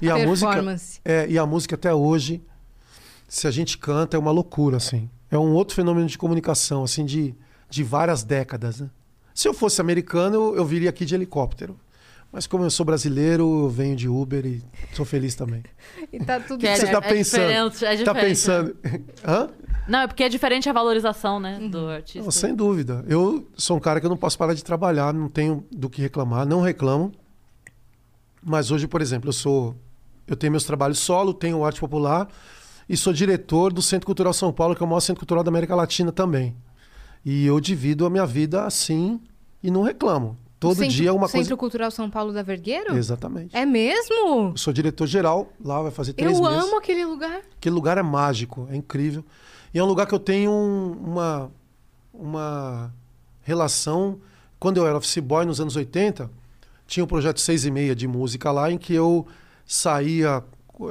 E 0.00 0.08
a 0.08 0.16
música 0.18 0.50
Performance. 0.52 1.00
é, 1.04 1.26
e 1.28 1.36
a 1.36 1.44
música 1.44 1.74
até 1.74 1.92
hoje, 1.92 2.40
se 3.28 3.46
a 3.48 3.50
gente 3.50 3.76
canta, 3.78 4.16
é 4.16 4.20
uma 4.20 4.30
loucura, 4.30 4.76
assim. 4.76 5.10
É 5.30 5.36
um 5.38 5.52
outro 5.52 5.74
fenômeno 5.74 6.06
de 6.06 6.16
comunicação, 6.18 6.84
assim, 6.84 7.04
de, 7.04 7.34
de 7.68 7.82
várias 7.82 8.22
décadas, 8.22 8.80
né? 8.80 8.90
Se 9.34 9.48
eu 9.48 9.54
fosse 9.54 9.80
americano, 9.80 10.34
eu, 10.36 10.56
eu 10.56 10.64
viria 10.64 10.90
aqui 10.90 11.04
de 11.04 11.14
helicóptero. 11.14 11.76
Mas 12.30 12.46
como 12.46 12.64
eu 12.64 12.70
sou 12.70 12.84
brasileiro, 12.86 13.64
eu 13.64 13.68
venho 13.68 13.96
de 13.96 14.08
Uber 14.08 14.44
e 14.46 14.62
sou 14.94 15.04
feliz 15.04 15.34
também. 15.34 15.62
E 16.12 16.18
tá 16.18 16.38
tudo 16.40 16.60
Que 16.60 16.66
é- 16.66 16.74
Você 16.76 16.82
certo. 16.86 16.92
tá 16.92 17.02
pensando? 17.02 17.70
diferente, 17.70 17.84
é 17.84 17.88
tá 18.04 18.12
diferente, 18.12 18.28
pensando? 18.28 18.76
Hã? 19.26 19.48
Não, 19.88 20.00
é 20.00 20.06
porque 20.06 20.22
é 20.22 20.28
diferente 20.28 20.68
a 20.68 20.72
valorização, 20.72 21.40
né, 21.40 21.58
do 21.58 21.88
artista. 21.88 22.22
Não, 22.22 22.30
sem 22.30 22.54
dúvida. 22.54 23.04
Eu 23.08 23.48
sou 23.56 23.76
um 23.76 23.80
cara 23.80 24.00
que 24.00 24.06
eu 24.06 24.10
não 24.10 24.16
posso 24.16 24.38
parar 24.38 24.54
de 24.54 24.62
trabalhar, 24.62 25.12
não 25.12 25.28
tenho 25.28 25.66
do 25.70 25.90
que 25.90 26.00
reclamar, 26.00 26.46
não 26.46 26.60
reclamo. 26.60 27.12
Mas 28.42 28.70
hoje, 28.70 28.86
por 28.86 29.00
exemplo, 29.00 29.28
eu 29.28 29.32
sou 29.32 29.76
eu 30.26 30.36
tenho 30.36 30.52
meus 30.52 30.64
trabalhos 30.64 30.98
solo, 30.98 31.34
tenho 31.34 31.64
arte 31.64 31.80
popular 31.80 32.28
e 32.88 32.96
sou 32.96 33.12
diretor 33.12 33.72
do 33.72 33.82
Centro 33.82 34.06
Cultural 34.06 34.32
São 34.32 34.52
Paulo, 34.52 34.74
que 34.74 34.82
é 34.82 34.86
o 34.86 34.88
maior 34.88 35.00
centro 35.00 35.20
cultural 35.20 35.42
da 35.44 35.48
América 35.50 35.74
Latina 35.74 36.12
também. 36.12 36.56
E 37.24 37.46
eu 37.46 37.60
divido 37.60 38.06
a 38.06 38.10
minha 38.10 38.26
vida 38.26 38.64
assim 38.64 39.20
e 39.62 39.70
não 39.70 39.82
reclamo. 39.82 40.36
Todo 40.58 40.76
Centro, 40.76 40.92
dia 40.92 41.08
é 41.08 41.12
uma 41.12 41.26
Centro 41.26 41.38
coisa. 41.40 41.56
Cultural 41.56 41.90
São 41.90 42.08
Paulo 42.08 42.32
da 42.32 42.42
Vergueiro? 42.42 42.96
Exatamente. 42.96 43.56
É 43.56 43.66
mesmo? 43.66 44.50
Eu 44.50 44.56
sou 44.56 44.72
diretor 44.72 45.06
geral, 45.06 45.52
lá 45.62 45.82
vai 45.82 45.90
fazer 45.90 46.12
três 46.12 46.36
Eu 46.38 46.42
meses. 46.44 46.64
amo 46.64 46.78
aquele 46.78 47.04
lugar. 47.04 47.40
Aquele 47.56 47.74
lugar 47.74 47.98
é 47.98 48.02
mágico, 48.02 48.68
é 48.70 48.76
incrível. 48.76 49.24
E 49.72 49.78
é 49.78 49.82
um 49.82 49.86
lugar 49.86 50.06
que 50.06 50.14
eu 50.14 50.18
tenho 50.18 50.50
um- 50.50 50.92
uma, 50.92 51.50
uma 52.12 52.92
relação. 53.42 54.18
Quando 54.58 54.76
eu 54.76 54.86
era 54.86 54.96
office 54.96 55.18
boy 55.18 55.44
nos 55.44 55.60
anos 55.60 55.76
80, 55.76 56.30
tinha 56.86 57.02
um 57.02 57.06
projeto 57.06 57.40
6 57.40 57.64
e 57.64 57.70
meia 57.70 57.94
de 57.94 58.06
música 58.06 58.50
lá 58.50 58.70
em 58.70 58.78
que 58.78 58.92
eu 58.94 59.26
saía 59.66 60.42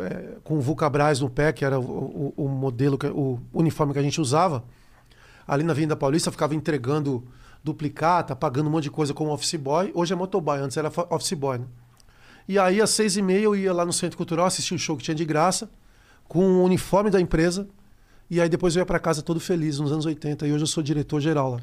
é, 0.07 0.37
com 0.43 0.57
o 0.57 0.61
Vulcabras 0.61 1.19
no 1.19 1.29
pé, 1.29 1.51
que 1.51 1.65
era 1.65 1.77
o, 1.79 1.83
o- 1.83 2.45
o 2.45 2.47
modelo, 2.47 2.97
que- 2.97 3.07
o 3.07 3.39
uniforme 3.53 3.91
que 3.93 3.99
a 3.99 4.01
gente 4.03 4.21
usava. 4.21 4.63
Ali 5.47 5.63
na 5.63 5.73
Avenida 5.73 5.95
Paulista, 5.97 6.31
ficava 6.31 6.55
entregando 6.55 7.23
duplicata, 7.63 8.35
pagando 8.35 8.67
um 8.67 8.71
monte 8.71 8.83
de 8.83 8.91
coisa 8.91 9.13
como 9.13 9.31
office 9.33 9.55
boy. 9.55 9.91
Hoje 9.93 10.13
é 10.13 10.15
motoboy, 10.15 10.59
antes 10.59 10.77
era 10.77 10.89
office 11.09 11.33
boy. 11.33 11.57
Né? 11.57 11.65
E 12.47 12.57
aí, 12.57 12.79
às 12.81 12.91
seis 12.91 13.17
e 13.17 13.21
meia, 13.21 13.43
eu 13.43 13.55
ia 13.55 13.73
lá 13.73 13.83
no 13.85 13.91
Centro 13.91 14.15
Cultural, 14.17 14.45
assistir 14.45 14.73
o 14.75 14.79
show 14.79 14.95
que 14.95 15.03
tinha 15.03 15.15
de 15.15 15.25
graça, 15.25 15.69
com 16.27 16.39
o 16.39 16.63
uniforme 16.63 17.09
da 17.09 17.19
empresa. 17.19 17.67
E 18.31 18.39
aí 18.39 18.47
depois 18.47 18.73
eu 18.77 18.79
ia 18.79 18.85
para 18.85 18.97
casa 18.97 19.21
todo 19.21 19.41
feliz, 19.41 19.77
nos 19.77 19.91
anos 19.91 20.05
80. 20.05 20.47
E 20.47 20.53
hoje 20.53 20.63
eu 20.63 20.67
sou 20.67 20.81
diretor-geral 20.81 21.51
lá. 21.51 21.61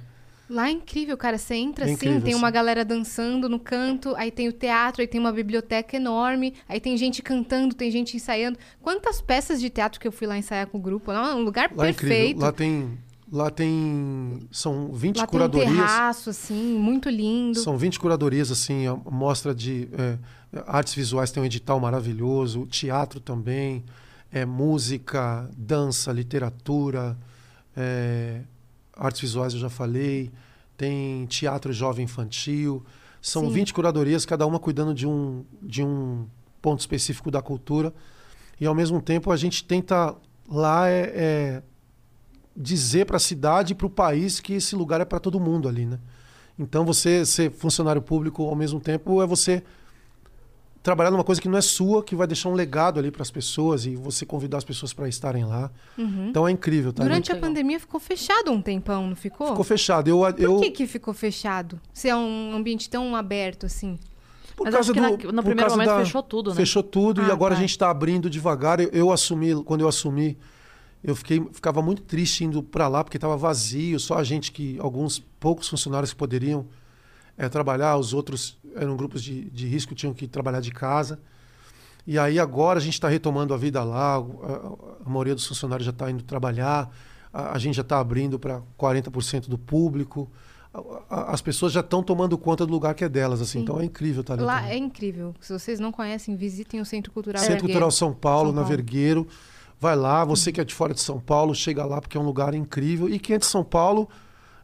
Lá 0.51 0.69
é 0.69 0.73
incrível, 0.73 1.17
cara. 1.17 1.39
Você 1.39 1.55
entra 1.55 1.85
É 1.85 1.87
assim, 1.87 1.95
incrível, 1.95 2.21
tem 2.21 2.33
sim. 2.35 2.39
uma 2.39 2.51
galera 2.51 2.85
dançando 2.85 3.49
no 3.49 3.59
canto, 3.59 4.15
aí 4.17 4.31
tem 4.31 4.49
o 4.49 4.53
teatro, 4.53 5.01
aí 5.01 5.07
tem 5.09 5.19
uma 5.19 5.33
biblioteca 5.33 5.97
enorme, 5.97 6.55
aí 6.69 6.79
tem 6.79 6.95
gente 6.99 7.23
cantando, 7.23 7.75
tem 7.75 7.91
gente 7.91 8.17
ensaiando. 8.17 8.59
Quantas 8.83 9.19
peças 9.21 9.61
de 9.61 9.71
teatro 9.71 9.99
que 9.99 10.07
eu 10.07 10.13
fui 10.13 10.27
lá 10.27 10.37
ensaiar 10.37 10.67
com 10.67 10.77
o 10.77 10.81
grupo? 10.81 11.11
Não, 11.11 11.25
é 11.27 11.35
um 11.35 11.43
lugar 11.43 11.71
Lá 11.75 11.89
é 11.89 11.93
perfeito. 11.93 12.41
Lá 12.41 12.53
tem. 12.53 12.99
Lá 13.33 13.51
tem. 13.51 14.41
São 14.51 14.91
20 14.93 15.17
Lá 15.19 15.27
tem 15.27 15.29
um 15.29 15.31
curadorias. 15.31 15.71
terraço, 15.71 16.31
assim, 16.31 16.79
muito 16.79 17.09
lindo. 17.11 17.59
São 17.61 17.77
20 17.79 17.99
curadorias, 17.99 18.51
assim, 18.51 18.87
a 18.87 18.95
mostra 18.95 19.55
de 19.55 19.89
é, 19.93 20.19
artes 20.67 20.95
visuais 20.95 21.31
tem 21.31 21.43
um 21.43 21.47
edital 21.47 21.79
maravilhoso, 21.81 22.67
teatro 22.67 23.21
também, 23.21 23.85
é, 24.33 24.45
música, 24.45 25.49
dança, 25.57 26.13
literatura, 26.13 27.17
é, 27.77 28.43
artes 28.95 29.21
visuais 29.21 29.55
eu 29.55 29.61
já 29.61 29.71
falei, 29.71 30.31
tem 30.77 31.27
teatro 31.27 31.73
jovem 31.73 32.05
infantil. 32.05 32.85
São 33.21 33.47
Sim. 33.47 33.53
20 33.53 33.75
curadorias, 33.75 34.25
cada 34.25 34.47
uma 34.47 34.59
cuidando 34.59 34.95
de 34.95 35.07
um, 35.07 35.45
de 35.63 35.83
um 35.83 36.27
ponto 36.61 36.81
específico 36.81 37.31
da 37.31 37.43
cultura. 37.43 37.93
E 38.61 38.67
ao 38.67 38.75
mesmo 38.75 39.01
tempo 39.01 39.31
a 39.31 39.37
gente 39.37 39.65
tenta 39.65 40.15
lá 40.49 40.89
é, 40.89 41.13
é 41.15 41.63
dizer 42.57 43.07
para 43.07 43.17
a 43.17 43.21
cidade 43.21 43.73
e 43.73 43.77
para 43.77 43.87
o 43.87 43.91
país 43.91 44.41
que 44.41 44.55
esse 44.55 44.75
lugar 44.75 45.01
é 45.01 45.05
para 45.05 45.21
todo 45.21 45.39
mundo 45.39 45.69
ali, 45.69 45.87
né? 45.87 45.99
Então 46.59 46.85
você 46.85 47.25
ser 47.25 47.53
funcionário 47.53 48.03
público 48.03 48.43
ao 48.43 48.57
mesmo 48.57 48.81
tempo 48.81 49.23
é 49.23 49.27
você 49.27 49.63
trabalhar 50.83 51.11
numa 51.11 51.25
coisa 51.25 51.41
que 51.41 51.49
não 51.49 51.59
é 51.59 51.61
sua, 51.61 52.03
que 52.03 52.15
vai 52.15 52.27
deixar 52.27 52.49
um 52.49 52.55
legado 52.55 52.99
ali 52.99 53.11
para 53.11 53.23
as 53.23 53.31
pessoas 53.31 53.85
e 53.85 53.95
você 53.97 54.25
convidar 54.25 54.59
as 54.59 54.65
pessoas 54.65 54.93
para 54.93 55.09
estarem 55.09 55.45
lá. 55.45 55.71
Então 55.99 56.47
é 56.47 56.51
incrível, 56.51 56.93
tá? 56.93 57.03
Durante 57.03 57.31
a 57.31 57.35
legal. 57.35 57.49
pandemia 57.51 57.81
ficou 57.81 58.01
fechado 58.01 58.51
um 58.53 58.63
tempão, 58.63 59.07
não 59.09 59.17
ficou? 59.17 59.49
Ficou 59.49 59.65
fechado. 59.65 60.09
Eu, 60.09 60.21
Por 60.21 60.41
eu 60.41 60.61
que, 60.61 60.71
que 60.71 60.87
ficou 60.87 61.13
fechado? 61.13 61.81
Se 61.93 62.09
é 62.09 62.17
um 62.17 62.55
ambiente 62.55 62.89
tão 62.89 63.15
aberto 63.17 63.67
assim. 63.67 63.99
por 64.57 64.65
Mas 64.65 64.75
causa 64.75 64.93
acho 64.93 64.95
que 64.95 65.01
na- 65.01 65.11
do, 65.17 65.33
no 65.33 65.43
por 65.43 65.45
primeiro 65.49 65.71
momento 65.71 65.89
da- 65.89 65.99
fechou 66.05 66.23
tudo, 66.23 66.51
né? 66.51 66.57
Fechou 66.57 66.83
tudo 66.83 67.23
e 67.23 67.31
Ah, 67.31 67.33
agora 67.33 67.55
tá. 67.55 67.59
a 67.59 67.61
gente 67.61 67.71
está 67.71 67.91
abrindo 67.91 68.31
devagar. 68.31 68.81
Eu, 68.81 68.89
eu 68.93 69.13
assumi, 69.13 69.55
quando 69.65 69.83
eu 69.83 69.89
assumi, 69.89 70.39
eu 71.05 71.15
fiquei, 71.15 71.45
ficava 71.53 71.81
muito 71.83 72.03
triste 72.03 72.45
indo 72.45 72.63
para 72.63 72.89
lá 72.89 73.05
porque 73.05 73.17
estava 73.17 73.37
vazio, 73.37 74.01
só 74.01 74.15
a 74.17 74.25
gente 74.25 74.51
que 74.51 74.77
alguns 74.81 75.19
poucos 75.39 75.69
funcionários 75.69 76.11
que 76.13 76.17
poderiam 76.17 76.67
eh, 77.39 77.49
trabalhar, 77.49 77.97
os 77.97 78.13
outros 78.13 78.59
eram 78.75 78.97
grupos 78.97 79.23
de, 79.23 79.49
de 79.51 79.67
risco, 79.67 79.95
tinham 79.95 80.13
que 80.13 80.27
trabalhar 80.27 80.61
de 80.61 80.73
casa. 80.73 81.21
E 82.07 82.19
aí 82.19 82.39
agora 82.39 82.79
a 82.79 82.83
gente 82.83 82.95
está 82.95 83.09
retomando 83.09 83.55
a 83.55 83.57
vida 83.57 83.83
lá, 83.85 84.17
a, 84.17 84.19
a 85.07 85.09
maioria 85.09 85.35
dos 85.35 85.47
funcionários 85.47 85.85
já 85.85 85.93
está 85.93 86.11
indo 86.11 86.25
trabalhar, 86.25 86.91
a, 87.33 87.53
a 87.53 87.59
gente 87.59 87.77
já 87.77 87.83
está 87.83 88.01
abrindo 88.01 88.39
para 88.39 88.61
40% 88.79 89.49
do 89.49 89.57
público. 89.57 90.31
As 91.09 91.41
pessoas 91.41 91.73
já 91.73 91.81
estão 91.81 92.03
tomando 92.03 92.37
conta 92.37 92.67
do 92.67 92.73
lugar 92.73 92.95
que 92.95 93.05
é 93.05 93.09
delas, 93.09 93.41
assim. 93.41 93.59
Sim. 93.59 93.63
Então 93.63 93.81
é 93.81 93.85
incrível 93.85 94.21
estar 94.21 94.35
ali. 94.35 94.43
Lá 94.43 94.61
também. 94.61 94.73
é 94.73 94.77
incrível. 94.77 95.35
Se 95.41 95.53
vocês 95.53 95.81
não 95.81 95.91
conhecem, 95.91 96.37
visitem 96.37 96.81
o 96.81 96.85
Centro 96.85 97.13
Cultural 97.13 97.41
Centro 97.41 97.55
Vergueiro. 97.55 97.73
Cultural 97.73 97.91
São 97.91 98.13
Paulo, 98.13 98.49
São 98.49 98.55
na 98.57 98.63
Paulo. 98.63 98.77
Vergueiro. 98.77 99.27
Vai 99.81 99.95
lá, 99.95 100.25
você 100.25 100.51
que 100.51 100.61
é 100.61 100.65
de 100.65 100.75
fora 100.75 100.93
de 100.93 101.01
São 101.01 101.21
Paulo, 101.21 101.55
chega 101.55 101.85
lá 101.85 102.01
porque 102.01 102.19
é 102.19 102.21
um 102.21 102.25
lugar 102.25 102.53
incrível. 102.53 103.09
E 103.09 103.19
quem 103.19 103.37
é 103.37 103.39
de 103.39 103.47
São 103.47 103.63
Paulo 103.63 104.09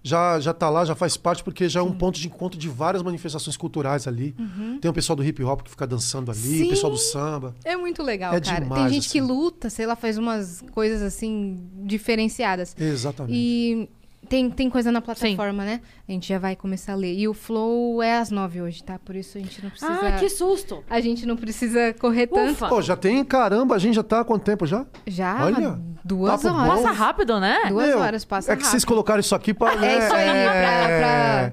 já 0.07 0.39
já 0.39 0.53
tá 0.53 0.69
lá, 0.69 0.85
já 0.85 0.95
faz 0.95 1.17
parte 1.17 1.43
porque 1.43 1.67
já 1.67 1.81
é 1.81 1.83
um 1.83 1.91
ponto 1.93 2.21
de 2.21 2.27
encontro 2.29 2.59
de 2.59 2.69
várias 2.69 3.03
manifestações 3.03 3.57
culturais 3.57 4.07
ali. 4.07 4.37
Tem 4.81 4.91
o 4.91 4.95
pessoal 4.95 5.17
do 5.17 5.25
hip 5.25 5.43
hop 5.43 5.63
que 5.63 5.71
fica 5.71 5.87
dançando 5.87 6.31
ali, 6.31 6.39
Sim. 6.41 6.67
o 6.67 6.69
pessoal 6.69 6.93
do 6.93 6.99
samba. 6.99 7.55
É 7.65 7.75
muito 7.75 8.03
legal, 8.03 8.35
É 8.35 8.41
cara. 8.41 8.57
Tem 8.57 8.65
demais, 8.69 8.93
gente 8.93 9.09
que 9.11 9.19
assim. 9.19 9.27
luta, 9.27 9.71
sei 9.71 9.87
lá, 9.87 9.97
faz 9.97 10.19
umas 10.19 10.63
coisas 10.73 11.01
assim 11.01 11.59
diferenciadas. 11.85 12.77
Exatamente. 12.79 13.35
E 13.35 13.89
tem, 14.29 14.51
tem 14.51 14.69
coisa 14.71 14.93
na 14.93 15.01
plataforma, 15.01 15.65
né? 15.65 15.81
A 16.09 16.13
gente 16.13 16.29
já 16.29 16.39
vai 16.39 16.55
começar 16.55 16.93
a 16.93 16.97
ler. 16.97 17.15
E 17.15 17.27
o 17.27 17.33
Flow 17.35 18.03
é 18.03 18.19
às 18.19 18.31
nove 18.31 18.61
hoje, 18.61 18.83
tá? 18.83 18.99
Por 18.99 19.17
isso 19.17 19.39
a 19.39 19.41
gente 19.41 19.63
não 19.63 19.71
precisa. 19.71 19.93
Ah, 19.93 20.13
que 20.19 20.29
susto! 20.29 20.85
A 20.89 21.01
gente 21.01 21.25
não 21.25 21.37
precisa 21.37 21.95
correr 21.99 22.27
tanto. 22.27 22.53
Ufa! 22.53 22.69
Pô, 22.69 22.83
já 22.83 22.97
tem, 22.97 23.25
caramba, 23.25 23.75
a 23.75 23.79
gente 23.79 23.95
já 23.95 24.03
tá 24.03 24.21
há 24.21 24.25
quanto 24.25 24.43
tempo 24.45 24.67
já? 24.67 24.87
Já, 25.07 25.45
Olha, 25.45 25.79
duas 26.05 26.43
papo 26.43 26.55
horas. 26.55 26.69
bom. 26.71 26.83
Passa 26.83 26.91
rápido, 26.93 27.41
né? 27.41 27.65
Duas 27.69 27.89
Meu, 27.89 27.99
horas, 27.99 28.25
passa 28.25 28.53
É 28.53 28.57
que 28.57 28.63
vocês 28.63 28.75
rápido. 28.83 28.89
colocaram 28.89 29.21
isso 29.21 29.35
aqui 29.35 29.55
pra... 29.55 29.73
É 29.85 29.99
isso 29.99 30.15
aí, 30.15 30.45
pra- 30.45 30.53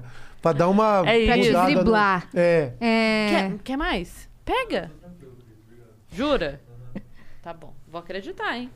pra 0.42 0.52
dar 0.52 0.68
uma 0.68 1.02
É 1.08 1.18
isso. 1.18 1.48
mudada 1.48 1.68
no- 1.68 1.74
driblar. 1.74 2.28
É. 2.34 2.72
É. 2.80 3.26
Quer, 3.30 3.58
quer 3.64 3.76
mais? 3.76 4.28
Pega. 4.44 4.90
Jura? 6.12 6.60
Tá 7.42 7.52
bom. 7.54 7.72
Vou 7.88 7.98
acreditar, 8.00 8.56
hein? 8.56 8.70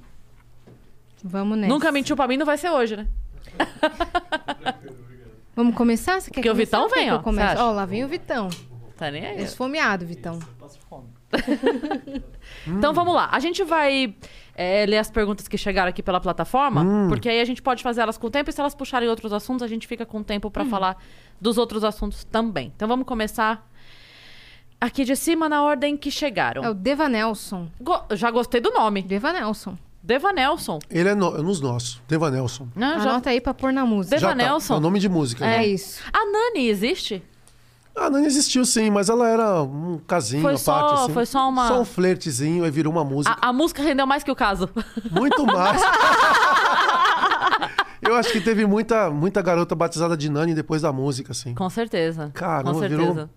Vamos 1.22 1.58
nessa. 1.58 1.72
Nunca 1.72 1.92
mentiu 1.92 2.16
pra 2.16 2.26
mim, 2.28 2.36
não 2.36 2.46
vai 2.46 2.56
ser 2.58 2.70
hoje, 2.70 2.96
né? 2.96 3.06
Vamos 5.54 5.74
começar? 5.74 6.20
Você 6.20 6.30
quer 6.30 6.34
Porque 6.40 6.50
o 6.50 6.52
começar 6.52 6.76
Vitão 6.78 6.82
ou 6.82 6.88
quer 6.90 7.00
vem, 7.00 7.58
ó? 7.58 7.68
Ó, 7.68 7.72
lá 7.72 7.84
vem 7.86 8.04
o 8.04 8.08
Vitão. 8.08 8.48
Tá 8.96 9.10
nem 9.10 9.24
aí. 9.26 9.42
Esfomeado, 9.42 10.04
Vitão. 10.06 10.38
Então 12.66 12.92
vamos 12.92 13.14
lá. 13.14 13.28
A 13.32 13.38
gente 13.40 13.62
vai 13.64 14.14
é, 14.58 14.86
ler 14.86 14.96
as 14.98 15.10
perguntas 15.10 15.46
que 15.46 15.58
chegaram 15.58 15.90
aqui 15.90 16.02
pela 16.02 16.18
plataforma, 16.18 16.82
porque 17.08 17.28
aí 17.28 17.40
a 17.40 17.44
gente 17.44 17.60
pode 17.60 17.82
fazer 17.82 18.00
elas 18.00 18.16
com 18.16 18.26
o 18.26 18.30
tempo 18.30 18.48
e 18.48 18.52
se 18.52 18.58
elas 18.60 18.74
puxarem 18.74 19.08
outros 19.08 19.32
assuntos, 19.32 19.62
a 19.62 19.68
gente 19.68 19.86
fica 19.86 20.06
com 20.06 20.22
tempo 20.22 20.50
pra 20.50 20.64
falar 20.64 20.96
dos 21.40 21.58
outros 21.58 21.84
assuntos 21.84 22.24
também. 22.24 22.72
Então 22.74 22.88
vamos 22.88 23.06
começar 23.06 23.68
aqui 24.80 25.04
de 25.04 25.14
cima 25.16 25.48
na 25.48 25.62
ordem 25.62 25.96
que 25.96 26.10
chegaram. 26.10 26.64
É 26.64 26.70
o 26.70 26.74
Deva 26.74 27.08
Nelson. 27.08 27.68
Go- 27.80 28.02
já 28.12 28.30
gostei 28.30 28.60
do 28.60 28.70
nome. 28.70 29.02
Deva 29.02 29.32
Nelson. 29.32 29.76
Deva 30.02 30.32
Nelson. 30.32 30.78
Ele 30.88 31.08
é, 31.08 31.14
no- 31.14 31.36
é 31.36 31.42
nos 31.42 31.60
nossos. 31.60 32.00
Deva 32.08 32.30
Nelson. 32.30 32.68
Ah, 32.76 32.98
já- 33.00 33.10
Anota 33.10 33.30
aí 33.30 33.40
pra 33.40 33.52
pôr 33.52 33.72
na 33.72 33.84
música. 33.84 34.14
Deva 34.16 34.28
Já 34.30 34.36
tá. 34.36 34.42
Nelson. 34.44 34.74
É 34.74 34.76
o 34.76 34.80
nome 34.80 34.98
de 35.00 35.08
música. 35.08 35.44
É, 35.44 35.58
né? 35.58 35.66
isso. 35.66 36.00
A 36.12 36.24
Nani 36.24 36.68
existe? 36.68 37.22
Ah, 37.98 38.10
não 38.10 38.24
existiu 38.24 38.64
sim, 38.64 38.90
mas 38.90 39.08
ela 39.08 39.26
era 39.26 39.62
um 39.62 39.98
casinho 40.06 40.42
Foi 40.42 40.56
só- 40.58 40.78
parte, 40.80 40.94
assim. 41.04 41.12
foi 41.14 41.24
só 41.26 41.48
uma- 41.48 41.66
Só 41.68 41.80
um 41.80 41.84
flertezinho, 41.84 42.62
aí 42.64 42.70
virou 42.70 42.92
uma 42.92 43.02
música. 43.04 43.36
A, 43.40 43.48
a 43.48 43.52
música 43.52 43.82
rendeu 43.82 44.06
mais 44.06 44.22
que 44.22 44.30
o 44.30 44.36
caso. 44.36 44.68
Muito 45.10 45.46
mais. 45.46 45.80
Eu 48.02 48.14
acho 48.14 48.30
que 48.30 48.40
teve 48.40 48.66
muita, 48.66 49.10
muita 49.10 49.42
garota 49.42 49.74
batizada 49.74 50.16
de 50.16 50.30
Nani 50.30 50.54
depois 50.54 50.82
da 50.82 50.92
música, 50.92 51.32
assim. 51.32 51.54
Com 51.54 51.68
certeza. 51.70 52.30
Caramba, 52.34 52.72
Com 52.74 52.80
virou- 52.80 53.06
certeza. 53.06 53.30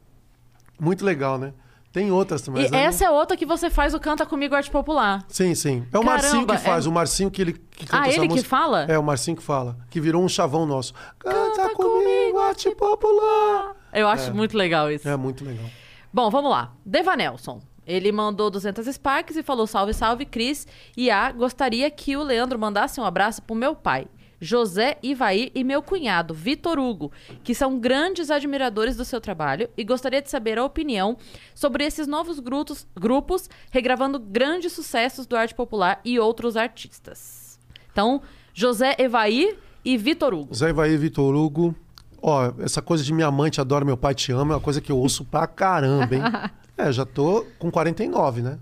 Muito 0.79 1.03
legal, 1.05 1.37
né? 1.37 1.53
Tem 1.91 2.11
outras 2.11 2.41
também. 2.43 2.63
E 2.63 2.67
eu 2.67 2.75
essa 2.75 3.05
é 3.05 3.09
outra 3.09 3.35
que 3.35 3.45
você 3.47 3.67
faz 3.69 3.95
o 3.95 3.99
Canta 3.99 4.23
Comigo 4.25 4.53
Arte 4.53 4.69
Popular. 4.69 5.25
Sim, 5.27 5.55
sim. 5.55 5.83
É 5.91 5.97
o 5.97 6.01
Caramba, 6.01 6.11
Marcinho 6.11 6.45
que 6.45 6.53
é- 6.53 6.57
faz, 6.57 6.85
o 6.85 6.91
Marcinho 6.91 7.31
que 7.31 7.41
ele 7.41 7.53
que 7.53 7.87
canta 7.87 8.03
Ah, 8.03 8.07
ele 8.09 8.19
que 8.21 8.27
música. 8.27 8.47
fala? 8.49 8.83
É, 8.83 8.99
o 8.99 9.01
Marcinho 9.03 9.35
que 9.35 9.41
fala. 9.43 9.75
Que 9.89 9.99
virou 9.99 10.23
um 10.23 10.29
chavão 10.29 10.67
nosso. 10.67 10.93
Canta, 11.17 11.63
Canta 11.63 11.73
comigo, 11.75 12.37
arte 12.39 12.69
popular. 12.75 13.75
Eu 13.93 14.07
acho 14.07 14.33
muito 14.33 14.57
legal 14.57 14.91
isso. 14.91 15.07
É 15.07 15.15
muito 15.15 15.43
legal. 15.43 15.65
Bom, 16.11 16.29
vamos 16.29 16.51
lá. 16.51 16.73
Deva 16.85 17.15
Nelson. 17.15 17.61
Ele 17.85 18.11
mandou 18.11 18.51
200 18.51 18.85
Sparks 18.85 19.35
e 19.35 19.43
falou: 19.43 19.65
Salve, 19.65 19.93
salve, 19.93 20.25
Cris. 20.25 20.67
E 20.95 21.09
a 21.09 21.31
gostaria 21.31 21.89
que 21.89 22.15
o 22.15 22.23
Leandro 22.23 22.59
mandasse 22.59 22.99
um 23.01 23.03
abraço 23.03 23.41
pro 23.41 23.55
meu 23.55 23.75
pai, 23.75 24.07
José 24.39 24.97
Ivaí, 25.01 25.51
e 25.55 25.63
meu 25.63 25.81
cunhado, 25.81 26.33
Vitor 26.33 26.77
Hugo, 26.77 27.11
que 27.43 27.55
são 27.55 27.79
grandes 27.79 28.29
admiradores 28.29 28.95
do 28.95 29.03
seu 29.03 29.19
trabalho 29.19 29.69
e 29.75 29.83
gostaria 29.83 30.21
de 30.21 30.29
saber 30.29 30.59
a 30.59 30.63
opinião 30.63 31.17
sobre 31.55 31.83
esses 31.83 32.05
novos 32.05 32.39
grupos, 32.39 32.87
grupos 32.95 33.49
regravando 33.71 34.19
grandes 34.19 34.71
sucessos 34.71 35.25
do 35.25 35.35
arte 35.35 35.55
popular 35.55 35.99
e 36.05 36.19
outros 36.19 36.55
artistas. 36.55 37.59
Então, 37.91 38.21
José 38.53 38.95
Evaí 38.99 39.57
e 39.83 39.97
Vitor 39.97 40.33
Hugo. 40.33 40.53
Zé 40.53 40.69
Ivaí, 40.69 40.95
Vitor 40.95 41.33
Hugo. 41.35 41.75
Ó, 42.21 42.51
essa 42.59 42.81
coisa 42.81 43.03
de 43.03 43.13
minha 43.13 43.31
mãe 43.31 43.49
te 43.49 43.61
adora, 43.61 43.85
meu 43.85 43.97
pai 43.97 44.13
te 44.13 44.31
ama, 44.31 44.53
é 44.53 44.57
uma 44.57 44.61
coisa 44.61 44.81
que 44.81 44.91
eu 44.91 44.97
ouço 44.97 45.23
pra 45.25 45.47
caramba, 45.47 46.15
hein? 46.15 46.21
É, 46.77 46.93
já 46.93 47.05
tô 47.05 47.45
com 47.59 47.69
49, 47.69 48.41
né? 48.41 48.57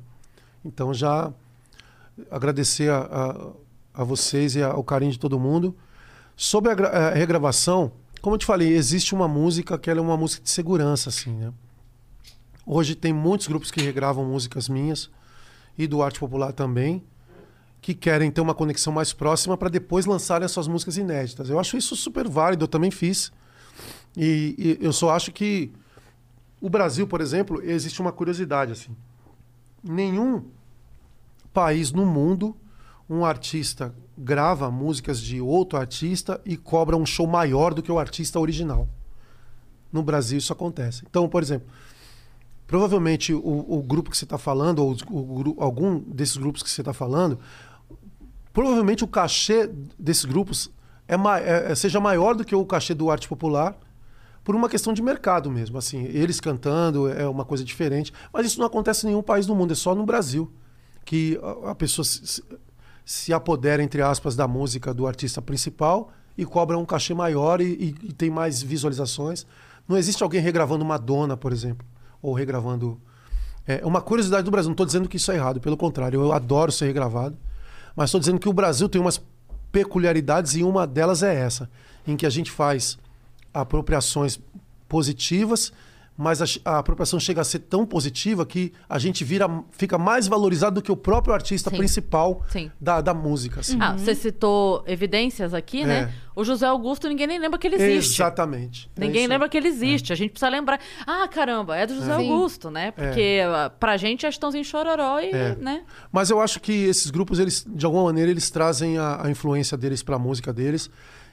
Então 0.65 0.91
já 0.91 1.31
agradecer 2.31 2.89
a, 2.89 2.97
a, 2.97 4.01
a 4.01 4.03
vocês 4.03 4.55
e 4.55 4.63
ao 4.63 4.83
carinho 4.83 5.11
de 5.11 5.19
todo 5.19 5.39
mundo. 5.39 5.75
Sobre 6.35 6.71
a, 6.71 6.87
a 6.87 7.09
regravação, 7.11 7.91
como 8.19 8.33
eu 8.33 8.39
te 8.39 8.45
falei, 8.45 8.73
existe 8.73 9.13
uma 9.13 9.27
música 9.27 9.77
que 9.77 9.87
ela 9.87 9.99
é 9.99 10.01
uma 10.01 10.17
música 10.17 10.43
de 10.43 10.49
segurança, 10.49 11.09
assim, 11.09 11.31
né? 11.31 11.53
Hoje 12.65 12.95
tem 12.95 13.13
muitos 13.13 13.47
grupos 13.47 13.69
que 13.69 13.81
regravam 13.81 14.25
músicas 14.25 14.67
minhas 14.67 15.09
e 15.77 15.87
do 15.87 16.01
arte 16.01 16.19
popular 16.19 16.51
também, 16.51 17.03
que 17.79 17.93
querem 17.93 18.29
ter 18.29 18.41
uma 18.41 18.53
conexão 18.53 18.91
mais 18.91 19.13
próxima 19.13 19.55
para 19.55 19.69
depois 19.69 20.05
lançarem 20.05 20.43
as 20.43 20.51
suas 20.51 20.67
músicas 20.67 20.97
inéditas. 20.97 21.49
Eu 21.49 21.59
acho 21.59 21.77
isso 21.77 21.95
super 21.95 22.27
válido, 22.27 22.63
eu 22.63 22.67
também 22.67 22.91
fiz. 22.91 23.31
E, 24.19 24.55
e 24.81 24.83
eu 24.83 24.91
só 24.91 25.11
acho 25.11 25.31
que 25.31 25.71
o 26.59 26.69
Brasil, 26.69 27.05
por 27.05 27.21
exemplo, 27.21 27.61
existe 27.61 28.01
uma 28.01 28.11
curiosidade 28.11 28.71
assim. 28.71 28.95
Nenhum 29.83 30.43
país 31.53 31.91
no 31.91 32.03
mundo 32.05 32.57
um 33.07 33.23
artista 33.23 33.93
grava 34.17 34.71
músicas 34.71 35.21
de 35.21 35.39
outro 35.39 35.77
artista 35.77 36.41
e 36.43 36.57
cobra 36.57 36.97
um 36.97 37.05
show 37.05 37.27
maior 37.27 37.75
do 37.75 37.83
que 37.83 37.91
o 37.91 37.99
artista 37.99 38.39
original. 38.39 38.87
No 39.93 40.01
Brasil 40.01 40.39
isso 40.39 40.51
acontece. 40.51 41.03
Então, 41.07 41.29
por 41.29 41.43
exemplo, 41.43 41.67
provavelmente 42.65 43.33
o, 43.33 43.65
o 43.69 43.83
grupo 43.83 44.09
que 44.09 44.17
você 44.17 44.25
está 44.25 44.37
falando, 44.37 44.79
ou 44.79 44.97
o 45.11 45.23
gru- 45.37 45.55
algum 45.59 45.99
desses 45.99 46.35
grupos 46.37 46.63
que 46.63 46.69
você 46.71 46.81
está 46.81 46.91
falando, 46.91 47.39
provavelmente 48.51 49.03
o 49.03 49.07
cachê 49.07 49.69
desses 49.97 50.25
grupos 50.25 50.71
é, 51.07 51.13
é- 51.15 51.71
é- 51.71 51.75
seja 51.75 51.99
maior 51.99 52.35
do 52.35 52.43
que 52.43 52.55
o 52.55 52.65
cachê 52.65 52.93
do 52.95 53.09
arte 53.11 53.27
popular 53.29 53.77
por 54.47 54.55
uma 54.55 54.69
questão 54.69 54.93
de 54.93 55.01
mercado 55.01 55.51
mesmo. 55.51 55.77
Assim, 55.77 56.05
eles 56.05 56.39
cantando 56.39 57.09
é 57.11 57.27
uma 57.27 57.43
coisa 57.43 57.65
diferente. 57.65 58.13
Mas 58.31 58.45
isso 58.45 58.57
não 58.59 58.65
acontece 58.65 59.05
em 59.05 59.09
nenhum 59.09 59.21
país 59.21 59.45
do 59.45 59.53
mundo, 59.53 59.73
é 59.73 59.75
só 59.75 59.93
no 59.93 60.05
Brasil 60.05 60.49
que 61.03 61.37
a, 61.65 61.75
pessoa 61.75 62.05
se, 62.05 62.41
se- 63.03 63.33
apodera, 63.33 63.83
entre 63.83 64.01
aspas, 64.01 64.37
da 64.37 64.47
música 64.47 64.93
do 64.93 65.05
artista 65.05 65.41
principal 65.41 66.11
e 66.37 66.45
cobra 66.45 66.77
um 66.77 66.85
cachê 66.85 67.13
maior 67.13 67.59
e, 67.59 67.65
e- 67.65 67.95
e 68.07 68.13
tem 68.13 68.29
mais 68.29 68.61
visualizações. 68.61 69.45
Não 69.85 69.97
existe 69.97 70.23
alguém 70.23 70.39
regravando 70.39 70.85
Madonna, 70.85 71.35
por 71.35 71.51
exemplo, 71.51 71.85
ou 72.21 72.33
regravando. 72.33 72.97
É 73.67 73.85
uma 73.85 73.99
curiosidade 73.99 74.43
do 74.45 74.51
Brasil. 74.51 74.69
Não 74.69 74.75
estou 74.75 74.85
dizendo 74.85 75.09
que 75.09 75.17
isso 75.17 75.29
é 75.29 75.35
errado, 75.35 75.59
pelo 75.59 75.75
contrário, 75.75 76.21
eu 76.21 76.31
adoro 76.31 76.71
ser 76.71 76.85
regravado. 76.85 77.37
Mas 77.97 78.07
estou 78.07 78.19
dizendo 78.21 78.39
que 78.39 78.47
o 78.47 78.53
Brasil 78.53 78.87
tem 78.87 79.01
umas 79.01 79.21
peculiaridades 79.73 80.55
e 80.55 80.63
uma 80.63 80.87
delas 80.87 81.21
é 81.21 81.35
essa, 81.35 81.69
em 82.07 82.15
que 82.15 82.25
a 82.25 82.29
gente 82.29 82.49
faz 82.49 82.97
apropriações 83.61 84.39
positivas, 84.87 85.71
mas 86.19 86.41
a, 86.41 86.45
a 86.65 86.79
apropriação 86.79 87.19
chega 87.19 87.41
a 87.41 87.43
ser 87.43 87.59
tão 87.59 87.85
positiva 87.85 88.43
que 88.43 88.73
a 88.89 88.97
gente 88.97 89.23
vira, 89.23 89.47
fica 89.69 89.99
mais 89.99 90.27
valorizado 90.27 90.75
do 90.75 90.81
que 90.81 90.91
o 90.91 90.97
próprio 90.97 91.31
artista 91.31 91.69
Sim. 91.69 91.77
principal 91.77 92.41
Sim. 92.49 92.71
da, 92.81 93.01
da 93.01 93.13
música. 93.13 93.59
assim. 93.59 93.77
Ah, 93.79 93.93
você 93.95 94.15
citou 94.15 94.83
evidências 94.87 95.53
aqui, 95.53 95.83
né? 95.85 96.11
É. 96.11 96.27
O 96.35 96.43
José 96.43 96.65
Augusto, 96.65 97.07
ninguém 97.07 97.27
nem 97.27 97.37
lembra 97.37 97.59
que 97.59 97.67
ele 97.67 97.75
existe. 97.75 98.15
Exatamente. 98.19 98.89
É 98.95 98.99
Ninguém 98.99 99.21
isso. 99.23 99.29
lembra 99.29 99.47
que 99.47 99.57
ele 99.57 99.67
existe. 99.67 100.11
A 100.11 100.15
gente 100.15 100.31
precisa 100.31 100.49
lembrar. 100.49 100.79
Ah, 101.05 101.27
caramba, 101.27 101.77
é 101.77 101.85
do 101.85 101.93
José. 101.93 102.11
Augusto, 102.11 102.71
né? 102.71 102.89
Porque 102.91 103.39
ah, 103.45 103.69
pra 103.79 103.95
gente 103.97 104.25
é 104.25 104.29
Estãozinho 104.29 104.63
Chororó 104.65 105.19
e, 105.19 105.29
É. 105.31 105.55
né? 105.55 105.83
Mas 106.11 106.31
eu 106.31 106.41
acho 106.41 106.59
que 106.59 106.71
esses 106.71 107.11
grupos, 107.11 107.37
eles, 107.37 107.63
de 107.67 107.85
alguma 107.85 108.05
maneira, 108.05 108.31
eles 108.31 108.49
trazem 108.49 108.97
a, 108.97 109.23
a 109.25 109.29
influência 109.29 109.77
deles 109.77 110.01
para 110.01 110.15
a 110.15 110.19
música 110.19 110.51
deles. 110.51 110.89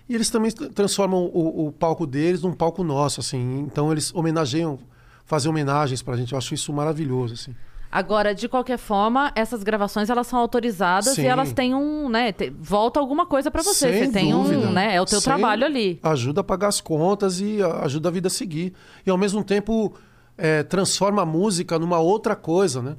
E 0.09 0.15
eles 0.15 0.29
também 0.31 0.51
transformam 0.51 1.25
o, 1.33 1.67
o 1.69 1.73
palco 1.73 2.07
deles 2.07 2.43
num 2.43 2.53
palco 2.53 2.85
nosso, 2.85 3.21
assim. 3.21 3.61
Então 3.61 3.91
eles 3.91 4.15
homenageiam, 4.15 4.79
fazem 5.25 5.51
homenagens 5.51 6.03
pra 6.03 6.17
gente. 6.17 6.33
Eu 6.33 6.39
acho 6.39 6.53
isso 6.55 6.73
maravilhoso, 6.73 7.35
assim. 7.35 7.55
Agora, 7.91 8.35
de 8.35 8.49
qualquer 8.49 8.77
forma, 8.77 9.31
essas 9.37 9.63
gravações 9.63 10.11
elas 10.11 10.27
são 10.27 10.39
autorizadas 10.41 11.15
Sim. 11.15 11.23
e 11.23 11.27
elas 11.27 11.53
têm 11.53 11.75
um, 11.77 12.09
né? 12.09 12.33
te- 12.33 12.51
volta 12.51 12.99
alguma 12.99 13.25
coisa 13.25 13.53
pra 13.53 13.63
você. 13.63 13.93
Sem 13.93 14.07
você 14.07 14.13
tem 14.13 14.33
dúvida. 14.33 14.59
um, 14.69 14.73
né? 14.73 14.97
É 14.97 15.01
o 15.01 15.05
teu 15.05 15.21
Sem- 15.21 15.33
trabalho 15.33 15.65
ali. 15.65 16.01
Ajuda 16.03 16.41
a 16.41 16.45
pagar 16.45 16.69
as 16.69 16.81
contas 16.81 17.41
e 17.41 17.63
ajuda 17.63 18.09
a 18.09 18.13
vida 18.13 18.27
a 18.27 18.31
seguir. 18.31 18.75
E 19.07 19.11
ao 19.11 19.17
mesmo 19.17 19.45
tempo 19.45 19.95
é, 20.37 20.65
transforma 20.65 21.23
a 21.23 21.27
música 21.27 21.79
numa 21.79 22.01
outra 22.01 22.35
coisa, 22.35 22.83
né? 22.83 22.97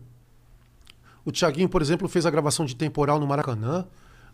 O 1.25 1.31
Tiaguinho, 1.31 1.67
por 1.67 1.81
exemplo, 1.81 2.07
fez 2.07 2.25
a 2.25 2.31
gravação 2.31 2.65
de 2.65 2.73
Temporal 2.75 3.19
no 3.19 3.27
Maracanã. 3.27 3.85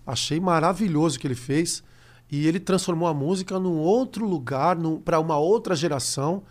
Achei 0.05 0.39
maravilhoso 0.39 1.17
o 1.17 1.19
que 1.19 1.25
ele 1.25 1.35
fez. 1.35 1.83
E 2.31 2.47
ele 2.47 2.59
transformou 2.59 3.07
a 3.07 3.13
música 3.13 3.59
num 3.59 3.77
outro 3.77 4.25
lugar, 4.25 4.77
para 5.03 5.19
uma 5.19 5.37
outra 5.37 5.75
geração. 5.75 6.43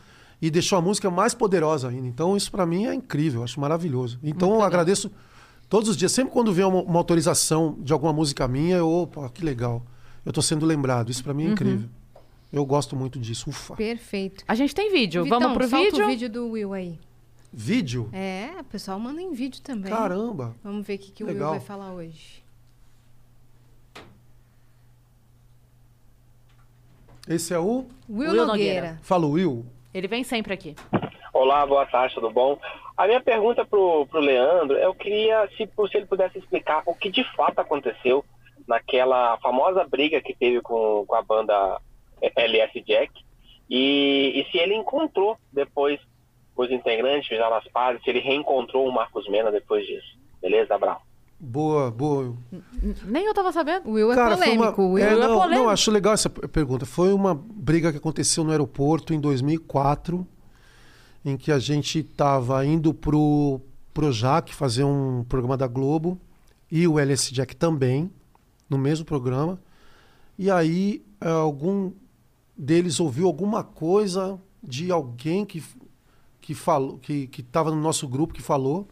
E 0.42 0.50
deixou 0.50 0.78
a 0.78 0.82
música 0.82 1.10
mais 1.10 1.34
poderosa 1.34 1.88
ainda. 1.88 2.06
Então, 2.06 2.36
isso 2.36 2.50
para 2.50 2.64
mim 2.64 2.86
é 2.86 2.94
incrível, 2.94 3.42
acho 3.42 3.60
maravilhoso. 3.60 4.18
Então, 4.22 4.54
eu 4.54 4.62
agradeço 4.62 5.10
todos 5.68 5.88
os 5.88 5.96
dias. 5.96 6.12
Sempre 6.12 6.32
quando 6.32 6.52
vem 6.52 6.64
uma, 6.64 6.82
uma 6.82 6.98
autorização 6.98 7.76
de 7.80 7.92
alguma 7.92 8.12
música 8.12 8.48
minha, 8.48 8.76
eu, 8.76 8.88
opa, 8.90 9.28
que 9.28 9.44
legal. 9.44 9.82
Eu 10.24 10.32
tô 10.32 10.40
sendo 10.40 10.64
lembrado. 10.64 11.10
Isso 11.10 11.22
para 11.22 11.34
mim 11.34 11.46
é 11.46 11.50
incrível. 11.52 11.88
Eu 12.52 12.64
gosto 12.66 12.96
muito 12.96 13.18
disso. 13.18 13.48
Ufa. 13.50 13.76
Perfeito. 13.76 14.44
A 14.48 14.54
gente 14.54 14.74
tem 14.74 14.90
vídeo. 14.90 15.24
Vitão, 15.24 15.40
Vamos 15.40 15.56
pro 15.56 15.68
solta 15.68 15.90
vídeo? 15.90 16.04
o 16.04 16.08
vídeo 16.08 16.30
do 16.30 16.48
Will 16.50 16.72
aí. 16.72 16.98
Vídeo? 17.52 18.08
É, 18.12 18.50
o 18.60 18.64
pessoal 18.64 18.98
manda 18.98 19.20
em 19.20 19.32
vídeo 19.32 19.60
também. 19.60 19.92
Caramba. 19.92 20.54
Vamos 20.62 20.86
ver 20.86 20.94
o 20.94 20.98
que, 20.98 21.12
que 21.12 21.22
o 21.22 21.26
Will 21.26 21.34
Legal. 21.34 21.50
vai 21.50 21.60
falar 21.60 21.92
hoje. 21.92 22.42
Esse 27.30 27.54
é 27.54 27.58
o. 27.60 27.86
Will, 28.08 28.32
Will 28.32 28.44
Nogueira. 28.44 28.46
Nogueira. 28.46 28.98
Fala, 29.04 29.24
Will. 29.24 29.64
Ele 29.94 30.08
vem 30.08 30.24
sempre 30.24 30.52
aqui. 30.52 30.74
Olá, 31.32 31.64
boa 31.64 31.86
tarde, 31.86 32.16
tudo 32.16 32.28
bom? 32.28 32.58
A 32.96 33.06
minha 33.06 33.20
pergunta 33.20 33.64
pro, 33.64 34.04
pro 34.06 34.18
Leandro, 34.18 34.76
eu 34.76 34.92
queria 34.92 35.48
se, 35.56 35.64
se 35.64 35.96
ele 35.96 36.06
pudesse 36.06 36.38
explicar 36.38 36.82
o 36.84 36.92
que 36.92 37.08
de 37.08 37.22
fato 37.36 37.60
aconteceu 37.60 38.24
naquela 38.66 39.38
famosa 39.38 39.84
briga 39.84 40.20
que 40.20 40.34
teve 40.34 40.60
com, 40.60 41.04
com 41.06 41.14
a 41.14 41.22
banda 41.22 41.80
LS 42.20 42.72
Jack 42.84 43.12
e, 43.70 44.32
e 44.34 44.50
se 44.50 44.58
ele 44.58 44.74
encontrou 44.74 45.38
depois 45.52 46.00
os 46.56 46.68
integrantes, 46.68 47.28
fizeram 47.28 47.54
as 47.54 47.68
pazes, 47.68 48.02
se 48.02 48.10
ele 48.10 48.18
reencontrou 48.18 48.88
o 48.88 48.92
Marcos 48.92 49.28
Mena 49.28 49.52
depois 49.52 49.86
disso. 49.86 50.18
Beleza, 50.42 50.74
Abraão? 50.74 50.98
Boa, 51.42 51.90
boa. 51.90 52.36
Nem 53.06 53.24
eu 53.24 53.32
tava 53.32 53.50
sabendo. 53.50 53.88
O 53.88 53.92
Will 53.92 54.12
é 54.12 54.14
Cara, 54.14 54.36
foi 54.36 54.46
polêmico. 54.48 54.82
uma... 54.82 54.92
Will 54.92 55.04
é, 55.04 55.12
é 55.12 55.16
não, 55.16 55.38
polêmico. 55.38 55.62
não, 55.62 55.70
acho 55.70 55.90
legal 55.90 56.12
essa 56.12 56.28
pergunta. 56.28 56.84
Foi 56.84 57.14
uma 57.14 57.34
briga 57.34 57.90
que 57.90 57.96
aconteceu 57.96 58.44
no 58.44 58.50
aeroporto 58.50 59.14
em 59.14 59.18
2004, 59.18 60.26
em 61.24 61.38
que 61.38 61.50
a 61.50 61.58
gente 61.58 62.00
estava 62.00 62.64
indo 62.66 62.92
pro 62.92 63.58
Projac 63.94 64.54
fazer 64.54 64.84
um 64.84 65.24
programa 65.26 65.56
da 65.56 65.66
Globo 65.66 66.20
e 66.70 66.86
o 66.86 66.98
LS 66.98 67.32
Jack 67.32 67.56
também, 67.56 68.10
no 68.68 68.76
mesmo 68.76 69.06
programa. 69.06 69.58
E 70.38 70.50
aí 70.50 71.02
eh, 71.22 71.28
algum 71.28 71.90
deles 72.54 73.00
ouviu 73.00 73.26
alguma 73.26 73.64
coisa 73.64 74.38
de 74.62 74.92
alguém 74.92 75.46
que 75.46 75.62
que 76.40 76.54
falou 76.54 76.98
que 76.98 77.26
que 77.28 77.40
estava 77.40 77.70
no 77.70 77.80
nosso 77.80 78.06
grupo 78.08 78.34
que 78.34 78.42
falou 78.42 78.88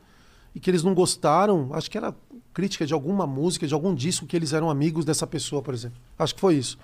e 0.55 0.61
que 0.61 0.71
eles 0.71 0.83
não 0.83 0.95
gostaram. 0.95 1.71
Acho 1.73 1.91
que 1.91 1.97
era 1.97 2.15
crítica 2.59 2.85
de 2.85 2.93
alguma 2.93 3.25
música, 3.25 3.69
de 3.69 3.73
algum 3.73 3.95
disco 3.95 4.27
que 4.27 4.35
eles 4.35 4.53
eram 4.53 4.69
amigos 4.69 5.05
dessa 5.05 5.29
pessoa, 5.29 5.63
por 5.63 5.73
exemplo. 5.73 5.97
Acho 6.19 6.35
que 6.35 6.41
foi 6.41 6.57
isso. 6.57 6.77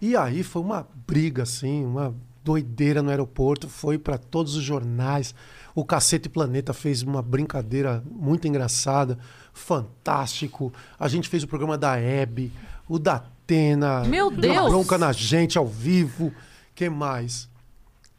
E 0.00 0.16
aí 0.16 0.44
foi 0.44 0.62
uma 0.62 0.86
briga, 1.04 1.42
assim, 1.42 1.84
uma 1.84 2.14
doideira 2.44 3.02
no 3.02 3.10
aeroporto, 3.10 3.68
foi 3.68 3.98
para 3.98 4.16
todos 4.16 4.54
os 4.54 4.62
jornais. 4.62 5.34
O 5.74 5.84
Cacete 5.84 6.28
Planeta 6.28 6.72
fez 6.72 7.02
uma 7.02 7.20
brincadeira 7.20 8.04
muito 8.08 8.46
engraçada, 8.46 9.18
fantástico. 9.52 10.72
A 10.96 11.08
gente 11.08 11.28
fez 11.28 11.42
o 11.42 11.48
programa 11.48 11.76
da 11.76 11.96
Hebe, 11.96 12.52
o 12.88 13.00
da 13.00 13.16
Atena. 13.16 14.04
Meu 14.04 14.30
deu 14.30 14.52
Deus! 14.52 14.68
bronca 14.68 14.96
na 14.96 15.10
gente 15.10 15.58
ao 15.58 15.66
vivo. 15.66 16.32
que 16.72 16.88
mais? 16.88 17.48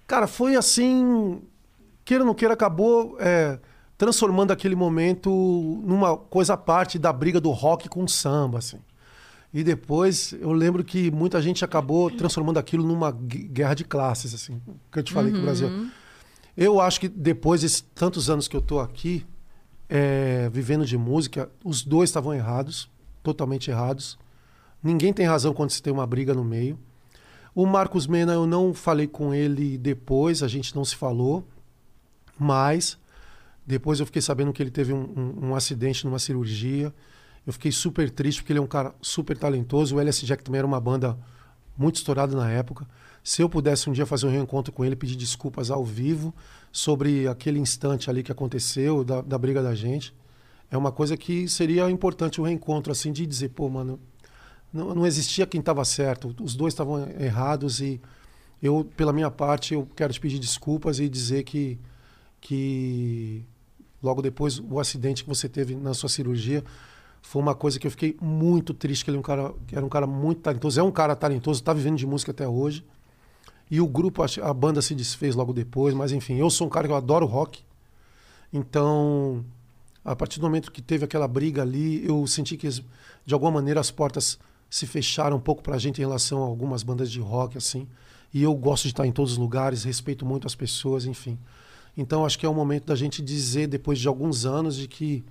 Cara, 0.06 0.28
foi 0.28 0.58
assim. 0.58 1.42
Queira 2.04 2.26
ou 2.26 2.28
não 2.28 2.36
queira, 2.36 2.54
acabou 2.54 3.16
é, 3.18 3.58
transformando 4.00 4.52
aquele 4.52 4.76
momento 4.78 5.30
numa 5.86 6.16
coisa 6.16 6.54
à 6.54 6.58
parte 6.58 6.98
da 6.98 7.12
briga 7.12 7.40
do 7.42 7.52
rock 7.52 7.90
com 7.90 8.06
o 8.06 8.08
samba, 8.08 8.58
assim. 8.60 8.80
E 9.54 9.62
depois 9.62 10.34
eu 10.40 10.54
lembro 10.54 10.86
que 10.86 11.12
muita 11.12 11.42
gente 11.42 11.66
acabou 11.66 12.10
transformando 12.10 12.58
aquilo 12.58 12.88
numa 12.88 13.12
gue- 13.12 13.50
guerra 13.50 13.74
de 13.74 13.84
classes, 13.84 14.34
assim, 14.34 14.62
que 14.90 15.00
eu 15.00 15.04
te 15.04 15.12
falei 15.12 15.34
que 15.34 15.38
o 15.38 15.42
Brasil. 15.42 15.68
Eu 16.56 16.80
acho 16.80 16.98
que 17.02 17.10
depois 17.10 17.60
desses 17.60 17.82
tantos 17.94 18.30
anos 18.30 18.48
que 18.48 18.56
eu 18.56 18.62
tô 18.62 18.80
aqui, 18.80 19.26
é, 19.90 20.50
vivendo 20.50 20.86
de 20.86 20.98
música, 20.98 21.50
os 21.62 21.84
dois 21.84 22.10
estavam 22.10 22.34
errados, 22.34 22.90
totalmente 23.22 23.70
errados. 23.70 24.18
Ninguém 24.82 25.12
tem 25.12 25.26
razão 25.26 25.54
quando 25.54 25.72
se 25.72 25.82
tem 25.84 25.92
uma 25.92 26.08
briga 26.08 26.34
no 26.34 26.44
meio. 26.46 26.80
O 27.54 27.66
Marcos 27.66 28.08
Mena, 28.08 28.32
eu 28.32 28.48
não 28.48 28.74
falei 28.74 29.08
com 29.08 29.34
ele 29.34 29.78
depois, 29.78 30.42
a 30.42 30.48
gente 30.48 30.74
não 30.74 30.86
se 30.86 30.96
falou, 30.96 31.44
mas 32.38 32.98
depois 33.70 34.00
eu 34.00 34.06
fiquei 34.06 34.22
sabendo 34.22 34.52
que 34.52 34.62
ele 34.64 34.72
teve 34.72 34.92
um, 34.94 35.02
um- 35.16 35.50
um 35.50 35.56
acidente 35.56 36.06
numa 36.06 36.20
cirurgia. 36.20 36.94
Eu 37.46 37.54
fiquei 37.54 37.72
super 37.72 38.10
triste 38.10 38.42
porque 38.42 38.52
ele 38.52 38.60
é 38.60 38.62
um 38.62 38.68
cara 38.68 38.94
super 39.02 39.38
talentoso. 39.38 39.96
O 39.96 40.00
LS 40.00 40.26
Jack 40.26 40.44
também 40.44 40.60
era 40.60 40.68
uma 40.68 40.80
banda 40.80 41.18
muito 41.78 41.96
estourada 41.98 42.36
na 42.36 42.50
época. 42.50 42.88
Se 43.24 43.42
eu 43.42 43.50
pudesse 43.50 43.90
um 43.90 43.94
dia 43.94 44.06
fazer 44.06 44.26
um 44.28 44.32
reencontro 44.32 44.74
com 44.74 44.84
ele, 44.84 44.96
pedir 44.96 45.16
desculpas 45.16 45.70
ao 45.70 45.86
vivo 45.86 46.34
sobre 46.72 47.28
aquele 47.28 47.60
instante 47.60 48.10
ali 48.10 48.24
que 48.24 48.32
aconteceu, 48.32 49.04
da, 49.04 49.22
da 49.22 49.38
briga 49.38 49.62
da 49.62 49.76
gente, 49.76 50.14
é 50.72 50.78
uma 50.78 50.92
coisa 50.92 51.16
que 51.16 51.48
seria 51.48 51.90
importante 51.90 52.42
o 52.42 52.44
reencontro, 52.44 52.92
assim, 52.92 53.12
de 53.12 53.26
dizer, 53.26 53.50
pô, 53.50 53.70
mano, 53.70 54.00
não, 54.74 54.96
não 54.96 55.06
existia 55.06 55.46
quem 55.48 55.60
estava 55.60 55.84
certo, 55.86 56.36
os 56.42 56.56
dois 56.56 56.74
estavam 56.74 57.08
errados 57.20 57.82
e 57.82 58.00
eu, 58.62 58.84
pela 58.98 59.14
minha 59.14 59.32
parte, 59.32 59.74
eu 59.74 59.88
quero 59.96 60.12
te 60.14 60.20
pedir 60.20 60.40
desculpas 60.40 61.00
e 61.00 61.08
dizer 61.10 61.44
que, 61.44 61.80
que 62.42 63.44
logo 64.02 64.22
depois 64.22 64.60
o 64.60 64.80
acidente 64.80 65.24
que 65.24 65.30
você 65.30 65.50
teve 65.50 65.76
na 65.76 65.94
sua 65.94 66.10
cirurgia 66.10 66.64
foi 67.22 67.42
uma 67.42 67.54
coisa 67.54 67.80
que 67.80 67.86
eu 67.86 67.92
fiquei 67.92 68.18
muito 68.22 68.74
triste, 68.74 69.04
que 69.04 69.12
ele 69.12 69.18
é 69.18 69.20
um 69.20 69.24
cara, 69.24 69.54
era 69.72 69.86
um 69.86 69.90
cara 69.90 70.08
muito 70.08 70.42
talentoso, 70.42 70.80
é 70.80 70.84
um 70.84 70.92
cara 70.92 71.16
talentoso, 71.16 71.60
está 71.60 71.74
vivendo 71.74 71.98
de 71.98 72.08
música 72.08 72.32
até 72.32 72.48
hoje. 72.48 72.84
E 73.70 73.80
o 73.80 73.88
grupo, 73.88 74.24
a 74.24 74.54
banda 74.54 74.82
se 74.82 74.96
desfez 74.96 75.36
logo 75.36 75.54
depois, 75.54 75.94
mas 75.94 76.12
enfim, 76.12 76.36
eu 76.36 76.50
sou 76.50 76.66
um 76.66 76.70
cara 76.70 76.88
que 76.88 76.94
eu 76.94 76.98
adoro 76.98 77.26
rock. 77.26 77.62
Então, 78.52 79.46
a 80.04 80.16
partir 80.16 80.40
do 80.40 80.44
momento 80.44 80.72
que 80.72 80.82
teve 80.82 81.06
aquela 81.06 81.28
briga 81.28 81.62
ali, 81.62 82.04
eu 82.06 82.26
senti 82.26 82.58
que 82.58 82.68
de 82.68 83.34
alguma 83.34 83.52
maneira 83.52 83.80
as 83.80 83.92
portas 83.92 84.40
se 84.70 84.88
fecharam 84.88 85.38
um 85.38 85.40
pouco 85.40 85.62
pra 85.62 85.78
gente 85.78 85.98
em 85.98 86.02
relação 86.02 86.42
a 86.42 86.46
algumas 86.46 86.82
bandas 86.82 87.12
de 87.12 87.20
rock 87.20 87.58
assim. 87.58 87.88
E 88.34 88.42
eu 88.42 88.54
gosto 88.56 88.84
de 88.84 88.90
estar 88.90 89.06
em 89.06 89.12
todos 89.12 89.34
os 89.34 89.38
lugares, 89.38 89.84
respeito 89.84 90.26
muito 90.26 90.48
as 90.48 90.56
pessoas, 90.56 91.06
enfim. 91.06 91.38
Então 92.02 92.26
acho 92.26 92.40
que 92.40 92.46
é 92.46 92.50
o 92.50 92.54
momento 92.54 92.86
da 92.86 92.96
gente 92.96 93.22
dizer 93.22 93.68
depois 93.68 94.00
de 94.00 94.08
alguns 94.08 94.46
anos 94.46 94.76
de 94.78 94.88
que 94.88 95.24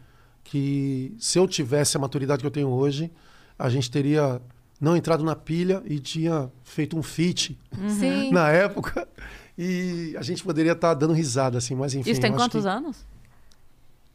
que 0.45 1.15
se 1.19 1.39
eu 1.39 1.47
tivesse 1.47 1.97
a 1.97 2.01
maturidade 2.01 2.41
que 2.41 2.47
eu 2.47 2.51
tenho 2.51 2.69
hoje, 2.69 3.11
a 3.59 3.69
gente 3.69 3.91
teria 3.91 4.41
não 4.81 4.97
entrado 4.97 5.23
na 5.23 5.37
pilha 5.37 5.83
e 5.85 5.99
tinha 5.99 6.51
feito 6.63 6.97
um 6.97 7.03
feat 7.03 7.59
Sim. 7.99 8.31
na 8.33 8.49
época 8.51 9.07
e 9.59 10.15
a 10.19 10.23
gente 10.23 10.43
poderia 10.43 10.73
estar 10.73 10.95
dando 10.95 11.13
risada 11.13 11.59
assim, 11.59 11.75
mas 11.75 11.95
enfim. 11.95 12.11
Isso 12.11 12.21
tem 12.21 12.33
quantos 12.33 12.63
que 12.63 12.69
anos? 12.69 13.05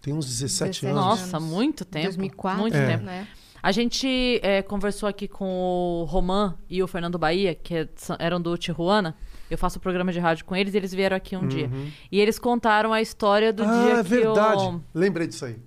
Tem 0.01 0.13
uns 0.13 0.25
17, 0.25 0.81
17 0.81 0.85
anos. 0.88 1.01
Nossa, 1.01 1.39
muito 1.39 1.85
tempo. 1.85 2.05
2004, 2.05 2.61
Muito 2.61 2.75
É. 2.77 2.88
tempo. 2.88 3.03
né? 3.03 3.27
A 3.61 3.71
gente 3.71 4.39
é, 4.43 4.61
conversou 4.61 5.07
aqui 5.07 5.27
com 5.27 5.45
o 5.45 6.03
Roman 6.05 6.55
e 6.69 6.81
o 6.84 6.88
Fernando 6.88 7.17
Bahia, 7.17 7.53
que 7.55 7.73
é- 7.75 7.89
eram 8.19 8.41
do 8.41 8.57
Tijuana. 8.57 9.15
Eu 9.53 9.57
faço 9.57 9.80
programa 9.80 10.11
de 10.11 10.19
rádio 10.19 10.45
com 10.45 10.55
eles 10.55 10.73
e 10.73 10.77
eles 10.77 10.93
vieram 10.93 11.15
aqui 11.15 11.35
um 11.35 11.47
dia. 11.47 11.69
E 12.11 12.19
eles 12.19 12.38
contaram 12.39 12.91
a 12.91 13.01
história 13.01 13.53
do 13.53 13.63
Uhum. 13.63 13.69
ah, 13.69 13.84
dia 13.84 13.93
é 13.93 14.03
que 14.03 14.09
verdade. 14.09 14.63
o... 14.63 14.81
Lembrei 14.93 15.27
disso 15.27 15.45
aí. 15.45 15.57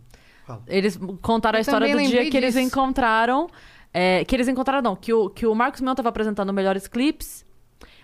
Eles 0.67 0.99
contaram 1.23 1.57
a 1.57 1.61
Eu 1.61 1.63
história 1.63 1.89
também 1.89 2.07
do 2.07 2.11
dia 2.11 2.31
que 2.31 2.37
eles 2.37 2.57
encontraram. 2.57 3.49
é, 3.93 4.25
que 4.25 4.35
eles 4.37 4.47
encontraram, 4.49 4.83
não, 4.83 4.95
que 4.95 5.13
o, 5.13 5.31
que 5.31 5.47
o 5.47 5.55
Marcos 5.55 5.81
Mion 5.81 5.95
tava 5.95 6.09
apresentando 6.11 6.53
Melhores 6.53 6.87
Clips. 6.87 7.45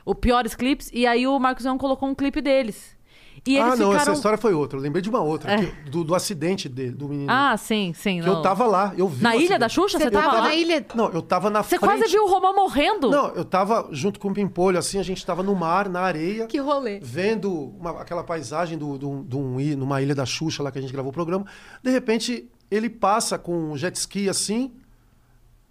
o 0.05 0.15
piores 0.15 0.55
clipes, 0.55 0.91
e 0.93 1.07
aí 1.07 1.27
o 1.27 1.39
Marcos 1.39 1.65
Leão 1.65 1.77
colocou 1.79 2.09
um 2.09 2.15
clipe 2.15 2.41
deles. 2.41 2.97
E 3.45 3.59
ah, 3.59 3.67
não, 3.71 3.73
ficaram... 3.91 3.97
essa 3.97 4.13
história 4.13 4.39
foi 4.39 4.55
outra. 4.55 4.79
Eu 4.79 4.83
lembrei 4.83 5.03
de 5.03 5.11
uma 5.11 5.21
outra, 5.21 5.53
É. 5.53 5.67
que- 5.67 5.91
do, 5.91 6.05
do 6.05 6.15
acidente 6.15 6.69
dele, 6.69 6.93
do 6.93 7.09
menino. 7.09 7.31
Ah, 7.31 7.57
sim, 7.57 7.93
sim. 7.93 8.21
que 8.21 8.27
não. 8.27 8.35
eu 8.37 8.43
tava 8.43 8.67
lá, 8.67 8.93
eu 8.97 9.09
vi. 9.09 9.21
Na 9.23 9.31
ilha 9.31 9.39
acidente. 9.41 9.59
da 9.61 9.69
Xuxa? 9.69 9.99
Você 9.99 10.11
tava 10.11 10.27
tava 10.27 10.37
lá? 10.39 10.43
na 10.49 10.55
ilha. 10.55 10.87
Não, 10.95 11.09
eu 11.11 11.21
tava 11.23 11.51
na 11.51 11.63
Você 11.63 11.77
frente. 11.79 11.81
quase 11.99 12.13
viu 12.13 12.23
o 12.25 12.29
Romão 12.31 12.55
morrendo? 12.55 13.11
Não, 13.11 13.29
eu 13.31 13.45
tava 13.45 13.89
junto 13.91 14.21
com 14.21 14.29
o 14.29 14.35
Pimpolho, 14.35 14.79
assim, 14.79 14.99
a 14.99 15.03
gente 15.03 15.27
tava 15.27 15.43
no 15.43 15.57
mar, 15.57 15.89
na 15.89 16.01
areia. 16.03 16.47
Que 16.47 16.59
rolê. 16.59 17.01
vendo 17.03 17.53
uma- 17.53 18.01
aquela 18.01 18.23
paisagem 18.23 18.79
do, 18.79 18.97
do, 18.97 19.23
do 19.25 19.39
um 19.41 19.59
i- 19.59 19.75
numa 19.75 20.01
ilha 20.01 20.15
da 20.15 20.25
Xuxa 20.25 20.63
lá 20.63 20.71
que 20.71 20.79
a 20.79 20.83
gente 20.83 20.93
gravou 20.93 21.11
o 21.11 21.13
programa. 21.15 21.45
De 21.83 21.91
repente, 21.91 22.49
ele 22.71 22.89
passa 22.89 23.37
com 23.39 23.73
um 23.73 23.77
jet 23.77 23.97
ski 23.97 24.29
assim, 24.29 24.71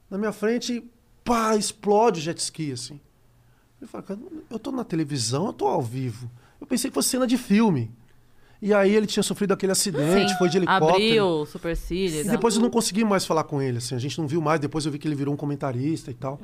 na 0.09 0.17
minha 0.17 0.33
frente, 0.33 0.83
pá, 1.23 1.55
explode 1.55 2.19
o 2.19 2.23
jet 2.23 2.37
ski 2.37 2.73
assim. 2.73 2.99
Eu 3.79 3.87
falo, 3.87 4.03
cara, 4.03 4.19
eu 4.49 4.59
tô 4.59 4.71
na 4.71 4.83
televisão, 4.83 5.45
eu 5.47 5.53
tô 5.53 5.67
ao 5.67 5.81
vivo. 5.81 6.29
Eu 6.61 6.67
pensei 6.67 6.89
que 6.89 6.93
fosse 6.93 7.09
cena 7.09 7.25
de 7.25 7.37
filme. 7.37 7.91
E 8.61 8.73
aí 8.75 8.93
ele 8.95 9.07
tinha 9.07 9.23
sofrido 9.23 9.53
aquele 9.53 9.71
acidente, 9.71 10.29
Sim. 10.29 10.37
foi 10.37 10.47
de 10.47 10.57
helicóptero. 10.59 10.93
Abriu, 10.93 11.45
supercílio. 11.47 12.21
E 12.21 12.23
depois 12.25 12.55
eu 12.55 12.61
não 12.61 12.69
consegui 12.69 13.03
mais 13.03 13.25
falar 13.25 13.43
com 13.43 13.59
ele, 13.59 13.79
assim, 13.79 13.95
a 13.95 13.99
gente 13.99 14.19
não 14.19 14.27
viu 14.27 14.39
mais, 14.39 14.59
depois 14.59 14.85
eu 14.85 14.91
vi 14.91 14.99
que 14.99 15.07
ele 15.07 15.15
virou 15.15 15.33
um 15.33 15.37
comentarista 15.37 16.11
e 16.11 16.13
tal. 16.13 16.39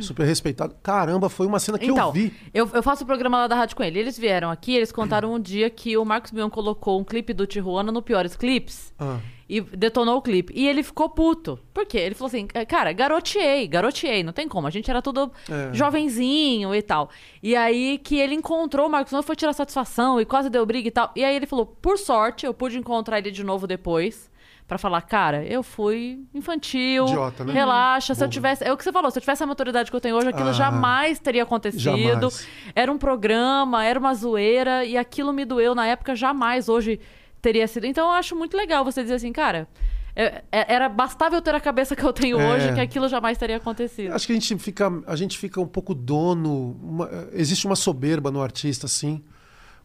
Super 0.00 0.24
respeitado. 0.24 0.74
Caramba, 0.82 1.28
foi 1.28 1.46
uma 1.46 1.58
cena 1.58 1.78
que 1.78 1.86
então, 1.86 2.08
eu 2.08 2.12
vi. 2.12 2.32
Eu, 2.54 2.70
eu 2.72 2.82
faço 2.82 3.04
o 3.04 3.06
programa 3.06 3.38
lá 3.38 3.46
da 3.46 3.56
rádio 3.56 3.76
com 3.76 3.82
ele. 3.82 3.98
Eles 3.98 4.18
vieram 4.18 4.50
aqui, 4.50 4.74
eles 4.74 4.92
contaram 4.92 5.34
um 5.34 5.40
dia 5.40 5.68
que 5.68 5.96
o 5.96 6.04
Marcos 6.04 6.30
Mion 6.30 6.48
colocou 6.48 7.00
um 7.00 7.04
clipe 7.04 7.34
do 7.34 7.46
Tijuana 7.46 7.90
no 7.90 8.00
Piores 8.00 8.36
Clips. 8.36 8.92
Ah. 8.98 9.18
E 9.48 9.62
detonou 9.62 10.18
o 10.18 10.20
clipe. 10.22 10.52
E 10.54 10.68
ele 10.68 10.82
ficou 10.82 11.08
puto. 11.08 11.58
Por 11.72 11.86
quê? 11.86 11.96
Ele 11.98 12.14
falou 12.14 12.26
assim, 12.28 12.46
cara, 12.46 12.92
garoteei, 12.92 13.66
garoteei, 13.66 14.22
não 14.22 14.32
tem 14.32 14.46
como. 14.46 14.66
A 14.66 14.70
gente 14.70 14.90
era 14.90 15.00
tudo 15.00 15.32
É. 15.50 15.72
jovenzinho 15.72 16.74
e 16.74 16.82
tal. 16.82 17.08
E 17.42 17.56
aí 17.56 17.96
que 17.98 18.16
ele 18.18 18.34
encontrou 18.34 18.86
o 18.86 18.90
Marcos 18.90 19.12
Mion, 19.12 19.22
foi 19.22 19.34
tirar 19.36 19.52
satisfação 19.54 20.20
e 20.20 20.26
quase 20.26 20.50
deu 20.50 20.66
briga 20.66 20.88
e 20.88 20.90
tal. 20.90 21.10
E 21.16 21.24
aí 21.24 21.34
ele 21.34 21.46
falou, 21.46 21.64
por 21.64 21.96
sorte, 21.98 22.44
eu 22.44 22.52
pude 22.52 22.78
encontrar 22.78 23.18
ele 23.18 23.30
de 23.30 23.42
novo 23.42 23.66
depois. 23.66 24.30
Pra 24.66 24.76
falar, 24.76 25.00
cara, 25.00 25.42
eu 25.46 25.62
fui 25.62 26.20
infantil. 26.34 27.06
Idiota, 27.06 27.42
né? 27.42 27.54
Relaxa, 27.54 28.14
se 28.14 28.22
eu 28.22 28.28
tivesse. 28.28 28.62
É 28.62 28.70
o 28.70 28.76
que 28.76 28.84
você 28.84 28.92
falou, 28.92 29.10
se 29.10 29.16
eu 29.16 29.22
tivesse 29.22 29.42
a 29.42 29.46
maturidade 29.46 29.90
que 29.90 29.96
eu 29.96 30.00
tenho 30.00 30.14
hoje, 30.14 30.28
aquilo 30.28 30.50
Ah. 30.50 30.52
jamais 30.52 31.18
teria 31.18 31.42
acontecido. 31.44 31.80
Jamais. 31.80 32.46
Era 32.74 32.92
um 32.92 32.98
programa, 32.98 33.82
era 33.82 33.98
uma 33.98 34.12
zoeira, 34.12 34.84
e 34.84 34.94
aquilo 34.98 35.32
me 35.32 35.46
doeu 35.46 35.74
na 35.74 35.86
época, 35.86 36.14
jamais 36.14 36.68
hoje 36.68 37.00
teria 37.40 37.66
sido. 37.68 37.86
Então 37.86 38.06
eu 38.06 38.12
acho 38.12 38.34
muito 38.36 38.56
legal 38.56 38.84
você 38.84 39.02
dizer 39.02 39.14
assim, 39.14 39.32
cara. 39.32 39.68
é- 40.16 40.42
é- 40.50 40.74
Era 40.74 40.88
bastava 40.88 41.36
eu 41.36 41.40
ter 41.42 41.54
a 41.54 41.60
cabeça 41.60 41.94
que 41.94 42.02
eu 42.02 42.12
tenho 42.12 42.40
É. 42.40 42.52
hoje 42.52 42.72
que 42.74 42.80
aquilo 42.80 43.08
jamais 43.08 43.38
teria 43.38 43.56
acontecido. 43.58 44.12
Acho 44.12 44.26
que 44.26 44.32
a 44.32 44.34
gente 44.34 44.58
fica, 44.58 44.90
a 45.06 45.14
gente 45.14 45.38
fica 45.38 45.60
um 45.60 45.66
pouco 45.66 45.94
dono. 45.94 46.76
uma- 46.82 47.08
existe 47.32 47.66
uma 47.66 47.76
soberba 47.76 48.28
no 48.30 48.42
artista, 48.42 48.86
assim, 48.86 49.22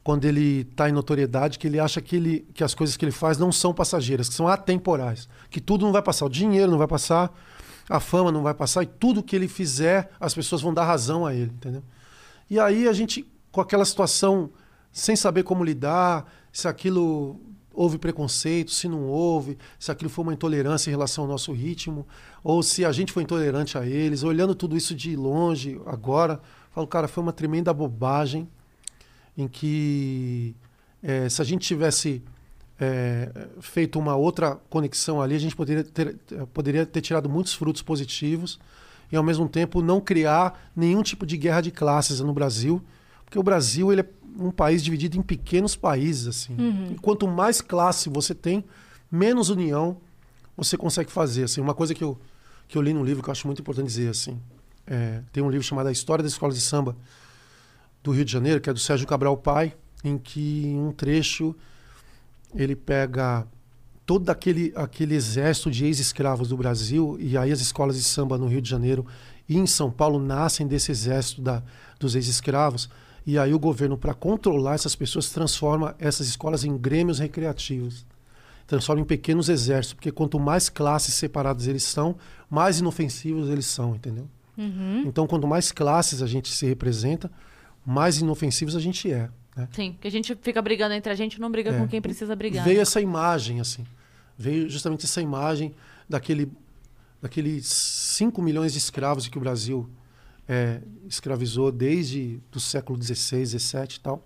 quando 0.04 0.26
ele 0.26 0.62
está 0.62 0.90
em 0.90 0.92
notoriedade, 0.92 1.60
que 1.60 1.68
ele 1.68 1.80
acha 1.80 2.02
que, 2.02 2.16
ele, 2.16 2.48
que 2.54 2.64
as 2.64 2.74
coisas 2.74 2.98
que 2.98 3.06
ele 3.06 3.12
faz 3.12 3.38
não 3.38 3.52
são 3.52 3.74
passageiras, 3.76 4.28
que 4.28 4.34
são 4.34 4.48
atemporais. 4.48 5.30
Que 5.52 5.62
tudo 5.62 5.86
não 5.86 5.92
vai 5.94 6.02
passar. 6.02 6.26
O 6.26 6.30
dinheiro 6.30 6.72
não 6.72 6.80
vai 6.80 6.88
passar, 6.88 7.32
a 7.88 8.00
fama 8.00 8.32
não 8.32 8.42
vai 8.42 8.56
passar, 8.56 8.82
e 8.82 8.88
tudo 8.88 9.22
que 9.22 9.36
ele 9.36 9.48
fizer, 9.48 10.10
as 10.20 10.34
pessoas 10.34 10.62
vão 10.64 10.74
dar 10.74 10.84
razão 10.86 11.28
a 11.28 11.34
ele, 11.36 11.52
entendeu? 11.54 11.84
E 12.50 12.60
aí 12.60 12.88
a 12.88 12.94
gente, 12.94 13.24
com 13.52 13.62
aquela 13.62 13.86
situação, 13.86 14.50
sem 14.92 15.16
saber 15.16 15.44
como 15.44 15.64
lidar, 15.64 16.26
se 16.54 16.68
aquilo 16.68 17.42
houve 17.74 17.98
preconceito, 17.98 18.72
se 18.72 18.88
não 18.88 19.08
houve, 19.08 19.58
se 19.80 19.92
aquilo 19.92 20.10
foi 20.10 20.24
uma 20.24 20.34
intolerância 20.34 20.90
em 20.90 20.94
relação 20.94 21.24
ao 21.24 21.30
nosso 21.30 21.52
ritmo, 21.52 22.08
ou 22.44 22.62
se 22.62 22.86
a 22.86 22.92
gente 22.92 23.12
foi 23.12 23.24
intolerante 23.24 23.78
a 23.78 23.86
eles, 23.86 24.22
olhando 24.22 24.54
tudo 24.54 24.78
isso 24.78 24.94
de 24.94 25.16
longe 25.16 25.82
agora, 25.88 26.40
falo, 26.72 26.86
cara, 26.86 27.08
foi 27.08 27.24
uma 27.24 27.34
tremenda 27.34 27.74
bobagem 27.74 28.48
em 29.36 29.48
que 29.48 30.56
eh, 31.02 31.28
se 31.28 31.42
a 31.42 31.46
gente 31.46 31.66
tivesse 31.66 32.22
eh, 32.80 33.32
feito 33.60 33.98
uma 33.98 34.16
outra 34.16 34.56
conexão 34.70 35.20
ali, 35.20 35.36
a 35.36 35.40
gente 35.40 35.56
poderia 35.56 35.84
ter, 35.84 36.16
poderia 36.54 36.86
ter 36.86 37.02
tirado 37.02 37.28
muitos 37.28 37.56
frutos 37.56 37.82
positivos 37.82 38.60
e 39.12 39.16
ao 39.16 39.24
mesmo 39.24 39.50
tempo 39.50 39.82
não 39.82 40.00
criar 40.00 40.72
nenhum 40.76 41.02
tipo 41.02 41.26
de 41.26 41.38
guerra 41.38 41.62
de 41.62 41.72
classes 41.72 42.20
no 42.20 42.34
Brasil, 42.34 42.84
porque 43.34 43.40
o 43.40 43.44
Brasil 43.44 43.92
ele 43.92 44.02
é 44.02 44.06
um 44.38 44.52
país 44.52 44.84
dividido 44.84 45.18
em 45.18 45.22
pequenos 45.24 45.76
países 45.76 46.28
assim. 46.28 46.56
E 46.92 46.96
quanto 47.00 47.28
mais 47.28 47.62
classe 47.62 48.10
você 48.10 48.36
tem, 48.36 48.64
menos 49.12 49.50
união 49.50 49.98
você 50.56 50.78
consegue 50.78 51.12
fazer. 51.12 51.46
Assim, 51.46 51.60
uma 51.60 51.74
coisa 51.74 51.96
que 51.96 52.04
eu 52.04 52.20
que 52.68 52.78
eu 52.78 52.82
li 52.82 52.94
num 52.94 53.04
livro 53.04 53.24
que 53.24 53.30
eu 53.30 53.32
acho 53.32 53.48
muito 53.48 53.62
importante 53.62 53.88
dizer 53.88 54.10
assim, 54.10 54.40
é, 54.88 55.22
tem 55.32 55.44
um 55.44 55.50
livro 55.50 55.66
chamado 55.66 55.88
A 55.88 55.92
História 55.92 56.24
das 56.24 56.32
Escolas 56.32 56.56
de 56.56 56.62
Samba 56.62 56.96
do 58.04 58.12
Rio 58.12 58.24
de 58.24 58.32
Janeiro, 58.32 58.62
que 58.62 58.70
é 58.70 58.74
do 58.74 58.80
Sérgio 58.80 59.08
Cabral 59.08 59.36
Pai, 59.36 59.74
em 60.04 60.18
que 60.18 60.68
em 60.68 60.80
um 60.80 60.92
trecho 60.92 61.56
ele 62.56 62.76
pega 62.76 63.48
todo 64.06 64.30
aquele, 64.30 64.72
aquele 64.76 65.16
exército 65.16 65.72
de 65.72 65.86
ex-escravos 65.86 66.50
do 66.50 66.58
Brasil, 66.58 67.18
e 67.20 67.38
aí 67.38 67.52
as 67.52 67.62
escolas 67.62 67.96
de 67.96 68.04
samba 68.04 68.38
no 68.38 68.48
Rio 68.48 68.62
de 68.62 68.70
Janeiro 68.70 69.06
e 69.50 69.58
em 69.58 69.66
São 69.68 69.92
Paulo 69.92 70.20
nascem 70.20 70.68
desse 70.68 70.92
exército 70.92 71.42
da, 71.42 71.62
dos 72.00 72.16
ex-escravos, 72.16 72.90
e 73.26 73.38
aí 73.38 73.54
o 73.54 73.60
governo, 73.60 73.98
para 73.98 74.14
controlar 74.14 74.74
essas 74.76 74.96
pessoas, 74.96 75.30
transforma 75.30 75.96
essas 76.00 76.28
escolas 76.28 76.64
em 76.64 76.78
grêmios 76.78 77.20
recreativos. 77.20 78.06
Transforma 78.68 79.02
em 79.02 79.06
pequenos 79.06 79.50
exércitos, 79.50 79.94
porque 79.94 80.12
quanto 80.12 80.40
mais 80.40 80.70
classes 80.70 81.14
separadas 81.14 81.68
eles 81.68 81.84
são, 81.84 82.16
mais 82.50 82.80
inofensivos 82.80 83.50
eles 83.50 83.66
são, 83.66 83.96
entendeu? 83.96 84.28
Então, 85.06 85.26
quanto 85.26 85.48
mais 85.48 85.72
classes 85.72 86.22
a 86.22 86.28
gente 86.28 86.50
se 86.54 86.66
representa, 86.66 87.32
mais 87.86 88.20
inofensivos 88.20 88.76
a 88.76 88.80
gente 88.80 89.12
é. 89.12 89.30
Né? 89.56 89.68
Sim, 89.72 89.98
que 90.00 90.08
a 90.08 90.12
gente 90.12 90.36
fica 90.42 90.62
brigando 90.62 90.94
entre 90.94 91.12
a 91.12 91.16
gente 91.16 91.40
não 91.42 91.52
briga 91.52 91.72
É. 91.72 91.78
com 91.78 91.88
quem 91.88 92.02
precisa 92.02 92.36
brigar. 92.36 92.64
Veio 92.64 92.80
essa 92.82 93.02
imagem, 93.02 93.60
assim. 93.60 93.84
Veio 94.38 94.70
justamente 94.70 95.06
essa 95.06 95.22
imagem 95.22 95.74
daquele, 96.08 96.52
daqueles 97.22 97.68
5 97.68 98.42
milhões 98.42 98.74
de 98.74 98.78
escravos 98.80 99.28
que 99.28 99.38
o 99.38 99.42
Brasil 99.42 99.90
é, 100.48 100.82
escravizou 101.08 101.72
desde 101.72 102.40
do 102.52 102.60
século 102.60 103.02
XVI, 103.02 103.46
XVII 103.46 103.84
e 103.96 104.00
tal. 104.00 104.26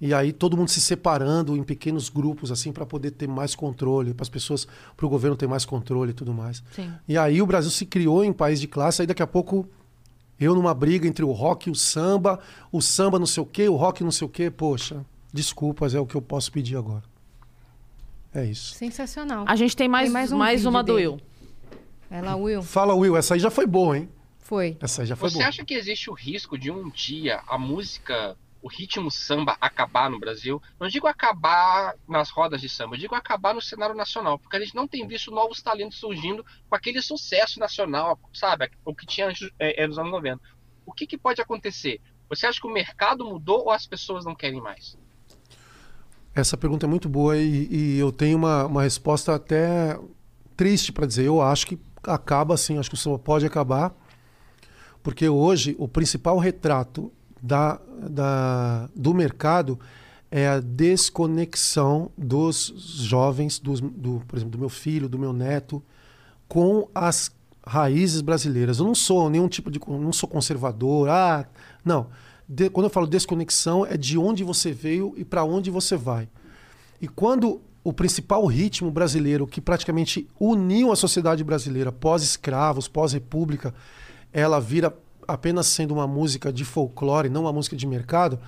E 0.00 0.14
aí 0.14 0.32
todo 0.32 0.56
mundo 0.56 0.70
se 0.70 0.80
separando 0.80 1.54
em 1.56 1.62
pequenos 1.62 2.08
grupos, 2.08 2.50
assim, 2.50 2.72
para 2.72 2.86
poder 2.86 3.10
ter 3.10 3.28
mais 3.28 3.54
controle, 3.54 4.14
para 4.14 4.22
as 4.22 4.30
pessoas, 4.30 4.66
para 4.96 5.04
o 5.04 5.08
governo 5.08 5.36
ter 5.36 5.46
mais 5.46 5.66
controle 5.66 6.12
e 6.12 6.14
tudo 6.14 6.32
mais. 6.32 6.62
Sim. 6.74 6.90
E 7.06 7.18
aí 7.18 7.42
o 7.42 7.46
Brasil 7.46 7.70
se 7.70 7.84
criou 7.84 8.24
em 8.24 8.32
país 8.32 8.60
de 8.60 8.66
classe, 8.66 9.02
aí 9.02 9.06
daqui 9.06 9.22
a 9.22 9.26
pouco 9.26 9.68
eu 10.38 10.54
numa 10.54 10.72
briga 10.72 11.06
entre 11.06 11.22
o 11.22 11.32
rock 11.32 11.68
e 11.68 11.72
o 11.72 11.74
samba, 11.74 12.40
o 12.72 12.80
samba 12.80 13.18
não 13.18 13.26
sei 13.26 13.42
o 13.42 13.46
quê, 13.46 13.68
o 13.68 13.76
rock 13.76 14.02
não 14.02 14.10
sei 14.10 14.26
o 14.26 14.30
quê, 14.30 14.50
poxa, 14.50 15.04
desculpas, 15.30 15.94
é 15.94 16.00
o 16.00 16.06
que 16.06 16.14
eu 16.14 16.22
posso 16.22 16.50
pedir 16.50 16.76
agora. 16.76 17.04
É 18.32 18.44
isso. 18.46 18.74
Sensacional. 18.74 19.44
A 19.46 19.54
gente 19.54 19.76
tem 19.76 19.86
mais, 19.88 20.04
Tem 20.04 20.12
mais 20.12 20.32
mais, 20.32 20.52
um 20.52 20.56
vídeo 20.56 20.70
uma 20.70 20.82
do 20.82 20.94
dele. 20.94 21.08
Will. 21.08 21.20
Vai 22.08 22.22
lá, 22.22 22.36
Will. 22.36 22.62
Fala, 22.62 22.94
Will, 22.94 23.16
essa 23.16 23.34
aí 23.34 23.40
já 23.40 23.50
foi 23.50 23.66
boa, 23.66 23.98
hein? 23.98 24.08
Foi. 24.50 24.76
Essa 24.80 25.06
já 25.06 25.14
foi 25.14 25.30
Você 25.30 25.38
boa. 25.38 25.46
acha 25.46 25.64
que 25.64 25.74
existe 25.74 26.10
o 26.10 26.12
risco 26.12 26.58
de 26.58 26.72
um 26.72 26.90
dia 26.90 27.40
a 27.46 27.56
música, 27.56 28.36
o 28.60 28.66
ritmo 28.66 29.08
samba 29.08 29.56
acabar 29.60 30.10
no 30.10 30.18
Brasil? 30.18 30.60
Não 30.80 30.88
digo 30.88 31.06
acabar 31.06 31.94
nas 32.08 32.30
rodas 32.30 32.60
de 32.60 32.68
samba, 32.68 32.96
eu 32.96 32.98
digo 32.98 33.14
acabar 33.14 33.54
no 33.54 33.62
cenário 33.62 33.94
nacional, 33.94 34.40
porque 34.40 34.56
a 34.56 34.58
gente 34.58 34.74
não 34.74 34.88
tem 34.88 35.06
visto 35.06 35.30
novos 35.30 35.62
talentos 35.62 36.00
surgindo 36.00 36.44
com 36.68 36.74
aquele 36.74 37.00
sucesso 37.00 37.60
nacional, 37.60 38.18
sabe? 38.34 38.68
O 38.84 38.92
que 38.92 39.06
tinha 39.06 39.32
é, 39.56 39.84
é, 39.84 39.86
nos 39.86 40.00
anos 40.00 40.10
90. 40.10 40.42
O 40.84 40.90
que, 40.90 41.06
que 41.06 41.16
pode 41.16 41.40
acontecer? 41.40 42.00
Você 42.28 42.44
acha 42.44 42.60
que 42.60 42.66
o 42.66 42.72
mercado 42.72 43.24
mudou 43.24 43.66
ou 43.66 43.70
as 43.70 43.86
pessoas 43.86 44.24
não 44.24 44.34
querem 44.34 44.60
mais? 44.60 44.98
Essa 46.34 46.56
pergunta 46.56 46.86
é 46.86 46.88
muito 46.88 47.08
boa 47.08 47.36
e, 47.36 47.68
e 47.70 47.98
eu 48.00 48.10
tenho 48.10 48.36
uma, 48.36 48.66
uma 48.66 48.82
resposta 48.82 49.32
até 49.32 49.96
triste 50.56 50.90
para 50.90 51.06
dizer. 51.06 51.26
Eu 51.26 51.40
acho 51.40 51.68
que 51.68 51.78
acaba 52.02 52.56
sim, 52.56 52.78
acho 52.78 52.90
que 52.90 52.96
o 52.96 52.98
samba 52.98 53.16
pode 53.16 53.46
acabar, 53.46 53.94
porque 55.02 55.28
hoje 55.28 55.74
o 55.78 55.88
principal 55.88 56.38
retrato 56.38 57.10
da, 57.42 57.80
da, 58.08 58.88
do 58.94 59.14
mercado 59.14 59.78
é 60.30 60.48
a 60.48 60.60
desconexão 60.60 62.10
dos 62.16 62.72
jovens, 62.76 63.58
dos, 63.58 63.80
do, 63.80 64.22
por 64.28 64.36
exemplo, 64.36 64.52
do 64.52 64.58
meu 64.58 64.68
filho, 64.68 65.08
do 65.08 65.18
meu 65.18 65.32
neto, 65.32 65.82
com 66.48 66.88
as 66.94 67.30
raízes 67.66 68.20
brasileiras. 68.20 68.78
Eu 68.78 68.84
não 68.84 68.94
sou 68.94 69.28
nenhum 69.28 69.48
tipo 69.48 69.70
de. 69.70 69.80
não 69.88 70.12
sou 70.12 70.28
conservador. 70.28 71.08
Ah, 71.08 71.46
não. 71.84 72.08
De- 72.48 72.70
quando 72.70 72.86
eu 72.86 72.90
falo 72.90 73.06
desconexão, 73.06 73.84
é 73.84 73.96
de 73.96 74.16
onde 74.16 74.44
você 74.44 74.72
veio 74.72 75.14
e 75.16 75.24
para 75.24 75.44
onde 75.44 75.70
você 75.70 75.96
vai. 75.96 76.28
E 77.00 77.08
quando 77.08 77.60
o 77.82 77.92
principal 77.92 78.44
ritmo 78.46 78.90
brasileiro, 78.90 79.46
que 79.46 79.60
praticamente 79.60 80.28
uniu 80.38 80.92
a 80.92 80.96
sociedade 80.96 81.42
brasileira 81.42 81.90
pós-escravos, 81.90 82.86
pós-república, 82.86 83.74
ela 84.32 84.60
vira 84.60 84.96
apenas 85.26 85.66
sendo 85.66 85.94
uma 85.94 86.06
música 86.06 86.52
de 86.52 86.64
folclore, 86.64 87.28
não 87.28 87.42
uma 87.42 87.52
música 87.52 87.76
de 87.76 87.86
mercado, 87.86 88.38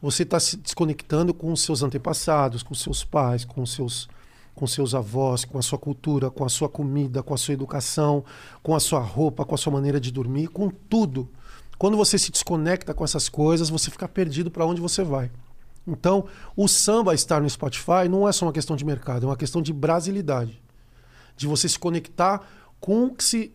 você 0.00 0.22
está 0.22 0.38
se 0.38 0.56
desconectando 0.56 1.32
com 1.32 1.54
seus 1.56 1.82
antepassados, 1.82 2.62
com 2.62 2.74
seus 2.74 3.04
pais, 3.04 3.44
com 3.44 3.64
seus 3.64 4.08
com 4.54 4.68
seus 4.68 4.94
avós, 4.94 5.44
com 5.44 5.58
a 5.58 5.62
sua 5.62 5.78
cultura, 5.78 6.30
com 6.30 6.44
a 6.44 6.48
sua 6.48 6.68
comida, 6.68 7.24
com 7.24 7.34
a 7.34 7.36
sua 7.36 7.54
educação, 7.54 8.24
com 8.62 8.74
a 8.74 8.78
sua 8.78 9.00
roupa, 9.00 9.44
com 9.44 9.54
a 9.54 9.58
sua 9.58 9.72
maneira 9.72 10.00
de 10.00 10.12
dormir, 10.12 10.46
com 10.46 10.70
tudo. 10.70 11.28
Quando 11.76 11.96
você 11.96 12.16
se 12.16 12.30
desconecta 12.30 12.94
com 12.94 13.04
essas 13.04 13.28
coisas, 13.28 13.68
você 13.68 13.90
fica 13.90 14.06
perdido 14.06 14.52
para 14.52 14.64
onde 14.64 14.80
você 14.80 15.02
vai. 15.02 15.28
Então, 15.86 16.26
o 16.56 16.68
samba 16.68 17.14
estar 17.14 17.42
no 17.42 17.50
Spotify 17.50 18.08
não 18.08 18.28
é 18.28 18.32
só 18.32 18.46
uma 18.46 18.52
questão 18.52 18.76
de 18.76 18.84
mercado, 18.84 19.26
é 19.26 19.28
uma 19.28 19.36
questão 19.36 19.60
de 19.60 19.72
brasilidade. 19.72 20.62
De 21.36 21.46
você 21.48 21.68
se 21.68 21.78
conectar 21.78 22.40
com 22.80 23.06
o 23.06 23.14
que 23.14 23.24
se 23.24 23.52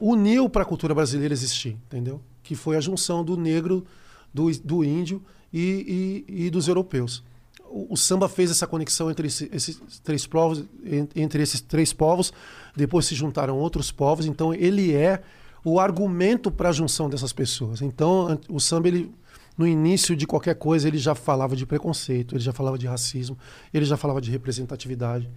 uniu 0.00 0.48
para 0.48 0.62
a 0.62 0.64
cultura 0.64 0.94
brasileira 0.94 1.32
existir, 1.34 1.76
entendeu? 1.86 2.20
Que 2.42 2.54
foi 2.54 2.76
a 2.76 2.80
junção 2.80 3.24
do 3.24 3.36
negro, 3.36 3.84
do, 4.32 4.50
do 4.60 4.82
índio 4.82 5.22
e, 5.52 6.24
e, 6.28 6.46
e 6.46 6.50
dos 6.50 6.66
europeus. 6.68 7.22
O, 7.68 7.94
o 7.94 7.96
samba 7.96 8.28
fez 8.28 8.50
essa 8.50 8.66
conexão 8.66 9.10
entre 9.10 9.28
esse- 9.28 9.48
esses 9.52 9.80
três 10.02 10.26
povos, 10.26 10.64
en- 10.84 11.08
entre 11.14 11.42
esses 11.42 11.60
três 11.60 11.92
povos. 11.92 12.32
Depois 12.74 13.06
se 13.06 13.14
juntaram 13.14 13.58
outros 13.58 13.92
povos. 13.92 14.26
Então 14.26 14.52
ele 14.54 14.92
é 14.94 15.22
o 15.64 15.78
argumento 15.78 16.50
para 16.50 16.70
a 16.70 16.72
junção 16.72 17.08
dessas 17.10 17.32
pessoas. 17.32 17.82
Então 17.82 18.38
o 18.48 18.58
samba 18.58 18.88
ele 18.88 19.12
no 19.58 19.66
início 19.66 20.16
de 20.16 20.26
qualquer 20.26 20.54
coisa 20.54 20.88
ele 20.88 20.96
já 20.96 21.14
falava 21.14 21.54
de 21.54 21.66
preconceito, 21.66 22.34
ele 22.34 22.42
já 22.42 22.52
falava 22.52 22.78
de 22.78 22.86
racismo, 22.86 23.36
ele 23.74 23.84
já 23.84 23.94
falava 23.96 24.18
de 24.20 24.30
representatividade, 24.30 25.28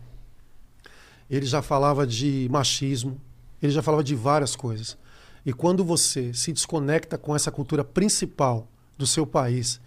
ele 1.29 1.45
já 1.45 1.61
falava 1.61 2.07
de 2.07 2.47
machismo, 2.49 3.19
ele 3.65 3.73
já 3.73 3.81
falava 3.81 4.03
de 4.03 4.15
várias 4.15 4.55
coisas. 4.55 4.97
E 5.45 5.51
quando 5.53 5.83
você 5.83 6.33
se 6.33 6.51
desconecta 6.53 7.17
com 7.17 7.35
essa 7.35 7.51
cultura 7.51 7.83
principal 7.83 8.67
do 8.97 9.05
seu 9.07 9.25
país, 9.27 9.79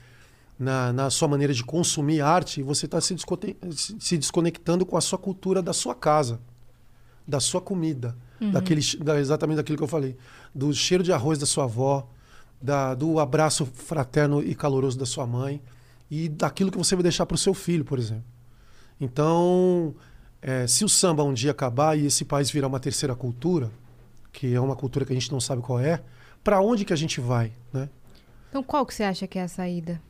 na, 0.58 0.92
na 0.92 1.10
sua 1.10 1.28
maneira 1.28 1.52
de 1.52 1.62
consumir 1.64 2.20
arte, 2.20 2.62
você 2.62 2.86
está 2.86 3.00
se, 3.00 3.14
se- 3.98 4.18
desconectando 4.18 4.84
com 4.86 4.96
a 4.96 5.00
sua 5.00 5.18
cultura 5.18 5.62
da 5.62 5.72
sua 5.72 5.94
casa, 5.94 6.40
da 7.26 7.40
sua 7.40 7.60
comida, 7.60 8.16
daquele, 8.52 8.82
che- 8.82 8.98
da, 8.98 9.18
exatamente 9.18 9.56
daquilo 9.56 9.78
que 9.78 9.84
eu 9.84 9.88
falei, 9.88 10.16
do 10.54 10.72
cheiro 10.74 11.02
de 11.02 11.12
arroz 11.12 11.38
da 11.38 11.46
sua 11.46 11.64
avó, 11.64 12.08
da, 12.60 12.94
do 12.94 13.18
abraço 13.18 13.64
fraterno 13.66 14.42
e 14.42 14.54
caloroso 14.54 14.98
da 14.98 15.06
sua 15.06 15.26
mãe 15.26 15.60
e 16.10 16.28
daquilo 16.28 16.70
que 16.70 16.78
você 16.78 16.94
vai 16.94 17.02
deixar 17.02 17.26
para 17.26 17.34
o 17.34 17.38
seu 17.38 17.52
filho, 17.54 17.84
por 17.84 17.98
exemplo. 17.98 18.24
Então, 19.00 19.94
é, 20.46 20.64
se 20.64 20.84
o 20.84 20.88
samba 20.88 21.24
um 21.24 21.34
dia 21.34 21.50
acabar 21.50 21.98
e 21.98 22.06
esse 22.06 22.24
país 22.24 22.48
virar 22.48 22.68
uma 22.68 22.78
terceira 22.78 23.16
cultura, 23.16 23.68
que 24.32 24.54
é 24.54 24.60
uma 24.60 24.76
cultura 24.76 25.04
que 25.04 25.12
a 25.12 25.14
gente 25.14 25.32
não 25.32 25.40
sabe 25.40 25.60
qual 25.60 25.80
é, 25.80 26.00
para 26.44 26.60
onde 26.60 26.84
que 26.84 26.92
a 26.92 26.96
gente 26.96 27.20
vai, 27.20 27.52
né? 27.72 27.88
Então 28.48 28.62
qual 28.62 28.86
que 28.86 28.94
você 28.94 29.02
acha 29.02 29.26
que 29.26 29.40
é 29.40 29.42
a 29.42 29.48
saída? 29.48 30.00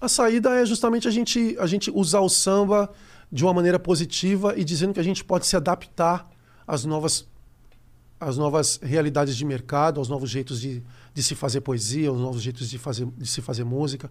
A 0.00 0.08
saída 0.08 0.54
é 0.54 0.64
justamente 0.64 1.08
a 1.08 1.10
gente, 1.10 1.56
a 1.58 1.66
gente 1.66 1.90
usar 1.90 2.20
o 2.20 2.28
samba 2.28 2.88
de 3.32 3.42
uma 3.44 3.52
maneira 3.52 3.80
positiva 3.80 4.54
e 4.56 4.62
dizendo 4.62 4.94
que 4.94 5.00
a 5.00 5.02
gente 5.02 5.24
pode 5.24 5.44
se 5.44 5.56
adaptar 5.56 6.30
às 6.64 6.84
novas, 6.84 7.26
às 8.20 8.38
novas 8.38 8.78
realidades 8.80 9.36
de 9.36 9.44
mercado, 9.44 9.98
aos 9.98 10.08
novos 10.08 10.30
jeitos 10.30 10.60
de, 10.60 10.84
de 11.12 11.22
se 11.24 11.34
fazer 11.34 11.62
poesia, 11.62 12.10
aos 12.10 12.20
novos 12.20 12.40
jeitos 12.40 12.70
de, 12.70 12.78
fazer, 12.78 13.08
de 13.18 13.26
se 13.26 13.42
fazer 13.42 13.64
música. 13.64 14.08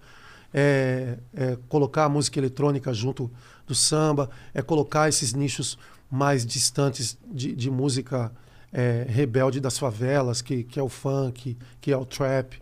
É, 0.57 1.17
é 1.35 1.57
colocar 1.67 2.05
a 2.05 2.09
música 2.09 2.39
eletrônica 2.39 2.93
junto 2.93 3.29
do 3.67 3.75
samba, 3.75 4.29
é 4.53 4.61
colocar 4.61 5.09
esses 5.09 5.33
nichos 5.33 5.77
mais 6.09 6.45
distantes 6.45 7.17
de, 7.29 7.53
de 7.53 7.69
música 7.69 8.31
é, 8.71 9.05
rebelde 9.09 9.59
das 9.59 9.77
favelas, 9.77 10.41
que, 10.41 10.63
que 10.63 10.79
é 10.79 10.83
o 10.83 10.87
funk, 10.87 11.57
que 11.81 11.91
é 11.91 11.97
o 11.97 12.05
trap 12.05 12.61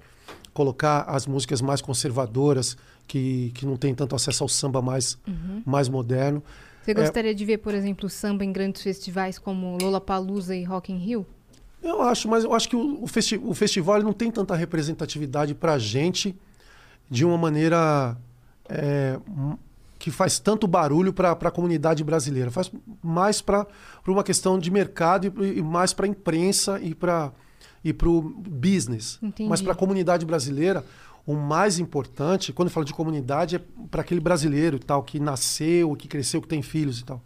colocar 0.53 1.01
as 1.01 1.25
músicas 1.25 1.61
mais 1.61 1.81
conservadoras, 1.81 2.77
que, 3.07 3.51
que 3.55 3.65
não 3.65 3.75
tem 3.75 3.93
tanto 3.93 4.15
acesso 4.15 4.43
ao 4.43 4.47
samba 4.47 4.81
mais, 4.81 5.17
mais 5.65 5.89
moderno. 5.89 6.43
Você 6.83 6.91
É. 6.91 6.93
gostaria 6.93 7.33
de 7.33 7.43
ver, 7.43 7.57
por 7.57 7.73
exemplo, 7.73 8.09
samba 8.09 8.45
em 8.45 8.51
grandes 8.51 8.81
festivais 8.81 9.39
como 9.39 9.77
Lollapalooza 9.81 10.55
e 10.55 10.63
Rock 10.63 10.91
in 10.91 10.97
Rio? 10.97 11.25
Eu 11.81 12.01
acho, 12.01 12.29
mas 12.29 12.43
eu 12.43 12.53
acho 12.53 12.69
que 12.69 12.75
o, 12.75 13.03
o, 13.03 13.07
festi 13.07 13.37
o 13.43 13.53
festival 13.53 14.01
não 14.01 14.13
tem 14.13 14.31
tanta 14.31 14.55
representatividade 14.55 15.53
para 15.53 15.73
a 15.73 15.79
gente 15.79 16.35
de 17.09 17.25
uma 17.25 17.37
maneira 17.37 18.17
é, 18.69 19.19
que 19.99 20.11
faz 20.11 20.39
tanto 20.39 20.67
barulho 20.67 21.13
para 21.13 21.31
a 21.31 21.51
comunidade 21.51 22.03
brasileira. 22.03 22.51
Faz 22.51 22.71
mais 23.01 23.41
para 23.41 23.65
uma 24.07 24.23
questão 24.23 24.59
de 24.59 24.69
mercado 24.69 25.33
e, 25.43 25.59
e 25.59 25.61
mais 25.61 25.93
para 25.93 26.05
a 26.05 26.09
imprensa 26.09 26.79
e 26.81 26.93
para 26.93 27.31
e 27.83 27.91
o 27.91 28.21
business. 28.21 29.19
Entendi. 29.21 29.49
Mas 29.49 29.61
para 29.61 29.73
a 29.73 29.75
comunidade 29.75 30.25
brasileira, 30.25 30.85
o 31.25 31.35
mais 31.35 31.79
importante, 31.79 32.53
quando 32.53 32.67
eu 32.67 32.73
falo 32.73 32.85
de 32.85 32.93
comunidade, 32.93 33.57
é 33.57 33.61
para 33.89 34.01
aquele 34.01 34.21
brasileiro 34.21 34.79
tal, 34.79 35.03
que 35.03 35.19
nasceu, 35.19 35.95
que 35.95 36.07
cresceu, 36.07 36.41
que 36.41 36.47
tem 36.47 36.61
filhos 36.61 36.99
e 36.99 37.05
tal. 37.05 37.21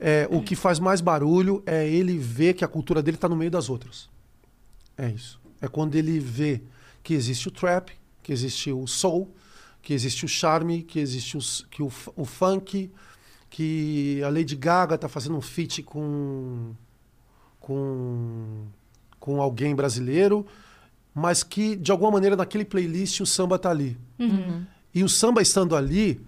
É, 0.00 0.26
o 0.30 0.42
que 0.42 0.56
faz 0.56 0.78
mais 0.78 1.00
barulho 1.00 1.62
é 1.64 1.88
ele 1.88 2.18
ver 2.18 2.54
que 2.54 2.64
a 2.64 2.68
cultura 2.68 3.02
dele 3.02 3.16
está 3.16 3.28
no 3.28 3.36
meio 3.36 3.50
das 3.50 3.70
outras. 3.70 4.08
É 4.96 5.08
isso. 5.08 5.40
É 5.60 5.68
quando 5.68 5.94
ele 5.94 6.18
vê 6.18 6.60
que 7.02 7.14
existe 7.14 7.48
o 7.48 7.50
trap, 7.50 7.92
que 8.22 8.32
existe 8.32 8.70
o 8.72 8.86
soul, 8.86 9.34
que 9.80 9.92
existe 9.92 10.24
o 10.24 10.28
charme, 10.28 10.82
que 10.82 10.98
existe 11.00 11.36
o, 11.36 11.40
que 11.68 11.82
o, 11.82 11.92
o 12.16 12.24
funk, 12.24 12.90
que 13.50 14.22
a 14.24 14.28
Lady 14.28 14.56
Gaga 14.56 14.94
está 14.94 15.08
fazendo 15.08 15.36
um 15.36 15.40
feat 15.40 15.82
com, 15.82 16.72
com, 17.60 18.66
com 19.18 19.42
alguém 19.42 19.74
brasileiro, 19.74 20.46
mas 21.14 21.42
que 21.42 21.76
de 21.76 21.90
alguma 21.90 22.10
maneira 22.10 22.36
naquele 22.36 22.64
playlist 22.64 23.20
o 23.20 23.26
samba 23.26 23.56
está 23.56 23.70
ali. 23.70 23.98
E 24.94 25.02
o 25.02 25.08
samba 25.08 25.42
estando 25.42 25.76
ali 25.76 26.20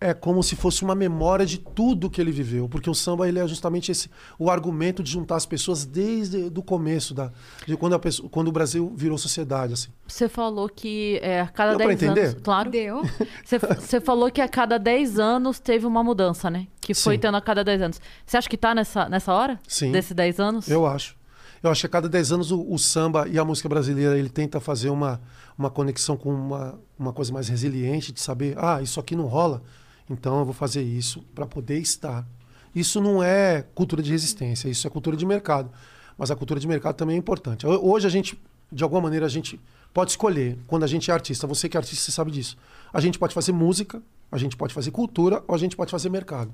é 0.00 0.14
como 0.14 0.42
se 0.42 0.56
fosse 0.56 0.82
uma 0.82 0.94
memória 0.94 1.44
de 1.44 1.58
tudo 1.58 2.08
que 2.08 2.20
ele 2.20 2.32
viveu, 2.32 2.66
porque 2.68 2.88
o 2.88 2.94
samba 2.94 3.28
ele 3.28 3.38
é 3.38 3.46
justamente 3.46 3.92
esse 3.92 4.10
o 4.38 4.50
argumento 4.50 5.02
de 5.02 5.10
juntar 5.10 5.36
as 5.36 5.44
pessoas 5.44 5.84
desde 5.84 6.50
o 6.56 6.62
começo 6.62 7.12
da 7.12 7.30
de 7.66 7.76
quando 7.76 7.94
a 7.94 7.98
pessoa, 7.98 8.28
quando 8.30 8.48
o 8.48 8.52
Brasil 8.52 8.90
virou 8.96 9.18
sociedade 9.18 9.74
assim. 9.74 9.90
Você 10.08 10.26
falou 10.26 10.68
que 10.68 11.20
é, 11.22 11.42
a 11.42 11.48
cada 11.48 11.76
Deu 11.76 11.86
pra 11.86 11.94
10 11.94 12.02
anos. 12.02 12.18
entender? 12.18 12.40
Claro. 12.42 12.70
Deu. 12.70 13.02
Você, 13.44 13.58
você 13.58 14.00
falou 14.00 14.30
que 14.30 14.40
a 14.40 14.48
cada 14.48 14.78
10 14.78 15.18
anos 15.18 15.58
teve 15.58 15.84
uma 15.86 16.04
mudança, 16.04 16.48
né? 16.48 16.66
Que 16.80 16.94
foi 16.94 17.14
Sim. 17.14 17.20
tendo 17.20 17.36
a 17.36 17.40
cada 17.40 17.64
10 17.64 17.82
anos. 17.82 18.00
Você 18.24 18.36
acha 18.36 18.48
que 18.48 18.56
tá 18.56 18.74
nessa, 18.74 19.08
nessa 19.08 19.32
hora? 19.32 19.58
Sim. 19.66 19.92
Desses 19.92 20.12
10 20.12 20.40
anos? 20.40 20.68
Eu 20.68 20.86
acho. 20.86 21.16
Eu 21.62 21.70
acho 21.70 21.80
que 21.80 21.86
a 21.86 21.90
cada 21.90 22.08
10 22.08 22.32
anos 22.32 22.50
o, 22.50 22.64
o 22.72 22.78
samba 22.78 23.28
e 23.28 23.38
a 23.38 23.44
música 23.44 23.68
brasileira 23.68 24.16
ele 24.16 24.30
tenta 24.30 24.60
fazer 24.60 24.88
uma, 24.88 25.20
uma 25.58 25.68
conexão 25.68 26.16
com 26.16 26.32
uma, 26.32 26.78
uma 26.98 27.12
coisa 27.12 27.32
mais 27.32 27.48
resiliente, 27.48 28.12
de 28.12 28.20
saber, 28.20 28.56
ah, 28.58 28.80
isso 28.80 28.98
aqui 28.98 29.14
não 29.14 29.26
rola, 29.26 29.62
então 30.10 30.40
eu 30.40 30.44
vou 30.44 30.54
fazer 30.54 30.82
isso 30.82 31.22
para 31.34 31.46
poder 31.46 31.78
estar. 31.78 32.26
Isso 32.74 33.00
não 33.00 33.22
é 33.22 33.64
cultura 33.74 34.02
de 34.02 34.10
resistência, 34.10 34.68
isso 34.68 34.86
é 34.86 34.90
cultura 34.90 35.16
de 35.16 35.24
mercado. 35.24 35.70
Mas 36.18 36.30
a 36.30 36.36
cultura 36.36 36.60
de 36.60 36.66
mercado 36.68 36.94
também 36.96 37.16
é 37.16 37.18
importante. 37.18 37.66
Ho- 37.66 37.80
Hoje 37.90 38.06
a 38.06 38.10
gente, 38.10 38.38
de 38.70 38.82
alguma 38.84 39.00
maneira, 39.00 39.26
a 39.26 39.28
gente 39.28 39.58
pode 39.94 40.10
escolher, 40.10 40.58
quando 40.66 40.84
a 40.84 40.86
gente 40.86 41.10
é 41.10 41.14
artista, 41.14 41.46
você 41.46 41.68
que 41.68 41.76
é 41.76 41.80
artista, 41.80 42.04
você 42.04 42.12
sabe 42.12 42.30
disso. 42.30 42.56
A 42.92 43.00
gente 43.00 43.18
pode 43.18 43.34
fazer 43.34 43.52
música, 43.52 44.02
a 44.30 44.38
gente 44.38 44.56
pode 44.56 44.72
fazer 44.74 44.90
cultura, 44.90 45.42
ou 45.48 45.54
a 45.54 45.58
gente 45.58 45.74
pode 45.76 45.90
fazer 45.90 46.08
mercado. 46.10 46.52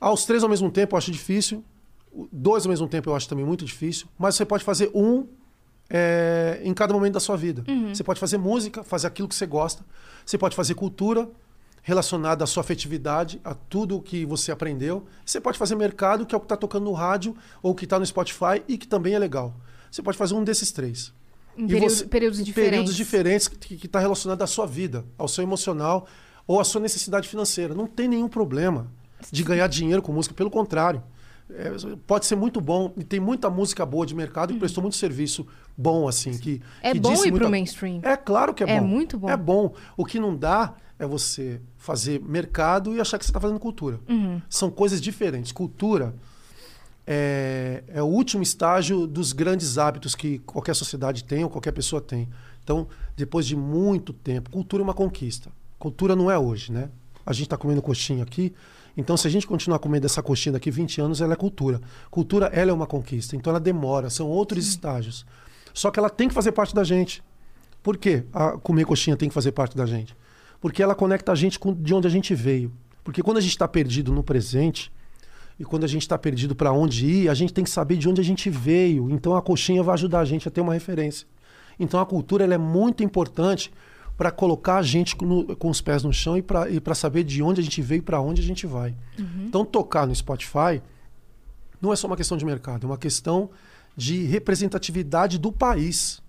Aos 0.00 0.24
três 0.24 0.42
ao 0.42 0.48
mesmo 0.48 0.70
tempo 0.70 0.94
eu 0.94 0.98
acho 0.98 1.10
difícil. 1.10 1.64
Dois 2.32 2.64
ao 2.64 2.70
mesmo 2.70 2.88
tempo 2.88 3.10
eu 3.10 3.14
acho 3.16 3.28
também 3.28 3.44
muito 3.44 3.64
difícil. 3.64 4.06
Mas 4.18 4.34
você 4.34 4.44
pode 4.44 4.64
fazer 4.64 4.90
um 4.94 5.26
é, 5.90 6.60
em 6.64 6.72
cada 6.74 6.92
momento 6.92 7.14
da 7.14 7.20
sua 7.20 7.36
vida. 7.36 7.62
Você 7.94 8.02
pode 8.04 8.18
fazer 8.20 8.38
música, 8.38 8.82
fazer 8.82 9.06
aquilo 9.06 9.28
que 9.28 9.34
você 9.34 9.46
gosta. 9.46 9.84
Você 10.24 10.36
pode 10.38 10.54
fazer 10.56 10.74
cultura 10.74 11.28
relacionada 11.90 12.42
à 12.42 12.48
sua 12.48 12.62
afetividade, 12.62 13.40
a 13.44 13.54
tudo 13.54 13.96
o 13.96 14.02
que 14.02 14.26
você 14.26 14.50
aprendeu. 14.50 15.06
Você 15.24 15.40
pode 15.40 15.56
fazer 15.56 15.76
mercado, 15.76 16.26
que 16.26 16.34
é 16.34 16.36
o 16.36 16.40
que 16.40 16.46
está 16.46 16.56
tocando 16.56 16.82
no 16.86 16.92
rádio 16.92 17.36
ou 17.62 17.76
que 17.76 17.84
está 17.84 17.96
no 17.96 18.04
Spotify 18.04 18.60
e 18.66 18.76
que 18.76 18.88
também 18.88 19.14
é 19.14 19.18
legal. 19.20 19.54
Você 19.88 20.02
pode 20.02 20.18
fazer 20.18 20.34
um 20.34 20.42
desses 20.42 20.72
três. 20.72 21.12
Em 21.56 21.64
período- 21.68 21.88
você- 21.90 22.04
períodos 22.06 22.40
em 22.40 22.42
diferentes. 22.42 22.70
Períodos 22.72 22.96
diferentes 22.96 23.46
que 23.46 23.74
está 23.86 24.00
relacionado 24.00 24.42
à 24.42 24.48
sua 24.48 24.66
vida, 24.66 25.04
ao 25.16 25.28
seu 25.28 25.44
emocional 25.44 26.08
ou 26.44 26.58
à 26.58 26.64
sua 26.64 26.80
necessidade 26.80 27.28
financeira. 27.28 27.72
Não 27.72 27.86
tem 27.86 28.08
nenhum 28.08 28.28
problema 28.28 28.88
de 29.30 29.44
ganhar 29.44 29.68
dinheiro 29.68 30.02
com 30.02 30.12
música, 30.12 30.34
pelo 30.34 30.50
contrário. 30.50 31.00
É, 31.48 31.70
pode 32.04 32.26
ser 32.26 32.34
muito 32.34 32.60
bom 32.60 32.92
e 32.96 33.04
tem 33.04 33.20
muita 33.20 33.48
música 33.48 33.86
boa 33.86 34.04
de 34.04 34.12
mercado 34.16 34.52
que 34.52 34.58
prestou 34.58 34.82
muito 34.82 34.96
serviço 34.96 35.46
bom 35.78 36.08
assim 36.08 36.36
que 36.36 36.60
É 36.82 36.90
que 36.92 36.98
bom 36.98 37.10
disse 37.12 37.28
ir 37.28 37.30
pro 37.30 37.38
muita- 37.42 37.48
mainstream. 37.50 38.00
é 38.02 38.16
claro 38.16 38.52
que 38.52 38.64
é 38.64 38.66
bom 38.66 38.72
É 38.72 38.80
muito 38.80 39.16
bom. 39.16 39.30
é 39.30 39.36
bom 39.36 39.72
o 39.96 40.04
que 40.04 40.18
não 40.18 40.36
dá 40.36 40.74
é 40.98 41.06
você 41.06 41.60
fazer 41.76 42.20
mercado 42.20 42.94
e 42.94 43.00
achar 43.00 43.18
que 43.18 43.24
você 43.24 43.30
está 43.30 43.40
fazendo 43.40 43.60
cultura 43.60 44.00
Uhum. 44.08 44.40
são 44.48 44.70
coisas 44.70 45.00
diferentes 45.00 45.52
cultura 45.52 46.14
é, 47.06 47.84
é 47.88 48.02
o 48.02 48.06
último 48.06 48.42
estágio 48.42 49.06
dos 49.06 49.32
grandes 49.32 49.78
hábitos 49.78 50.14
que 50.14 50.38
qualquer 50.40 50.74
sociedade 50.74 51.22
tem 51.22 51.44
ou 51.44 51.50
qualquer 51.50 51.72
pessoa 51.72 52.02
tem. 52.02 52.28
Então, 52.64 52.88
depois 53.16 53.46
de 53.46 53.54
muito 53.54 54.12
tempo, 54.12 54.50
cultura 54.50 54.82
é 54.82 54.84
uma 54.84 54.94
conquista. 54.94 55.50
Cultura 55.78 56.16
não 56.16 56.28
é 56.30 56.36
hoje, 56.36 56.72
né? 56.72 56.90
A 57.24 57.32
gente 57.32 57.44
está 57.44 57.56
comendo 57.56 57.80
coxinha 57.80 58.24
aqui, 58.24 58.52
então 58.96 59.16
se 59.16 59.26
a 59.26 59.30
gente 59.30 59.46
continuar 59.46 59.78
comendo 59.78 60.06
essa 60.06 60.22
coxinha 60.22 60.54
daqui 60.54 60.70
20 60.70 61.00
anos, 61.00 61.20
ela 61.20 61.34
é 61.34 61.36
cultura. 61.36 61.80
Cultura, 62.10 62.46
ela 62.46 62.72
é 62.72 62.74
uma 62.74 62.86
conquista, 62.86 63.36
então 63.36 63.52
ela 63.52 63.60
demora, 63.60 64.10
são 64.10 64.26
outros 64.26 64.66
estágios. 64.66 65.24
Só 65.72 65.90
que 65.90 65.98
ela 66.00 66.10
tem 66.10 66.26
que 66.26 66.34
fazer 66.34 66.52
parte 66.52 66.74
da 66.74 66.82
gente. 66.82 67.22
Por 67.82 67.96
quê? 67.96 68.24
A 68.32 68.52
comer 68.58 68.84
coxinha 68.84 69.16
tem 69.16 69.28
que 69.28 69.34
fazer 69.34 69.52
parte 69.52 69.76
da 69.76 69.86
gente? 69.86 70.16
Porque 70.60 70.82
ela 70.82 70.94
conecta 70.94 71.32
a 71.32 71.34
gente 71.34 71.58
com 71.58 71.72
de 71.74 71.94
onde 71.94 72.06
a 72.06 72.10
gente 72.10 72.34
veio. 72.34 72.72
Porque 73.04 73.22
quando 73.22 73.36
a 73.36 73.40
gente 73.40 73.50
está 73.52 73.68
perdido 73.68 74.12
no 74.12 74.22
presente, 74.22 74.90
e 75.58 75.64
quando 75.64 75.84
a 75.84 75.86
gente 75.88 76.02
está 76.02 76.18
perdido 76.18 76.54
para 76.54 76.72
onde 76.72 77.06
ir, 77.06 77.28
a 77.28 77.34
gente 77.34 77.52
tem 77.52 77.64
que 77.64 77.70
saber 77.70 77.96
de 77.96 78.08
onde 78.08 78.20
a 78.20 78.24
gente 78.24 78.50
veio. 78.50 79.10
Então 79.10 79.34
a 79.36 79.40
coxinha 79.42 79.82
vai 79.82 79.94
ajudar 79.94 80.20
a 80.20 80.24
gente 80.24 80.46
a 80.46 80.50
ter 80.50 80.60
uma 80.60 80.74
referência. 80.74 81.26
Então 81.78 81.98
a 82.00 82.04
cultura 82.06 82.44
ela 82.44 82.54
é 82.54 82.58
muito 82.58 83.02
importante 83.02 83.72
para 84.18 84.30
colocar 84.30 84.76
a 84.78 84.82
gente 84.82 85.14
no- 85.22 85.54
com 85.56 85.68
os 85.70 85.80
pés 85.80 86.02
no 86.02 86.12
chão 86.12 86.36
e 86.36 86.42
para 86.42 86.94
saber 86.94 87.22
de 87.24 87.42
onde 87.42 87.60
a 87.60 87.64
gente 87.64 87.80
veio 87.82 87.98
e 87.98 88.02
para 88.02 88.20
onde 88.20 88.40
a 88.42 88.44
gente 88.44 88.66
vai. 88.66 88.94
Então 89.46 89.64
tocar 89.64 90.06
no 90.06 90.14
Spotify 90.14 90.82
não 91.80 91.92
é 91.92 91.96
só 91.96 92.06
uma 92.06 92.16
questão 92.16 92.36
de 92.36 92.44
mercado, 92.44 92.84
é 92.84 92.90
uma 92.90 92.96
questão 92.98 93.50
de 93.96 94.24
representatividade 94.24 95.38
do 95.38 95.52
país 95.52 96.20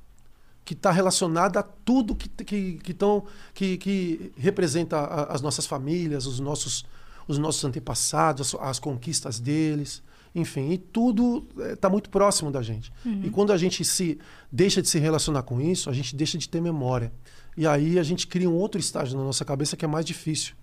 que 0.67 0.73
está 0.73 0.91
relacionada 0.91 1.61
a 1.61 1.63
tudo 1.63 2.13
que, 2.13 2.27
que, 2.27 2.73
que, 2.83 2.93
tão, 2.93 3.23
que, 3.53 3.77
que 3.77 4.33
representa 4.37 4.97
a- 4.97 5.33
as 5.33 5.41
nossas 5.41 5.65
famílias, 5.65 6.25
os 6.25 6.41
nossos, 6.41 6.85
os 7.25 7.37
nossos 7.37 7.63
antepassados, 7.63 8.53
as, 8.53 8.61
as 8.61 8.77
conquistas 8.79 9.39
deles, 9.39 10.03
enfim, 10.35 10.71
e 10.73 10.77
tudo 10.77 11.47
está 11.73 11.89
muito 11.89 12.09
próximo 12.09 12.51
da 12.51 12.61
gente. 12.61 12.91
E 13.23 13.29
quando 13.29 13.53
a 13.53 13.57
gente 13.57 13.85
se 13.85 14.19
deixa 14.51 14.81
de 14.81 14.89
se 14.89 14.99
relacionar 14.99 15.43
com 15.43 15.61
isso, 15.61 15.89
a 15.89 15.93
gente 15.93 16.13
deixa 16.13 16.37
de 16.37 16.49
ter 16.49 16.59
memória. 16.61 17.13
E 17.55 17.65
aí 17.65 17.97
a 17.97 18.03
gente 18.03 18.27
cria 18.27 18.49
um 18.49 18.53
outro 18.55 18.77
estágio 18.79 19.17
na 19.17 19.23
nossa 19.23 19.45
cabeça 19.45 19.77
que 19.77 19.85
é 19.85 19.87
mais 19.87 20.05
difícil, 20.05 20.53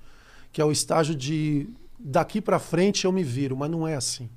que 0.52 0.60
é 0.60 0.64
o 0.66 0.70
estágio 0.70 1.14
de 1.14 1.66
daqui 1.98 2.42
para 2.42 2.58
frente 2.58 3.06
eu 3.06 3.12
me 3.12 3.24
viro, 3.24 3.56
mas 3.56 3.70
não 3.70 3.88
é 3.88 3.96
assim. 3.96 4.28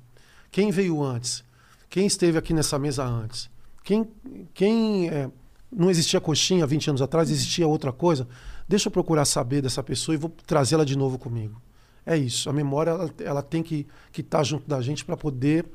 Quem 0.50 0.70
veio 0.70 1.02
antes? 1.02 1.44
Quem 1.90 2.06
esteve 2.06 2.38
aqui 2.38 2.54
nessa 2.54 2.78
mesa 2.78 3.04
antes? 3.04 3.50
Quem, 3.84 4.06
quem 4.54 5.08
é, 5.08 5.30
não 5.70 5.90
existia 5.90 6.20
coxinha 6.20 6.66
20 6.66 6.90
anos 6.90 7.02
atrás, 7.02 7.30
existia 7.30 7.66
outra 7.66 7.92
coisa? 7.92 8.28
Deixa 8.66 8.88
eu 8.88 8.92
procurar 8.92 9.24
saber 9.24 9.62
dessa 9.62 9.82
pessoa 9.82 10.14
e 10.14 10.18
vou 10.18 10.30
trazê-la 10.46 10.84
de 10.84 10.96
novo 10.96 11.18
comigo. 11.18 11.60
É 12.04 12.16
isso. 12.16 12.48
A 12.48 12.52
memória 12.52 12.90
ela, 12.90 13.10
ela 13.22 13.42
tem 13.42 13.62
que 13.62 13.86
estar 14.16 14.42
junto 14.42 14.66
da 14.66 14.80
gente 14.80 15.04
para 15.04 15.16
poder 15.16 15.66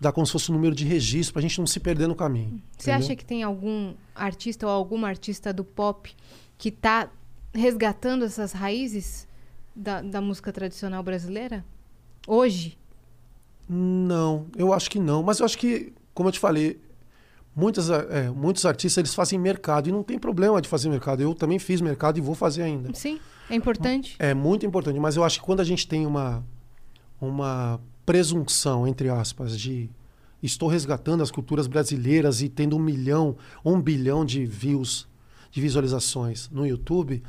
dar 0.00 0.12
como 0.12 0.26
se 0.26 0.32
fosse 0.32 0.50
um 0.50 0.54
número 0.54 0.74
de 0.74 0.84
registro, 0.84 1.32
para 1.32 1.40
a 1.40 1.42
gente 1.42 1.58
não 1.58 1.66
se 1.66 1.80
perder 1.80 2.06
no 2.06 2.14
caminho. 2.14 2.62
Você 2.76 2.90
acha 2.90 3.16
que 3.16 3.24
tem 3.24 3.42
algum 3.42 3.94
artista 4.14 4.66
ou 4.66 4.72
alguma 4.72 5.08
artista 5.08 5.52
do 5.52 5.64
pop 5.64 6.14
que 6.56 6.70
tá 6.70 7.10
resgatando 7.52 8.24
essas 8.24 8.52
raízes 8.52 9.26
da, 9.74 10.00
da 10.00 10.20
música 10.20 10.52
tradicional 10.52 11.02
brasileira? 11.02 11.64
Hoje? 12.26 12.78
Não, 13.68 14.46
eu 14.56 14.72
acho 14.72 14.90
que 14.90 14.98
não. 14.98 15.22
Mas 15.22 15.40
eu 15.40 15.46
acho 15.46 15.58
que, 15.58 15.92
como 16.14 16.28
eu 16.28 16.32
te 16.32 16.38
falei, 16.38 16.80
muitas, 17.58 17.90
é, 17.90 18.30
muitos 18.30 18.64
artistas 18.64 18.98
eles 18.98 19.14
fazem 19.14 19.36
mercado 19.36 19.88
e 19.88 19.92
não 19.92 20.04
tem 20.04 20.16
problema 20.16 20.62
de 20.62 20.68
fazer 20.68 20.88
mercado. 20.88 21.20
Eu 21.20 21.34
também 21.34 21.58
fiz 21.58 21.80
mercado 21.80 22.16
e 22.16 22.20
vou 22.20 22.34
fazer 22.34 22.62
ainda. 22.62 22.94
Sim, 22.94 23.18
é 23.50 23.56
importante. 23.56 24.14
É 24.20 24.32
muito 24.32 24.64
importante, 24.64 25.00
mas 25.00 25.16
eu 25.16 25.24
acho 25.24 25.40
que 25.40 25.44
quando 25.44 25.58
a 25.58 25.64
gente 25.64 25.88
tem 25.88 26.06
uma, 26.06 26.44
uma 27.20 27.80
presunção, 28.06 28.86
entre 28.86 29.08
aspas, 29.08 29.58
de 29.58 29.90
estou 30.40 30.68
resgatando 30.68 31.20
as 31.20 31.32
culturas 31.32 31.66
brasileiras 31.66 32.40
e 32.42 32.48
tendo 32.48 32.76
um 32.76 32.78
milhão, 32.78 33.36
um 33.64 33.80
bilhão 33.80 34.24
de 34.24 34.46
views, 34.46 35.08
de 35.50 35.60
visualizações 35.60 36.48
no 36.50 36.64
YouTube, 36.64 37.24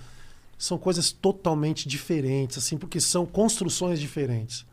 são 0.60 0.78
coisas 0.78 1.12
totalmente 1.12 1.90
diferentes, 1.90 2.60
assim, 2.60 2.78
porque 2.78 3.00
são 3.00 3.26
construções 3.26 4.00
diferentes. 4.00 4.64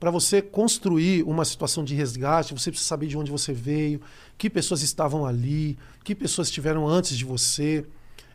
Para 0.00 0.10
você 0.10 0.40
construir 0.40 1.22
uma 1.24 1.44
situação 1.44 1.84
de 1.84 1.94
resgate, 1.94 2.54
você 2.54 2.70
precisa 2.70 2.88
saber 2.88 3.06
de 3.06 3.18
onde 3.18 3.30
você 3.30 3.52
veio, 3.52 4.00
que 4.38 4.48
pessoas 4.48 4.80
estavam 4.80 5.26
ali, 5.26 5.78
que 6.02 6.14
pessoas 6.14 6.48
estiveram 6.48 6.88
antes 6.88 7.18
de 7.18 7.24
você, 7.24 7.84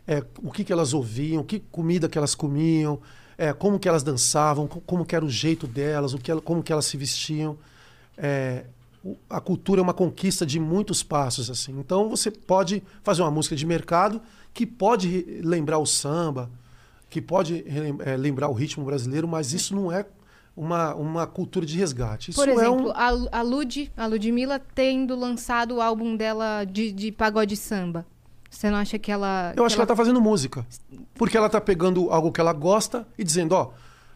é, 0.06 0.24
o 0.40 0.52
que, 0.52 0.62
que 0.62 0.72
elas 0.72 0.94
ouviam, 0.94 1.42
que 1.42 1.58
comida 1.58 2.08
que 2.08 2.16
elas 2.16 2.36
comiam, 2.36 3.00
é, 3.36 3.52
como 3.52 3.80
que 3.80 3.88
elas 3.88 4.04
dançavam, 4.04 4.68
co- 4.68 4.80
como 4.82 5.04
que 5.04 5.16
era 5.16 5.24
o 5.24 5.28
jeito 5.28 5.66
delas, 5.66 6.14
o 6.14 6.18
que 6.18 6.32
como 6.42 6.62
que 6.62 6.72
elas 6.72 6.86
se 6.86 6.96
vestiam. 6.96 7.58
É, 8.16 8.64
a 9.28 9.40
cultura 9.40 9.80
é 9.80 9.82
uma 9.82 9.92
conquista 9.92 10.46
de 10.46 10.60
muitos 10.60 11.02
passos 11.02 11.50
assim. 11.50 11.76
Então 11.80 12.08
você 12.08 12.30
pode 12.30 12.80
fazer 13.02 13.22
uma 13.22 13.30
música 13.30 13.56
de 13.56 13.66
mercado 13.66 14.22
que 14.54 14.64
pode 14.64 15.40
lembrar 15.42 15.78
o 15.78 15.86
samba, 15.86 16.48
que 17.10 17.20
pode 17.20 17.64
é, 18.04 18.16
lembrar 18.16 18.48
o 18.48 18.52
ritmo 18.52 18.84
brasileiro, 18.84 19.26
mas 19.26 19.52
isso 19.52 19.74
não 19.74 19.90
é 19.90 20.06
uma, 20.56 20.94
uma 20.94 21.26
cultura 21.26 21.66
de 21.66 21.76
resgate. 21.76 22.30
Isso 22.30 22.40
Por 22.40 22.48
é 22.48 22.52
exemplo, 22.52 22.88
um... 22.88 22.92
a, 22.94 23.10
Lu- 23.10 23.28
a 23.30 23.42
Lud, 23.42 23.92
a 23.96 24.06
Ludmilla 24.06 24.58
tendo 24.74 25.14
lançado 25.14 25.76
o 25.76 25.80
álbum 25.82 26.16
dela 26.16 26.64
de, 26.64 26.90
de 26.90 27.12
pagode 27.12 27.56
samba. 27.56 28.06
Você 28.48 28.70
não 28.70 28.78
acha 28.78 28.98
que 28.98 29.12
ela. 29.12 29.52
Eu 29.54 29.66
acho 29.66 29.74
que 29.74 29.80
ela 29.80 29.84
está 29.84 29.94
fazendo 29.96 30.20
música. 30.20 30.66
Porque 31.14 31.36
ela 31.36 31.46
está 31.46 31.60
pegando 31.60 32.10
algo 32.10 32.32
que 32.32 32.40
ela 32.40 32.54
gosta 32.54 33.06
e 33.18 33.22
dizendo, 33.24 33.52
ó, 33.52 33.72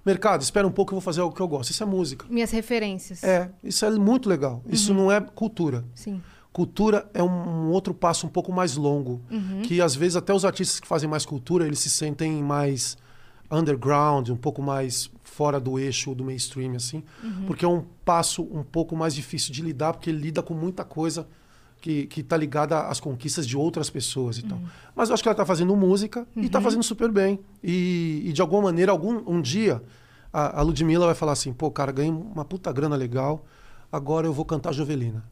mercado, 0.06 0.40
espera 0.40 0.66
um 0.66 0.70
pouco 0.70 0.90
que 0.90 0.94
eu 0.94 1.00
vou 1.00 1.04
fazer 1.04 1.20
algo 1.20 1.34
que 1.34 1.42
eu 1.42 1.48
gosto. 1.48 1.70
Isso 1.70 1.82
é 1.82 1.86
música. 1.86 2.24
Minhas 2.30 2.50
referências. 2.50 3.22
É, 3.22 3.50
isso 3.62 3.84
é 3.84 3.90
muito 3.90 4.28
legal. 4.28 4.62
Isso 4.66 4.94
não 4.94 5.12
é 5.12 5.20
cultura. 5.20 5.84
Sim. 5.94 6.22
Cultura 6.52 7.08
é 7.12 7.22
um, 7.22 7.28
um 7.28 7.70
outro 7.70 7.92
passo 7.92 8.26
um 8.26 8.30
pouco 8.30 8.50
mais 8.52 8.76
longo, 8.76 9.20
que 9.64 9.80
às 9.80 9.94
vezes 9.94 10.16
até 10.16 10.32
os 10.34 10.44
artistas 10.44 10.80
que 10.80 10.86
fazem 10.86 11.08
mais 11.08 11.24
cultura, 11.24 11.66
eles 11.66 11.78
se 11.78 11.90
sentem 11.90 12.42
mais 12.42 12.96
underground, 13.51 14.28
um 14.28 14.36
pouco 14.36 14.62
mais 14.62 15.10
fora 15.22 15.59
do 15.59 15.78
eixo 15.78 16.14
do 16.14 16.24
mainstream 16.24 16.74
assim, 16.74 17.02
porque 17.47 17.64
é 17.64 17.68
um 17.68 17.85
passo 18.05 18.43
um 18.43 18.62
pouco 18.62 18.97
mais 18.97 19.14
difícil 19.14 19.52
de 19.52 19.62
lidar, 19.62 19.93
porque 19.93 20.10
ele 20.10 20.18
lida 20.18 20.43
com 20.43 20.55
muita 20.55 20.85
coisa 20.85 21.27
que 21.81 22.06
que 22.06 22.20
está 22.20 22.36
ligada 22.36 22.81
às 22.89 23.01
conquistas 23.01 23.47
de 23.47 23.56
outras 23.56 23.89
pessoas 23.90 24.39
e 24.39 24.43
tal. 24.43 24.60
Mas 24.94 25.09
eu 25.09 25.14
acho 25.14 25.22
que 25.22 25.28
ela 25.28 25.35
está 25.35 25.47
fazendo 25.47 25.74
música 25.74 26.27
e 26.36 26.47
está 26.47 26.60
fazendo 26.60 26.82
super 26.82 27.10
bem. 27.10 27.40
E, 27.62 28.22
e 28.27 28.32
de 28.32 28.40
alguma 28.40 28.62
maneira, 28.62 28.93
algum 28.93 29.22
um 29.27 29.40
dia 29.40 29.82
a, 30.32 30.60
a 30.60 30.62
Ludmilla 30.62 31.06
vai 31.06 31.14
falar 31.14 31.32
assim, 31.32 31.52
pô, 31.52 31.70
cara, 31.70 31.90
ganhei 31.90 32.10
uma 32.10 32.44
puta 32.44 32.72
grana 32.72 32.97
legal, 32.97 33.44
agora 33.90 34.27
eu 34.27 34.32
vou 34.32 34.44
cantar 34.44 34.72
Jovelina 34.72 35.24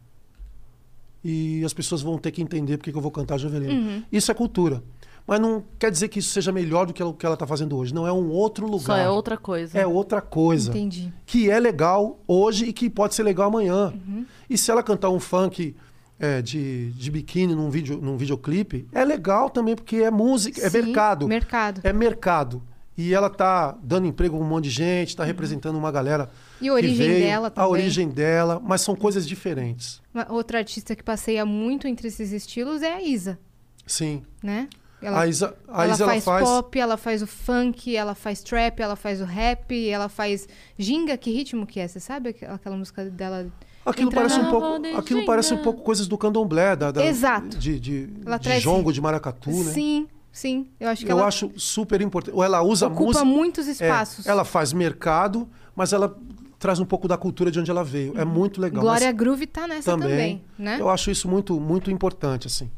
e 1.22 1.64
as 1.64 1.72
pessoas 1.72 2.00
vão 2.00 2.16
ter 2.16 2.30
que 2.30 2.42
entender 2.42 2.76
porque 2.76 2.92
que 2.92 2.96
eu 2.98 3.02
vou 3.02 3.10
cantar 3.10 3.38
Jovelina. 3.38 3.72
Uhum. 3.72 4.02
Isso 4.10 4.30
é 4.30 4.34
cultura. 4.34 4.82
Mas 5.28 5.38
não 5.38 5.62
quer 5.78 5.90
dizer 5.90 6.08
que 6.08 6.20
isso 6.20 6.30
seja 6.30 6.50
melhor 6.50 6.86
do 6.86 6.94
que 6.94 7.02
o 7.02 7.12
que 7.12 7.26
ela 7.26 7.34
está 7.34 7.46
fazendo 7.46 7.76
hoje. 7.76 7.92
Não, 7.92 8.06
é 8.06 8.12
um 8.12 8.30
outro 8.30 8.66
lugar. 8.66 8.86
Só 8.86 8.96
é 8.96 9.10
outra 9.10 9.36
coisa. 9.36 9.78
É 9.78 9.86
outra 9.86 10.22
coisa. 10.22 10.70
Entendi. 10.70 11.12
Que 11.26 11.50
é 11.50 11.60
legal 11.60 12.18
hoje 12.26 12.64
e 12.64 12.72
que 12.72 12.88
pode 12.88 13.14
ser 13.14 13.24
legal 13.24 13.48
amanhã. 13.48 13.92
Uhum. 13.92 14.24
E 14.48 14.56
se 14.56 14.70
ela 14.70 14.82
cantar 14.82 15.10
um 15.10 15.20
funk 15.20 15.76
é, 16.18 16.40
de, 16.40 16.92
de 16.92 17.10
biquíni 17.10 17.54
num, 17.54 17.68
vídeo, 17.68 18.00
num 18.00 18.16
videoclipe, 18.16 18.88
é 18.90 19.04
legal 19.04 19.50
também, 19.50 19.76
porque 19.76 19.96
é 19.96 20.10
música, 20.10 20.62
é 20.66 20.70
Sim, 20.70 20.80
mercado. 20.80 21.28
Mercado. 21.28 21.80
É 21.84 21.92
mercado. 21.92 22.62
E 22.96 23.12
ela 23.12 23.28
tá 23.28 23.76
dando 23.82 24.06
emprego 24.06 24.34
a 24.34 24.40
um 24.40 24.44
monte 24.44 24.64
de 24.64 24.70
gente, 24.70 25.10
está 25.10 25.24
representando 25.24 25.76
uma 25.76 25.92
galera. 25.92 26.24
Uhum. 26.58 26.66
E 26.66 26.68
a 26.70 26.72
origem 26.72 26.96
veio, 27.06 27.20
dela 27.26 27.46
A 27.48 27.50
também. 27.50 27.70
origem 27.70 28.08
dela, 28.08 28.58
mas 28.64 28.80
são 28.80 28.96
coisas 28.96 29.28
diferentes. 29.28 30.00
Uma- 30.14 30.26
outra 30.32 30.56
artista 30.56 30.96
que 30.96 31.02
passeia 31.04 31.44
muito 31.44 31.86
entre 31.86 32.08
esses 32.08 32.32
estilos 32.32 32.80
é 32.80 32.94
a 32.94 33.02
Isa, 33.02 33.38
Sim. 33.86 34.22
né? 34.42 34.68
A 35.02 35.26
Isa, 35.26 35.54
a 35.68 35.84
ela 35.84 35.94
Isa 35.94 36.04
ela 36.04 36.12
faz, 36.12 36.24
faz. 36.24 36.44
pop, 36.48 36.78
ela 36.80 36.96
faz 36.96 37.22
o 37.22 37.26
funk, 37.26 37.94
ela 37.96 38.14
faz 38.14 38.42
trap, 38.42 38.80
ela 38.80 38.96
faz 38.96 39.20
o 39.20 39.24
rap, 39.24 39.88
ela 39.88 40.08
faz 40.08 40.48
ginga. 40.76 41.16
Que 41.16 41.30
ritmo 41.30 41.66
que 41.66 41.78
é? 41.80 41.86
Você 41.86 42.00
sabe 42.00 42.30
aquela 42.48 42.76
música 42.76 43.04
dela? 43.04 43.46
Aquilo 43.86 44.08
Entra 44.10 44.20
parece 44.20 44.40
um 44.40 44.50
pouco, 44.50 44.98
aquilo 44.98 45.24
parece 45.24 45.54
um 45.54 45.62
pouco 45.62 45.82
coisas 45.82 46.06
do 46.06 46.18
candomblé, 46.18 46.76
da, 46.76 46.90
da- 46.90 47.04
Exato. 47.06 47.56
de, 47.56 47.78
de, 47.80 48.08
Ela 48.26 48.36
de 48.38 48.44
traz- 48.44 48.62
jongo, 48.62 48.92
de 48.92 49.00
maracatu, 49.00 49.50
né? 49.50 49.72
Sim, 49.72 50.08
sim. 50.30 50.68
Eu 50.78 50.88
acho 50.90 51.06
que 51.06 51.10
Eu 51.12 51.16
ela 51.18 51.26
acho 51.28 51.50
super 51.56 52.00
importante. 52.02 52.34
Ou 52.34 52.42
ela 52.44 52.60
usa 52.62 52.86
ocupa 52.88 53.04
música. 53.04 53.24
muitos 53.24 53.66
é, 53.68 53.70
espaços. 53.70 54.26
ela 54.26 54.44
faz 54.44 54.72
mercado, 54.74 55.48
mas 55.74 55.92
ela 55.92 56.14
traz 56.58 56.80
um 56.80 56.84
pouco 56.84 57.06
da 57.08 57.16
cultura 57.16 57.50
de 57.52 57.60
onde 57.60 57.70
ela 57.70 57.84
veio. 57.84 58.18
É 58.18 58.24
muito 58.24 58.60
legal. 58.60 58.82
Glória 58.82 59.06
mas 59.06 59.16
Groove 59.16 59.46
tá 59.46 59.66
nessa 59.68 59.92
também, 59.92 60.08
também, 60.10 60.44
né? 60.58 60.76
Eu 60.80 60.90
acho 60.90 61.10
isso 61.10 61.28
muito, 61.28 61.58
muito 61.60 61.88
importante, 61.90 62.46
assim. 62.48 62.68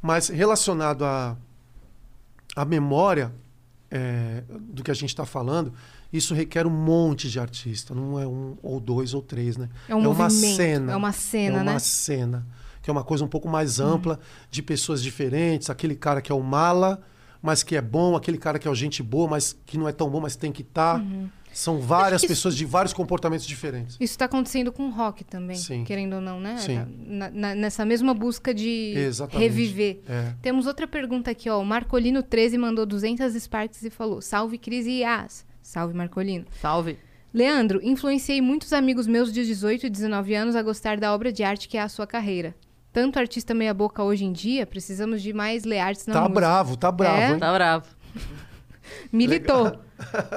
Mas 0.00 0.28
relacionado 0.28 1.04
à 1.04 1.36
à 2.54 2.64
memória 2.64 3.32
é, 3.90 4.42
do 4.60 4.82
que 4.82 4.90
a 4.90 4.94
gente 4.94 5.10
está 5.10 5.24
falando, 5.24 5.72
isso 6.12 6.34
requer 6.34 6.66
um 6.66 6.70
monte 6.70 7.30
de 7.30 7.38
artista. 7.38 7.94
Não 7.94 8.18
é 8.18 8.26
um 8.26 8.56
ou 8.62 8.80
dois 8.80 9.14
ou 9.14 9.22
três, 9.22 9.56
né? 9.56 9.68
É 9.88 9.94
um 9.94 10.00
uma 10.00 10.14
movimento, 10.14 10.56
cena. 10.56 10.92
é 10.92 10.96
uma 10.96 11.12
cena, 11.12 11.58
é 11.58 11.62
uma 11.62 11.72
né? 11.72 11.78
cena. 11.78 12.46
Que 12.82 12.90
é 12.90 12.92
uma 12.92 13.04
coisa 13.04 13.24
um 13.24 13.28
pouco 13.28 13.48
mais 13.48 13.80
ampla, 13.80 14.20
de 14.50 14.62
pessoas 14.62 15.02
diferentes. 15.02 15.70
Aquele 15.70 15.96
cara 15.96 16.20
que 16.20 16.30
é 16.30 16.34
o 16.34 16.42
mala, 16.42 17.00
mas 17.40 17.62
que 17.62 17.76
é 17.76 17.80
bom. 17.80 18.14
Aquele 18.14 18.38
cara 18.38 18.58
que 18.58 18.68
é 18.68 18.70
o 18.70 18.74
gente 18.74 19.02
boa, 19.02 19.28
mas 19.28 19.56
que 19.64 19.78
não 19.78 19.88
é 19.88 19.92
tão 19.92 20.08
bom, 20.10 20.20
mas 20.20 20.36
tem 20.36 20.52
que 20.52 20.62
estar. 20.62 21.02
São 21.54 21.78
várias 21.80 22.20
que 22.22 22.28
pessoas 22.28 22.56
de 22.56 22.64
vários 22.64 22.92
comportamentos 22.92 23.46
diferentes. 23.46 23.94
Isso 24.00 24.12
está 24.12 24.24
acontecendo 24.26 24.72
com 24.72 24.88
o 24.88 24.90
rock 24.90 25.22
também, 25.24 25.56
Sim. 25.56 25.84
querendo 25.84 26.14
ou 26.16 26.20
não, 26.20 26.40
né? 26.40 26.56
Sim. 26.58 26.84
Na- 27.06 27.30
na- 27.30 27.54
nessa 27.54 27.84
mesma 27.84 28.12
busca 28.12 28.52
de 28.52 28.92
Exatamente. 28.96 29.40
reviver. 29.42 30.00
É. 30.08 30.32
Temos 30.42 30.66
outra 30.66 30.86
pergunta 30.86 31.30
aqui, 31.30 31.48
ó. 31.48 31.60
O 31.60 31.64
Marcolino 31.64 32.22
13 32.22 32.58
mandou 32.58 32.84
200 32.84 33.32
Sparks 33.40 33.82
e 33.84 33.90
falou: 33.90 34.20
Salve 34.20 34.58
Cris 34.58 34.84
e 34.86 35.00
Yas. 35.02 35.46
Salve 35.62 35.94
Marcolino. 35.94 36.44
Salve. 36.60 36.98
Leandro, 37.32 37.80
influenciei 37.82 38.40
muitos 38.40 38.72
amigos 38.72 39.06
meus 39.06 39.32
de 39.32 39.44
18 39.44 39.86
e 39.86 39.90
19 39.90 40.34
anos 40.34 40.54
a 40.54 40.62
gostar 40.62 40.98
da 40.98 41.12
obra 41.14 41.32
de 41.32 41.42
arte 41.42 41.68
que 41.68 41.76
é 41.78 41.82
a 41.82 41.88
sua 41.88 42.06
carreira. 42.06 42.54
Tanto 42.92 43.18
artista 43.18 43.52
meia-boca 43.54 44.02
hoje 44.04 44.24
em 44.24 44.32
dia, 44.32 44.64
precisamos 44.66 45.20
de 45.20 45.32
mais 45.32 45.64
leartes 45.64 46.06
na 46.06 46.12
Tá 46.14 46.20
música. 46.20 46.34
bravo, 46.40 46.76
tá 46.76 46.92
bravo, 46.92 47.16
É? 47.20 47.30
hein? 47.32 47.38
Tá 47.40 47.52
bravo. 47.52 47.86
Militou. 49.12 49.78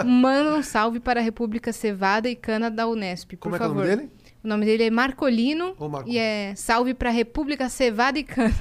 Manda 0.05 0.55
um 0.55 0.63
salve 0.63 0.99
para 0.99 1.19
a 1.19 1.23
República 1.23 1.71
Cevada 1.73 2.29
e 2.29 2.35
Cana 2.35 2.69
da 2.69 2.88
Unesp, 2.88 3.31
por 3.35 3.38
Como 3.38 3.55
é 3.55 3.59
que 3.59 3.63
é 3.63 3.67
o 3.67 3.69
favor. 3.69 3.84
nome 3.85 3.95
dele? 3.97 4.11
O 4.43 4.47
nome 4.47 4.65
dele 4.65 4.84
é 4.84 4.89
Marcolino 4.89 5.75
Ô, 5.79 5.89
Marco. 5.89 6.07
e 6.09 6.17
é 6.17 6.53
Salve 6.55 6.93
para 6.93 7.09
a 7.09 7.11
República 7.11 7.67
Cevada 7.69 8.17
e 8.19 8.23
Cana. 8.23 8.55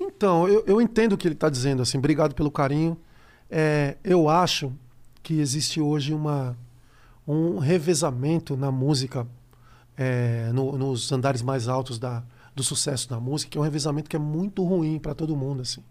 Então, 0.00 0.48
eu, 0.48 0.64
eu 0.66 0.80
entendo 0.80 1.12
o 1.14 1.18
que 1.18 1.26
ele 1.26 1.34
está 1.34 1.48
dizendo, 1.48 1.82
assim, 1.82 1.98
obrigado 1.98 2.34
pelo 2.34 2.50
carinho. 2.50 2.96
É, 3.50 3.96
eu 4.04 4.28
acho 4.28 4.72
que 5.22 5.40
existe 5.40 5.80
hoje 5.80 6.14
uma, 6.14 6.56
um 7.26 7.58
revezamento 7.58 8.56
na 8.56 8.70
música, 8.70 9.26
é, 9.96 10.50
no- 10.52 10.78
nos 10.78 11.10
andares 11.10 11.42
mais 11.42 11.66
altos 11.68 11.98
da, 11.98 12.22
do 12.54 12.62
sucesso 12.62 13.08
da 13.08 13.18
música, 13.18 13.50
que 13.50 13.58
é 13.58 13.60
um 13.60 13.64
revezamento 13.64 14.08
que 14.08 14.16
é 14.16 14.20
muito 14.20 14.62
ruim 14.64 14.98
para 14.98 15.14
todo 15.14 15.36
mundo, 15.36 15.62
assim. 15.62 15.82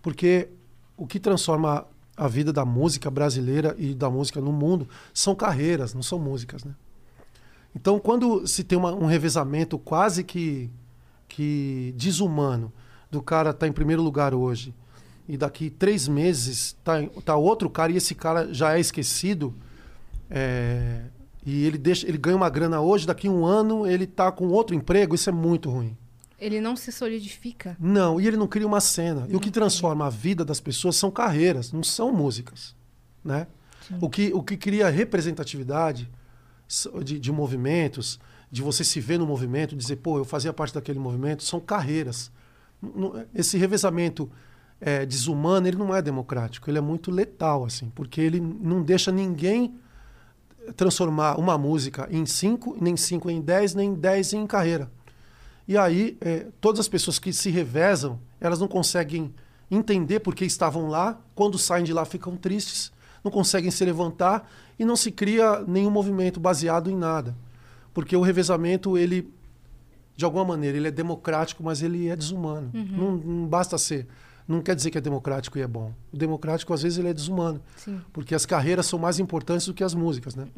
Porque 0.00 0.48
o 0.96 1.06
que 1.06 1.18
transforma 1.18 1.84
a 2.18 2.26
vida 2.26 2.52
da 2.52 2.64
música 2.64 3.10
brasileira 3.10 3.74
e 3.78 3.94
da 3.94 4.10
música 4.10 4.40
no 4.40 4.52
mundo 4.52 4.88
são 5.14 5.34
carreiras, 5.34 5.94
não 5.94 6.02
são 6.02 6.18
músicas, 6.18 6.64
né? 6.64 6.74
Então, 7.74 7.98
quando 8.00 8.46
se 8.46 8.64
tem 8.64 8.76
uma- 8.76 8.94
um 8.94 9.06
revezamento 9.06 9.78
quase 9.78 10.24
que, 10.24 10.68
que 11.28 11.94
desumano 11.96 12.72
do 13.10 13.22
cara 13.22 13.50
estar 13.50 13.68
em 13.68 13.72
primeiro 13.72 14.02
lugar 14.02 14.34
hoje 14.34 14.74
e 15.28 15.36
daqui 15.36 15.70
três 15.70 16.08
meses 16.08 16.76
tá, 16.82 16.94
tá 17.24 17.36
outro 17.36 17.70
cara 17.70 17.92
e 17.92 17.96
esse 17.96 18.14
cara 18.14 18.52
já 18.52 18.76
é 18.76 18.80
esquecido 18.80 19.54
é, 20.30 21.02
e 21.44 21.64
ele 21.64 21.78
deixa 21.78 22.06
ele 22.08 22.18
ganha 22.18 22.36
uma 22.36 22.48
grana 22.50 22.80
hoje 22.80 23.06
daqui 23.06 23.28
um 23.28 23.44
ano 23.46 23.86
ele 23.86 24.06
tá 24.06 24.32
com 24.32 24.48
outro 24.48 24.74
emprego 24.74 25.14
isso 25.14 25.28
é 25.28 25.32
muito 25.32 25.70
ruim 25.70 25.96
Ele 26.38 26.60
não 26.60 26.76
se 26.76 26.92
solidifica. 26.92 27.76
não 27.80 28.20
e 28.20 28.26
ele 28.26 28.36
não 28.36 28.46
cria 28.46 28.66
uma 28.66 28.80
cena. 28.80 29.26
E 29.28 29.34
o 29.34 29.40
que 29.40 29.50
transforma 29.50 30.06
a 30.06 30.10
vida 30.10 30.44
das 30.44 30.60
pessoas 30.60 30.96
são 30.96 31.10
carreiras 31.10 31.72
não 31.72 31.82
são 31.82 32.12
músicas 32.12 32.76
né? 33.24 33.46
O 34.00 34.08
que 34.08 34.32
o 34.34 34.42
que 34.42 34.56
cria 34.56 34.88
representatividade 34.88 36.08
de, 37.04 37.18
de 37.18 37.32
movimentos 37.32 38.18
de 38.50 38.62
você 38.62 38.84
se 38.84 39.00
ver 39.00 39.18
no 39.18 39.26
movimento 39.26 39.74
dizer 39.76 39.96
pô 39.96 40.18
eu 40.18 40.24
fazia 40.24 40.52
parte 40.52 40.74
daquele 40.74 40.98
movimento 40.98 41.42
são 41.42 41.58
carreiras. 41.60 42.30
Não- 42.80 43.24
esse 43.34 43.58
revezamento 43.58 44.30
é, 44.80 45.04
desumano 45.04 45.66
ele 45.66 45.76
não 45.76 45.94
é 45.94 46.00
democrático 46.00 46.70
ele 46.70 46.78
é 46.78 46.80
muito 46.80 47.10
letal 47.10 47.64
assim 47.64 47.90
porque 47.94 48.20
ele 48.20 48.40
não 48.40 48.80
deixa 48.82 49.10
ninguém 49.10 49.74
transformar 50.76 51.38
uma 51.38 51.56
música 51.58 52.06
em 52.10 52.24
cinco 52.26 52.76
nem 52.80 52.96
cinco 52.96 53.28
em 53.30 53.40
dez 53.40 53.74
nem 53.74 53.94
dez 53.94 54.32
em 54.32 54.46
carreira 54.46 54.90
e 55.68 55.76
aí 55.76 56.16
é, 56.20 56.46
todas 56.60 56.80
as 56.80 56.88
pessoas 56.88 57.18
que 57.18 57.32
se 57.32 57.50
revezam 57.50 58.18
elas 58.40 58.58
não 58.58 58.66
conseguem 58.66 59.34
entender 59.70 60.20
porque 60.20 60.44
estavam 60.44 60.88
lá. 60.88 61.20
Quando 61.34 61.58
saem 61.58 61.84
de 61.84 61.92
lá 61.92 62.04
ficam 62.06 62.36
tristes 62.36 62.90
não 63.22 63.30
conseguem 63.30 63.70
se 63.70 63.84
levantar 63.84 64.48
e 64.78 64.84
não 64.84 64.96
se 64.96 65.10
cria 65.10 65.62
nenhum 65.66 65.90
movimento 65.90 66.38
baseado 66.40 66.88
em 66.88 66.96
nada. 66.96 67.36
Porque 67.92 68.16
o 68.16 68.22
revezamento 68.22 68.96
ele 68.96 69.32
de 70.16 70.24
alguma 70.24 70.44
maneira 70.44 70.76
ele 70.76 70.88
é 70.88 70.90
democrático 70.90 71.62
mas 71.62 71.82
ele 71.82 72.08
é 72.08 72.16
desumano. 72.16 72.70
Não, 72.72 73.16
não 73.16 73.46
basta 73.46 73.76
ser 73.76 74.06
não 74.48 74.62
quer 74.62 74.74
dizer 74.74 74.90
que 74.90 74.96
é 74.98 75.00
democrático 75.00 75.58
e 75.58 75.60
é 75.60 75.66
bom 75.68 75.92
o 76.12 76.16
democrático 76.16 76.72
às 76.72 76.82
vezes 76.82 76.98
ele 76.98 77.08
é 77.08 77.12
desumano 77.14 77.60
Sim. 77.76 78.00
porque 78.12 78.34
as 78.34 78.46
carreiras 78.46 78.86
são 78.86 78.98
mais 78.98 79.18
importantes 79.20 79.66
do 79.66 79.74
que 79.74 79.84
as 79.84 79.94
músicas 79.94 80.34
né 80.34 80.48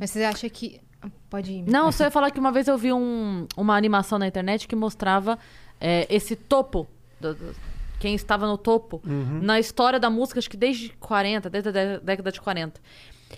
Mas 0.00 0.10
você 0.10 0.24
acha 0.24 0.48
que. 0.48 0.80
Ah, 1.02 1.08
Pode 1.28 1.52
ir. 1.52 1.62
Não, 1.70 1.92
você 1.92 2.04
ia 2.04 2.10
falar 2.10 2.30
que 2.30 2.40
uma 2.40 2.50
vez 2.50 2.66
eu 2.66 2.78
vi 2.78 2.92
um- 2.92 3.46
uma 3.56 3.76
animação 3.76 4.18
na 4.18 4.26
internet 4.26 4.66
que 4.66 4.74
mostrava 4.74 5.38
é, 5.78 6.06
esse 6.08 6.34
topo, 6.34 6.86
do- 7.20 7.34
do- 7.34 7.54
quem 8.00 8.14
estava 8.14 8.46
no 8.46 8.56
topo, 8.58 9.00
na 9.42 9.60
história 9.60 10.00
da 10.00 10.08
música, 10.08 10.38
acho 10.38 10.48
que 10.50 10.56
desde 10.56 10.88
40, 10.98 11.50
desde 11.50 11.68
a 11.68 11.72
dé- 11.72 12.00
década 12.00 12.32
de 12.32 12.40
40. 12.40 12.80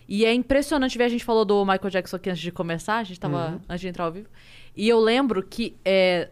E 0.09 0.25
é 0.25 0.33
impressionante 0.33 0.97
ver, 0.99 1.05
a 1.05 1.09
gente 1.09 1.25
falou 1.25 1.45
do 1.45 1.65
Michael 1.65 1.91
Jackson 1.91 2.17
aqui 2.17 2.31
antes 2.31 2.43
de 2.43 2.53
começar, 2.53 2.99
a 2.99 3.05
gente 3.05 3.19
tava 3.19 3.61
antes 3.69 3.81
de 3.81 3.89
entrar 3.89 4.05
ao 4.05 4.13
vivo. 4.13 4.29
E 4.77 4.89
eu 4.89 5.01
lembro 5.01 5.43
que 5.43 5.75
é, 5.85 6.29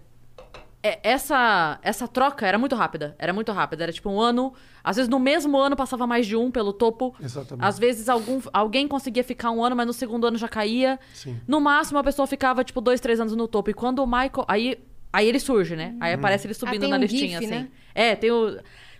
essa, 1.03 1.79
essa 1.83 2.07
troca 2.09 2.47
era 2.47 2.59
muito 2.59 2.75
rápida. 2.75 3.15
Era 3.19 3.33
muito 3.33 3.53
rápida. 3.53 3.85
Era 3.85 3.93
tipo 3.93 4.11
um 4.11 4.21
ano. 4.21 4.53
Às 4.83 4.97
vezes 4.97 5.09
no 5.09 5.19
mesmo 5.19 5.57
ano 5.59 5.75
passava 5.77 6.07
mais 6.07 6.27
de 6.27 6.37
um 6.37 6.51
pelo 6.51 6.73
topo. 6.73 7.15
Exatamente. 7.21 7.65
Às 7.67 7.79
vezes 7.79 8.09
algum, 8.09 8.41
alguém 8.53 8.87
conseguia 8.87 9.25
ficar 9.25 9.51
um 9.51 9.65
ano, 9.65 9.75
mas 9.77 9.87
no 9.87 9.93
segundo 9.93 10.27
ano 10.27 10.37
já 10.39 10.49
caía. 10.49 10.99
Sim. 11.15 11.39
No 11.47 11.61
máximo 11.61 11.99
a 11.99 12.05
pessoa 12.05 12.27
ficava, 12.27 12.63
tipo, 12.65 12.81
dois, 12.81 13.01
três 13.01 13.21
anos 13.21 13.35
no 13.35 13.49
topo. 13.49 13.71
E 13.71 13.75
quando 13.75 14.01
o 14.01 14.07
Michael. 14.07 14.45
Aí, 14.49 14.79
aí 15.13 15.29
ele 15.29 15.41
surge, 15.41 15.77
né? 15.77 15.95
Aí 16.01 16.13
aparece 16.15 16.47
ele 16.47 16.55
subindo 16.55 16.81
tem 16.83 16.91
na 16.91 16.97
um 16.97 17.01
listinha, 17.01 17.41
gif, 17.41 17.53
assim. 17.53 17.63
né? 17.65 17.69
É, 17.95 18.15
tem 18.17 18.31
o. 18.31 18.59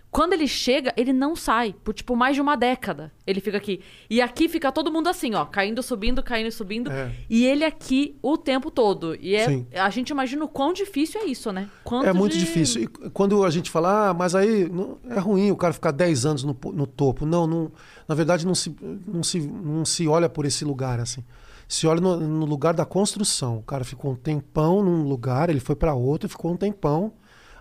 Quando 0.09 0.33
ele 0.33 0.47
chega, 0.47 0.93
ele 0.95 1.11
não 1.11 1.35
sai. 1.35 1.75
Por, 1.83 1.93
tipo, 1.93 2.15
mais 2.15 2.33
de 2.35 2.41
uma 2.41 2.55
década. 2.55 3.11
Ele 3.25 3.41
fica 3.41 3.57
aqui. 3.57 3.81
E 4.09 4.21
aqui 4.21 4.47
fica 4.47 4.71
todo 4.71 4.91
mundo 4.91 5.09
assim, 5.09 5.35
ó. 5.35 5.45
Caindo, 5.45 5.83
subindo, 5.83 6.23
caindo 6.23 6.47
e 6.47 6.51
subindo. 6.51 6.89
É. 6.89 7.11
E 7.29 7.45
ele 7.45 7.63
aqui 7.65 8.17
o 8.21 8.37
tempo 8.37 8.71
todo. 8.71 9.15
E 9.19 9.35
é, 9.35 9.45
Sim. 9.47 9.67
a 9.73 9.89
gente 9.89 10.09
imagina 10.09 10.45
o 10.45 10.47
quão 10.47 10.71
difícil 10.73 11.21
é 11.21 11.25
isso, 11.25 11.51
né? 11.51 11.69
Quanto 11.83 12.07
É 12.07 12.13
muito 12.13 12.33
de- 12.33 12.39
difícil. 12.39 12.83
E 12.83 12.87
quando 13.09 13.43
a 13.43 13.49
gente 13.49 13.69
fala, 13.69 14.09
ah, 14.09 14.13
mas 14.13 14.33
aí 14.33 14.69
não- 14.69 14.97
é 15.09 15.19
ruim 15.19 15.51
o 15.51 15.57
cara 15.57 15.73
ficar 15.73 15.91
10 15.91 16.25
anos 16.25 16.43
no, 16.43 16.57
no 16.73 16.87
topo. 16.87 17.25
Não, 17.25 17.45
não, 17.45 17.71
na 18.07 18.15
verdade 18.15 18.47
não 18.47 18.55
se, 18.55 18.73
não, 19.05 19.21
se, 19.21 19.39
não 19.41 19.83
se 19.85 20.07
olha 20.07 20.29
por 20.29 20.45
esse 20.45 20.63
lugar 20.63 20.99
assim. 21.01 21.23
Se 21.67 21.85
olha 21.85 21.99
no, 21.99 22.17
no 22.17 22.45
lugar 22.45 22.73
da 22.73 22.85
construção. 22.85 23.57
O 23.57 23.61
cara 23.63 23.83
ficou 23.83 24.11
um 24.11 24.15
tempão 24.15 24.81
num 24.81 25.03
lugar, 25.03 25.49
ele 25.49 25.59
foi 25.59 25.75
para 25.75 25.93
outro, 25.93 26.29
ficou 26.29 26.51
um 26.53 26.57
tempão. 26.57 27.11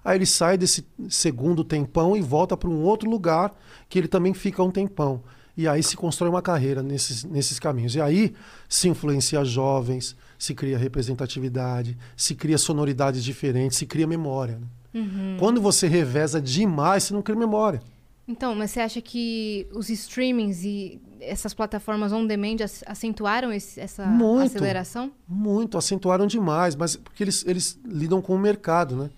Aí 0.06 0.16
ele 0.18 0.26
sai 0.26 0.56
desse 0.56 0.86
segundo 1.08 1.64
tempão 1.64 2.16
e 2.16 2.20
volta 2.20 2.56
para 2.56 2.68
um 2.70 2.80
outro 2.84 3.10
lugar 3.10 3.52
que 3.88 3.98
ele 3.98 4.06
também 4.06 4.32
fica 4.32 4.62
um 4.62 4.70
tempão. 4.70 5.20
E 5.56 5.66
aí 5.66 5.82
se 5.82 5.96
constrói 5.96 6.30
uma 6.30 6.42
carreira 6.42 6.80
nesses, 6.82 7.24
nesses 7.24 7.58
caminhos. 7.58 7.94
E 7.96 8.00
aí 8.00 8.32
se 8.68 8.88
influencia 8.88 9.44
jovens, 9.44 10.14
se 10.38 10.54
cria 10.54 10.78
representatividade, 10.78 11.98
se 12.16 12.34
cria 12.36 12.56
sonoridades 12.58 13.24
diferentes, 13.24 13.78
se 13.78 13.86
cria 13.86 14.06
memória. 14.06 14.60
né? 14.94 15.36
Quando 15.38 15.60
você 15.60 15.88
reveza 15.88 16.40
demais, 16.40 17.02
você 17.04 17.14
não 17.14 17.20
cria 17.22 17.36
memória. 17.38 17.82
Então, 18.28 18.54
mas 18.54 18.70
você 18.70 18.80
acha 18.80 19.00
que 19.00 19.66
os 19.72 19.88
streamings 19.90 20.62
e 20.64 21.00
essas 21.20 21.54
plataformas 21.54 22.12
on 22.12 22.26
demand 22.26 22.56
ac- 22.62 22.82
acentuaram 22.86 23.52
esse- 23.52 23.78
essa 23.80 24.04
Muito. 24.06 24.56
aceleração? 24.56 25.12
Muito, 25.28 25.76
acentuaram 25.78 26.26
demais, 26.26 26.74
mas 26.76 26.96
porque 26.96 27.22
eles, 27.22 27.44
eles 27.46 27.78
lidam 27.84 28.20
com 28.22 28.34
o 28.34 28.38
mercado, 28.38 28.96
né? 28.96 29.10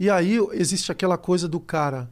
E 0.00 0.08
aí 0.08 0.38
existe 0.52 0.90
aquela 0.90 1.18
coisa 1.18 1.46
do 1.46 1.60
cara, 1.60 2.10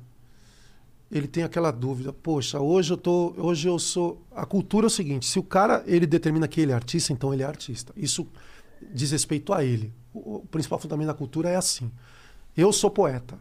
ele 1.11 1.27
tem 1.27 1.43
aquela 1.43 1.71
dúvida, 1.71 2.13
poxa, 2.13 2.61
hoje 2.61 2.93
eu 2.93 2.99
tô, 2.99 3.33
hoje 3.39 3.67
eu 3.67 3.79
sou, 3.79 4.23
a 4.31 4.45
cultura 4.45 4.85
é 4.85 4.89
o 4.89 4.91
seguinte, 4.91 5.25
se 5.25 5.39
o 5.39 5.43
cara 5.43 5.83
ele 5.87 6.07
determina 6.07 6.47
que 6.47 6.61
ele 6.61 6.71
é 6.71 6.75
artista, 6.75 7.15
então 7.15 7.33
ele 7.33 7.43
é 7.43 7.47
artista. 7.47 7.91
Isso 7.97 8.29
diz 8.93 9.11
respeito 9.11 9.55
a 9.55 9.65
ele. 9.65 9.91
O, 10.13 10.41
principal 10.51 10.79
fundamento 10.79 11.07
da 11.07 11.15
cultura 11.15 11.49
é 11.49 11.57
assim. 11.57 11.91
Eu 12.55 12.75
sou 12.75 12.91
poeta. 12.91 13.41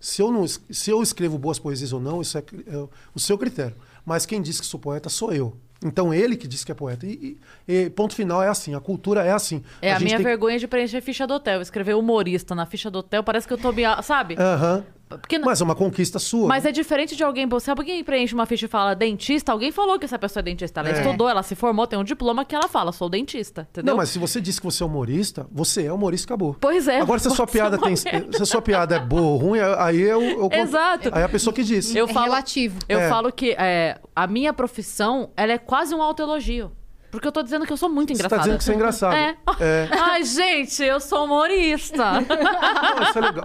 Se 0.00 0.20
eu, 0.20 0.32
não, 0.32 0.44
se 0.44 0.90
eu 0.90 1.00
escrevo 1.00 1.38
boas 1.38 1.60
poesias 1.60 1.92
ou 1.92 2.00
não, 2.00 2.20
isso 2.20 2.36
é, 2.36 2.42
é 2.66 2.88
o 3.14 3.20
seu 3.20 3.38
critério. 3.38 3.76
Mas 4.04 4.26
quem 4.26 4.42
diz 4.42 4.58
que 4.58 4.66
sou 4.66 4.80
poeta 4.80 5.08
sou 5.08 5.32
eu. 5.32 5.56
Então 5.84 6.14
ele 6.14 6.34
que 6.36 6.48
diz 6.48 6.64
que 6.64 6.72
é 6.72 6.74
poeta. 6.74 7.06
E, 7.06 7.36
e- 7.68 7.74
e 7.84 7.90
ponto 7.90 8.14
final 8.14 8.42
é 8.42 8.48
assim. 8.48 8.74
A 8.74 8.80
cultura 8.80 9.22
é 9.24 9.30
assim. 9.30 9.62
É 9.82 9.90
a, 9.92 9.98
gente 9.98 10.04
minha 10.06 10.16
tem 10.16 10.24
vergonha 10.24 10.58
de 10.58 10.66
preencher 10.66 11.00
ficha 11.02 11.26
do 11.26 11.34
hotel. 11.34 11.60
Escrever 11.60 11.94
humorista 11.94 12.54
na 12.54 12.64
ficha 12.64 12.90
do 12.90 12.98
hotel, 13.00 13.22
parece 13.22 13.46
que 13.46 13.52
eu 13.52 13.58
tô. 13.58 13.72
Sabe? 14.02 14.36
Aham. 14.38 14.82
Porque 15.18 15.38
Mas 15.38 15.60
é 15.60 15.64
uma 15.64 15.74
conquista 15.74 16.18
sua. 16.18 16.48
Mas 16.48 16.64
né? 16.64 16.70
é 16.70 16.72
diferente 16.72 17.16
de 17.16 17.22
alguém. 17.24 17.48
Se 17.60 17.70
alguém 17.70 18.02
preenche 18.04 18.34
uma 18.34 18.46
ficha 18.46 18.66
e 18.66 18.68
fala 18.68 18.94
dentista, 18.94 19.52
alguém 19.52 19.70
falou 19.72 19.98
que 19.98 20.04
essa 20.04 20.18
pessoa 20.18 20.40
é 20.40 20.44
dentista. 20.44 20.80
Ela 20.80 20.90
É. 20.90 21.00
estudou, 21.00 21.28
ela 21.28 21.42
se 21.42 21.54
formou, 21.54 21.86
tem 21.86 21.98
um 21.98 22.04
diploma 22.04 22.44
que 22.44 22.54
ela 22.54 22.68
fala, 22.68 22.92
sou 22.92 23.08
dentista. 23.08 23.66
Entendeu? 23.70 23.92
Não, 23.92 23.96
mas 23.98 24.08
se 24.10 24.18
você 24.18 24.40
diz 24.40 24.58
que 24.58 24.64
você 24.64 24.82
é 24.82 24.86
humorista, 24.86 25.46
você 25.52 25.84
é 25.86 25.92
humorista, 25.92 26.26
acabou. 26.32 26.56
Pois 26.60 26.88
é. 26.88 27.00
Agora, 27.00 27.18
se 27.18 27.28
a 27.28 27.30
sua 27.30 27.46
ser 27.46 27.52
piada 27.52 27.78
tem. 27.78 27.96
Se 27.96 28.08
a 28.08 28.44
sua 28.46 28.62
piada 28.62 28.96
é 28.96 29.00
boa 29.00 29.22
ou 29.22 29.36
ruim, 29.36 29.58
aí 29.78 30.00
eu. 30.00 30.20
eu 30.22 30.48
Exato. 30.52 31.10
Aí 31.12 31.22
a 31.22 31.28
pessoa 31.28 31.52
que 31.54 31.62
diz. 31.62 31.94
Eu 31.94 32.06
é 32.06 32.12
falo- 32.12 32.26
relativo. 32.26 32.78
Eu 32.88 33.00
É. 33.00 33.08
falo 33.08 33.30
que 33.32 33.52
é, 33.58 33.98
a 34.14 34.26
minha 34.26 34.52
profissão, 34.52 35.30
ela 35.36 35.52
é 35.52 35.58
quase 35.58 35.94
um 35.94 36.02
autoelogio. 36.02 36.70
Porque 37.14 37.28
eu 37.28 37.32
tô 37.32 37.42
dizendo 37.42 37.64
que 37.64 37.72
eu 37.72 37.76
sou 37.76 37.88
muito 37.88 38.08
Você 38.08 38.14
engraçada. 38.14 38.40
tá 38.40 38.42
dizendo 38.44 38.58
que 38.58 38.64
você 38.64 38.72
é 38.72 38.74
engraçado. 38.74 39.14
É. 39.14 39.36
É. 39.60 39.88
Ai, 39.98 40.24
gente, 40.24 40.82
eu 40.82 40.98
sou 41.00 41.24
humorista. 41.24 42.20
Não, 42.20 43.02
isso 43.08 43.18
é 43.18 43.20
legal. 43.20 43.44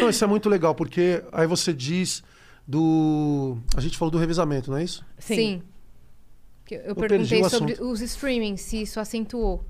Não, 0.00 0.08
isso 0.10 0.24
é 0.24 0.26
muito 0.26 0.48
legal, 0.48 0.74
porque 0.74 1.22
aí 1.32 1.46
você 1.46 1.72
diz 1.72 2.22
do. 2.66 3.56
A 3.76 3.80
gente 3.80 3.96
falou 3.96 4.10
do 4.12 4.18
revezamento, 4.18 4.70
não 4.70 4.78
é 4.78 4.84
isso? 4.84 5.04
Sim. 5.18 5.62
Que 6.64 6.74
Eu, 6.76 6.80
eu 6.88 6.94
perguntei 6.94 7.42
sobre 7.48 7.72
assunto. 7.72 7.90
os 7.90 8.00
streamings, 8.00 8.60
se 8.60 8.82
isso 8.82 9.00
acentuou. 9.00 9.64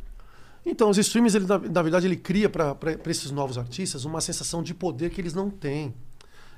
Então, 0.67 0.91
os 0.91 0.99
streams, 0.99 1.35
ele, 1.35 1.47
na, 1.47 1.59
na 1.59 1.83
verdade, 1.83 2.07
ele 2.07 2.17
cria 2.17 2.51
para 2.51 2.77
esses 3.07 3.31
novos 3.31 3.57
artistas 3.57 4.05
uma 4.05 4.21
sensação 4.21 4.63
de 4.63 4.75
poder 4.75 5.11
que 5.11 5.21
eles 5.21 5.33
não 5.33 5.49
têm. 5.49 5.95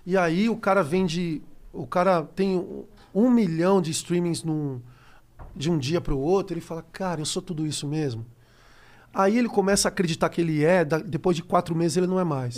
E 0.04 0.16
aí 0.16 0.48
o 0.48 0.56
cara 0.56 0.82
vende. 0.82 1.42
O 1.72 1.86
cara 1.86 2.22
tem 2.34 2.56
um, 2.56 2.84
um 3.14 3.30
milhão 3.30 3.80
de 3.80 3.90
streamings 3.92 4.42
num, 4.42 4.80
de 5.54 5.70
um 5.70 5.78
dia 5.78 6.00
para 6.00 6.14
o 6.14 6.18
outro, 6.18 6.54
ele 6.54 6.60
fala, 6.60 6.82
cara, 6.92 7.20
eu 7.20 7.26
sou 7.26 7.42
tudo 7.42 7.66
isso 7.66 7.86
mesmo. 7.86 8.24
Aí 9.14 9.36
ele 9.36 9.48
começa 9.48 9.88
a 9.88 9.90
acreditar 9.90 10.28
que 10.30 10.40
ele 10.40 10.64
é, 10.64 10.84
depois 10.84 11.36
de 11.36 11.42
quatro 11.42 11.74
meses 11.74 11.96
ele 11.96 12.06
não 12.06 12.18
é 12.18 12.24
mais. 12.24 12.56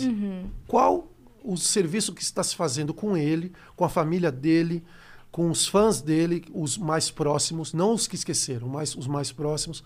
Qual 0.67 1.11
o 1.43 1.57
serviço 1.57 2.13
que 2.13 2.23
está 2.23 2.41
se 2.43 2.55
fazendo 2.55 2.93
com 2.93 3.15
ele, 3.15 3.51
com 3.75 3.83
a 3.85 3.89
família 3.89 4.31
dele, 4.31 4.83
com 5.31 5.49
os 5.49 5.67
fãs 5.67 6.01
dele, 6.01 6.45
os 6.53 6.77
mais 6.77 7.11
próximos, 7.11 7.73
não 7.73 7.93
os 7.93 8.07
que 8.07 8.15
esqueceram, 8.15 8.69
mas 8.69 8.95
os 8.95 9.05
mais 9.05 9.31
próximos, 9.33 9.83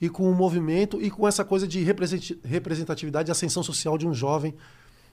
e 0.00 0.08
com 0.08 0.30
o 0.30 0.34
movimento 0.34 1.00
e 1.00 1.10
com 1.10 1.28
essa 1.28 1.44
coisa 1.44 1.68
de 1.68 1.82
representatividade 1.82 3.30
e 3.30 3.32
ascensão 3.32 3.62
social 3.62 3.96
de 3.98 4.06
um 4.06 4.14
jovem 4.14 4.54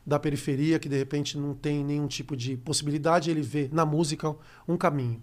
da 0.05 0.19
periferia 0.19 0.79
que 0.79 0.89
de 0.89 0.97
repente 0.97 1.37
não 1.37 1.53
tem 1.53 1.83
nenhum 1.83 2.07
tipo 2.07 2.35
de 2.35 2.57
possibilidade, 2.57 3.29
ele 3.29 3.41
vê 3.41 3.69
na 3.71 3.85
música 3.85 4.35
um 4.67 4.77
caminho. 4.77 5.21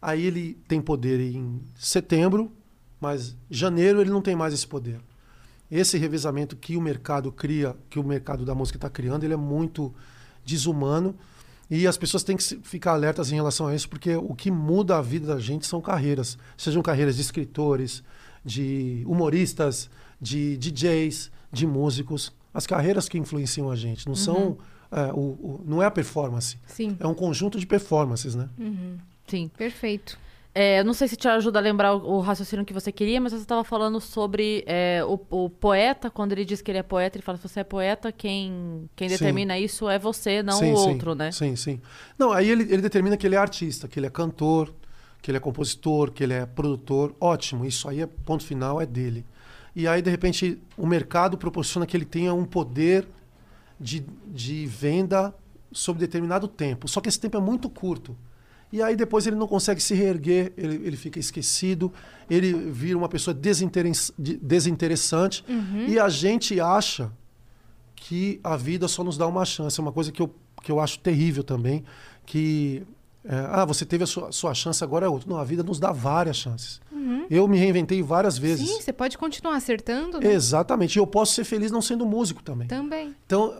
Aí 0.00 0.24
ele 0.24 0.56
tem 0.68 0.80
poder 0.80 1.20
em 1.20 1.60
setembro, 1.76 2.52
mas 3.00 3.36
janeiro 3.50 4.00
ele 4.00 4.10
não 4.10 4.22
tem 4.22 4.36
mais 4.36 4.54
esse 4.54 4.66
poder. 4.66 5.00
Esse 5.70 5.98
revezamento 5.98 6.56
que 6.56 6.76
o 6.76 6.80
mercado 6.80 7.30
cria, 7.30 7.76
que 7.90 7.98
o 7.98 8.04
mercado 8.04 8.44
da 8.44 8.54
música 8.54 8.78
está 8.78 8.88
criando, 8.88 9.24
ele 9.24 9.34
é 9.34 9.36
muito 9.36 9.92
desumano 10.44 11.14
e 11.70 11.86
as 11.86 11.98
pessoas 11.98 12.22
têm 12.22 12.36
que 12.36 12.42
ficar 12.62 12.92
alertas 12.92 13.30
em 13.30 13.34
relação 13.34 13.66
a 13.66 13.74
isso, 13.74 13.88
porque 13.88 14.16
o 14.16 14.34
que 14.34 14.50
muda 14.50 14.96
a 14.96 15.02
vida 15.02 15.26
da 15.26 15.38
gente 15.38 15.66
são 15.66 15.80
carreiras, 15.80 16.38
sejam 16.56 16.80
carreiras 16.80 17.16
de 17.16 17.20
escritores, 17.22 18.02
de 18.42 19.02
humoristas, 19.06 19.90
de 20.20 20.56
DJs, 20.56 21.30
de 21.52 21.66
músicos, 21.66 22.32
as 22.54 22.66
carreiras 22.66 23.06
que 23.08 23.18
influenciam 23.18 23.70
a 23.70 23.76
gente, 23.76 24.06
não 24.06 24.14
são 24.14 24.56
é, 24.90 25.12
o, 25.12 25.18
o- 25.18 25.64
não 25.66 25.82
é 25.82 25.86
a 25.86 25.90
performance, 25.90 26.56
Sim. 26.66 26.96
é 26.98 27.06
um 27.06 27.12
conjunto 27.14 27.60
de 27.60 27.66
performances, 27.66 28.34
né? 28.34 28.48
Sim. 29.28 29.48
Perfeito. 29.56 30.18
É, 30.54 30.82
não 30.82 30.92
sei 30.92 31.06
se 31.06 31.14
te 31.14 31.28
ajuda 31.28 31.60
a 31.60 31.62
lembrar 31.62 31.94
o, 31.94 32.16
o 32.16 32.20
raciocínio 32.20 32.64
que 32.64 32.72
você 32.72 32.90
queria, 32.90 33.20
mas 33.20 33.32
você 33.32 33.42
estava 33.42 33.62
falando 33.62 34.00
sobre 34.00 34.64
é, 34.66 35.04
o, 35.04 35.20
o 35.30 35.48
poeta, 35.48 36.10
quando 36.10 36.32
ele 36.32 36.44
diz 36.44 36.60
que 36.60 36.70
ele 36.70 36.78
é 36.78 36.82
poeta, 36.82 37.16
ele 37.16 37.22
fala: 37.22 37.38
se 37.38 37.46
você 37.46 37.60
é 37.60 37.64
poeta, 37.64 38.10
quem, 38.10 38.90
quem 38.96 39.08
Sim. 39.08 39.14
determina 39.14 39.56
isso 39.56 39.88
é 39.88 39.98
você, 40.00 40.42
não 40.42 40.58
Sim, 40.58 40.72
o 40.72 40.76
sim, 40.76 40.90
outro, 40.90 41.14
né? 41.14 41.30
Sim, 41.30 41.54
sim. 41.54 41.80
Não, 42.18 42.32
aí 42.32 42.50
ele, 42.50 42.64
ele 42.64 42.82
determina 42.82 43.16
que 43.16 43.24
ele 43.24 43.36
é 43.36 43.38
artista, 43.38 43.86
que 43.86 44.00
ele 44.00 44.06
é 44.06 44.10
cantor, 44.10 44.74
que 45.22 45.30
ele 45.30 45.38
é 45.38 45.40
compositor, 45.40 46.10
que 46.10 46.24
ele 46.24 46.34
é 46.34 46.44
produtor. 46.44 47.14
Ótimo, 47.20 47.64
isso 47.64 47.88
aí 47.88 48.00
é 48.00 48.06
ponto 48.06 48.44
final, 48.44 48.80
é 48.80 48.86
dele. 48.86 49.24
E 49.76 49.86
aí, 49.86 50.02
de 50.02 50.10
repente, 50.10 50.60
o 50.76 50.86
mercado 50.86 51.38
proporciona 51.38 51.86
que 51.86 51.96
ele 51.96 52.04
tenha 52.04 52.34
um 52.34 52.44
poder 52.44 53.06
de, 53.78 54.04
de 54.26 54.66
venda 54.66 55.32
sobre 55.70 56.00
determinado 56.00 56.48
tempo. 56.48 56.88
Só 56.88 57.00
que 57.00 57.08
esse 57.08 57.20
tempo 57.20 57.36
é 57.36 57.40
muito 57.40 57.70
curto. 57.70 58.16
E 58.72 58.82
aí 58.82 58.94
depois 58.96 59.26
ele 59.26 59.36
não 59.36 59.46
consegue 59.48 59.82
se 59.82 59.94
reerguer, 59.94 60.52
ele, 60.56 60.76
ele 60.86 60.96
fica 60.96 61.18
esquecido, 61.18 61.90
ele 62.28 62.52
vira 62.70 62.98
uma 62.98 63.08
pessoa 63.08 63.32
desinteress- 63.34 64.12
de- 64.18 64.36
desinteressante. 64.36 65.44
E 65.88 65.98
a 65.98 66.08
gente 66.08 66.60
acha 66.60 67.10
que 67.96 68.38
a 68.44 68.56
vida 68.56 68.86
só 68.88 69.02
nos 69.02 69.16
dá 69.16 69.26
uma 69.26 69.44
chance. 69.44 69.78
É 69.78 69.82
uma 69.82 69.92
coisa 69.92 70.12
que 70.12 70.20
eu, 70.22 70.32
que 70.62 70.70
eu 70.70 70.80
acho 70.80 70.98
terrível 71.00 71.42
também. 71.42 71.82
Que, 72.26 72.82
é, 73.24 73.34
ah, 73.50 73.64
você 73.64 73.84
teve 73.84 74.04
a 74.04 74.06
sua, 74.06 74.30
sua 74.32 74.54
chance, 74.54 74.84
agora 74.84 75.06
é 75.06 75.08
outra. 75.08 75.28
Não, 75.30 75.38
a 75.38 75.44
vida 75.44 75.62
nos 75.62 75.80
dá 75.80 75.90
várias 75.90 76.36
chances. 76.36 76.80
Eu 77.30 77.46
me 77.48 77.56
reinventei 77.58 78.02
várias 78.02 78.36
vezes. 78.38 78.68
Sim, 78.68 78.80
você 78.82 78.92
pode 78.92 79.16
continuar 79.16 79.56
acertando, 79.56 80.20
né? 80.20 80.32
Exatamente. 80.32 80.96
E 80.96 80.98
eu 80.98 81.06
posso 81.06 81.32
ser 81.34 81.44
feliz 81.44 81.70
não 81.70 81.80
sendo 81.82 82.04
músico 82.06 82.42
também. 82.42 82.68
Também. 82.68 83.14
Então, 83.26 83.54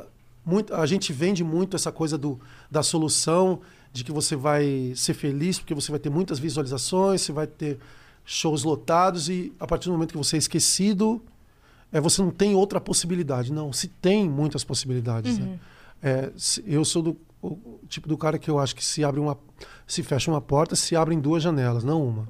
muito, 0.45 0.75
a 0.75 0.85
gente 0.87 1.13
vende 1.13 1.43
muito 1.45 1.75
essa 1.77 1.91
coisa 1.93 2.17
do, 2.19 2.39
da 2.71 2.83
solução, 2.83 3.61
de 3.93 4.05
que 4.05 4.13
você 4.13 4.37
vai 4.37 4.93
ser 4.95 5.15
feliz 5.15 5.59
porque 5.59 5.75
você 5.75 5.91
vai 5.91 5.99
ter 5.99 6.11
muitas 6.11 6.39
visualizações, 6.39 7.23
você 7.23 7.33
vai 7.33 7.47
ter 7.47 7.79
shows 8.25 8.63
lotados 8.65 9.29
e 9.29 9.53
a 9.59 9.67
partir 9.67 9.87
do 9.89 9.93
momento 9.93 10.11
que 10.13 10.19
você 10.19 10.37
é 10.37 10.39
esquecido, 10.39 11.23
é, 11.91 12.01
você 12.01 12.21
não 12.21 12.31
tem 12.31 12.55
outra 12.55 12.81
possibilidade. 12.81 13.53
Não, 13.53 13.73
se 13.73 13.89
tem 13.89 14.29
muitas 14.29 14.63
possibilidades. 14.65 15.39
Né? 15.39 15.59
É, 16.03 16.31
se- 16.37 16.63
eu 16.67 16.85
sou 16.85 17.03
do 17.03 17.17
tipo 17.89 18.09
do 18.09 18.19
cara 18.19 18.39
que 18.39 18.51
eu 18.51 18.59
acho 18.59 18.75
que 18.75 18.85
se 18.85 19.03
abre 19.05 19.21
uma, 19.21 19.39
se 19.87 20.03
fecha 20.03 20.31
uma 20.31 20.41
porta, 20.41 20.75
se 20.77 20.95
abrem 20.97 21.19
duas 21.21 21.43
janelas, 21.43 21.83
não 21.85 22.05
uma. 22.07 22.29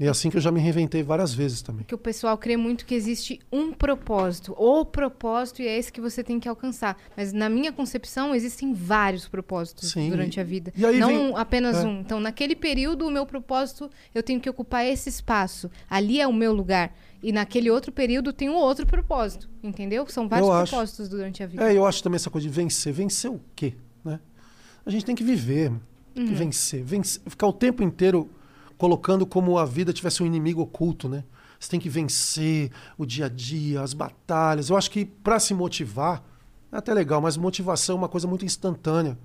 E 0.00 0.06
é 0.06 0.08
assim 0.08 0.30
que 0.30 0.38
eu 0.38 0.40
já 0.40 0.50
me 0.50 0.58
reinventei 0.60 1.02
várias 1.02 1.34
vezes 1.34 1.60
também. 1.60 1.84
Que 1.84 1.94
o 1.94 1.98
pessoal 1.98 2.38
crê 2.38 2.56
muito 2.56 2.86
que 2.86 2.94
existe 2.94 3.38
um 3.52 3.70
propósito, 3.70 4.54
ou 4.56 4.82
propósito, 4.82 5.60
e 5.60 5.66
é 5.68 5.76
esse 5.78 5.92
que 5.92 6.00
você 6.00 6.24
tem 6.24 6.40
que 6.40 6.48
alcançar. 6.48 6.96
Mas 7.14 7.34
na 7.34 7.50
minha 7.50 7.70
concepção, 7.70 8.34
existem 8.34 8.72
vários 8.72 9.28
propósitos 9.28 9.90
Sim, 9.90 10.08
durante 10.08 10.36
e- 10.36 10.40
a 10.40 10.42
vida. 10.44 10.72
e 10.74 10.80
Não 10.98 11.08
vem- 11.08 11.32
apenas 11.36 11.76
é. 11.76 11.86
um. 11.86 12.00
Então, 12.00 12.18
naquele 12.18 12.56
período, 12.56 13.06
o 13.06 13.10
meu 13.10 13.26
propósito, 13.26 13.90
eu 14.14 14.22
tenho 14.22 14.40
que 14.40 14.48
ocupar 14.48 14.86
esse 14.86 15.10
espaço. 15.10 15.70
Ali 15.88 16.18
é 16.18 16.26
o 16.26 16.32
meu 16.32 16.54
lugar. 16.54 16.96
E 17.22 17.30
naquele 17.30 17.68
outro 17.70 17.92
período 17.92 18.32
tem 18.32 18.48
um 18.48 18.54
outro 18.56 18.86
propósito. 18.86 19.50
Entendeu? 19.62 20.06
São 20.08 20.26
vários 20.26 20.48
Eu 20.48 20.54
acho. 20.54 20.70
propósitos 20.70 21.10
durante 21.10 21.42
a 21.42 21.46
vida. 21.46 21.70
É, 21.70 21.76
eu 21.76 21.84
acho 21.84 22.02
também 22.02 22.16
essa 22.16 22.30
coisa 22.30 22.48
de 22.48 22.54
vencer. 22.54 22.90
Vencer 22.94 23.30
o 23.30 23.38
quê? 23.54 23.74
Né? 24.02 24.18
A 24.86 24.88
gente 24.90 25.04
tem 25.04 25.14
que 25.14 25.22
viver, 25.22 25.70
tem 26.14 26.24
que 26.26 26.32
vencer. 26.32 26.82
vencer. 26.82 27.20
Ficar 27.26 27.46
o 27.48 27.52
tempo 27.52 27.82
inteiro 27.82 28.30
colocando 28.80 29.26
como 29.26 29.58
a 29.58 29.66
vida 29.66 29.92
tivesse 29.92 30.22
um 30.22 30.26
inimigo 30.26 30.62
oculto, 30.62 31.06
né? 31.06 31.22
Você 31.58 31.68
tem 31.68 31.78
que 31.78 31.90
vencer 31.90 32.70
o 32.96 33.04
dia 33.04 33.26
a 33.26 33.28
dia, 33.28 33.82
as 33.82 33.92
batalhas. 33.92 34.70
Eu 34.70 34.76
acho 34.78 34.90
que 34.90 35.04
para 35.04 35.38
se 35.38 35.52
motivar, 35.52 36.24
é 36.72 36.78
até 36.78 36.94
legal, 36.94 37.20
mas 37.20 37.36
motivação 37.36 37.96
é 37.96 37.98
uma 37.98 38.08
coisa 38.08 38.26
muito 38.26 38.42
instantânea. 38.42 39.18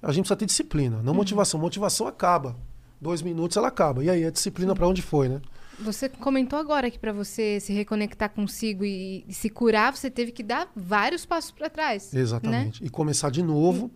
A 0.00 0.10
gente 0.10 0.22
precisa 0.22 0.36
ter 0.36 0.46
disciplina, 0.46 1.02
não 1.02 1.12
motivação. 1.12 1.60
Motivação 1.60 2.06
acaba. 2.06 2.56
Dois 2.98 3.20
minutos 3.20 3.58
ela 3.58 3.68
acaba. 3.68 4.02
E 4.02 4.08
aí 4.08 4.24
a 4.24 4.30
disciplina 4.30 4.74
para 4.74 4.88
onde 4.88 5.02
foi, 5.02 5.28
né? 5.28 5.42
Você 5.80 6.08
comentou 6.08 6.58
agora 6.58 6.90
que 6.90 6.98
para 6.98 7.12
você 7.12 7.60
se 7.60 7.74
reconectar 7.74 8.30
consigo 8.30 8.86
e, 8.86 9.22
e 9.28 9.34
se 9.34 9.50
curar, 9.50 9.94
você 9.94 10.10
teve 10.10 10.32
que 10.32 10.42
dar 10.42 10.72
vários 10.74 11.26
passos 11.26 11.50
para 11.50 11.68
trás. 11.68 12.10
né? 12.10 12.20
Exatamente. 12.22 12.82
E 12.82 12.88
começar 12.88 13.28
de 13.28 13.42
novo 13.42 13.90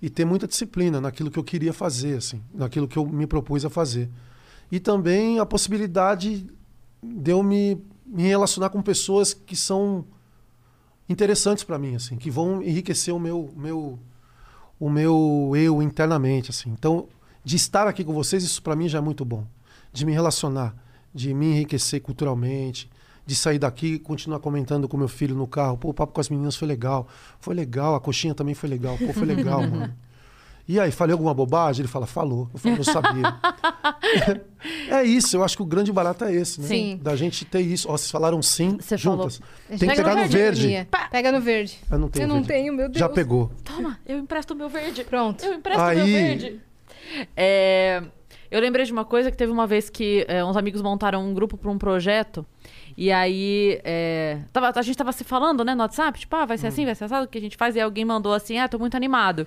e 0.00 0.08
ter 0.08 0.24
muita 0.24 0.46
disciplina 0.48 1.02
naquilo 1.02 1.30
que 1.30 1.38
eu 1.38 1.44
queria 1.44 1.74
fazer, 1.74 2.16
assim, 2.16 2.42
naquilo 2.54 2.88
que 2.88 2.96
eu 2.96 3.04
me 3.04 3.26
propus 3.26 3.62
a 3.66 3.68
fazer. 3.68 4.08
E 4.74 4.80
também 4.80 5.38
a 5.38 5.46
possibilidade 5.46 6.50
de 7.00 7.30
eu 7.30 7.44
me, 7.44 7.80
me 8.04 8.24
relacionar 8.24 8.70
com 8.70 8.82
pessoas 8.82 9.32
que 9.32 9.54
são 9.54 10.04
interessantes 11.08 11.62
para 11.62 11.78
mim, 11.78 11.94
assim, 11.94 12.16
que 12.16 12.28
vão 12.28 12.60
enriquecer 12.60 13.14
o 13.14 13.20
meu, 13.20 13.52
meu, 13.56 14.00
o 14.80 14.90
meu 14.90 15.52
eu 15.54 15.80
internamente, 15.80 16.50
assim. 16.50 16.70
Então, 16.70 17.06
de 17.44 17.54
estar 17.54 17.86
aqui 17.86 18.02
com 18.02 18.12
vocês, 18.12 18.42
isso 18.42 18.60
para 18.60 18.74
mim 18.74 18.88
já 18.88 18.98
é 18.98 19.00
muito 19.00 19.24
bom. 19.24 19.46
De 19.92 20.04
me 20.04 20.10
relacionar, 20.10 20.74
de 21.14 21.32
me 21.32 21.52
enriquecer 21.52 22.00
culturalmente, 22.00 22.90
de 23.24 23.36
sair 23.36 23.60
daqui 23.60 23.92
e 23.92 23.98
continuar 24.00 24.40
comentando 24.40 24.88
com 24.88 24.96
meu 24.96 25.06
filho 25.06 25.36
no 25.36 25.46
carro. 25.46 25.76
Pô, 25.76 25.90
o 25.90 25.94
papo 25.94 26.12
com 26.12 26.20
as 26.20 26.28
meninas 26.28 26.56
foi 26.56 26.66
legal. 26.66 27.06
Foi 27.38 27.54
legal, 27.54 27.94
a 27.94 28.00
coxinha 28.00 28.34
também 28.34 28.56
foi 28.56 28.68
legal. 28.68 28.98
Pô, 28.98 29.12
foi 29.12 29.24
legal, 29.24 29.60
mano. 29.70 29.94
E 30.66 30.80
aí, 30.80 30.90
falei 30.90 31.12
alguma 31.12 31.34
bobagem? 31.34 31.82
Ele 31.82 31.88
fala, 31.88 32.06
falou. 32.06 32.48
Eu 32.54 32.58
falo, 32.58 32.76
eu 32.78 32.84
sabia. 32.84 33.36
é 34.90 35.02
isso, 35.04 35.36
eu 35.36 35.44
acho 35.44 35.56
que 35.56 35.62
o 35.62 35.66
grande 35.66 35.92
barato 35.92 36.24
é 36.24 36.32
esse, 36.34 36.60
né? 36.60 36.66
Sim. 36.66 37.00
Da 37.02 37.14
gente 37.16 37.44
ter 37.44 37.60
isso. 37.60 37.86
Ó, 37.88 37.92
vocês 37.96 38.10
falaram 38.10 38.40
sim 38.40 38.78
Você 38.80 38.96
juntas. 38.96 39.40
A 39.68 39.72
gente 39.72 39.80
Tem 39.80 39.88
que 39.90 39.96
pega 39.96 40.08
pegar 40.08 40.22
no 40.22 40.28
verde. 40.28 40.64
Aninha. 40.64 40.88
Pega 41.10 41.32
no 41.32 41.40
verde. 41.40 41.78
Eu 41.90 41.98
não 41.98 42.08
tenho 42.08 42.22
Eu 42.24 42.28
não 42.28 42.34
verde. 42.36 42.48
tenho, 42.48 42.72
meu 42.72 42.88
Deus. 42.88 42.98
Já 42.98 43.08
pegou. 43.08 43.50
Toma, 43.62 43.98
eu 44.06 44.18
empresto 44.18 44.54
o 44.54 44.56
meu 44.56 44.68
verde. 44.70 45.04
Pronto. 45.04 45.44
Eu 45.44 45.52
empresto 45.54 45.82
o 45.82 45.84
Aí- 45.84 45.96
meu 45.98 46.06
verde. 46.06 46.60
É, 47.36 48.02
eu 48.50 48.60
lembrei 48.60 48.86
de 48.86 48.92
uma 48.92 49.04
coisa 49.04 49.30
que 49.30 49.36
teve 49.36 49.52
uma 49.52 49.66
vez 49.66 49.90
que 49.90 50.24
é, 50.28 50.42
uns 50.44 50.56
amigos 50.56 50.80
montaram 50.80 51.22
um 51.28 51.34
grupo 51.34 51.56
para 51.58 51.70
um 51.70 51.76
projeto. 51.78 52.44
E 52.96 53.10
aí, 53.10 53.80
é, 53.84 54.38
tava- 54.52 54.72
a 54.74 54.82
gente 54.82 54.96
tava 54.96 55.10
se 55.12 55.24
falando, 55.24 55.64
né, 55.64 55.74
no 55.74 55.82
WhatsApp, 55.82 56.18
tipo, 56.20 56.34
ah, 56.36 56.44
vai 56.44 56.56
ser 56.58 56.68
assim, 56.68 56.84
vai 56.84 56.94
ser 56.94 57.04
assado, 57.04 57.24
o 57.26 57.28
que 57.28 57.38
a 57.38 57.40
gente 57.40 57.56
faz? 57.56 57.74
E 57.76 57.80
alguém 57.80 58.04
mandou 58.04 58.32
assim, 58.32 58.58
ah, 58.58 58.68
tô 58.68 58.78
muito 58.78 58.96
animado. 58.96 59.46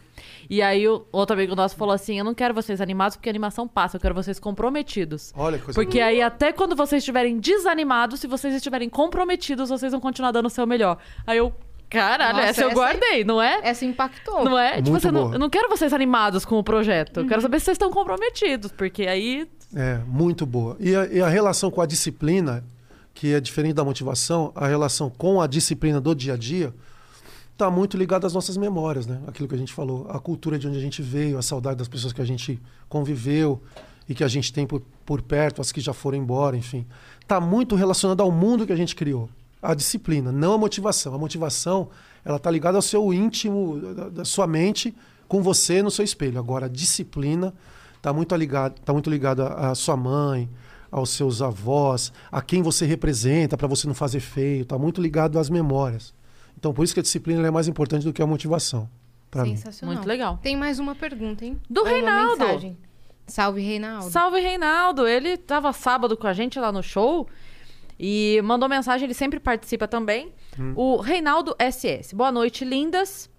E 0.49 0.61
aí 0.61 0.87
o 0.87 1.05
outro 1.11 1.35
amigo 1.35 1.55
nosso 1.55 1.75
falou 1.75 1.93
assim, 1.93 2.17
eu 2.19 2.25
não 2.25 2.33
quero 2.33 2.53
vocês 2.53 2.81
animados 2.81 3.15
porque 3.17 3.29
a 3.29 3.31
animação 3.31 3.67
passa, 3.67 3.97
eu 3.97 4.01
quero 4.01 4.13
vocês 4.15 4.39
comprometidos. 4.39 5.33
Olha 5.35 5.57
que 5.57 5.65
coisa 5.65 5.79
Porque 5.81 5.99
aí 6.01 6.21
até 6.21 6.51
quando 6.51 6.75
vocês 6.75 7.01
estiverem 7.01 7.37
desanimados, 7.39 8.19
se 8.19 8.27
vocês 8.27 8.53
estiverem 8.53 8.89
comprometidos, 8.89 9.69
vocês 9.69 9.91
vão 9.91 10.01
continuar 10.01 10.31
dando 10.31 10.47
o 10.47 10.49
seu 10.49 10.67
melhor. 10.67 10.97
Aí 11.25 11.37
eu, 11.37 11.53
caralho, 11.89 12.35
Nossa, 12.37 12.49
essa 12.49 12.61
eu 12.63 12.69
essa- 12.71 12.93
tipo, 12.93 13.25
não 13.25 13.41
é? 13.41 13.59
Essa 13.63 13.85
impactou. 13.85 14.43
Não 14.43 14.57
é? 14.59 14.75
Tipo, 14.77 14.89
Muito 14.89 15.01
você 15.03 15.11
não, 15.11 15.21
boa. 15.23 15.35
eu 15.35 15.39
não 15.39 15.49
quero 15.49 15.69
vocês 15.69 15.93
animados 15.93 16.43
com 16.43 16.55
o 16.59 16.63
projeto. 16.63 17.21
Eu 17.21 17.27
quero 17.27 17.41
saber 17.41 17.59
se 17.59 17.65
vocês 17.65 17.75
estão 17.75 17.91
comprometidos, 17.91 18.71
porque 18.71 19.03
aí. 19.07 19.47
É, 19.75 19.99
muito 20.05 20.45
boa. 20.45 20.75
E 20.79 20.95
a, 20.95 21.05
e 21.07 21.21
a 21.21 21.27
relação 21.27 21.69
com 21.71 21.81
a 21.81 21.85
disciplina, 21.85 22.63
que 23.17 23.33
é 23.33 23.39
diferente 23.41 23.73
da 23.73 23.83
motivação, 23.83 24.51
a 24.53 24.67
relação 24.67 25.09
com 25.09 25.41
a 25.41 25.47
disciplina 25.47 25.99
do 25.99 26.13
dia 26.13 26.35
a 26.35 26.37
dia, 26.37 26.71
está 27.51 27.67
muito 27.71 27.97
ligada 27.97 28.27
às 28.27 28.33
nossas 28.33 28.55
memórias, 28.57 29.07
né? 29.07 29.19
Aquilo 29.25 29.47
que 29.47 29.55
a 29.55 29.57
gente 29.57 29.73
falou, 29.73 30.05
a 30.11 30.19
cultura 30.19 30.59
de 30.59 30.67
onde 30.67 30.77
a 30.77 30.79
gente 30.79 31.01
veio, 31.01 31.35
a 31.35 31.41
saudade 31.41 31.77
das 31.77 31.87
pessoas 31.87 32.13
que 32.13 32.21
a 32.21 32.25
gente 32.25 32.61
conviveu 32.87 33.59
e 34.07 34.13
que 34.13 34.23
a 34.23 34.27
gente 34.27 34.53
tem 34.53 34.67
por, 34.67 34.83
por 35.03 35.23
perto, 35.23 35.61
as 35.61 35.71
que 35.71 35.81
já 35.81 35.93
foram 35.93 36.15
embora, 36.15 36.55
enfim. 36.55 36.85
Está 37.19 37.41
muito 37.41 37.75
relacionado 37.75 38.21
ao 38.21 38.31
mundo 38.31 38.67
que 38.67 38.71
a 38.71 38.77
gente 38.77 38.95
criou. 38.95 39.27
A 39.63 39.73
disciplina, 39.73 40.31
não 40.31 40.53
a 40.53 40.57
motivação. 40.59 41.15
A 41.15 41.17
motivação, 41.17 41.89
ela 42.23 42.37
está 42.37 42.51
ligada 42.51 42.77
ao 42.77 42.83
seu 42.83 43.11
íntimo, 43.11 43.79
da, 43.95 44.09
da 44.09 44.25
sua 44.25 44.45
mente, 44.45 44.95
com 45.27 45.41
você 45.41 45.81
no 45.81 45.89
seu 45.89 46.05
espelho. 46.05 46.37
Agora, 46.37 46.67
a 46.67 46.69
disciplina 46.69 47.51
está 47.95 48.13
muito 48.13 48.35
ligada 48.35 48.75
tá 48.85 48.93
muito 48.93 49.09
ligada 49.09 49.47
à 49.47 49.73
sua 49.73 49.97
mãe, 49.97 50.47
aos 50.91 51.09
seus 51.09 51.41
avós, 51.41 52.11
a 52.31 52.41
quem 52.41 52.61
você 52.61 52.85
representa 52.85 53.57
para 53.57 53.67
você 53.67 53.87
não 53.87 53.93
fazer 53.93 54.19
feio. 54.19 54.63
Está 54.63 54.77
muito 54.77 55.01
ligado 55.01 55.39
às 55.39 55.49
memórias. 55.49 56.13
Então, 56.57 56.73
por 56.73 56.83
isso 56.83 56.93
que 56.93 56.99
a 56.99 57.03
disciplina 57.03 57.45
é 57.47 57.51
mais 57.51 57.67
importante 57.67 58.03
do 58.03 58.13
que 58.13 58.21
a 58.21 58.27
motivação. 58.27 58.89
Mim. 59.35 59.55
Sensacional. 59.57 59.95
Muito 59.95 60.07
legal. 60.07 60.37
Tem 60.41 60.55
mais 60.55 60.79
uma 60.79 60.95
pergunta, 60.95 61.45
hein? 61.45 61.59
Do 61.69 61.81
uma 61.81 61.89
Reinaldo. 61.89 62.39
mensagem. 62.39 62.77
Salve, 63.27 63.61
Reinaldo. 63.61 64.09
Salve, 64.09 64.39
Reinaldo! 64.39 65.05
Ele 65.05 65.35
tava 65.35 65.73
sábado 65.73 66.15
com 66.15 66.25
a 66.27 66.33
gente 66.33 66.57
lá 66.57 66.71
no 66.71 66.81
show 66.81 67.27
e 67.99 68.41
mandou 68.43 68.69
mensagem, 68.69 69.05
ele 69.05 69.13
sempre 69.13 69.39
participa 69.39 69.87
também. 69.87 70.31
O 70.75 70.97
Reinaldo 70.97 71.55
SS. 71.59 72.15
Boa 72.15 72.31
noite, 72.31 72.63
lindas. 72.63 73.29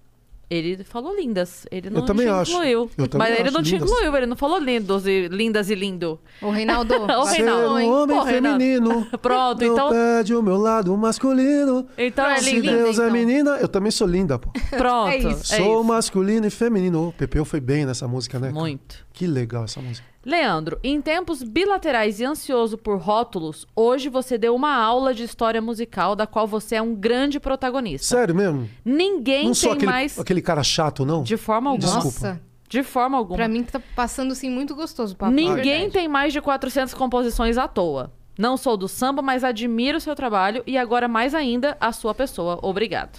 Ele 0.51 0.83
falou 0.83 1.15
lindas. 1.15 1.67
Ele 1.71 1.91
não 1.91 2.07
também 2.07 2.27
te 2.27 2.33
acho. 2.33 2.53
incluiu. 2.53 2.91
Eu 2.97 3.07
também 3.07 3.29
Mas 3.29 3.39
ele 3.39 3.49
acho 3.49 3.57
não 3.57 3.63
te 3.63 3.73
lindas. 3.73 3.91
incluiu, 3.91 4.17
ele 4.17 4.27
não 4.27 4.37
falou 4.37 4.59
lindos 4.59 5.07
e 5.07 5.29
lindas 5.29 5.69
e 5.69 5.75
lindo. 5.75 6.19
Ô, 6.41 6.51
Reinaldo. 6.51 6.95
Ô, 7.05 7.27
Ser 7.27 7.37
Reinaldo. 7.43 7.67
um 7.75 7.93
homem 8.03 8.17
Pô, 8.17 8.23
Reinaldo. 8.23 8.59
feminino. 8.59 9.07
Pronto, 9.21 9.65
não 9.65 9.73
então- 9.75 9.91
perde 9.91 10.35
o 10.35 10.43
meu 10.43 10.57
lado 10.57 10.97
masculino. 10.97 11.87
Então 11.99 12.25
é 12.27 12.39
Se 12.39 12.59
linda. 12.59 12.73
Deus 12.79 12.99
é 12.99 13.03
então. 13.03 13.13
menina, 13.13 13.51
eu 13.61 13.69
também 13.69 13.91
sou 13.91 14.07
linda, 14.07 14.39
pô. 14.39 14.51
Pronto. 14.77 15.11
É 15.11 15.19
isso. 15.19 15.55
é 15.55 15.59
sou 15.59 15.81
isso. 15.81 15.85
masculino 15.85 16.47
e 16.47 16.51
feminino. 16.51 17.09
O 17.09 17.13
Pepeu 17.13 17.45
foi 17.45 17.61
bem 17.61 17.85
nessa 17.85 18.09
música, 18.09 18.39
né? 18.39 18.49
cara? 18.49 18.59
Muito. 18.59 19.07
Que 19.13 19.27
legal 19.27 19.65
essa 19.65 19.83
música. 19.83 20.08
Leandro, 20.25 20.79
em 20.83 21.01
tempos 21.01 21.43
bilaterais 21.43 22.19
e 22.21 22.25
ansioso 22.25 22.77
por 22.77 22.99
rótulos, 22.99 23.67
hoje 23.75 24.09
você 24.09 24.37
deu 24.37 24.55
uma 24.55 24.75
aula 24.75 25.15
de 25.15 25.23
história 25.23 25.63
musical 25.63 26.17
da 26.17 26.27
qual 26.27 26.47
você 26.47 26.75
é 26.75 26.83
um 26.83 26.95
grande 26.95 27.39
protagonista. 27.39 28.17
Sério 28.17 28.35
mesmo? 28.35 28.69
Ninguém 28.85 29.45
não 29.45 29.53
tem 29.53 29.55
sou 29.55 29.73
aquele, 29.73 29.87
mais. 29.87 30.19
aquele 30.19 30.43
cara 30.43 30.63
chato, 30.63 31.07
não? 31.07 31.23
De 31.23 31.37
forma 31.37 31.71
alguma. 31.71 31.95
Nossa. 31.95 32.41
De 32.69 32.83
forma 32.83 33.17
alguma. 33.17 33.37
Pra 33.37 33.49
mim 33.49 33.63
tá 33.63 33.81
passando 33.95 34.33
assim 34.33 34.51
muito 34.51 34.75
gostoso 34.75 35.15
o 35.15 35.17
papo. 35.17 35.33
Ninguém 35.33 35.55
Verdade. 35.85 35.93
tem 35.93 36.09
mais 36.09 36.33
de 36.33 36.41
400 36.41 36.93
composições 36.95 37.57
à 37.57 37.67
toa. 37.67 38.13
Não 38.37 38.57
sou 38.57 38.77
do 38.77 38.87
samba, 38.87 39.23
mas 39.23 39.43
admiro 39.43 39.99
o 39.99 40.01
seu 40.01 40.15
trabalho 40.15 40.63
e 40.67 40.77
agora 40.77 41.09
mais 41.09 41.35
ainda 41.35 41.77
a 41.81 41.93
sua 41.93 42.15
pessoa. 42.15 42.59
Obrigado. 42.63 43.19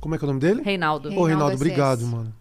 Como 0.00 0.14
é 0.14 0.18
que 0.18 0.24
é 0.24 0.26
o 0.26 0.28
nome 0.28 0.40
dele? 0.40 0.62
Reinaldo. 0.62 1.12
Ô, 1.16 1.24
Reinaldo, 1.24 1.52
SS. 1.54 1.62
obrigado, 1.62 2.06
mano. 2.06 2.34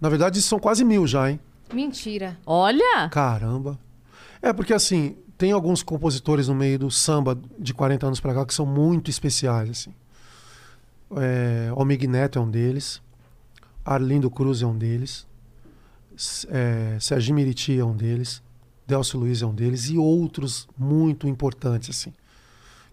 Na 0.00 0.08
verdade, 0.08 0.42
são 0.42 0.58
quase 0.58 0.84
mil 0.84 1.06
já, 1.06 1.30
hein? 1.30 1.40
Mentira. 1.72 2.38
Olha! 2.44 3.08
Caramba. 3.10 3.78
É, 4.40 4.52
porque 4.52 4.74
assim, 4.74 5.16
tem 5.36 5.52
alguns 5.52 5.82
compositores 5.82 6.48
no 6.48 6.54
meio 6.54 6.78
do 6.78 6.90
samba 6.90 7.38
de 7.58 7.74
40 7.74 8.06
anos 8.06 8.20
pra 8.20 8.34
cá 8.34 8.46
que 8.46 8.54
são 8.54 8.66
muito 8.66 9.10
especiais, 9.10 9.70
assim. 9.70 9.94
É, 11.16 11.70
Almig 11.74 12.06
Neto 12.06 12.38
é 12.38 12.42
um 12.42 12.50
deles. 12.50 13.00
Arlindo 13.84 14.30
Cruz 14.30 14.62
é 14.62 14.66
um 14.66 14.76
deles. 14.76 15.26
É, 16.48 16.96
Serginho 17.00 17.36
Meriti 17.36 17.78
é 17.78 17.84
um 17.84 17.96
deles. 17.96 18.42
Delcio 18.86 19.18
Luiz 19.18 19.42
é 19.42 19.46
um 19.46 19.54
deles. 19.54 19.88
E 19.88 19.98
outros 19.98 20.68
muito 20.76 21.26
importantes, 21.26 21.90
assim. 21.90 22.12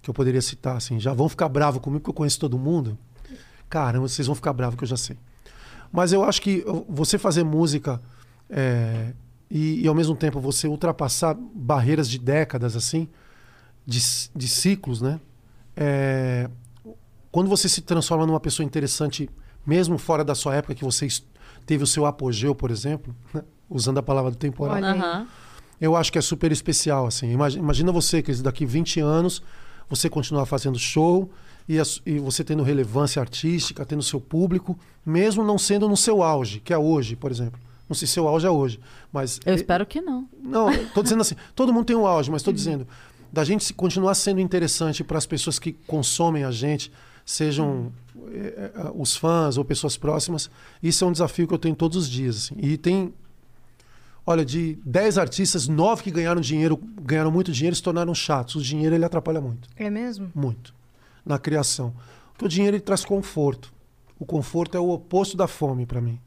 Que 0.02 0.10
eu 0.10 0.14
poderia 0.14 0.42
citar, 0.42 0.78
assim. 0.78 1.00
Já 1.00 1.14
vão 1.14 1.30
ficar 1.30 1.48
bravos 1.50 1.82
comigo, 1.82 2.02
porque 2.02 2.10
eu 2.10 2.16
conheço 2.16 2.40
todo 2.40 2.58
mundo. 2.58 2.98
Caramba, 3.70 4.08
vocês 4.08 4.26
vão 4.26 4.36
ficar 4.36 4.54
bravos 4.54 4.78
que 4.78 4.84
eu 4.84 4.88
já 4.88 4.98
sei. 4.98 5.18
Mas 5.92 6.12
eu 6.12 6.24
acho 6.24 6.42
que 6.42 6.64
você 6.88 7.18
fazer 7.18 7.44
música 7.44 8.02
é, 8.52 9.14
e, 9.50 9.82
e, 9.84 9.88
ao 9.88 9.96
mesmo 9.96 10.16
tempo 10.16 10.40
você 10.40 10.68
ultrapassar 10.68 11.34
barreiras 11.54 12.10
de 12.10 12.20
décadas 12.20 12.76
assim, 12.76 13.08
de, 13.86 14.00
de 14.36 14.48
ciclos, 14.48 15.02
né? 15.02 15.20
É, 15.76 16.50
quando 17.32 17.50
você 17.50 17.68
se 17.70 17.82
transforma 17.82 18.26
numa 18.28 18.40
pessoa 18.40 18.66
interessante, 18.66 19.30
mesmo 19.66 19.98
fora 19.98 20.24
da 20.24 20.36
sua 20.36 20.56
época, 20.56 20.76
que 20.76 20.84
você 20.84 21.08
teve 21.66 21.84
o 21.84 21.88
seu 21.88 22.06
apogeu, 22.06 22.54
por 22.54 22.72
exemplo, 22.72 23.16
né? 23.34 23.42
usando 23.70 23.98
a 23.98 24.04
palavra 24.04 24.32
do 24.32 24.38
temporal, 24.38 24.76
eu 25.80 25.96
acho 25.96 26.12
que 26.12 26.18
é 26.18 26.22
super 26.22 26.52
especial, 26.52 27.08
assim. 27.08 27.32
Imagi- 27.32 27.58
Imagina 27.58 27.92
você, 27.92 28.22
que 28.22 28.34
daqui 28.36 28.66
20 28.66 29.00
anos, 29.00 29.42
você 29.90 30.10
continuar 30.10 30.46
fazendo 30.46 30.78
show 30.78 31.30
e, 31.68 31.80
as- 31.80 32.02
e 32.06 32.20
você 32.20 32.44
tendo 32.44 32.64
relevância 32.64 33.20
artística, 33.22 33.86
tendo 33.86 34.04
seu 34.04 34.20
público, 34.20 34.78
mesmo 35.06 35.44
não 35.44 35.58
sendo 35.58 35.88
no 35.90 35.96
seu 35.98 36.22
auge, 36.22 36.60
que 36.60 36.74
é 36.74 36.78
hoje, 36.78 37.16
por 37.16 37.32
exemplo. 37.32 37.60
Não 37.92 37.96
sei 37.96 38.08
se 38.08 38.14
seu 38.14 38.26
auge 38.26 38.48
é 38.48 38.50
hoje, 38.50 38.80
mas... 39.12 39.38
Eu 39.46 39.54
espero 39.54 39.86
que 39.86 40.00
não. 40.00 40.26
Não, 40.42 40.70
tô 40.94 41.04
dizendo 41.04 41.20
assim, 41.20 41.36
todo 41.54 41.74
mundo 41.74 41.84
tem 41.86 41.96
um 41.96 42.08
auge, 42.08 42.32
mas 42.32 42.42
tô 42.42 42.50
dizendo, 42.54 42.88
da 43.34 43.44
gente 43.44 43.66
se- 43.66 43.74
continuar 43.74 44.16
sendo 44.16 44.40
interessante 44.40 45.04
para 45.04 45.18
as 45.18 45.26
pessoas 45.26 45.60
que 45.60 45.74
consomem 45.74 46.46
a 46.46 46.52
gente, 46.52 46.90
sejam 47.26 47.92
eh, 48.30 48.72
eh, 48.74 48.92
os 48.96 49.18
fãs 49.18 49.58
ou 49.58 49.66
pessoas 49.66 49.98
próximas, 49.98 50.50
isso 50.82 51.04
é 51.04 51.08
um 51.08 51.12
desafio 51.12 51.46
que 51.48 51.54
eu 51.54 51.60
tenho 51.60 51.76
todos 51.76 51.98
os 51.98 52.10
dias. 52.10 52.38
assim. 52.38 52.56
E 52.60 52.78
tem, 52.78 53.14
olha, 54.26 54.46
de 54.46 54.80
10 54.86 55.18
artistas, 55.18 55.68
9 55.68 56.04
que 56.04 56.12
ganharam 56.12 56.40
dinheiro, 56.40 56.78
ganharam 57.02 57.30
muito 57.30 57.52
dinheiro, 57.52 57.76
se 57.76 57.84
tornaram 57.84 58.16
chatos. 58.16 58.56
O 58.56 58.62
dinheiro 58.62 58.96
ele 58.96 59.04
atrapalha 59.04 59.42
muito, 59.42 59.68
É 59.76 59.90
mesmo? 59.90 60.32
muito, 60.34 60.74
na 61.26 61.38
criação. 61.38 61.94
Porque 62.32 62.46
o 62.46 62.50
dinheiro 62.50 62.78
ele 62.78 62.82
traz 62.82 63.04
conforto. 63.04 63.72
O 64.18 64.26
conforto 64.26 64.78
é 64.78 64.80
o 64.80 64.90
oposto 64.92 65.36
da 65.36 65.48
fome 65.48 65.86
para 65.86 66.00
mim. 66.00 66.18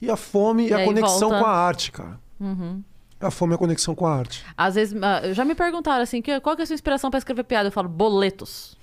E 0.00 0.10
a 0.10 0.16
fome 0.16 0.68
E 0.68 0.72
é 0.72 0.82
a 0.82 0.84
conexão 0.84 1.28
volta- 1.30 1.38
com 1.44 1.50
a 1.50 1.52
arte, 1.52 1.92
cara. 1.92 2.18
Uhum. 2.40 2.82
A 3.20 3.30
fome 3.30 3.52
é 3.52 3.54
a 3.56 3.58
conexão 3.58 3.94
com 3.94 4.06
a 4.06 4.14
arte. 4.14 4.42
Às 4.56 4.74
vezes, 4.76 4.98
ah, 5.02 5.32
já 5.34 5.44
me 5.44 5.54
perguntaram 5.54 6.02
assim, 6.02 6.22
que- 6.22 6.40
qual 6.40 6.56
que 6.56 6.62
é 6.62 6.64
a 6.64 6.66
sua 6.66 6.74
inspiração 6.74 7.10
pra 7.10 7.18
escrever 7.18 7.44
piada? 7.44 7.68
Eu 7.68 7.72
falo, 7.72 7.88
boletos. 7.88 8.76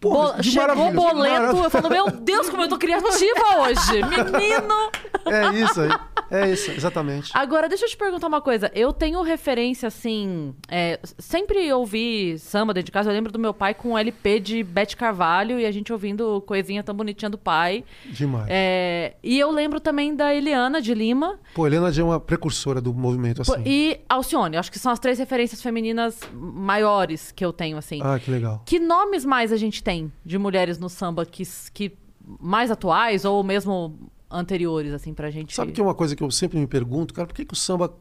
Porra, 0.00 0.34
Bo- 0.34 0.40
de 0.40 0.50
Chegou 0.52 0.88
de 0.90 0.92
boleto, 0.94 1.56
eu 1.56 1.70
falo, 1.70 1.90
meu 1.90 2.10
Deus, 2.10 2.48
como 2.48 2.62
eu 2.62 2.68
tô 2.68 2.78
criativa 2.78 3.58
hoje. 3.62 4.02
Menino! 4.04 4.90
É 5.26 5.58
isso 5.60 5.80
aí. 5.80 5.90
É 6.30 6.50
isso, 6.50 6.70
exatamente. 6.70 7.30
Agora, 7.34 7.68
deixa 7.68 7.86
eu 7.86 7.88
te 7.88 7.96
perguntar 7.96 8.26
uma 8.26 8.40
coisa. 8.40 8.70
Eu 8.74 8.92
tenho 8.92 9.20
referência, 9.22 9.86
assim. 9.86 10.54
é, 10.68 11.00
sempre 11.18 11.72
ouvi 11.72 12.38
samba 12.38 12.74
dentro 12.74 12.86
de 12.86 12.92
casa. 12.92 13.08
Eu 13.10 13.14
lembro 13.14 13.32
do 13.32 13.38
meu 13.38 13.54
pai 13.54 13.72
com 13.74 13.92
um 13.92 13.98
LP 13.98 14.38
de 14.40 14.62
Bete 14.62 14.94
Carvalho 14.96 15.58
e 15.58 15.64
a 15.64 15.72
gente 15.72 15.90
ouvindo 15.92 16.40
coisinha 16.42 16.82
tão 16.82 16.94
bonitinha 16.94 17.30
do 17.30 17.38
pai. 17.38 17.82
Demais. 18.04 18.46
É, 18.50 19.14
e 19.22 19.38
eu 19.38 19.50
lembro 19.50 19.80
também 19.80 20.14
da 20.14 20.34
Eliana 20.34 20.80
de 20.82 20.92
Lima 20.94 21.38
Pô, 21.54 21.66
Helena 21.66 21.90
já 21.90 22.02
é 22.02 22.04
uma 22.04 22.20
precursora 22.20 22.80
do 22.80 22.92
movimento 22.92 23.42
pô, 23.42 23.54
assim. 23.54 23.62
e 23.66 23.98
Alcione. 24.08 24.56
Acho 24.58 24.70
que 24.70 24.78
são 24.78 24.92
as 24.92 24.98
três 24.98 25.18
referências 25.18 25.62
femininas 25.62 26.20
maiores 26.34 27.32
que 27.32 27.44
eu 27.44 27.52
tenho, 27.52 27.78
assim. 27.78 28.00
Ah, 28.02 28.18
que 28.18 28.30
legal. 28.30 28.62
Que 28.66 28.78
nomes 28.78 29.24
mais 29.24 29.50
a 29.50 29.56
gente 29.56 29.82
tem 29.82 29.87
de 30.24 30.38
mulheres 30.38 30.78
no 30.78 30.88
samba 30.88 31.24
que, 31.24 31.42
que 31.72 31.96
mais 32.40 32.70
atuais 32.70 33.24
ou 33.24 33.42
mesmo 33.42 34.10
anteriores, 34.30 34.92
assim, 34.92 35.14
pra 35.14 35.30
gente? 35.30 35.54
Sabe 35.54 35.72
que 35.72 35.80
é 35.80 35.84
uma 35.84 35.94
coisa 35.94 36.14
que 36.14 36.22
eu 36.22 36.30
sempre 36.30 36.58
me 36.58 36.66
pergunto, 36.66 37.14
cara, 37.14 37.26
por 37.26 37.34
que, 37.34 37.44
que 37.44 37.54
o 37.54 37.56
samba 37.56 37.94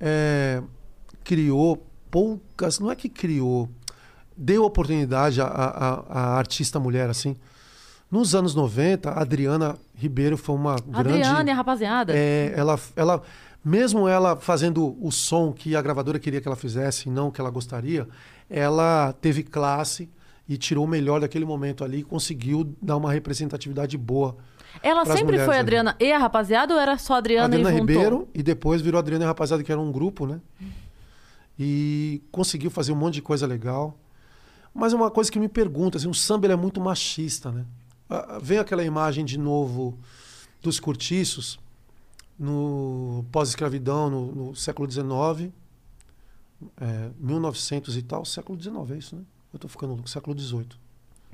é, 0.00 0.62
criou 1.24 1.86
poucas. 2.10 2.78
Não 2.78 2.90
é 2.90 2.94
que 2.94 3.08
criou, 3.08 3.68
deu 4.36 4.64
oportunidade 4.64 5.40
a, 5.40 5.46
a, 5.46 6.36
artista 6.36 6.78
mulher, 6.78 7.10
assim. 7.10 7.36
Nos 8.10 8.34
anos 8.34 8.54
90, 8.54 9.10
a 9.10 9.20
Adriana 9.20 9.76
Ribeiro 9.94 10.36
foi 10.36 10.54
uma 10.54 10.76
grande. 10.76 11.22
Adriane, 11.22 11.50
a 11.50 11.54
rapaziada. 11.54 12.12
É, 12.14 12.52
ela, 12.56 12.78
ela, 12.94 13.22
mesmo 13.64 14.06
ela 14.06 14.36
fazendo 14.36 14.96
o 15.04 15.10
som 15.10 15.52
que 15.52 15.74
a 15.74 15.82
gravadora 15.82 16.18
queria 16.18 16.40
que 16.40 16.46
ela 16.46 16.56
fizesse 16.56 17.08
e 17.08 17.10
não 17.10 17.30
que 17.30 17.40
ela 17.40 17.50
gostaria, 17.50 18.06
ela 18.48 19.12
teve 19.20 19.42
classe 19.42 20.08
e 20.48 20.56
tirou 20.56 20.84
o 20.84 20.88
melhor 20.88 21.20
daquele 21.20 21.44
momento 21.44 21.82
ali 21.82 21.98
e 21.98 22.02
conseguiu 22.04 22.74
dar 22.80 22.96
uma 22.96 23.12
representatividade 23.12 23.96
boa. 23.98 24.36
Ela 24.82 25.04
sempre 25.04 25.38
foi 25.38 25.56
a 25.56 25.58
ali. 25.58 25.60
Adriana 25.60 25.96
e 25.98 26.12
a 26.12 26.18
rapaziada 26.18 26.74
ou 26.74 26.80
era 26.80 26.98
só 26.98 27.14
Adriana, 27.14 27.46
Adriana 27.46 27.70
e 27.70 27.72
juntou? 27.72 27.94
Ribeiro 27.94 28.28
e 28.34 28.42
depois 28.42 28.80
virou 28.80 28.98
Adriana 28.98 29.24
e 29.24 29.26
a 29.26 29.28
Rapaziada, 29.28 29.62
que 29.62 29.72
era 29.72 29.80
um 29.80 29.90
grupo, 29.90 30.26
né? 30.26 30.40
E 31.58 32.22
conseguiu 32.30 32.70
fazer 32.70 32.92
um 32.92 32.96
monte 32.96 33.14
de 33.14 33.22
coisa 33.22 33.46
legal. 33.46 33.98
Mas 34.74 34.92
é 34.92 34.96
uma 34.96 35.10
coisa 35.10 35.32
que 35.32 35.38
me 35.40 35.48
pergunta, 35.48 35.96
assim, 35.96 36.08
o 36.08 36.14
samba 36.14 36.46
é 36.48 36.56
muito 36.56 36.80
machista, 36.80 37.50
né? 37.50 37.64
Ah, 38.10 38.38
Vem 38.42 38.58
aquela 38.58 38.84
imagem 38.84 39.24
de 39.24 39.38
novo 39.38 39.98
dos 40.62 40.78
cortiços 40.78 41.58
no 42.38 43.24
pós-escravidão, 43.32 44.10
no, 44.10 44.32
no 44.32 44.54
século 44.54 44.90
XIX, 44.90 45.50
é, 46.78 47.10
1900 47.18 47.96
e 47.96 48.02
tal, 48.02 48.24
século 48.24 48.60
XIX, 48.60 48.90
é 48.90 48.98
isso, 48.98 49.16
né? 49.16 49.22
Eu 49.56 49.58
tô 49.58 49.68
ficando 49.68 49.94
louco, 49.94 50.08
século 50.08 50.38
XVIII. 50.38 50.66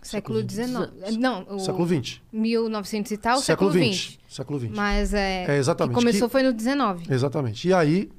Século 0.00 0.40
XIX. 0.48 1.16
Não, 1.18 1.44
o 1.56 1.58
Século 1.58 1.86
XX. 1.86 2.20
1900 2.32 3.10
e 3.12 3.16
tal, 3.16 3.38
século 3.40 3.72
século 3.72 3.92
XX. 3.94 4.18
Século 4.28 4.60
XX. 4.60 4.70
Mas 4.72 5.12
é. 5.12 5.44
É, 5.44 5.56
exatamente. 5.58 5.94
que 5.94 6.00
começou 6.00 6.28
Que- 6.28 6.32
foi 6.32 6.42
no 6.44 6.52
19. 6.52 7.12
Exatamente. 7.12 7.66
E 7.68 7.74
aí 7.74 8.10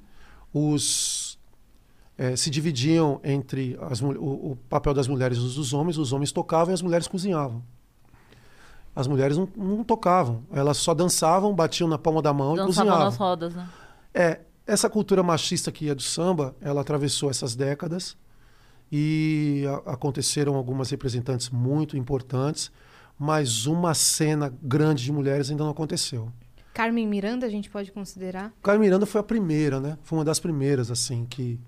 os 0.54 1.38
eh, 2.18 2.36
se 2.36 2.50
dividiam 2.50 3.20
entre 3.24 3.78
as 3.90 4.02
o, 4.02 4.08
o 4.12 4.58
papel 4.70 4.94
das 4.94 5.08
mulheres 5.08 5.38
e 5.38 5.42
dos 5.42 5.72
homens. 5.74 5.98
Os 5.98 6.12
homens 6.12 6.32
tocavam 6.34 6.74
e 6.74 6.76
as 6.76 6.82
mulheres 6.82 7.08
cozinhavam. 7.08 7.64
As 8.96 9.08
mulheres 9.08 9.38
não, 9.38 9.48
não 9.56 9.84
tocavam, 9.86 10.44
elas 10.52 10.78
só 10.78 10.94
dançavam, 10.94 11.54
batiam 11.56 11.88
na 11.90 11.98
palma 11.98 12.22
da 12.22 12.32
mão 12.32 12.54
e 12.54 12.58
Dançavam 12.58 12.68
cozinhavam. 12.92 13.06
nas 13.06 13.16
rodas, 13.16 13.56
né? 13.56 13.70
É, 14.14 14.40
essa 14.68 14.90
cultura 14.90 15.24
machista 15.24 15.72
que 15.72 15.90
é 15.90 15.96
do 15.96 16.02
samba, 16.04 16.56
ela 16.62 16.82
atravessou 16.82 17.30
essas 17.30 17.56
décadas 17.56 18.16
e 18.92 19.64
a- 19.86 19.94
aconteceram 19.94 20.56
algumas 20.56 20.90
representantes 20.90 21.50
muito 21.50 21.98
importantes, 21.98 22.72
mas 23.18 23.66
uma 23.66 23.94
cena 23.94 24.54
grande 24.62 25.04
de 25.04 25.12
mulheres 25.12 25.50
ainda 25.50 25.64
não 25.64 25.72
aconteceu. 25.72 26.32
Carmen 26.74 27.08
Miranda, 27.08 27.46
a 27.46 27.50
gente 27.50 27.70
pode 27.70 27.92
considerar. 27.92 28.52
Carmen 28.62 28.88
Miranda 28.90 29.06
foi 29.06 29.22
a 29.22 29.24
primeira, 29.24 29.80
né? 29.80 29.98
Foi 30.04 30.18
uma 30.18 30.26
das 30.26 30.40
primeiras, 30.40 30.90
assim, 30.90 31.26
que, 31.30 31.60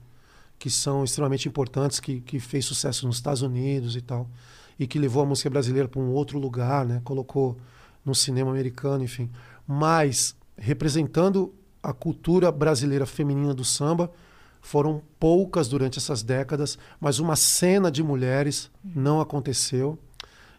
que 0.58 0.70
são 0.70 1.04
extremamente 1.04 1.48
importantes, 1.48 2.00
que, 2.00 2.22
que 2.22 2.40
fez 2.40 2.66
sucesso 2.66 3.06
nos 3.06 3.18
Estados 3.18 3.42
Unidos 3.44 3.96
e 3.96 4.02
tal. 4.02 4.28
E 4.80 4.88
que 4.88 4.98
levou 4.98 5.22
a 5.22 5.26
música 5.26 5.50
brasileira 5.50 5.88
para 5.88 6.02
um 6.02 6.10
outro 6.12 6.40
lugar, 6.40 6.86
né? 6.86 7.02
Colocou 7.04 7.56
no 8.04 8.16
cinema 8.16 8.50
americano, 8.52 9.04
enfim. 9.04 9.30
Mas, 9.68 10.36
representando 10.58 11.54
a 11.82 11.94
cultura 11.94 12.52
brasileira 12.52 13.06
feminina 13.06 13.54
do 13.54 13.64
samba, 13.64 14.12
foram 14.66 15.00
poucas 15.20 15.68
durante 15.68 16.00
essas 16.00 16.24
décadas, 16.24 16.76
mas 17.00 17.20
uma 17.20 17.36
cena 17.36 17.92
de 17.92 18.02
mulheres 18.02 18.72
não 18.84 19.22
aconteceu. 19.22 19.96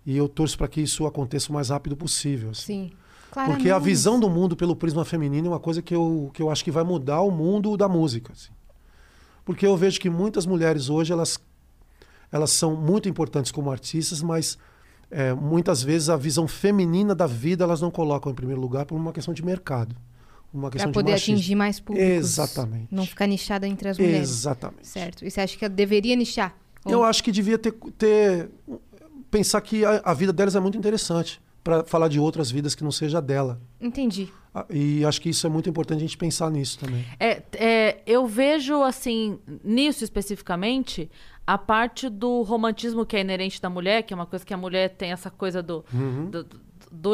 E 0.07 0.17
eu 0.17 0.29
torço 0.29 0.57
para 0.57 0.69
que 0.69 0.81
isso 0.81 1.07
aconteça 1.07 1.51
o 1.51 1.53
mais 1.53 1.71
rápido 1.71 1.97
possível. 1.97 2.51
assim. 2.51 2.91
Sim, 2.91 2.93
Clara 3.33 3.51
Porque 3.51 3.69
a 3.69 3.81
visão 3.81 4.21
do 4.21 4.31
mundo 4.31 4.55
pelo 4.55 4.77
prisma 4.77 5.05
feminino 5.05 5.49
é 5.49 5.51
uma 5.51 5.59
coisa 5.59 5.83
que 5.83 5.93
eu, 5.93 6.31
que 6.33 6.41
eu 6.41 6.49
acho 6.49 6.63
que 6.63 6.71
vai 6.71 6.85
mudar 6.85 7.21
o 7.23 7.33
mundo 7.33 7.77
da 7.77 7.89
música. 7.89 8.33
assim. 8.33 8.53
Porque 9.45 9.67
eu 9.67 9.77
vejo 9.77 9.99
que 9.99 10.09
muitas 10.09 10.47
mulheres 10.47 10.89
hoje, 10.89 11.13
elas, 11.13 11.41
elas 12.31 12.53
são 12.53 12.77
muito 12.77 13.09
importantes 13.09 13.51
como 13.51 13.73
artistas, 13.73 14.23
mas 14.23 14.57
é, 15.11 15.35
muitas 15.35 15.83
vezes 15.83 16.09
a 16.09 16.17
visão 16.17 16.47
feminina 16.47 17.13
da 17.13 17.27
vida 17.27 17.65
elas 17.65 17.81
não 17.81 17.91
colocam 17.91 18.31
em 18.31 18.37
primeiro 18.37 18.61
lugar 18.61 18.87
por 18.87 18.95
uma 18.95 19.13
questão 19.13 19.35
de 19.35 19.45
mercado. 19.45 19.97
Uma 20.53 20.71
Pra 20.71 20.79
questão 20.79 20.93
poder 20.93 21.07
de 21.07 21.13
machismo. 21.13 21.35
atingir 21.37 21.55
mais 21.55 21.81
públicos. 21.81 22.09
Exatamente. 22.11 22.89
Não 22.91 23.05
ficar 23.07 23.27
nichada 23.27 23.67
entre 23.69 23.89
as 23.89 23.99
mulheres. 23.99 24.29
Exatamente. 24.31 24.87
Certo. 24.87 25.25
E 25.25 25.31
você 25.31 25.41
acha 25.41 25.57
que 25.57 25.65
ela 25.65 25.75
deveria 25.75 26.17
nichar? 26.17 26.57
Ou- 26.85 26.93
Eu 26.93 27.05
acho 27.05 27.23
que 27.23 27.31
devia 27.33 27.59
ter, 27.59 27.73
ter 27.99 28.49
pensar 29.31 29.61
que 29.61 29.85
a, 29.85 30.01
a 30.05 30.15
vida 30.15 30.33
delas 30.33 30.55
é 30.57 30.61
muito 30.61 30.79
interessante 30.79 31.41
para 31.63 31.85
falar 31.85 32.09
de 32.09 32.19
outras 32.21 32.51
vidas 32.51 32.75
que 32.75 32.85
não 32.85 32.93
seja 32.93 33.21
dela. 33.21 33.61
Entendi. 33.81 34.29
Ah, 34.55 34.65
E 34.71 35.05
acho 35.05 35.21
que 35.21 35.29
isso 35.29 35.47
é 35.47 35.51
muito 35.51 35.69
importante 35.69 35.99
a 35.99 36.01
gente 36.03 36.17
pensar 36.17 36.51
nisso 36.51 36.79
também. 36.79 37.05
É, 37.19 37.43
é, 37.55 37.99
eu 38.07 38.27
vejo, 38.27 38.83
assim, 38.83 39.39
nisso 39.65 40.05
especificamente, 40.05 41.11
a 41.47 41.59
parte 41.59 42.09
do 42.09 42.43
romantismo 42.43 43.05
que 43.05 43.17
é 43.17 43.21
inerente 43.21 43.61
da 43.61 43.69
mulher, 43.69 44.03
que 44.05 44.15
é 44.15 44.17
uma 44.17 44.27
coisa 44.27 44.45
que 44.47 44.55
a 44.55 44.57
mulher 44.57 44.91
tem 44.91 45.11
essa 45.13 45.29
coisa 45.31 45.61
do, 45.63 45.85
do, 46.31 46.45
do 46.45 46.61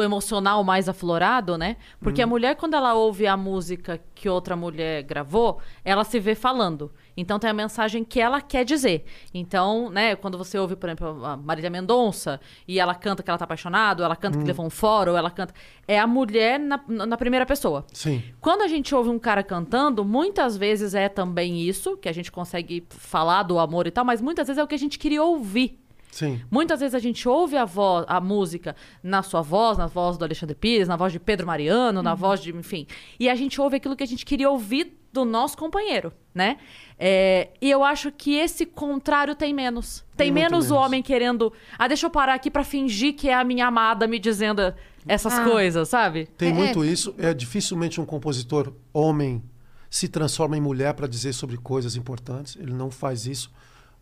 emocional 0.01 0.63
mais 0.63 0.87
aflorado, 0.87 1.57
né? 1.57 1.77
Porque 1.99 2.21
a 2.21 2.27
mulher, 2.27 2.55
quando 2.55 2.75
ela 2.75 2.93
ouve 2.93 3.27
a 3.27 3.35
música 3.35 3.99
que 4.13 4.29
outra 4.29 4.55
mulher 4.55 5.03
gravou, 5.03 5.59
ela 5.83 6.03
se 6.03 6.19
vê 6.19 6.35
falando. 6.35 6.91
Então 7.15 7.37
tem 7.37 7.49
a 7.49 7.53
mensagem 7.53 8.03
que 8.03 8.19
ela 8.19 8.41
quer 8.41 8.63
dizer. 8.65 9.05
Então, 9.33 9.89
né, 9.89 10.15
quando 10.15 10.37
você 10.37 10.57
ouve, 10.57 10.75
por 10.75 10.89
exemplo, 10.89 11.25
a 11.25 11.37
Marília 11.37 11.69
Mendonça 11.69 12.39
e 12.67 12.79
ela 12.79 12.95
canta 12.95 13.21
que 13.21 13.29
ela 13.29 13.37
tá 13.37 13.45
apaixonada, 13.45 14.03
ela 14.03 14.15
canta 14.15 14.37
que 14.37 14.43
levou 14.43 14.65
um 14.65 14.69
fora, 14.69 15.11
ou 15.11 15.17
ela 15.17 15.29
canta. 15.29 15.53
É 15.87 15.99
a 15.99 16.07
mulher 16.07 16.59
na, 16.59 16.81
na 16.87 17.17
primeira 17.17 17.45
pessoa. 17.45 17.85
Sim. 17.93 18.23
Quando 18.39 18.61
a 18.61 18.67
gente 18.67 18.93
ouve 18.95 19.09
um 19.09 19.19
cara 19.19 19.43
cantando, 19.43 20.03
muitas 20.03 20.57
vezes 20.57 20.95
é 20.95 21.09
também 21.09 21.61
isso, 21.61 21.97
que 21.97 22.09
a 22.09 22.13
gente 22.13 22.31
consegue 22.31 22.85
falar 22.89 23.43
do 23.43 23.59
amor 23.59 23.85
e 23.85 23.91
tal, 23.91 24.05
mas 24.05 24.21
muitas 24.21 24.47
vezes 24.47 24.59
é 24.59 24.63
o 24.63 24.67
que 24.67 24.75
a 24.75 24.79
gente 24.79 24.97
queria 24.97 25.23
ouvir. 25.23 25.82
Sim. 26.13 26.39
Muitas 26.51 26.79
vezes 26.79 26.93
a 26.93 26.99
gente 26.99 27.27
ouve 27.27 27.57
a 27.57 27.65
voz, 27.65 28.05
a 28.07 28.21
música 28.21 28.75
na 29.01 29.23
sua 29.23 29.41
voz, 29.41 29.79
na 29.79 29.87
voz 29.87 30.15
do 30.15 30.23
Alexandre 30.23 30.53
Pires, 30.55 30.87
na 30.87 30.95
voz 30.95 31.11
de 31.11 31.19
Pedro 31.19 31.47
Mariano, 31.47 32.03
na 32.03 32.13
voz 32.13 32.39
de, 32.39 32.55
enfim. 32.55 32.85
E 33.19 33.27
a 33.27 33.33
gente 33.33 33.59
ouve 33.59 33.77
aquilo 33.77 33.95
que 33.95 34.03
a 34.03 34.07
gente 34.07 34.23
queria 34.23 34.47
ouvir 34.47 34.95
do 35.11 35.25
nosso 35.25 35.57
companheiro, 35.57 36.13
né? 36.33 36.57
É, 36.99 37.49
e 37.59 37.69
eu 37.69 37.83
acho 37.83 38.11
que 38.11 38.35
esse 38.35 38.63
contrário 38.63 39.33
tem 39.33 39.51
menos. 39.53 40.05
Tem, 40.15 40.29
muito 40.31 40.43
menos, 40.43 40.69
o 40.69 40.75
homem 40.75 41.01
querendo. 41.01 41.51
Ah, 41.79 41.87
deixa 41.87 42.05
eu 42.05 42.11
parar 42.11 42.35
aqui 42.35 42.51
pra 42.51 42.63
fingir 42.63 43.15
que 43.15 43.27
é 43.29 43.33
a 43.33 43.43
minha 43.43 43.65
amada 43.65 44.05
me 44.05 44.19
dizendo 44.19 44.71
essas 45.07 45.33
Ah. 45.33 45.43
coisas, 45.45 45.89
sabe? 45.89 46.27
Tem 46.37 46.49
É, 46.49 46.53
muito 46.53 46.85
isso. 46.85 47.15
É 47.17 47.33
dificilmente 47.33 47.99
um 47.99 48.05
compositor 48.05 48.71
homem 48.93 49.41
se 49.89 50.07
transforma 50.07 50.55
em 50.57 50.61
mulher 50.61 50.93
para 50.93 51.07
dizer 51.07 51.33
sobre 51.33 51.57
coisas 51.57 51.95
importantes. 51.95 52.55
Ele 52.55 52.71
não 52.73 52.91
faz 52.91 53.25
isso 53.25 53.51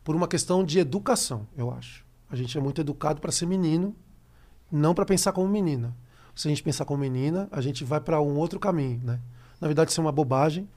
por 0.03 0.15
uma 0.15 0.27
questão 0.27 0.63
de 0.63 0.79
educação, 0.79 1.47
eu 1.57 1.71
acho. 1.71 2.05
A 2.29 2.35
gente 2.35 2.57
é 2.57 2.61
muito 2.61 2.81
educado 2.81 3.19
para 3.21 3.31
ser 3.31 3.45
menino, 3.45 3.95
não 4.71 4.93
para 4.93 5.05
pensar 5.05 5.31
como 5.31 5.47
menina. 5.47 5.95
Se 6.33 6.47
a 6.47 6.49
gente 6.49 6.63
pensar 6.63 6.85
como 6.85 7.01
menina, 7.01 7.47
a 7.51 7.61
gente 7.61 7.83
vai 7.83 7.99
para 7.99 8.21
um 8.21 8.37
outro 8.37 8.59
caminho, 8.59 9.01
né? 9.03 9.19
Na 9.59 9.67
verdade, 9.67 9.91
isso 9.91 9.99
é 9.99 10.03
uma 10.03 10.11
bobagem. 10.11 10.67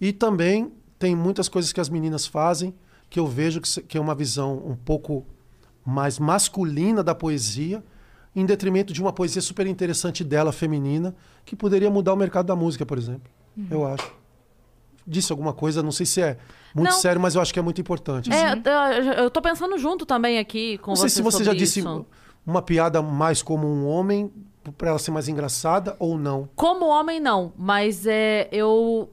E 0.00 0.12
também 0.12 0.72
tem 0.98 1.14
muitas 1.14 1.48
coisas 1.48 1.72
que 1.72 1.80
as 1.80 1.88
meninas 1.88 2.26
fazem 2.26 2.74
que 3.10 3.18
eu 3.18 3.26
vejo 3.26 3.60
que 3.60 3.96
é 3.96 4.00
uma 4.00 4.14
visão 4.14 4.62
um 4.66 4.76
pouco 4.76 5.24
mais 5.84 6.18
masculina 6.18 7.02
da 7.02 7.14
poesia, 7.14 7.82
em 8.36 8.44
detrimento 8.44 8.92
de 8.92 9.00
uma 9.00 9.12
poesia 9.12 9.40
super 9.40 9.66
interessante 9.66 10.22
dela, 10.22 10.52
feminina, 10.52 11.14
que 11.44 11.56
poderia 11.56 11.90
mudar 11.90 12.12
o 12.12 12.16
mercado 12.16 12.46
da 12.46 12.56
música, 12.56 12.84
por 12.84 12.98
exemplo. 12.98 13.30
Eu 13.70 13.86
acho. 13.86 14.17
Disse 15.08 15.32
alguma 15.32 15.52
coisa, 15.54 15.82
não 15.82 15.90
sei 15.90 16.04
se 16.04 16.20
é 16.20 16.36
muito 16.74 16.90
Não. 16.90 16.98
sério, 17.00 17.18
mas 17.20 17.34
eu 17.34 17.40
acho 17.40 17.52
que 17.52 17.58
é 17.58 17.62
muito 17.62 17.80
importante. 17.80 18.30
É, 18.32 18.52
eu- 18.52 19.12
eu 19.24 19.30
tô 19.30 19.40
pensando 19.40 19.78
junto 19.78 20.04
também 20.04 20.38
aqui 20.38 20.76
com 20.78 20.90
não 20.90 20.96
sei 20.96 21.08
você 21.08 21.14
se 21.16 21.22
você 21.22 21.42
já 21.42 21.54
disse 21.54 21.80
isso. 21.80 22.04
uma 22.46 22.60
piada 22.60 23.00
mais 23.00 23.42
como 23.42 23.66
um 23.66 23.86
homem, 23.86 24.30
para 24.76 24.90
ela 24.90 24.98
ser 24.98 25.10
mais 25.10 25.28
engraçada 25.28 25.96
ou 25.98 26.18
não. 26.18 26.48
Como 26.54 26.84
homem, 26.86 27.18
não. 27.20 27.52
Mas 27.56 28.06
é. 28.06 28.48
Eu. 28.52 29.08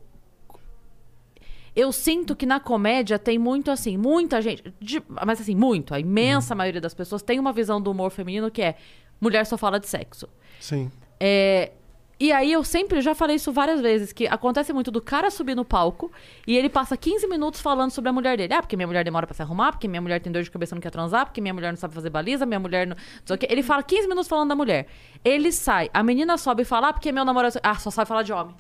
Eu 1.76 1.92
sinto 1.92 2.36
que 2.36 2.46
na 2.46 2.60
comédia 2.60 3.20
tem 3.20 3.38
muito 3.38 3.70
assim, 3.70 3.98
muita 3.98 4.42
gente. 4.42 4.74
de- 4.80 5.04
mas 5.26 5.42
assim, 5.42 5.56
muito. 5.56 5.94
A 5.94 6.00
imensa 6.00 6.54
Uhum. 6.54 6.58
maioria 6.58 6.80
das 6.82 6.94
pessoas 6.94 7.22
tem 7.22 7.38
uma 7.40 7.52
visão 7.52 7.82
do 7.82 7.92
humor 7.92 8.12
feminino 8.12 8.50
que 8.50 8.62
é 8.62 8.76
mulher 9.20 9.46
só 9.46 9.58
fala 9.58 9.80
de 9.80 9.88
sexo. 9.88 10.28
Sim. 10.60 10.90
É, 11.20 11.72
e 12.20 12.32
aí 12.32 12.52
eu 12.52 12.64
sempre 12.64 13.02
já 13.02 13.14
falei 13.14 13.36
isso 13.36 13.52
várias 13.52 13.82
vezes, 13.82 14.14
que 14.14 14.28
acontece 14.28 14.72
muito 14.72 14.90
do 14.90 15.02
cara 15.02 15.30
subir 15.30 15.56
no 15.56 15.66
palco 15.66 16.12
e 16.48 16.56
ele 16.58 16.70
passa 16.70 16.96
15 16.96 17.28
minutos 17.28 17.60
falando 17.60 17.92
sobre 17.92 18.10
a 18.10 18.14
mulher 18.14 18.38
dele. 18.38 18.54
Ah, 18.54 18.62
porque 18.62 18.76
minha 18.76 18.88
mulher 18.88 19.04
demora 19.04 19.28
pra 19.28 19.34
se 19.36 19.42
arrumar, 19.42 19.72
porque 19.74 19.88
minha 19.88 20.02
mulher 20.02 20.22
tem 20.22 20.32
dor 20.32 20.42
de 20.42 20.50
cabeça 20.50 20.74
e 20.74 20.76
não 20.76 20.82
quer 20.82 20.92
transar, 20.92 21.26
porque 21.26 21.42
minha 21.42 21.54
mulher 21.54 21.72
não 21.72 21.78
sabe 21.78 21.94
fazer 21.94 22.10
baliza, 22.10 22.46
minha 22.46 22.60
mulher 22.60 22.88
não. 22.88 22.96
não 22.96 23.04
sei 23.26 23.36
o 23.36 23.40
quê. 23.40 23.48
Ele 23.50 23.62
fala 23.62 23.84
15 23.84 24.08
minutos 24.08 24.28
falando 24.28 24.50
da 24.50 24.56
mulher. 24.56 24.88
Ele 25.24 25.52
sai, 25.52 25.90
a 25.94 26.02
menina 26.02 26.38
sobe 26.38 26.62
e 26.62 26.66
fala, 26.66 26.90
ah, 26.90 26.94
porque 26.94 27.12
meu 27.12 27.26
namorado. 27.26 27.60
Ah, 27.62 27.76
só 27.76 27.92
sabe 27.92 28.08
falar 28.08 28.24
de 28.24 28.32
homem. 28.32 28.56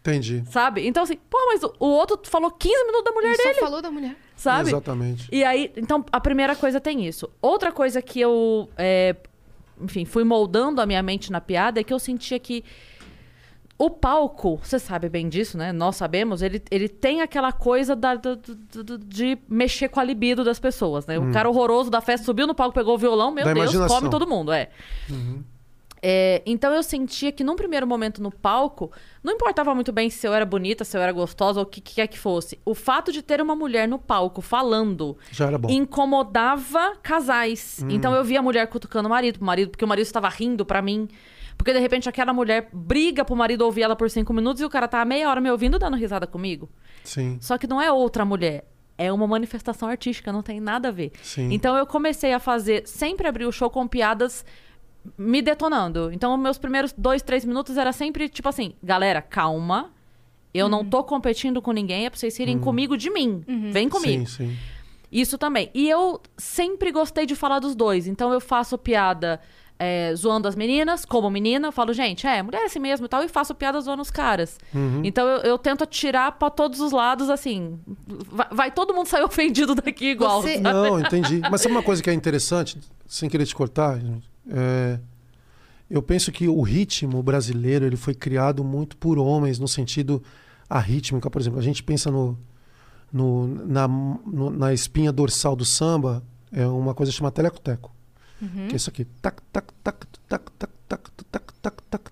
Entendi. 0.00 0.42
Sabe? 0.50 0.84
Então, 0.84 1.04
assim, 1.04 1.16
pô, 1.30 1.38
mas 1.46 1.62
o, 1.62 1.72
o 1.78 1.86
outro 1.86 2.18
falou 2.28 2.50
15 2.50 2.84
minutos 2.86 3.04
da 3.04 3.12
mulher 3.12 3.34
Ele 3.34 3.36
dele. 3.36 3.54
só 3.54 3.60
falou 3.60 3.80
da 3.80 3.90
mulher. 3.90 4.16
Sabe? 4.34 4.70
Exatamente. 4.70 5.28
E 5.30 5.44
aí, 5.44 5.72
então, 5.76 6.04
a 6.10 6.20
primeira 6.20 6.56
coisa 6.56 6.80
tem 6.80 7.06
isso. 7.06 7.30
Outra 7.40 7.70
coisa 7.70 8.02
que 8.02 8.20
eu, 8.20 8.68
é, 8.76 9.14
enfim, 9.82 10.04
fui 10.04 10.24
moldando 10.24 10.80
a 10.80 10.86
minha 10.86 11.02
mente 11.02 11.30
na 11.32 11.40
piada 11.40 11.80
é 11.80 11.84
que 11.84 11.92
eu 11.92 11.98
sentia 11.98 12.38
que 12.38 12.64
o 13.78 13.90
palco, 13.90 14.60
você 14.62 14.78
sabe 14.78 15.08
bem 15.08 15.28
disso, 15.28 15.58
né? 15.58 15.72
Nós 15.72 15.96
sabemos, 15.96 16.40
ele, 16.40 16.62
ele 16.70 16.88
tem 16.88 17.20
aquela 17.20 17.50
coisa 17.50 17.96
da, 17.96 18.14
do- 18.14 18.36
do- 18.36 18.84
do- 18.84 18.98
de 18.98 19.36
mexer 19.48 19.88
com 19.88 19.98
a 19.98 20.04
libido 20.04 20.44
das 20.44 20.60
pessoas, 20.60 21.04
né? 21.06 21.18
O 21.18 21.32
cara 21.32 21.48
horroroso 21.48 21.90
da 21.90 22.00
festa 22.00 22.24
subiu 22.24 22.46
no 22.46 22.54
palco, 22.54 22.74
pegou 22.74 22.94
o 22.94 22.98
violão, 22.98 23.32
meu 23.32 23.44
Da 23.44 23.60
Deus, 23.72 23.72
come 23.88 24.10
todo 24.10 24.26
mundo, 24.28 24.52
é. 24.52 24.68
É, 26.04 26.42
então 26.44 26.72
eu 26.72 26.82
sentia 26.82 27.30
que 27.30 27.44
num 27.44 27.54
primeiro 27.54 27.86
momento 27.86 28.20
no 28.20 28.32
palco, 28.32 28.90
não 29.22 29.34
importava 29.34 29.72
muito 29.72 29.92
bem 29.92 30.10
se 30.10 30.26
eu 30.26 30.34
era 30.34 30.44
bonita, 30.44 30.84
se 30.84 30.96
eu 30.96 31.00
era 31.00 31.12
gostosa 31.12 31.60
ou 31.60 31.64
o 31.64 31.68
que 31.68 31.80
que 31.80 31.94
quer 31.94 32.08
que 32.08 32.18
fosse. 32.18 32.58
O 32.64 32.74
fato 32.74 33.12
de 33.12 33.22
ter 33.22 33.40
uma 33.40 33.54
mulher 33.54 33.86
no 33.86 34.00
palco 34.00 34.42
falando 34.42 35.16
incomodava 35.70 36.96
casais. 37.00 37.84
Então 37.88 38.12
eu 38.14 38.24
via 38.24 38.40
a 38.40 38.42
mulher 38.42 38.66
cutucando 38.66 39.06
o 39.06 39.10
marido, 39.10 39.38
pro 39.38 39.46
marido, 39.46 39.70
porque 39.70 39.84
o 39.84 39.88
marido 39.88 40.04
estava 40.04 40.28
rindo 40.28 40.66
pra 40.66 40.82
mim. 40.82 41.08
Porque 41.56 41.72
de 41.72 41.78
repente 41.78 42.08
aquela 42.08 42.32
mulher 42.32 42.68
briga 42.72 43.24
pro 43.24 43.36
marido 43.36 43.62
ouvir 43.62 43.82
ela 43.82 43.94
por 43.94 44.10
cinco 44.10 44.32
minutos 44.32 44.60
e 44.60 44.64
o 44.64 44.70
cara 44.70 44.88
tá 44.88 45.04
meia 45.04 45.28
hora 45.30 45.40
me 45.40 45.50
ouvindo 45.50 45.78
dando 45.78 45.96
risada 45.96 46.26
comigo. 46.26 46.68
Sim. 47.04 47.38
Só 47.40 47.56
que 47.56 47.68
não 47.68 47.80
é 47.80 47.92
outra 47.92 48.24
mulher. 48.24 48.68
É 48.98 49.12
uma 49.12 49.26
manifestação 49.26 49.88
artística, 49.88 50.32
não 50.32 50.42
tem 50.42 50.60
nada 50.60 50.88
a 50.88 50.90
ver. 50.90 51.12
Sim. 51.22 51.52
Então 51.52 51.76
eu 51.76 51.86
comecei 51.86 52.32
a 52.32 52.40
fazer, 52.40 52.86
sempre 52.86 53.28
abrir 53.28 53.46
o 53.46 53.52
show 53.52 53.70
com 53.70 53.86
piadas 53.86 54.44
me 55.16 55.42
detonando. 55.42 56.10
Então, 56.12 56.36
meus 56.36 56.58
primeiros 56.58 56.92
dois, 56.96 57.22
três 57.22 57.44
minutos 57.44 57.76
era 57.76 57.92
sempre 57.92 58.28
tipo 58.28 58.48
assim: 58.48 58.74
galera, 58.82 59.20
calma. 59.22 59.90
Eu 60.54 60.68
não 60.68 60.84
tô 60.84 61.02
competindo 61.02 61.62
com 61.62 61.72
ninguém, 61.72 62.04
é 62.04 62.10
pra 62.10 62.18
vocês 62.18 62.38
irem 62.38 62.58
comigo 62.58 62.94
de 62.94 63.10
mim. 63.10 63.42
Vem 63.72 63.88
comigo. 63.88 64.26
Sim, 64.26 64.48
sim. 64.48 64.56
Isso 65.10 65.36
também. 65.36 65.70
E 65.74 65.88
eu 65.88 66.20
sempre 66.38 66.90
gostei 66.90 67.26
de 67.26 67.34
falar 67.34 67.58
dos 67.58 67.74
dois. 67.74 68.06
Então 68.06 68.32
eu 68.32 68.40
faço 68.40 68.78
piada 68.78 69.40
é, 69.78 70.14
zoando 70.14 70.48
as 70.48 70.54
meninas, 70.54 71.04
como 71.04 71.28
menina. 71.28 71.68
Eu 71.68 71.72
falo, 71.72 71.92
gente, 71.92 72.26
é, 72.26 72.42
mulher 72.42 72.62
é 72.62 72.64
assim 72.64 72.78
mesmo 72.78 73.04
e 73.04 73.08
tal. 73.08 73.22
E 73.22 73.28
faço 73.28 73.54
piada 73.54 73.78
zoando 73.80 74.00
os 74.00 74.10
caras. 74.10 74.58
Então 75.04 75.26
eu, 75.26 75.38
eu 75.42 75.58
tento 75.58 75.84
atirar 75.84 76.32
pra 76.32 76.48
todos 76.48 76.80
os 76.80 76.92
lados, 76.92 77.28
assim. 77.28 77.78
Vai, 78.30 78.46
vai 78.50 78.70
todo 78.70 78.94
mundo 78.94 79.06
sair 79.06 79.24
ofendido 79.24 79.74
daqui 79.74 80.06
igual. 80.06 80.40
Você-? 80.40 80.58
Não, 80.58 81.00
entendi. 81.00 81.42
Mas 81.50 81.60
sabe 81.60 81.74
uma 81.74 81.82
coisa 81.82 82.02
que 82.02 82.08
é 82.08 82.14
interessante, 82.14 82.78
sem 83.06 83.28
querer 83.28 83.44
te 83.44 83.54
cortar? 83.54 83.98
gente? 84.00 84.31
É, 84.48 84.98
eu 85.90 86.02
penso 86.02 86.32
que 86.32 86.48
o 86.48 86.62
ritmo 86.62 87.22
brasileiro 87.22 87.84
ele 87.84 87.96
foi 87.96 88.14
criado 88.14 88.64
muito 88.64 88.96
por 88.96 89.18
homens, 89.18 89.58
no 89.58 89.68
sentido 89.68 90.22
a 90.68 90.78
rítmica, 90.78 91.28
por 91.30 91.40
exemplo. 91.40 91.58
A 91.58 91.62
gente 91.62 91.82
pensa 91.82 92.10
no, 92.10 92.38
no- 93.12 93.46
na, 93.66 93.86
no- 93.88 94.50
na 94.50 94.72
espinha 94.72 95.12
dorsal 95.12 95.54
do 95.54 95.64
samba, 95.64 96.22
é 96.50 96.66
uma 96.66 96.94
coisa 96.94 97.12
chamada 97.12 97.34
telecoteco. 97.34 97.90
Que 98.68 98.72
é 98.72 98.76
isso 98.76 98.90
aqui. 98.90 99.04
Tac, 99.20 99.40
tac, 99.52 99.68
tac, 99.84 100.06
tac, 100.28 100.50
tac, 100.58 100.72
tac, 100.88 101.12
tac, 101.28 101.44
tac, 101.60 101.82
tac, 101.90 102.10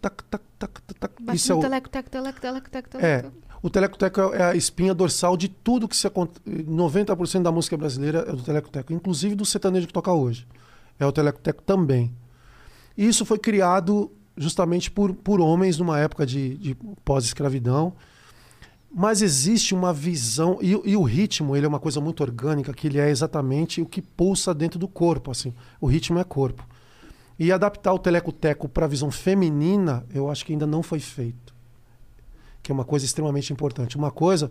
tac, 0.00 0.24
tac, 0.58 0.82
tac, 0.82 0.98
tac. 0.98 1.12
Isso 1.34 1.52
é 1.52 1.54
o, 1.54 1.60
teco, 1.60 2.10
teleco, 2.10 2.40
teleco, 2.40 2.70
teco, 2.70 2.88
teleco, 2.88 3.06
é, 3.06 3.30
o 3.62 3.70
telecoteco 3.70 4.20
é 4.34 4.42
a 4.42 4.54
espinha 4.56 4.92
dorsal 4.94 5.36
de 5.36 5.48
tudo 5.48 5.86
que 5.86 5.96
se 5.96 6.06
acontece. 6.06 6.40
90% 6.48 7.42
da 7.42 7.52
música 7.52 7.76
brasileira 7.76 8.24
é 8.26 8.32
do 8.32 8.42
telecoteco, 8.42 8.92
inclusive 8.92 9.34
do 9.36 9.44
sertanejo 9.44 9.86
que 9.86 9.92
toca 9.92 10.10
hoje. 10.12 10.46
É 10.98 11.06
o 11.06 11.12
telecoteco 11.12 11.62
também. 11.62 12.12
E 12.96 13.06
isso 13.06 13.24
foi 13.24 13.38
criado 13.38 14.10
justamente 14.36 14.90
por, 14.90 15.14
por 15.14 15.40
homens 15.40 15.78
numa 15.78 15.98
época 15.98 16.24
de, 16.24 16.56
de 16.56 16.76
pós-escravidão. 17.04 17.92
Mas 18.94 19.20
existe 19.20 19.74
uma 19.74 19.92
visão 19.92 20.58
e, 20.62 20.70
e 20.84 20.96
o 20.96 21.02
ritmo 21.02 21.54
ele 21.54 21.66
é 21.66 21.68
uma 21.68 21.78
coisa 21.78 22.00
muito 22.00 22.22
orgânica 22.22 22.72
que 22.72 22.86
ele 22.86 22.98
é 22.98 23.10
exatamente 23.10 23.82
o 23.82 23.86
que 23.86 24.00
pulsa 24.00 24.54
dentro 24.54 24.78
do 24.78 24.88
corpo 24.88 25.30
assim 25.30 25.52
o 25.78 25.86
ritmo 25.86 26.18
é 26.18 26.24
corpo 26.24 26.66
E 27.38 27.52
adaptar 27.52 27.92
o 27.92 27.98
teleco-teco 27.98 28.66
para 28.66 28.86
a 28.86 28.88
visão 28.88 29.10
feminina, 29.10 30.06
eu 30.12 30.30
acho 30.30 30.44
que 30.44 30.52
ainda 30.52 30.66
não 30.66 30.82
foi 30.82 31.00
feito. 31.00 31.54
Que 32.62 32.72
é 32.72 32.74
uma 32.74 32.84
coisa 32.84 33.04
extremamente 33.04 33.52
importante. 33.52 33.96
Uma 33.96 34.10
coisa 34.10 34.50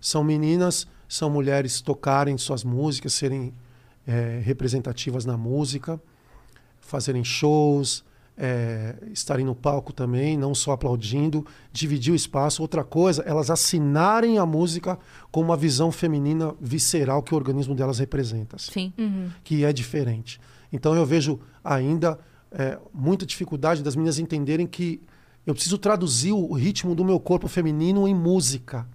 são 0.00 0.22
meninas, 0.22 0.86
são 1.08 1.30
mulheres 1.30 1.80
tocarem 1.80 2.36
suas 2.38 2.62
músicas, 2.62 3.14
serem 3.14 3.52
é, 4.08 4.40
representativas 4.42 5.26
na 5.26 5.36
música, 5.36 6.00
fazerem 6.80 7.22
shows, 7.22 8.02
é, 8.38 8.94
estarem 9.12 9.44
no 9.44 9.54
palco 9.54 9.92
também, 9.92 10.38
não 10.38 10.54
só 10.54 10.72
aplaudindo, 10.72 11.44
dividir 11.70 12.12
o 12.12 12.16
espaço. 12.16 12.62
Outra 12.62 12.82
coisa, 12.82 13.22
elas 13.26 13.50
assinarem 13.50 14.38
a 14.38 14.46
música 14.46 14.98
com 15.30 15.42
uma 15.42 15.56
visão 15.56 15.92
feminina 15.92 16.54
visceral 16.58 17.22
que 17.22 17.34
o 17.34 17.36
organismo 17.36 17.74
delas 17.74 17.98
representa, 17.98 18.56
assim, 18.56 18.72
Sim. 18.72 18.92
Uhum. 18.96 19.30
que 19.44 19.64
é 19.64 19.72
diferente. 19.72 20.40
Então 20.72 20.94
eu 20.94 21.04
vejo 21.04 21.38
ainda 21.62 22.18
é, 22.50 22.78
muita 22.94 23.26
dificuldade 23.26 23.82
das 23.82 23.94
meninas 23.94 24.18
entenderem 24.18 24.66
que 24.66 25.02
eu 25.46 25.52
preciso 25.52 25.76
traduzir 25.76 26.32
o 26.32 26.52
ritmo 26.54 26.94
do 26.94 27.04
meu 27.04 27.20
corpo 27.20 27.46
feminino 27.46 28.08
em 28.08 28.14
música, 28.14 28.86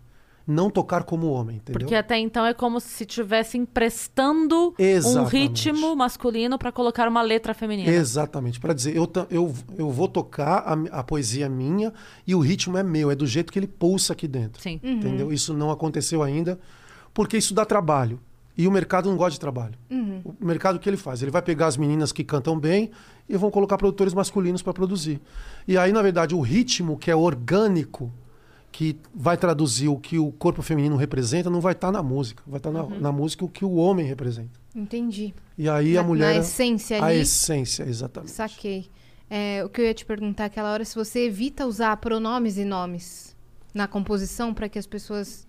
não 0.46 0.70
tocar 0.70 1.04
como 1.04 1.28
homem, 1.32 1.58
entendeu? 1.58 1.80
Porque 1.80 1.96
até 1.96 2.18
então 2.20 2.46
é 2.46 2.54
como 2.54 2.80
se 2.80 3.04
estivesse 3.04 3.58
emprestando 3.58 4.74
um 4.78 4.84
Exatamente. 4.84 5.32
ritmo 5.32 5.96
masculino 5.96 6.58
pra 6.58 6.72
colocar 6.72 7.08
uma 7.08 7.22
letra 7.22 7.54
feminina. 7.54 7.90
Exatamente. 7.90 8.60
Para 8.60 8.74
dizer, 8.74 8.96
eu, 8.96 9.10
eu, 9.30 9.54
eu 9.78 9.90
vou 9.90 10.08
tocar, 10.08 10.58
a, 10.66 11.00
a 11.00 11.04
poesia 11.04 11.48
minha 11.48 11.94
e 12.28 12.36
o 12.36 12.40
ritmo 12.40 12.78
é 12.78 12.84
meu, 12.84 13.10
é 13.10 13.16
do 13.16 13.26
jeito 13.26 13.54
que 13.54 13.60
ele 13.60 13.68
pulsa 13.68 14.14
aqui 14.14 14.28
dentro. 14.28 14.62
Sim. 14.62 14.80
Entendeu? 14.84 15.32
Isso 15.32 15.54
não 15.54 15.72
aconteceu 15.72 16.22
ainda, 16.22 16.60
porque 17.14 17.38
isso 17.38 17.54
dá 17.54 17.66
trabalho. 17.66 18.20
E 18.56 18.68
o 18.68 18.72
mercado 18.72 19.10
não 19.10 19.18
gosta 19.18 19.32
de 19.32 19.40
trabalho. 19.40 19.74
O 20.24 20.46
mercado 20.46 20.76
o 20.76 20.80
que 20.80 20.88
ele 20.88 20.98
faz? 20.98 21.24
Ele 21.24 21.32
vai 21.32 21.42
pegar 21.42 21.66
as 21.68 21.76
meninas 21.76 22.12
que 22.12 22.24
cantam 22.24 22.60
bem 22.60 22.92
e 23.28 23.36
vão 23.36 23.50
colocar 23.50 23.78
produtores 23.78 24.14
masculinos 24.14 24.62
para 24.62 24.74
produzir. 24.74 25.20
E 25.68 25.76
aí, 25.76 25.92
na 25.92 26.04
verdade, 26.04 26.36
o 26.36 26.42
ritmo 26.42 26.98
que 26.98 27.10
é 27.10 27.16
orgânico, 27.16 28.12
que 28.74 28.98
vai 29.14 29.38
traduzir 29.38 29.88
o 29.88 29.98
que 29.98 30.18
o 30.18 30.32
corpo 30.32 30.64
feminino 30.64 30.95
representa, 30.95 31.48
não 31.48 31.61
vai 31.61 31.74
estar 31.74 31.92
na 31.92 32.02
música. 32.02 32.42
Vai 32.45 32.58
estar 32.58 32.72
na, 32.72 32.84
na 32.84 33.11
música 33.11 33.45
o 33.45 33.48
que 33.48 33.64
o 33.64 33.76
homem 33.76 34.03
representa. 34.03 34.60
Entendi. 34.76 35.32
E 35.56 35.69
aí 35.69 35.93
na, 35.93 36.02
a 36.02 36.03
mulher. 36.03 36.34
Na 36.34 36.40
essência 36.40 37.00
a 37.00 37.06
ali. 37.06 37.19
essência, 37.19 37.84
exatamente. 37.84 38.32
Saquei. 38.32 38.90
É, 39.30 39.64
o 39.64 39.69
que 39.69 39.80
eu 39.80 39.85
ia 39.85 39.93
te 39.93 40.03
perguntar 40.03 40.45
aquela 40.45 40.74
hora 40.74 40.82
é 40.82 40.85
se 40.85 40.95
você 40.95 41.27
evita 41.27 41.68
usar 41.68 41.95
pronomes 41.98 42.58
e 42.58 42.66
nomes 42.66 43.35
na 43.74 43.88
composição 43.88 44.53
para 44.53 44.68
que 44.68 44.80
as 44.80 44.88
pessoas 44.88 45.48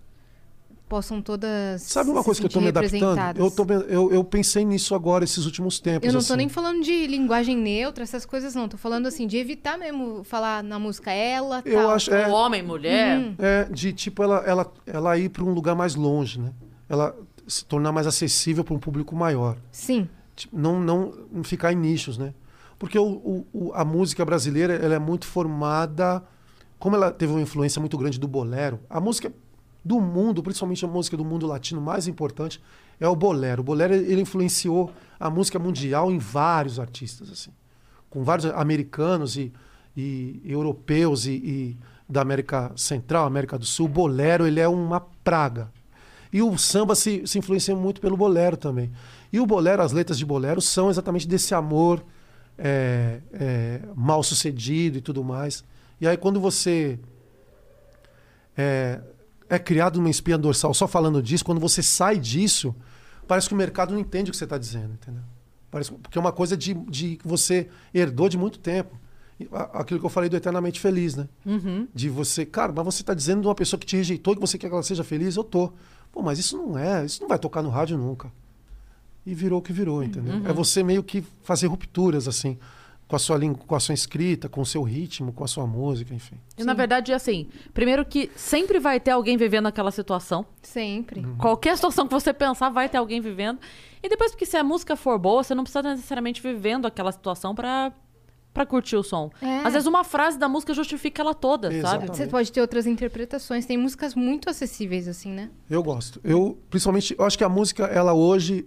possam 0.95 1.21
todas. 1.21 1.83
Sabe 1.83 2.11
uma 2.11 2.21
se 2.21 2.25
coisa 2.25 2.41
que 2.41 2.47
eu 2.47 2.51
tô 2.51 2.61
me 2.61 2.69
adaptando? 2.69 3.37
Eu, 3.37 3.51
tô, 3.51 3.65
eu, 3.89 4.13
eu 4.13 4.23
pensei 4.23 4.65
nisso 4.65 4.95
agora, 4.95 5.25
esses 5.25 5.45
últimos 5.45 5.81
tempos. 5.81 6.07
Eu 6.07 6.13
não 6.13 6.21
tô 6.21 6.27
assim. 6.27 6.37
nem 6.37 6.49
falando 6.49 6.83
de 6.85 7.09
linguagem 7.09 7.57
neutra, 7.57 8.05
essas 8.05 8.25
coisas 8.25 8.55
não. 8.55 8.69
Tô 8.69 8.77
falando 8.77 9.07
assim, 9.07 9.27
de 9.27 9.37
evitar 9.37 9.77
mesmo 9.77 10.23
falar 10.23 10.63
na 10.63 10.79
música 10.79 11.11
ela, 11.11 11.63
Eu 11.65 11.81
tal. 11.83 11.91
acho. 11.91 12.15
É, 12.15 12.29
Homem, 12.29 12.63
mulher. 12.63 13.19
Uhum. 13.19 13.35
é, 13.41 13.65
de 13.65 13.93
tipo, 13.93 14.23
ela, 14.23 14.37
ela, 14.47 14.73
ela 14.87 15.19
ir 15.19 15.31
para 15.31 15.43
um 15.43 15.53
lugar 15.53 15.75
mais 15.75 15.97
longe, 15.97 16.39
né? 16.41 16.53
Ela 16.89 17.13
se 17.49 17.65
tornar 17.65 17.91
mais 17.91 18.07
acessível 18.07 18.63
para 18.63 18.75
um 18.75 18.79
público 18.79 19.17
maior. 19.17 19.57
Sim. 19.73 20.09
Tipo, 20.37 20.57
não, 20.57 20.79
não 20.81 21.43
ficar 21.43 21.73
em 21.73 21.77
nichos, 21.77 22.17
né? 22.17 22.33
Porque 22.79 22.97
o, 22.99 23.05
o- 23.05 23.47
o- 23.53 23.73
a 23.75 23.85
música 23.85 24.25
brasileira 24.25 24.75
ela 24.75 24.95
é 24.95 24.99
muito 25.01 25.27
formada. 25.27 26.23
Como 26.79 26.95
ela 26.95 27.11
teve 27.11 27.33
uma 27.33 27.41
influência 27.43 27.81
muito 27.81 27.97
grande 27.99 28.21
do 28.21 28.29
bolero, 28.29 28.79
a 28.89 29.01
música 29.01 29.33
do 29.85 30.01
mundo, 30.01 30.43
principalmente 30.43 30.85
a 30.85 30.89
música 30.89 31.17
do 31.17 31.25
mundo 31.25 31.47
latino 31.47 31.81
mais 31.81 32.09
importante, 32.09 32.61
é 32.99 33.07
o 33.07 33.15
bolero. 33.15 33.61
O 33.61 33.65
bolero 33.65 33.95
ele 33.95 34.21
influenciou 34.21 34.93
a 35.19 35.29
música 35.29 35.59
mundial 35.59 36.11
em 36.11 36.19
vários 36.19 36.81
artistas, 36.81 37.31
assim, 37.31 37.51
com 38.09 38.25
vários 38.25 38.47
americanos 38.47 39.37
e, 39.37 39.53
e 39.97 40.41
europeus 40.45 41.27
e, 41.27 41.33
e 41.33 41.77
da 42.09 42.23
América 42.23 42.73
Central, 42.77 43.27
América 43.27 43.59
do 43.59 43.67
Sul. 43.67 43.87
O 43.87 43.89
bolero 43.89 44.47
ele 44.47 44.61
é 44.61 44.69
uma 44.69 45.01
praga. 45.01 45.71
E 46.33 46.43
o 46.43 46.57
samba 46.59 46.95
se, 46.95 47.27
se 47.27 47.39
influencia 47.39 47.77
muito 47.77 48.01
pelo 48.01 48.17
bolero 48.17 48.57
também. 48.57 48.91
E 49.33 49.39
o 49.39 49.47
bolero, 49.47 49.83
as 49.83 49.93
letras 49.93 50.19
de 50.19 50.25
bolero 50.25 50.61
são 50.61 50.91
exatamente 50.91 51.29
desse 51.29 51.55
amor 51.55 52.05
é, 52.59 53.21
é, 53.33 53.81
mal 53.95 54.23
sucedido 54.23 54.99
e 54.99 55.01
tudo 55.01 55.23
mais. 55.23 55.65
E 56.01 56.09
aí 56.09 56.17
quando 56.17 56.41
você 56.41 56.99
é, 58.57 59.01
é 59.49 59.59
criado 59.59 59.97
numa 59.97 60.11
espinha 60.11 60.39
dorsal 60.39 60.73
só 60.75 60.87
falando 60.87 61.23
disso, 61.23 61.45
quando 61.45 61.61
você 61.61 61.83
sai 61.83 62.19
disso, 62.19 62.75
parece 63.27 63.49
que 63.49 63.55
o 63.55 63.57
mercado 63.57 63.93
não 63.93 64.01
entende 64.01 64.31
o 64.31 64.33
que 64.33 64.37
você 64.37 64.45
está 64.45 64.59
dizendo, 64.59 64.95
entendeu? 64.95 65.23
Parece, 65.71 65.93
porque 65.93 66.17
é 66.17 66.21
uma 66.21 66.33
coisa 66.33 66.57
de, 66.57 66.75
de 66.75 67.17
que 67.17 67.27
você 67.27 67.69
herdou 67.93 68.29
de 68.29 68.39
muito 68.39 68.59
tempo. 68.59 68.99
Aquilo 69.73 69.99
que 69.99 70.07
eu 70.07 70.11
falei 70.11 70.31
do 70.31 70.37
Eternamente 70.37 70.79
Feliz, 70.79 71.17
né? 71.17 71.29
Uhum. 71.45 71.89
De 71.93 72.09
você, 72.09 72.47
cara, 72.47 72.73
mas 72.73 72.85
você 72.85 73.03
está 73.03 73.13
dizendo 73.13 73.41
de 73.41 73.49
uma 73.49 73.55
pessoa 73.55 73.79
que 73.81 73.85
te 73.85 73.97
rejeitou 73.97 74.33
e 74.33 74.37
que 74.37 74.41
você 74.41 74.57
quer 74.57 74.69
que 74.69 74.73
ela 74.73 74.83
seja 74.85 75.03
feliz, 75.03 75.35
eu 75.35 75.43
tô. 75.43 75.73
Pô, 76.13 76.23
mas 76.23 76.39
isso 76.39 76.57
não 76.57 76.79
é, 76.79 77.05
isso 77.05 77.21
não 77.21 77.29
vai 77.29 77.39
tocar 77.39 77.61
no 77.61 77.71
rádio 77.71 77.99
nunca. 77.99 78.31
E 79.27 79.35
virou 79.35 79.59
o 79.59 79.63
que 79.63 79.73
virou, 79.73 80.05
entendeu? 80.05 80.43
É 80.49 80.53
você 80.53 80.85
meio 80.85 81.03
que 81.03 81.25
fazer 81.43 81.67
rupturas, 81.67 82.29
assim, 82.29 82.57
com 83.07 83.17
a 83.17 83.19
sua 83.19 83.37
língua, 83.37 83.63
com 83.67 83.75
a 83.75 83.81
sua 83.81 83.95
escrita, 83.95 84.49
com 84.49 84.61
o 84.61 84.67
seu 84.67 84.83
ritmo, 84.83 85.33
com 85.33 85.45
a 85.45 85.47
sua 85.47 85.67
música, 85.67 86.15
enfim. 86.15 86.37
E 86.57 86.65
na 86.65 86.73
verdade, 86.73 87.13
assim, 87.13 87.49
primeiro 87.73 88.05
que 88.05 88.31
sempre 88.35 88.79
vai 88.79 88.99
ter 88.99 89.11
alguém 89.11 89.37
vivendo 89.37 89.67
aquela 89.67 89.91
situação. 89.91 90.47
Sempre. 90.63 91.21
Uhum. 91.21 91.37
Qualquer 91.37 91.77
situação 91.77 92.07
que 92.07 92.13
você 92.13 92.33
pensar, 92.33 92.71
vai 92.71 92.89
ter 92.89 92.97
alguém 92.97 93.21
vivendo. 93.21 93.59
E 94.03 94.09
depois, 94.09 94.33
porque 94.33 94.47
se 94.47 94.57
a 94.57 94.65
música 94.65 94.97
for 94.97 95.19
boa, 95.19 95.43
você 95.43 95.55
não 95.55 95.65
precisa 95.65 95.83
necessariamente 95.83 96.43
vivendo 96.43 96.87
aquela 96.87 97.13
situação 97.13 97.55
pra, 97.55 97.93
pra 98.53 98.65
curtir 98.65 98.97
o 98.97 99.03
som. 99.03 99.31
É. 99.41 99.59
Às 99.59 99.75
vezes 99.75 99.87
uma 99.87 100.05
frase 100.05 100.39
da 100.39 100.49
música 100.49 100.73
justifica 100.73 101.23
ela 101.23 101.35
toda, 101.35 101.69
sabe? 101.69 101.79
Exatamente. 101.79 102.17
Você 102.17 102.27
pode 102.27 102.53
ter 102.53 102.61
outras 102.61 102.87
interpretações. 102.87 103.67
Tem 103.67 103.77
músicas 103.77 104.15
muito 104.15 104.49
acessíveis, 104.49 105.09
assim, 105.09 105.31
né? 105.31 105.51
Eu 105.69 105.83
gosto. 105.83 106.21
Eu, 106.25 106.59
principalmente, 106.71 107.15
eu 107.19 107.25
acho 107.25 107.37
que 107.37 107.45
a 107.45 107.49
música, 107.49 107.85
ela 107.85 108.15
hoje, 108.15 108.67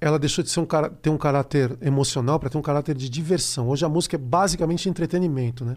ela 0.00 0.18
deixou 0.18 0.42
de 0.44 0.50
ser 0.50 0.60
um 0.60 0.66
cara, 0.66 0.90
ter 0.90 1.10
um 1.10 1.16
caráter 1.18 1.76
emocional 1.80 2.38
para 2.38 2.50
ter 2.50 2.58
um 2.58 2.62
caráter 2.62 2.94
de 2.96 3.08
diversão. 3.08 3.68
Hoje 3.68 3.84
a 3.84 3.88
música 3.88 4.16
é 4.16 4.18
basicamente 4.18 4.88
entretenimento, 4.88 5.64
né? 5.64 5.76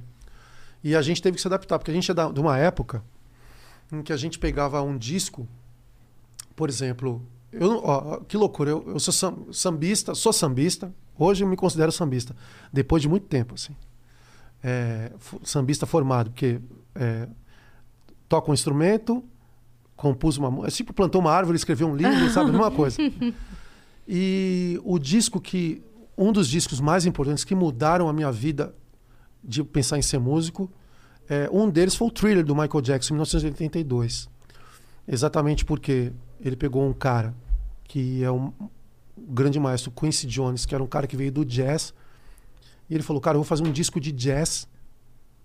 E 0.83 0.95
a 0.95 1.01
gente 1.01 1.21
teve 1.21 1.35
que 1.35 1.41
se 1.41 1.47
adaptar, 1.47 1.79
porque 1.79 1.91
a 1.91 1.93
gente 1.93 2.09
é 2.09 2.13
da- 2.13 2.31
de 2.31 2.39
uma 2.39 2.57
época 2.57 3.03
em 3.91 4.01
que 4.01 4.11
a 4.11 4.17
gente 4.17 4.37
pegava 4.37 4.81
um 4.81 4.97
disco, 4.97 5.47
por 6.55 6.69
exemplo, 6.69 7.21
eu, 7.51 7.81
ó, 7.83 8.17
que 8.19 8.35
loucura, 8.35 8.69
eu, 8.71 8.83
eu 8.89 8.99
sou 8.99 9.13
sam- 9.13 9.37
sambista, 9.51 10.13
sou 10.13 10.33
sambista, 10.33 10.93
hoje 11.17 11.43
eu 11.43 11.47
me 11.47 11.55
considero 11.55 11.91
sambista, 11.91 12.35
depois 12.71 13.01
de 13.01 13.07
muito 13.09 13.27
tempo, 13.27 13.53
assim. 13.55 13.75
É, 14.63 15.11
sambista 15.43 15.85
formado, 15.85 16.31
porque 16.31 16.59
é, 16.95 17.27
toca 18.27 18.51
um 18.51 18.53
instrumento, 18.53 19.23
compus 19.95 20.37
uma 20.37 20.51
música, 20.51 20.71
tipo 20.71 20.93
plantou 20.93 21.21
uma 21.21 21.31
árvore, 21.31 21.55
escreveu 21.55 21.87
um 21.87 21.95
livro, 21.95 22.29
sabe, 22.29 22.51
uma 22.51 22.69
coisa. 22.71 22.97
E 24.07 24.79
o 24.83 24.97
disco 24.97 25.41
que 25.41 25.83
um 26.17 26.31
dos 26.31 26.47
discos 26.47 26.79
mais 26.79 27.05
importantes 27.05 27.43
que 27.43 27.53
mudaram 27.53 28.07
a 28.07 28.13
minha 28.13 28.31
vida 28.31 28.73
de 29.43 29.63
pensar 29.63 29.97
em 29.97 30.01
ser 30.01 30.19
músico, 30.19 30.71
é, 31.29 31.49
um 31.51 31.69
deles 31.69 31.95
foi 31.95 32.07
o 32.07 32.11
Thriller 32.11 32.45
do 32.45 32.55
Michael 32.55 32.81
Jackson, 32.81 33.13
em 33.13 33.17
1982. 33.17 34.29
Exatamente 35.07 35.65
porque 35.65 36.11
ele 36.39 36.55
pegou 36.55 36.87
um 36.87 36.93
cara 36.93 37.35
que 37.83 38.23
é 38.23 38.31
um 38.31 38.51
grande 39.17 39.59
maestro, 39.59 39.91
Quincy 39.91 40.27
Jones, 40.27 40.65
que 40.65 40.73
era 40.73 40.83
um 40.83 40.87
cara 40.87 41.07
que 41.07 41.15
veio 41.15 41.31
do 41.31 41.45
jazz, 41.45 41.93
e 42.89 42.93
ele 42.93 43.03
falou: 43.03 43.21
"Cara, 43.21 43.35
eu 43.35 43.39
vou 43.39 43.47
fazer 43.47 43.63
um 43.63 43.71
disco 43.71 43.99
de 43.99 44.11
jazz 44.11 44.67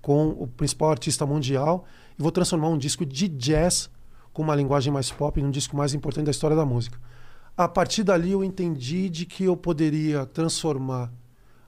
com 0.00 0.30
o 0.30 0.46
principal 0.46 0.90
artista 0.90 1.24
mundial 1.24 1.84
e 2.18 2.22
vou 2.22 2.32
transformar 2.32 2.68
um 2.68 2.78
disco 2.78 3.06
de 3.06 3.28
jazz 3.28 3.88
com 4.32 4.42
uma 4.42 4.54
linguagem 4.54 4.92
mais 4.92 5.10
pop 5.10 5.40
num 5.40 5.50
disco 5.50 5.76
mais 5.76 5.94
importante 5.94 6.26
da 6.26 6.30
história 6.30 6.56
da 6.56 6.66
música. 6.66 6.98
A 7.56 7.68
partir 7.68 8.02
dali 8.02 8.32
eu 8.32 8.42
entendi 8.42 9.08
de 9.08 9.26
que 9.26 9.44
eu 9.44 9.56
poderia 9.56 10.24
transformar 10.26 11.12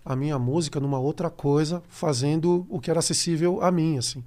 a 0.05 0.17
minha 0.17 0.39
música 0.39 0.81
numa 0.81 0.99
outra 0.99 1.31
coisa, 1.31 1.83
fazendo 1.89 2.67
o 2.69 2.81
que 2.81 2.91
era 2.91 3.01
acessível 3.01 3.63
a 3.63 3.71
mim, 3.71 3.99
assim. 3.99 4.25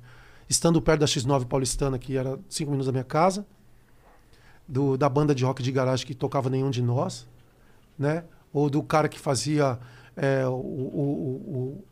Estando 0.49 0.81
perto 0.81 1.01
da 1.01 1.05
X9 1.05 1.45
paulistana, 1.45 1.99
que 1.99 2.15
era 2.15 2.39
cinco 2.49 2.71
minutos 2.71 2.85
da 2.87 2.91
minha 2.91 3.03
casa, 3.03 3.45
do, 4.67 4.97
da 4.97 5.09
banda 5.09 5.33
de 5.35 5.43
rock 5.43 5.61
de 5.61 5.71
garagem 5.71 6.05
que 6.05 6.13
tocava 6.13 6.49
nenhum 6.49 6.69
de 6.69 6.81
nós, 6.81 7.27
né? 7.97 8.23
Ou 8.53 8.69
do 8.69 8.81
cara 8.81 9.09
que 9.09 9.19
fazia 9.19 9.79
é, 10.15 10.45
o, 10.47 10.51
o, 10.53 11.83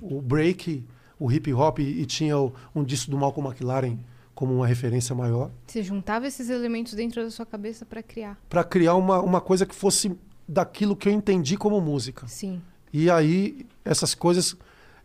o, 0.00 0.16
o 0.16 0.22
break, 0.22 0.84
o 1.18 1.30
hip 1.30 1.52
hop 1.52 1.78
e, 1.78 2.04
tinha 2.06 2.36
o- 2.38 2.52
um 2.74 2.84
disco 2.84 3.10
do 3.10 3.16
Malcolm 3.18 3.48
McLaren 3.48 3.98
como 4.34 4.52
uma 4.54 4.66
referência 4.66 5.14
maior, 5.14 5.50
Você 5.66 5.82
juntava 5.82 6.26
esses 6.26 6.50
elementos 6.50 6.94
dentro 6.94 7.22
da 7.22 7.30
sua 7.30 7.46
cabeça 7.46 7.84
pra 7.86 8.02
criar. 8.02 8.38
para 8.48 8.64
criar 8.64 8.94
uma, 8.94 9.20
uma 9.20 9.40
coisa 9.40 9.64
que 9.64 9.74
fosse 9.74 10.16
daquilo 10.48 10.96
que 10.96 11.08
eu 11.08 11.12
entendi 11.12 11.56
como 11.56 11.80
música. 11.80 12.26
Sim. 12.26 12.60
E 12.92 13.08
aí 13.10 13.66
essas 13.84 14.14
coisas 14.14 14.56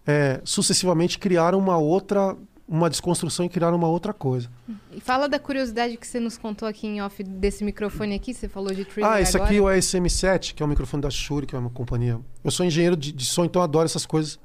é, 0.06 0.41
sucessivamente 0.43 1.17
criaram 1.19 1.58
uma 1.59 1.77
outra 1.77 2.35
uma 2.72 2.88
desconstrução 2.88 3.43
e 3.48 3.49
criaram 3.49 3.75
uma 3.75 3.88
outra 3.88 4.14
coisa. 4.14 4.48
E 4.91 5.01
fala 5.01 5.27
da 5.27 5.40
curiosidade 5.40 5.98
que 5.98 6.06
você 6.06 6.19
nos 6.19 6.38
contou 6.38 6.67
aqui 6.67 6.85
em 6.85 7.01
off 7.01 7.24
desse 7.24 7.64
microfone 7.64 8.14
aqui. 8.14 8.32
Você 8.32 8.48
falou 8.48 8.72
de 8.72 8.85
thriller 8.85 9.11
Ah, 9.11 9.19
esse 9.19 9.35
agora. 9.35 9.49
aqui 9.49 9.58
é 9.58 9.61
o 9.61 9.66
SM7, 9.66 10.53
que 10.53 10.61
é 10.61 10.66
o 10.66 10.69
microfone 10.69 11.01
da 11.01 11.09
Shure, 11.09 11.48
que 11.48 11.56
é 11.56 11.58
uma 11.58 11.72
companhia. 11.72 12.19
Eu 12.43 12.51
sou 12.51 12.64
engenheiro 12.64 12.95
de, 12.95 13.11
de 13.11 13.25
som, 13.25 13.43
então 13.43 13.59
adoro 13.64 13.85
essas 13.85 14.06
coisas. 14.06 14.40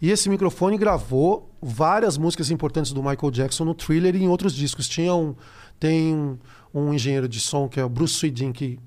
E 0.00 0.10
esse 0.10 0.28
microfone 0.28 0.76
gravou 0.76 1.50
várias 1.60 2.18
músicas 2.18 2.50
importantes 2.50 2.92
do 2.92 3.02
Michael 3.02 3.30
Jackson 3.30 3.64
no 3.64 3.74
Thriller 3.74 4.14
e 4.14 4.24
em 4.24 4.28
outros 4.28 4.54
discos. 4.54 4.88
Tinha 4.88 5.14
um, 5.14 5.34
tem 5.80 6.14
um, 6.14 6.38
um 6.74 6.92
engenheiro 6.92 7.28
de 7.28 7.40
som 7.40 7.68
que 7.68 7.80
é 7.80 7.84
o 7.84 7.88
Bruce 7.88 8.14
Swedin, 8.14 8.52
que, 8.52 8.78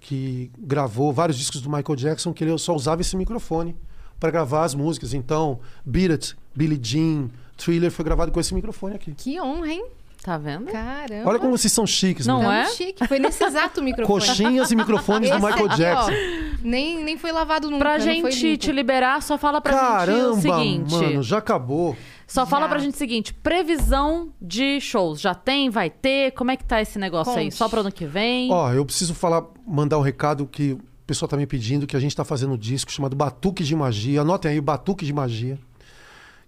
que 0.00 0.50
gravou 0.58 1.12
vários 1.12 1.38
discos 1.38 1.60
do 1.60 1.70
Michael 1.70 1.96
Jackson, 1.96 2.32
que 2.32 2.42
ele 2.42 2.58
só 2.58 2.74
usava 2.74 3.00
esse 3.00 3.16
microfone 3.16 3.76
para 4.18 4.30
gravar 4.30 4.64
as 4.64 4.74
músicas. 4.74 5.14
Então, 5.14 5.60
Beat 5.84 6.10
It, 6.10 6.36
Billie 6.54 6.80
Jean, 6.82 7.28
Thriller 7.56 7.90
foi 7.90 8.04
gravado 8.04 8.32
com 8.32 8.40
esse 8.40 8.54
microfone 8.54 8.96
aqui. 8.96 9.14
Que 9.14 9.40
honra, 9.40 9.68
hein? 9.68 9.86
Tá 10.26 10.36
vendo? 10.36 10.64
Caramba. 10.72 11.30
Olha 11.30 11.38
como 11.38 11.56
vocês 11.56 11.72
são 11.72 11.86
chiques, 11.86 12.26
Não 12.26 12.42
né? 12.42 12.62
É? 12.62 12.66
chique. 12.70 13.06
Foi 13.06 13.20
nesse 13.20 13.44
exato 13.44 13.80
microfone. 13.80 14.26
Coxinhas 14.26 14.72
e 14.72 14.74
microfones 14.74 15.30
do 15.30 15.36
Michael 15.36 15.66
aqui, 15.66 15.76
Jackson. 15.76 16.10
ó, 16.10 16.58
nem, 16.64 17.04
nem 17.04 17.16
foi 17.16 17.30
lavado 17.30 17.70
nunca. 17.70 17.84
Pra 17.84 17.96
não 17.96 18.04
foi 18.22 18.32
gente 18.32 18.56
te 18.56 18.72
liberar, 18.72 19.22
só 19.22 19.38
fala 19.38 19.60
pra 19.60 19.72
Caramba, 19.72 20.34
gente 20.34 20.48
o 20.50 20.56
seguinte. 20.56 20.90
mano, 20.94 21.22
já 21.22 21.38
acabou. 21.38 21.96
Só 22.26 22.44
fala 22.44 22.64
Já. 22.64 22.68
pra 22.70 22.78
gente 22.80 22.94
o 22.94 22.98
seguinte: 22.98 23.32
previsão 23.34 24.32
de 24.42 24.80
shows. 24.80 25.20
Já 25.20 25.32
tem? 25.32 25.70
Vai 25.70 25.90
ter? 25.90 26.32
Como 26.32 26.50
é 26.50 26.56
que 26.56 26.64
tá 26.64 26.82
esse 26.82 26.98
negócio 26.98 27.32
aí? 27.32 27.44
Conte. 27.44 27.54
Só 27.54 27.68
pro 27.68 27.78
ano 27.82 27.92
que 27.92 28.04
vem? 28.04 28.50
Ó, 28.50 28.72
eu 28.72 28.84
preciso 28.84 29.14
falar, 29.14 29.44
mandar 29.64 29.96
um 29.96 30.02
recado 30.02 30.44
que 30.44 30.72
o 30.72 30.80
pessoal 31.06 31.28
tá 31.28 31.36
me 31.36 31.46
pedindo, 31.46 31.86
que 31.86 31.96
a 31.96 32.00
gente 32.00 32.16
tá 32.16 32.24
fazendo 32.24 32.54
um 32.54 32.58
disco 32.58 32.90
chamado 32.90 33.14
Batuque 33.14 33.62
de 33.62 33.76
Magia. 33.76 34.22
Anotem 34.22 34.50
aí, 34.50 34.60
Batuque 34.60 35.06
de 35.06 35.12
Magia. 35.12 35.56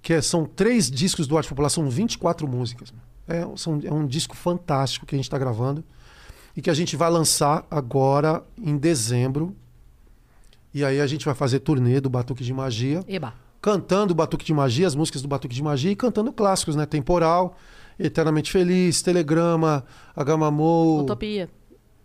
Que 0.02 0.14
é- 0.14 0.20
são 0.20 0.44
três 0.44 0.90
discos 0.90 1.28
do 1.28 1.36
Arte 1.36 1.48
Popular, 1.48 1.68
são 1.68 1.88
24 1.88 2.48
músicas. 2.48 2.92
É, 3.28 3.46
são- 3.56 3.80
é 3.84 3.92
um 3.92 4.06
disco 4.06 4.34
fantástico 4.34 5.04
que 5.06 5.14
a 5.14 5.18
gente 5.18 5.28
tá 5.30 5.38
gravando. 5.38 5.84
E 6.56 6.62
que 6.62 6.70
a 6.70 6.74
gente 6.74 6.96
vai 6.96 7.08
lançar 7.10 7.64
agora 7.70 8.42
em 8.60 8.76
dezembro. 8.76 9.54
E 10.74 10.84
aí 10.84 11.00
a 11.00 11.06
gente 11.06 11.24
vai 11.24 11.34
fazer 11.34 11.60
turnê 11.60 12.00
do 12.00 12.10
Batuque 12.10 12.42
de 12.42 12.52
Magia. 12.52 13.04
Eba. 13.06 13.32
cantando 13.60 14.12
o 14.12 14.14
Batuque 14.14 14.44
de 14.44 14.54
Magia, 14.54 14.86
as 14.86 14.94
músicas 14.94 15.20
do 15.20 15.26
Batuque 15.28 15.54
de 15.54 15.62
Magia 15.62 15.90
e 15.90 15.96
cantando 15.96 16.32
clássicos, 16.32 16.76
né? 16.76 16.86
Temporal, 16.86 17.56
Eternamente 17.98 18.52
Feliz, 18.52 19.02
Telegrama, 19.02 19.84
Agamamou, 20.16 21.00
Utopia. 21.00 21.50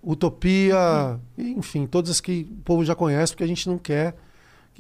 Utopia, 0.02 1.20
enfim, 1.38 1.86
todas 1.86 2.10
as 2.12 2.20
que 2.22 2.48
o 2.52 2.64
povo 2.64 2.84
já 2.84 2.96
conhece, 2.96 3.34
porque 3.34 3.44
a 3.44 3.48
gente 3.48 3.68
não 3.70 3.78
quer. 3.78 4.16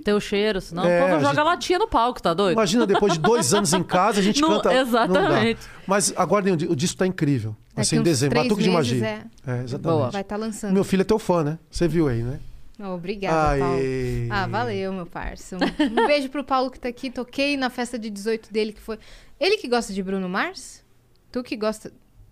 Teu 0.03 0.19
cheiro, 0.19 0.59
senão 0.59 0.83
É, 0.85 0.97
o 0.99 1.07
povo 1.07 1.19
joga 1.21 1.35
gente- 1.35 1.43
latinha 1.45 1.79
no 1.79 1.87
palco, 1.87 2.21
tá 2.21 2.33
doido? 2.33 2.53
Imagina, 2.57 2.87
depois 2.87 3.13
de 3.13 3.19
dois 3.19 3.53
anos 3.53 3.73
em 3.73 3.83
casa, 3.83 4.19
a 4.19 4.23
gente 4.23 4.41
Não- 4.41 4.49
canta. 4.59 4.73
Exatamente. 4.73 5.59
Mas 5.85 6.11
aguardem, 6.15 6.53
o 6.53 6.57
di- 6.57 6.65
o 6.67 6.75
disco 6.75 6.97
tá 6.97 7.05
incrível. 7.05 7.55
Daqui 7.75 7.89
ser 7.89 7.95
em 7.97 8.01
dezembro, 8.03 8.31
três 8.35 8.47
Batuque 8.47 8.63
de 8.63 8.69
Magia. 8.71 9.05
é. 9.05 9.09
É, 9.45 9.63
exatamente. 9.63 9.81
Boa. 9.81 10.09
Vai 10.09 10.21
estar 10.21 10.35
lançando. 10.37 10.73
Meu 10.73 10.83
filho 10.83 11.01
é 11.01 11.03
teu 11.05 11.19
fã, 11.19 11.43
né? 11.43 11.59
Você 11.69 11.87
viu 11.87 12.07
aí, 12.07 12.23
né? 12.23 12.39
Obrigada, 12.79 13.59
Paulo. 13.59 13.75
Aê. 13.75 14.27
Ah, 14.29 14.47
valeu, 14.47 14.91
meu 14.93 15.05
parça. 15.05 15.57
Um, 15.57 15.59
um 16.01 16.07
beijo 16.07 16.27
pro 16.29 16.43
Paulo 16.43 16.69
que 16.71 16.79
tá 16.79 16.89
aqui. 16.89 17.09
Toquei 17.11 17.55
na 17.55 17.69
festa 17.69 17.97
de 17.99 18.09
18 18.09 18.51
dele, 18.51 18.73
que 18.73 18.81
foi. 18.81 18.97
Ele 19.39 19.57
que 19.57 19.67
gosta 19.67 19.93
de 19.93 20.01
Bruno 20.01 20.27
Mars? 20.27 20.83
Tu 21.31 21.41
que 21.43 21.55
gosta. 21.55 21.91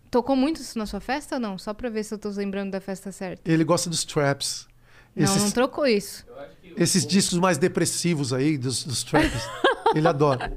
Tocou 0.09 0.35
muito 0.35 0.59
isso 0.59 0.77
na 0.77 0.85
sua 0.85 0.99
festa 0.99 1.35
ou 1.35 1.41
não? 1.41 1.57
Só 1.57 1.73
pra 1.73 1.89
ver 1.89 2.03
se 2.03 2.13
eu 2.13 2.17
tô 2.17 2.29
lembrando 2.29 2.71
da 2.71 2.81
festa 2.81 3.11
certa. 3.11 3.49
Ele 3.49 3.63
gosta 3.63 3.89
dos 3.89 4.03
traps. 4.03 4.67
Não, 5.15 5.23
Esses, 5.25 5.43
não 5.43 5.51
trocou 5.51 5.85
isso. 5.85 6.25
Esses 6.77 7.05
discos 7.05 7.37
mais 7.37 7.57
depressivos 7.57 8.33
aí, 8.33 8.57
dos, 8.57 8.83
dos 8.83 9.03
traps. 9.03 9.47
ele 9.95 10.07
adora. 10.07 10.53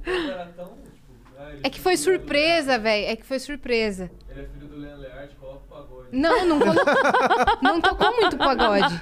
É 1.62 1.70
que 1.70 1.81
foi 1.81 1.97
surpresa, 1.97 2.78
velho. 2.78 3.07
É 3.07 3.17
que 3.17 3.25
foi 3.25 3.39
surpresa. 3.39 4.10
Ele 4.31 4.43
é 4.43 4.47
filho 4.47 4.68
do 4.68 4.76
Leandro 4.76 5.01
Learte, 5.01 5.34
coloca 5.36 5.60
o 5.67 5.75
pagode. 5.75 6.09
Não, 6.12 6.47
não, 6.47 6.59
não, 6.59 6.75
não 7.62 7.81
tocou 7.81 8.15
muito 8.17 8.36
pagode. 8.36 9.01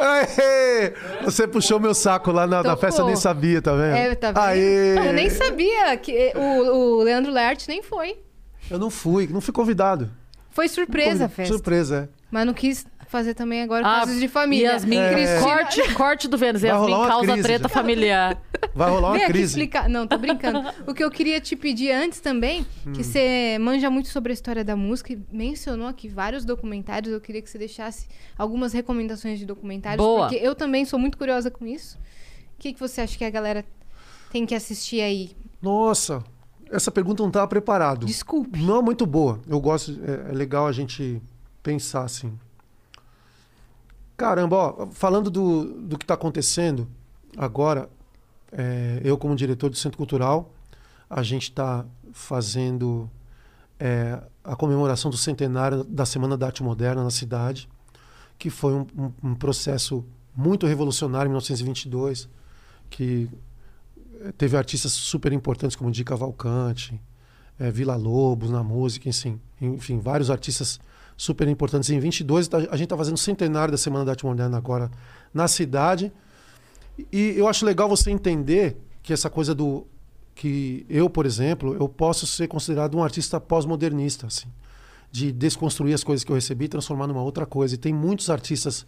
Aê! 0.00 0.92
Você 1.24 1.48
puxou 1.48 1.80
meu 1.80 1.94
saco 1.94 2.30
lá 2.30 2.46
na, 2.46 2.62
na 2.62 2.76
festa, 2.76 3.00
eu 3.00 3.06
nem 3.06 3.16
sabia, 3.16 3.62
tá 3.62 3.72
vendo? 3.72 3.96
É, 3.96 4.14
tá 4.14 4.28
vendo? 4.28 4.38
Aê! 4.38 4.98
Eu 4.98 5.12
nem 5.12 5.30
sabia 5.30 5.96
que 5.96 6.32
o, 6.36 6.98
o 6.98 7.02
Leandro 7.02 7.32
Learte 7.32 7.68
nem 7.68 7.82
foi. 7.82 8.18
Eu 8.70 8.78
não 8.78 8.90
fui, 8.90 9.26
não 9.26 9.40
fui 9.40 9.52
convidado. 9.52 10.10
Foi 10.50 10.68
surpresa 10.68 11.24
a 11.24 11.28
festa. 11.28 11.52
Surpresa, 11.52 12.08
é. 12.10 12.24
Mas 12.30 12.46
não 12.46 12.54
quis 12.54 12.86
fazer 13.14 13.34
também 13.34 13.62
agora 13.62 13.86
Ah, 13.86 14.00
casos 14.00 14.18
de 14.18 14.26
família. 14.26 14.72
Yasmin, 14.72 14.96
É. 14.96 15.40
corte, 15.40 15.94
corte 15.94 16.26
do 16.28 16.36
Vênus. 16.36 16.62
Vai 16.62 16.70
Yasmin 16.72 16.92
causa 17.06 17.32
crise, 17.32 17.42
treta 17.42 17.68
já. 17.68 17.68
familiar. 17.68 18.42
Vai 18.74 18.90
rolar 18.90 19.08
uma 19.08 19.12
Vem 19.14 19.22
aqui 19.22 19.32
crise. 19.32 19.52
explicar. 19.52 19.88
Não, 19.88 20.04
tô 20.06 20.18
brincando. 20.18 20.62
o 20.86 20.92
que 20.92 21.04
eu 21.04 21.10
queria 21.10 21.40
te 21.40 21.54
pedir 21.54 21.92
antes 21.92 22.18
também, 22.20 22.66
Hum. 22.84 22.92
que 22.92 23.04
você 23.04 23.56
manja 23.60 23.88
muito 23.88 24.08
sobre 24.08 24.32
a 24.32 24.34
história 24.34 24.64
da 24.64 24.74
música 24.74 25.12
e 25.12 25.18
mencionou 25.30 25.86
aqui 25.86 26.08
vários 26.08 26.44
documentários. 26.44 27.12
Eu 27.12 27.20
queria 27.20 27.40
que 27.40 27.48
você 27.48 27.56
deixasse 27.58 28.08
algumas 28.36 28.72
recomendações 28.72 29.38
de 29.38 29.46
documentários. 29.46 30.04
Boa. 30.04 30.28
Porque 30.28 30.44
eu 30.44 30.54
também 30.56 30.84
sou 30.84 30.98
muito 30.98 31.16
curiosa 31.16 31.50
com 31.52 31.64
isso. 31.64 31.96
O 32.56 32.58
que, 32.58 32.72
que 32.72 32.80
você 32.80 33.00
acha 33.02 33.16
que 33.16 33.24
a 33.24 33.30
galera 33.30 33.64
tem 34.32 34.44
que 34.44 34.54
assistir 34.56 35.00
aí? 35.00 35.36
Nossa, 35.62 36.22
essa 36.70 36.90
pergunta 36.90 37.22
não 37.22 37.28
estava 37.28 37.46
preparado. 37.46 38.06
Desculpe. 38.06 38.60
Não, 38.60 38.82
muito 38.82 39.06
boa. 39.06 39.40
Eu 39.48 39.60
gosto, 39.60 39.92
é, 40.04 40.30
é 40.30 40.34
legal 40.34 40.66
a 40.66 40.72
gente 40.72 41.22
pensar 41.62 42.02
assim. 42.02 42.32
Caramba, 44.16 44.56
ó, 44.56 44.86
falando 44.92 45.30
do, 45.30 45.64
do 45.82 45.98
que 45.98 46.04
está 46.04 46.14
acontecendo 46.14 46.86
agora, 47.36 47.88
é, 48.52 49.00
eu 49.04 49.18
como 49.18 49.34
diretor 49.34 49.68
do 49.70 49.76
Centro 49.76 49.98
Cultural, 49.98 50.52
a 51.10 51.22
gente 51.22 51.44
está 51.44 51.84
fazendo 52.12 53.10
é, 53.78 54.20
a 54.44 54.54
comemoração 54.54 55.10
do 55.10 55.16
centenário 55.16 55.82
da 55.84 56.06
Semana 56.06 56.36
da 56.36 56.46
Arte 56.46 56.62
Moderna 56.62 57.02
na 57.02 57.10
cidade, 57.10 57.68
que 58.38 58.50
foi 58.50 58.72
um, 58.74 58.86
um- 58.96 59.12
um 59.30 59.34
processo 59.34 60.04
muito 60.34 60.66
revolucionário 60.66 61.26
em 61.28 61.30
1922, 61.30 62.28
que 62.90 63.28
eh, 64.20 64.32
teve 64.36 64.56
artistas 64.56 64.92
super 64.92 65.32
importantes 65.32 65.76
como 65.76 65.90
Di 65.90 66.02
Cavalcante, 66.04 67.00
eh, 67.58 67.70
Vila 67.70 67.94
Lobos 67.96 68.50
na 68.50 68.62
música, 68.62 69.08
enfim, 69.08 69.40
enfim, 69.60 69.98
vários 70.00 70.30
artistas 70.30 70.80
super 71.16 71.48
importantes. 71.48 71.90
Em 71.90 71.98
22 71.98 72.48
tá- 72.48 72.58
a 72.58 72.76
gente 72.76 72.84
está 72.84 72.96
fazendo 72.96 73.14
o 73.14 73.18
centenário 73.18 73.72
da 73.72 73.78
Semana 73.78 74.04
da 74.04 74.12
Arte 74.12 74.24
Moderna 74.24 74.56
agora 74.56 74.90
na 75.32 75.48
cidade. 75.48 76.12
E 77.12 77.34
eu 77.36 77.48
acho 77.48 77.64
legal 77.64 77.88
você 77.88 78.10
entender 78.10 78.76
que 79.02 79.12
essa 79.12 79.28
coisa 79.28 79.54
do 79.54 79.86
que 80.34 80.84
eu, 80.88 81.08
por 81.08 81.26
exemplo, 81.26 81.74
eu 81.74 81.88
posso 81.88 82.26
ser 82.26 82.48
considerado 82.48 82.96
um 82.96 83.02
artista 83.02 83.40
pós-modernista, 83.40 84.26
assim, 84.26 84.48
de 85.10 85.30
desconstruir 85.30 85.94
as 85.94 86.02
coisas 86.02 86.24
que 86.24 86.30
eu 86.30 86.34
recebi 86.34 86.64
e 86.64 86.68
transformar 86.68 87.06
numa 87.06 87.22
outra 87.22 87.46
coisa. 87.46 87.74
E 87.74 87.78
tem 87.78 87.92
muitos 87.92 88.30
artistas 88.30 88.84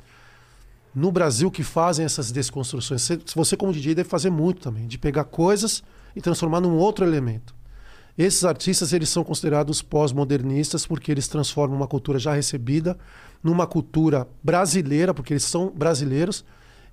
no 0.94 1.12
Brasil 1.12 1.50
que 1.50 1.62
fazem 1.62 2.04
essas 2.04 2.32
desconstruções. 2.32 3.08
Você, 3.34 3.56
como 3.56 3.72
DJ 3.72 3.94
deve 3.94 4.08
fazer 4.08 4.30
muito 4.30 4.60
também, 4.60 4.86
de 4.86 4.98
pegar 4.98 5.24
coisas 5.24 5.84
e 6.14 6.20
transformar 6.20 6.60
num 6.60 6.76
outro 6.76 7.04
elemento. 7.04 7.54
Esses 8.16 8.44
artistas 8.44 8.92
eles 8.92 9.08
são 9.08 9.22
considerados 9.22 9.82
pós-modernistas 9.82 10.86
porque 10.86 11.12
eles 11.12 11.28
transformam 11.28 11.76
uma 11.76 11.86
cultura 11.86 12.18
já 12.18 12.32
recebida 12.32 12.96
numa 13.42 13.66
cultura 13.66 14.26
brasileira, 14.42 15.12
porque 15.12 15.34
eles 15.34 15.44
são 15.44 15.70
brasileiros 15.70 16.44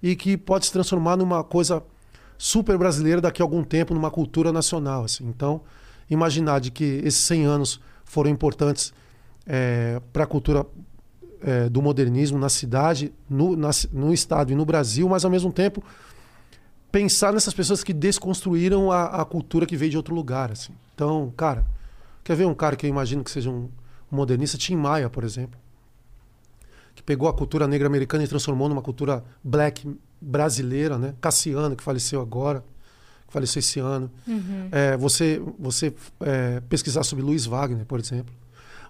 e 0.02 0.16
que 0.16 0.36
pode 0.36 0.66
se 0.66 0.72
transformar 0.74 1.16
numa 1.16 1.44
coisa 1.44 1.82
super 2.38 2.78
brasileira 2.78 3.22
daqui 3.22 3.42
a 3.42 3.46
algum 3.46 3.64
tempo, 3.64 3.94
numa 3.94 4.12
cultura 4.12 4.52
nacional. 4.52 5.06
Assim. 5.06 5.26
Então, 5.26 5.62
imaginar 6.10 6.60
de 6.60 6.72
que 6.72 7.02
esses 7.06 7.22
100 7.22 7.46
anos 7.46 7.80
foram 8.04 8.30
importantes 8.30 8.94
para 10.12 10.26
a 10.26 10.28
cultura 10.28 10.66
eh, 11.42 11.70
do 11.70 11.82
modernismo 11.82 12.38
na 12.38 12.50
cidade, 12.50 13.14
no, 13.30 13.56
na 13.56 13.70
no 13.92 14.14
estado 14.14 14.52
e 14.52 14.56
no 14.56 14.66
Brasil, 14.66 15.08
mas 15.10 15.26
ao 15.26 15.32
mesmo 15.32 15.52
tempo 15.52 15.84
pensar 16.94 17.34
nessas 17.34 17.56
pessoas 17.56 17.84
que 17.84 17.92
desconstruíram 17.92 18.92
a, 18.92 19.06
a 19.06 19.26
cultura 19.26 19.66
que 19.66 19.76
veio 19.76 19.90
de 19.90 19.98
outro 19.98 20.14
lugar. 20.14 20.52
Assim. 20.52 20.74
Então, 20.94 21.34
cara, 21.36 21.66
quer 22.24 22.36
ver 22.36 22.46
um 22.46 22.54
cara 22.54 22.76
que 22.76 22.86
eu 22.86 22.90
imagino 22.90 23.24
que 23.24 23.32
seja 23.32 23.50
um, 23.50 23.68
modernista? 24.12 24.60
Tim 24.60 24.76
Maia, 24.76 25.10
por 25.10 25.24
exemplo, 25.24 25.60
que 26.94 27.02
pegou 27.02 27.28
a 27.28 27.34
cultura 27.34 27.68
negra 27.68 27.88
americana 27.88 28.24
e 28.24 28.28
transformou 28.28 28.70
numa 28.70 28.82
cultura 28.84 29.26
black 29.44 29.92
brasileira, 30.22 31.00
né? 31.00 31.16
Cassiano, 31.20 31.76
que 31.76 31.82
faleceu 31.82 32.22
agora, 32.22 32.64
que 33.26 33.34
faleceu 33.34 33.60
esse 33.60 33.80
ano. 33.80 34.12
É, 34.72 34.96
você 34.96 35.42
você 35.58 35.92
é, 36.20 36.62
pesquisar 36.70 37.02
sobre 37.02 37.26
Luiz 37.26 37.48
Wagner, 37.48 37.88
por 37.88 38.00
exemplo. 38.00 38.32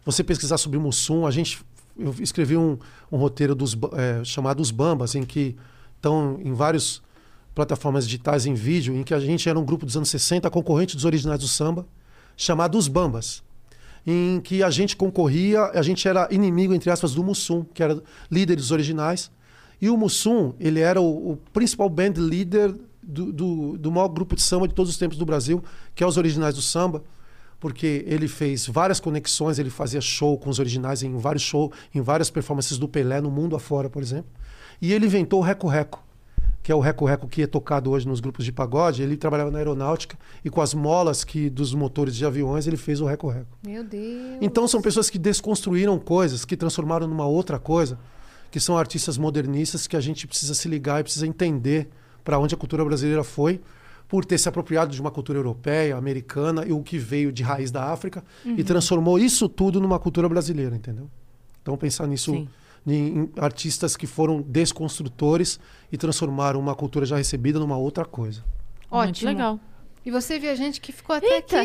Você 0.04 0.26
pesquisar 0.26 0.58
sobre 0.58 0.78
Mussum. 0.78 1.26
A 1.26 1.32
gente 1.32 1.64
eu 1.98 2.14
escrevi 2.20 2.58
um, 2.58 2.78
um 3.10 3.16
roteiro 3.16 3.56
dos, 3.56 3.78
é, 3.94 4.26
chamado 4.26 4.60
Os 4.60 4.72
Bambas, 4.72 5.16
em 5.16 5.24
que 5.24 5.56
estão 5.96 6.38
em 6.44 6.52
várias 6.52 7.02
plataformas 7.54 8.06
digitais 8.06 8.46
em 8.46 8.54
vídeo, 8.54 8.96
em 8.96 9.04
que 9.04 9.14
a 9.14 9.20
gente 9.20 9.48
era 9.48 9.60
um 9.60 9.66
grupo 9.66 9.86
dos 9.86 9.96
anos 9.96 10.10
60, 10.10 10.50
concorrente 10.50 10.96
dos 10.96 11.06
originais 11.06 11.40
do 11.40 11.48
samba, 11.48 11.86
chamado 12.36 12.78
Os 12.78 12.88
Bambas. 12.88 13.44
Em 14.06 14.42
que 14.42 14.62
a 14.62 14.70
gente 14.70 14.96
concorria, 14.96 15.64
a 15.66 15.82
gente 15.82 16.08
era 16.08 16.28
inimigo, 16.32 16.74
entre 16.74 16.90
aspas, 16.90 17.14
do 17.14 17.24
Mussum, 17.24 17.64
que 17.74 17.82
era 17.82 18.02
líder 18.30 18.58
dos 18.58 18.72
originais. 18.72 19.32
E 19.82 19.90
o 19.90 19.96
Mussum, 19.96 20.54
ele 20.60 20.80
era 20.80 21.00
o, 21.00 21.32
o 21.32 21.38
principal 21.54 21.90
band 21.90 22.14
leader 22.18 22.76
do, 23.02 23.32
do, 23.32 23.78
do 23.78 23.92
maior 23.92 24.08
grupo 24.08 24.36
de 24.36 24.42
samba 24.42 24.68
de 24.68 24.74
todos 24.74 24.92
os 24.92 24.98
tempos 24.98 25.18
do 25.18 25.26
Brasil, 25.26 25.64
que 25.94 26.04
é 26.04 26.08
os 26.08 26.18
originais 26.18 26.56
do 26.56 26.62
samba, 26.62 27.04
porque 27.60 28.04
ele 28.08 28.28
fez 28.28 28.68
várias 28.68 29.00
conexões, 29.00 29.60
ele 29.60 29.70
fazia 29.70 30.02
show 30.02 30.38
com 30.38 30.50
os 30.50 30.60
originais 30.60 31.04
em 31.04 31.16
vários 31.18 31.44
shows, 31.44 31.72
em 31.94 32.02
várias 32.02 32.30
performances 32.30 32.78
do 32.78 32.88
Pelé 32.88 33.22
no 33.22 33.32
mundo 33.32 33.56
afora, 33.56 33.90
por 33.90 34.02
exemplo. 34.02 34.30
E 34.82 34.92
ele 34.92 35.06
inventou 35.06 35.40
o 35.40 35.44
reco-reco, 35.44 36.04
que 36.64 36.72
é 36.72 36.76
o 36.76 36.80
reco-reco 36.80 37.28
que 37.28 37.42
é 37.42 37.48
tocado 37.48 37.92
hoje 37.92 38.08
nos 38.08 38.22
grupos 38.22 38.46
de 38.46 38.52
pagode. 38.54 39.04
Ele 39.04 39.18
trabalhava 39.18 39.52
na 39.52 39.58
aeronáutica 39.58 40.18
e 40.46 40.50
com 40.50 40.62
as 40.62 40.74
molas 40.74 41.26
que 41.26 41.50
dos 41.50 41.74
motores 41.74 42.16
de 42.16 42.26
aviões 42.26 42.66
ele 42.66 42.78
fez 42.78 43.02
o 43.02 43.06
reco-reco. 43.06 43.58
Meu 43.68 43.84
Deus. 43.84 44.38
Então 44.42 44.66
são 44.66 44.82
pessoas 44.82 45.10
que 45.10 45.20
desconstruíram 45.20 46.00
coisas, 46.00 46.46
que 46.46 46.56
transformaram 46.56 47.06
numa 47.06 47.28
outra 47.28 47.60
coisa, 47.60 48.00
que 48.50 48.62
são 48.62 48.78
artistas 48.78 49.18
modernistas 49.18 49.86
que 49.88 49.98
a 49.98 50.00
gente 50.00 50.26
precisa 50.26 50.54
se 50.54 50.70
ligar 50.70 51.02
e 51.02 51.04
precisa 51.04 51.28
entender 51.28 51.90
para 52.24 52.40
onde 52.40 52.56
a 52.56 52.58
cultura 52.58 52.86
brasileira 52.86 53.26
foi, 53.26 53.60
por 54.08 54.24
ter 54.24 54.38
se 54.38 54.48
apropriado 54.48 54.94
de 54.94 55.02
uma 55.02 55.12
cultura 55.12 55.40
europeia, 55.40 55.98
americana 55.98 56.64
e 56.66 56.72
o 56.72 56.82
que 56.82 56.98
veio 56.98 57.30
de 57.32 57.44
raiz 57.44 57.72
da 57.72 57.92
África 57.92 58.24
e 58.46 58.64
transformou 58.64 59.20
isso 59.20 59.50
tudo 59.50 59.82
numa 59.82 60.00
cultura 60.00 60.30
brasileira, 60.30 60.76
entendeu? 60.76 61.10
Então 61.62 61.76
pensar 61.76 62.08
nisso 62.08 62.32
Sim. 62.32 62.48
Em, 62.86 63.30
artistas 63.38 63.96
que 63.96 64.06
foram 64.08 64.42
desconstrutores 64.42 65.60
e 65.92 65.98
transformaram 65.98 66.60
uma 66.60 66.76
cultura 66.76 67.06
já 67.06 67.18
recebida 67.18 67.60
numa 67.60 67.78
outra 67.78 68.06
coisa. 68.06 68.44
Muito 68.92 69.10
Ótimo. 69.10 69.30
legal. 69.32 69.60
E 70.06 70.12
você, 70.12 70.38
viajante, 70.38 70.82
que 70.82 70.92
ficou 70.92 71.16
até 71.16 71.38
aqui, 71.38 71.56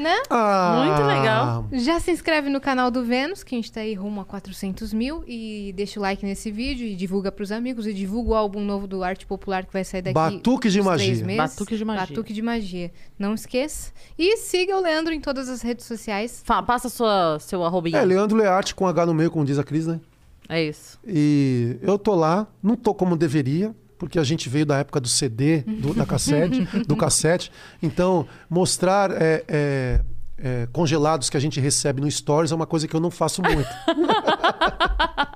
né? 0.00 0.16
Ah, 0.28 0.82
Muito 0.84 1.06
legal. 1.06 1.68
Já 1.74 2.00
se 2.00 2.10
inscreve 2.10 2.50
no 2.50 2.60
canal 2.60 2.90
do 2.90 3.04
Vênus, 3.04 3.44
que 3.44 3.54
a 3.54 3.58
gente 3.58 3.70
tá 3.70 3.82
aí 3.82 3.94
rumo 3.94 4.20
a 4.20 4.24
400 4.24 4.92
mil. 4.92 5.22
E 5.28 5.72
deixa 5.76 6.00
o 6.00 6.02
like 6.02 6.26
nesse 6.26 6.50
vídeo 6.50 6.84
e 6.88 6.96
divulga 6.96 7.30
pros 7.30 7.52
amigos. 7.52 7.86
E 7.86 7.94
divulga 7.94 8.30
o 8.30 8.34
álbum 8.34 8.64
novo 8.64 8.88
do 8.88 9.04
Arte 9.04 9.24
Popular 9.24 9.64
que 9.64 9.72
vai 9.72 9.84
sair 9.84 10.02
daqui 10.02 10.12
Batuque 10.14 10.68
de 10.70 10.82
Magia. 10.82 11.24
meses. 11.24 11.36
Batuque 11.36 11.76
de 11.76 11.84
Magia. 11.84 12.06
Batuque 12.08 12.32
de 12.32 12.42
Magia. 12.42 12.90
Não 13.16 13.32
esqueça. 13.32 13.92
E 14.18 14.38
siga 14.38 14.76
o 14.76 14.80
Leandro 14.80 15.14
em 15.14 15.20
todas 15.20 15.48
as 15.48 15.62
redes 15.62 15.86
sociais. 15.86 16.42
Fa- 16.44 16.64
passa 16.64 16.88
sua, 16.88 17.38
seu 17.38 17.62
arrobinha. 17.64 17.98
É, 18.00 18.04
Leandro 18.04 18.36
Learte 18.36 18.74
com 18.74 18.88
H 18.88 19.06
no 19.06 19.14
meio, 19.14 19.30
como 19.30 19.44
diz 19.44 19.56
a 19.56 19.62
Cris, 19.62 19.86
né? 19.86 20.00
É 20.48 20.62
isso. 20.62 20.98
E 21.06 21.76
eu 21.82 21.98
tô 21.98 22.14
lá, 22.14 22.46
não 22.62 22.76
tô 22.76 22.94
como 22.94 23.16
deveria, 23.16 23.74
porque 23.98 24.18
a 24.18 24.24
gente 24.24 24.48
veio 24.48 24.66
da 24.66 24.78
época 24.78 25.00
do 25.00 25.08
CD, 25.08 25.62
do, 25.62 25.94
da 25.94 26.04
cassete, 26.04 26.62
do 26.86 26.96
cassete. 26.96 27.50
Então, 27.82 28.26
mostrar 28.50 29.10
é, 29.10 29.44
é, 29.48 30.00
é, 30.36 30.68
congelados 30.72 31.30
que 31.30 31.36
a 31.36 31.40
gente 31.40 31.58
recebe 31.60 32.00
no 32.00 32.10
Stories 32.10 32.52
é 32.52 32.54
uma 32.54 32.66
coisa 32.66 32.86
que 32.86 32.94
eu 32.94 33.00
não 33.00 33.10
faço 33.10 33.40
muito. 33.42 33.68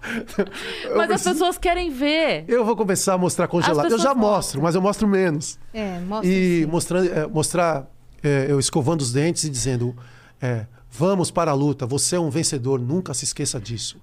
Mas 0.97 1.01
as 1.03 1.07
preciso- 1.09 1.31
pessoas 1.33 1.59
querem 1.59 1.91
ver. 1.91 2.45
Eu 2.49 2.65
vou 2.65 2.77
começar 2.77 3.15
a 3.15 3.19
mostrar 3.19 3.49
congelados. 3.49 3.93
Eu 3.93 3.99
já 3.99 4.15
mostro, 4.15 4.29
mostram. 4.31 4.63
mas 4.63 4.75
eu 4.75 4.81
mostro 4.83 5.07
menos. 5.09 5.59
É, 5.73 5.99
mostra. 6.01 6.29
E 6.31 6.61
sim. 6.63 6.67
mostrando, 6.67 7.13
é, 7.13 7.27
mostrar 7.27 7.87
é, 8.23 8.47
eu 8.49 8.59
escovando 8.59 9.01
os 9.01 9.13
dentes 9.13 9.45
e 9.45 9.51
dizendo: 9.51 9.95
é, 10.41 10.67
vamos 10.91 11.31
para 11.31 11.51
a 11.51 11.55
luta, 11.55 11.87
você 11.87 12.17
é 12.17 12.21
um 12.21 12.31
vencedor, 12.31 12.81
nunca 12.81 13.13
se 13.15 13.25
esqueça 13.25 13.61
disso. 13.61 13.99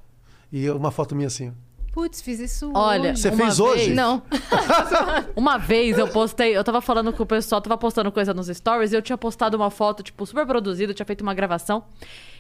E 0.57 0.69
uma 0.69 0.89
foto 0.89 1.13
minha 1.13 1.27
assim. 1.27 1.53
Putz, 1.91 2.21
fiz 2.21 2.39
isso 2.39 2.71
Olha, 2.73 3.11
hoje. 3.11 3.21
Você 3.21 3.31
fez 3.33 3.59
hoje? 3.59 3.85
vez- 3.87 3.95
Não. 3.95 4.21
Uma 5.35 5.57
vez 5.57 5.97
eu 5.97 6.07
postei, 6.07 6.55
eu 6.55 6.63
tava 6.63 6.79
falando 6.79 7.11
com 7.11 7.23
o 7.23 7.25
pessoal, 7.25 7.59
tava 7.61 7.77
postando 7.77 8.09
coisa 8.09 8.33
nos 8.33 8.47
stories 8.47 8.93
e 8.93 8.95
eu 8.95 9.01
tinha 9.01 9.17
postado 9.17 9.57
uma 9.57 9.69
foto, 9.69 10.01
tipo, 10.01 10.25
super 10.25 10.45
produzida, 10.45 10.91
eu 10.91 10.95
tinha 10.95 11.05
feito 11.05 11.21
uma 11.21 11.33
gravação. 11.33 11.83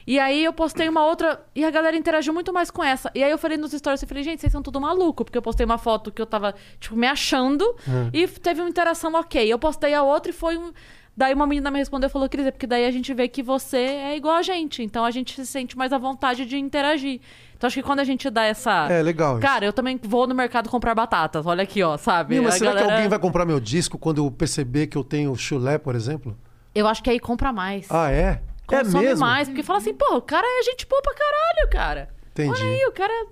E 0.07 0.17
aí 0.17 0.45
eu 0.45 0.53
postei 0.53 0.87
uma 0.87 1.05
outra 1.05 1.43
e 1.53 1.65
a 1.65 1.71
galera 1.71 1.97
interagiu 1.97 2.33
muito 2.33 2.53
mais 2.53 2.71
com 2.71 2.81
essa. 2.81 3.11
E 3.13 3.21
aí 3.21 3.31
eu 3.31 3.37
falei 3.37 3.57
nos 3.57 3.71
stories, 3.71 4.01
eu 4.01 4.07
falei, 4.07 4.23
gente, 4.23 4.39
vocês 4.39 4.51
são 4.51 4.61
tudo 4.61 4.79
maluco, 4.79 5.25
porque 5.25 5.37
eu 5.37 5.41
postei 5.41 5.65
uma 5.65 5.77
foto 5.77 6.09
que 6.09 6.21
eu 6.21 6.25
tava, 6.25 6.55
tipo, 6.79 6.95
me 6.95 7.07
achando 7.07 7.75
e 8.13 8.25
teve 8.27 8.61
uma 8.61 8.69
interação 8.69 9.13
ok. 9.13 9.45
Eu 9.45 9.59
postei 9.59 9.93
a 9.93 10.03
outra 10.03 10.31
e 10.31 10.33
foi 10.33 10.57
um. 10.57 10.71
Daí 11.17 11.33
uma 11.33 11.47
menina 11.47 11.71
me 11.71 11.79
respondeu 11.79 12.07
e 12.09 12.11
falou, 12.11 12.27
Cris, 12.27 12.45
é 12.45 12.51
porque 12.51 12.67
daí 12.67 12.85
a 12.85 12.91
gente 12.91 13.13
vê 13.13 13.27
que 13.29 13.41
você 13.41 13.77
é 13.77 14.17
igual 14.17 14.35
a 14.35 14.41
gente. 14.41 14.83
Então 14.83 15.05
a 15.05 15.11
gente 15.11 15.33
se 15.33 15.45
sente 15.45 15.77
mais 15.77 15.93
à 15.93 15.97
vontade 15.97 16.45
de 16.45 16.57
interagir. 16.57 17.21
Então 17.55 17.67
acho 17.67 17.75
que 17.75 17.83
quando 17.83 18.01
a 18.01 18.03
gente 18.03 18.29
dá 18.29 18.43
essa. 18.43 18.91
É 18.91 19.01
legal. 19.01 19.33
isso. 19.33 19.41
Cara, 19.41 19.63
eu 19.65 19.71
também 19.71 19.97
vou 20.03 20.27
no 20.27 20.35
mercado 20.35 20.69
comprar 20.69 20.93
batatas. 20.93 21.45
Olha 21.45 21.63
aqui, 21.63 21.81
ó, 21.81 21.95
sabe? 21.97 22.39
Mas 22.41 22.55
A 22.55 22.57
será 22.57 22.71
que 22.71 22.77
galera- 22.77 22.93
alguém 22.95 23.09
vai 23.09 23.17
comprar 23.19 23.45
meu 23.45 23.61
disco 23.61 23.97
quando 23.97 24.17
eu 24.25 24.29
perceber 24.29 24.87
que 24.87 24.97
eu 24.97 25.05
tenho 25.05 25.33
chulé, 25.37 25.77
por 25.77 25.95
exemplo? 25.95 26.37
Eu 26.73 26.85
acho 26.85 27.01
que 27.01 27.09
aí 27.09 27.19
compra 27.19 27.53
mais. 27.53 27.87
Ah, 27.89 28.11
é? 28.11 28.41
Consome 28.67 29.05
é 29.05 29.09
mesmo? 29.09 29.25
mais. 29.25 29.47
Porque 29.47 29.63
fala 29.63 29.79
assim, 29.79 29.93
pô, 29.93 30.17
o 30.17 30.21
cara 30.21 30.45
é 30.45 30.63
gente 30.63 30.85
boa 30.85 31.01
pra 31.01 31.13
caralho, 31.13 31.69
cara. 31.69 32.09
Entendi. 32.31 32.61
Olha 32.61 32.71
aí, 32.73 32.85
o 32.87 32.91
cara. 32.91 33.27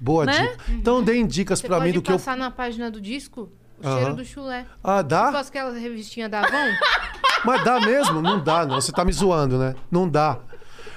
Boa 0.00 0.24
né? 0.24 0.32
dica. 0.50 0.64
Então 0.70 1.02
deem 1.02 1.26
dicas 1.26 1.58
Você 1.58 1.66
pra 1.66 1.78
pode 1.78 1.88
mim 1.88 1.94
do 1.94 2.02
que 2.02 2.12
eu. 2.12 2.16
passar 2.16 2.36
na 2.36 2.50
página 2.50 2.90
do 2.92 3.00
disco 3.00 3.50
Aham. 3.84 3.98
cheiro 3.98 4.14
do 4.16 4.24
chulé. 4.24 4.66
Ah, 4.82 5.02
dá? 5.02 5.26
Tipo 5.26 5.36
aquela 5.38 5.72
revistinha 5.72 6.28
da 6.28 6.40
Avon. 6.40 6.72
Mas 7.44 7.62
dá 7.64 7.78
mesmo? 7.80 8.22
Não 8.22 8.42
dá, 8.42 8.64
não. 8.64 8.80
Você 8.80 8.90
tá 8.90 9.04
me 9.04 9.12
zoando, 9.12 9.58
né? 9.58 9.74
Não 9.90 10.08
dá. 10.08 10.38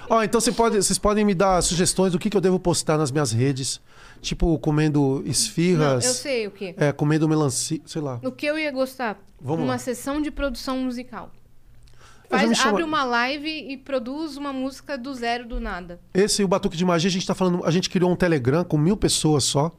Ó, 0.10 0.24
então 0.24 0.40
você 0.40 0.52
pode, 0.54 0.78
vocês 0.78 0.98
podem 0.98 1.26
me 1.26 1.34
dar 1.36 1.62
sugestões 1.62 2.14
do 2.14 2.20
que, 2.20 2.30
que 2.30 2.38
eu 2.38 2.42
devo 2.42 2.58
postar 2.60 2.98
nas 2.98 3.12
minhas 3.12 3.32
redes. 3.34 3.82
Tipo, 4.22 4.58
comendo 4.60 5.22
Não, 5.24 5.30
esfirras. 5.30 6.06
eu 6.06 6.14
sei 6.14 6.48
o 6.48 6.52
quê. 6.52 6.74
É, 6.78 6.92
comendo 6.94 7.28
melancia, 7.28 7.82
sei 7.86 8.02
lá. 8.02 8.20
O 8.24 8.32
que 8.32 8.46
eu 8.46 8.58
ia 8.58 8.72
gostar? 8.72 9.18
Vamos 9.40 9.64
uma 9.66 9.74
lá. 9.74 9.78
sessão 9.78 10.22
de 10.22 10.32
produção 10.32 10.78
musical. 10.80 11.32
Faz, 12.30 12.58
chama- 12.58 12.72
Abre 12.72 12.84
uma 12.84 13.04
live 13.04 13.50
e 13.50 13.78
produz 13.78 14.36
uma 14.38 14.52
música 14.52 14.98
do 14.98 15.14
zero 15.14 15.48
do 15.48 15.60
nada. 15.60 16.00
Esse 16.14 16.44
o 16.44 16.48
Batuque 16.48 16.76
de 16.76 16.84
Magia, 16.84 17.08
a 17.08 17.12
gente 17.12 17.26
tá 17.28 17.36
falando. 17.36 17.64
A 17.66 17.72
gente 17.72 17.90
criou 17.90 18.12
um 18.12 18.16
Telegram 18.16 18.64
com 18.64 18.78
mil 18.78 18.98
pessoas 18.98 19.44
só. 19.44 19.72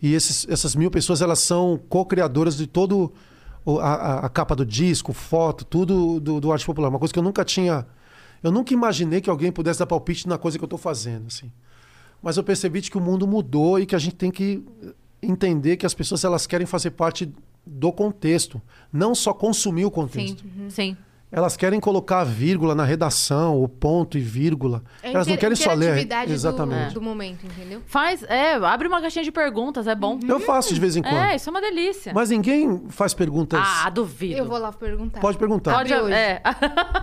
E 0.00 0.14
esses- 0.14 0.46
essas 0.48 0.74
mil 0.76 0.90
pessoas, 0.90 1.20
elas 1.22 1.38
são 1.40 1.78
co-criadoras 1.88 2.56
de 2.56 2.66
todo 2.66 3.12
a, 3.80 4.26
a- 4.26 4.28
capa 4.28 4.54
do 4.56 4.64
disco, 4.64 5.12
foto, 5.12 5.64
tudo 5.64 6.18
do, 6.20 6.40
do 6.40 6.52
arte 6.52 6.64
popular. 6.64 6.88
Uma 6.88 6.98
coisa 6.98 7.12
que 7.12 7.18
eu 7.18 7.22
nunca 7.22 7.44
tinha. 7.44 7.86
Eu 8.42 8.52
nunca 8.52 8.72
imaginei 8.72 9.20
que 9.20 9.28
alguém 9.28 9.50
pudesse 9.50 9.78
dar 9.80 9.86
palpite 9.86 10.28
na 10.28 10.38
coisa 10.38 10.56
que 10.56 10.64
eu 10.64 10.68
tô 10.68 10.78
fazendo, 10.78 11.26
assim. 11.26 11.50
Mas 12.22 12.36
eu 12.36 12.44
percebi 12.44 12.80
que 12.80 12.96
o 12.96 13.00
mundo 13.00 13.26
mudou 13.26 13.78
e 13.78 13.84
que 13.86 13.94
a 13.94 13.98
gente 13.98 14.14
tem 14.14 14.30
que 14.30 14.64
entender 15.20 15.76
que 15.76 15.84
as 15.84 15.92
pessoas 15.94 16.24
elas 16.24 16.46
querem 16.46 16.66
fazer 16.66 16.92
parte 16.92 17.32
do 17.66 17.92
contexto, 17.92 18.62
não 18.92 19.14
só 19.14 19.34
consumir 19.34 19.84
o 19.84 19.88
Sim, 19.88 19.94
contexto. 19.94 20.44
sim. 20.70 20.96
Elas 21.30 21.56
querem 21.58 21.78
colocar 21.78 22.24
vírgula 22.24 22.74
na 22.74 22.84
redação, 22.84 23.62
o 23.62 23.68
ponto 23.68 24.16
e 24.16 24.20
vírgula. 24.20 24.82
É 25.02 25.12
Elas 25.12 25.26
não 25.26 25.36
querem 25.36 25.54
só 25.56 25.74
ler. 25.74 26.06
do- 26.06 26.32
Exatamente. 26.32 26.94
Do, 26.94 27.02
momento, 27.02 27.44
entendeu? 27.44 27.82
Faz, 27.86 28.22
é, 28.22 28.54
abre 28.54 28.88
uma 28.88 28.98
caixinha 29.02 29.22
de 29.22 29.30
perguntas, 29.30 29.86
é 29.86 29.94
bom. 29.94 30.18
Eu 30.26 30.40
faço 30.40 30.72
de 30.72 30.80
vez 30.80 30.96
em 30.96 31.02
quando. 31.02 31.14
É, 31.16 31.36
isso 31.36 31.48
é 31.48 31.50
uma 31.50 31.60
delícia. 31.60 32.12
Mas 32.14 32.30
ninguém 32.30 32.84
faz 32.88 33.12
perguntas. 33.12 33.60
Ah, 33.62 33.90
duvido. 33.90 34.38
Eu 34.38 34.46
vou 34.46 34.56
lá 34.58 34.72
perguntar. 34.72 35.20
Pode 35.20 35.36
perguntar. 35.36 35.74
Pode, 35.74 35.92
é. 35.92 36.40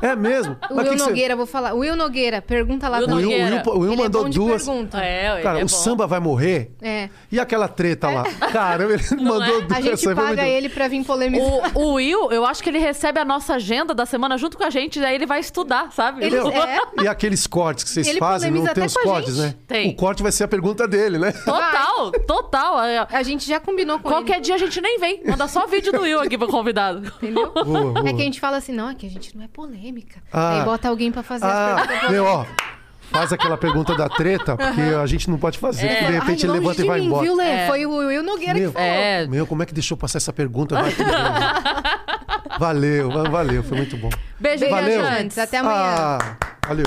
É 0.01 0.15
mesmo? 0.15 0.55
O 0.71 0.75
Mas 0.75 0.85
Will 0.85 0.93
que 0.93 0.97
que 0.97 1.03
você- 1.03 1.09
Nogueira, 1.09 1.35
vou 1.35 1.45
falar. 1.45 1.73
Will 1.73 1.95
Nogueira, 1.95 2.41
pergunta 2.41 2.89
lá 2.89 2.97
Will 2.97 3.07
O 3.07 3.15
Will, 3.15 3.21
também. 3.29 3.37
o 3.37 3.43
Nogueira. 3.49 3.63
Will- 3.69 3.75
o 3.77 3.79
Will 3.81 3.91
Ele 3.93 4.01
é 4.01 4.03
mandou 4.05 4.29
de 4.29 4.35
duas. 4.39 4.65
pergunta. 4.65 4.97
É, 5.03 5.41
Cara, 5.41 5.59
é 5.59 5.63
o 5.63 5.69
samba 5.69 6.07
vai 6.07 6.19
morrer? 6.19 6.71
É. 6.81 7.09
E 7.31 7.39
aquela 7.39 7.67
treta 7.67 8.09
lá? 8.09 8.23
Cara, 8.51 8.83
ele 8.91 9.03
mandou 9.23 9.43
é? 9.43 9.61
duas. 9.61 9.71
A 9.71 9.81
gente 9.81 10.15
paga 10.15 10.47
ele 10.47 10.67
pra 10.69 10.87
vir 10.87 11.03
polemizar. 11.05 11.71
O, 11.75 11.79
o 11.79 11.93
Will, 11.93 12.31
eu 12.31 12.43
acho 12.45 12.63
que 12.63 12.69
ele 12.69 12.79
recebe 12.79 13.19
a 13.19 13.25
nossa 13.25 13.53
agenda 13.55 13.93
da 13.93 14.05
semana 14.16 14.38
junto 14.38 14.58
com 14.58 14.64
a 14.64 14.69
gente, 14.69 15.00
aí 15.03 15.16
ele 15.16 15.26
vai 15.26 15.40
estudar, 15.40 15.92
sabe? 15.92 16.24
Ele- 16.26 16.38
É. 16.38 17.03
E 17.03 17.08
aqueles 17.08 17.45
cortes 17.48 17.84
que 17.84 17.90
vocês 17.90 18.08
Ele 18.08 18.19
fazem, 18.19 18.50
não 18.50 18.60
polemiza 18.61 18.74
tem 18.74 18.84
até 18.84 18.88
os 18.88 19.03
cortes, 19.03 19.38
né? 19.38 19.56
Tem. 19.68 19.90
O 19.92 19.95
corte 19.95 20.24
vai 20.24 20.32
ser 20.32 20.45
a 20.45 20.48
pergunta 20.48 20.88
dele, 20.88 21.18
né? 21.19 21.32
Total, 21.32 22.11
total. 22.26 22.82
É, 22.84 23.06
A 23.11 23.24
gente 23.24 23.48
já 23.48 23.60
combinou 23.60 24.00
com 24.00 24.10
Qualquer 24.10 24.35
ele. 24.35 24.42
dia 24.42 24.56
a 24.56 24.58
gente 24.58 24.80
nem 24.80 24.98
vem. 25.00 25.22
Manda 25.26 25.48
só 25.48 25.68
vídeo 25.68 25.92
do 25.92 26.02
Will 26.02 26.19
aqui 26.22 26.38
pro 26.38 26.48
convidado. 26.48 27.00
Entendeu? 27.22 27.52
Boa, 27.52 27.64
boa. 27.66 28.10
É 28.10 28.14
que 28.14 28.22
a 28.22 28.26
gente 28.26 28.40
fala 28.40 28.58
assim, 28.58 28.72
não, 28.74 28.90
é 28.90 28.95
que 28.95 29.06
a 29.06 29.10
gente 29.10 29.35
não 29.35 29.44
é 29.44 29.48
polêmica. 29.48 30.22
Ah. 30.32 30.60
Aí 30.60 30.64
bota 30.66 30.88
alguém 30.90 31.11
pra 31.11 31.22
fazer 31.24 31.45
as 31.45 31.52
Ah, 31.52 31.76
perguntas. 31.88 32.11
meu, 32.11 32.26
ó. 32.26 32.45
Faz 33.11 33.32
aquela 33.32 33.56
pergunta 33.56 33.94
da 33.95 34.10
treta, 34.10 34.58
porque 34.58 34.82
a 34.82 35.06
gente 35.06 35.30
não 35.30 35.38
pode 35.38 35.60
fazer, 35.60 35.88
porque 35.88 36.06
de 36.06 36.11
repente 36.11 36.45
Ai, 36.48 36.52
levanta 36.52 36.82
e 36.82 36.85
vai 36.88 37.00
mim, 37.00 37.06
embora. 37.06 37.22
Viu, 37.24 37.35
Lê? 37.35 37.45
É. 37.45 37.68
Foi 37.68 37.85
o 37.85 37.98
Will 37.98 38.24
Nogueira 38.24 38.56
Meu, 38.56 38.72
que 38.72 38.77
falou. 38.77 38.90
É. 38.90 39.27
Meu, 39.27 39.45
como 39.45 39.61
é 39.61 39.66
que 39.66 39.74
deixou 39.76 39.95
passar 39.95 40.18
essa 40.18 40.34
pergunta? 40.34 40.74
Vai. 40.76 40.92
valeu, 42.59 43.09
valeu, 43.32 43.64
foi 43.64 43.77
muito 43.77 43.98
bom. 43.98 44.09
Beijo, 44.40 44.69
Valeu. 44.69 45.01
viajantes. 45.01 45.38
Até 45.38 45.58
amanhã. 45.58 45.95
Ah, 45.98 46.38
valeu. 46.67 46.85